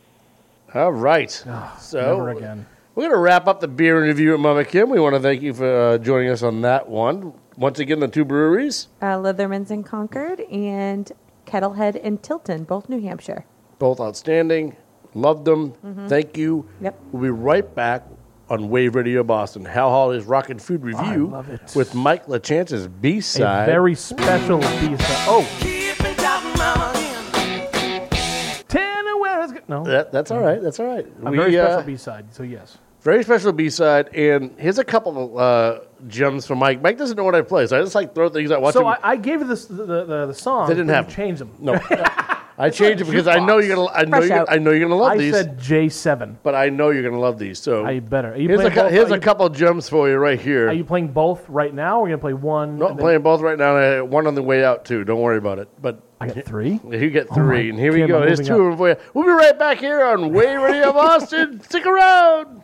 All 0.74 0.92
right. 0.92 1.42
Never 1.46 1.70
So 1.80 2.26
again. 2.28 2.66
we're 2.94 3.02
going 3.04 3.12
to 3.14 3.18
wrap 3.18 3.46
up 3.48 3.60
the 3.60 3.68
beer 3.68 4.04
interview 4.04 4.34
at 4.34 4.40
Mama 4.40 4.64
Kim. 4.64 4.90
We 4.90 5.00
want 5.00 5.14
to 5.14 5.20
thank 5.20 5.42
you 5.42 5.54
for 5.54 5.66
uh, 5.94 5.98
joining 5.98 6.30
us 6.30 6.42
on 6.42 6.60
that 6.62 6.88
one. 6.88 7.32
Once 7.56 7.78
again, 7.80 7.98
the 8.00 8.08
two 8.08 8.24
breweries, 8.24 8.88
Uh, 9.02 9.18
Litherman's 9.18 9.70
in 9.70 9.82
Concord 9.82 10.40
and 10.40 11.10
Kettlehead 11.46 11.96
in 11.96 12.18
Tilton, 12.18 12.64
both 12.64 12.88
New 12.88 13.00
Hampshire. 13.00 13.44
both 13.78 13.98
outstanding. 14.00 14.76
Loved 15.14 15.44
them. 15.46 15.72
Thank 16.08 16.36
you. 16.36 16.62
Mm-hmm. 16.76 16.84
Yep. 16.84 17.00
We'll 17.12 17.22
be 17.22 17.30
right 17.30 17.74
back 17.74 18.04
on 18.50 18.68
Wave 18.70 18.94
Radio 18.94 19.22
Boston. 19.22 19.64
Hal 19.64 19.90
Holiday's 19.90 20.26
Rockin' 20.26 20.58
Food 20.58 20.82
Review 20.82 21.28
love 21.28 21.48
it. 21.50 21.72
with 21.76 21.94
Mike 21.94 22.26
Lachance's 22.26 22.86
B 22.88 23.20
side. 23.20 23.66
very 23.66 23.94
special 23.94 24.58
piece. 24.60 25.00
Of, 25.00 25.26
oh. 25.28 26.88
Tanner, 28.68 29.16
where 29.18 29.42
is? 29.44 29.52
No. 29.68 29.84
that, 29.84 30.12
that's 30.12 30.30
all 30.30 30.40
right. 30.40 30.60
That's 30.62 30.78
all 30.80 30.86
right. 30.86 31.06
A 31.24 31.30
We, 31.30 31.36
very 31.36 31.58
uh, 31.58 31.66
special 31.66 31.82
B 31.86 31.96
side, 31.96 32.26
so 32.34 32.42
yes. 32.42 32.78
Very 33.00 33.22
special 33.22 33.52
B 33.52 33.70
side, 33.70 34.08
and 34.14 34.52
here's 34.58 34.78
a 34.78 34.84
couple 34.84 35.38
uh, 35.38 35.78
gems 36.08 36.46
from 36.46 36.58
Mike. 36.58 36.82
Mike 36.82 36.98
doesn't 36.98 37.16
know 37.16 37.24
what 37.24 37.34
I 37.34 37.42
play, 37.42 37.66
so 37.66 37.78
I 37.78 37.82
just 37.82 37.94
like 37.94 38.14
throw 38.14 38.28
things 38.28 38.50
out. 38.50 38.60
Watch 38.60 38.74
So 38.74 38.80
him. 38.80 38.86
I, 38.88 38.98
I 39.02 39.16
gave 39.16 39.40
you 39.40 39.46
this, 39.46 39.66
the, 39.66 39.84
the, 40.04 40.26
the 40.26 40.34
song. 40.34 40.68
They 40.68 40.74
didn't 40.74 40.88
but 40.88 40.94
have 40.96 41.04
you 41.04 41.10
them. 41.10 41.16
changed 41.16 41.40
them. 41.40 41.52
no, 41.60 41.74
I 42.60 42.70
changed 42.70 43.02
it 43.02 43.04
because 43.04 43.28
I 43.28 43.38
know 43.38 43.58
you're 43.58 43.76
gonna. 43.76 43.88
I 43.92 44.04
know 44.04 44.16
Fresh 44.18 44.28
you're, 44.30 44.38
out. 44.38 44.46
I 44.50 44.58
know 44.58 44.72
you're 44.72 44.88
gonna 44.88 45.00
love 45.00 45.16
these. 45.16 45.32
I 45.34 45.42
these, 45.44 45.90
said 45.92 46.16
J7. 46.18 46.36
but 46.42 46.54
I 46.56 46.68
know 46.70 46.90
you're 46.90 47.04
gonna 47.04 47.20
love 47.20 47.38
these. 47.38 47.58
So 47.60 47.84
I 47.86 48.00
better. 48.00 48.32
Are 48.32 48.36
you 48.36 48.48
here's 48.48 48.58
a 48.60 48.62
playing 48.64 48.74
cou- 48.74 48.82
both? 48.82 48.90
here's 48.92 49.10
Are 49.10 49.14
a 49.14 49.16
you- 49.16 49.20
couple 49.20 49.48
gems 49.50 49.88
for 49.88 50.08
you 50.08 50.16
right 50.16 50.40
here. 50.40 50.68
Are 50.68 50.72
you 50.72 50.84
playing 50.84 51.08
both 51.08 51.48
right 51.48 51.72
now? 51.72 52.00
Or 52.00 52.06
are 52.06 52.08
you 52.08 52.16
gonna 52.16 52.20
play 52.20 52.34
one? 52.34 52.78
no, 52.78 52.88
and 52.88 52.98
then- 52.98 53.02
playing 53.04 53.22
both 53.22 53.40
right 53.42 53.56
now. 53.58 53.76
and 53.76 53.84
I 53.84 53.88
have 53.96 54.08
one 54.08 54.26
on 54.26 54.34
the 54.34 54.42
way 54.42 54.64
out 54.64 54.84
too. 54.84 55.04
Don't 55.04 55.20
worry 55.20 55.38
about 55.38 55.60
it. 55.60 55.68
But 55.80 56.00
I 56.20 56.26
got 56.26 56.44
three. 56.44 56.80
you 56.90 57.10
get 57.10 57.28
Oh 57.30 57.34
three, 57.36 57.64
my 57.64 57.68
and 57.70 57.78
here 57.78 57.92
we 57.92 58.00
Kim, 58.00 58.08
go. 58.08 58.18
I'm 58.20 58.26
Here's 58.26 58.40
moving 58.40 58.54
two 58.56 58.60
of 58.62 58.68
them 58.70 58.76
for 58.78 58.88
you. 58.88 58.96
We'll 59.14 59.24
be 59.24 59.30
right 59.30 59.56
back 59.56 59.78
here 59.78 60.02
on 60.04 60.32
Wave 60.32 60.60
Radio 60.60 60.92
Boston. 60.92 61.60
Stick 61.60 61.86
around. 61.86 62.62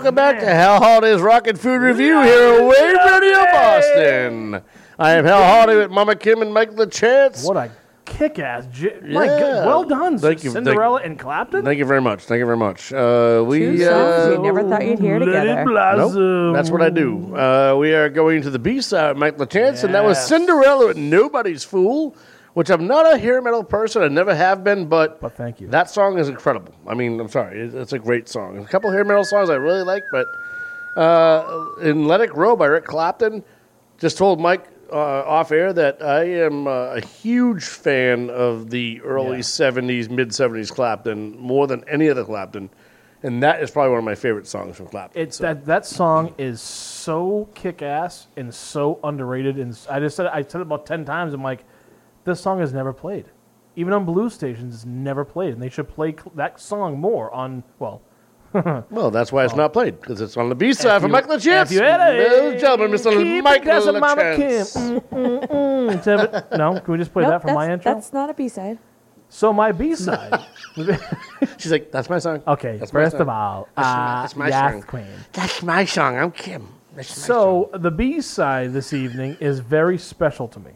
Welcome 0.00 0.14
back 0.14 0.40
to 0.40 0.46
Hal 0.46 0.80
Holiday's 0.80 1.20
Rock 1.20 1.46
N 1.46 1.56
Food 1.56 1.82
Revue 1.82 2.22
here 2.22 2.54
at 2.54 2.66
Wave 2.66 3.20
Radio 3.20 3.44
Boston. 3.52 4.62
I 4.98 5.10
am 5.10 5.26
Hal 5.26 5.44
Holiday 5.44 5.76
with 5.76 5.90
Mama 5.90 6.16
Kim 6.16 6.40
and 6.40 6.54
Mike 6.54 6.70
Lachance. 6.70 7.46
What 7.46 7.58
a 7.58 7.70
kick-ass. 8.06 8.64
J- 8.72 8.98
My 9.02 9.26
Yeah. 9.26 9.38
God, 9.38 9.66
well 9.66 9.84
done, 9.84 10.16
Thank 10.16 10.42
you- 10.42 10.52
Cinderella 10.52 11.02
and 11.04 11.18
Clapton. 11.18 11.66
Thank 11.66 11.78
you 11.78 11.84
very 11.84 12.00
much. 12.00 12.24
Thank 12.24 12.38
you 12.38 12.46
very 12.46 12.56
much. 12.56 12.94
Uh, 12.94 13.44
we 13.46 13.86
uh, 13.86 14.30
you 14.30 14.38
never 14.38 14.62
thought 14.66 14.86
you'd 14.86 15.00
hear 15.00 15.18
Let 15.20 15.28
it 15.28 15.32
together. 15.48 15.64
blossom. 15.66 16.14
Nope, 16.46 16.54
that's 16.56 16.70
what 16.70 16.80
I 16.80 16.88
do. 16.88 17.36
Uh, 17.36 17.76
we 17.78 17.92
are 17.92 18.08
going 18.08 18.40
to 18.40 18.48
the 18.48 18.58
B 18.58 18.80
side, 18.80 19.18
Mike 19.18 19.36
Lachance, 19.36 19.84
and 19.84 19.94
that 19.94 20.02
was 20.02 20.16
Yes. 20.16 20.28
Cinderella 20.28 20.88
and 20.92 21.10
Nobody's 21.10 21.62
Fool, 21.62 22.16
which 22.54 22.70
I'm 22.70 22.86
not 22.86 23.12
a 23.12 23.16
hair 23.18 23.40
metal 23.42 23.62
person. 23.64 24.02
I 24.02 24.08
never 24.08 24.34
have 24.34 24.64
been, 24.64 24.86
but, 24.86 25.20
But 25.20 25.36
thank 25.36 25.60
you. 25.60 25.68
that 25.68 25.88
song 25.90 26.18
is 26.18 26.28
incredible. 26.28 26.74
I 26.86 26.94
mean, 26.94 27.20
I'm 27.20 27.28
sorry, 27.28 27.60
it's 27.60 27.92
a 27.92 27.98
great 27.98 28.28
song. 28.28 28.58
A 28.58 28.64
couple 28.64 28.90
hair 28.90 29.04
metal 29.04 29.24
songs 29.24 29.50
I 29.50 29.54
really 29.54 29.82
like, 29.82 30.02
but 30.12 30.26
uh, 30.96 31.66
in 31.82 32.06
Let 32.06 32.20
It 32.20 32.30
Grow 32.30 32.56
by 32.56 32.66
Eric 32.66 32.84
Clapton, 32.84 33.44
just 33.98 34.18
told 34.18 34.40
Mike 34.40 34.66
uh, 34.92 34.96
off 34.96 35.52
air 35.52 35.72
that 35.72 36.02
I 36.02 36.24
am 36.24 36.66
uh, 36.66 36.94
a 36.96 37.00
huge 37.00 37.64
fan 37.64 38.28
of 38.30 38.70
the 38.70 39.00
early 39.02 39.36
Yeah. 39.36 39.42
70s, 39.42 40.10
mid 40.10 40.30
70s 40.30 40.72
Clapton, 40.72 41.38
more 41.38 41.66
than 41.68 41.84
any 41.88 42.08
other 42.08 42.24
Clapton. 42.24 42.70
And 43.22 43.42
that 43.42 43.62
is 43.62 43.70
probably 43.70 43.90
one 43.90 43.98
of 43.98 44.04
my 44.04 44.14
favorite 44.14 44.46
songs 44.46 44.76
from 44.76 44.86
Clapton. 44.86 45.20
It's 45.22 45.36
that 45.38 45.66
that 45.66 45.84
song 45.86 46.34
is 46.38 46.60
so 46.62 47.48
kick 47.54 47.82
ass 47.82 48.28
and 48.36 48.52
so 48.52 48.98
underrated. 49.04 49.58
And 49.58 49.78
I 49.90 50.00
just 50.00 50.16
said 50.16 50.26
I 50.26 50.40
said 50.42 50.60
it 50.60 50.62
about 50.62 50.86
ten 50.86 51.04
times. 51.04 51.34
I'm 51.34 51.42
like, 51.42 51.62
this 52.24 52.40
song 52.40 52.60
is 52.60 52.72
never 52.72 52.92
played, 52.92 53.26
even 53.76 53.92
on 53.92 54.04
blues 54.04 54.34
stations. 54.34 54.74
It's 54.74 54.86
never 54.86 55.24
played, 55.24 55.52
and 55.54 55.62
they 55.62 55.68
should 55.68 55.88
play 55.88 56.12
cl- 56.12 56.32
that 56.36 56.60
song 56.60 56.98
more 57.00 57.32
on. 57.32 57.62
Well, 57.78 58.02
Well, 58.90 59.12
that's 59.12 59.30
why 59.30 59.44
it's 59.44 59.54
not 59.54 59.72
played 59.72 60.00
because 60.00 60.20
it's 60.20 60.36
on 60.36 60.48
the 60.48 60.54
B 60.56 60.72
side 60.72 60.96
If 60.96 61.02
for 61.02 61.06
you- 61.06 61.12
Michael 61.12 61.32
if 61.32 61.42
Lachance. 61.42 61.70
you 61.70 61.80
had 61.82 62.00
a- 62.00 62.18
Ladies 62.18 62.52
and 62.52 62.60
gentlemen, 62.60 62.90
Mr. 62.90 63.22
keep 63.22 63.44
Michael 63.44 63.64
dancing, 63.64 64.00
Mama 64.00 64.22
Kim. 64.36 64.50
Lachance. 64.50 65.00
Mm, 65.00 65.08
mm, 65.08 65.48
mm. 65.48 66.02
Seven- 66.02 66.58
no, 66.58 66.80
can 66.80 66.92
we 66.92 66.98
just 66.98 67.12
play 67.12 67.22
Nope, 67.22 67.30
that 67.30 67.42
for 67.42 67.54
my 67.54 67.70
intro? 67.72 67.94
That's 67.94 68.12
not 68.12 68.28
a 68.28 68.34
B 68.34 68.48
side. 68.48 68.78
So 69.28 69.52
my 69.52 69.70
B 69.70 69.94
side. 69.94 70.40
She's 71.58 71.70
like, 71.70 71.92
that's 71.92 72.10
my 72.10 72.18
song. 72.18 72.42
okay, 72.48 72.78
That's 72.78 72.90
first 72.90 73.12
song. 73.12 73.20
of 73.20 73.28
all, 73.28 73.68
That's 73.76 73.86
my- 73.86 73.92
uh, 73.92 74.22
that's 74.22 74.36
my 74.36 74.48
Yath 74.48 74.72
song. 74.72 74.82
Queen. 74.82 75.06
That's 75.32 75.62
my 75.62 75.84
song. 75.84 76.16
I'm 76.18 76.32
Kim. 76.32 76.66
That's 76.96 77.16
my 77.16 77.24
So 77.26 77.70
the 77.74 77.92
B 77.92 78.20
side 78.20 78.72
this 78.72 78.92
evening 78.92 79.36
is 79.40 79.60
very 79.60 79.96
special 79.98 80.48
to 80.48 80.58
me. 80.58 80.72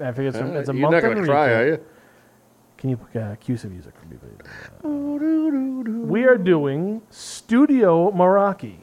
I 0.00 0.10
figure 0.12 0.28
it's, 0.28 0.38
song. 0.38 0.54
a, 0.54 0.58
it's 0.58 0.68
a 0.68 0.72
You're 0.72 0.82
month 0.82 0.92
not 0.94 1.02
going 1.02 1.18
in 1.18 1.24
to 1.24 1.30
cry, 1.30 1.52
are 1.52 1.66
you? 1.66 1.80
Can 2.76 2.90
you 2.90 3.20
uh, 3.20 3.36
cue 3.36 3.56
some 3.56 3.70
music 3.70 3.94
for 3.98 4.06
me, 4.06 4.16
please? 4.16 6.08
We 6.08 6.24
are 6.24 6.36
doing 6.36 7.00
Studio 7.10 8.10
Meraki. 8.10 8.76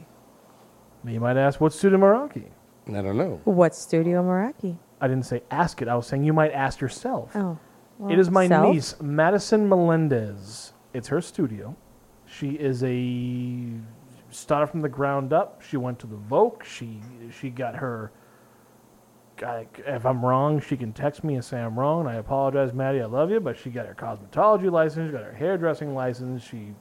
Now 1.04 1.12
you 1.12 1.20
might 1.20 1.36
ask, 1.36 1.60
what's 1.60 1.76
Studio 1.76 1.98
Meraki? 1.98 2.46
I 2.88 3.02
don't 3.02 3.16
know. 3.16 3.40
What's 3.44 3.78
Studio 3.78 4.22
Meraki? 4.22 4.76
I 5.00 5.08
didn't 5.08 5.26
say 5.26 5.42
ask 5.50 5.82
it. 5.82 5.88
I 5.88 5.94
was 5.94 6.06
saying 6.06 6.24
you 6.24 6.32
might 6.32 6.52
ask 6.52 6.80
yourself. 6.80 7.32
Oh. 7.34 7.58
well, 7.98 8.12
it 8.12 8.18
is 8.18 8.30
my 8.30 8.48
self? 8.48 8.74
niece, 8.74 8.94
Madison 9.00 9.68
Melendez. 9.68 10.72
It's 10.94 11.08
her 11.08 11.20
studio. 11.20 11.76
She 12.26 12.50
is 12.50 12.82
a 12.84 13.68
started 14.30 14.68
from 14.68 14.80
the 14.80 14.88
ground 14.88 15.32
up. 15.32 15.62
She 15.62 15.76
went 15.76 15.98
to 16.00 16.06
the 16.06 16.16
Vogue. 16.16 16.64
She 16.64 17.00
she 17.30 17.50
got 17.50 17.76
her. 17.76 18.12
I- 19.42 19.66
If 19.86 20.04
I'm 20.06 20.24
wrong, 20.24 20.60
she 20.60 20.76
can 20.76 20.92
text 20.92 21.24
me 21.24 21.34
and 21.34 21.44
say 21.44 21.60
I'm 21.60 21.78
wrong. 21.78 22.06
I 22.06 22.14
apologize, 22.16 22.72
Maddie. 22.72 23.00
I 23.02 23.06
love 23.06 23.30
you, 23.30 23.40
but 23.40 23.56
she 23.56 23.70
got 23.70 23.86
her 23.86 23.94
cosmetology 23.94 24.70
license. 24.70 25.08
She 25.08 25.12
got 25.12 25.24
her 25.24 25.32
hairdressing 25.32 25.94
license. 25.94 26.42
She 26.42 26.74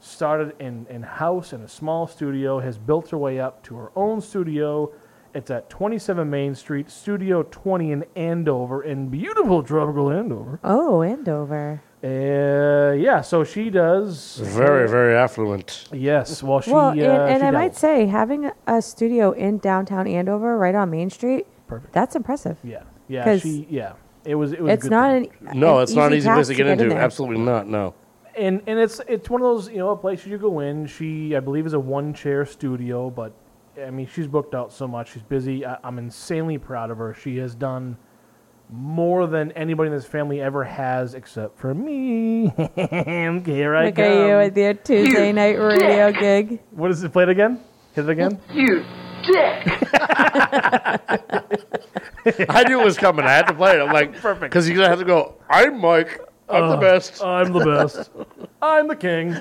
started 0.00 0.54
in 0.60 0.86
in 0.88 1.02
house 1.02 1.52
in 1.52 1.60
a 1.62 1.68
small 1.68 2.06
studio. 2.06 2.60
Has 2.60 2.78
built 2.78 3.10
her 3.10 3.18
way 3.18 3.40
up 3.40 3.62
to 3.64 3.76
her 3.76 3.90
own 3.96 4.20
studio. 4.20 4.90
It's 5.34 5.50
at 5.50 5.68
27 5.68 6.28
Main 6.30 6.54
Street, 6.54 6.90
Studio 6.90 7.42
20 7.42 7.92
in 7.92 8.04
Andover, 8.16 8.82
in 8.82 9.08
beautiful 9.08 9.62
tropical 9.62 10.10
Andover. 10.10 10.58
Oh, 10.64 11.02
Andover. 11.02 11.82
Uh, 12.02 12.92
yeah, 12.96 13.20
so 13.20 13.44
she 13.44 13.68
does 13.70 14.38
Very, 14.42 14.88
very 14.88 15.14
affluent. 15.14 15.86
Yes, 15.92 16.42
well, 16.42 16.60
she. 16.60 16.72
well, 16.72 16.88
uh, 16.88 16.92
and, 16.92 17.02
and 17.02 17.40
she 17.42 17.46
I 17.46 17.50
might 17.50 17.76
say 17.76 18.06
having 18.06 18.46
a- 18.46 18.54
a 18.66 18.80
studio 18.80 19.32
in 19.32 19.58
downtown 19.58 20.06
Andover, 20.06 20.56
right 20.56 20.74
on 20.74 20.90
Main 20.90 21.10
Street, 21.10 21.46
Perfect. 21.68 21.92
that's 21.92 22.16
impressive. 22.16 22.56
Yeah, 22.64 22.82
yeah, 23.08 23.24
'Cause 23.24 23.42
she. 23.42 23.66
Yeah, 23.70 23.92
it 24.24 24.34
was. 24.34 24.52
It 24.52 24.60
was. 24.62 24.70
a 24.70 24.72
It's 24.74 24.82
good 24.84 24.90
not 24.90 25.10
thing. 25.12 25.30
an 25.48 25.60
No, 25.60 25.76
an 25.76 25.82
it's 25.84 25.92
not 25.94 26.08
an 26.12 26.14
easy 26.18 26.26
place 26.28 26.48
task 26.48 26.48
to 26.50 26.54
get 26.56 26.66
in 26.66 26.72
into. 26.72 26.88
there. 26.88 26.98
Absolutely 27.00 27.38
not. 27.44 27.68
No. 27.68 27.94
and 28.36 28.62
and 28.66 28.78
it's 28.78 29.00
it's 29.08 29.28
one 29.30 29.40
of 29.40 29.46
those 29.46 29.68
you 29.70 29.78
know 29.78 29.94
places 29.96 30.26
you 30.26 30.38
go 30.38 30.60
in. 30.60 30.86
She 30.86 31.36
I 31.36 31.40
believe 31.40 31.66
is 31.66 31.72
a 31.74 31.80
one 31.80 32.14
chair 32.14 32.44
studio, 32.46 33.10
but 33.10 33.32
I 33.84 33.90
mean 33.90 34.06
she's 34.06 34.26
booked 34.26 34.54
out 34.54 34.72
so 34.72 34.88
much. 34.88 35.12
She's 35.12 35.22
busy. 35.22 35.64
I, 35.66 35.76
I'm 35.84 35.98
insanely 35.98 36.58
proud 36.58 36.90
of 36.90 36.98
her. 36.98 37.14
She 37.14 37.36
has 37.38 37.54
done 37.54 37.96
more 38.70 39.26
than 39.26 39.50
anybody 39.52 39.88
in 39.88 39.94
this 39.94 40.04
family 40.04 40.42
ever 40.42 40.62
has, 40.62 41.14
except 41.14 41.58
for 41.58 41.72
me. 41.74 42.48
Here 42.76 43.74
I 43.74 43.86
Look 43.86 43.94
come. 43.94 44.04
at 44.04 44.28
you 44.28 44.36
with 44.36 44.56
your 44.58 44.74
Tuesday 44.74 45.32
night 45.32 45.54
radio 45.58 46.12
gig. 46.12 46.60
What 46.72 46.90
is 46.90 47.02
it? 47.02 47.12
Play 47.12 47.22
it 47.24 47.28
again. 47.30 47.60
Hit 47.94 48.04
it 48.04 48.10
again. 48.10 48.38
You 48.52 48.84
I 52.48 52.64
knew 52.66 52.80
it 52.80 52.84
was 52.84 52.98
coming. 52.98 53.24
I 53.24 53.32
had 53.32 53.46
to 53.48 53.54
play 53.54 53.76
it. 53.76 53.80
I'm 53.80 53.92
like, 53.92 54.14
perfect. 54.20 54.50
Because 54.52 54.68
you're 54.68 54.76
going 54.76 54.86
to 54.86 54.90
have 54.90 54.98
to 54.98 55.04
go, 55.04 55.34
I'm 55.48 55.80
Mike. 55.80 56.20
I'm 56.48 56.68
the 56.68 56.76
Uh, 56.76 56.80
best. 56.80 57.22
I'm 57.22 57.52
the 57.52 57.64
best. 57.64 58.10
I'm 58.62 58.88
the 58.88 58.96
king. 58.96 59.36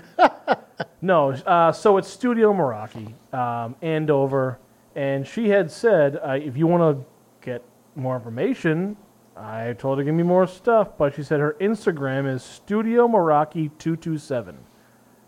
no, 1.02 1.32
uh, 1.32 1.72
so 1.72 1.98
it's 1.98 2.10
Studio 2.10 2.52
Meraki, 2.54 3.14
um, 3.34 3.76
Andover, 3.82 4.60
and 4.96 5.26
she 5.26 5.50
had 5.50 5.72
said 5.72 6.18
uh, 6.22 6.32
if 6.32 6.58
you 6.58 6.68
want 6.68 6.98
to 6.98 7.06
get 7.46 7.64
more 7.96 8.16
information, 8.18 8.98
I 9.38 9.74
told 9.74 10.00
her 10.00 10.04
to 10.04 10.06
give 10.06 10.16
me 10.16 10.24
more 10.24 10.48
stuff, 10.48 10.98
but 10.98 11.16
she 11.16 11.24
said 11.24 11.40
her 11.40 11.56
Instagram 11.62 12.30
is 12.32 12.44
Studio 12.44 13.08
Meraki 13.08 13.72
two 13.78 13.96
two 13.96 14.18
seven, 14.18 14.58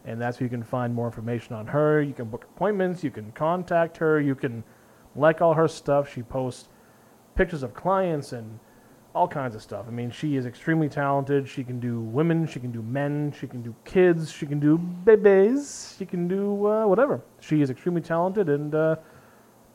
and 0.05 0.19
that's 0.21 0.39
where 0.39 0.45
you 0.45 0.49
can 0.49 0.63
find 0.63 0.93
more 0.93 1.05
information 1.05 1.55
on 1.55 1.67
her. 1.67 2.01
You 2.01 2.13
can 2.13 2.25
book 2.25 2.45
appointments. 2.55 3.03
You 3.03 3.11
can 3.11 3.31
contact 3.33 3.97
her. 3.97 4.19
You 4.19 4.35
can 4.35 4.63
like 5.15 5.41
all 5.41 5.53
her 5.53 5.67
stuff. 5.67 6.11
She 6.11 6.23
posts 6.23 6.69
pictures 7.35 7.63
of 7.63 7.73
clients 7.73 8.33
and 8.33 8.59
all 9.15 9.27
kinds 9.27 9.55
of 9.55 9.61
stuff. 9.61 9.85
I 9.87 9.91
mean, 9.91 10.11
she 10.11 10.35
is 10.35 10.45
extremely 10.45 10.87
talented. 10.87 11.47
She 11.47 11.63
can 11.63 11.79
do 11.79 11.99
women, 11.99 12.45
she 12.45 12.59
can 12.59 12.71
do 12.71 12.81
men, 12.81 13.33
she 13.37 13.47
can 13.47 13.61
do 13.61 13.75
kids, 13.83 14.31
she 14.31 14.45
can 14.45 14.59
do 14.59 14.77
babies, 14.77 15.95
she 15.97 16.05
can 16.05 16.27
do 16.27 16.67
uh, 16.67 16.85
whatever. 16.85 17.21
She 17.39 17.61
is 17.61 17.69
extremely 17.69 18.01
talented, 18.01 18.49
and 18.49 18.75
uh, 18.75 18.97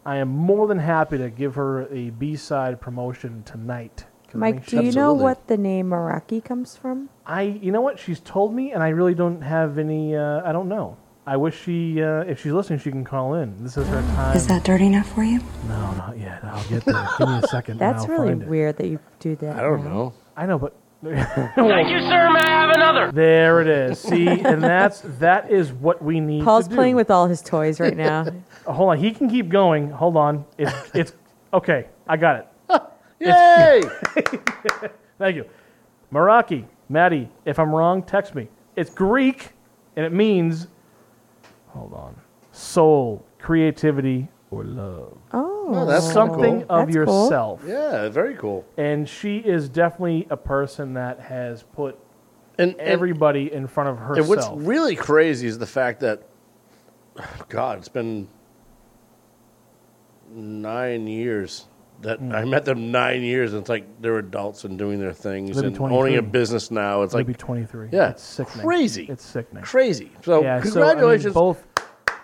I 0.07 0.17
am 0.17 0.29
more 0.29 0.67
than 0.67 0.79
happy 0.79 1.19
to 1.19 1.31
give 1.31 1.55
her 1.57 1.89
a 1.93 2.11
B 2.11 2.37
side 2.37 2.81
promotion 2.81 3.43
tonight. 3.45 4.07
'Cause 4.35 4.43
I 4.43 4.51
Mike, 4.53 4.67
do 4.67 4.77
you 4.77 4.83
she's- 4.83 4.95
know 4.97 5.13
what 5.15 5.47
the 5.47 5.57
name 5.57 5.91
Meraki 5.91 6.45
comes 6.45 6.77
from? 6.77 7.09
I, 7.27 7.43
you 7.43 7.71
know 7.73 7.81
what? 7.81 7.99
She's 7.99 8.21
told 8.21 8.53
me, 8.55 8.73
and 8.73 8.83
I 8.83 8.89
really 8.89 9.15
don't 9.15 9.41
have 9.43 9.79
any. 9.79 10.17
Uh, 10.17 10.43
I 10.45 10.53
don't 10.53 10.69
know. 10.69 10.97
I 11.27 11.37
wish 11.39 11.59
she, 11.63 12.03
uh, 12.03 12.21
if 12.25 12.43
she's 12.43 12.53
listening, 12.53 12.81
she 12.81 12.91
can 12.91 13.03
call 13.05 13.35
in. 13.35 13.55
This 13.63 13.79
is 13.79 13.87
her 13.89 14.03
time. 14.15 14.37
Is 14.37 14.47
that 14.49 14.63
dirty 14.65 14.87
enough 14.87 15.09
for 15.09 15.23
you? 15.23 15.41
No, 15.69 15.93
not 15.93 16.19
yet. 16.19 16.41
I'll 16.45 16.63
get 16.65 16.85
there. 16.85 17.09
Give 17.19 17.29
me 17.29 17.39
a 17.43 17.47
second. 17.47 17.73
and 17.73 17.81
That's 17.81 18.03
I'll 18.03 18.09
really 18.11 18.29
find 18.29 18.43
it. 18.43 18.49
weird 18.49 18.77
that 18.77 18.89
you 18.89 18.99
do 19.21 19.35
that. 19.37 19.57
I 19.57 19.63
don't 19.63 19.85
now. 19.85 19.91
know. 19.91 20.13
I 20.37 20.45
know, 20.47 20.59
but 20.59 20.75
Thank 21.03 21.89
you, 21.91 21.99
sir. 22.01 22.31
May 22.33 22.41
I 22.41 22.49
have 22.67 22.71
another? 22.71 23.13
There 23.13 23.61
it 23.63 23.69
is. 23.69 23.99
See, 24.01 24.27
and 24.27 24.63
that's 24.63 25.01
that 25.21 25.51
is 25.51 25.73
what 25.73 26.03
we 26.03 26.19
need. 26.21 26.45
Paul's 26.45 26.65
to 26.65 26.71
do. 26.71 26.77
playing 26.77 26.97
with 26.97 27.11
all 27.11 27.27
his 27.27 27.41
toys 27.43 27.79
right 27.81 27.97
now. 27.97 28.27
Hold 28.67 28.91
on, 28.91 28.99
he 28.99 29.11
can 29.13 29.29
keep 29.31 29.49
going. 29.49 29.91
Hold 29.91 30.17
on. 30.17 30.45
It's 30.59 30.73
it's 30.95 31.13
okay. 31.55 31.87
I 32.09 32.17
got 32.19 32.37
it. 32.41 32.49
Yay! 33.21 33.83
Thank 35.19 35.37
you, 35.37 35.49
Meraki, 36.13 36.67
Maddie. 36.89 37.29
If 37.45 37.59
I'm 37.59 37.75
wrong, 37.75 38.03
text 38.03 38.35
me. 38.35 38.49
It's 38.77 38.91
Greek, 38.91 39.51
and 39.97 40.05
it 40.05 40.13
means. 40.13 40.69
Hold 41.69 41.93
on. 41.95 42.17
Soul, 42.53 43.25
creativity, 43.39 44.29
or 44.51 44.65
love. 44.65 45.17
Oh, 45.33 45.55
Oh, 45.67 45.87
that's 45.87 46.13
something 46.13 46.61
cool. 46.63 46.67
of 46.69 46.87
That's 46.89 46.97
cool. 47.07 47.25
yourself. 47.25 47.63
Yeah, 47.67 48.09
very 48.11 48.35
cool. 48.35 48.65
And 48.77 49.09
she 49.09 49.39
is 49.39 49.69
definitely 49.69 50.27
a 50.31 50.37
person 50.37 50.95
that 50.95 51.21
has 51.21 51.63
put 51.63 51.99
And, 52.59 52.73
and, 52.73 52.81
everybody 52.81 53.53
in 53.53 53.67
front 53.67 53.89
of 53.89 54.17
and 54.19 54.29
what's 54.29 54.47
really 54.53 54.95
crazy 54.95 55.47
is 55.47 55.59
the 55.59 55.67
fact 55.67 56.01
that, 56.01 56.23
God, 57.49 57.79
it's 57.79 57.89
been 57.89 58.29
nine 60.31 61.07
years 61.07 61.67
that 62.03 62.19
Hmm. 62.19 62.33
I 62.33 62.45
met 62.45 62.65
them 62.65 62.91
nine 62.93 63.23
years, 63.23 63.53
and 63.53 63.61
it's 63.61 63.69
like 63.69 63.87
they're 64.01 64.19
adults 64.19 64.65
and 64.65 64.79
doing 64.79 65.01
their 65.01 65.13
things 65.13 65.57
and 65.59 65.79
owning 65.81 66.17
a 66.17 66.23
business 66.23 66.71
now. 66.71 67.03
It's 67.03 67.15
like 67.15 67.27
Maybe 67.27 67.37
23. 67.39 67.89
Yeah, 67.93 68.11
it's 68.11 68.23
sickening. 68.23 68.67
crazy. 68.67 69.07
It's 69.09 69.25
sickening. 69.25 69.63
crazy. 69.65 70.11
So 70.23 70.43
yeah, 70.43 70.61
congratulations. 70.61 71.35
So, 71.35 71.41
I 71.41 71.45
mean, 71.45 71.53
both. 71.55 71.67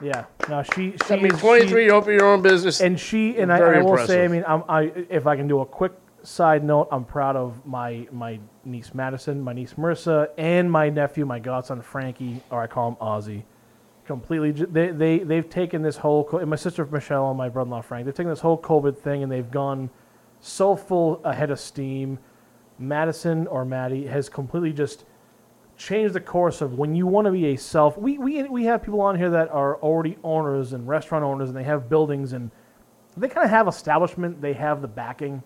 Yeah. 0.02 0.24
No, 0.48 0.62
she. 0.62 0.92
she 0.92 0.96
That 1.08 1.22
means 1.22 1.38
23. 1.40 1.82
she- 1.82 1.84
you 1.86 1.90
open 1.92 2.12
your 2.14 2.26
own 2.26 2.40
business. 2.42 2.80
and 2.80 2.98
she 2.98 3.36
and 3.38 3.52
I, 3.52 3.58
I 3.58 3.82
will 3.82 3.98
say, 3.98 4.24
I 4.24 4.28
mean, 4.28 4.44
I'm, 4.46 4.62
I 4.68 4.92
if 5.10 5.26
I 5.26 5.36
can 5.36 5.46
do 5.46 5.60
a 5.60 5.66
quick 5.66 5.92
side 6.22 6.64
note, 6.64 6.88
I'm 6.90 7.04
proud 7.04 7.36
of 7.36 7.64
my 7.66 8.06
my 8.12 8.38
niece 8.64 8.92
Madison, 8.94 9.40
my 9.40 9.52
niece 9.52 9.74
Marissa, 9.74 10.28
and 10.38 10.70
my 10.70 10.88
nephew, 10.90 11.24
my 11.26 11.38
godson 11.38 11.80
Frankie, 11.82 12.42
or 12.50 12.62
I 12.62 12.66
call 12.66 12.88
him 12.90 12.96
Ozzy. 12.96 13.42
Completely, 14.10 14.50
they 14.50 14.90
they 14.90 15.18
they've 15.20 15.48
taken 15.48 15.82
this 15.82 15.96
whole 15.96 16.28
my 16.44 16.56
sister 16.56 16.84
Michelle 16.84 17.28
and 17.28 17.38
my 17.38 17.48
brother-in-law 17.48 17.82
Frank. 17.82 18.06
They've 18.06 18.12
taken 18.12 18.30
this 18.30 18.40
whole 18.40 18.60
COVID 18.60 18.98
thing 18.98 19.22
and 19.22 19.30
they've 19.30 19.48
gone 19.48 19.88
so 20.40 20.74
full 20.74 21.20
ahead 21.22 21.52
of 21.52 21.60
steam. 21.60 22.18
Madison 22.76 23.46
or 23.46 23.64
Maddie 23.64 24.08
has 24.08 24.28
completely 24.28 24.72
just 24.72 25.04
changed 25.76 26.12
the 26.12 26.20
course 26.20 26.60
of 26.60 26.76
when 26.76 26.96
you 26.96 27.06
want 27.06 27.26
to 27.26 27.30
be 27.30 27.46
a 27.54 27.56
self. 27.56 27.96
We, 27.96 28.18
we, 28.18 28.42
we 28.48 28.64
have 28.64 28.82
people 28.82 29.00
on 29.00 29.16
here 29.16 29.30
that 29.30 29.48
are 29.50 29.76
already 29.76 30.18
owners 30.24 30.72
and 30.72 30.88
restaurant 30.88 31.24
owners 31.24 31.48
and 31.48 31.56
they 31.56 31.62
have 31.62 31.88
buildings 31.88 32.32
and 32.32 32.50
they 33.16 33.28
kind 33.28 33.44
of 33.44 33.50
have 33.50 33.68
establishment, 33.68 34.40
they 34.40 34.54
have 34.54 34.82
the 34.82 34.88
backing. 34.88 35.44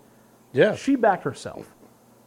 Yeah. 0.53 0.73
She 0.73 0.95
backed 0.95 1.23
herself. 1.23 1.74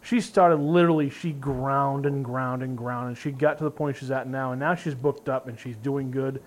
She 0.00 0.20
started 0.20 0.56
literally, 0.56 1.10
she 1.10 1.32
ground 1.32 2.06
and 2.06 2.24
ground 2.24 2.62
and 2.62 2.76
ground, 2.78 3.08
and 3.08 3.18
she 3.18 3.30
got 3.30 3.58
to 3.58 3.64
the 3.64 3.70
point 3.70 3.96
she's 3.96 4.10
at 4.10 4.28
now, 4.28 4.52
and 4.52 4.60
now 4.60 4.74
she's 4.74 4.94
booked 4.94 5.28
up 5.28 5.48
and 5.48 5.58
she's 5.58 5.76
doing 5.76 6.10
good. 6.10 6.42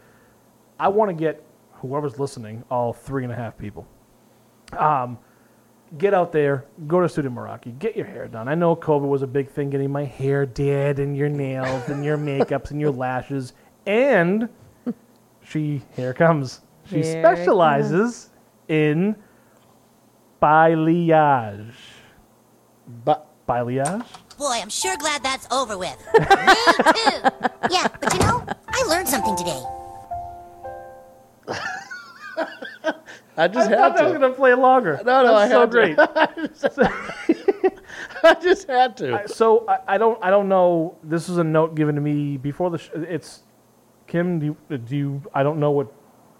I 0.80 0.88
want 0.88 1.10
to 1.10 1.14
get 1.14 1.44
whoever's 1.74 2.18
listening, 2.18 2.64
all 2.72 2.94
three 2.94 3.24
and 3.24 3.32
a 3.32 3.36
half 3.36 3.58
people, 3.58 3.88
um, 4.78 5.18
get 5.98 6.14
out 6.14 6.32
there, 6.32 6.66
go 6.88 7.02
to 7.02 7.10
Studio 7.10 7.30
Meraki, 7.32 7.78
get 7.78 7.96
your 7.96 8.06
hair 8.06 8.28
done. 8.28 8.48
I 8.48 8.56
know 8.56 8.76
COVID 8.76 9.08
was 9.08 9.22
a 9.22 9.28
big 9.28 9.50
thing, 9.50 9.70
getting 9.70 9.92
my 9.92 10.06
hair 10.06 10.46
did, 10.46 11.00
and 11.00 11.16
your 11.16 11.30
nails, 11.30 11.90
and 11.90 12.06
your 12.06 12.18
makeups, 12.18 12.72
and 12.72 12.80
your 12.80 12.92
lashes, 12.92 13.54
and 13.86 14.48
she 15.44 15.82
here 15.96 16.14
comes. 16.14 16.62
She 16.86 17.04
Here 17.04 17.18
it 17.18 17.22
specializes 17.22 18.30
in 18.68 19.16
balayage. 20.42 21.74
Ba- 22.88 23.24
balayage. 23.52 24.06
Boy, 24.38 24.60
I'm 24.62 24.70
sure 24.70 24.96
glad 24.98 25.22
that's 25.24 25.48
over 25.52 25.78
with. 25.78 25.98
Me 26.14 26.26
too. 26.26 27.30
Yeah, 27.70 27.88
but 28.00 28.14
you 28.14 28.20
know, 28.22 28.44
I 28.70 28.84
learned 28.88 29.08
something 29.08 29.36
today. 29.36 29.62
I 33.38 33.48
just 33.48 33.70
I 33.72 33.76
thought 33.76 33.92
had 33.92 33.96
that 33.98 34.04
was 34.04 34.14
to. 34.14 34.20
going 34.20 34.32
to 34.32 34.38
play 34.38 34.54
longer. 34.54 35.00
No, 35.06 35.24
no, 35.24 35.36
That's 35.38 35.52
I 35.52 35.54
so 35.54 35.60
had 35.62 35.72
great. 35.72 35.96
to. 35.96 37.72
I 38.24 38.34
just 38.36 38.68
had 38.68 38.98
to. 38.98 39.22
I- 39.22 39.26
so 39.26 39.66
I, 39.68 39.80
I 39.96 39.98
don't 39.98 40.20
I 40.24 40.30
don't 40.30 40.50
know. 40.50 40.98
This 41.04 41.30
is 41.30 41.38
a 41.38 41.44
note 41.44 41.76
given 41.76 41.96
to 41.96 42.02
me 42.02 42.38
before 42.38 42.70
the. 42.70 42.78
Sh- 42.78 42.90
it's 42.94 43.44
Kim. 44.08 44.40
Do 44.40 44.46
you, 44.70 44.78
do 44.78 44.96
you? 44.98 45.22
I 45.34 45.44
don't 45.44 45.60
know 45.60 45.72
what. 45.72 45.92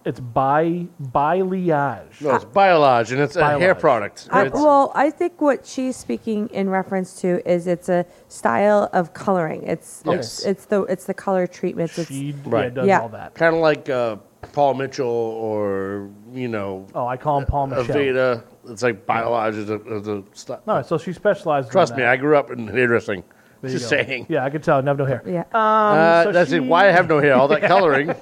It's 0.04 0.20
by 0.20 0.88
balayage. 1.14 2.22
No, 2.22 2.36
it's 2.36 2.46
Biolage, 2.46 3.12
and 3.12 3.22
it's 3.22 3.36
a 3.36 3.60
hair 3.60 3.76
Biolage. 3.76 3.80
product. 3.80 4.28
I, 4.32 4.46
It's- 4.48 4.54
well, 4.62 4.92
I 4.96 5.12
think 5.12 5.40
what 5.40 5.66
she's 5.66 5.96
speaking 5.96 6.48
in 6.50 6.70
reference 6.70 7.22
to 7.22 7.48
is 7.50 7.68
it's 7.68 7.88
a 7.88 8.06
style 8.28 8.90
of 8.94 9.14
coloring. 9.14 9.62
It's 9.64 10.02
Yes. 10.06 10.40
it's, 10.40 10.46
it's 10.46 10.66
the 10.66 10.82
it's 10.84 11.06
the 11.06 11.14
color 11.14 11.46
treatments. 11.46 12.00
It's 12.00 12.10
She 12.10 12.34
Right. 12.46 12.74
does 12.74 12.88
Yeah. 12.88 13.02
all 13.02 13.10
that. 13.10 13.36
Kind 13.36 13.56
of 13.56 13.62
like 13.62 13.90
uh, 13.90 14.16
Paul 14.54 14.74
Mitchell 14.74 15.06
or, 15.08 16.10
you 16.34 16.48
know, 16.48 16.88
Oh, 16.96 17.06
I 17.06 17.16
call 17.18 17.38
him 17.40 17.46
Paul 17.46 17.68
Michelle. 17.68 17.86
Aveda. 17.96 18.44
It's 18.70 18.82
like 18.82 19.06
Biolage 19.06 19.56
is 19.58 19.70
a, 19.70 19.80
is 19.94 20.08
a 20.08 20.24
st- 20.34 20.60
No, 20.66 20.82
so 20.82 20.98
she 20.98 21.14
specializes. 21.14 21.70
in 21.70 21.72
Trust 21.74 21.94
me, 21.96 22.02
that. 22.02 22.10
I 22.12 22.18
grew 22.18 22.36
up 22.36 22.50
in 22.50 22.68
hairdressing. 22.68 23.24
There 23.62 23.70
you 23.72 23.78
Just 23.78 23.92
go. 23.92 23.98
saying. 23.98 24.26
Yeah, 24.30 24.44
I 24.44 24.50
can 24.50 24.62
tell. 24.64 24.80
I 24.80 24.84
have 24.84 24.98
no 24.98 25.06
hair. 25.06 25.22
Yeah. 25.28 25.42
Um, 25.42 25.46
Uh, 25.54 26.24
so 26.24 26.32
that's 26.32 26.50
she, 26.50 26.56
it. 26.56 26.64
Why 26.64 26.88
I 26.88 26.92
have 26.92 27.08
no 27.08 27.20
hair? 27.20 27.36
All 27.36 27.48
that 27.50 27.62
coloring 27.74 28.16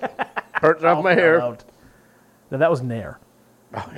hurts 0.53 0.83
off 0.83 1.01
my 1.01 1.13
hair. 1.13 1.41
out. 1.41 1.63
No, 2.51 2.57
that 2.57 2.69
was 2.69 2.81
Nair. 2.81 3.19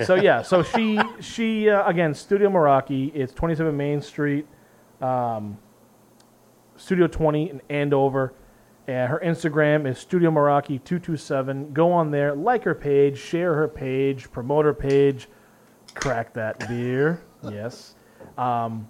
So 0.04 0.16
yeah, 0.16 0.42
so 0.42 0.62
she 0.62 1.00
she 1.20 1.70
uh, 1.70 1.88
again 1.88 2.12
Studio 2.14 2.50
Meraki. 2.50 3.10
It's 3.14 3.32
27 3.32 3.74
Main 3.74 4.02
Street, 4.02 4.46
um, 5.00 5.56
Studio 6.76 7.06
20 7.06 7.48
in 7.50 7.62
Andover, 7.70 8.34
and 8.86 9.10
her 9.10 9.18
Instagram 9.24 9.86
is 9.88 9.98
Studio 9.98 10.30
Meraki 10.30 10.82
227. 10.84 11.72
Go 11.72 11.90
on 11.90 12.10
there, 12.10 12.34
like 12.34 12.64
her 12.64 12.74
page, 12.74 13.16
share 13.18 13.54
her 13.54 13.66
page, 13.66 14.30
promote 14.30 14.66
her 14.66 14.74
page, 14.74 15.28
crack 15.94 16.34
that 16.34 16.58
beer. 16.68 17.22
yes. 17.50 17.94
Um, 18.36 18.88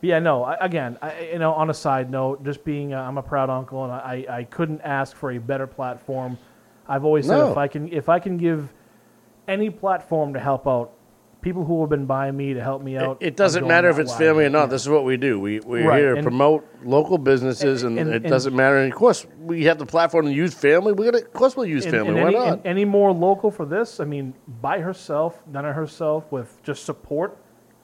yeah, 0.00 0.18
no. 0.20 0.44
I, 0.44 0.56
again, 0.60 0.98
I, 1.02 1.30
you 1.32 1.38
know, 1.38 1.52
on 1.52 1.68
a 1.70 1.74
side 1.74 2.10
note, 2.10 2.44
just 2.44 2.62
being, 2.64 2.94
I'm 2.94 3.16
a 3.18 3.22
proud 3.22 3.48
uncle, 3.50 3.84
and 3.84 3.92
I, 3.92 4.24
I 4.28 4.44
couldn't 4.44 4.80
ask 4.82 5.16
for 5.16 5.32
a 5.32 5.38
better 5.38 5.66
platform. 5.66 6.36
I've 6.86 7.04
always 7.06 7.26
said 7.26 7.38
No. 7.38 7.50
if 7.50 7.56
I 7.56 7.68
can, 7.68 7.90
if 7.90 8.08
I 8.10 8.18
can 8.18 8.36
give 8.36 8.72
any 9.48 9.70
platform 9.70 10.34
to 10.34 10.40
help 10.40 10.66
out 10.66 10.92
people 11.42 11.62
who 11.62 11.80
have 11.82 11.90
been 11.90 12.06
by 12.06 12.30
me 12.30 12.54
to 12.54 12.62
help 12.62 12.80
me 12.82 12.96
out, 12.96 13.18
It 13.20 13.26
I'm 13.28 13.34
doesn't 13.34 13.66
matter 13.68 13.90
if 13.90 13.98
it's 13.98 14.14
family 14.16 14.46
or 14.46 14.48
not. 14.48 14.70
This 14.70 14.80
is 14.80 14.88
what 14.88 15.04
we 15.04 15.18
do. 15.18 15.38
We 15.38 15.60
we're 15.60 15.86
Right, 15.86 15.98
here 15.98 16.12
to 16.12 16.16
and- 16.18 16.24
promote 16.24 16.66
local 16.82 17.18
businesses, 17.18 17.82
and, 17.82 17.98
and- 17.98 18.14
it 18.14 18.20
doesn't 18.26 18.56
matter. 18.56 18.78
And 18.78 18.90
of 18.90 18.98
course, 18.98 19.26
we 19.38 19.64
have 19.64 19.76
the 19.76 19.84
platform 19.84 20.24
to 20.24 20.32
use 20.32 20.54
family. 20.54 20.94
We're 20.94 21.12
gonna, 21.12 21.22
of 21.24 21.32
course, 21.34 21.54
we'll 21.54 21.66
use 21.66 21.84
And- 21.84 21.92
family. 21.94 22.08
and 22.14 22.22
Why 22.22 22.28
any, 22.28 22.50
not? 22.50 22.60
any 22.64 22.84
more 22.86 23.12
local 23.12 23.50
for 23.50 23.66
this? 23.66 24.00
I 24.00 24.04
mean, 24.06 24.32
by 24.62 24.80
herself, 24.80 25.42
done 25.52 25.66
it 25.66 25.74
herself 25.74 26.32
with 26.32 26.62
just 26.62 26.86
support, 26.86 27.36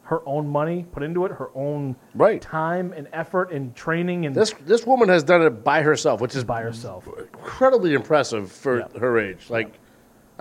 her 0.04 0.26
own 0.26 0.48
money 0.48 0.86
put 0.90 1.02
into 1.02 1.26
it, 1.26 1.30
her 1.32 1.50
own 1.54 1.94
right 2.14 2.40
time 2.40 2.94
and 2.96 3.08
effort 3.12 3.52
and 3.52 3.76
training 3.76 4.24
and 4.26 4.34
this 4.34 4.54
this 4.66 4.84
woman 4.86 5.08
has 5.10 5.22
done 5.22 5.42
it 5.42 5.62
by 5.62 5.82
herself, 5.82 6.20
which 6.22 6.34
is 6.34 6.44
by 6.44 6.62
herself. 6.62 7.06
incredibly 7.34 7.92
impressive 7.92 8.50
for 8.50 8.88
her 8.98 9.18
age. 9.18 9.50
Like, 9.50 9.78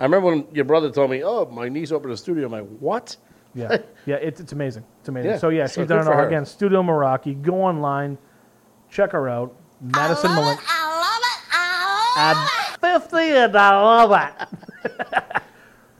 I 0.00 0.04
remember 0.04 0.28
when 0.28 0.46
your 0.52 0.64
brother 0.64 0.90
told 0.90 1.10
me, 1.10 1.22
"Oh, 1.22 1.44
my 1.46 1.68
niece 1.68 1.92
opened 1.92 2.12
a 2.12 2.16
studio." 2.16 2.46
I'm 2.46 2.52
like, 2.52 2.66
"What?" 2.80 3.16
Yeah, 3.54 3.76
yeah, 4.06 4.16
it's, 4.16 4.40
it's 4.40 4.52
amazing. 4.52 4.84
It's 5.00 5.08
amazing. 5.10 5.30
Yeah, 5.32 5.38
so 5.38 5.50
yeah, 5.50 5.66
so 5.66 5.82
she's 5.82 5.88
done 5.88 6.06
it 6.06 6.10
all 6.10 6.24
again. 6.26 6.46
Studio 6.46 6.82
Meraki. 6.82 7.40
Go 7.40 7.62
online, 7.62 8.16
check 8.90 9.12
her 9.12 9.28
out. 9.28 9.54
Madison 9.80 10.34
Melendez. 10.34 10.64
At 12.16 12.76
fifty, 12.80 13.36
and 13.36 13.54
I 13.56 13.80
love 13.80 14.12
it. 14.82 14.92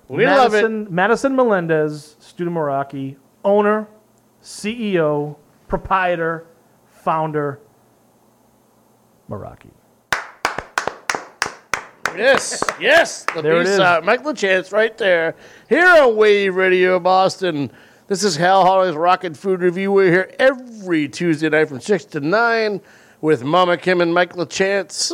We 0.08 0.26
love 0.26 0.54
it. 0.54 0.62
Madison, 0.62 0.88
Madison 0.92 1.36
Melendez, 1.36 2.16
Studio 2.18 2.52
Meraki, 2.52 3.14
owner, 3.44 3.86
CEO, 4.42 5.36
proprietor, 5.68 6.46
founder, 6.88 7.60
Meraki. 9.30 9.70
Yes, 12.16 12.62
yes. 12.80 13.24
The 13.34 13.42
There 13.42 13.56
it 13.60 13.64
piece, 13.64 13.74
is. 13.74 13.80
Uh, 13.80 14.00
Mike 14.02 14.24
right 14.72 14.96
there. 14.98 15.34
Here 15.68 15.86
on 15.86 16.16
Wave 16.16 16.54
Radio 16.56 16.98
Boston. 16.98 17.70
This 18.08 18.24
is 18.24 18.36
Hal 18.36 18.64
Holiday's 18.64 18.96
Rocket 18.96 19.36
Food 19.36 19.60
Review. 19.60 19.92
We're 19.92 20.10
here 20.10 20.34
every 20.38 21.08
Tuesday 21.08 21.48
night 21.48 21.68
from 21.68 21.80
6 21.80 22.04
to 22.06 22.20
9 22.20 22.80
with 23.20 23.44
Mama 23.44 23.76
Kim 23.76 24.00
and 24.00 24.12
Michael 24.12 24.44
Lachance. 24.44 25.12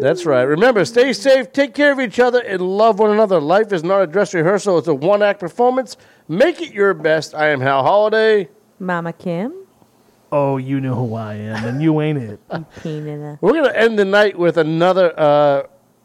That's 0.00 0.24
right. 0.24 0.42
Remember, 0.42 0.84
stay 0.84 1.12
safe, 1.12 1.52
take 1.52 1.74
care 1.74 1.92
of 1.92 2.00
each 2.00 2.20
other, 2.20 2.40
and 2.40 2.62
love 2.62 3.00
one 3.00 3.10
another. 3.10 3.40
Life 3.40 3.72
is 3.72 3.82
not 3.82 4.00
a 4.02 4.06
dress 4.06 4.32
rehearsal, 4.32 4.78
it's 4.78 4.88
a 4.88 4.94
one 4.94 5.22
act 5.22 5.40
performance. 5.40 5.96
Make 6.28 6.62
it 6.62 6.72
your 6.72 6.94
best. 6.94 7.34
I 7.34 7.48
am 7.48 7.60
Hal 7.60 7.82
Holiday. 7.82 8.48
Mama 8.78 9.12
Kim. 9.12 9.52
Oh, 10.32 10.56
you 10.58 10.80
know 10.80 10.94
who 10.94 11.14
I 11.16 11.34
am, 11.34 11.64
and 11.66 11.82
you 11.82 12.00
ain't 12.00 12.18
it. 12.18 12.40
Keen 12.82 13.08
in 13.08 13.20
a- 13.20 13.38
We're 13.40 13.52
going 13.52 13.64
to 13.64 13.78
end 13.78 13.98
the 13.98 14.04
night 14.04 14.38
with 14.38 14.56
another. 14.56 15.12
Uh, 15.18 15.62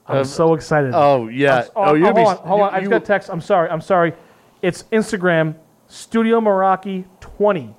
I'm 0.08 0.18
uh, 0.18 0.24
so 0.24 0.54
excited. 0.54 0.92
Oh, 0.94 1.28
yeah. 1.28 1.56
I'm- 1.56 1.70
oh, 1.76 1.94
you'll 1.96 2.06
hold 2.14 2.16
be. 2.16 2.22
on, 2.24 2.38
hold 2.38 2.62
on. 2.62 2.74
I 2.74 2.78
you- 2.78 2.82
just 2.82 2.92
got 2.92 3.02
a 3.02 3.06
text. 3.06 3.30
I'm 3.30 3.42
sorry. 3.42 3.70
I'm 3.70 3.82
sorry. 3.82 4.14
It's 4.62 4.84
Instagram 4.92 5.56
Studio 5.88 6.40
Meraki 6.40 7.06
20. 7.20 7.76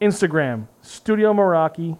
Instagram 0.00 0.66
Studio 0.82 1.32
Meraki 1.32 1.98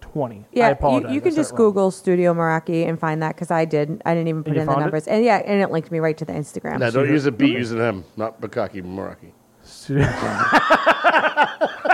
20. 0.00 0.36
I 0.36 0.44
Yeah, 0.52 0.68
apologize. 0.70 1.10
you, 1.10 1.14
you 1.16 1.20
can 1.20 1.34
just 1.34 1.52
wrong. 1.52 1.58
Google 1.58 1.90
Studio 1.90 2.34
Meraki 2.34 2.88
and 2.88 2.98
find 2.98 3.22
that 3.22 3.34
because 3.34 3.50
I 3.50 3.64
did. 3.64 4.02
I 4.04 4.14
didn't 4.14 4.28
even 4.28 4.44
put 4.44 4.54
in 4.56 4.60
the 4.60 4.66
found 4.66 4.80
it? 4.80 4.84
numbers, 4.84 5.06
and 5.08 5.24
yeah, 5.24 5.42
and 5.44 5.60
it 5.60 5.70
linked 5.70 5.90
me 5.90 5.98
right 6.00 6.16
to 6.18 6.24
the 6.24 6.32
Instagram. 6.32 6.78
No, 6.78 6.90
don't 6.90 7.08
use 7.08 7.26
a 7.26 7.32
B, 7.32 7.50
use 7.52 7.72
an 7.72 7.80
M, 7.80 8.04
not 8.16 8.40
Bukaki, 8.40 8.82
Meraki. 8.82 9.32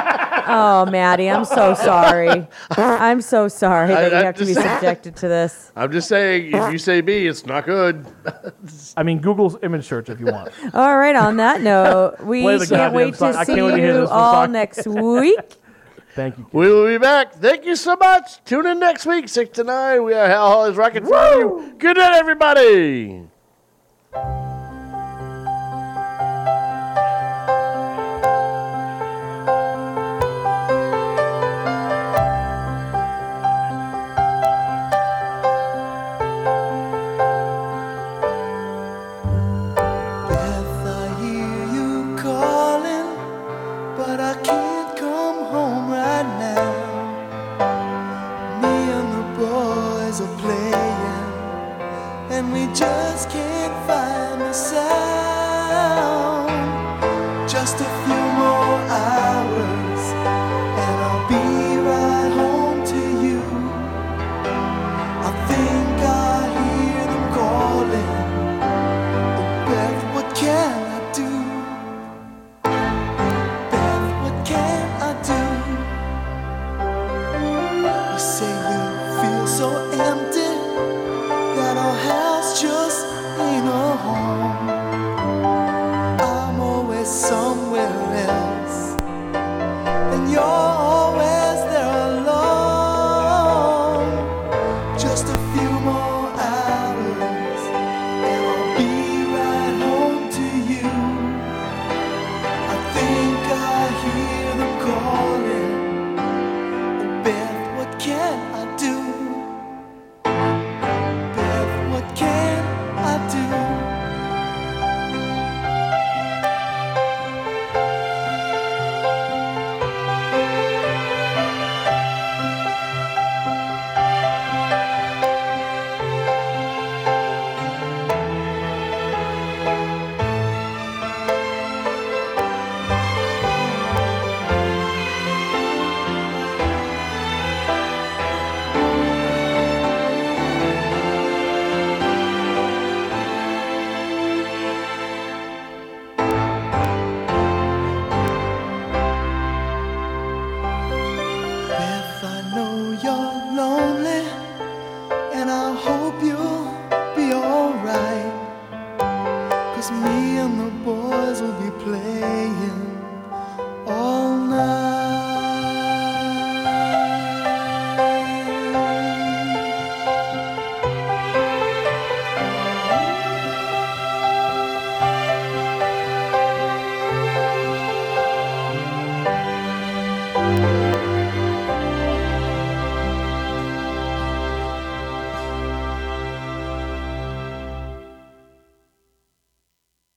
Oh, 0.53 0.87
Maddie, 0.91 1.31
I'm 1.31 1.45
so 1.45 1.75
sorry. 1.75 2.47
I'm 2.71 3.21
so 3.21 3.49
sorry 3.49 3.89
that 3.89 4.05
I- 4.05 4.09
you 4.09 4.23
I 4.23 4.25
have 4.25 4.37
to 4.37 4.45
be 4.47 4.55
just- 4.55 4.67
subjected 4.67 5.17
to 5.17 5.29
this. 5.29 5.71
I'm 5.77 5.93
just 5.93 6.09
saying, 6.09 6.53
if 6.55 6.73
you 6.73 6.79
say 6.79 7.01
B, 7.01 7.27
it's 7.27 7.47
not 7.47 7.65
good. 7.67 8.05
I 8.97 9.03
mean, 9.03 9.21
Google's 9.21 9.57
image 9.63 9.87
search 9.87 10.09
if 10.09 10.19
you 10.21 10.27
want. 10.27 10.51
All 10.75 10.97
right. 10.99 11.17
On 11.17 11.37
that 11.37 11.61
note, 11.63 12.17
we 12.23 12.43
Play 12.43 12.55
the 12.59 12.67
can't 12.67 12.71
goddamn 12.71 12.93
wait 12.95 13.15
song. 13.17 13.33
to 13.33 13.39
I 13.39 13.45
see 13.45 13.55
can't 13.55 13.67
wait 13.67 13.71
to 13.73 13.77
hear 13.79 13.87
you 13.95 14.01
this 14.01 14.11
one 14.11 14.19
all 14.19 14.33
song. 14.45 14.53
next 14.53 14.87
week. 14.87 15.39
Thank 16.17 16.39
you. 16.39 16.47
We 16.53 16.69
will 16.69 16.87
be 16.89 16.99
back. 16.99 17.35
Thank 17.35 17.65
you 17.65 17.77
so 17.77 17.95
much. 17.97 18.43
Tune 18.45 18.67
in 18.67 18.81
next 18.81 19.07
week, 19.07 19.29
6 19.29 19.51
to 19.57 19.65
9. 19.65 20.03
We 20.03 20.13
are 20.15 20.27
Hal 20.27 20.49
Holiday's 20.51 20.77
Rocket 20.77 21.05
for 21.07 21.35
you. 21.39 21.75
Good 21.79 21.97
night, 21.97 22.15
everybody. 22.15 23.23